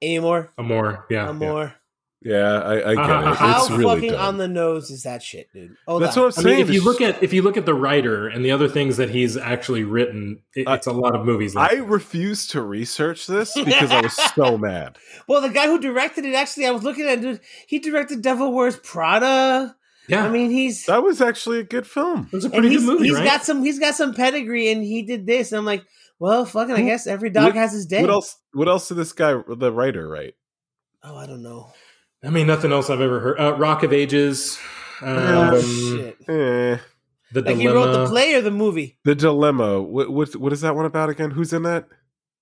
Amy 0.02 0.20
Moore. 0.20 0.52
Amor, 0.58 1.06
yeah. 1.10 1.28
Amore. 1.28 1.74
Yeah, 2.20 2.60
I, 2.60 2.72
I 2.90 2.94
get 2.96 3.04
it. 3.28 3.36
How 3.36 3.66
really 3.68 3.84
fucking 3.84 4.10
dumb. 4.12 4.20
on 4.26 4.38
the 4.38 4.48
nose 4.48 4.90
is 4.90 5.04
that 5.04 5.22
shit, 5.22 5.52
dude? 5.52 5.76
Oh, 5.86 6.00
That's 6.00 6.16
what 6.16 6.24
I'm 6.24 6.28
I 6.28 6.30
saying. 6.42 6.56
mean, 6.56 6.66
if 6.66 6.70
you 6.72 6.82
look 6.82 7.00
at 7.00 7.22
if 7.22 7.32
you 7.32 7.42
look 7.42 7.56
at 7.56 7.64
the 7.64 7.74
writer 7.74 8.26
and 8.26 8.44
the 8.44 8.50
other 8.50 8.68
things 8.68 8.96
that 8.96 9.10
he's 9.10 9.36
actually 9.36 9.84
written, 9.84 10.40
it, 10.56 10.66
I- 10.66 10.74
it's 10.74 10.88
a 10.88 10.92
lot 10.92 11.14
of 11.14 11.24
movies. 11.24 11.54
Like 11.54 11.72
I 11.72 11.76
refuse 11.76 12.48
to 12.48 12.60
research 12.62 13.28
this 13.28 13.54
because 13.64 13.92
I 13.92 14.00
was 14.00 14.14
so 14.34 14.58
mad. 14.58 14.98
Well, 15.28 15.40
the 15.40 15.48
guy 15.48 15.66
who 15.66 15.78
directed 15.78 16.24
it, 16.24 16.34
actually, 16.34 16.66
I 16.66 16.72
was 16.72 16.82
looking 16.82 17.06
at, 17.06 17.20
dude. 17.20 17.40
He 17.68 17.78
directed 17.78 18.20
Devil 18.20 18.52
Wears 18.52 18.76
Prada. 18.78 19.76
yeah, 20.08 20.24
I 20.24 20.28
mean, 20.28 20.50
he's 20.50 20.86
That 20.86 21.04
was 21.04 21.22
actually 21.22 21.60
a 21.60 21.64
good 21.64 21.86
film. 21.86 22.28
it 22.32 22.36
was 22.36 22.44
a 22.46 22.50
pretty 22.50 22.70
good 22.70 22.82
movie, 22.82 23.04
he's 23.04 23.14
right? 23.14 23.24
got 23.24 23.44
some 23.44 23.62
he's 23.62 23.78
got 23.78 23.94
some 23.94 24.12
pedigree, 24.12 24.72
and 24.72 24.82
he 24.82 25.02
did 25.02 25.24
this. 25.24 25.52
And 25.52 25.60
I'm 25.60 25.64
like, 25.66 25.84
well, 26.18 26.44
fucking, 26.44 26.74
I 26.74 26.82
guess 26.82 27.06
every 27.06 27.30
dog 27.30 27.44
what- 27.44 27.54
has 27.54 27.72
his 27.72 27.86
day. 27.86 28.00
What 28.00 28.10
else? 28.10 28.34
What 28.54 28.66
else 28.68 28.88
did 28.88 28.96
this 28.96 29.12
guy, 29.12 29.40
the 29.48 29.70
writer, 29.72 30.08
write? 30.08 30.34
Oh, 31.04 31.16
I 31.16 31.26
don't 31.26 31.44
know. 31.44 31.70
I 32.24 32.30
mean, 32.30 32.46
nothing 32.46 32.72
else 32.72 32.90
I've 32.90 33.00
ever 33.00 33.20
heard. 33.20 33.38
Uh, 33.40 33.56
Rock 33.56 33.82
of 33.84 33.92
Ages, 33.92 34.58
um, 35.02 35.08
Oh 35.18 35.60
shit! 35.60 36.16
Eh. 36.28 36.78
the 37.32 37.42
Like 37.42 37.44
dilemma. 37.44 37.60
he 37.60 37.68
wrote 37.68 37.92
the 37.92 38.06
play 38.08 38.34
or 38.34 38.40
the 38.40 38.50
movie? 38.50 38.98
The 39.04 39.14
dilemma. 39.14 39.80
What, 39.80 40.10
what? 40.10 40.34
What 40.36 40.52
is 40.52 40.60
that 40.62 40.74
one 40.74 40.84
about 40.86 41.10
again? 41.10 41.30
Who's 41.30 41.52
in 41.52 41.62
that? 41.62 41.86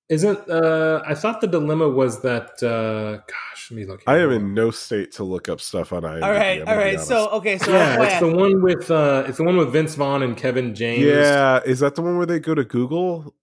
Isn't 0.09 0.39
uh, 0.49 1.03
I 1.05 1.15
thought 1.15 1.41
the 1.41 1.49
dilemma 1.49 1.89
was 1.89 2.23
that? 2.23 2.63
Uh, 2.63 3.17
gosh, 3.27 3.71
let 3.71 3.77
me 3.77 3.85
look. 3.85 4.03
I 4.07 4.19
am 4.19 4.31
in 4.31 4.55
no 4.55 4.71
state 4.71 5.11
to 5.15 5.25
look 5.25 5.49
up 5.49 5.61
stuff 5.61 5.93
on 5.93 6.03
IMDb. 6.05 6.23
All 6.23 6.31
right, 6.31 6.61
I'm 6.63 6.69
all 6.69 6.75
gonna 6.75 6.91
be 6.93 6.97
right. 6.97 7.01
So 7.01 7.29
okay, 7.31 7.59
so 7.59 7.73
yeah, 7.73 8.03
it's 8.03 8.21
the 8.21 8.33
one 8.35 8.63
with 8.63 8.89
uh, 8.91 9.25
it's 9.27 9.39
the 9.39 9.45
one 9.45 9.57
with 9.57 9.73
Vince 9.73 9.95
Vaughn 9.97 10.23
and 10.23 10.37
Kevin 10.37 10.75
James. 10.75 11.03
yeah, 11.05 11.61
is 11.67 11.81
that 11.81 11.97
the 11.97 12.03
one 12.03 12.17
where 12.17 12.25
they 12.27 12.39
go 12.39 12.55
to 12.55 12.65
Google? 12.65 13.35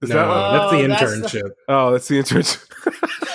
Is 0.00 0.10
no, 0.10 0.16
that? 0.16 0.28
One? 0.28 0.52
that's 0.54 0.70
the 0.70 0.84
Oh, 0.84 0.88
that's 0.88 1.32
the- 1.32 1.38
internship. 1.40 1.50
Oh, 1.68 1.90
that's 1.90 2.08
the 2.08 2.18
internship. 2.20 3.27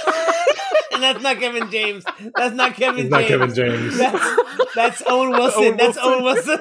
And 1.03 1.15
that's 1.15 1.23
not 1.23 1.37
Kevin 1.39 1.69
James. 1.71 2.05
That's 2.35 2.55
not 2.55 2.73
Kevin 2.75 3.01
It's 3.01 3.09
not 3.09 3.21
James. 3.21 3.29
Kevin 3.29 3.53
James. 3.55 3.97
That's, 3.97 4.75
that's 4.75 5.03
Owen 5.07 5.31
Wilson. 5.31 5.63
Owen 5.63 5.77
That's 5.77 5.97
Wilson. 5.97 6.13
Owen 6.13 6.23
Wilson. 6.23 6.59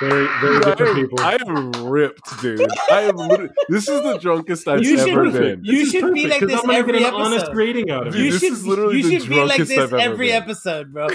Very, 0.00 0.26
very 0.42 0.56
I 0.56 0.60
different 0.74 0.80
am, 0.90 0.96
people. 0.96 1.20
I 1.20 1.38
am 1.46 1.70
ripped, 1.88 2.40
dude. 2.42 2.60
I 2.90 3.02
am. 3.02 3.16
This 3.70 3.88
is 3.88 4.02
the 4.02 4.18
drunkest 4.20 4.68
I've 4.68 4.82
You 4.84 4.98
ever 4.98 5.24
be- 5.24 5.30
been. 5.30 5.60
you 5.64 5.72
This 5.78 5.86
is 5.86 5.90
should 5.92 6.12
be 6.12 6.24
perfect, 6.24 6.28
like 6.30 6.40
'cause 6.40 6.48
this 6.50 6.60
I'm 6.64 6.70
every 6.70 6.98
get 6.98 7.08
an 7.08 7.14
honest 7.14 7.44
episode. 7.46 7.56
rating 7.56 7.90
out 7.90 8.06
of 8.06 8.12
Dude, 8.12 8.22
you 8.26 8.30
this 8.32 8.40
should, 8.42 8.52
is 8.52 8.66
literally 8.66 8.96
you 8.98 9.02
the 9.04 9.18
should 9.20 9.28
be 9.30 9.42
like 9.42 9.56
this 9.64 9.78
I've 9.78 9.94
every 9.94 10.32
episode, 10.32 10.92
bro. 10.92 11.08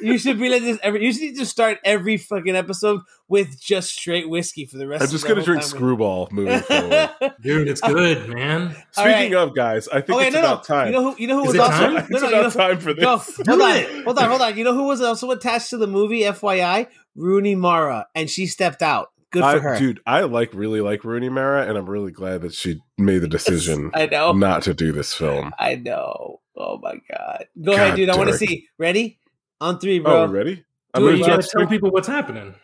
You 0.00 0.16
should 0.16 0.38
be 0.38 0.48
like 0.48 0.62
this 0.62 0.78
every. 0.82 1.04
You 1.04 1.12
should 1.12 1.20
need 1.22 1.36
to 1.38 1.44
start 1.46 1.78
every 1.84 2.16
fucking 2.16 2.56
episode 2.56 3.00
with 3.28 3.60
just 3.60 3.90
straight 3.90 4.28
whiskey 4.28 4.64
for 4.64 4.78
the 4.78 4.86
rest. 4.88 5.04
Of 5.04 5.10
the 5.10 5.18
day. 5.18 5.32
I'm 5.32 5.36
just 5.36 5.44
the 5.44 5.52
gonna 5.52 5.60
drink 5.60 5.62
time. 5.62 5.80
Skrewball 5.98 6.32
moving 6.32 6.60
forward. 7.20 7.34
Dude, 7.42 7.68
it's 7.68 7.80
good, 7.82 8.28
man. 8.30 8.74
Speaking 8.92 9.12
right. 9.12 9.34
of 9.34 9.54
guys, 9.54 9.86
I 9.88 10.00
think 10.00 10.18
Okay, 10.18 10.26
it's 10.28 10.34
no, 10.34 10.40
no. 10.40 10.46
about 10.52 10.64
time. 10.64 10.86
You 10.86 10.92
know 10.92 11.10
who? 11.10 11.16
You 11.18 11.26
know 11.28 11.36
who 11.36 11.42
Is 11.42 11.46
was 11.48 11.54
it 11.56 11.60
also? 11.60 11.72
time? 11.78 11.92
No, 11.94 11.98
it's 12.00 12.10
no, 12.10 12.16
about 12.18 12.30
you 12.30 12.42
know, 12.42 12.50
time 12.50 12.80
for 12.80 12.94
this. 12.94 13.04
Go. 13.04 13.16
Hold 13.18 13.60
on. 13.60 14.04
Hold 14.04 14.18
on. 14.18 14.28
Hold 14.30 14.40
on. 14.42 14.56
You 14.56 14.64
know 14.64 14.74
who 14.74 14.84
was 14.84 15.00
also 15.02 15.30
attached 15.30 15.70
to 15.70 15.76
the 15.76 15.86
movie? 15.86 16.20
FYI, 16.22 16.86
Rooney 17.16 17.54
Mara, 17.54 18.06
and 18.14 18.28
she 18.28 18.46
stepped 18.46 18.82
out. 18.82 19.10
Good 19.30 19.40
for 19.40 19.46
I, 19.46 19.58
her. 19.58 19.78
dude, 19.78 20.00
I 20.06 20.20
like 20.22 20.54
really 20.54 20.80
like 20.80 21.04
Rooney 21.04 21.28
Mara, 21.28 21.66
and 21.66 21.76
I'm 21.76 21.90
really 21.90 22.12
glad 22.12 22.42
that 22.42 22.54
she 22.54 22.80
made 22.98 23.18
the 23.18 23.28
decision 23.28 23.90
I 23.92 24.06
know. 24.06 24.32
not 24.32 24.62
to 24.62 24.74
do 24.74 24.92
this 24.92 25.12
film. 25.12 25.52
I 25.58 25.74
know. 25.76 26.40
Oh 26.56 26.78
my 26.80 26.94
god. 27.10 27.46
Go 27.60 27.72
God, 27.72 27.80
ahead, 27.80 27.96
dude. 27.96 28.10
I 28.10 28.16
want 28.16 28.30
to 28.30 28.38
see. 28.38 28.68
Ready? 28.78 29.18
On 29.60 29.78
three, 29.78 29.98
bro. 29.98 30.22
Oh, 30.22 30.26
ready? 30.26 30.64
I'm 30.92 31.02
gonna 31.02 31.16
You 31.16 31.26
gotta 31.26 31.42
tell 31.42 31.66
people 31.66 31.90
what's 31.90 32.06
happening. 32.06 32.54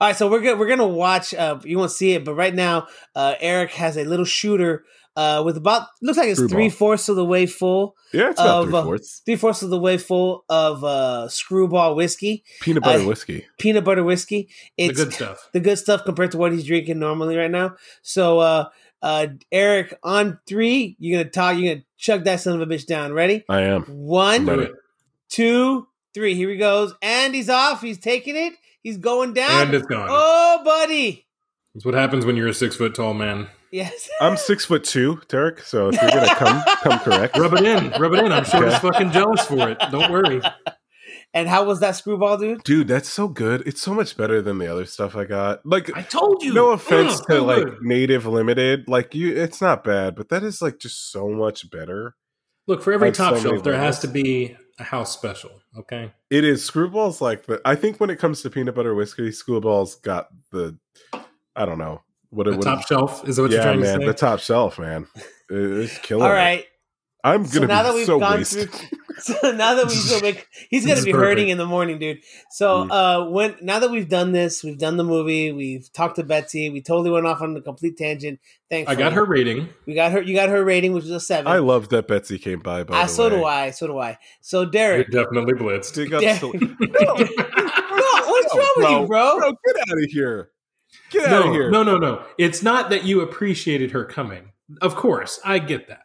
All 0.00 0.08
right, 0.08 0.16
so 0.16 0.30
we're 0.30 0.40
gonna 0.40 0.56
we're 0.56 0.68
gonna 0.68 0.86
watch. 0.86 1.34
Uh, 1.34 1.58
you 1.64 1.78
won't 1.78 1.90
see 1.90 2.12
it, 2.12 2.24
but 2.24 2.34
right 2.34 2.54
now, 2.54 2.86
uh, 3.14 3.34
Eric 3.40 3.72
has 3.72 3.96
a 3.96 4.04
little 4.04 4.24
shooter 4.24 4.84
uh, 5.16 5.42
with 5.44 5.56
about 5.56 5.86
looks 6.02 6.18
like 6.18 6.28
it's 6.28 6.42
three 6.42 6.68
fourths 6.68 7.08
of 7.08 7.16
the 7.16 7.24
way 7.24 7.46
full, 7.46 7.96
Yeah, 8.12 8.30
it's 8.30 8.40
about 8.40 8.64
of, 8.64 8.68
three 8.70 8.78
uh, 8.78 8.82
fourths. 8.84 9.22
three 9.24 9.36
fourths 9.36 9.62
of 9.62 9.70
the 9.70 9.78
way 9.78 9.96
full 9.96 10.44
of 10.48 10.82
uh, 10.84 11.26
Skrewball 11.28 11.94
whiskey, 11.96 12.42
Peanut 12.60 12.82
butter 12.82 13.02
I- 13.02 13.06
whiskey. 13.06 13.46
peanut 13.58 13.84
butter 13.84 14.02
whiskey. 14.04 14.48
The 14.76 14.84
It's 14.86 14.98
good 15.04 15.12
stuff. 15.12 15.48
the 15.52 15.60
good 15.60 15.78
stuff 15.78 16.04
compared 16.04 16.32
to 16.32 16.38
what 16.38 16.52
he's 16.52 16.64
drinking 16.64 16.98
normally 16.98 17.36
right 17.36 17.50
now. 17.50 17.76
So, 18.02 18.38
uh, 18.40 18.68
uh, 19.02 19.26
Eric, 19.52 19.94
on 20.02 20.38
three, 20.46 20.96
you're 20.98 21.18
gonna 21.20 21.30
talk. 21.30 21.56
You're 21.58 21.74
gonna 21.74 21.84
chug 21.98 22.24
that 22.24 22.40
son 22.40 22.60
of 22.60 22.68
a 22.68 22.72
bitch 22.72 22.86
down. 22.86 23.12
Ready? 23.12 23.44
I 23.48 23.60
am. 23.62 23.82
One, 23.84 24.46
Do 24.46 24.50
Ready. 24.52 24.62
it. 24.64 24.72
two, 25.28 25.86
three. 26.14 26.34
Here 26.34 26.48
he 26.50 26.56
goes, 26.56 26.94
and 27.02 27.34
he's 27.34 27.50
off. 27.50 27.82
He's 27.82 27.98
taking 27.98 28.34
it. 28.36 28.54
He's 28.82 28.96
going 28.98 29.32
down. 29.34 29.66
And 29.66 29.74
it's 29.74 29.86
gone. 29.86 30.08
oh, 30.10 30.62
buddy. 30.64 31.26
That's 31.74 31.84
what 31.84 31.94
happens 31.94 32.24
when 32.24 32.36
you're 32.36 32.48
a 32.48 32.54
six 32.54 32.76
foot 32.76 32.94
tall 32.94 33.14
man. 33.14 33.48
Yes. 33.74 34.08
I'm 34.20 34.36
six 34.36 34.64
foot 34.64 34.84
two, 34.84 35.20
Derek. 35.28 35.58
So 35.60 35.88
if 35.88 36.00
you're 36.00 36.08
gonna 36.10 36.32
come, 36.36 36.62
come 36.84 36.98
correct. 37.00 37.36
Rub 37.36 37.54
it 37.54 37.64
in. 37.64 37.90
Rub 38.00 38.12
it 38.14 38.24
in. 38.24 38.30
I'm 38.30 38.44
sure 38.44 38.62
Okay. 38.62 38.70
he's 38.70 38.78
fucking 38.78 39.10
jealous 39.10 39.44
for 39.46 39.68
it. 39.70 39.78
Don't 39.90 40.12
worry. 40.12 40.40
And 41.32 41.48
how 41.48 41.64
was 41.64 41.80
that 41.80 41.94
Skrewball, 41.94 42.38
dude? 42.38 42.62
Dude, 42.62 42.86
that's 42.86 43.08
so 43.08 43.26
good. 43.26 43.64
It's 43.66 43.82
so 43.82 43.92
much 43.92 44.16
better 44.16 44.40
than 44.40 44.58
the 44.58 44.68
other 44.70 44.84
stuff 44.84 45.16
I 45.16 45.24
got. 45.24 45.66
Like, 45.66 45.90
I 45.96 46.02
told 46.02 46.44
you. 46.44 46.52
no 46.54 46.70
offense 46.70 47.14
Mm, 47.22 47.26
to 47.26 47.32
so 47.32 47.44
like 47.44 47.64
good. 47.64 47.78
native 47.82 48.26
limited. 48.26 48.84
Like 48.86 49.12
you, 49.12 49.34
it's 49.34 49.60
not 49.60 49.82
bad, 49.82 50.14
but 50.14 50.28
that 50.28 50.44
is 50.44 50.62
like 50.62 50.78
just 50.78 51.10
so 51.10 51.28
much 51.28 51.68
better. 51.68 52.14
Look, 52.68 52.80
for 52.80 52.92
every 52.92 53.08
on 53.08 53.14
so 53.14 53.24
top 53.24 53.32
many 53.34 53.42
shelf, 53.50 53.64
there 53.64 53.76
has 53.76 53.98
to 54.00 54.06
be 54.08 54.56
a 54.78 54.84
house 54.84 55.12
special. 55.12 55.50
Okay. 55.76 56.12
It 56.30 56.44
is 56.44 56.62
Skrewballs 56.70 57.20
like 57.20 57.46
the. 57.46 57.60
I 57.64 57.74
think 57.74 57.98
when 57.98 58.10
it 58.10 58.20
comes 58.20 58.40
to 58.42 58.50
peanut 58.50 58.76
butter 58.76 58.94
whiskey, 58.94 59.30
Skrewballs 59.30 60.00
got 60.00 60.28
the. 60.52 60.78
I 61.56 61.66
don't 61.66 61.78
know 61.78 62.02
what 62.34 62.44
The 62.46 62.52
it. 62.52 62.56
What 62.56 62.64
top 62.64 62.86
shelf 62.86 63.28
is 63.28 63.36
that 63.36 63.42
what 63.42 63.50
yeah, 63.50 63.56
you're 63.56 63.64
trying 63.64 63.80
man, 63.80 63.98
to 64.00 64.04
say? 64.04 64.06
the 64.06 64.14
top 64.14 64.40
shelf, 64.40 64.78
man. 64.78 65.06
It's 65.50 65.98
killing. 65.98 66.24
All 66.24 66.30
it. 66.30 66.34
right. 66.34 66.64
I'm 67.22 67.44
gonna 67.44 67.66
now 67.68 67.82
that 67.84 67.92
be 67.92 67.96
we've 67.96 68.06
so 68.06 68.18
gone 68.20 68.36
wasted. 68.36 68.70
through, 68.70 68.98
so 69.18 69.52
now 69.52 69.76
that 69.76 69.86
we've 69.88 70.22
make, 70.22 70.46
he's 70.68 70.82
This 70.84 70.90
gonna 70.90 70.98
is 70.98 71.04
be 71.06 71.12
hurting 71.12 71.48
in 71.48 71.56
the 71.56 71.64
morning, 71.64 71.98
dude. 71.98 72.18
So 72.50 72.84
Mm. 72.84 72.90
uh, 72.90 73.30
when 73.30 73.54
now 73.62 73.78
that 73.78 73.90
we've 73.90 74.08
done 74.10 74.32
this, 74.32 74.62
we've 74.62 74.76
done 74.78 74.98
the 74.98 75.04
movie, 75.04 75.50
we've 75.50 75.90
talked 75.94 76.16
to 76.16 76.22
Betsy, 76.22 76.68
we 76.68 76.82
totally 76.82 77.10
went 77.10 77.26
off 77.26 77.40
on 77.40 77.56
a 77.56 77.62
complete 77.62 77.96
tangent. 77.96 78.40
Thanks. 78.68 78.90
I 78.90 78.94
got 78.94 79.14
her 79.14 79.24
rating. 79.24 79.70
We 79.86 79.94
got 79.94 80.12
her. 80.12 80.20
You 80.20 80.34
got 80.34 80.50
her 80.50 80.62
rating, 80.62 80.92
which 80.92 81.04
was 81.04 81.12
a 81.12 81.20
seven. 81.20 81.46
I 81.50 81.60
love 81.60 81.88
that 81.90 82.08
Betsy 82.08 82.38
came 82.38 82.58
by. 82.60 82.84
By 82.84 83.00
the 83.04 83.06
so 83.08 83.24
way. 83.30 83.36
do 83.36 83.44
I. 83.46 83.70
So 83.70 83.86
do 83.86 83.98
I. 83.98 84.18
So 84.42 84.60
You're 84.60 84.70
Derek, 84.70 85.10
definitely 85.10 85.54
blitzed. 85.54 85.94
Dig 85.94 86.12
up 86.12 86.20
Derek- 86.20 86.40
so- 86.40 86.52
no, 86.52 86.58
what's 86.58 88.54
No, 88.54 88.60
wrong 88.60 88.70
with 88.76 88.90
you, 88.90 89.06
bro? 89.06 89.38
Bro, 89.38 89.52
get 89.66 89.76
out 89.88 89.98
of 89.98 90.10
here. 90.10 90.50
Get 91.10 91.26
out 91.26 91.30
No, 91.30 91.48
of 91.48 91.52
here. 91.54 91.70
no, 91.70 91.82
no, 91.82 91.98
no. 91.98 92.24
It's 92.38 92.62
not 92.62 92.90
that 92.90 93.04
you 93.04 93.20
appreciated 93.20 93.90
her 93.92 94.04
coming. 94.04 94.52
Of 94.82 94.94
course, 94.96 95.40
I 95.44 95.58
get 95.58 95.88
that. 95.88 96.00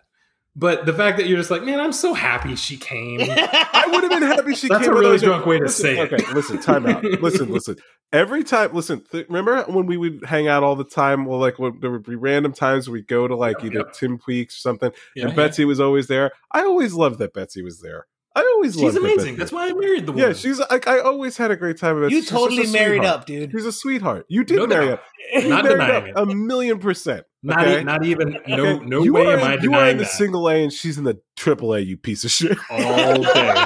But 0.55 0.85
the 0.85 0.93
fact 0.93 1.17
that 1.17 1.27
you're 1.27 1.37
just 1.37 1.51
like, 1.51 1.63
man, 1.63 1.79
I'm 1.79 1.93
so 1.93 2.13
happy 2.13 2.55
she 2.55 2.75
came. 2.75 3.21
I 3.29 3.85
would 3.91 4.03
have 4.03 4.11
been 4.11 4.23
happy 4.29 4.55
she 4.55 4.67
That's 4.67 4.85
came. 4.85 4.93
a 4.95 4.99
really 4.99 5.17
drunk 5.17 5.45
way 5.45 5.57
to 5.59 5.65
Listen, 5.65 5.83
say 5.85 5.97
it. 5.99 6.11
Okay, 6.11 6.33
listen, 6.33 6.59
time 6.59 6.85
out. 6.85 7.03
listen, 7.21 7.49
listen. 7.51 7.77
Every 8.11 8.43
time, 8.43 8.73
listen. 8.73 9.01
Th- 9.11 9.25
remember 9.29 9.61
when 9.71 9.85
we 9.85 9.95
would 9.95 10.25
hang 10.25 10.47
out 10.49 10.63
all 10.63 10.75
the 10.75 10.83
time? 10.83 11.25
Well, 11.25 11.39
like 11.39 11.59
when 11.59 11.79
there 11.79 11.91
would 11.91 12.03
be 12.03 12.15
random 12.15 12.51
times 12.51 12.89
we'd 12.89 13.07
go 13.07 13.27
to 13.27 13.35
like 13.35 13.57
Yep, 13.57 13.65
either 13.65 13.79
yep. 13.85 13.93
Tim 13.93 14.17
Peaks 14.17 14.55
or 14.57 14.59
something, 14.59 14.91
Yeah, 15.15 15.23
and 15.27 15.31
yeah. 15.31 15.35
Betsy 15.35 15.63
was 15.65 15.79
always 15.79 16.07
there. 16.07 16.31
I 16.51 16.61
always 16.63 16.93
loved 16.93 17.19
that 17.19 17.33
Betsy 17.33 17.61
was 17.61 17.79
there. 17.79 18.07
I 18.39 18.51
always 18.55 18.73
She's 18.73 18.81
loved 18.83 18.95
that 18.95 19.03
amazing. 19.03 19.35
That's 19.37 19.51
why 19.51 19.67
I 19.69 19.73
married 19.73 20.05
the 20.05 20.11
woman. 20.11 20.27
Yeah, 20.29 20.33
she's 20.33 20.59
like 20.59 20.87
I 20.87 20.99
always 20.99 21.37
had 21.37 21.51
a 21.51 21.55
great 21.55 21.77
time 21.77 21.99
with 21.99 22.11
you 22.11 22.21
She's 22.21 22.29
totally 22.29 22.67
married 22.71 22.99
sweetheart. 23.01 23.19
up, 23.21 23.25
dude. 23.25 23.51
She's 23.51 23.65
a 23.65 23.71
sweetheart. 23.71 24.25
You 24.29 24.43
did 24.43 24.57
No 24.57 24.67
marry 24.67 24.87
doubt. 24.87 24.99
up. 24.99 25.03
Not 25.33 25.41
You 25.43 25.49
married 25.49 25.67
denying 25.67 26.15
up 26.15 26.29
a 26.29 26.33
million 26.35 26.79
percent. 26.79 27.25
not, 27.43 27.59
okay? 27.61 27.81
e- 27.81 27.83
not 27.83 28.03
even 28.05 28.37
no 28.47 28.65
Okay? 28.65 28.85
no 28.85 29.03
you 29.03 29.13
way 29.13 29.25
are 29.27 29.33
am 29.33 29.39
in, 29.53 29.59
I 29.59 29.63
You 29.63 29.73
are 29.73 29.89
in 29.89 29.97
the 29.97 30.03
that. 30.03 30.11
single 30.11 30.49
A 30.49 30.63
and 30.63 30.73
she's 30.73 30.97
in 30.97 31.03
the 31.03 31.19
triple 31.37 31.73
A. 31.73 31.79
You 31.79 31.97
piece 31.97 32.23
of 32.23 32.31
shit. 32.31 32.57
all 32.69 33.21
day, 33.21 33.65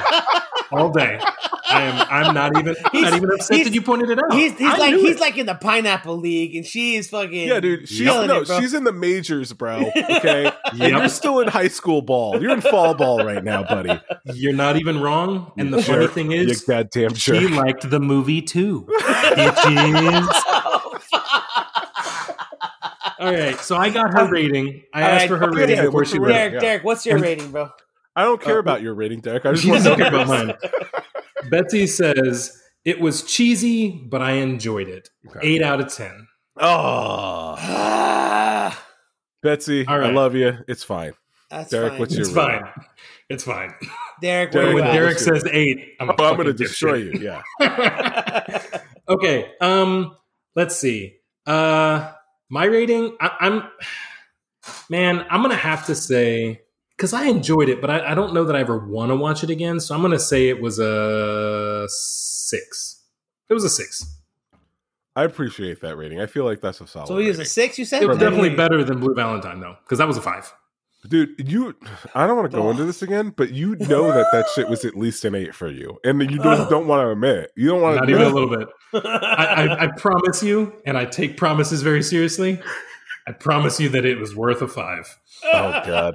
all 0.78 0.90
day. 0.90 1.18
I 1.66 1.82
am. 1.82 2.06
I'm 2.10 2.34
not 2.34 2.58
even. 2.58 2.76
I'm 2.84 2.90
He's- 2.92 3.04
not 3.10 3.14
even 3.16 3.30
upset 3.32 3.56
he's- 3.56 3.68
that 3.68 3.74
you 3.74 3.82
pointed 3.82 4.10
it 4.10 4.18
out. 4.18 4.32
He's, 4.34 4.52
he's 4.58 4.78
like 4.78 4.94
he's 4.94 5.16
it. 5.16 5.20
like 5.20 5.38
in 5.38 5.46
the 5.46 5.54
pineapple 5.54 6.16
league, 6.18 6.54
and 6.54 6.64
she's 6.66 7.08
fucking 7.08 7.48
Yeah, 7.48 7.60
dude. 7.60 7.88
She's 7.88 8.06
no, 8.06 8.40
it, 8.42 8.46
she's 8.46 8.74
in 8.74 8.84
the 8.84 8.92
majors, 8.92 9.52
bro. 9.52 9.90
Okay, 9.96 10.52
and 10.70 10.78
Yep. 10.78 10.90
you're 10.90 11.08
still 11.08 11.40
in 11.40 11.48
high 11.48 11.68
school 11.68 12.02
ball. 12.02 12.40
You're 12.40 12.52
in 12.52 12.60
fall 12.60 12.94
ball 12.94 13.24
right 13.24 13.42
now, 13.42 13.62
buddy. 13.64 13.98
You're 14.26 14.52
not 14.52 14.76
even 14.76 15.00
wrong. 15.00 15.52
And 15.58 15.72
the 15.72 15.78
You 15.78 15.82
funny 15.82 16.04
jerk. 16.06 16.12
thing 16.12 16.30
You 16.32 16.42
is, 16.42 16.60
goddamn 16.62 17.14
she 17.14 17.32
jerk. 17.40 17.50
liked 17.52 17.88
the 17.90 18.00
movie 18.00 18.42
too. 18.42 18.86
Bitches. 19.00 20.28
All 23.18 23.32
right, 23.32 23.56
so 23.60 23.76
I 23.76 23.90
got 23.90 24.12
her 24.12 24.20
um, 24.20 24.30
rating. 24.30 24.82
I 24.92 25.02
All 25.02 25.08
asked 25.08 25.20
right, 25.22 25.28
for 25.28 25.36
her 25.38 25.50
rating 25.50 25.76
yeah, 25.76 25.84
before 25.84 26.00
what's 26.00 26.10
she 26.10 26.16
your. 26.16 26.28
Derek, 26.28 26.54
Yeah. 26.54 26.60
Derek, 26.60 26.84
what's 26.84 27.06
your 27.06 27.18
rating, 27.18 27.50
bro? 27.52 27.70
I 28.16 28.22
don't 28.24 28.40
care 28.40 28.56
Uh, 28.56 28.60
about 28.60 28.80
your 28.82 28.94
rating, 28.94 29.20
Derek. 29.20 29.44
I 29.46 29.52
just 29.54 29.66
want 29.66 29.82
to 29.82 29.90
doesn't 29.90 29.98
care 29.98 30.08
about 30.14 30.28
mine. 30.28 30.54
Betsy 31.50 31.86
says 31.86 32.60
it 32.84 33.00
was 33.00 33.22
cheesy, 33.24 33.90
but 33.90 34.22
I 34.22 34.32
enjoyed 34.32 34.88
it. 34.88 35.08
Okay. 35.28 35.40
Eight 35.42 35.62
out 35.62 35.80
of 35.80 35.92
ten. 35.92 36.26
Oh, 36.56 37.56
Betsy, 39.42 39.86
All 39.86 39.98
right. 39.98 40.10
I 40.10 40.12
love 40.12 40.34
you. 40.34 40.56
It's 40.68 40.82
fine. 40.84 41.12
that's 41.50 41.70
Derek, 41.70 41.90
fine. 41.92 42.00
what's 42.00 42.14
It's 42.14 42.28
your 42.28 42.36
fine. 42.36 42.64
It's 43.28 43.44
fine. 43.44 43.74
Derek, 44.22 44.52
Derek, 44.52 44.66
when 44.68 44.76
you 44.76 44.80
what- 44.82 44.88
at? 44.90 44.92
Derek 44.92 45.14
what's 45.16 45.26
your- 45.26 45.36
says 45.40 45.48
eight, 45.52 45.94
I'm, 46.00 46.10
Oh, 46.10 46.24
I'm 46.24 46.34
going 46.36 46.46
to 46.46 46.52
destroy 46.54 46.94
you. 46.94 47.12
Yeah. 47.20 47.42
okay. 49.08 49.52
Um. 49.60 50.16
Let's 50.56 50.76
see. 50.76 51.16
Uh, 51.46 52.12
my 52.48 52.64
rating. 52.64 53.16
I, 53.20 53.30
I'm. 53.40 53.62
Man, 54.88 55.26
I'm 55.28 55.42
gonna 55.42 55.56
have 55.56 55.84
to 55.86 55.94
say 55.94 56.62
because 56.96 57.12
I 57.12 57.26
enjoyed 57.26 57.68
it, 57.68 57.80
but 57.80 57.90
I, 57.90 58.12
I 58.12 58.14
don't 58.14 58.34
know 58.34 58.44
that 58.44 58.54
I 58.56 58.60
ever 58.60 58.78
want 58.78 59.10
to 59.10 59.16
watch 59.16 59.42
it 59.44 59.50
again. 59.50 59.80
So 59.80 59.94
I'm 59.94 60.02
gonna 60.02 60.18
say 60.18 60.48
it 60.48 60.60
was 60.60 60.78
a 60.78 61.86
six. 61.88 63.02
It 63.48 63.54
was 63.54 63.64
a 63.64 63.70
six. 63.70 64.18
I 65.16 65.24
appreciate 65.24 65.80
that 65.82 65.96
rating. 65.96 66.20
I 66.20 66.26
feel 66.26 66.44
like 66.44 66.60
that's 66.60 66.80
a 66.80 66.86
solid. 66.86 67.06
so 67.06 67.18
he 67.18 67.28
was 67.28 67.38
a 67.38 67.44
six. 67.44 67.78
You 67.78 67.84
said 67.84 68.02
It 68.02 68.08
was 68.08 68.18
definitely 68.18 68.48
mean, 68.48 68.56
better 68.56 68.82
than 68.82 68.98
Blue 69.00 69.14
Valentine 69.14 69.60
though, 69.60 69.76
because 69.84 69.98
that 69.98 70.08
was 70.08 70.16
a 70.16 70.22
five. 70.22 70.52
Dude, 71.06 71.34
you. 71.50 71.76
I 72.14 72.26
don't 72.26 72.36
want 72.36 72.50
to 72.50 72.56
go 72.56 72.70
into 72.70 72.84
this 72.86 73.02
again, 73.02 73.34
but 73.36 73.50
you 73.50 73.76
know 73.76 74.10
that 74.10 74.26
that 74.32 74.46
shit 74.54 74.68
was 74.70 74.86
at 74.86 74.96
least 74.96 75.24
an 75.26 75.34
eight 75.34 75.54
for 75.54 75.68
you, 75.68 75.98
and 76.02 76.18
you 76.30 76.38
don't, 76.38 76.70
don't 76.70 76.86
want 76.86 77.02
to 77.06 77.10
admit 77.10 77.36
it. 77.36 77.50
You 77.56 77.68
don't 77.68 77.82
want 77.82 77.96
to 77.96 78.00
Not 78.00 78.08
admit 78.08 78.20
even 78.22 78.26
a 78.26 78.30
it. 78.30 78.40
little 78.40 78.56
bit. 78.56 78.68
I, 79.04 79.44
I, 79.68 79.84
I 79.84 79.86
promise 79.98 80.42
you, 80.42 80.72
and 80.86 80.96
I 80.96 81.04
take 81.04 81.36
promises 81.36 81.82
very 81.82 82.02
seriously. 82.02 82.58
I 83.28 83.32
promise 83.32 83.78
you 83.78 83.90
that 83.90 84.06
it 84.06 84.18
was 84.18 84.34
worth 84.34 84.62
a 84.62 84.68
five. 84.68 85.14
Oh 85.44 85.82
God, 85.86 86.14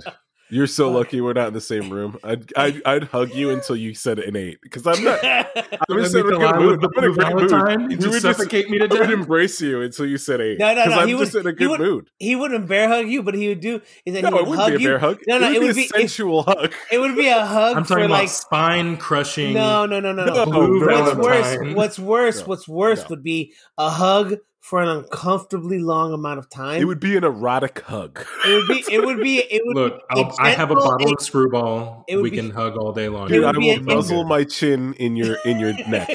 you're 0.49 0.67
so 0.67 0.91
lucky 0.91 1.21
we're 1.21 1.33
not 1.33 1.49
in 1.49 1.53
the 1.53 1.61
same 1.61 1.89
room. 1.89 2.17
I'd 2.23 2.51
I'd, 2.57 2.81
I'd 2.85 3.03
hug 3.05 3.33
you 3.33 3.51
until 3.51 3.75
you 3.75 3.93
said 3.93 4.19
an 4.19 4.35
eight 4.35 4.59
because 4.61 4.85
I'm 4.87 5.03
not. 5.03 5.19
I'm 5.25 5.45
Let 5.89 6.01
just 6.03 6.13
me 6.15 6.21
in 6.21 6.25
a 6.27 6.29
good 6.29 6.39
collide 6.39 6.55
mood. 6.59 6.81
with 6.81 6.81
the 6.81 6.89
I'm 6.97 7.03
in 7.03 7.09
a 7.09 7.13
Blue 7.13 7.23
great 7.23 7.35
mood. 7.35 7.49
Valentine. 7.49 7.87
We 7.87 7.93
You 7.93 7.99
just 7.99 8.07
would 8.13 8.21
just- 8.21 8.37
suffocate 8.39 8.69
me 8.69 8.77
to 8.79 8.85
I 8.85 8.87
would 8.99 9.11
embrace 9.11 9.61
you 9.61 9.81
until 9.81 10.05
you 10.05 10.17
said 10.17 10.41
eight. 10.41 10.57
No, 10.59 10.67
no, 10.67 10.73
no, 10.75 10.83
Because 10.85 10.99
I'm 10.99 11.07
he 11.07 11.13
just 11.17 11.33
would- 11.33 11.39
in 11.41 11.47
a 11.47 11.49
he 11.51 11.55
good 11.55 11.69
would- 11.69 11.79
mood. 11.79 12.09
he 12.19 12.35
wouldn't 12.35 12.67
bear 12.67 12.87
hug 12.87 13.07
you, 13.07 13.23
but 13.23 13.35
he 13.35 13.47
would 13.49 13.59
do 13.61 13.81
is 14.05 14.13
that 14.13 14.23
No, 14.23 14.29
he 14.31 14.35
it 14.35 14.39
would 14.41 14.49
wouldn't 14.49 14.59
hug 14.59 14.69
be 14.69 14.75
a 14.75 14.79
you. 14.79 14.87
bear 14.87 14.99
hug. 14.99 15.19
No, 15.27 15.37
no, 15.39 15.51
it 15.51 15.61
would 15.61 15.75
be 15.75 15.81
a 15.81 15.85
if- 15.85 15.89
sensual 15.89 16.43
hug. 16.43 16.73
It 16.91 16.99
would 16.99 17.15
be 17.15 17.27
a 17.27 17.45
hug 17.45 17.77
I'm 17.77 17.83
for 17.83 17.89
talking 17.89 18.05
about 18.05 18.19
like 18.19 18.29
spine 18.29 18.97
crushing. 18.97 19.53
no, 19.53 19.85
no, 19.85 19.99
no, 19.99 20.11
no, 20.13 20.25
no. 20.25 20.33
No, 20.33 20.45
Blue 20.45 20.79
no, 20.85 21.01
What's 21.03 21.15
worse? 21.17 21.75
What's 21.75 21.99
worse? 21.99 22.47
What's 22.47 22.67
worse 22.67 23.09
would 23.09 23.23
be 23.23 23.53
a 23.77 23.89
hug 23.89 24.35
for 24.61 24.81
an 24.81 24.89
uncomfortably 24.89 25.79
long 25.79 26.13
amount 26.13 26.39
of 26.39 26.49
time. 26.49 26.81
It 26.81 26.85
would 26.85 26.99
be 26.99 27.15
an 27.17 27.23
erotic 27.23 27.79
hug. 27.81 28.25
It 28.45 28.53
would 28.55 28.67
be. 28.67 28.93
It 28.93 29.05
would 29.05 29.17
be. 29.21 29.37
It 29.39 29.61
would. 29.65 29.75
Look, 29.75 29.93
be 30.09 30.21
I'll, 30.21 30.35
I 30.39 30.51
have 30.51 30.71
a 30.71 30.75
bottle 30.75 31.11
of 31.11 31.17
Skrewball. 31.19 32.03
it 32.07 32.15
would 32.17 32.23
We 32.23 32.29
be- 32.31 32.37
can 32.37 32.51
hug 32.51 32.75
all 32.77 32.91
day 32.93 33.09
long. 33.09 33.27
Dude, 33.29 33.43
I 33.43 33.51
will 33.51 33.69
an 33.71 33.85
nuzzle 33.85 34.21
instant- 34.21 34.27
my 34.27 34.43
chin 34.43 34.93
in 34.95 35.15
your 35.15 35.37
in 35.45 35.59
your 35.59 35.73
neck. 35.89 36.09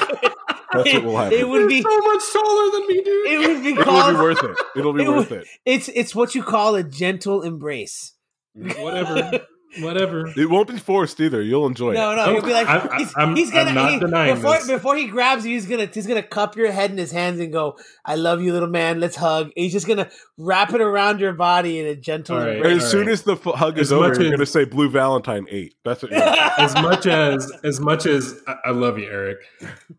That's 0.73 0.93
what 0.93 1.03
will 1.05 1.17
happen. 1.17 1.37
It 1.39 1.47
would 1.47 1.69
be. 1.69 1.81
so 1.81 1.97
much 1.99 2.21
taller 2.33 2.71
than 2.71 2.87
me, 2.87 3.01
dude. 3.01 3.27
It 3.27 3.47
would 3.47 3.63
be 3.63 3.69
It 3.71 3.77
will 3.87 4.11
be 4.13 4.19
worth 4.19 4.43
it. 4.43 4.57
It'll 4.75 4.93
be 4.93 5.03
It 5.05 5.09
worth 5.09 5.29
would- 5.31 5.39
it. 5.41 5.47
It's 5.65 5.87
it's 5.89 6.13
what 6.15 6.35
you 6.35 6.43
call 6.43 6.75
a 6.75 6.83
gentle 6.83 7.41
embrace. 7.43 8.13
Whatever, 8.55 9.41
whatever. 9.79 10.27
It 10.37 10.49
won't 10.49 10.67
be 10.67 10.77
forced 10.77 11.19
either. 11.19 11.41
You'll 11.41 11.65
enjoy 11.67 11.93
No, 11.93 12.11
it. 12.11 12.15
no, 12.15 12.25
no. 12.25 12.31
he'll 12.33 12.41
be 12.41 12.53
like, 12.53 12.67
I- 12.67 12.87
I- 12.91 12.97
he's, 12.97 13.13
I'm- 13.15 13.35
he's 13.35 13.51
gonna 13.51 13.69
I'm 13.69 13.75
not 13.75 13.91
he- 13.93 13.99
denying 13.99 14.35
before 14.35 14.53
this. 14.57 14.67
before 14.67 14.95
he 14.95 15.07
grabs 15.07 15.45
you, 15.45 15.53
he's 15.53 15.65
gonna 15.67 15.87
he's 15.93 16.07
gonna 16.07 16.23
cup 16.23 16.55
your 16.55 16.71
head 16.71 16.91
in 16.91 16.97
his 16.97 17.11
hands 17.11 17.39
and 17.39 17.51
go, 17.51 17.77
"I 18.03 18.15
love 18.15 18.41
you, 18.41 18.53
little 18.53 18.69
man. 18.69 18.99
Let's 18.99 19.15
hug." 19.15 19.45
And 19.47 19.53
he's 19.55 19.73
just 19.73 19.87
gonna 19.87 20.09
wrap 20.37 20.73
it 20.73 20.81
around 20.81 21.19
your 21.19 21.33
body 21.33 21.79
in 21.79 21.85
a 21.87 21.95
gentle 21.95 22.37
All 22.37 22.43
right. 22.45 22.57
embrace. 22.57 22.77
As 22.77 22.83
All 22.85 22.89
soon 22.91 23.09
as 23.09 23.21
the 23.23 23.33
f- 23.33 23.43
hug 23.55 23.77
As 23.79 23.87
is 23.87 23.93
over, 23.93 24.09
much 24.09 24.17
you're 24.17 24.25
as- 24.27 24.31
going 24.31 24.39
to 24.39 24.45
say 24.45 24.65
Blue 24.65 24.89
Valentine 24.89 25.45
8. 25.49 25.75
That's 25.85 26.03
what 26.03 26.11
you're. 26.11 26.21
As 26.57 26.73
much 26.75 27.05
as 27.05 27.51
as 27.63 27.79
much 27.79 28.05
as 28.05 28.39
I, 28.47 28.55
I 28.65 28.69
love 28.71 28.97
you, 28.97 29.05
Eric, 29.09 29.37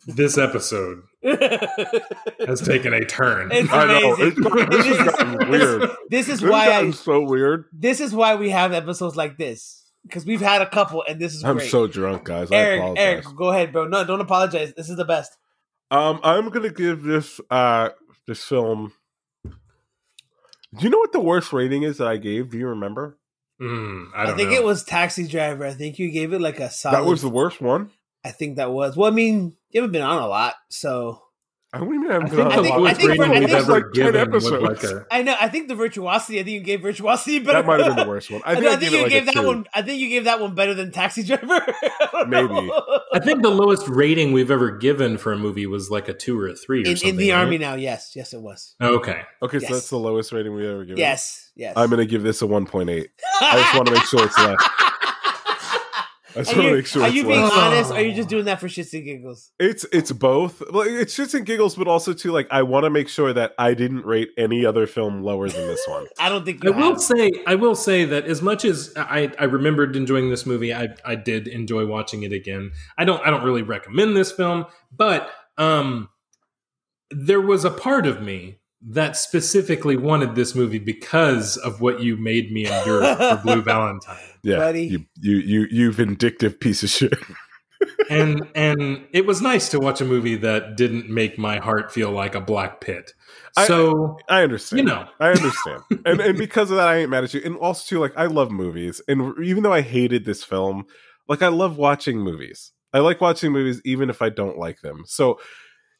this 0.07 0.39
episode 0.39 1.03
has 2.47 2.61
taken 2.61 2.93
a 2.95 3.05
turn. 3.05 3.51
It's 3.53 3.71
I 3.73 3.87
know. 3.87 4.17
It's 4.19 4.39
gotten- 4.39 4.71
this 4.71 4.87
has 4.87 4.99
gotten 4.99 5.51
weird. 5.51 5.91
This 6.11 6.29
is 6.29 6.41
This 6.41 6.51
why 6.51 6.67
I 6.67 6.69
gotten 6.69 6.93
so 6.93 7.23
weird. 7.23 7.65
this 7.73 8.01
is 8.01 8.15
why 8.15 8.37
we 8.37 8.51
have 8.51 8.73
episodes 8.73 9.17
like 9.17 9.37
this 9.39 9.85
because 10.05 10.25
we've 10.25 10.41
had 10.41 10.63
a 10.63 10.69
couple 10.71 11.03
and 11.09 11.21
this 11.21 11.35
is 11.35 11.43
I'm 11.45 11.57
great. 11.59 11.71
so 11.71 11.87
drunk, 11.87 12.25
guys. 12.25 12.51
I 12.53 12.57
Eric, 12.57 12.81
apologize. 12.81 13.03
Eric, 13.05 13.25
go 13.37 13.49
ahead, 13.51 13.73
bro. 13.73 13.89
No, 13.89 14.05
don't 14.05 14.21
apologize. 14.21 14.73
This 14.77 14.89
is 14.89 14.97
the 14.97 15.05
best. 15.05 15.37
Um, 15.91 16.21
I'm 16.23 16.49
gonna 16.51 16.71
give 16.71 17.03
this 17.03 17.41
uh 17.51 17.91
this 18.27 18.43
film. 18.45 18.93
Do 19.45 20.85
you 20.85 20.91
know 20.91 20.99
what 20.99 21.13
the 21.13 21.21
worst 21.21 21.53
rating 21.53 21.83
is 21.85 21.99
that 21.99 22.09
I 22.09 22.17
gave? 22.19 22.51
Do 22.51 22.59
you 22.59 22.69
remember? 22.69 23.19
Mm, 23.61 24.09
I 24.15 24.23
I, 24.23 24.27
don't 24.27 24.37
think 24.37 24.51
know. 24.51 24.57
it 24.57 24.65
was 24.65 24.85
Taxi 24.85 25.27
Driver. 25.27 25.65
I 25.65 25.73
think 25.73 25.99
you 25.99 26.11
gave 26.11 26.33
it 26.35 26.41
like 26.41 26.61
a 26.61 26.69
solid. 26.71 26.97
That 26.97 27.05
was 27.09 27.23
the 27.23 27.31
worst 27.31 27.61
one. 27.63 27.91
I 28.27 28.31
think 28.33 28.57
that 28.57 28.73
was. 28.73 28.97
Well, 28.97 29.11
I 29.11 29.15
mean, 29.15 29.57
you 29.71 29.81
haven't 29.81 29.93
been 29.93 30.03
on 30.03 30.21
a 30.23 30.27
lot, 30.27 30.55
so 30.69 31.23
I 31.73 31.79
don't 31.79 31.95
even 31.95 32.11
I 32.11 32.15
have 32.15 32.23
think 32.31 32.33
a 32.33 32.37
the 32.37 32.47
I 32.49 32.57
think- 32.63 32.75
lowest 32.77 32.91
I 32.91 32.95
think- 32.99 33.11
rating 33.11 33.23
I 33.25 33.29
we've 33.41 33.49
think- 33.49 33.61
ever 33.61 33.73
like 33.73 33.83
10 33.93 33.93
given 33.93 34.31
was 34.33 34.47
episodes. 34.53 34.83
like 34.83 34.93
a. 34.93 35.07
I 35.11 35.23
know. 35.23 35.37
I 35.41 35.49
think 35.49 35.69
the 35.69 35.75
virtuosity. 35.75 36.41
I 36.41 36.43
think 36.43 36.55
you 36.55 36.61
gave 36.61 36.81
virtuosity 36.83 37.39
better. 37.41 37.59
That 37.59 37.67
might 37.67 37.81
have 37.81 37.95
been 37.95 38.05
the 38.07 38.11
worst 38.11 38.31
one. 38.31 38.41
I 38.45 38.53
I, 38.53 38.55
think, 38.55 38.67
I 38.67 38.73
I 38.73 38.77
think 38.77 38.81
gave 38.81 38.93
you 38.93 39.03
like 39.03 39.11
gave 39.13 39.27
that 39.27 39.35
two. 39.35 39.47
one. 39.47 39.67
I 39.75 39.83
think 39.83 40.01
you 40.01 40.09
gave 40.09 40.25
that 40.25 40.41
one 40.41 40.55
better 40.55 40.75
than 40.75 40.91
Taxi 40.91 41.23
Driver. 41.23 41.45
I 42.15 42.25
Maybe. 42.27 42.71
I 43.13 43.19
think 43.21 43.43
the 43.43 43.51
lowest 43.51 43.87
rating 43.89 44.33
we've 44.33 44.51
ever 44.51 44.71
given 44.73 45.19
for 45.19 45.33
a 45.33 45.39
movie 45.39 45.67
was 45.67 45.91
like 45.91 46.09
a 46.09 46.15
two 46.15 46.39
or 46.41 46.49
a 46.49 46.55
three 46.57 46.81
or 46.85 46.91
in, 46.91 46.97
something. 46.97 47.11
in 47.11 47.17
the 47.17 47.31
right? 47.33 47.41
army 47.45 47.59
now. 47.59 47.75
Yes, 47.75 48.13
yes, 48.17 48.33
it 48.33 48.41
was. 48.41 48.75
Okay. 48.81 49.23
Okay, 49.43 49.59
Yes. 49.59 49.69
so 49.69 49.75
that's 49.75 49.91
the 49.91 49.99
lowest 49.99 50.33
rating 50.33 50.55
we 50.55 50.67
ever 50.67 50.85
given. 50.85 50.99
Yes, 50.99 51.51
yes. 51.55 51.75
I'm 51.77 51.91
gonna 51.91 52.07
give 52.07 52.23
this 52.23 52.43
a 52.43 52.47
1.8. 52.47 53.07
I 53.41 53.57
just 53.61 53.75
want 53.75 53.87
to 53.89 53.95
make 53.95 54.05
sure 54.05 54.25
it's 54.25 54.39
less. 54.39 54.57
I 56.37 56.41
just 56.41 56.53
Are 56.53 56.57
want 56.57 56.65
to 56.65 56.69
you, 56.71 56.77
make 56.77 56.87
sure 56.87 57.03
are 57.03 57.07
it's 57.07 57.17
you 57.17 57.23
being 57.25 57.41
less. 57.43 57.53
honest? 57.53 57.91
Or 57.91 57.95
are 57.95 58.01
you 58.03 58.15
just 58.15 58.29
doing 58.29 58.45
that 58.45 58.61
for 58.61 58.69
shits 58.69 58.93
and 58.93 59.05
giggles? 59.05 59.51
It's 59.59 59.87
it's 59.91 60.13
both. 60.13 60.61
Like 60.71 60.89
it's 60.91 61.17
shits 61.17 61.33
and 61.35 61.47
giggles, 61.47 61.77
but 61.77 61.89
also 61.89 62.13
too 62.13 62.31
like 62.31 62.47
I 62.51 62.63
want 62.63 62.85
to 62.85 62.91
make 62.91 63.09
sure 63.09 63.33
that 63.33 63.55
I 63.59 63.73
didn't 63.75 64.05
rate 64.05 64.31
any 64.37 64.67
other 64.67 64.87
film 64.87 65.23
lower 65.23 65.49
than 65.49 65.67
this 65.67 65.83
one. 65.89 66.07
I 66.21 66.29
don't 66.29 66.45
think 66.45 66.63
I 66.65 66.69
you 66.69 66.75
will 66.75 66.91
have. 66.93 67.01
say, 67.01 67.31
I 67.47 67.55
will 67.55 67.75
say 67.75 68.05
that 68.05 68.27
as 68.27 68.43
much 68.43 68.65
as 68.65 68.93
I, 68.97 69.33
I 69.39 69.45
remembered 69.45 69.97
enjoying 69.97 70.29
this 70.31 70.45
movie, 70.45 70.75
I, 70.75 70.89
I 71.05 71.15
did 71.15 71.49
enjoy 71.49 71.87
watching 71.87 72.23
it 72.23 72.33
again. 72.33 72.73
I 72.99 73.05
don't, 73.05 73.27
I 73.27 73.31
don't 73.31 73.43
really 73.45 73.63
recommend 73.63 74.15
this 74.17 74.31
film, 74.31 74.67
but 74.95 75.31
um, 75.57 76.11
there 77.11 77.41
was 77.41 77.65
a 77.65 77.71
part 77.71 78.07
of 78.07 78.21
me 78.21 78.59
that 78.89 79.17
specifically 79.17 79.97
wanted 79.97 80.35
this 80.37 80.55
movie 80.55 80.79
because 80.79 81.57
of 81.57 81.81
what 81.81 82.01
you 82.01 82.17
made 82.17 82.53
me 82.53 82.67
endure 82.67 83.03
for 83.17 83.41
Blue 83.43 83.61
Valentine, 83.63 84.17
Yeah, 84.43 84.57
Buddy. 84.59 84.85
you 84.87 85.07
you 85.21 85.37
you 85.39 85.67
you 85.71 85.93
vindictive 85.93 86.61
piece 86.61 86.83
of 86.83 86.91
shit. 86.91 87.19
and 88.11 88.47
and 88.55 89.05
it 89.13 89.27
was 89.27 89.43
nice 89.43 89.69
to 89.71 89.79
watch 89.81 90.01
a 90.01 90.05
movie 90.05 90.37
that 90.37 90.77
didn't 90.77 91.09
make 91.11 91.37
my 91.39 91.59
heart 91.59 91.93
feel 91.93 92.11
like 92.11 92.35
a 92.35 92.41
black 92.41 92.81
pit. 92.81 93.13
I- 93.57 93.67
So 93.67 94.19
I 94.29 94.43
understand. 94.43 94.79
You 94.79 94.85
know. 94.87 95.09
I 95.21 95.31
understand, 95.31 95.83
and 96.05 96.21
and 96.21 96.39
because 96.39 96.71
of 96.71 96.77
that, 96.77 96.89
I 96.89 96.99
ain't 96.99 97.11
mad 97.11 97.25
at 97.25 97.35
you. 97.35 97.41
And 97.45 97.57
also 97.57 97.85
too, 97.89 98.01
like 98.01 98.17
I 98.17 98.27
love 98.27 98.51
movies, 98.51 99.01
and 99.09 99.35
even 99.43 99.63
though 99.63 99.73
I 99.73 99.81
hated 99.81 100.25
this 100.25 100.45
film, 100.45 100.85
like 101.29 101.43
I 101.43 101.49
love 101.49 101.77
watching 101.77 102.19
movies. 102.21 102.73
I 102.93 103.01
like 103.01 103.21
watching 103.21 103.51
movies 103.53 103.83
even 103.85 104.11
if 104.11 104.23
I 104.23 104.29
don't 104.29 104.59
like 104.59 104.81
them. 104.81 105.03
So. 105.07 105.41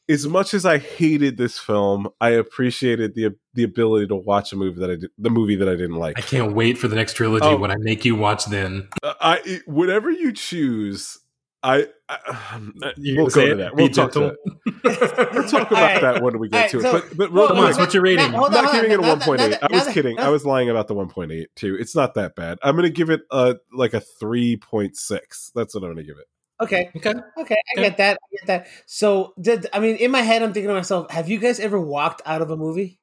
As 0.09 0.27
much 0.27 0.55
as 0.55 0.65
I 0.65 0.79
hated 0.79 1.37
this 1.37 1.59
film, 1.59 2.09
I 2.21 2.31
appreciated 2.31 3.15
the 3.17 3.35
the 3.55 3.65
ability 3.65 4.07
to 4.09 4.15
watch 4.15 4.53
a 4.53 4.57
movie 4.57 4.79
that 4.81 4.91
I 4.91 4.97
did, 4.97 5.11
the 5.19 5.31
movie 5.31 5.57
that 5.57 5.69
I 5.69 5.73
didn't 5.75 5.97
like. 5.97 6.17
I 6.19 6.23
can't 6.23 6.55
wait 6.55 6.79
for 6.79 6.87
the 6.89 6.95
next 6.95 7.15
trilogy 7.15 7.45
Oh. 7.47 7.57
when 7.57 7.71
I 7.73 7.77
make 7.79 8.05
you 8.05 8.15
watch. 8.15 8.45
Then 8.47 8.89
Uh, 9.03 9.15
I 9.21 9.61
whatever 9.67 10.11
you 10.11 10.33
choose, 10.33 11.19
I, 11.65 11.89
I 12.09 12.61
we'll 12.99 13.27
go 13.27 13.47
to 13.49 13.55
that. 13.57 13.75
We'll 13.75 13.89
talk 13.89 14.13
to 14.13 14.21
gentle. 14.21 14.37
that. 14.85 15.31
We'll 15.33 15.49
talk 15.49 15.71
about 15.71 15.73
All 15.73 15.81
right. 15.89 16.01
that 16.03 16.23
when 16.23 16.39
we 16.39 16.49
get 16.51 16.57
All 16.57 16.63
right, 16.63 16.71
to 16.71 16.81
so- 16.83 16.97
it. 16.99 17.09
But 17.09 17.17
but 17.17 17.33
well, 17.33 17.43
real 17.43 17.49
Come 17.49 17.59
on, 17.59 17.65
quick, 17.65 17.79
what's 17.81 17.95
your 17.95 18.03
rating? 18.05 18.31
Hold 18.31 18.35
I'm 18.35 18.43
on, 18.45 18.53
not 18.53 18.65
hold 18.67 18.75
giving 18.77 18.91
it 18.93 19.01
a 19.01 19.11
on. 19.11 19.19
Now 19.19 19.37
that- 19.49 19.61
1.8. 19.63 19.69
I 19.73 19.75
was 19.87 19.93
kidding. 19.95 20.21
I 20.21 20.29
was 20.29 20.45
lying 20.47 20.71
about 20.71 20.87
the 20.87 20.95
1.8 20.95 21.47
too. 21.57 21.77
It's 21.81 21.97
not 21.97 22.15
that 22.15 22.37
bad. 22.37 22.59
I'm 22.63 22.77
going 22.77 22.85
to 22.85 22.91
give 22.91 23.11
it 23.11 23.23
a 23.33 23.57
like 23.73 23.95
a 23.95 24.01
3.6. 24.23 25.53
That's 25.53 25.75
what 25.75 25.83
I'm 25.83 25.89
going 25.89 25.97
to 25.97 26.05
give 26.05 26.19
it. 26.19 26.27
Okay, 26.61 26.91
Okay. 26.97 27.13
okay, 27.39 27.55
I 27.55 27.79
Okay. 27.79 27.83
get 27.83 27.97
that. 27.99 28.19
I 28.23 28.27
get 28.37 28.47
that. 28.47 28.67
So, 28.87 29.35
did 29.41 29.67
I 29.73 29.79
mean 29.79 29.97
in 29.97 30.11
my 30.11 30.23
head? 30.23 30.43
I'm 30.43 30.53
thinking 30.53 30.69
to 30.69 30.75
myself: 30.75 31.11
Have 31.11 31.29
you 31.29 31.39
guys 31.39 31.61
ever 31.61 31.79
walked 31.81 32.23
out 32.25 32.41
of 32.43 32.51
a 32.51 32.57
movie? 32.57 32.99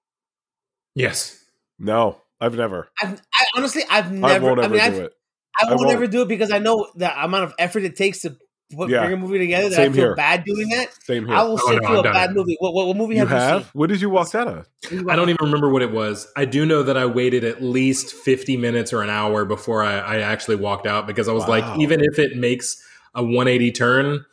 Yes. 0.95 1.43
No, 1.80 2.17
I've 2.39 2.55
never. 2.55 2.89
I've, 3.01 3.19
I 3.34 3.45
honestly, 3.55 3.84
I've 3.89 4.11
never. 4.11 4.34
I 4.34 4.39
won't 4.39 4.59
I, 4.59 4.63
ever 4.65 4.75
mean, 4.75 4.81
do 4.81 4.88
I've, 4.88 4.99
it. 5.05 5.13
I 5.59 5.65
I 5.65 5.75
won't 5.75 5.81
won't. 5.81 5.91
ever 5.91 6.07
do 6.07 6.21
it 6.23 6.27
because 6.27 6.51
I 6.51 6.59
know 6.59 6.88
the 6.95 7.23
amount 7.23 7.43
of 7.45 7.53
effort 7.59 7.84
it 7.84 7.95
takes 7.95 8.21
to 8.21 8.35
put, 8.75 8.89
Yeah. 8.89 9.01
bring 9.01 9.13
a 9.13 9.17
movie 9.17 9.38
together. 9.39 9.69
That 9.69 9.77
Same 9.77 9.91
I 9.91 9.93
feel 9.93 10.05
here. 10.05 10.15
bad 10.15 10.43
doing 10.45 10.69
that. 10.69 10.88
Same 11.03 11.25
here. 11.27 11.35
I 11.35 11.43
will 11.43 11.57
Oh, 11.57 11.67
sit 11.67 11.81
no, 11.81 11.88
through 11.88 11.99
I've 11.99 12.05
a 12.05 12.11
bad 12.13 12.31
it. 12.31 12.35
movie. 12.35 12.55
What, 12.59 12.73
what, 12.73 12.88
what 12.88 12.97
movie 12.97 13.15
you 13.15 13.21
have 13.21 13.30
you, 13.30 13.38
have? 13.38 13.69
What 13.73 13.89
did 13.89 14.01
you 14.01 14.09
walk 14.09 14.34
out 14.35 14.47
of? 14.47 14.67
seen? 14.84 15.09
I 15.09 15.15
don't 15.15 15.30
even 15.30 15.38
remember 15.45 15.69
what 15.69 15.81
it 15.81 15.91
was. 15.91 16.27
I 16.35 16.45
do 16.45 16.65
know 16.65 16.84
that 16.84 16.97
I 16.97 17.05
waited 17.05 17.43
at 17.43 17.61
least 17.61 18.13
50 18.13 18.57
minutes 18.57 18.93
or 18.93 19.01
an 19.01 19.09
hour 19.09 19.45
before 19.45 19.84
I, 19.84 19.97
I 19.99 20.19
actually 20.21 20.55
walked 20.55 20.88
out 20.88 21.07
because 21.07 21.27
I 21.27 21.34
was 21.34 21.47
Wow. 21.47 21.49
like, 21.49 21.81
even 21.81 22.01
if 22.01 22.19
it 22.19 22.38
makes 22.38 22.81
a 23.15 23.23
180 23.23 23.72
turn, 23.72 24.26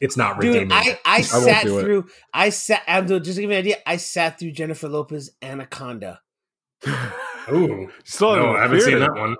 it's 0.00 0.16
not 0.16 0.40
Dude, 0.40 0.54
redeeming. 0.54 0.72
I, 0.72 0.98
I 1.04 1.16
won't 1.16 1.24
sat 1.26 1.64
do 1.64 1.78
it. 1.78 1.82
through. 1.82 2.06
I 2.32 2.50
sat. 2.50 2.82
I'm 2.86 3.06
just 3.08 3.24
to 3.24 3.40
give 3.40 3.50
you 3.50 3.56
an 3.56 3.58
idea. 3.58 3.76
I 3.86 3.96
sat 3.96 4.38
through 4.38 4.52
Jennifer 4.52 4.88
Lopez 4.88 5.30
Anaconda 5.42 6.20
Ooh. 7.52 7.90
Still 8.04 8.36
No, 8.36 8.56
I 8.56 8.62
haven't 8.62 8.80
seen 8.82 8.98
that 9.00 9.14
one. 9.14 9.36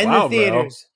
in 0.00 0.08
Wow, 0.08 0.28
the 0.28 0.36
bro. 0.36 0.44
theaters, 0.44 0.86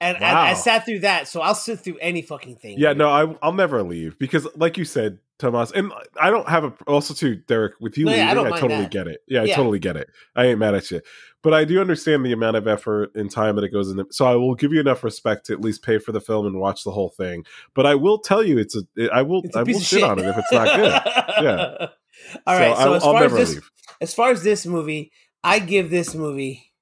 and 0.00 0.16
I, 0.24 0.50
I 0.50 0.54
sat 0.54 0.84
through 0.84 1.00
that. 1.00 1.28
So 1.28 1.40
I'll 1.40 1.54
sit 1.54 1.80
through 1.80 1.98
any 1.98 2.22
fucking 2.22 2.56
thing. 2.56 2.78
Yeah, 2.78 2.92
no, 2.92 3.08
I, 3.10 3.36
I'll 3.42 3.52
never 3.52 3.82
leave 3.82 4.18
because, 4.18 4.46
like 4.56 4.76
you 4.78 4.84
said, 4.84 5.18
Tomas, 5.38 5.72
and 5.72 5.92
I 6.20 6.30
don't 6.30 6.48
have 6.48 6.64
a. 6.64 6.72
Also, 6.86 7.12
too, 7.12 7.36
Derek, 7.36 7.74
with 7.80 7.98
you 7.98 8.06
No, 8.06 8.12
yeah, 8.12 8.18
I 8.18 8.20
leaving, 8.30 8.36
don't 8.36 8.46
I, 8.46 8.50
mind 8.50 8.60
totally 8.62 8.80
that. 8.82 8.90
get 8.90 9.08
it. 9.08 9.22
Yeah, 9.28 9.42
I 9.42 9.48
totally 9.48 9.78
get 9.78 9.96
it. 9.96 10.08
I 10.34 10.46
ain't 10.46 10.58
mad 10.58 10.74
at 10.74 10.90
you, 10.90 11.00
but 11.46 11.54
I 11.54 11.64
do 11.64 11.80
understand 11.80 12.26
the 12.26 12.32
amount 12.32 12.56
of 12.56 12.66
effort 12.66 13.14
and 13.14 13.30
time 13.30 13.54
that 13.54 13.62
it 13.64 13.68
goes 13.68 13.88
into. 13.88 14.04
So 14.10 14.26
I 14.26 14.34
will 14.34 14.56
give 14.56 14.72
you 14.72 14.80
enough 14.80 15.04
respect 15.04 15.46
to 15.46 15.52
at 15.52 15.60
least 15.60 15.84
pay 15.84 15.98
for 15.98 16.10
the 16.10 16.20
film 16.20 16.44
and 16.44 16.58
watch 16.58 16.82
the 16.82 16.90
whole 16.90 17.10
thing. 17.10 17.44
But 17.72 17.86
I 17.86 17.94
will 17.94 18.18
tell 18.18 18.42
you, 18.42 18.58
it's 18.58 18.76
a. 18.76 18.82
I 19.14 19.22
will. 19.22 19.42
A 19.54 19.58
I 19.58 19.62
will 19.62 19.78
shit 19.78 20.00
shit. 20.00 20.02
on 20.02 20.18
it 20.18 20.26
if 20.26 20.36
it's 20.36 20.50
not 20.50 20.74
good. 20.76 21.44
Yeah. 21.44 21.86
All 22.48 22.58
right. 22.58 22.76
So, 22.76 22.82
I'll, 22.82 22.94
as 22.94 23.04
I'll 23.04 23.12
far 23.12 23.22
as 23.24 23.30
never 23.30 23.36
this, 23.36 23.54
leave. 23.54 23.70
as 24.00 24.12
far 24.14 24.30
as 24.32 24.42
this 24.42 24.66
movie, 24.66 25.12
I 25.44 25.60
give 25.60 25.88
this 25.88 26.16
movie. 26.16 26.72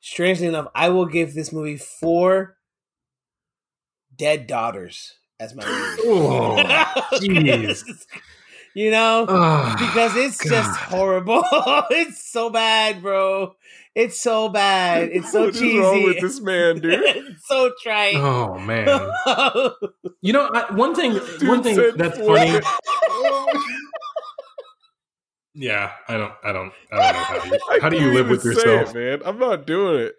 Strangely 0.00 0.46
enough, 0.46 0.68
I 0.74 0.88
will 0.88 1.04
give 1.06 1.34
this 1.34 1.52
movie 1.52 1.76
four 1.76 2.56
dead 4.16 4.46
daughters 4.46 5.12
as 5.38 5.54
my 5.54 5.64
movie. 5.66 6.02
Oh, 6.06 6.56
jeez. 7.18 7.84
you 8.74 8.90
know, 8.90 9.26
Ah, 9.28 9.76
because 9.78 10.16
it's 10.16 10.42
just 10.48 10.76
horrible. 10.80 11.44
it's 11.90 12.24
so 12.32 12.48
bad, 12.50 13.02
bro. 13.02 13.54
It's 13.94 14.20
so 14.20 14.48
bad. 14.48 15.10
It's 15.12 15.30
so 15.32 15.40
What 15.46 15.50
is 15.54 15.60
cheesy. 15.60 15.78
wrong 15.78 16.02
with 16.04 16.20
this 16.20 16.40
man, 16.40 16.78
dude? 16.80 16.94
it's 17.04 17.46
so 17.46 17.70
trite. 17.82 18.16
Oh, 18.16 18.58
man. 18.58 19.10
You 20.24 20.32
know, 20.32 20.46
I, 20.54 20.72
one 20.72 20.94
thing, 20.94 21.14
Dude 21.14 21.48
one 21.48 21.62
thing 21.64 21.76
that's 21.96 22.16
four. 22.18 22.36
funny. 22.36 22.60
Yeah, 25.54 25.92
I 26.08 26.16
don't, 26.16 26.32
I 26.42 26.52
don't, 26.52 26.72
I 26.90 26.96
don't 26.96 27.12
know 27.12 27.58
how 27.58 27.74
you, 27.74 27.80
how 27.82 27.88
do 27.90 27.96
you 28.00 28.14
live 28.14 28.28
with 28.30 28.42
yourself? 28.44 28.94
it, 28.96 29.20
man? 29.20 29.28
I'm 29.28 29.38
not 29.38 29.66
doing 29.66 30.06
it. 30.06 30.14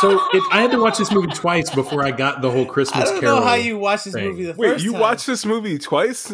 So 0.00 0.12
it, 0.32 0.42
I 0.50 0.62
had 0.62 0.70
to 0.70 0.80
watch 0.80 0.96
this 0.96 1.12
movie 1.12 1.26
twice 1.34 1.68
before 1.74 2.02
I 2.02 2.10
got 2.10 2.40
the 2.40 2.50
whole 2.50 2.64
Christmas. 2.64 3.02
I 3.02 3.12
don't 3.12 3.20
Carol. 3.20 3.40
know 3.40 3.44
how 3.46 3.54
you 3.54 3.76
watch 3.78 4.04
this 4.04 4.14
thing. 4.14 4.30
movie 4.30 4.44
the 4.44 4.54
Wait, 4.54 4.68
first 4.72 4.84
you 4.84 4.92
time. 4.92 5.00
watched 5.02 5.26
this 5.26 5.44
movie 5.44 5.76
twice? 5.78 6.32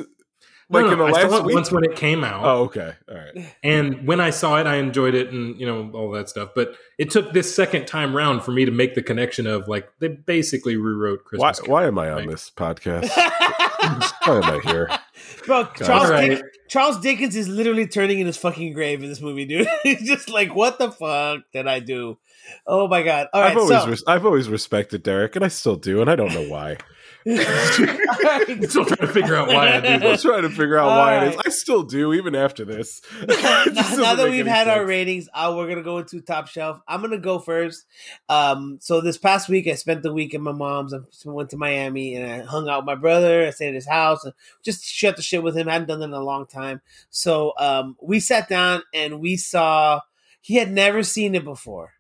No, 0.71 0.79
Like 0.79 0.87
no, 0.87 0.93
in 0.93 0.99
the 0.99 1.05
I 1.05 1.11
last 1.11 1.31
saw 1.31 1.39
it 1.39 1.45
week? 1.47 1.55
once 1.57 1.73
when 1.73 1.85
it 1.85 1.97
came 1.97 2.23
out. 2.23 2.45
Oh, 2.45 2.63
okay. 2.65 2.93
All 3.09 3.15
right. 3.17 3.55
And 3.65 4.07
when 4.07 4.21
I 4.21 4.31
saw 4.31 4.59
it, 4.61 4.67
I 4.67 4.77
enjoyed 4.77 5.15
it 5.15 5.33
and, 5.33 5.59
you 5.59 5.67
know, 5.67 5.91
all 5.93 6.11
that 6.13 6.29
stuff. 6.29 6.51
But 6.55 6.75
it 6.99 7.11
took 7.11 7.33
this 7.33 7.53
second 7.55 7.87
time 7.87 8.15
round 8.17 8.43
for 8.45 8.53
me 8.53 8.65
to 8.65 8.71
make 8.71 8.95
the 8.95 9.03
connection 9.03 9.47
of 9.49 9.67
like, 9.69 9.89
they 9.99 10.09
basically 10.09 10.77
rewrote 10.77 11.21
Why, 11.33 11.51
Christmas. 11.53 11.61
Carol. 11.61 11.73
why 11.73 11.87
am 11.87 11.99
I 11.99 12.11
on 12.11 12.27
this 12.27 12.51
podcast? 12.51 13.11
Why 13.17 14.37
am 14.37 14.45
I 14.45 14.61
here? 14.65 14.89
Bro, 15.47 15.65
Charles, 15.77 16.05
All 16.05 16.11
right. 16.11 16.29
Dick- 16.31 16.45
Charles 16.69 17.01
Dickens 17.01 17.35
is 17.35 17.49
literally 17.49 17.87
turning 17.87 18.21
in 18.21 18.27
his 18.27 18.37
fucking 18.37 18.73
grave 18.73 19.03
in 19.03 19.09
this 19.09 19.21
movie, 19.21 19.45
dude. 19.47 19.67
He's 19.83 20.07
just 20.07 20.29
like, 20.31 20.55
what 20.55 20.79
the 20.79 20.91
fuck 20.93 21.41
did 21.53 21.67
I 21.67 21.81
do? 21.81 22.19
Oh 22.67 22.89
my 22.89 23.03
god! 23.03 23.29
All 23.33 23.41
right, 23.43 23.53
I've 23.53 23.57
always 23.59 23.83
so 23.83 23.89
res- 23.89 24.05
I've 24.07 24.27
always 24.27 24.49
respected 24.49 25.03
Derek, 25.03 25.37
and 25.37 25.45
I 25.45 25.49
still 25.49 25.77
do, 25.77 26.01
and 26.01 26.11
I 26.11 26.17
don't 26.17 26.33
know 26.35 26.49
why. 26.49 26.79
I'm 27.27 27.37
still 28.69 28.85
trying 28.85 28.97
to 28.97 29.07
figure 29.07 29.37
out 29.37 29.49
why 29.49 29.75
I 29.75 29.81
do 29.81 30.09
I'm 30.09 30.19
trying 30.19 30.43
to 30.43 30.49
figure 30.49 30.79
out 30.79 30.89
All 30.89 30.99
why 30.99 31.17
it 31.17 31.19
right. 31.19 31.35
is. 31.35 31.43
I 31.47 31.49
still 31.51 31.83
do, 31.83 32.13
even 32.15 32.35
after 32.35 32.65
this. 32.65 33.03
It 33.23 33.75
now, 33.75 33.97
now 33.97 34.15
that 34.15 34.31
we've 34.31 34.47
any 34.47 34.49
had 34.49 34.69
our 34.69 34.85
ratings, 34.85 35.29
uh, 35.35 35.53
we're 35.57 35.69
gonna 35.69 35.83
go 35.83 35.99
into 35.99 36.21
top 36.21 36.49
shelf. 36.49 36.81
I'm 36.89 37.01
gonna 37.03 37.19
go 37.19 37.39
first. 37.39 37.85
Um, 38.29 38.79
so 38.81 39.01
this 39.01 39.19
past 39.19 39.49
week, 39.49 39.67
I 39.67 39.75
spent 39.75 40.03
the 40.03 40.13
week 40.13 40.35
at 40.35 40.41
my 40.41 40.53
mom's. 40.53 40.95
I 40.95 41.01
went 41.25 41.51
to 41.51 41.57
Miami 41.57 42.15
and 42.15 42.31
I 42.31 42.45
hung 42.45 42.69
out 42.69 42.81
with 42.81 42.87
my 42.87 42.95
brother. 42.95 43.47
I 43.47 43.51
stayed 43.51 43.69
at 43.69 43.75
his 43.75 43.89
house 43.89 44.25
and 44.25 44.33
just 44.63 44.85
shut 44.85 45.17
the 45.17 45.23
shit 45.23 45.43
with 45.43 45.57
him. 45.57 45.69
I 45.69 45.73
hadn't 45.73 45.89
done 45.89 46.01
that 46.01 46.07
in 46.07 46.13
a 46.13 46.21
long 46.21 46.47
time. 46.47 46.81
So 47.11 47.53
um, 47.59 47.97
we 48.01 48.21
sat 48.21 48.49
down 48.49 48.83
and 48.95 49.21
we 49.21 49.37
saw. 49.37 50.01
He 50.41 50.55
had 50.55 50.73
never 50.73 51.03
seen 51.03 51.35
it 51.35 51.45
before, 51.45 51.93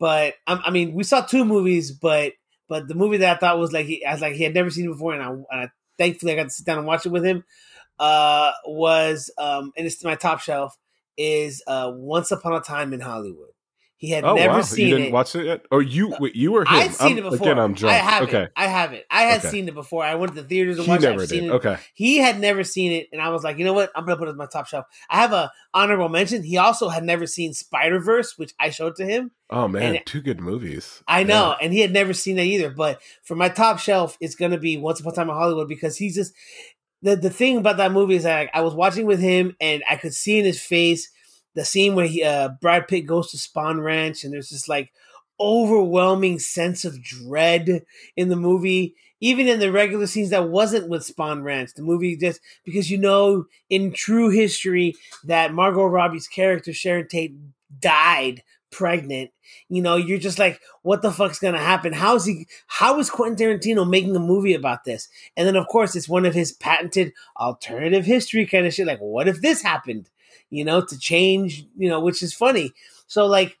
but 0.00 0.34
um, 0.48 0.60
I 0.64 0.70
mean, 0.70 0.92
we 0.92 1.04
saw 1.04 1.20
two 1.20 1.44
movies, 1.44 1.92
but 1.92 2.32
but 2.68 2.88
the 2.88 2.94
movie 2.94 3.18
that 3.18 3.36
I 3.36 3.38
thought 3.38 3.58
was 3.58 3.72
like 3.72 3.86
he, 3.86 4.04
I 4.04 4.12
was 4.12 4.20
like 4.20 4.34
he 4.34 4.44
had 4.44 4.54
never 4.54 4.70
seen 4.70 4.90
before, 4.90 5.14
and 5.14 5.22
I, 5.22 5.28
and 5.28 5.46
I 5.50 5.68
thankfully 5.98 6.32
I 6.32 6.36
got 6.36 6.44
to 6.44 6.50
sit 6.50 6.66
down 6.66 6.78
and 6.78 6.86
watch 6.86 7.06
it 7.06 7.12
with 7.12 7.24
him. 7.24 7.44
Uh, 7.98 8.52
was 8.64 9.30
um, 9.38 9.72
and 9.76 9.86
it's 9.86 10.02
my 10.04 10.14
top 10.14 10.40
shelf 10.40 10.76
is 11.16 11.62
uh, 11.66 11.90
Once 11.94 12.30
Upon 12.30 12.54
a 12.54 12.60
Time 12.60 12.92
in 12.92 13.00
Hollywood. 13.00 13.50
He 14.00 14.10
had 14.10 14.22
Oh 14.22 14.34
never 14.36 14.54
wow! 14.58 14.60
seen 14.62 14.86
you 14.88 14.94
didn't 14.94 15.06
it. 15.08 15.12
watch 15.12 15.34
it 15.34 15.44
yet? 15.46 15.66
Oh, 15.72 15.80
you 15.80 16.14
wait, 16.20 16.36
you 16.36 16.52
were 16.52 16.60
him. 16.62 16.68
I'd 16.68 16.94
seen 16.94 17.08
I'm- 17.08 17.18
it 17.18 17.30
before. 17.30 17.48
Again, 17.48 17.58
I'm 17.58 17.74
drunk. 17.74 17.94
I 17.96 17.98
have 17.98 18.22
okay, 18.22 18.42
it. 18.44 18.52
I 18.54 18.66
have 18.68 18.92
it. 18.92 19.04
I 19.10 19.22
had 19.22 19.40
Okay. 19.40 19.48
seen 19.48 19.66
it 19.66 19.74
before. 19.74 20.04
I 20.04 20.14
went 20.14 20.36
to 20.36 20.40
the 20.40 20.46
theaters 20.48 20.76
and 20.78 20.84
he 20.84 20.90
watched 20.92 21.02
it. 21.02 21.18
I've 21.20 21.28
seen 21.28 21.42
did. 21.42 21.48
it. 21.50 21.54
Okay, 21.54 21.76
He 21.94 22.18
had 22.18 22.38
never 22.38 22.62
seen 22.62 22.92
it, 22.92 23.08
and 23.12 23.20
I 23.20 23.30
was 23.30 23.42
like, 23.42 23.58
you 23.58 23.64
know 23.64 23.72
what? 23.72 23.90
I'm 23.96 24.04
gonna 24.04 24.16
put 24.16 24.28
it 24.28 24.30
as 24.30 24.36
my 24.36 24.46
top 24.46 24.68
shelf. 24.68 24.86
I 25.10 25.16
have 25.16 25.32
a 25.32 25.50
honorable 25.74 26.08
mention. 26.08 26.44
He 26.44 26.56
also 26.58 26.88
had 26.88 27.02
never 27.02 27.26
seen 27.26 27.52
Spider 27.54 27.98
Verse, 27.98 28.38
which 28.38 28.54
I 28.60 28.70
showed 28.70 28.94
to 28.96 29.04
him. 29.04 29.32
oh 29.50 29.66
man, 29.66 29.96
And- 29.96 30.06
two 30.06 30.20
good 30.20 30.40
movies. 30.40 31.02
I 31.08 31.24
know, 31.24 31.56
and 31.60 31.72
he 31.72 31.80
had 31.80 31.92
never 31.92 32.12
seen 32.14 32.36
that 32.36 32.44
either. 32.44 32.70
But 32.70 33.00
for 33.24 33.34
my 33.34 33.48
top 33.48 33.80
shelf, 33.80 34.16
it's 34.20 34.36
gonna 34.36 34.58
be 34.58 34.76
Once 34.76 35.00
Upon 35.00 35.12
a 35.12 35.16
Time 35.16 35.28
in 35.28 35.34
Hollywood 35.34 35.68
because 35.68 35.96
he's 35.96 36.14
just 36.14 36.32
the 37.02 37.16
the 37.16 37.30
thing 37.30 37.56
about 37.56 37.78
that 37.78 37.90
movie 37.92 38.14
is 38.14 38.22
that 38.22 38.48
I 38.54 38.60
was 38.60 38.74
watching 38.74 39.06
with 39.06 39.18
him, 39.20 39.56
and 39.60 39.82
I 39.90 39.96
could 39.96 40.14
see 40.14 40.38
in 40.38 40.44
his 40.44 40.60
face 40.62 41.10
the 41.58 41.64
scene 41.64 41.96
where 41.96 42.06
he 42.06 42.22
uh, 42.22 42.50
Brad 42.60 42.86
Pitt 42.86 43.04
goes 43.04 43.32
to 43.32 43.36
Spahn 43.36 43.82
Ranch, 43.82 44.22
and 44.22 44.32
there's 44.32 44.50
this 44.50 44.68
like 44.68 44.92
overwhelming 45.40 46.38
sense 46.38 46.84
of 46.84 47.02
dread 47.02 47.82
in 48.16 48.28
the 48.28 48.36
movie. 48.36 48.94
Even 49.20 49.48
in 49.48 49.58
the 49.58 49.72
regular 49.72 50.06
scenes 50.06 50.30
that 50.30 50.48
wasn't 50.48 50.88
with 50.88 51.02
Spahn 51.02 51.42
Ranch, 51.42 51.74
the 51.74 51.82
movie 51.82 52.16
just 52.16 52.40
because 52.64 52.92
you 52.92 52.98
know 52.98 53.46
in 53.68 53.92
true 53.92 54.30
history 54.30 54.94
that 55.24 55.52
Margot 55.52 55.86
Robbie's 55.86 56.28
character 56.28 56.72
Sharon 56.72 57.08
Tate 57.08 57.34
died 57.80 58.44
pregnant. 58.70 59.32
You 59.68 59.82
know 59.82 59.96
you're 59.96 60.18
just 60.18 60.38
like 60.38 60.60
what 60.82 61.02
the 61.02 61.10
fuck's 61.10 61.40
gonna 61.40 61.58
happen? 61.58 61.92
How's 61.92 62.24
he 62.24 62.46
how 62.68 63.00
is 63.00 63.10
quentin 63.10 63.58
tarantino 63.58 63.88
making 63.88 64.14
a 64.14 64.20
movie 64.20 64.54
about 64.54 64.84
this? 64.84 65.08
And 65.36 65.48
then 65.48 65.56
of 65.56 65.66
course 65.66 65.96
it's 65.96 66.08
one 66.08 66.24
of 66.24 66.34
his 66.34 66.52
patented 66.52 67.12
alternative 67.36 68.04
history 68.04 68.46
kind 68.46 68.64
of 68.64 68.72
shit 68.72 68.86
like 68.86 69.00
what 69.00 69.26
if 69.26 69.40
this 69.40 69.62
happened 69.62 70.08
you 70.50 70.64
know 70.64 70.80
to 70.80 70.98
change 70.98 71.64
you 71.76 71.88
know 71.88 72.00
which 72.00 72.22
is 72.22 72.32
funny 72.34 72.72
so 73.06 73.26
like 73.26 73.58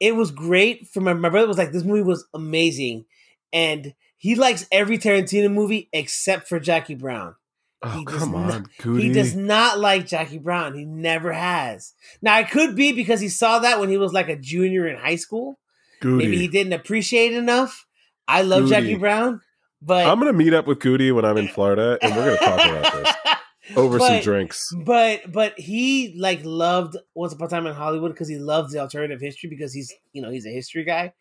it 0.00 0.14
was 0.14 0.30
great 0.30 0.86
for 0.88 1.00
my, 1.00 1.14
my 1.14 1.28
brother 1.28 1.48
was 1.48 1.58
like 1.58 1.72
this 1.72 1.84
movie 1.84 2.02
was 2.02 2.24
amazing 2.34 3.04
and 3.52 3.94
he 4.16 4.34
likes 4.34 4.66
every 4.70 4.98
tarantino 4.98 5.50
movie 5.52 5.88
except 5.92 6.48
for 6.48 6.60
jackie 6.60 6.94
brown 6.94 7.34
Oh 7.82 7.90
He 7.90 8.04
does 8.06 8.18
come 8.18 8.32
not- 8.32 8.52
on, 8.54 8.66
Goody. 8.80 9.02
he 9.04 9.12
does 9.12 9.36
not 9.36 9.78
like 9.78 10.06
Jackie 10.06 10.38
Brown. 10.38 10.74
He 10.74 10.86
never 10.86 11.30
has. 11.30 11.92
Now 12.22 12.38
it 12.40 12.50
could 12.50 12.74
be 12.74 12.92
because 12.92 13.20
he 13.20 13.28
saw 13.28 13.58
that 13.58 13.78
when 13.78 13.90
he 13.90 13.98
was 13.98 14.14
like 14.14 14.30
a 14.30 14.34
junior 14.36 14.88
in 14.88 14.96
high 14.96 15.16
school. 15.16 15.58
Goody. 16.00 16.24
Maybe 16.24 16.38
he 16.38 16.48
didn't 16.48 16.72
appreciate 16.72 17.32
it 17.34 17.36
enough. 17.36 17.84
I 18.26 18.42
love 18.42 18.62
Goody. 18.62 18.70
Jackie 18.70 18.94
Brown, 18.96 19.42
but 19.82 20.06
I'm 20.06 20.18
gonna 20.18 20.32
meet 20.32 20.54
up 20.54 20.66
with 20.66 20.80
Goody 20.80 21.12
when 21.12 21.26
I'm 21.26 21.36
in 21.36 21.48
Florida, 21.48 21.98
and 22.00 22.16
we're 22.16 22.34
gonna 22.34 22.56
talk 22.56 22.66
about 22.66 22.94
this 23.04 23.14
over 23.74 23.98
some 23.98 24.20
drinks. 24.20 24.72
But 24.84 25.32
but 25.32 25.58
he 25.58 26.14
like 26.18 26.40
loved 26.44 26.96
Once 27.14 27.32
Upon 27.32 27.46
a 27.46 27.50
Time 27.50 27.66
in 27.66 27.74
Hollywood 27.74 28.12
because 28.12 28.28
he 28.28 28.36
loves 28.36 28.72
the 28.72 28.78
alternative 28.78 29.20
history 29.20 29.48
because 29.48 29.72
he's 29.72 29.92
you 30.12 30.22
know 30.22 30.30
he's 30.30 30.46
a 30.46 30.50
history 30.50 30.84
guy. 30.84 31.12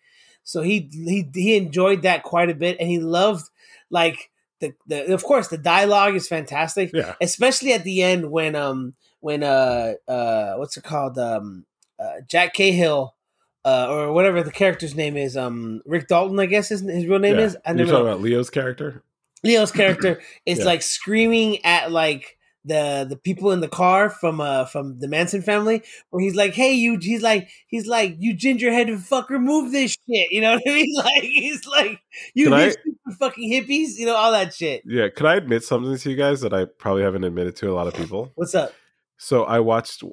So 0.43 0.61
he 0.61 0.89
he 0.91 1.27
he 1.33 1.55
enjoyed 1.55 2.03
that 2.03 2.23
quite 2.23 2.49
a 2.49 2.55
bit, 2.55 2.77
and 2.79 2.89
he 2.89 2.99
loved 2.99 3.49
like 3.89 4.29
the 4.59 4.73
the 4.87 5.13
of 5.13 5.23
course 5.23 5.47
the 5.47 5.57
dialogue 5.57 6.15
is 6.15 6.27
fantastic. 6.27 6.91
Yeah, 6.93 7.15
especially 7.19 7.73
at 7.73 7.83
the 7.83 8.03
end 8.03 8.31
when 8.31 8.55
um 8.55 8.93
when 9.21 9.43
uh 9.43 9.93
uh 10.07 10.53
what's 10.55 10.77
it 10.77 10.83
called 10.83 11.17
um 11.17 11.65
uh, 11.99 12.21
Jack 12.27 12.53
Cahill 12.53 13.15
uh 13.63 13.87
or 13.89 14.11
whatever 14.11 14.43
the 14.43 14.51
character's 14.51 14.95
name 14.95 15.17
is 15.17 15.35
um 15.35 15.81
Rick 15.85 16.07
Dalton 16.07 16.39
I 16.39 16.45
guess 16.45 16.69
his, 16.69 16.81
his 16.81 17.07
real 17.07 17.19
name 17.19 17.39
yeah. 17.39 17.45
is 17.45 17.57
I 17.65 17.71
You're 17.71 17.85
talking 17.85 18.05
know. 18.05 18.11
about 18.11 18.21
Leo's 18.21 18.49
character. 18.49 19.01
Leo's 19.45 19.71
character 19.71 20.21
is 20.45 20.59
Yeah. 20.59 20.65
like 20.65 20.81
screaming 20.81 21.63
at 21.63 21.91
like 21.91 22.37
the 22.67 23.05
the 23.07 23.15
people 23.15 23.51
in 23.51 23.59
the 23.59 23.67
car 23.67 24.09
from 24.09 24.41
uh 24.41 24.65
from 24.65 24.97
the 24.99 25.07
Manson 25.07 25.43
family 25.43 25.83
where 26.09 26.23
he's 26.23 26.33
like 26.35 26.53
hey 26.55 26.73
you 26.73 26.97
he's 26.99 27.21
like 27.21 27.47
he's 27.67 27.85
like 27.85 28.15
you 28.17 28.35
gingerheaded 28.35 29.07
fucker 29.07 29.39
move 29.39 29.71
this 29.71 29.91
shit 29.91 30.31
you 30.31 30.41
know 30.41 30.53
what 30.55 30.63
I 30.67 30.71
mean 30.73 30.95
like 30.97 31.21
he's 31.21 31.63
like 31.67 31.99
you 32.33 32.51
I- 32.53 32.73
fucking 33.19 33.51
hippies 33.51 33.97
you 33.97 34.07
know 34.07 34.15
all 34.15 34.31
that 34.31 34.51
shit 34.51 34.81
Yeah, 34.83 35.09
can 35.09 35.27
I 35.27 35.35
admit 35.35 35.63
something 35.63 35.95
to 35.95 36.09
you 36.09 36.15
guys 36.15 36.41
that 36.41 36.53
I 36.55 36.65
probably 36.65 37.03
haven't 37.03 37.23
admitted 37.23 37.55
to 37.57 37.69
a 37.71 37.73
lot 37.75 37.85
of 37.85 37.93
people? 37.93 38.31
what's 38.33 38.55
up 38.55 38.73
So 39.17 39.43
I 39.45 39.59
watched 39.59 40.03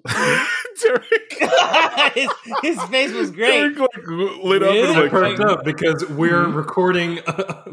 Derek. 0.83 1.03
his, 2.15 2.31
his 2.63 2.83
face 2.85 3.13
was 3.13 3.31
great. 3.31 3.75
Derek 3.75 3.79
like 3.79 4.07
lit 4.43 4.63
up 4.63 4.71
and 4.73 4.93
like 5.01 5.11
perked 5.11 5.41
up 5.41 5.65
because 5.65 6.09
we're 6.11 6.47
recording 6.49 7.19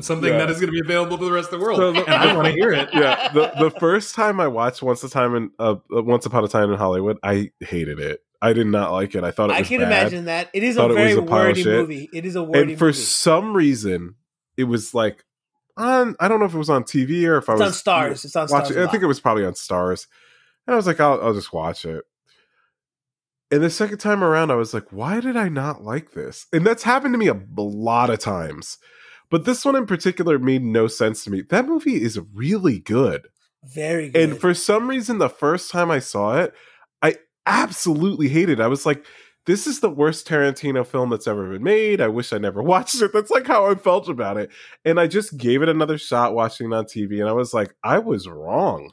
something 0.02 0.32
Yeah. 0.32 0.40
that 0.40 0.50
is 0.50 0.60
going 0.60 0.68
to 0.68 0.72
be 0.74 0.80
available 0.80 1.18
to 1.18 1.26
the 1.26 1.32
rest 1.32 1.52
of 1.52 1.60
the 1.60 1.64
world, 1.66 1.78
So 1.78 1.92
the- 1.92 2.06
and 2.06 2.14
I 2.14 2.36
want 2.36 2.48
to 2.48 2.54
hear 2.54 2.72
it. 2.72 2.90
yeah, 2.94 3.32
the 3.34 3.52
the 3.60 3.72
first 3.80 4.16
time 4.16 4.40
I 4.40 4.48
watched 4.48 4.82
Once 4.82 5.04
a 5.04 5.10
Time 5.10 5.36
in 5.36 5.52
uh, 5.60 5.76
uh, 5.96 6.02
Once 6.04 6.26
Upon 6.26 6.44
a 6.44 6.48
Time 6.48 6.72
in 6.72 6.78
Hollywood, 6.78 7.18
I 7.24 7.52
hated 7.60 8.00
it. 8.00 8.22
I 8.42 8.54
did 8.54 8.68
not 8.68 8.92
like 8.92 9.16
it. 9.16 9.24
I 9.24 9.32
thought 9.32 9.50
it 9.50 9.54
I 9.54 9.60
was 9.60 9.68
can 9.68 9.80
bad. 9.82 9.88
imagine 9.88 10.26
that. 10.26 10.50
It 10.54 10.64
is 10.64 10.78
a 10.78 10.80
Thought 10.80 10.92
it 10.92 10.94
was 10.96 11.04
very 11.04 11.12
a 11.14 11.22
pile 11.24 11.46
wordy 11.48 11.64
movie. 11.66 12.10
It 12.14 12.26
is 12.26 12.36
a 12.36 12.44
wordy 12.44 12.72
And 12.72 12.80
for 12.80 12.86
movie. 12.86 12.98
some 12.98 13.54
reason, 13.56 14.16
it 14.58 14.64
was 14.64 14.94
like 14.94 15.26
on. 15.78 16.16
I 16.20 16.28
don't 16.28 16.40
know 16.40 16.46
if 16.46 16.54
it 16.54 16.58
was 16.58 16.70
on 16.70 16.84
TV 16.84 17.26
or 17.28 17.38
if 17.38 17.50
I 17.50 17.54
was 17.54 17.62
on 17.62 17.70
Starz. 17.72 18.24
It's 18.26 18.36
on 18.36 18.48
Starz. 18.48 18.52
watching. 18.52 18.78
a 18.78 18.80
I 18.80 18.84
lot. 18.84 18.92
think 18.92 19.04
it 19.04 19.08
was 19.08 19.20
probably 19.20 19.46
on 19.46 19.54
Starz, 19.54 20.08
and 20.70 20.76
I 20.76 20.78
was 20.78 20.86
like, 20.86 21.00
I'll, 21.00 21.20
I'll 21.20 21.34
just 21.34 21.52
watch 21.52 21.84
it. 21.84 22.06
And 23.50 23.64
the 23.64 23.72
second 23.72 23.98
time 23.98 24.24
around, 24.24 24.52
I 24.52 24.56
was 24.56 24.72
like, 24.72 24.86
why 24.92 25.20
did 25.20 25.36
I 25.36 25.50
not 25.50 25.84
like 25.84 26.12
this? 26.12 26.46
And 26.54 26.64
that's 26.64 26.84
happened 26.84 27.16
to 27.16 27.18
me 27.18 27.26
a 27.26 27.42
lot 27.58 28.12
of 28.12 28.20
times. 28.20 28.78
But 29.32 29.46
this 29.46 29.66
one 29.66 29.76
in 29.76 29.88
particular 29.88 30.38
made 30.38 30.64
no 30.64 30.86
sense 30.86 31.24
to 31.24 31.32
me. 31.32 31.42
That 31.42 31.66
movie 31.66 32.04
is 32.04 32.20
really 32.36 32.78
good. 32.78 33.30
very 33.64 34.10
good. 34.10 34.30
And 34.30 34.40
for 34.40 34.54
some 34.54 34.88
reason, 34.88 35.18
the 35.18 35.28
first 35.28 35.72
time 35.72 35.90
I 35.90 35.98
saw 35.98 36.38
it, 36.38 36.54
I 37.02 37.16
absolutely 37.48 38.28
hated 38.28 38.60
it. 38.60 38.64
I 38.64 38.68
was 38.68 38.86
like, 38.86 39.04
this 39.48 39.66
is 39.66 39.80
the 39.80 39.90
worst 39.90 40.28
Tarantino 40.28 40.86
film 40.86 41.10
that's 41.10 41.28
ever 41.28 41.52
been 41.52 41.64
made. 41.64 42.00
I 42.00 42.10
wish 42.10 42.32
I 42.32 42.38
never 42.38 42.62
watched 42.74 43.02
it. 43.02 43.12
That's 43.12 43.32
like 43.32 43.48
how 43.48 43.66
I 43.66 43.74
felt 43.74 44.08
about 44.08 44.38
it. 44.38 44.52
And 44.86 45.00
I 45.00 45.08
just 45.08 45.36
gave 45.36 45.64
it 45.64 45.70
another 45.70 45.98
shot 45.98 46.36
watching 46.36 46.72
it 46.72 46.76
on 46.76 46.86
TV. 46.86 47.20
And 47.20 47.28
I 47.28 47.34
was 47.34 47.56
like, 47.56 47.74
I 47.84 47.98
was 47.98 48.28
wrong. 48.28 48.92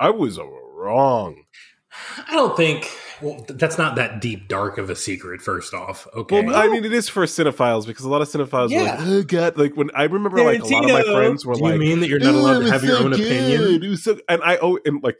I 0.00 0.08
was 0.08 0.38
wrong. 0.82 1.44
I 2.28 2.32
don't 2.34 2.56
think. 2.56 2.90
Well, 3.20 3.44
that's 3.48 3.78
not 3.78 3.96
that 3.96 4.20
deep 4.20 4.48
dark 4.48 4.78
of 4.78 4.90
a 4.90 4.96
secret. 4.96 5.40
First 5.42 5.74
off, 5.74 6.08
okay. 6.14 6.42
Well, 6.44 6.56
I 6.56 6.66
mean, 6.68 6.84
it 6.84 6.92
is 6.92 7.08
for 7.08 7.24
cinephiles 7.24 7.86
because 7.86 8.04
a 8.04 8.08
lot 8.08 8.20
of 8.22 8.28
cinephiles 8.28 8.74
were 8.74 8.82
like, 8.82 8.98
Yeah. 8.98 9.04
oh, 9.06 9.22
God. 9.22 9.56
Like, 9.58 9.76
when 9.76 9.90
I 9.94 10.04
remember, 10.04 10.42
like, 10.42 10.60
a 10.60 10.66
lot 10.66 10.84
of 10.84 10.90
my 10.90 11.02
friends 11.02 11.46
were 11.46 11.54
Do 11.54 11.64
you 11.68 11.78
mean 11.78 12.00
that 12.00 12.08
you're 12.08 12.18
not 12.18 12.34
allowed 12.34 12.56
"Oh, 12.56 12.60
to 12.62 12.72
have 12.72 12.82
was 12.82 12.88
your 12.90 12.98
so 12.98 13.04
own 13.04 13.12
opinion? 13.12 13.60
good. 13.80 13.88
Was 13.90 14.04
so, 14.04 14.18
and 14.28 14.42
I 14.42 14.58
oh, 14.60 14.78
and 14.84 15.02
like, 15.04 15.18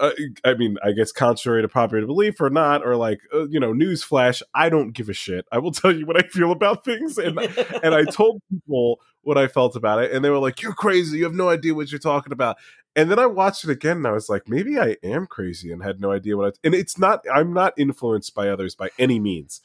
uh, 0.00 0.12
I 0.44 0.54
mean, 0.54 0.76
I 0.84 0.92
guess 0.92 1.10
contrary 1.10 1.62
to 1.62 1.68
popular 1.68 2.06
belief 2.06 2.40
or 2.40 2.48
not, 2.50 2.86
or 2.86 2.94
like, 2.96 3.20
uh, 3.34 3.48
you 3.48 3.58
know, 3.58 3.72
news 3.72 4.04
flash. 4.04 4.42
I 4.54 4.68
don't 4.68 4.92
give 4.92 5.08
a 5.08 5.12
shit. 5.12 5.46
I 5.50 5.58
will 5.58 5.72
tell 5.72 5.92
you 5.94 6.06
what 6.06 6.16
I 6.22 6.28
feel 6.28 6.52
about 6.52 6.84
things, 6.84 7.18
and 7.18 7.38
and 7.38 7.94
I 7.94 8.04
told 8.04 8.40
people 8.50 9.00
what 9.22 9.36
I 9.36 9.48
felt 9.48 9.74
about 9.76 10.02
it, 10.02 10.12
and 10.12 10.24
they 10.24 10.30
were 10.30 10.38
like, 10.38 10.62
"You're 10.62 10.74
crazy. 10.74 11.18
You 11.18 11.24
have 11.24 11.34
no 11.34 11.48
idea 11.48 11.74
what 11.74 11.90
you're 11.90 11.98
talking 11.98 12.32
about." 12.32 12.56
And 12.96 13.10
then 13.10 13.18
I 13.18 13.26
watched 13.26 13.64
it 13.64 13.70
again, 13.70 13.98
and 13.98 14.06
I 14.06 14.12
was 14.12 14.28
like, 14.28 14.48
maybe 14.48 14.78
I 14.78 14.96
am 15.02 15.26
crazy 15.26 15.70
and 15.72 15.82
had 15.82 16.00
no 16.00 16.10
idea 16.12 16.36
what 16.36 16.54
I. 16.54 16.58
And 16.64 16.74
it's 16.74 16.98
not. 16.98 17.24
I'm 17.32 17.52
not 17.52 17.72
influenced 17.76 18.34
by 18.34 18.48
others 18.48 18.74
by 18.74 18.90
any 18.98 19.20
means. 19.20 19.60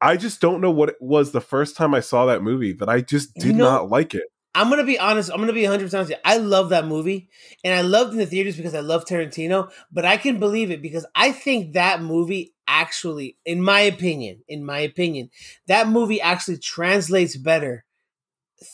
I 0.00 0.16
just 0.16 0.40
don't 0.40 0.60
know 0.60 0.70
what 0.70 0.88
it 0.88 0.96
was 1.00 1.30
the 1.32 1.40
first 1.40 1.76
time 1.76 1.94
I 1.94 2.00
saw 2.00 2.26
that 2.26 2.42
movie 2.42 2.72
that 2.72 2.88
I 2.88 3.02
just 3.02 3.34
did 3.34 3.44
You 3.44 3.52
know- 3.52 3.64
not 3.70 3.90
like 3.90 4.14
it. 4.14 4.24
I'm 4.54 4.68
gonna 4.68 4.84
be 4.84 4.98
honest. 4.98 5.30
I'm 5.32 5.38
gonna 5.40 5.52
be 5.54 5.62
100 5.62 5.84
percent 5.84 6.06
honest. 6.06 6.20
I 6.26 6.36
love 6.36 6.68
that 6.70 6.86
movie, 6.86 7.30
and 7.64 7.72
I 7.74 7.80
loved 7.80 8.12
in 8.12 8.18
the 8.18 8.26
theaters 8.26 8.54
because 8.56 8.74
I 8.74 8.80
love 8.80 9.06
Tarantino. 9.06 9.70
But 9.90 10.04
I 10.04 10.18
can 10.18 10.38
believe 10.38 10.70
it 10.70 10.82
because 10.82 11.06
I 11.14 11.32
think 11.32 11.72
that 11.72 12.02
movie 12.02 12.52
actually, 12.66 13.38
in 13.46 13.62
my 13.62 13.80
opinion, 13.80 14.42
in 14.48 14.62
my 14.64 14.80
opinion, 14.80 15.30
that 15.68 15.88
movie 15.88 16.20
actually 16.20 16.58
translates 16.58 17.34
better 17.36 17.84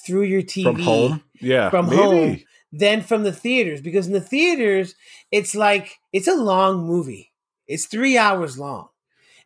through 0.04 0.22
your 0.22 0.42
TV 0.42 0.64
from 0.64 0.78
home. 0.80 1.22
Yeah, 1.40 1.70
From 1.70 1.86
maybe. 1.88 1.96
home. 2.02 2.40
Than 2.72 3.00
from 3.02 3.22
the 3.22 3.32
theaters 3.32 3.80
because 3.80 4.06
in 4.06 4.12
the 4.12 4.20
theaters 4.20 4.94
it's 5.30 5.54
like 5.54 5.98
it's 6.12 6.28
a 6.28 6.34
long 6.34 6.86
movie. 6.86 7.32
It's 7.66 7.86
three 7.86 8.16
hours 8.16 8.58
long, 8.58 8.88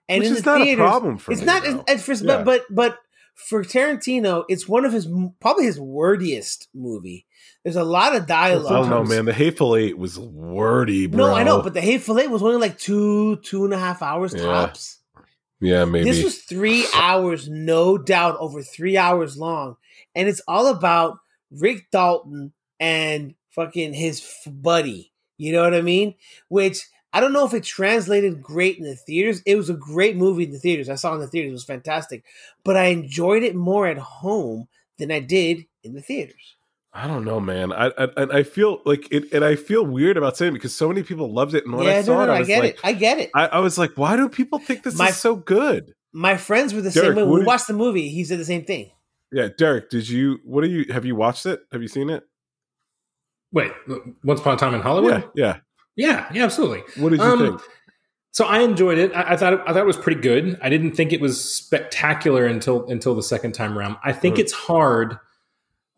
and 0.09 0.21
Which 0.21 0.29
in 0.29 0.37
is 0.37 0.43
the 0.43 0.51
not 0.59 0.65
theaters, 0.65 0.85
a 0.85 0.89
problem 0.89 1.19
for 1.19 1.33
it's 1.33 1.41
me. 1.41 1.47
not 1.47 1.63
though. 1.65 1.85
at 1.89 2.01
first, 2.01 2.23
Yeah. 2.25 2.43
but 2.43 2.45
but 2.45 2.63
but 2.71 2.99
for 3.35 3.65
Tarantino, 3.65 4.45
it's 4.49 4.69
one 4.69 4.85
of 4.85 4.93
his 4.93 5.09
probably 5.41 5.65
his 5.65 5.79
wordiest 5.79 6.69
movie. 6.75 7.27
There's 7.65 7.77
a 7.77 7.85
lot 7.85 8.15
of 8.15 8.25
oh, 8.25 8.27
dialogue. 8.27 8.73
I 8.73 8.81
don't 8.81 8.91
know, 8.91 9.05
man. 9.05 9.25
The 9.25 9.33
Hateful 9.33 9.75
Eight 9.77 9.97
was 9.97 10.19
wordy, 10.19 11.07
bro. 11.07 11.27
No, 11.29 11.35
I 11.35 11.43
know, 11.43 11.63
but 11.63 11.75
the 11.75 11.81
Hateful 11.81 12.19
Eight 12.19 12.31
was 12.31 12.43
only 12.43 12.57
like 12.59 12.79
two, 12.79 13.37
two 13.37 13.65
and 13.65 13.73
a 13.73 13.79
half 13.79 14.03
hours 14.03 14.35
Yeah. 14.35 14.43
tops. 14.43 14.99
yeah, 15.61 15.85
maybe. 15.85 16.09
This 16.11 16.23
was 16.23 16.39
three 16.39 16.85
hours, 16.95 17.49
no 17.49 17.97
doubt, 17.99 18.37
over 18.39 18.63
three 18.63 18.97
hours 18.97 19.37
long, 19.37 19.77
and 20.15 20.29
it's 20.29 20.43
all 20.47 20.67
about 20.67 21.19
Rick 21.51 21.91
Dalton 21.91 22.53
and 22.83 23.35
fucking 23.51 23.95
his 23.95 24.21
f- 24.21 24.53
buddy. 24.53 25.13
You 25.39 25.53
know 25.53 25.63
what 25.63 25.75
I 25.75 25.83
mean? 25.83 26.15
Which 26.49 26.81
I 27.13 27.21
don't 27.21 27.33
know 27.33 27.47
if 27.47 27.55
it 27.55 27.63
translated 27.63 28.43
great 28.43 28.77
in 28.79 28.85
the 28.85 28.97
theaters. 28.97 29.41
It 29.47 29.57
was 29.57 29.71
a 29.71 29.75
great 29.75 30.17
movie 30.17 30.45
in 30.45 30.51
the 30.51 30.59
theaters. 30.59 30.89
I 30.89 30.97
saw 30.97 31.13
it 31.13 31.17
in 31.17 31.21
the 31.21 31.27
theaters. 31.29 31.51
It 31.51 31.55
was 31.55 31.65
fantastic, 31.65 32.25
but 32.65 32.77
I 32.77 32.87
enjoyed 32.87 33.43
it 33.45 33.55
more 33.55 33.87
at 33.87 33.99
home 33.99 34.67
than 34.99 35.13
I 35.13 35.21
did 35.21 35.67
in 35.85 35.95
the 35.95 36.03
theaters. 36.03 36.57
I 36.93 37.07
don't 37.07 37.25
know, 37.25 37.41
man. 37.41 37.73
I 37.73 37.87
I, 37.97 38.09
and 38.17 38.33
I 38.33 38.43
feel 38.43 38.83
like 38.85 39.09
it, 39.11 39.33
and 39.33 39.45
I 39.45 39.55
feel 39.57 39.87
weird 39.87 40.17
about 40.17 40.37
saying 40.37 40.53
it 40.53 40.55
because 40.55 40.75
so 40.75 40.89
many 40.89 41.03
people 41.03 41.33
loved 41.33 41.55
it. 41.55 41.65
And 41.65 41.75
when 41.75 41.87
yeah, 41.87 41.93
I 41.93 41.97
no, 41.97 42.03
saw 42.03 42.27
no, 42.27 42.33
it, 42.33 42.37
I 42.37 42.39
I 42.41 42.45
get 42.45 42.63
like, 42.63 42.75
it. 42.75 42.81
I 42.85 42.93
get 42.93 43.19
it. 43.19 43.31
I, 43.35 43.47
I 43.47 43.59
was 43.61 43.79
like, 43.79 43.93
why 43.97 44.17
do 44.17 44.29
people 44.29 44.59
think 44.59 44.83
this 44.83 44.99
My- 44.99 45.09
is 45.09 45.17
so 45.17 45.37
good? 45.37 45.95
My 46.13 46.37
friends 46.37 46.75
were 46.75 46.83
the 46.83 46.91
Derek, 46.91 47.17
same 47.17 47.27
way. 47.31 47.39
We 47.41 47.45
watched 47.45 47.69
the 47.69 47.73
movie, 47.73 48.11
he 48.11 48.25
said 48.25 48.39
the 48.39 48.45
same 48.45 48.65
thing. 48.67 48.91
Yeah, 49.33 49.49
Derek, 49.57 49.89
did 49.89 50.07
you? 50.07 50.41
What 50.45 50.63
do 50.63 50.69
you? 50.69 50.93
Have 50.93 51.07
you 51.07 51.17
watched 51.17 51.47
it? 51.47 51.61
Have 51.73 51.81
you 51.81 51.89
seen 51.89 52.11
it? 52.11 52.23
Wait, 53.53 53.71
Once 54.25 54.41
Upon 54.41 54.55
a 54.55 54.59
Time 54.59 54.75
in 54.75 54.81
Hollywood? 54.81 55.29
Yeah, 55.35 55.59
Yeah, 55.97 56.27
yeah, 56.33 56.45
absolutely. 56.45 56.83
What 57.03 57.11
did 57.11 57.21
you 57.21 57.27
Um, 57.27 57.39
think? 57.39 57.61
So 58.31 58.47
I 58.47 58.61
enjoyed 58.61 58.97
it. 58.99 59.13
I, 59.15 59.33
I 59.35 59.37
thought 59.37 59.53
it, 59.53 59.61
I 59.67 59.73
thought 59.75 59.83
it 59.83 59.87
was 59.87 59.99
pretty 59.99 60.21
good. 60.23 60.59
I 60.63 60.71
didn't 60.71 60.93
think 60.93 61.13
it 61.13 61.21
was 61.21 61.43
spectacular 61.43 62.47
until 62.47 62.87
until 62.89 63.15
the 63.15 63.23
second 63.23 63.53
time 63.53 63.77
around. 63.79 63.97
I 64.03 64.13
think 64.13 64.37
Mm. 64.37 64.41
it's 64.41 64.53
hard, 64.55 65.19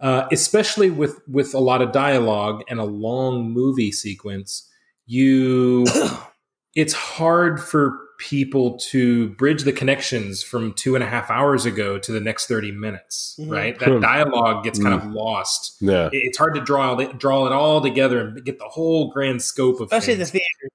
uh, 0.00 0.26
especially 0.32 0.90
with 0.90 1.20
with 1.28 1.54
a 1.54 1.60
lot 1.60 1.80
of 1.80 1.92
dialogue 1.92 2.64
and 2.68 2.80
a 2.80 2.84
long 2.84 3.52
movie 3.52 3.92
sequence. 3.92 4.68
You, 5.06 5.86
it's 6.74 6.92
hard 6.94 7.62
for 7.62 8.00
people 8.18 8.78
to 8.90 9.30
bridge 9.30 9.62
the 9.64 9.72
connections 9.72 10.42
from 10.42 10.72
two 10.74 10.94
and 10.94 11.02
a 11.02 11.06
half 11.06 11.30
hours 11.30 11.66
ago 11.66 11.98
to 11.98 12.12
the 12.12 12.20
next 12.20 12.46
thirty 12.46 12.70
minutes. 12.72 13.36
Mhm. 13.40 13.50
Right, 13.50 13.76
Hmm. 13.82 13.94
that 13.94 14.00
dialogue 14.00 14.64
gets 14.64 14.78
kind 14.78 14.94
of 14.94 15.04
lost. 15.06 15.76
Yeah, 15.80 16.08
It's 16.12 16.38
hard 16.38 16.54
to 16.54 16.60
draw 16.60 16.96
it- 16.98 17.18
draw 17.18 17.46
it 17.46 17.52
all 17.52 17.80
together 17.80 18.20
and 18.20 18.44
get 18.44 18.58
the 18.58 18.64
whole 18.68 19.10
grand 19.12 19.42
scope 19.42 19.76
of 19.80 19.86
Especially 19.92 20.14
things. 20.16 20.30
the 20.30 20.38
theater. 20.38 20.72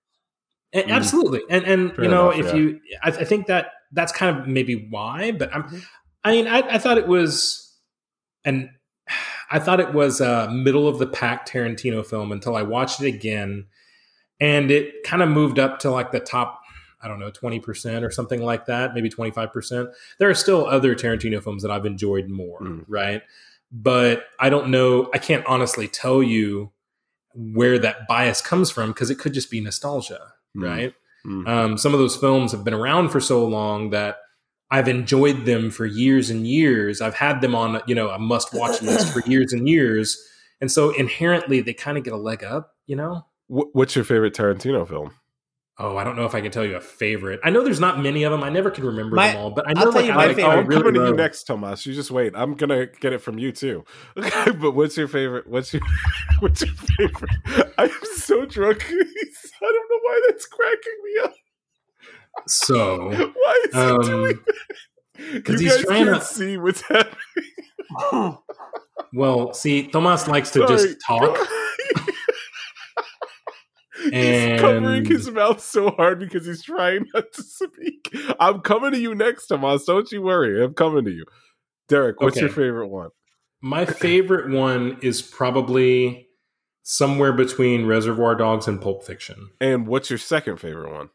And 0.74 0.86
Mm. 0.86 0.96
Absolutely, 0.96 1.42
and 1.50 1.64
and 1.66 1.96
Fair 1.96 2.06
you 2.06 2.12
know 2.12 2.32
enough, 2.32 2.46
if 2.48 2.54
yeah. 2.54 2.60
you, 2.60 2.80
I, 3.04 3.08
I 3.10 3.24
think 3.26 3.48
that 3.48 3.72
that's 3.92 4.12
kind 4.12 4.38
of 4.38 4.48
maybe 4.48 4.88
why. 4.90 5.32
But 5.32 5.54
I'm, 5.56 5.64
Mhm. 5.64 5.84
I 6.24 6.32
mean, 6.32 6.48
I, 6.48 6.60
I 6.60 6.78
thought 6.78 6.98
it 7.00 7.08
was, 7.08 7.76
and 8.46 8.70
I 9.50 9.58
thought 9.58 9.80
it 9.80 9.94
was 9.94 10.22
a 10.22 10.48
middle 10.52 10.88
of 10.88 11.00
the 11.00 11.08
pack 11.08 11.48
Tarantino 11.48 12.06
film 12.06 12.32
until 12.32 12.56
I 12.56 12.62
watched 12.62 13.02
it 13.02 13.08
again, 13.08 13.66
and 14.40 14.70
it 14.70 15.04
kind 15.04 15.24
of 15.24 15.30
moved 15.30 15.58
up 15.58 15.80
to 15.80 15.90
like 15.90 16.12
the 16.12 16.20
top. 16.20 16.60
I 17.02 17.08
don't 17.08 17.20
know, 17.20 17.32
twenty 17.32 17.60
percent 17.60 18.04
or 18.06 18.12
something 18.12 18.42
like 18.42 18.66
that, 18.66 18.94
maybe 18.94 19.10
twenty 19.10 19.32
five 19.32 19.52
percent. 19.54 19.90
There 20.18 20.30
are 20.30 20.36
still 20.36 20.66
other 20.66 20.96
Tarantino 20.96 21.42
films 21.44 21.62
that 21.64 21.72
I've 21.72 21.86
enjoyed 21.86 22.30
more, 22.30 22.60
Mm. 22.62 22.86
right? 22.88 23.22
But 23.72 24.26
I 24.40 24.50
don't 24.50 24.70
know. 24.70 25.10
I 25.14 25.18
can't 25.20 25.46
honestly 25.46 25.88
tell 25.88 26.24
you 26.24 26.72
where 27.36 27.78
that 27.80 28.08
bias 28.08 28.42
comes 28.42 28.72
from 28.72 28.90
because 28.90 29.10
it 29.10 29.20
could 29.20 29.34
just 29.34 29.52
be 29.52 29.62
nostalgia 29.62 30.20
Mm. 30.58 30.64
right? 30.64 30.94
Mm. 31.26 31.48
Um, 31.48 31.78
some 31.78 31.94
of 31.94 32.00
those 32.00 32.16
films 32.16 32.52
have 32.54 32.64
been 32.64 32.74
around 32.74 33.10
for 33.10 33.20
so 33.20 33.46
long 33.46 33.92
that 33.92 34.18
I've 34.72 34.88
enjoyed 34.88 35.46
them 35.46 35.70
for 35.70 35.86
years 35.86 36.30
and 36.30 36.48
years. 36.48 37.02
I've 37.02 37.14
had 37.16 37.42
them 37.42 37.54
on, 37.56 37.82
you 37.88 37.94
know, 37.96 38.10
a 38.10 38.18
must 38.20 38.54
watch 38.54 38.82
list 38.82 39.12
for 39.14 39.22
years 39.30 39.52
and 39.54 39.68
years. 39.70 40.18
And 40.62 40.72
so 40.72 40.90
inherently 40.92 41.62
they 41.62 41.74
kind 41.74 41.98
of 41.98 42.04
get 42.04 42.14
a 42.14 42.18
leg 42.18 42.44
up, 42.44 42.76
you 42.88 42.96
know? 42.96 43.26
What's 43.48 43.96
your 43.96 44.06
favorite 44.06 44.34
Tarantino 44.34 44.88
film? 44.88 45.12
Oh, 45.82 45.96
I 45.96 46.04
don't 46.04 46.18
know 46.18 46.26
if 46.26 46.36
I 46.36 46.42
can 46.42 46.52
tell 46.52 46.66
you 46.66 46.76
a 46.76 46.82
favorite. 46.82 47.40
I 47.42 47.50
know 47.52 47.64
there's 47.64 47.80
not 47.80 48.00
many 48.02 48.24
of 48.24 48.32
them. 48.34 48.44
I 48.44 48.50
never 48.50 48.70
can 48.70 48.84
remember 48.86 49.16
My- 49.16 49.30
them 49.30 49.38
all, 49.38 49.52
but 49.52 49.66
I 49.66 49.70
I'll 49.70 49.76
know 49.86 49.92
tell 49.92 50.02
like, 50.02 50.06
you 50.08 50.12
I 50.12 50.16
my 50.16 50.26
like, 50.28 50.36
favorite. 50.36 50.50
oh, 50.52 50.52
I 50.52 50.58
I'm 50.60 50.68
really 50.68 50.82
coming 50.84 51.02
to 51.02 51.08
you 51.08 51.16
next, 51.16 51.44
Tomas. 51.46 51.86
You 51.86 51.94
just 51.94 52.12
wait. 52.12 52.34
I'm 52.36 52.54
gonna 52.56 52.86
get 52.88 53.14
it 53.14 53.20
from 53.22 53.40
you 53.40 53.54
too. 53.54 53.86
Okay, 54.18 54.52
but 54.60 54.72
what's 54.72 54.98
your 54.98 55.08
favorite? 55.08 55.48
What's 55.48 55.74
your 55.74 55.82
what's 56.40 56.62
your 56.62 56.74
favorite? 56.76 57.72
I'm 57.78 57.90
so 58.16 58.46
drunk. 58.46 58.84
I 58.90 58.94
don't 58.94 59.90
know 59.90 60.00
why 60.02 60.22
that's 60.28 60.46
cracking 60.48 60.98
me 61.06 61.22
up. 61.24 61.34
So, 62.48 63.10
Why 63.34 63.64
is 63.66 63.74
he 63.74 63.80
doing 63.80 64.36
um, 64.36 64.44
that? 65.18 65.44
'cause 65.46 65.62
You 65.62 65.68
he's 65.70 65.78
guys 65.78 65.86
trying 65.86 66.06
can't 66.06 66.20
to- 66.22 66.26
see 66.26 66.58
what's 66.58 66.82
happening. 66.82 68.38
well, 69.14 69.54
see, 69.54 69.88
Tomas 69.88 70.28
likes 70.28 70.52
to 70.52 70.60
Sorry. 70.68 70.78
just 70.78 70.98
talk. 71.06 71.38
He's 74.14 74.60
covering 74.62 75.06
his 75.06 75.30
mouth 75.32 75.62
so 75.62 75.92
hard 75.92 76.20
because 76.20 76.46
he's 76.46 76.64
trying 76.64 77.06
not 77.14 77.32
to 77.34 77.44
speak. 77.44 78.14
I'm 78.40 78.62
coming 78.62 78.92
to 78.92 79.00
you 79.00 79.16
next, 79.16 79.48
Tomas. 79.48 79.86
Don't 79.86 80.12
you 80.12 80.22
worry. 80.22 80.64
I'm 80.64 80.74
coming 80.74 81.06
to 81.06 81.12
you. 81.12 81.26
Derek, 81.88 82.22
what's 82.22 82.38
Okay. 82.38 82.46
your 82.46 82.50
favorite 82.54 82.88
one? 82.88 83.10
My 83.62 83.86
favorite 83.86 84.50
one 84.52 84.98
is 85.02 85.22
probably 85.22 86.28
somewhere 86.84 87.34
between 87.34 87.86
Reservoir 87.86 88.36
Dogs 88.36 88.68
and 88.68 88.82
Pulp 88.82 89.04
Fiction. 89.04 89.50
And 89.60 89.86
what's 89.88 90.10
your 90.10 90.20
second 90.20 90.58
favorite 90.58 90.92
one? 90.92 91.10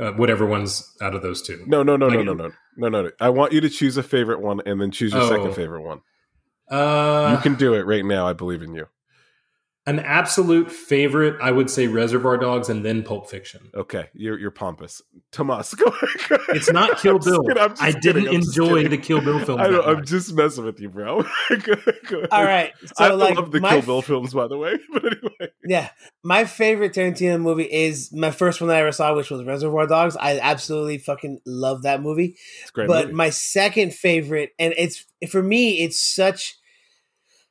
Uh, 0.00 0.12
whatever 0.12 0.46
one's 0.46 0.94
out 1.00 1.14
of 1.14 1.22
those 1.22 1.42
two. 1.42 1.64
No, 1.66 1.82
no, 1.82 1.96
no, 1.96 2.08
no, 2.08 2.22
no, 2.22 2.32
no, 2.34 2.50
no, 2.76 2.88
no, 2.88 3.02
no. 3.02 3.10
I 3.20 3.30
want 3.30 3.52
you 3.52 3.60
to 3.62 3.68
choose 3.68 3.96
a 3.96 4.02
favorite 4.02 4.40
one 4.40 4.60
and 4.64 4.80
then 4.80 4.90
choose 4.92 5.12
your 5.12 5.22
Oh. 5.22 5.28
second 5.28 5.54
favorite 5.54 5.82
one. 5.82 6.02
Uh, 6.70 7.34
you 7.36 7.42
can 7.42 7.54
do 7.56 7.74
it 7.74 7.84
right 7.86 8.04
now. 8.04 8.26
I 8.28 8.32
believe 8.32 8.62
in 8.62 8.74
you. 8.74 8.86
An 9.88 10.00
absolute 10.00 10.70
favorite, 10.70 11.36
I 11.40 11.50
would 11.50 11.70
say 11.70 11.86
Reservoir 11.86 12.36
Dogs 12.36 12.68
and 12.68 12.84
then 12.84 13.02
Pulp 13.02 13.30
Fiction. 13.30 13.70
Okay, 13.74 14.08
you're 14.12 14.38
you're 14.38 14.50
pompous, 14.50 15.00
Tomas. 15.32 15.72
Go 15.74 15.86
ahead. 15.86 16.40
It's 16.50 16.70
not 16.70 16.98
Kill 16.98 17.14
I'm 17.14 17.18
just 17.20 17.26
Bill. 17.30 17.42
kidding, 17.42 17.62
I'm 17.62 17.70
just 17.70 17.82
I 17.82 17.92
didn't 17.92 18.28
I'm 18.28 18.34
enjoy 18.34 18.82
kidding. 18.82 18.90
the 18.90 18.98
Kill 18.98 19.20
Bill 19.22 19.38
film. 19.44 19.58
I 19.60 19.68
that 19.68 19.72
know, 19.72 19.82
I'm 19.82 19.96
much. 20.00 20.06
just 20.08 20.34
messing 20.34 20.64
with 20.66 20.78
you, 20.78 20.90
bro. 20.90 21.22
go 21.62 21.72
ahead, 21.72 21.94
go 22.06 22.16
ahead. 22.18 22.28
All 22.30 22.44
right. 22.44 22.72
I 22.98 23.08
like 23.08 23.36
love 23.36 23.50
the 23.50 23.60
Kill 23.60 23.82
Bill 23.82 24.02
films, 24.02 24.34
by 24.34 24.46
the 24.46 24.58
way. 24.58 24.78
But 24.92 25.04
anyway, 25.06 25.52
Yeah, 25.64 25.88
my 26.22 26.44
favorite 26.44 26.92
Tarantino 26.92 27.40
movie 27.40 27.64
is 27.72 28.12
my 28.12 28.30
first 28.30 28.60
one 28.60 28.68
that 28.68 28.76
I 28.76 28.80
ever 28.80 28.92
saw, 28.92 29.14
which 29.16 29.30
was 29.30 29.42
Reservoir 29.44 29.86
Dogs. 29.86 30.16
I 30.20 30.38
absolutely 30.38 30.98
fucking 30.98 31.40
love 31.46 31.82
that 31.82 32.02
movie. 32.02 32.36
it's 32.60 32.70
a 32.70 32.72
great. 32.74 32.88
but 32.88 33.04
movie. 33.06 33.14
my 33.16 33.30
second 33.30 33.94
favorite, 33.94 34.50
and 34.58 34.74
it's 34.76 35.06
for 35.30 35.42
me, 35.42 35.80
it's 35.82 35.98
such. 36.00 36.56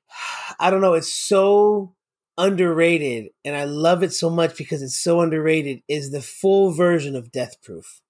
I 0.59 0.69
don't 0.69 0.81
know. 0.81 0.93
It's 0.93 1.13
so 1.13 1.93
underrated, 2.37 3.31
and 3.45 3.55
I 3.55 3.63
love 3.65 4.03
it 4.03 4.13
so 4.13 4.29
much 4.29 4.57
because 4.57 4.81
it's 4.81 4.99
so 4.99 5.21
underrated. 5.21 5.81
Is 5.87 6.11
the 6.11 6.21
full 6.21 6.71
version 6.71 7.15
of 7.15 7.31
Death 7.31 7.61
Proof? 7.63 8.01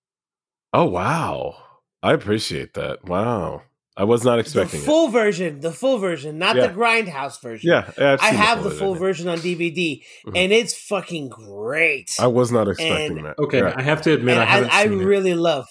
oh 0.73 0.85
wow, 0.85 1.55
I 2.03 2.13
appreciate 2.13 2.73
that. 2.75 3.05
Wow, 3.05 3.63
I 3.95 4.03
was 4.03 4.23
not 4.23 4.35
The 4.35 4.39
expecting 4.41 4.81
it. 4.81 4.85
full 4.85 5.07
version, 5.07 5.61
the 5.61 5.71
full 5.71 5.97
version, 5.97 6.37
not 6.37 6.55
Yeah. 6.55 6.67
the 6.67 6.73
Grindhouse 6.73 7.41
version. 7.41 7.69
Yeah, 7.71 7.89
I've 7.97 8.19
I 8.21 8.27
have 8.31 8.63
the 8.63 8.71
full 8.71 8.95
version 8.95 9.27
on 9.27 9.39
DVD, 9.39 10.03
Mhm. 10.25 10.33
and 10.37 10.51
it's 10.51 10.73
fucking 10.77 11.29
great. 11.29 12.11
I 12.19 12.27
was 12.27 12.51
not 12.51 12.67
expecting 12.67 13.17
And- 13.19 13.25
that. 13.27 13.39
okay, 13.39 13.59
Yeah. 13.59 13.73
I 13.75 13.81
have 13.81 14.01
to 14.03 14.13
admit 14.13 14.35
and 14.35 14.43
I 14.43 14.45
haven't 14.45 14.69
I, 14.73 14.81
I 14.81 14.83
seen 14.87 15.01
it. 15.01 15.05
really 15.05 15.33
love. 15.33 15.65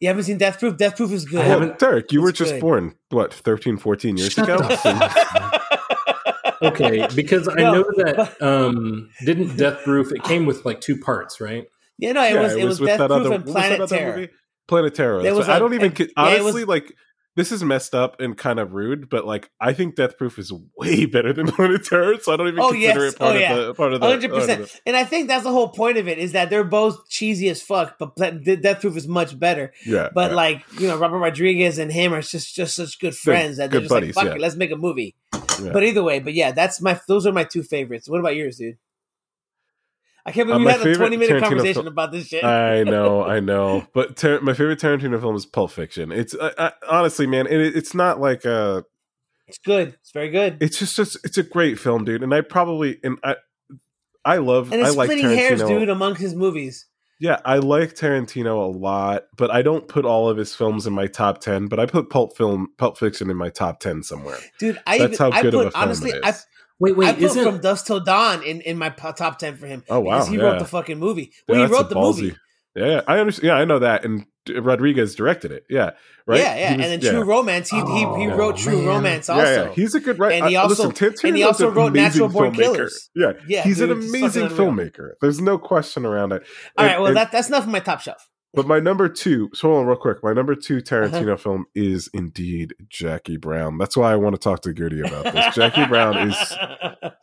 You 0.00 0.08
haven't 0.08 0.24
seen 0.24 0.38
Death 0.38 0.60
Proof? 0.60 0.76
Death 0.76 0.96
Proof 0.96 1.12
is 1.12 1.24
good. 1.24 1.40
I 1.40 1.44
haven't- 1.44 1.78
Derek, 1.78 2.10
you 2.12 2.22
were 2.22 2.32
just 2.32 2.52
good. 2.52 2.60
born 2.60 2.94
what 3.10 3.34
13, 3.34 3.76
14 3.76 4.16
years 4.16 4.32
Shut 4.32 4.48
ago. 4.48 4.58
the 6.60 6.66
Okay, 6.68 7.06
because 7.14 7.48
I 7.48 7.54
No, 7.54 7.72
know 7.74 7.84
that 7.96 8.36
but- 8.38 8.42
um 8.46 9.10
didn't 9.24 9.56
Death 9.56 9.82
Proof 9.84 10.12
it 10.12 10.22
came 10.24 10.46
with 10.46 10.64
like 10.64 10.80
two 10.80 10.98
parts, 10.98 11.40
right? 11.40 11.64
Yeah, 11.98 12.12
no, 12.12 12.22
it 12.24 12.34
Yeah, 12.34 12.42
was 12.42 12.54
it 12.54 12.64
was, 12.64 12.80
with 12.80 12.88
Death 12.88 12.98
Proof 12.98 13.10
other- 13.10 13.34
and 13.34 13.44
what 13.44 13.44
was 13.46 13.54
that 13.54 13.60
Planet 13.76 13.88
Terror. 13.88 14.28
Planet 14.68 14.94
Terror. 14.94 15.22
There 15.22 15.22
That's 15.24 15.38
was 15.38 15.46
what- 15.48 15.54
I 15.54 15.56
a- 15.56 15.60
don't 15.60 15.74
even 15.74 15.86
and- 15.86 15.94
ki- 15.96 16.12
yeah, 16.16 16.22
was- 16.34 16.40
honestly 16.42 16.64
like. 16.64 16.94
This 17.38 17.52
is 17.52 17.62
messed 17.62 17.94
up 17.94 18.20
and 18.20 18.36
kind 18.36 18.58
of 18.58 18.72
rude, 18.74 19.08
but 19.08 19.24
like 19.24 19.48
I 19.60 19.72
think 19.72 19.94
Death 19.94 20.18
Proof 20.18 20.40
is 20.40 20.52
way 20.76 21.06
better 21.14 21.32
than 21.32 21.46
Planet 21.46 21.84
Terror, 21.84 22.18
so 22.20 22.32
I 22.32 22.36
don't 22.36 22.48
even 22.48 22.58
Oh, 22.58 22.72
consider 22.72 23.04
yes. 23.04 23.12
it 23.14 23.18
part 23.18 23.36
Oh, 23.36 23.38
yeah. 23.38 23.54
of 23.54 23.66
the 23.68 23.74
part 23.74 23.92
of 23.92 24.00
the 24.00 24.06
Hundred 24.08 24.30
percent, 24.32 24.80
and 24.84 24.96
I 24.96 25.04
think 25.04 25.28
that's 25.28 25.44
the 25.44 25.52
whole 25.52 25.68
point 25.68 25.98
of 25.98 26.08
it 26.08 26.18
is 26.18 26.32
that 26.32 26.50
they're 26.50 26.64
both 26.64 27.08
cheesy 27.08 27.48
as 27.48 27.62
fuck, 27.62 27.96
but 27.96 28.16
Death 28.42 28.80
Proof 28.80 28.96
is 28.96 29.06
much 29.06 29.38
better. 29.38 29.72
Yeah, 29.86 30.08
But 30.12 30.32
yeah. 30.32 30.36
like 30.36 30.64
you 30.80 30.88
know, 30.88 30.98
Robert 30.98 31.18
Rodriguez 31.18 31.78
and 31.78 31.92
him 31.92 32.12
are 32.12 32.22
just 32.22 32.56
just 32.56 32.74
such 32.74 32.98
good 32.98 33.16
friends 33.16 33.58
that 33.58 33.70
they're 33.70 33.80
good 33.80 33.84
just 33.84 33.90
buddies, 33.94 34.16
like, 34.16 34.24
"Fuck 34.24 34.32
yeah. 34.32 34.36
it, 34.36 34.40
let's 34.40 34.56
make 34.56 34.72
a 34.72 34.76
movie." 34.76 35.14
But 35.60 35.84
either 35.84 36.02
way, 36.02 36.18
but 36.18 36.34
yeah, 36.34 36.50
that's 36.52 36.80
my 36.80 37.00
those 37.06 37.24
are 37.26 37.32
my 37.32 37.44
two 37.44 37.62
favorites. 37.62 38.08
What 38.08 38.18
about 38.20 38.34
yours, 38.36 38.58
dude? 38.58 38.78
I 40.26 40.32
can't 40.32 40.50
Uh, 40.50 40.58
believe 40.58 40.66
we 40.66 40.72
had 40.72 40.86
a 40.86 40.94
twenty 40.94 41.16
minute 41.16 41.36
Tarantino 41.42 41.48
conversation 41.48 41.74
film- 41.74 41.86
about 41.88 42.12
this 42.12 42.26
shit. 42.28 42.44
I 42.44 42.82
know, 42.82 43.22
I 43.24 43.40
know. 43.40 43.86
But 43.94 44.16
Tar- 44.16 44.40
my 44.40 44.52
favorite 44.52 44.78
Tarantino 44.78 45.18
film 45.20 45.36
is 45.36 45.46
Pulp 45.46 45.70
Fiction. 45.70 46.12
It's 46.12 46.34
uh, 46.34 46.52
uh, 46.58 46.70
honestly, 46.88 47.26
man, 47.26 47.46
it, 47.46 47.60
it's 47.76 47.94
not 47.94 48.20
like 48.20 48.44
a. 48.44 48.84
it's 49.46 49.58
good. 49.58 49.96
It's 50.00 50.12
very 50.12 50.28
good. 50.30 50.58
It's 50.60 50.78
just, 50.78 50.96
just 50.96 51.16
it's 51.24 51.38
a 51.38 51.42
great 51.42 51.78
film, 51.78 52.04
dude. 52.04 52.22
And 52.22 52.34
I 52.34 52.42
probably 52.42 52.98
and 53.02 53.18
I, 53.24 53.36
I 54.24 54.36
love 54.38 54.72
and 54.72 54.82
it's 54.82 54.90
I 54.90 54.94
like 54.94 55.06
splitting 55.06 55.26
Tarantino. 55.26 55.34
hairs, 55.36 55.62
dude, 55.62 55.88
among 55.88 56.16
his 56.16 56.34
movies. 56.34 56.86
Yeah, 57.20 57.40
I 57.44 57.56
like 57.58 57.94
Tarantino 57.96 58.62
a 58.62 58.70
lot, 58.78 59.24
but 59.36 59.50
I 59.50 59.62
don't 59.62 59.88
put 59.88 60.04
all 60.04 60.28
of 60.28 60.36
his 60.36 60.54
films 60.54 60.86
in 60.86 60.92
my 60.92 61.08
top 61.08 61.40
ten. 61.40 61.66
But 61.66 61.80
I 61.80 61.86
put 61.86 62.10
Pulp 62.10 62.36
Film, 62.36 62.68
Pulp 62.78 62.96
Fiction 62.98 63.28
in 63.30 63.36
my 63.36 63.48
top 63.48 63.80
ten 63.80 64.02
somewhere. 64.04 64.36
Dude, 64.60 64.78
I 64.86 64.98
That's 64.98 65.14
even, 65.14 65.32
how 65.32 65.36
I 65.38 65.42
good 65.42 65.54
of 65.54 65.60
a 65.60 65.70
film 65.70 65.82
honestly, 65.82 66.10
it 66.10 66.20
I, 66.24 66.34
is. 66.80 66.94
Wait, 66.94 66.94
I 66.94 66.98
wait, 66.98 67.14
put 67.16 67.22
isn't 67.24 67.44
from 67.44 67.60
Dusk 67.60 67.86
Till 67.86 68.00
Dawn 68.00 68.42
in, 68.42 68.60
in 68.62 68.78
my 68.78 68.90
top 68.90 69.38
ten 69.38 69.56
for 69.56 69.66
him. 69.66 69.82
Oh, 69.88 70.00
wow, 70.00 70.16
because 70.18 70.28
he 70.28 70.36
yeah. 70.36 70.42
wrote 70.42 70.58
the 70.58 70.64
fucking 70.64 70.98
movie. 70.98 71.32
Yeah, 71.48 71.54
Well, 71.56 71.66
he 71.66 71.72
wrote 71.72 71.88
the 71.88 71.94
ballsy- 71.96 72.22
movie. 72.22 72.36
Yeah, 72.76 73.00
I 73.08 73.18
understand. 73.18 73.46
Yeah, 73.46 73.54
I 73.54 73.64
know 73.64 73.80
that, 73.80 74.04
and 74.04 74.24
Rodriguez 74.54 75.14
directed 75.16 75.50
it. 75.50 75.64
Yeah, 75.68 75.90
right. 76.26 76.38
Yeah, 76.38 76.54
yeah, 76.56 76.76
was- 76.76 76.84
and 76.86 76.92
then 76.92 77.00
yeah. 77.00 77.10
True 77.10 77.24
Romance. 77.24 77.70
He 77.70 77.76
he, 77.76 77.82
he 77.82 78.04
Oh, 78.06 78.36
wrote 78.36 78.56
True. 78.56 78.86
Romance 78.86 79.28
Yeah, 79.28 79.34
also. 79.34 79.64
yeah, 79.66 79.72
he's 79.72 79.94
a 79.96 80.00
good 80.00 80.18
writer. 80.20 80.34
Uh, 80.34 80.38
and 80.38 80.48
he 80.48 80.56
also- 80.56 80.88
listen, 80.90 81.14
and 81.24 81.36
he 81.36 81.42
also 81.42 81.70
wrote 81.70 81.92
Natural 81.92 82.28
Born 82.28 82.52
filmmaker. 82.52 82.56
Killers. 82.56 83.10
Yeah, 83.16 83.32
Yeah, 83.48 83.62
he's 83.64 83.80
an 83.80 83.88
dude, 83.88 83.98
it's 83.98 84.08
amazing 84.08 84.48
fucking 84.48 84.58
unreal. 84.68 84.90
filmmaker. 84.90 85.10
There's 85.20 85.40
no 85.40 85.58
question 85.58 86.06
around 86.06 86.32
it. 86.32 86.44
All 86.76 86.84
right, 86.84 86.92
And- 86.92 87.00
well 87.02 87.08
and- 87.08 87.16
that 87.16 87.32
that's 87.32 87.48
enough 87.48 87.64
of 87.64 87.70
my 87.70 87.80
top 87.80 88.00
shelf. 88.00 88.28
But 88.54 88.66
my 88.66 88.80
number 88.80 89.08
two, 89.10 89.50
so 89.52 89.68
hold 89.68 89.80
on 89.80 89.86
real 89.86 89.96
quick. 89.96 90.22
My 90.22 90.32
number 90.32 90.54
two 90.54 90.78
Uh-huh. 90.78 90.82
Tarantino 91.08 91.38
film 91.38 91.66
is 91.74 92.08
indeed 92.14 92.74
Jackie 92.88 93.36
Brown. 93.36 93.76
That's 93.78 93.96
why 93.96 94.10
I 94.12 94.16
want 94.16 94.34
to 94.36 94.40
talk 94.40 94.62
to 94.62 94.72
Goody 94.72 95.00
about 95.00 95.24
this. 95.32 95.54
Jackie 95.54 95.84
Brown 95.86 96.16
is 96.30 96.54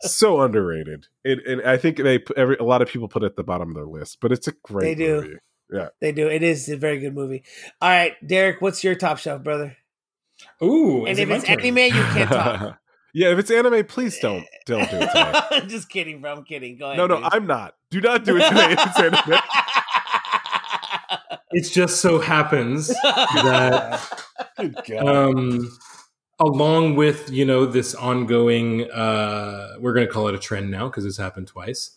so 0.02 0.40
underrated. 0.40 1.06
It, 1.24 1.40
and 1.46 1.62
I 1.62 1.76
think 1.78 1.96
they 1.98 2.22
every 2.36 2.56
a 2.58 2.62
lot 2.64 2.80
of 2.80 2.88
people 2.88 3.08
put 3.08 3.22
it 3.22 3.26
at 3.26 3.36
the 3.36 3.42
bottom 3.42 3.70
of 3.70 3.74
their 3.74 3.86
list, 3.86 4.18
but 4.20 4.30
it's 4.32 4.46
a 4.46 4.52
great 4.62 4.84
movie. 4.84 4.94
They 4.94 5.04
do. 5.06 5.38
movie. 5.70 5.88
They 6.00 6.12
do. 6.12 6.28
It 6.28 6.42
is 6.44 6.68
a 6.68 6.76
very 6.76 7.00
good 7.00 7.14
movie. 7.14 7.42
All 7.82 7.88
right, 7.88 8.14
Derek, 8.24 8.60
what's 8.60 8.84
your 8.84 8.94
top 8.94 9.18
shelf, 9.18 9.42
brother? 9.42 9.76
Ooh, 10.62 11.06
and 11.06 11.18
if 11.18 11.28
it's 11.28 11.44
turn? 11.44 11.58
anime, 11.60 11.78
you 11.78 11.90
can't 11.90 12.30
talk. 12.30 12.78
yeah, 13.14 13.32
if 13.32 13.38
it's 13.40 13.50
anime, 13.50 13.84
please 13.86 14.18
don't 14.20 14.44
don't 14.64 14.88
do 14.90 14.96
it 14.98 15.08
today. 15.08 15.66
Just 15.66 15.88
kidding, 15.88 16.20
bro. 16.20 16.34
I'm 16.34 16.44
kidding. 16.44 16.76
Go 16.78 16.86
ahead. 16.86 16.98
No, 16.98 17.06
no, 17.08 17.16
dude. 17.16 17.28
I'm 17.32 17.46
not. 17.46 17.74
Do 17.90 18.00
not 18.00 18.24
do 18.24 18.36
it 18.36 18.48
today 18.48 18.72
if 18.72 18.86
it's 18.86 19.00
anime. 19.00 19.40
It 21.52 21.62
just 21.62 22.00
so 22.00 22.18
happens 22.18 22.88
that 22.88 24.00
um 24.98 25.70
along 26.40 26.96
with 26.96 27.30
you 27.30 27.44
know 27.44 27.64
this 27.66 27.94
ongoing 27.94 28.90
uh 28.90 29.74
we're 29.78 29.94
going 29.94 30.06
to 30.06 30.12
call 30.12 30.28
it 30.28 30.34
a 30.34 30.38
trend 30.38 30.70
now 30.70 30.88
because 30.88 31.04
it's 31.04 31.16
happened 31.16 31.46
twice. 31.46 31.92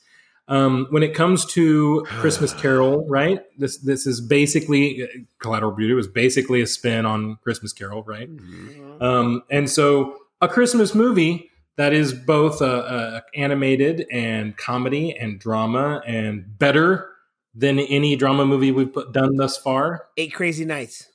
Um 0.47 0.87
when 0.91 1.03
it 1.03 1.13
comes 1.13 1.45
to 1.53 2.05
christmas 2.19 2.53
carol 2.61 3.05
right 3.07 3.41
this 3.57 3.77
this 3.77 4.05
is 4.07 4.21
basically 4.21 5.27
collateral 5.39 5.71
beauty 5.71 5.93
was 5.93 6.07
basically 6.07 6.61
a 6.61 6.67
spin 6.67 7.05
on 7.05 7.37
christmas 7.43 7.73
carol 7.73 8.03
right? 8.03 8.29
Mhm. 8.29 9.01
um 9.01 9.43
and 9.49 9.69
so 9.69 10.15
a 10.41 10.47
christmas 10.47 10.95
movie 10.95 11.49
that 11.75 11.93
is 11.93 12.13
both 12.13 12.61
uh, 12.61 12.65
uh, 12.65 13.21
animated 13.35 14.05
and 14.11 14.57
comedy 14.57 15.15
and 15.15 15.39
drama 15.39 16.01
and 16.05 16.57
better 16.59 17.09
than 17.53 17.79
any 17.79 18.15
drama 18.15 18.45
movie 18.45 18.71
we've 18.71 18.93
put, 18.93 19.11
done 19.11 19.35
thus 19.35 19.57
far 19.57 20.05
Eight 20.17 20.33
Crazy 20.33 20.65
Nights. 20.65 21.07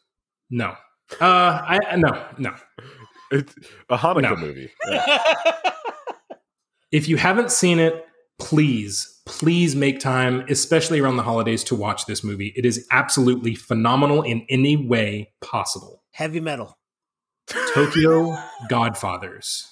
no 0.51 0.75
uh 1.21 1.61
i 1.67 1.97
no 1.97 2.27
no 2.39 2.55
It's 3.31 3.55
a 3.89 3.97
Hanukkah 3.97 4.23
No. 4.23 4.37
movie. 4.37 4.71
Yeah. 4.87 5.23
if 6.93 7.09
you 7.09 7.17
haven't 7.17 7.51
seen 7.51 7.79
it, 7.81 8.07
please, 8.39 9.21
please 9.27 9.75
make 9.75 9.99
time, 9.99 10.45
especially 10.49 11.01
around 11.01 11.17
the 11.17 11.23
holidays, 11.25 11.65
to 11.65 11.75
watch 11.75 12.07
this 12.07 12.23
movie. 12.23 12.53
It 12.57 12.65
is 12.65 12.87
absolutely 12.93 13.55
phenomenal 13.55 14.23
in 14.23 14.47
any 14.49 14.77
way 14.77 15.33
possible. 15.41 16.03
Heavy 16.13 16.41
metal. 16.41 16.79
Tokyo 17.75 18.37
Godfathers. 18.69 19.67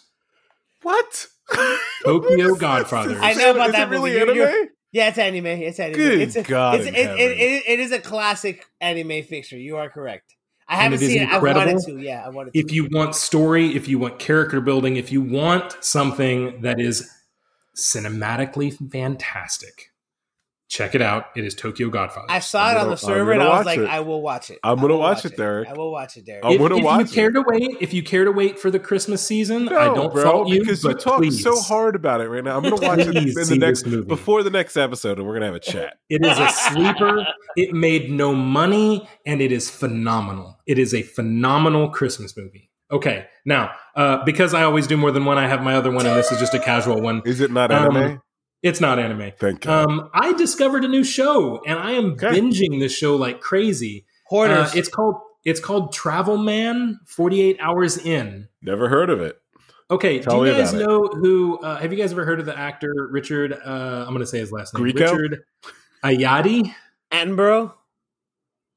What? 0.82 1.26
Tokyo 2.04 2.54
Godfathers. 2.56 3.18
I 3.20 3.34
know 3.34 3.52
about 3.52 3.68
Is 3.68 3.72
that 3.74 3.88
it 3.88 3.90
really 3.90 4.18
movie. 4.18 4.32
You're- 4.34 4.50
anime? 4.50 4.68
Yeah, 4.92 5.08
it's 5.08 5.18
anime. 5.18 5.46
It's 5.46 5.80
anime. 5.80 5.96
Good 5.96 6.20
it's 6.20 6.36
a, 6.36 6.42
God 6.42 6.80
It's, 6.80 6.86
it, 6.86 6.94
it, 6.94 7.18
it, 7.18 7.62
it 7.66 7.80
is 7.80 7.92
a 7.92 7.98
classic 7.98 8.66
anime 8.80 9.22
fixture. 9.24 9.56
You 9.56 9.78
are 9.78 9.88
correct. 9.88 10.36
I 10.68 10.76
haven't 10.76 10.98
seen 10.98 11.22
it. 11.22 11.28
I 11.28 11.38
wanted 11.38 11.78
to. 11.80 11.98
Yeah, 11.98 12.22
I 12.24 12.28
wanted 12.28 12.52
to. 12.52 12.58
If 12.58 12.72
you 12.72 12.88
want 12.90 13.14
story, 13.14 13.74
if 13.74 13.88
you 13.88 13.98
want 13.98 14.18
character 14.18 14.60
building, 14.60 14.96
if 14.96 15.10
you 15.10 15.20
want 15.20 15.76
something 15.80 16.60
that 16.62 16.78
is 16.78 17.10
cinematically 17.76 18.90
fantastic, 18.90 19.91
check 20.72 20.94
it 20.94 21.02
out. 21.02 21.26
It 21.36 21.44
is 21.44 21.54
Tokyo 21.54 21.90
Godfathers. 21.90 22.30
I 22.30 22.38
saw 22.38 22.70
it 22.70 22.76
I'm 22.76 22.84
on 22.84 22.90
the 22.90 22.96
server 22.96 23.34
I'm 23.34 23.40
and 23.40 23.48
I 23.48 23.58
was 23.58 23.66
like, 23.66 23.78
it. 23.78 23.88
I 23.88 24.00
will 24.00 24.22
watch 24.22 24.50
it. 24.50 24.58
I'm 24.64 24.76
gonna 24.76 24.94
will 24.94 25.00
watch 25.00 25.24
it, 25.26 25.36
Derek. 25.36 25.68
I 25.68 25.74
will 25.74 25.92
watch 25.92 26.16
it, 26.16 26.24
Derek. 26.24 26.44
I'm 26.44 26.52
if, 26.52 26.58
gonna 26.58 26.78
if 26.78 26.84
watch 26.84 26.98
you 27.00 27.04
it. 27.04 27.12
care 27.12 27.30
to 27.30 27.44
wait, 27.46 27.76
if 27.80 27.92
you 27.92 28.02
care 28.02 28.24
to 28.24 28.32
wait 28.32 28.58
for 28.58 28.70
the 28.70 28.78
Christmas 28.78 29.24
season, 29.24 29.68
I 29.68 29.94
don't 29.94 30.12
bro, 30.12 30.24
fault 30.24 30.48
you 30.48 30.60
because 30.60 30.82
you 30.82 30.90
but 30.90 31.00
talk 31.00 31.18
please. 31.18 31.42
so 31.42 31.60
hard 31.60 31.94
about 31.94 32.22
it 32.22 32.28
right 32.30 32.42
now. 32.42 32.56
I'm 32.56 32.62
gonna 32.62 32.76
watch 32.76 33.00
it 33.00 33.14
in 33.14 33.34
the 33.34 33.56
next 33.58 33.86
movie. 33.86 34.06
before 34.08 34.42
the 34.42 34.50
next 34.50 34.78
episode, 34.78 35.18
and 35.18 35.26
we're 35.28 35.34
gonna 35.34 35.46
have 35.46 35.54
a 35.54 35.60
chat. 35.60 35.98
It 36.08 36.24
is 36.24 36.38
a 36.38 36.48
sleeper. 36.48 37.26
It 37.56 37.72
made 37.74 38.10
no 38.10 38.34
money, 38.34 39.08
and 39.26 39.40
it 39.40 39.50
is 39.52 39.70
phenomenal. 39.70 40.58
It 40.66 40.78
is 40.78 40.94
a 40.94 41.02
phenomenal 41.02 41.90
Christmas 41.90 42.36
movie. 42.36 42.70
Okay, 42.90 43.26
now 43.46 43.72
uh, 43.94 44.24
because 44.24 44.52
I 44.52 44.62
always 44.64 44.86
do 44.86 44.96
more 44.98 45.10
than 45.10 45.24
one, 45.24 45.38
I 45.38 45.48
have 45.48 45.62
my 45.62 45.74
other 45.74 45.90
one, 45.90 46.06
and 46.06 46.16
this 46.16 46.30
is 46.32 46.38
just 46.38 46.52
a 46.54 46.58
casual 46.58 47.00
one. 47.00 47.22
Is 47.24 47.40
it 47.40 47.50
not 47.50 47.70
Um, 47.70 47.96
anime? 47.96 48.22
It's 48.62 48.80
not 48.80 48.98
anime. 48.98 49.32
Thank 49.38 49.62
God. 49.62 49.90
Um, 49.90 50.10
I 50.14 50.32
discovered 50.34 50.84
a 50.84 50.88
new 50.88 51.02
show, 51.04 51.60
and 51.66 51.78
I 51.78 51.92
am 51.92 52.12
Okay. 52.12 52.28
binging 52.28 52.78
this 52.80 52.96
show 52.96 53.16
like 53.16 53.40
crazy. 53.40 54.06
Uh, 54.30 54.70
it's 54.74 54.88
called 54.88 55.16
it's 55.44 55.60
called 55.60 55.92
Travel 55.92 56.38
Man. 56.38 57.00
Forty 57.06 57.40
eight 57.42 57.58
hours 57.60 57.98
in. 57.98 58.48
Never 58.62 58.88
heard 58.88 59.10
of 59.10 59.20
it. 59.20 59.36
Okay, 59.90 60.20
Tell 60.20 60.40
do 60.42 60.48
you 60.48 60.54
guys 60.56 60.72
about 60.72 60.80
it. 60.82 60.86
know 60.86 61.06
who? 61.08 61.58
Uh, 61.58 61.76
have 61.78 61.92
you 61.92 61.98
guys 61.98 62.12
ever 62.12 62.24
heard 62.24 62.40
of 62.40 62.46
the 62.46 62.56
actor 62.58 63.08
Richard? 63.10 63.52
Uh, 63.52 64.04
I'm 64.06 64.14
going 64.14 64.20
to 64.20 64.26
say 64.26 64.38
his 64.38 64.50
last 64.52 64.72
name. 64.74 64.84
Grieco? 64.86 65.12
Richard 65.12 65.42
Ayoade. 66.02 66.72
Attenborough. 67.12 67.72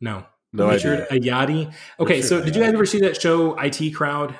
No, 0.01 0.25
No 0.51 0.69
Richard 0.69 1.07
idea. 1.11 1.31
Ayoade. 1.33 1.73
Okay, 2.01 2.15
Richard 2.15 2.27
so 2.27 2.41
did 2.43 2.53
you 2.55 2.61
guys 2.63 2.73
ever 2.73 2.85
see 2.85 2.99
that 2.99 3.21
show 3.21 3.55
IT 3.57 3.91
Crowd? 3.95 4.37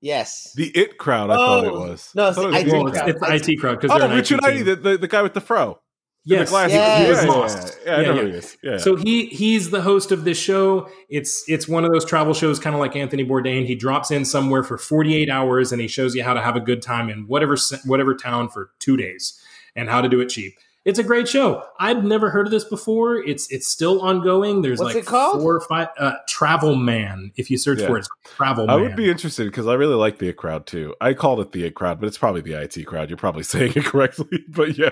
Yes. 0.00 0.52
The 0.54 0.68
It 0.74 0.98
Crowd. 0.98 1.30
I 1.30 1.36
thought 1.36 1.64
it 1.64 1.72
Oh, 1.72 1.80
was. 1.80 2.10
no, 2.14 2.28
it's 2.28 2.36
the 2.36 2.48
it 2.50 2.66
IT 2.66 2.72
Well, 2.72 2.84
The 2.84 2.88
it's, 2.90 3.18
Crowd. 3.18 3.34
it's 3.34 3.48
IT 3.48 3.56
Crowd 3.60 3.80
because 3.80 3.90
oh, 3.96 3.98
they're 3.98 4.10
Oh, 4.12 4.14
Richard 4.16 4.40
IT 4.42 4.44
Ayoade, 4.44 4.64
the, 4.64 4.76
the 4.76 4.98
the 4.98 5.08
guy 5.08 5.22
with 5.22 5.34
the 5.34 5.40
fro. 5.40 5.80
Yes, 6.28 6.50
the 6.50 6.56
yes. 6.68 6.70
he 6.70 6.76
Yeah, 6.76 7.08
was 7.08 7.22
yeah, 7.24 7.30
lost. 7.30 7.78
yeah, 7.86 7.90
yeah. 7.92 7.96
I 7.96 8.00
Yeah, 8.00 8.06
know 8.08 8.14
yeah. 8.14 8.20
who 8.22 8.26
he 8.26 8.32
is. 8.34 8.56
Yeah. 8.62 8.78
So 8.78 8.96
he 8.96 9.26
he's 9.26 9.70
the 9.70 9.80
host 9.80 10.10
of 10.12 10.24
this 10.24 10.36
show. 10.38 10.88
It's 11.08 11.44
it's 11.48 11.68
one 11.68 11.84
of 11.84 11.92
those 11.92 12.04
travel 12.04 12.34
shows, 12.34 12.58
kind 12.58 12.74
of 12.74 12.80
like 12.80 12.96
Anthony 12.96 13.24
Bourdain. 13.24 13.64
He 13.64 13.74
drops 13.76 14.10
in 14.10 14.24
somewhere 14.24 14.62
for 14.64 14.76
48 14.76 15.30
hours 15.30 15.70
and 15.72 15.80
he 15.80 15.86
shows 15.88 16.14
you 16.16 16.24
how 16.24 16.34
to 16.34 16.40
have 16.42 16.56
a 16.56 16.60
good 16.60 16.82
time 16.82 17.08
in 17.08 17.26
whatever 17.28 17.56
whatever 17.84 18.14
town 18.14 18.48
for 18.48 18.70
two 18.80 18.96
days 18.96 19.40
and 19.76 19.88
how 19.88 20.00
to 20.00 20.08
do 20.08 20.20
it 20.20 20.28
cheap. 20.28 20.54
It's 20.86 20.98
a 20.98 21.02
great 21.02 21.28
show. 21.28 21.62
I'd 21.80 22.04
never 22.04 22.30
heard 22.30 22.46
of 22.46 22.52
this 22.52 22.64
before. 22.64 23.16
It's 23.16 23.50
it's 23.52 23.66
still 23.66 24.00
ongoing. 24.00 24.62
There's 24.62 24.78
What's 24.78 24.94
like 24.94 25.02
it 25.02 25.06
called? 25.06 25.42
four 25.42 25.56
or 25.56 25.60
five. 25.60 25.88
Uh, 25.98 26.12
Travel 26.28 26.76
Man. 26.76 27.32
If 27.36 27.50
you 27.50 27.58
search 27.58 27.80
Yeah. 27.80 27.88
for 27.88 27.96
it, 27.96 28.00
it's 28.00 28.08
Travel 28.36 28.66
man. 28.68 28.76
I 28.76 28.78
Man. 28.78 28.86
would 28.90 28.96
be 28.96 29.10
interested 29.10 29.46
because 29.46 29.66
I 29.66 29.74
really 29.74 29.96
like 29.96 30.18
the 30.18 30.28
It 30.28 30.36
Crowd 30.36 30.64
too. 30.66 30.94
I 31.00 31.12
called 31.12 31.40
it 31.40 31.50
the 31.52 31.64
It 31.64 31.74
Crowd, 31.74 31.98
but 32.00 32.06
it's 32.06 32.16
probably 32.16 32.40
the 32.40 32.54
IT 32.54 32.86
Crowd. 32.86 33.10
You're 33.10 33.16
probably 33.16 33.42
saying 33.52 33.72
it 33.74 33.84
correctly, 33.84 34.44
but 34.48 34.78
yeah. 34.78 34.90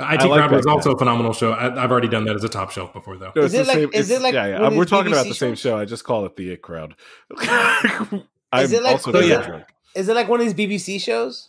I 0.00 0.24
like 0.24 0.40
Crowd 0.40 0.50
was 0.52 0.66
also 0.66 0.90
guy. 0.90 0.94
a 0.96 0.98
phenomenal 0.98 1.32
show. 1.32 1.52
I, 1.52 1.82
I've 1.82 1.90
already 1.92 2.08
done 2.08 2.24
that 2.24 2.34
as 2.34 2.42
a 2.42 2.48
top 2.48 2.72
shelf 2.72 2.92
before, 2.92 3.16
though. 3.18 3.32
No, 3.36 3.42
Is 3.42 3.54
it 3.54 3.66
like- 3.68 3.76
same- 3.76 3.90
is 3.94 4.10
it 4.10 4.20
like 4.20 4.34
yeah, 4.34 4.46
yeah. 4.46 4.68
We're 4.68 4.80
these 4.84 4.90
talking 4.90 5.12
about 5.12 5.26
the 5.26 5.34
same 5.34 5.52
shows? 5.52 5.60
show. 5.60 5.78
I 5.78 5.84
just 5.84 6.02
call 6.04 6.26
it 6.26 6.34
the 6.36 6.50
It 6.50 6.60
Crowd. 6.60 6.96
I'm 7.38 8.64
Is 8.64 8.72
it 8.72 8.82
like- 8.82 8.92
also 8.94 9.12
so 9.12 9.18
very 9.20 9.28
yeah. 9.30 9.62
Is 9.94 10.08
it 10.08 10.14
like 10.14 10.28
one 10.28 10.40
of 10.40 10.54
these 10.54 10.54
BBC 10.68 11.00
shows? 11.00 11.47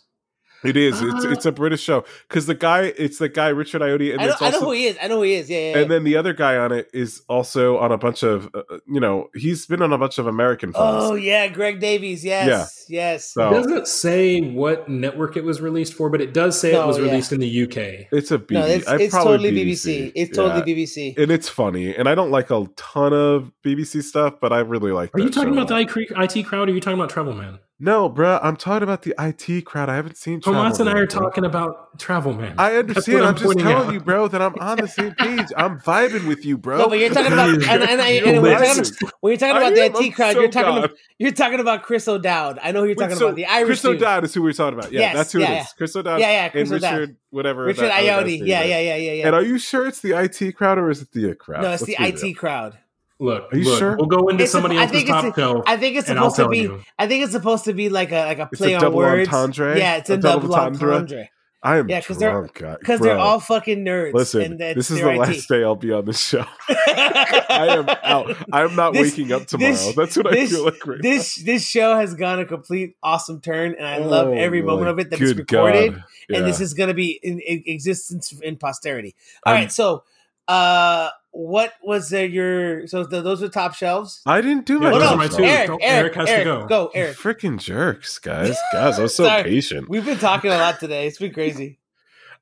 It 0.62 0.76
is. 0.76 1.00
It's 1.00 1.24
Uh, 1.24 1.30
it's 1.30 1.46
a 1.46 1.52
British 1.52 1.80
show 1.82 2.04
because 2.28 2.46
the 2.46 2.54
guy, 2.54 2.92
it's 2.98 3.18
the 3.18 3.28
guy 3.28 3.48
Richard 3.48 3.80
Ayoade, 3.80 4.12
and 4.12 4.20
I 4.20 4.26
know, 4.26 4.32
it's 4.32 4.42
I 4.42 4.50
know 4.50 4.54
also 4.56 4.66
who 4.66 4.72
he 4.72 4.86
is. 4.86 4.96
I 5.02 5.08
know 5.08 5.16
who 5.16 5.22
he 5.22 5.34
is. 5.34 5.48
Yeah, 5.48 5.58
yeah. 5.58 5.64
yeah. 5.76 5.78
and 5.82 5.90
then 5.90 6.04
the 6.04 6.16
other 6.16 6.32
guy 6.34 6.56
on 6.56 6.70
it 6.72 6.90
is 6.92 7.22
also 7.28 7.78
on 7.78 7.92
a 7.92 7.98
bunch 7.98 8.22
of 8.22 8.50
uh, 8.54 8.62
you 8.86 9.00
know 9.00 9.28
he's 9.34 9.64
been 9.66 9.80
on 9.82 9.92
a 9.92 9.98
bunch 9.98 10.18
of 10.18 10.26
American 10.26 10.72
films. 10.72 11.04
oh 11.04 11.14
yeah, 11.14 11.48
Greg 11.48 11.80
Davies. 11.80 12.24
Yes, 12.24 12.86
Yeah. 12.88 13.12
yes. 13.12 13.32
So- 13.32 13.48
It 13.50 13.52
doesn't 13.54 13.88
say 13.88 14.40
what 14.40 14.88
network 14.88 15.36
it 15.36 15.44
was 15.44 15.60
released 15.60 15.94
for, 15.94 16.10
but 16.10 16.20
it 16.20 16.34
does 16.34 16.60
say 16.60 16.72
No, 16.72 16.84
it 16.84 16.86
was 16.86 16.98
yeah. 16.98 17.04
released 17.04 17.32
in 17.32 17.40
the 17.40 17.62
UK. 17.64 18.08
It's 18.12 18.30
a 18.30 18.38
BBC. 18.38 18.52
no, 18.52 18.66
it's, 18.66 18.90
it's 18.90 19.14
probably 19.14 19.32
totally 19.38 19.64
BBC. 19.64 20.12
It's 20.14 20.36
totally 20.36 20.60
Yeah. 20.72 20.84
BBC. 20.84 21.16
and 21.16 21.30
it's 21.30 21.48
funny. 21.48 21.94
And 21.94 22.08
I 22.08 22.14
don't 22.14 22.30
like 22.30 22.50
a 22.50 22.66
ton 22.76 23.12
of 23.12 23.50
BBC 23.64 24.02
stuff, 24.02 24.34
but 24.40 24.52
I 24.52 24.58
really 24.60 24.92
like. 24.92 25.14
Are 25.14 25.20
you 25.20 25.30
talking 25.30 25.54
show 25.54 25.60
about 25.62 25.68
the 25.68 25.74
lot. 25.74 25.96
IT 25.96 26.36
IT 26.36 26.44
crowd 26.46 26.68
or 26.68 26.72
are 26.72 26.74
you 26.74 26.80
talking 26.80 26.98
about 26.98 27.10
Travel 27.10 27.32
Man? 27.34 27.58
No, 27.82 28.10
bruh, 28.10 28.38
I'm 28.42 28.56
talking 28.56 28.82
about 28.82 29.02
the 29.02 29.14
IT 29.18 29.64
crowd. 29.64 29.88
I 29.88 29.96
haven't 29.96 30.18
seen. 30.18 30.42
Tomas 30.42 30.76
Travel 30.76 30.88
and 30.88 30.98
I 30.98 31.00
are 31.00 31.06
bro. 31.06 31.20
talking 31.22 31.44
about 31.46 31.98
Travel 31.98 32.34
Man. 32.34 32.54
I 32.58 32.76
understand. 32.76 33.20
I'm, 33.20 33.28
I'm 33.28 33.36
just 33.36 33.58
telling 33.58 33.86
out. 33.88 33.92
you, 33.94 34.00
bro, 34.00 34.28
that 34.28 34.42
I'm 34.42 34.54
on 34.60 34.76
the 34.76 34.86
same 34.86 35.14
page. 35.14 35.46
I'm 35.56 35.80
vibing 35.80 36.28
with 36.28 36.44
you, 36.44 36.58
bro. 36.58 36.76
No, 36.76 36.88
but 36.90 36.98
you're 36.98 37.08
talking 37.08 37.32
about 37.32 37.48
and, 37.48 37.64
and, 37.64 37.82
and, 37.82 38.00
and 38.00 38.42
when, 38.42 38.50
you're 38.50 38.74
talking, 38.74 39.08
when 39.20 39.30
you're 39.30 39.38
talking 39.38 39.56
about 39.56 39.74
the 39.74 39.84
am, 39.84 39.96
I'm 39.96 40.04
IT 40.04 40.10
crowd, 40.14 40.34
so 40.34 40.40
you're 40.40 40.50
talking 40.50 40.76
about, 40.76 40.90
you're 41.18 41.32
talking 41.32 41.60
about 41.60 41.82
Chris 41.82 42.06
O'Dowd. 42.06 42.58
I 42.62 42.72
know 42.72 42.80
who 42.80 42.88
you're 42.88 42.96
Wait, 42.96 43.04
talking 43.04 43.16
so 43.16 43.26
about 43.28 43.36
the 43.36 43.46
Irish 43.46 43.66
Chris 43.66 43.82
dude. 43.82 43.96
O'Dowd 43.96 44.24
is 44.24 44.34
who 44.34 44.42
we're 44.42 44.52
talking 44.52 44.78
about. 44.78 44.92
Yeah, 44.92 45.00
Yes, 45.00 45.14
that's 45.14 45.32
who 45.32 45.38
yeah, 45.40 45.50
it 45.50 45.54
yeah. 45.54 45.66
Chris 45.78 45.96
O'Dowd. 45.96 46.20
Yeah, 46.20 46.30
yeah, 46.30 46.48
Chris 46.50 46.70
and 46.70 46.76
O'Dowd. 46.76 46.98
Richard, 47.00 47.16
whatever. 47.30 47.64
Richard 47.64 47.84
that 47.84 47.92
other 47.92 48.06
guy's 48.06 48.24
Ayoade. 48.24 48.38
name 48.40 48.46
Yeah, 48.46 48.62
yeah, 48.62 48.80
yeah, 48.80 48.96
yeah, 48.96 49.12
yeah. 49.12 49.26
And 49.26 49.34
are 49.34 49.42
you 49.42 49.58
sure 49.58 49.86
it's 49.86 50.00
the 50.00 50.12
IT 50.12 50.54
crowd 50.54 50.76
or 50.76 50.90
is 50.90 51.00
it 51.00 51.12
the 51.12 51.34
crowd? 51.34 51.62
no, 51.62 51.70
it's 51.70 51.88
Let's 51.88 52.18
the 52.18 52.28
IT 52.28 52.34
crowd. 52.34 52.76
Look, 53.20 53.52
Are 53.52 53.56
you 53.56 53.64
look, 53.64 53.78
sure? 53.78 53.96
we'll 53.96 54.06
go 54.06 54.26
into 54.28 54.42
It's 54.44 54.52
somebody 54.52 54.76
a- 54.76 54.80
I 54.80 54.82
else's 54.84 55.04
top 55.04 55.24
a- 55.24 55.40
shelf. 55.40 55.64
I 55.66 55.76
think 55.76 55.96
it's 55.96 56.08
supposed 56.08 56.36
to 56.36 56.48
be. 56.48 56.58
you. 56.58 56.82
I 56.98 57.06
think 57.06 57.22
it's 57.22 57.32
supposed 57.32 57.64
to 57.66 57.72
be 57.74 57.88
like 57.88 58.10
a 58.10 58.24
like 58.24 58.38
a 58.38 58.48
It's 58.50 58.60
play 58.60 58.72
a 58.72 58.76
on 58.76 58.82
double 58.82 58.96
words. 58.98 59.28
entendre? 59.28 59.78
Yeah, 59.78 59.96
it's 59.96 60.10
A 60.10 60.14
a, 60.14 60.16
double 60.16 60.48
double 60.48 60.54
entendre? 60.56 60.94
entendre. 60.96 61.28
I 61.62 61.76
am 61.76 61.90
Yeah, 61.90 62.00
'cause 62.00 62.16
they're- 62.16 62.30
drunk, 62.30 62.78
because 62.80 63.00
they're 63.00 63.18
all 63.18 63.38
fucking 63.38 63.84
nerds. 63.84 64.14
Listen, 64.14 64.40
and 64.40 64.58
this 64.58 64.90
is 64.90 64.98
the 64.98 65.10
IT. 65.10 65.18
last 65.18 65.46
day 65.46 65.62
I'll 65.62 65.76
be 65.76 65.92
on 65.92 66.06
this 66.06 66.18
show. 66.18 66.46
I 66.70 67.66
am 67.78 67.86
out. 68.02 68.34
I'm 68.50 68.74
not 68.76 68.94
This- 68.94 69.10
waking 69.12 69.30
up 69.32 69.46
tomorrow. 69.46 69.72
this- 69.72 69.94
That's 69.94 70.16
what 70.16 70.30
this- 70.30 70.52
I 70.52 70.56
feel 70.56 70.64
like 70.64 70.86
right 70.86 71.02
this 71.02 71.34
this 71.34 71.62
show 71.66 71.96
has 71.96 72.14
gone 72.14 72.38
a 72.40 72.46
complete 72.46 72.96
awesome 73.02 73.42
turn, 73.42 73.74
and 73.76 73.86
I 73.86 73.98
love 73.98 74.28
Oh, 74.28 74.32
every 74.32 74.62
moment 74.62 74.88
of 74.88 74.98
it 75.00 75.10
that 75.10 75.20
it's 75.20 75.34
recorded. 75.38 75.92
God. 75.96 76.04
and 76.30 76.38
Yeah. 76.38 76.42
this 76.44 76.60
is 76.62 76.72
going 76.72 76.88
to 76.88 76.94
be 76.94 77.20
in, 77.22 77.40
in 77.40 77.62
existence 77.66 78.32
in 78.42 78.56
posterity. 78.56 79.14
All 79.44 79.52
I'm- 79.52 79.62
right, 79.64 79.72
so 79.72 80.04
uh, 80.48 81.10
what 81.32 81.72
was 81.82 82.12
uh, 82.12 82.18
your 82.18 82.86
so 82.86 83.04
th- 83.04 83.22
those 83.24 83.42
are 83.42 83.48
top 83.48 83.74
shelves? 83.74 84.20
I 84.26 84.40
didn't 84.40 84.66
do 84.66 84.78
my 84.80 84.90
Yeah, 84.92 84.98
those 84.98 85.12
are 85.12 85.16
my 85.16 85.28
two. 85.28 85.44
Eric, 85.44 85.66
Don't- 85.68 85.82
Eric, 85.82 86.00
Eric 86.00 86.14
has 86.16 86.28
to 86.28 86.34
Eric, 86.34 86.44
go. 86.44 86.66
go, 86.66 86.90
You 86.94 87.02
Eric. 87.02 87.16
freaking 87.16 87.58
jerks, 87.60 88.18
guys. 88.18 88.56
Guys, 88.72 88.98
I 88.98 89.02
was 89.02 89.14
so 89.14 89.24
Sorry. 89.24 89.42
patient. 89.44 89.88
We've 89.88 90.04
been 90.04 90.18
talking 90.18 90.50
a 90.50 90.56
lot 90.56 90.80
today. 90.80 91.06
It's 91.06 91.18
been 91.18 91.32
crazy. 91.32 91.78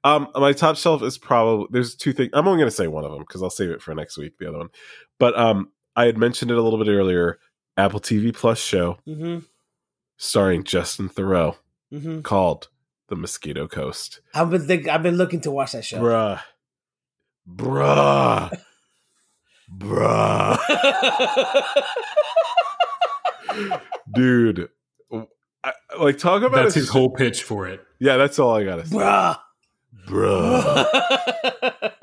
Um, 0.05 0.29
my 0.35 0.53
top 0.53 0.77
shelf 0.77 1.03
is 1.03 1.19
probably 1.19 1.67
there's 1.71 1.95
two 1.97 2.13
things. 2.13 2.31
I'm 2.33 2.47
only 2.47 2.59
going 2.61 2.71
to 2.71 2.75
say 2.77 2.87
one 2.87 3.05
of 3.05 3.11
them 3.11 3.21
because 3.21 3.43
I'll 3.43 3.51
save 3.51 3.71
it 3.71 3.83
for 3.83 3.95
next 3.95 4.17
week. 4.17 4.39
The 4.39 4.49
other 4.49 4.59
one, 4.59 4.69
but 5.19 5.37
um, 5.39 5.71
I 5.97 6.05
had 6.07 6.17
mentioned 6.17 6.51
it 6.51 6.57
a 6.57 6.63
little 6.63 6.79
bit 6.83 6.91
earlier. 6.91 7.39
Apple 7.77 8.01
TV 8.01 8.35
Plus 8.35 8.59
show 8.59 8.99
hmm 9.05 9.39
starring 10.17 10.65
Justin 10.65 11.09
Theroux 11.09 11.55
hmm 11.91 12.21
called 12.23 12.69
The 13.09 13.17
Mosquito 13.17 13.69
Coast. 13.69 14.21
I've 14.35 14.51
been 14.51 14.67
think, 14.67 14.89
I've 14.89 15.03
been 15.03 15.17
looking 15.17 15.41
to 15.43 15.51
watch 15.51 15.73
that 15.73 15.85
show. 15.85 15.99
Bruh, 16.01 16.41
bruh, 17.49 18.51
bruh, 19.77 20.59
dude. 24.15 24.69
I, 25.65 25.73
like 25.99 26.19
talk 26.19 26.43
about 26.43 26.65
That's 26.65 26.77
a 26.77 26.81
his 26.81 26.89
whole 26.89 27.11
pitch 27.11 27.43
for 27.43 27.67
it. 27.67 27.85
Yeah, 27.99 28.17
that's 28.17 28.39
all 28.39 28.55
I 28.55 28.65
gotta 28.65 28.87
say. 28.87 28.97
Bruh. 28.97 29.39
Bruh. 30.07 30.85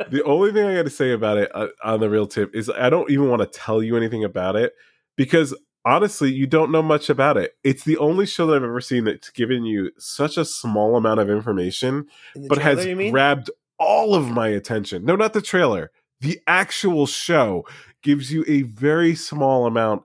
the 0.10 0.24
only 0.26 0.52
thing 0.52 0.66
I 0.66 0.76
got 0.76 0.84
to 0.84 0.90
say 0.90 1.12
about 1.12 1.38
it 1.38 1.52
uh, 1.56 1.68
on 1.84 2.00
the 2.00 2.10
real 2.10 2.28
tip 2.28 2.56
is 2.56 2.70
I 2.70 2.90
don't 2.90 3.10
even 3.10 3.30
want 3.30 3.42
to 3.42 3.48
tell 3.48 3.82
you 3.82 3.98
anything 3.98 4.24
about 4.24 4.56
it 4.56 4.74
because 5.16 5.56
honestly, 5.86 6.32
you 6.32 6.48
don't 6.48 6.72
know 6.72 6.82
much 6.82 7.10
about 7.10 7.38
it. 7.38 7.54
It's 7.64 7.84
the 7.84 7.98
only 7.98 8.26
show 8.26 8.48
that 8.48 8.58
I've 8.58 8.64
ever 8.64 8.82
seen 8.82 9.06
that's 9.06 9.30
given 9.30 9.66
you 9.66 9.92
such 9.98 10.38
a 10.38 10.46
small 10.46 10.98
amount 10.98 11.20
of 11.20 11.30
information, 11.30 12.08
In 12.36 12.48
but 12.48 12.60
trailer, 12.60 12.96
has 12.96 13.12
grabbed 13.12 13.50
all 13.78 14.16
of 14.16 14.30
my 14.30 14.48
attention. 14.48 15.06
No, 15.06 15.16
not 15.16 15.34
the 15.34 15.42
trailer. 15.42 15.92
The 16.22 16.40
actual 16.48 17.06
show 17.08 17.66
gives 18.02 18.32
you 18.32 18.44
a 18.48 18.64
very 18.64 19.16
small 19.16 19.66
amount 19.66 20.04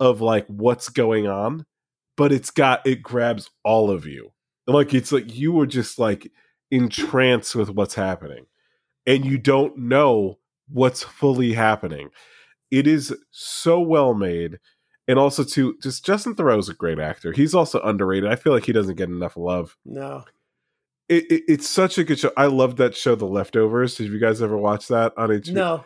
of 0.00 0.20
like 0.20 0.46
what's 0.48 0.88
going 0.88 1.26
on, 1.28 1.64
but 2.16 2.32
it's 2.32 2.50
got 2.50 2.86
it 2.86 3.02
grabs 3.02 3.50
all 3.64 3.90
of 3.90 4.06
you. 4.06 4.32
Like 4.66 4.94
it's 4.94 5.12
like 5.12 5.34
you 5.34 5.52
were 5.52 5.66
just 5.66 5.98
like 5.98 6.30
entranced 6.70 7.54
with 7.54 7.70
what's 7.70 7.94
happening 7.94 8.46
and 9.06 9.24
you 9.24 9.38
don't 9.38 9.76
know 9.76 10.38
what's 10.68 11.02
fully 11.02 11.52
happening. 11.52 12.10
It 12.70 12.86
is 12.86 13.14
so 13.30 13.80
well 13.80 14.14
made. 14.14 14.58
And 15.08 15.18
also, 15.18 15.42
to 15.44 15.76
just 15.82 16.06
Justin 16.06 16.34
Theroux 16.34 16.58
is 16.60 16.68
a 16.68 16.74
great 16.74 17.00
actor. 17.00 17.32
He's 17.32 17.54
also 17.54 17.80
underrated. 17.82 18.30
I 18.30 18.36
feel 18.36 18.52
like 18.52 18.64
he 18.64 18.72
doesn't 18.72 18.94
get 18.94 19.08
enough 19.08 19.36
love. 19.36 19.76
no. 19.84 20.24
It, 21.12 21.24
it, 21.30 21.42
it's 21.48 21.68
such 21.68 21.98
a 21.98 22.04
good 22.04 22.18
show. 22.18 22.32
I 22.36 22.46
love 22.46 22.76
that 22.76 22.96
show, 22.96 23.14
The 23.14 23.26
Leftovers. 23.26 23.96
Did 23.96 24.10
you 24.10 24.18
guys 24.18 24.40
ever 24.40 24.56
watch 24.56 24.88
that 24.88 25.12
on 25.16 25.28
HBO? 25.28 25.52
No. 25.52 25.84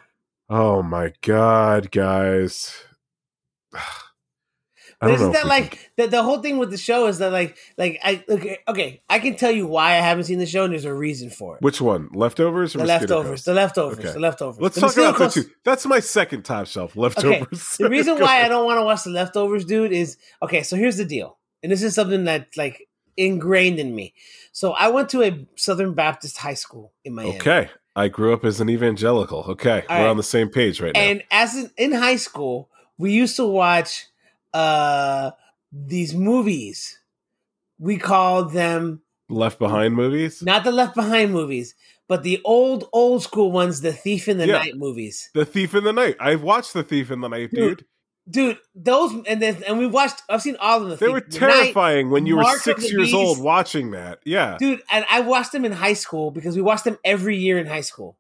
Oh 0.49 0.83
my 0.83 1.13
god, 1.23 1.91
guys! 1.91 2.73
I 4.99 5.09
But 5.09 5.11
isn't 5.11 5.33
that 5.33 5.47
like 5.47 5.91
the, 5.99 6.07
the 6.07 6.23
whole 6.23 6.41
thing 6.41 6.57
with 6.57 6.71
the 6.71 6.79
show 6.79 7.07
is 7.07 7.19
that 7.19 7.31
like 7.31 7.59
like 7.77 7.99
I 8.03 8.25
okay 8.31 8.51
eh, 8.67 8.71
okay 8.71 9.03
I 9.11 9.19
can 9.19 9.37
tell 9.37 9.51
you 9.51 9.67
why 9.67 9.91
I 9.91 9.97
haven't 10.01 10.25
seen 10.25 10.39
the 10.39 10.47
show 10.47 10.65
and 10.65 10.73
there's 10.73 10.87
a 10.87 10.95
reason 10.95 11.29
for 11.29 11.57
it. 11.57 11.63
which 11.63 11.83
one? 11.83 12.09
Leftovers 12.15 12.75
or 12.75 12.79
the 12.79 12.87
leftovers, 12.87 13.45
the 13.45 13.53
leftovers, 13.53 13.99
Okay. 13.99 14.13
the 14.13 14.21
leftovers. 14.21 14.59
Let's 14.59 14.77
The 14.77 14.81
talk 14.81 14.97
about 14.97 15.19
that 15.19 15.33
too. 15.33 15.45
That's 15.67 15.85
my 15.85 16.01
second 16.01 16.45
top 16.47 16.67
shelf. 16.67 16.97
Leftovers. 16.97 17.77
The 17.77 17.91
reason 17.91 18.19
why 18.19 18.43
I 18.43 18.49
don't 18.49 18.65
want 18.65 18.79
to 18.79 18.85
watch 18.85 19.05
the 19.05 19.11
leftovers, 19.11 19.67
dude, 19.67 19.93
is 19.93 20.17
okay. 20.43 20.63
So 20.63 20.77
here's 20.77 20.97
the 20.97 21.05
deal, 21.05 21.37
and 21.63 21.71
this 21.71 21.83
is 21.83 21.95
something 21.95 22.25
that 22.25 22.49
like 22.57 22.86
ingrained 23.17 23.79
in 23.79 23.95
me. 23.95 24.15
So 24.53 24.73
I 24.73 24.89
went 24.89 25.09
to 25.11 25.23
a 25.23 25.47
Southern 25.57 25.95
Baptist 25.95 26.39
high 26.39 26.55
school 26.55 26.93
in 27.05 27.15
Miami. 27.15 27.37
Okay, 27.37 27.71
I 27.95 28.09
grew 28.09 28.33
up 28.33 28.45
as 28.45 28.61
an 28.61 28.69
evangelical. 28.71 29.45
Okay, 29.49 29.85
All 29.89 29.97
we're 29.99 30.05
right. 30.05 30.11
on 30.11 30.17
the 30.17 30.23
same 30.23 30.49
page 30.49 30.81
right 30.81 30.93
now. 30.95 31.01
And 31.01 31.23
as 31.31 31.57
in, 31.57 31.71
in 31.77 31.93
high 31.93 32.17
school, 32.17 32.69
we 32.99 33.13
used 33.13 33.37
to 33.37 33.47
watch 33.47 34.07
uh 34.55 35.31
these 35.73 36.15
movies. 36.15 36.99
We 37.79 37.99
called 37.99 38.53
them 38.53 39.03
Left 39.29 39.59
Behind 39.59 39.95
movies. 39.95 40.43
not 40.43 40.65
the 40.65 40.73
Left 40.73 40.95
Behind 40.95 41.33
movies, 41.33 41.75
but 42.09 42.23
the 42.23 42.41
old 42.45 42.89
old 42.93 43.23
school 43.23 43.53
ones, 43.53 43.81
the 43.83 43.93
Thief 43.93 44.29
in 44.29 44.39
the 44.39 44.47
Yeah. 44.47 44.59
Night 44.59 44.77
movies. 44.77 45.29
The 45.35 45.45
Thief 45.45 45.75
in 45.75 45.85
the 45.85 45.93
Night. 45.93 46.17
I've 46.21 46.43
watched 46.43 46.73
The 46.73 46.83
Thief 46.83 47.11
in 47.11 47.21
the 47.21 47.29
Night, 47.29 47.51
Dude, 47.51 47.79
dude. 47.79 47.87
Dude, 48.29 48.59
those 48.75 49.13
and 49.29 49.41
then 49.41 49.63
and 49.67 49.79
we 49.79 49.87
watched. 49.87 50.23
I've 50.29 50.43
seen 50.43 50.57
all 50.61 50.83
of 50.83 50.89
them. 50.89 50.99
They 51.01 51.09
were 51.13 51.21
The 51.21 51.39
Night- 51.39 51.53
terrifying 51.53 52.11
when 52.11 52.27
you 52.27 52.37
were 52.39 52.45
six 52.59 52.91
years 52.91 53.15
old 53.15 53.39
watching 53.41 53.93
that. 53.93 54.19
Yeah. 54.25 54.57
dude 54.59 54.83
and 54.91 55.05
i 55.11 55.21
watched 55.21 55.53
them 55.53 55.65
in 55.65 55.73
high 55.73 55.93
school 55.93 56.31
because 56.33 56.57
we 56.57 56.63
watched 56.63 56.85
them 56.85 56.99
every 57.05 57.37
year 57.37 57.57
in 57.59 57.67
high 57.67 57.83
school 57.83 58.17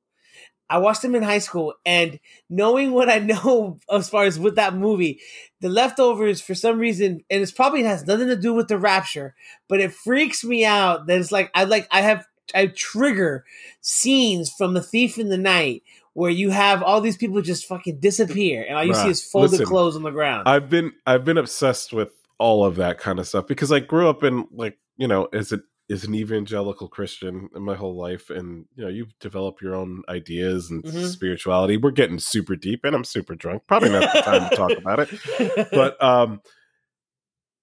i 0.70 0.78
watched 0.78 1.02
them 1.02 1.14
in 1.16 1.22
high 1.24 1.38
school 1.40 1.74
and 1.84 2.20
knowing 2.48 2.92
what 2.92 3.08
i 3.10 3.18
know 3.32 3.78
as 3.90 4.08
far 4.08 4.24
as 4.24 4.38
with 4.38 4.54
that 4.56 4.74
movie 4.74 5.18
the 5.60 5.68
leftovers 5.68 6.40
for 6.40 6.54
some 6.54 6.78
reason 6.78 7.20
and 7.30 7.42
it's 7.42 7.50
probably 7.52 7.82
has 7.82 8.06
nothing 8.06 8.28
to 8.28 8.36
do 8.36 8.52
with 8.54 8.68
the 8.68 8.78
rapture 8.78 9.34
but 9.68 9.80
it 9.80 9.92
freaks 9.92 10.44
me 10.44 10.64
out 10.64 11.06
that 11.06 11.18
it's 11.18 11.32
like 11.32 11.50
i 11.54 11.64
like 11.64 11.88
i 11.90 12.00
have 12.00 12.24
i 12.54 12.66
trigger 12.66 13.44
scenes 13.80 14.50
from 14.52 14.74
the 14.74 14.82
thief 14.82 15.18
in 15.18 15.28
the 15.30 15.38
night 15.38 15.82
where 16.16 16.30
you 16.30 16.50
have 16.50 16.82
all 16.82 17.00
these 17.00 17.16
people 17.16 17.40
just 17.42 17.66
fucking 17.66 18.00
disappear 18.00 18.64
and 18.66 18.76
all 18.76 18.84
you 18.84 18.94
see 18.94 19.10
is 19.10 19.22
folded 19.22 19.50
listen, 19.52 19.66
clothes 19.66 19.96
on 19.96 20.02
the 20.02 20.10
ground 20.10 20.48
I've 20.48 20.68
been 20.70 20.92
I've 21.06 21.24
been 21.24 21.38
obsessed 21.38 21.92
with 21.92 22.10
all 22.38 22.64
of 22.64 22.76
that 22.76 22.98
kind 22.98 23.18
of 23.18 23.28
stuff 23.28 23.46
because 23.46 23.70
I 23.70 23.80
grew 23.80 24.08
up 24.08 24.24
in 24.24 24.46
like 24.50 24.78
you 24.96 25.06
know 25.08 25.28
as 25.32 25.52
a 25.52 25.60
as 25.88 26.02
an 26.04 26.14
evangelical 26.16 26.88
Christian 26.88 27.48
in 27.54 27.62
my 27.62 27.76
whole 27.76 27.94
life, 27.96 28.28
and 28.28 28.66
you 28.74 28.82
know 28.82 28.90
you 28.90 29.06
develop 29.20 29.62
your 29.62 29.76
own 29.76 30.02
ideas 30.08 30.68
and 30.68 30.82
Mhm. 30.84 31.12
spirituality. 31.12 31.76
We're 31.76 31.92
getting 31.92 32.18
super 32.18 32.56
deep, 32.56 32.80
and 32.84 32.92
I'm 32.96 33.04
super 33.04 33.36
drunk. 33.36 33.62
Probably 33.68 33.90
not 33.90 34.12
the 34.12 34.22
time 34.22 34.48
to 34.50 34.56
talk 34.56 34.76
about 34.76 34.98
it. 34.98 35.08
But 35.72 36.02
um, 36.02 36.40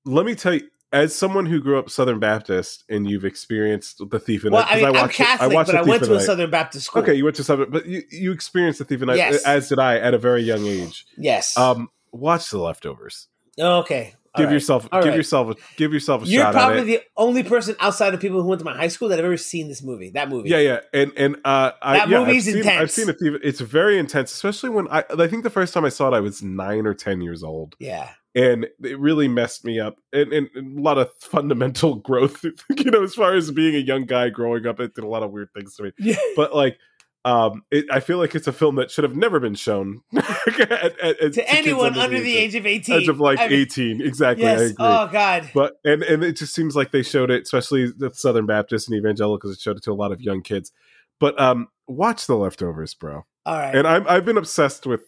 let 0.06 0.26
me 0.26 0.36
tell 0.36 0.54
you, 0.54 0.70
as 0.94 1.14
someone 1.16 1.46
who 1.48 1.60
grew 1.60 1.78
up 1.78 1.90
Southern 1.90 2.20
Baptist, 2.20 2.86
and 2.88 3.10
you've 3.10 3.26
experienced 3.26 4.02
the 4.10 4.20
thief 4.20 4.46
in 4.46 4.54
well, 4.54 4.62
Night, 4.62 4.72
I 4.72 4.76
mean, 4.78 4.86
I'm 4.86 4.94
watched 4.94 5.20
it- 5.20 5.24
Catholic, 5.26 5.54
watched 5.54 5.68
but 5.68 5.74
The 5.74 5.80
I 5.80 5.82
went 5.90 6.04
to 6.06 6.16
a. 6.16 6.20
Southern 6.22 6.50
Baptist 6.52 6.86
school. 6.86 7.02
Okay, 7.02 7.16
you 7.16 7.24
went 7.26 7.36
to 7.38 7.44
Southern, 7.44 7.70
but 7.72 7.86
you, 7.86 8.04
you 8.12 8.32
experienced 8.32 8.80
the 8.80 8.86
thief 8.86 9.02
in 9.02 9.08
night, 9.08 9.18
Yes. 9.18 9.44
as 9.46 9.68
did 9.70 9.80
I, 9.80 9.98
at 9.98 10.14
a 10.14 10.18
very 10.18 10.44
young 10.44 10.66
age. 10.66 11.06
Yes. 11.18 11.58
Um, 11.58 11.90
watch 12.14 12.50
the 12.50 12.60
leftovers. 12.60 13.28
okay. 13.60 14.14
Give 14.36 14.48
right. 14.48 14.54
yourself, 14.54 14.90
give 14.90 15.04
right. 15.06 15.16
yourself, 15.16 15.50
a, 15.52 15.76
give 15.78 15.94
yourself 15.94 16.24
a 16.24 16.26
You're 16.26 16.42
shot 16.42 16.56
at 16.56 16.60
probably 16.60 16.82
it. 16.82 16.86
the 16.86 17.02
only 17.16 17.44
person 17.44 17.76
outside 17.80 18.16
of 18.16 18.20
people 18.20 18.42
who 18.42 18.48
went 18.48 18.58
to 18.62 18.66
my 18.66 18.76
high 18.76 18.88
school 18.88 19.10
that 19.10 19.20
have 19.20 19.26
ever 19.26 19.38
seen 19.38 19.68
this 19.68 19.84
movie. 19.84 20.10
That 20.10 20.28
movie. 20.28 20.50
yeah, 20.50 20.58
yeah, 20.58 20.80
and 20.92 21.12
and 21.16 21.36
uh, 21.46 21.74
I, 21.80 21.98
That 22.00 22.10
yeah, 22.10 22.20
movie's 22.20 22.48
I've 22.48 22.54
seen, 22.54 22.58
intense. 22.64 22.82
I've 22.82 22.92
seen 22.92 23.10
a 23.10 23.14
thief. 23.14 23.34
It's 23.44 23.60
very 23.60 24.00
intense, 24.00 24.34
especially 24.34 24.72
when 24.72 24.88
I. 24.88 25.04
I 25.20 25.28
think 25.28 25.44
the 25.44 25.52
first 25.52 25.72
time 25.72 25.86
I 25.86 25.90
saw 25.90 26.08
it, 26.08 26.16
I 26.16 26.20
was 26.20 26.42
nine 26.42 26.88
or 26.88 26.96
ten 26.96 27.22
years 27.22 27.44
old, 27.44 27.76
Yeah. 27.78 28.10
And 28.36 28.68
it 28.84 29.00
really 29.00 29.28
messed 29.28 29.64
me 29.66 29.80
up. 29.80 29.98
And, 30.12 30.34
and, 30.34 30.50
and 30.56 30.80
a 30.80 30.82
lot 30.82 30.98
of 30.98 31.10
fundamental 31.20 31.96
growth, 32.10 32.44
you 32.44 32.92
know, 32.92 33.04
as 33.04 33.14
far 33.16 33.34
as 33.36 33.52
being 33.52 33.76
a 33.76 33.80
young 33.80 34.06
guy 34.06 34.30
growing 34.30 34.66
up, 34.66 34.80
it 34.80 34.96
did 34.96 35.04
a 35.04 35.08
lot 35.08 35.24
of 35.24 35.32
weird 35.32 35.50
things 35.54 35.76
to 35.76 35.84
me. 35.84 35.92
Yeah. 36.00 36.16
But 36.36 36.56
like, 36.56 36.78
um, 37.26 37.64
it, 37.72 37.86
I 37.90 38.02
feel 38.02 38.18
like 38.18 38.36
it's 38.36 38.48
a 38.48 38.52
film 38.52 38.76
that 38.76 38.92
should 38.92 39.06
have 39.06 39.16
never 39.16 39.40
been 39.40 39.56
shown 39.56 40.02
at, 40.14 40.30
at, 40.60 41.00
at, 41.02 41.20
To 41.20 41.30
kids 41.30 41.46
anyone 41.48 41.98
under 41.98 42.20
the 42.20 42.36
age 42.36 42.54
of 42.56 42.66
18. 42.66 42.96
age 43.02 43.08
of 43.08 43.22
like 43.22 43.40
I 43.40 43.48
mean, 43.48 43.62
18 43.62 44.02
exactly 44.02 44.46
i 44.46 44.52
Yes. 44.52 44.72
agree 44.72 44.76
Oh, 44.86 45.08
God. 45.10 45.50
but 45.54 45.80
and 45.86 46.04
and 46.04 46.22
it 46.22 46.36
just 46.36 46.54
seems 46.54 46.76
like 46.76 46.92
they 46.92 47.02
showed 47.02 47.32
it 47.32 47.44
especially 47.44 47.90
the 47.98 48.12
southern 48.14 48.46
baptist 48.46 48.90
and 48.90 48.98
evangelicals 48.98 49.54
it 49.54 49.62
showed 49.62 49.78
it 49.78 49.84
to 49.84 49.92
a 49.92 49.94
lot 49.94 50.12
of 50.12 50.20
young 50.20 50.42
kids 50.42 50.74
but 51.22 51.40
um 51.40 51.70
watch 51.88 52.28
the 52.28 52.36
leftovers 52.36 52.94
bro 52.94 53.24
All 53.46 53.56
right. 53.58 53.74
and 53.74 53.88
i'm 53.88 54.06
i've 54.10 54.26
been 54.26 54.36
obsessed 54.38 54.86
with 54.86 55.04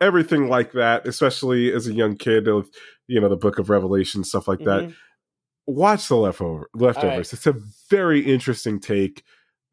everything 0.00 0.48
like 0.48 0.72
that 0.72 1.06
especially 1.06 1.72
as 1.72 1.86
a 1.86 1.92
young 1.92 2.16
kid 2.16 2.46
of 2.48 2.68
you 3.06 3.20
know 3.20 3.28
the 3.28 3.36
book 3.36 3.58
of 3.58 3.68
revelation 3.70 4.22
stuff 4.24 4.46
like 4.48 4.60
that. 4.60 4.84
Mhm. 4.84 4.94
watch 5.66 6.08
the 6.08 6.16
leftover 6.16 6.68
leftovers. 6.74 7.32
It's 7.32 7.46
a 7.46 7.56
very 7.90 8.20
interesting 8.20 8.80
take 8.80 9.22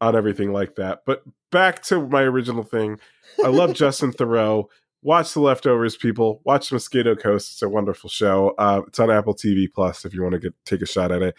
on 0.00 0.14
everything 0.14 0.52
like 0.52 0.74
that. 0.76 1.00
But 1.06 1.22
back 1.50 1.82
to 1.84 2.06
my 2.06 2.22
original 2.22 2.64
thing. 2.64 2.98
I 3.42 3.48
love 3.48 3.72
justin 3.82 4.12
theroux 4.12 4.64
watch 5.02 5.34
the 5.34 5.40
leftovers 5.40 5.96
people. 5.96 6.40
Watch 6.44 6.72
mosquito 6.72 7.14
coast. 7.14 7.52
It's 7.52 7.62
a 7.62 7.68
wonderful 7.68 8.10
show. 8.10 8.54
Uh, 8.58 8.82
it's 8.88 8.98
on 8.98 9.10
apple 9.10 9.34
tv 9.34 9.68
plus 9.72 10.04
if 10.04 10.12
you 10.12 10.22
want 10.22 10.32
to 10.32 10.40
get 10.40 10.54
take 10.64 10.82
a 10.82 10.86
shot 10.86 11.12
at 11.12 11.22
it. 11.22 11.34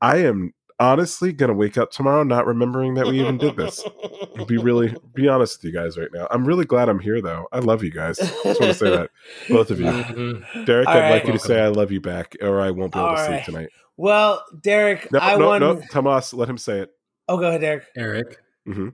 I 0.00 0.18
am 0.18 0.52
honestly 0.80 1.32
gonna 1.32 1.52
wake 1.54 1.78
up 1.78 1.90
tomorrow 1.90 2.22
not 2.24 2.46
remembering 2.46 2.94
that 2.94 3.06
we 3.06 3.20
even 3.20 3.38
did 3.38 3.56
this 3.56 3.82
be 4.48 4.56
really 4.58 4.94
be 5.14 5.28
honest 5.28 5.58
with 5.62 5.72
you 5.72 5.78
guys 5.78 5.96
right 5.96 6.08
now 6.12 6.26
i'm 6.30 6.44
really 6.44 6.64
glad 6.64 6.88
i'm 6.88 6.98
here 6.98 7.20
though 7.22 7.46
i 7.52 7.60
love 7.60 7.84
you 7.84 7.90
guys 7.92 8.16
just 8.18 8.44
want 8.44 8.58
to 8.58 8.74
say 8.74 8.90
that 8.90 9.10
both 9.48 9.70
of 9.70 9.78
you 9.78 9.86
Mhm. 9.86 10.66
derek 10.66 10.88
All 10.88 10.94
i'd 10.94 11.00
right. 11.00 11.10
like 11.10 11.26
you 11.26 11.32
to 11.32 11.38
say 11.38 11.60
i 11.60 11.68
love 11.68 11.92
you 11.92 12.00
back 12.00 12.36
or 12.42 12.60
i 12.60 12.70
won't 12.72 12.92
be 12.92 12.98
able 12.98 13.08
All 13.10 13.14
to 13.16 13.22
sleep 13.24 13.36
right. 13.36 13.44
tonight 13.44 13.68
Well, 13.96 14.44
Derek, 14.60 15.12
no 15.12 15.20
I 15.20 15.36
no 15.36 15.46
won. 15.48 15.60
no 15.60 15.80
tomas 15.92 16.34
let 16.34 16.48
him 16.48 16.58
say 16.58 16.80
it 16.80 16.90
Oh, 17.28 17.38
go 17.38 17.48
ahead, 17.48 17.60
Derek. 17.60 17.84
Eric, 17.96 18.38
Mhm. 18.68 18.92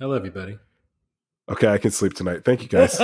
I 0.00 0.04
love 0.06 0.24
you, 0.24 0.30
buddy. 0.30 0.58
Okay, 1.50 1.66
I 1.66 1.76
can 1.78 1.90
sleep 1.90 2.14
tonight. 2.14 2.42
Thank 2.44 2.62
you, 2.62 2.68
guys. 2.78 2.96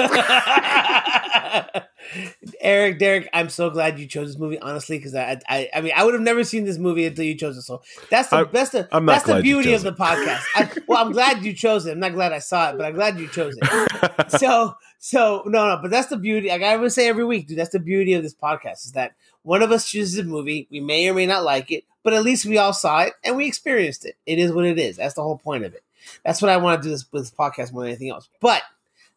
Eric, 2.60 2.99
Derek, 2.99 3.28
I'm 3.33 3.49
so 3.49 3.70
glad 3.70 3.99
you 3.99 4.07
chose 4.07 4.28
this 4.28 4.39
movie. 4.39 4.59
Honestly, 4.59 4.99
because 4.99 5.15
I, 5.15 5.41
I, 5.49 5.68
I 5.75 5.81
mean, 5.81 5.93
I 5.94 6.05
would 6.05 6.15
have 6.15 6.23
never 6.23 6.44
seen 6.44 6.65
this 6.65 6.78
movie 6.78 7.07
until 7.07 7.25
you 7.25 7.35
chose 7.35 7.57
it. 7.57 7.62
So 7.62 7.83
that's 8.10 8.31
the 8.31 8.49
that's 8.52 8.70
the 8.70 8.89
that's 9.02 9.25
the 9.25 9.41
beauty 9.41 9.75
of 9.75 9.83
the 9.83 9.93
podcast. 9.93 10.43
I, 10.55 10.70
well, 10.86 11.05
I'm 11.05 11.12
glad 11.12 11.44
you 11.44 11.52
chose 11.52 11.86
it. 11.86 11.93
I'm 11.93 12.01
not 12.01 12.15
glad 12.15 12.33
I 12.33 12.39
saw 12.39 12.70
it, 12.70 12.76
but 12.76 12.86
I'm 12.86 12.94
glad 12.94 13.18
you 13.18 13.28
chose 13.28 13.57
it. 13.60 14.31
so 14.39 14.76
so 14.99 15.43
no 15.47 15.68
no 15.68 15.78
but 15.81 15.91
that's 15.91 16.09
the 16.09 16.17
beauty 16.17 16.49
like 16.49 16.62
i 16.62 16.76
would 16.76 16.93
say 16.93 17.09
every 17.09 17.25
week 17.25 17.47
dude 17.47 17.59
that's 17.59 17.70
the 17.70 17.78
beauty 17.78 18.15
of 18.15 18.23
this 18.23 18.35
podcast 18.35 18.85
is 18.85 18.93
that 18.93 19.15
one 19.43 19.62
of 19.62 19.70
us 19.70 19.89
chooses 19.89 20.18
a 20.18 20.25
movie 20.25 20.67
we 20.70 20.81
may 20.81 21.09
or 21.09 21.15
may 21.15 21.26
not 21.26 21.44
like 21.44 21.70
it 21.70 21.85
but 22.02 22.12
at 22.12 22.25
least 22.25 22.47
we 22.47 22.59
all 22.59 22.73
saw 22.73 23.02
it 23.02 23.12
and 23.23 23.36
we 23.36 23.47
experienced 23.47 24.05
it 24.05 24.17
it 24.26 24.39
is 24.39 24.52
what 24.52 24.65
it 24.65 24.78
is 24.78 24.97
that's 24.97 25.15
the 25.15 25.23
whole 25.23 25.39
point 25.39 25.65
of 25.65 25.75
it 25.75 25.83
that's 26.25 26.41
what 26.41 26.51
i 26.51 26.57
want 26.57 26.83
to 26.83 26.89
do 26.89 26.91
this 26.91 27.07
with 27.12 27.23
this 27.23 27.31
podcast 27.31 27.73
more 27.73 27.83
than 27.83 27.91
anything 27.91 28.10
else 28.10 28.28
but 28.41 28.62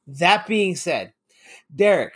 that 0.06 0.46
being 0.48 0.76
said 0.76 1.14
derek 1.76 2.14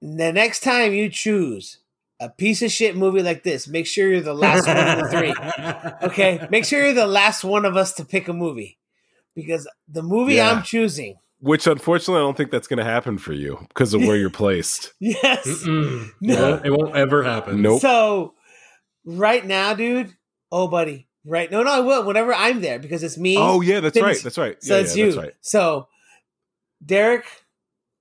the 0.00 0.32
next 0.32 0.60
time 0.60 0.92
you 0.92 1.08
choose 1.10 1.78
a 2.20 2.28
piece 2.28 2.62
of 2.62 2.70
shit 2.70 2.96
movie 2.96 3.22
like 3.22 3.42
this 3.42 3.66
make 3.68 3.86
sure 3.86 4.10
you're 4.10 4.20
the 4.20 4.34
last 4.34 4.66
one 4.66 4.76
of 4.76 4.98
the 4.98 5.08
three 5.08 5.34
okay 6.08 6.46
make 6.50 6.64
sure 6.64 6.84
you're 6.84 6.92
the 6.94 7.06
last 7.06 7.44
one 7.44 7.64
of 7.64 7.76
us 7.76 7.92
to 7.94 8.04
pick 8.04 8.28
a 8.28 8.32
movie 8.32 8.78
because 9.34 9.68
the 9.88 10.02
movie 10.02 10.34
Yeah. 10.34 10.50
i'm 10.50 10.62
choosing 10.62 11.16
Which 11.40 11.66
unfortunately, 11.66 12.20
I 12.20 12.24
don't 12.24 12.36
think 12.36 12.50
that's 12.50 12.68
going 12.68 12.78
to 12.78 12.84
happen 12.84 13.16
for 13.16 13.32
you 13.32 13.64
because 13.68 13.94
of 13.94 14.02
where 14.02 14.16
you're 14.16 14.28
placed. 14.28 14.92
yes 15.00 15.46
Mm-mm. 15.64 16.10
No. 16.20 16.34
It 16.34 16.40
won't- 16.40 16.66
It 16.66 16.70
won't 16.72 16.96
ever 16.96 17.22
happen. 17.22 17.62
Nope. 17.62 17.80
So 17.80 18.34
right 19.06 19.42
now, 19.46 19.72
dude. 19.72 20.12
Oh, 20.52 20.68
buddy. 20.68 21.08
Right? 21.24 21.50
No, 21.50 21.62
no, 21.62 21.70
I 21.72 21.80
will. 21.80 22.04
Whenever 22.04 22.34
I'm 22.34 22.60
there, 22.60 22.78
because 22.78 23.02
it's 23.02 23.16
me. 23.16 23.36
Oh 23.38 23.62
yeah, 23.62 23.80
that's 23.80 23.94
Then 23.94 24.04
right. 24.04 24.20
That's 24.22 24.36
right. 24.36 24.62
so 24.62 24.74
yeah, 24.74 24.80
it's 24.82 24.94
yeah, 24.96 25.04
you. 25.04 25.10
That's 25.12 25.24
right. 25.24 25.34
So, 25.40 25.88
Derek, 26.84 27.24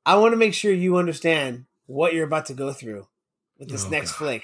I 0.06 0.16
want 0.18 0.34
to 0.34 0.38
make 0.38 0.54
sure 0.54 0.74
you 0.74 0.98
understand 0.98 1.64
what 1.90 2.14
you're 2.14 2.26
about 2.26 2.46
to 2.48 2.54
go 2.54 2.72
through 2.72 3.08
with 3.58 3.70
this 3.70 3.86
Oh, 3.86 3.90
next 3.90 4.12
God. 4.12 4.18
flick. 4.18 4.44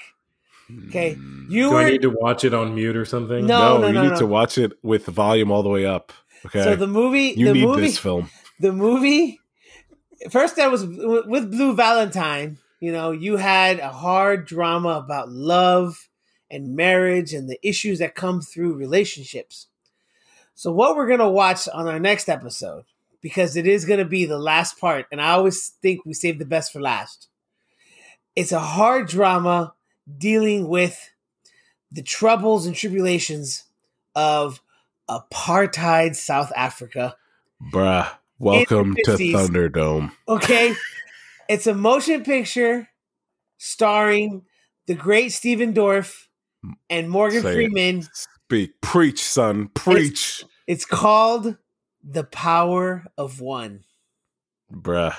Okay, 0.88 1.14
Mm. 1.14 1.48
you 1.48 1.68
Do 1.68 1.74
were 1.74 1.80
I 1.82 1.90
need 1.90 2.02
to 2.02 2.10
watch 2.10 2.44
it 2.44 2.52
on 2.52 2.74
mute 2.74 2.96
or 2.96 3.04
something? 3.04 3.46
No. 3.46 3.78
no, 3.78 3.86
you 3.86 4.02
need 4.02 4.08
no. 4.14 4.18
to 4.18 4.26
watch 4.26 4.58
it 4.58 4.72
with 4.82 5.06
the 5.06 5.12
volume 5.12 5.52
all 5.52 5.62
the 5.62 5.68
way 5.68 5.86
up. 5.86 6.12
Okay, 6.44 6.62
so 6.64 6.74
the 6.76 6.86
movie. 6.88 7.34
you 7.36 7.46
the 7.46 7.52
need 7.52 7.64
movie. 7.64 7.82
this 7.82 7.98
film. 7.98 8.30
the 8.60 8.72
movie 8.72 9.38
first 10.30 10.56
that 10.56 10.70
was 10.72 10.84
with 10.84 11.50
blue 11.50 11.74
valentine 11.74 12.56
you 12.80 12.90
know 12.90 13.10
you 13.10 13.36
had 13.36 13.78
a 13.78 13.90
hard 13.90 14.46
drama 14.46 14.88
about 14.90 15.28
love 15.30 16.08
and 16.50 16.74
marriage 16.74 17.32
and 17.34 17.48
the 17.50 17.58
issues 17.66 17.98
that 17.98 18.14
come 18.14 18.40
through 18.40 18.72
relationships 18.74 19.66
so 20.54 20.72
what 20.72 20.96
we're 20.96 21.06
going 21.06 21.18
to 21.20 21.28
watch 21.28 21.68
on 21.68 21.86
our 21.86 22.00
next 22.00 22.28
episode 22.30 22.84
because 23.20 23.56
it 23.56 23.66
is 23.66 23.84
going 23.84 23.98
to 23.98 24.04
be 24.06 24.24
the 24.24 24.38
last 24.38 24.80
part 24.80 25.04
and 25.12 25.20
i 25.20 25.30
always 25.32 25.68
think 25.82 26.04
we 26.06 26.14
save 26.14 26.38
the 26.38 26.44
best 26.46 26.72
for 26.72 26.80
last 26.80 27.28
it's 28.36 28.52
a 28.52 28.60
hard 28.60 29.08
drama 29.08 29.74
dealing 30.18 30.68
with 30.68 31.10
the 31.90 32.02
troubles 32.02 32.66
and 32.66 32.76
tribulations 32.76 33.64
of 34.14 34.60
apartheid 35.10 36.14
south 36.14 36.52
africa 36.54 37.16
Bruh, 37.72 38.08
welcome 38.38 38.94
to 39.04 39.12
Thunderdome. 39.12 40.12
Okay. 40.28 40.74
it's 41.48 41.66
a 41.66 41.74
motion 41.74 42.22
picture 42.22 42.88
starring 43.56 44.44
the 44.86 44.94
great 44.94 45.32
Stephen 45.32 45.72
Dorff 45.72 46.26
and 46.90 47.08
Morgan 47.08 47.42
Say 47.42 47.50
it. 47.50 47.54
Freeman. 47.54 48.06
Speak, 48.12 48.80
preach, 48.80 49.22
son, 49.22 49.68
preach, 49.74 50.44
It's 50.66 50.84
called 50.84 51.56
The 52.04 52.24
Power 52.24 53.06
of 53.16 53.40
One. 53.40 53.84
bruh. 54.70 55.14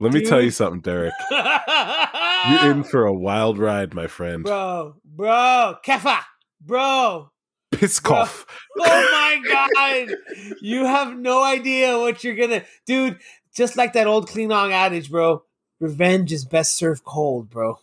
Let 0.00 0.12
me 0.14 0.24
tell 0.24 0.40
you 0.40 0.50
something, 0.50 0.80
Derek. 0.80 1.12
You're 1.30 2.70
in 2.70 2.84
for 2.84 3.04
a 3.04 3.12
wild 3.12 3.58
ride, 3.58 3.92
my 3.94 4.06
friend. 4.06 4.42
bro, 4.44 4.96
bro, 5.04 5.76
Kefa, 5.84 6.20
bro. 6.60 7.30
Piskoff. 7.72 8.44
Oh 8.82 8.84
my 9.12 9.42
god. 9.46 10.14
You 10.60 10.84
have 10.86 11.16
no 11.18 11.42
idea 11.44 11.98
what 11.98 12.24
you're 12.24 12.34
gonna 12.34 12.64
dude, 12.86 13.18
just 13.54 13.76
like 13.76 13.92
that 13.92 14.06
old 14.06 14.28
Klingon 14.28 14.70
adage, 14.72 15.10
bro. 15.10 15.42
Revenge 15.80 16.32
is 16.32 16.44
best 16.44 16.74
served 16.74 17.04
cold, 17.04 17.50
bro. 17.50 17.78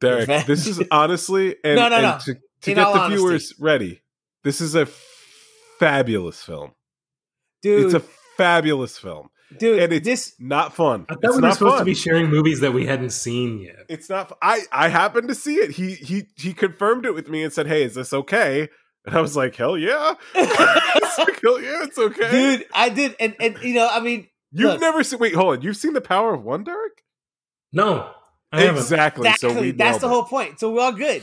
Derek, 0.00 0.20
Revenge. 0.20 0.46
this 0.46 0.66
is 0.66 0.82
honestly 0.90 1.56
and, 1.64 1.76
No, 1.76 1.88
no, 1.88 2.00
no. 2.00 2.18
to, 2.24 2.34
to 2.34 2.40
get 2.62 2.76
the 2.76 2.86
honesty. 2.86 3.16
viewers 3.16 3.54
ready. 3.58 4.02
This 4.44 4.60
is 4.60 4.74
a 4.74 4.86
fabulous 5.78 6.42
film. 6.42 6.72
Dude, 7.62 7.86
It's 7.86 7.94
a 7.94 8.00
fabulous 8.36 8.98
film. 8.98 9.28
Dude, 9.58 9.80
and 9.80 9.92
it's 9.92 10.04
this 10.06 10.34
not 10.38 10.74
fun. 10.74 11.06
I 11.08 11.14
thought 11.14 11.24
it's 11.24 11.36
we 11.36 11.42
were 11.42 11.52
supposed 11.52 11.72
fun. 11.72 11.78
to 11.80 11.84
be 11.84 11.94
sharing 11.94 12.28
movies 12.30 12.60
that 12.60 12.72
we 12.72 12.86
hadn't 12.86 13.10
seen 13.10 13.58
yet. 13.60 13.86
It's 13.88 14.08
not. 14.08 14.36
I 14.42 14.60
I 14.72 14.88
happened 14.88 15.28
to 15.28 15.34
see 15.34 15.54
it. 15.56 15.70
He 15.72 15.92
he 15.94 16.28
he 16.36 16.52
confirmed 16.52 17.06
it 17.06 17.14
with 17.14 17.28
me 17.28 17.42
and 17.42 17.52
said, 17.52 17.66
"Hey, 17.66 17.82
is 17.84 17.94
this 17.94 18.12
okay?" 18.12 18.68
And 19.06 19.16
I 19.16 19.20
was 19.20 19.36
like, 19.36 19.54
"Hell 19.54 19.78
yeah, 19.78 20.14
It's 20.34 21.18
like, 21.18 21.40
hell 21.42 21.60
yeah, 21.60 21.84
it's 21.84 21.98
okay." 21.98 22.30
dude 22.30 22.66
i 22.74 22.88
did 22.88 23.14
and 23.20 23.34
and 23.40 23.56
you 23.62 23.74
know 23.74 23.88
i 23.90 24.00
mean 24.00 24.26
You've 24.52 24.72
look. 24.72 24.80
never 24.80 25.02
seen. 25.04 25.18
Wait, 25.18 25.34
hold 25.34 25.56
on. 25.56 25.62
You've 25.62 25.76
seen 25.76 25.92
the 25.92 26.00
Power 26.00 26.32
of 26.34 26.42
One, 26.44 26.64
Derek? 26.64 27.02
No, 27.72 28.10
I 28.52 28.62
haven't. 28.62 28.80
Exactly. 28.80 29.28
exactly 29.28 29.54
So 29.54 29.60
we 29.60 29.70
that's 29.72 29.98
the 29.98 30.06
it. 30.06 30.10
whole 30.10 30.24
point 30.24 30.58
so 30.60 30.72
we're 30.72 30.82
all 30.82 30.92
good 30.92 31.22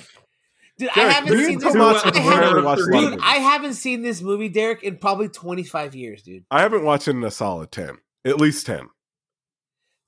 dude 0.78 0.90
i 0.96 1.00
haven't 1.02 1.38
seen 1.38 1.60
this 1.60 1.74
movie 1.74 2.00
I 2.06 2.20
haven't- 2.20 2.64
watched 2.64 2.82
a 2.82 2.86
lot 2.86 3.04
of 3.04 3.12
dude 3.12 3.20
i 3.22 3.36
haven't 3.36 3.74
seen 3.76 4.02
this 4.02 4.22
movie 4.22 4.50
derek 4.50 4.82
in 4.84 4.98
probably 4.98 5.30
25 5.30 5.94
years 5.96 6.22
dude 6.24 6.44
I 6.52 6.62
haven't 6.62 6.84
watched 6.84 7.08
it 7.08 7.12
in 7.12 7.24
a 7.24 7.32
solid 7.32 7.72
ten, 7.72 7.98
at 8.26 8.40
least 8.40 8.66
ten, 8.66 8.90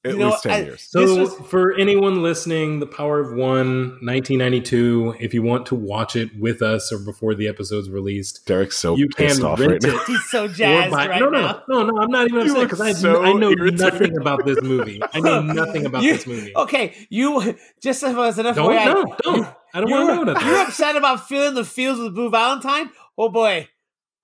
at 0.06 0.12
You 0.14 0.20
know, 0.20 0.30
least 0.30 0.44
ten 0.44 0.52
I- 0.52 0.62
years. 0.64 0.88
So, 0.90 1.16
was- 1.22 1.34
for 1.50 1.74
anyone 1.74 2.22
listening, 2.24 2.80
The 2.80 2.86
Power 2.88 3.20
of 3.20 3.34
One, 3.34 3.98
1992, 4.02 5.16
if 5.20 5.34
you 5.34 5.42
want 5.42 5.66
to 5.68 5.76
watch 5.76 6.16
it 6.16 6.30
with 6.40 6.62
us 6.62 6.92
or 6.92 7.00
before 7.00 7.34
the 7.36 7.48
episode's 7.48 7.90
released, 7.90 8.46
Derek's 8.46 8.78
so 8.78 8.96
you 8.96 9.08
pissed 9.10 9.38
can 9.42 9.46
off 9.46 9.60
rent 9.60 9.72
right 9.72 9.84
now. 9.84 9.96
it. 10.02 10.02
he's 10.08 10.24
so 10.30 10.48
jazzed 10.48 10.92
buy- 10.92 11.08
right 11.08 11.20
no, 11.20 11.30
no, 11.30 11.42
now 11.42 11.64
no, 11.68 11.84
no, 11.86 12.02
I'm 12.02 12.10
not 12.12 12.28
even 12.28 12.42
upset 12.42 12.64
because 12.64 12.82
I, 12.82 12.94
so 12.94 13.24
I 13.24 13.34
know 13.34 13.50
irritated. 13.52 13.80
nothing 13.80 14.18
about 14.18 14.46
this 14.46 14.62
movie. 14.62 15.02
I 15.14 15.20
know 15.20 15.42
nothing 15.62 15.86
about 15.86 16.04
You- 16.04 16.14
this 16.14 16.28
movie. 16.28 16.54
okay 16.56 16.94
you 17.10 17.56
just 17.82 18.04
as 18.04 18.38
an 18.38 18.46
Don't, 18.46 18.56
FYI, 18.72 18.86
no, 18.86 19.16
don't. 19.24 19.48
I 19.74 19.82
don't 19.82 19.90
want 19.92 20.04
to 20.04 20.08
know 20.08 20.14
you're, 20.14 20.26
nothing. 20.26 20.48
you're 20.48 20.62
upset 20.62 20.96
about 20.96 21.28
feeling 21.28 21.54
the 21.56 21.66
feels 21.66 22.00
with 22.00 22.14
blue 22.16 22.30
valentine 22.30 22.90
oh 23.18 23.30
boy 23.30 23.68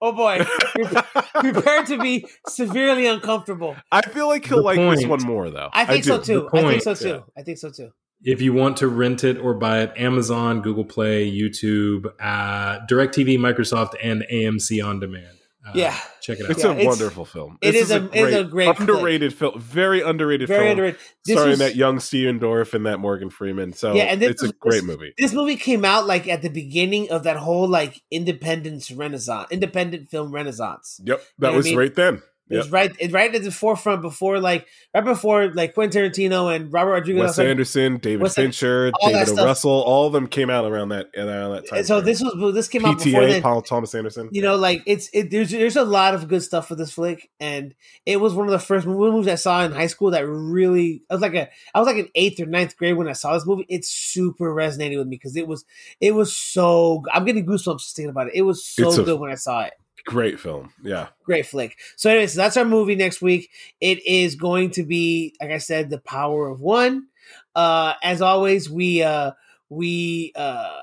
oh 0.02 0.12
boy. 0.12 0.44
Prepare 1.40 1.84
to 1.86 1.98
be 1.98 2.26
severely 2.48 3.06
uncomfortable. 3.08 3.76
I 3.92 4.02
feel 4.02 4.28
like 4.28 4.46
he'll 4.46 4.58
The 4.58 4.64
like 4.64 4.98
this 4.98 5.06
one 5.06 5.24
more 5.24 5.50
though. 5.50 5.70
i 5.74 5.86
think 5.86 6.04
so 6.04 6.20
too. 6.20 6.50
The 6.52 6.60
i 6.60 6.62
think 6.70 6.82
so 6.84 6.94
too. 6.96 7.08
Yeah. 7.10 7.20
i 7.38 7.44
think 7.44 7.58
so 7.58 7.70
too. 7.72 7.92
If 8.24 8.40
you 8.40 8.54
want 8.54 8.78
to 8.78 8.88
rent 8.88 9.24
it 9.24 9.38
or 9.40 9.56
buy 9.56 9.80
it, 9.82 9.94
Amazon, 9.98 10.62
Google 10.62 10.86
Play, 10.86 11.32
YouTube, 11.32 12.06
uh, 12.20 12.80
DirecTV, 12.86 13.40
Microsoft, 13.40 13.94
and 14.04 14.24
AMC 14.32 14.86
On 14.86 15.00
Demand. 15.00 15.38
Uh, 15.64 15.72
Yeah. 15.76 15.96
check 16.22 16.40
it 16.40 16.46
out. 16.46 16.50
It's 16.52 16.64
Yeah, 16.64 16.70
a 16.70 16.72
it's- 16.72 16.86
wonderful 16.88 17.24
film. 17.24 17.60
it 17.62 17.74
This 17.74 17.84
is 17.84 17.92
a- 17.92 18.10
it's 18.14 18.36
a 18.36 18.44
great 18.44 18.66
flick. 18.76 18.80
underrated 18.90 19.34
film. 19.34 19.60
Very 19.62 20.02
underrated 20.02 20.48
very 20.48 20.60
film. 20.62 20.72
underrated 20.72 21.00
this 21.24 21.34
starring 21.36 21.50
was- 21.52 21.60
that 21.60 21.76
young 21.76 22.00
Stephen 22.00 22.40
Dorff 22.40 22.74
and 22.74 22.86
that 22.88 23.00
Morgan 23.00 23.30
Freeman. 23.30 23.74
So 23.74 23.94
Yeah, 23.94 24.06
and 24.06 24.20
this 24.22 24.30
it's 24.32 24.44
a 24.44 24.54
great 24.54 24.84
movie. 24.84 25.14
this 25.20 25.34
movie 25.34 25.56
came 25.58 25.86
out 25.86 26.08
like 26.08 26.28
at 26.28 26.42
the 26.42 26.50
beginning 26.50 27.12
of 27.12 27.24
that 27.26 27.38
whole 27.38 27.68
like 27.68 28.02
independence 28.10 28.90
renaissance 28.90 29.48
independent 29.52 30.10
film 30.10 30.32
renaissance 30.32 31.00
Yep, 31.06 31.20
that 31.20 31.48
know 31.48 31.50
what 31.50 31.54
I 31.54 31.58
was 31.58 31.66
mean? 31.68 31.78
right 31.78 31.94
then. 31.96 32.24
It 32.52 32.56
Yep. 32.56 32.64
was 32.66 32.72
right 32.72 32.92
it, 33.00 33.12
right 33.12 33.34
at 33.34 33.44
the 33.44 33.52
forefront 33.52 34.02
before 34.02 34.40
like 34.40 34.68
right 34.94 35.04
before 35.06 35.54
like 35.54 35.74
quentin 35.74 36.04
tarantino 36.12 36.54
and 36.56 36.72
robert 36.72 36.92
rodriguez 36.92 37.22
Wes 37.38 37.40
Anderson, 37.40 37.98
David 37.98 38.22
Wes 38.22 38.36
Fincher, 38.36 38.92
David. 39.04 39.30
Russell, 39.38 39.72
all 39.72 40.06
of 40.08 40.14
them 40.14 40.28
came 40.28 40.50
out 40.50 40.66
around 40.66 40.90
that 40.90 41.08
around 41.18 41.52
that 41.52 41.68
time. 41.70 41.78
And 41.80 41.88
so 41.88 41.96
frame. 41.96 42.06
this 42.06 42.22
was 42.22 42.54
this 42.54 42.68
came 42.68 42.86
out 42.86 42.98
before 43.04 43.22
PTA, 43.22 43.30
then 43.30 43.42
Paul 43.42 43.62
Thomas 43.62 43.96
Anderson. 43.96 44.30
you 44.32 44.42
know 44.42 44.56
like 44.58 44.84
it's 44.86 45.10
it 45.14 45.32
there's 45.32 45.50
there's 45.52 45.76
a 45.78 45.84
lot 45.86 46.14
of 46.14 46.28
good 46.28 46.44
stuff 46.44 46.68
for 46.68 46.76
this 46.76 46.92
flick 46.92 47.30
and 47.40 47.74
it 48.06 48.20
was 48.20 48.34
one 48.34 48.48
of 48.48 48.52
the 48.52 48.60
first 48.60 48.86
movies 48.86 49.28
i 49.28 49.36
saw 49.36 49.64
in 49.64 49.72
high 49.72 49.88
school 49.88 50.12
that 50.12 50.28
really 50.28 51.04
i 51.10 51.14
was 51.14 51.22
like 51.22 51.34
a 51.36 51.48
i 51.74 51.80
was 51.80 51.88
like 51.88 51.98
an 51.98 52.10
eighth 52.16 52.40
or 52.42 52.46
ninth 52.46 52.76
grade 52.78 52.98
when 52.98 53.08
i 53.08 53.14
saw 53.14 53.34
this 53.34 53.46
movie 53.46 53.66
it 53.70 53.86
super 53.86 54.54
resonated 54.54 54.98
with 54.98 55.08
me 55.08 55.16
because 55.16 55.36
it 55.36 55.48
was 55.48 55.64
it 56.00 56.14
was 56.14 56.36
so 56.36 57.04
i'm 57.14 57.24
getting 57.26 57.46
goosebumps 57.46 57.80
just 57.80 57.96
thinking 57.96 58.10
about 58.10 58.28
it 58.28 58.34
it 58.36 58.42
was 58.42 58.66
so 58.66 58.90
It's 58.90 58.98
a- 58.98 59.04
good 59.04 59.20
when 59.20 59.32
i 59.32 59.36
saw 59.36 59.62
it 59.62 59.74
great 60.06 60.40
film. 60.40 60.74
Yeah, 60.84 61.08
great 61.24 61.46
flick. 61.46 61.78
So, 61.96 62.10
anyways, 62.10 62.34
that's 62.34 62.58
our 62.58 62.66
movie 62.66 62.96
next 62.96 63.22
week. 63.22 63.50
It 63.80 64.06
is 64.06 64.36
going 64.36 64.72
to 64.72 64.84
be, 64.84 65.36
like 65.42 65.52
I 65.52 65.58
said, 65.58 65.90
the 65.90 66.00
power 66.00 66.48
of 66.50 66.62
one. 66.62 67.08
Uh, 67.56 67.94
as 68.04 68.22
always, 68.22 68.70
we 68.70 69.04
uh, 69.04 69.32
we 69.70 70.32
uh, 70.36 70.78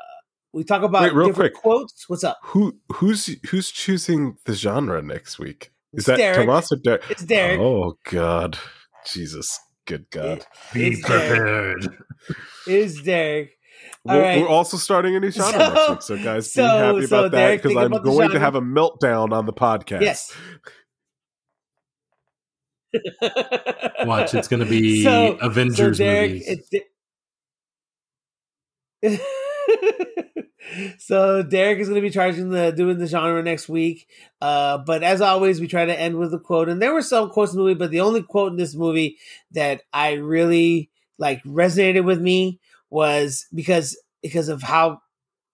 we 0.52 0.64
talk 0.64 0.82
about 0.82 1.02
Wait, 1.02 1.14
real 1.14 1.26
different 1.28 1.55
quick. 1.55 1.62
quotes. 1.62 2.08
What's 2.08 2.24
up? 2.24 2.38
who 2.42 2.76
who's 2.94 3.26
who's 3.50 3.70
choosing 3.70 4.36
the 4.44 4.55
genre 4.55 5.02
next 5.02 5.38
week? 5.38 5.72
Is 5.92 6.00
It's 6.00 6.06
that 6.06 6.16
Derek. 6.18 6.36
Tomas 6.47 6.70
or 6.72 6.76
Derek? 6.76 7.02
It's 7.10 7.24
Derek. 7.24 7.60
Oh 7.60 7.97
God, 8.10 8.58
Jesus, 9.06 9.58
good 9.86 10.08
God. 10.10 10.38
It- 10.38 10.47
it's 10.74 11.06
Derek. 11.08 11.84
It 12.66 12.74
is 12.74 13.02
Derek. 13.02 13.58
All 14.08 14.16
We're, 14.16 14.23
right. 14.23 14.40
we're 14.40 14.48
also 14.48 14.76
starting 14.76 15.16
a 15.16 15.20
new 15.20 15.31
genre 15.31 15.52
So- 15.52 15.58
next 15.58 15.89
week, 15.90 16.02
so 16.18 16.24
guys, 16.24 16.52
so- 16.52 16.62
be 16.62 16.68
happy 16.68 17.07
so 17.07 17.18
about 17.18 17.32
that 17.32 17.62
because 17.62 17.76
I'm 17.76 17.90
going 18.02 18.31
to 18.31 18.39
have 18.39 18.55
a 18.55 18.60
meltdown 18.60 19.32
on 19.32 19.47
the 19.47 19.52
podcast. 19.52 20.00
Yes. 20.02 20.32
Watch, 24.07 24.34
it's 24.34 24.48
going 24.48 24.60
to 24.65 24.68
be 24.70 25.02
So- 25.02 25.36
Avengers 25.40 25.98
so 25.98 26.05
Derek, 26.05 26.31
movies. 26.31 26.48
it's- 26.48 26.82
so 30.98 31.42
Derek 31.42 31.78
is 31.78 31.89
going 31.89 32.00
to 32.00 32.07
be 32.07 32.10
charging 32.12 32.50
the 32.50 32.70
doing 32.73 32.98
the 32.98 33.07
genre 33.07 33.42
next 33.42 33.68
week. 33.68 34.07
Uh, 34.40 34.78
but 34.78 35.02
as 35.02 35.20
always, 35.20 35.60
we 35.60 35.68
try 35.68 35.84
to 35.84 35.98
end 35.98 36.16
with 36.16 36.32
a 36.34 36.39
quote, 36.39 36.68
and 36.68 36.81
there 36.81 36.92
were 36.94 37.02
some 37.02 37.31
quotes 37.31 37.52
in 37.52 37.58
the 37.58 37.62
movie, 37.65 37.74
but 37.74 37.90
the 37.90 38.00
only 38.00 38.23
quote 38.23 38.52
in 38.52 38.58
this 38.58 38.74
movie 38.74 39.18
that 39.52 39.82
I 39.92 40.12
really 40.15 40.90
like 41.18 41.42
resonated 41.44 42.05
with 42.05 42.20
me 42.20 42.60
was 42.91 43.47
because 43.55 43.97
because 44.23 44.49
of 44.49 44.62
how 44.62 45.00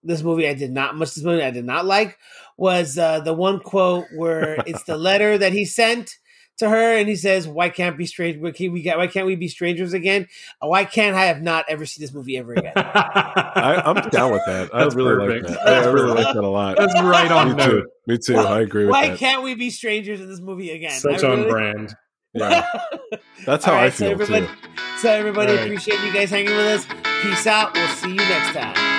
this 0.03 0.21
movie 0.21 0.47
I 0.47 0.53
did 0.53 0.71
not 0.71 0.95
much 0.95 1.15
this 1.15 1.23
movie 1.23 1.43
I 1.43 1.51
did 1.51 1.65
not 1.65 1.85
like 1.85 2.17
was 2.57 2.97
uh, 2.97 3.19
the 3.21 3.33
one 3.33 3.59
quote 3.59 4.05
where 4.15 4.55
it's 4.67 4.83
the 4.83 4.97
letter 4.97 5.37
that 5.37 5.51
he 5.53 5.65
sent 5.65 6.11
to 6.57 6.69
her 6.69 6.95
and 6.97 7.09
he 7.09 7.17
says 7.17 7.47
why 7.49 7.67
can't 7.67 7.97
be 7.97 8.05
strange 8.05 8.37
why 8.41 8.51
can't 8.51 8.71
we 8.71 8.81
get 8.81 8.97
why 8.97 9.07
can't 9.07 9.25
we 9.27 9.35
be 9.35 9.49
strangers 9.49 9.91
again 9.93 10.25
why 10.61 10.85
can't 10.85 11.13
I 11.15 11.25
have 11.25 11.41
not 11.41 11.65
ever 11.67 11.85
seen 11.85 12.01
this 12.01 12.13
movie 12.13 12.37
ever 12.37 12.53
again 12.53 12.71
I, 12.75 13.81
I'm 13.85 14.09
down 14.09 14.31
with 14.31 14.41
that. 14.47 14.69
I 14.73 14.83
That's 14.83 14.95
really 14.95 15.15
perfect. 15.15 15.49
like 15.49 15.59
that. 15.65 15.67
I 15.67 15.85
really 15.91 16.13
like 16.23 16.33
that 16.33 16.43
a 16.43 16.47
lot. 16.47 16.77
That's 16.77 16.93
right 17.01 17.31
on 17.31 17.49
Me 17.49 17.53
note. 17.55 17.69
too. 17.69 17.85
Me 18.07 18.17
too. 18.17 18.37
I 18.37 18.61
agree 18.61 18.85
with 18.85 18.91
why 18.91 19.09
that. 19.09 19.17
can't 19.19 19.43
we 19.43 19.55
be 19.55 19.69
strangers 19.69 20.21
in 20.21 20.29
this 20.29 20.39
movie 20.39 20.71
again 20.71 20.91
Such 20.99 21.23
I 21.23 21.29
on 21.29 21.39
really- 21.39 21.49
brand. 21.51 21.95
Yeah, 22.35 22.69
that's 23.45 23.65
how 23.65 23.73
All 23.73 23.79
I 23.79 23.83
right, 23.83 23.93
so 23.93 24.05
feel 24.05 24.11
everybody, 24.21 24.45
too. 24.47 24.53
so 24.99 25.09
everybody 25.09 25.53
right. 25.53 25.63
appreciate 25.63 25.99
you 26.01 26.13
guys 26.13 26.29
hanging 26.29 26.55
with 26.55 26.85
us 26.85 26.85
peace 27.21 27.47
out 27.47 27.73
we'll 27.73 27.87
see 27.89 28.09
you 28.09 28.15
next 28.15 28.53
time 28.53 28.94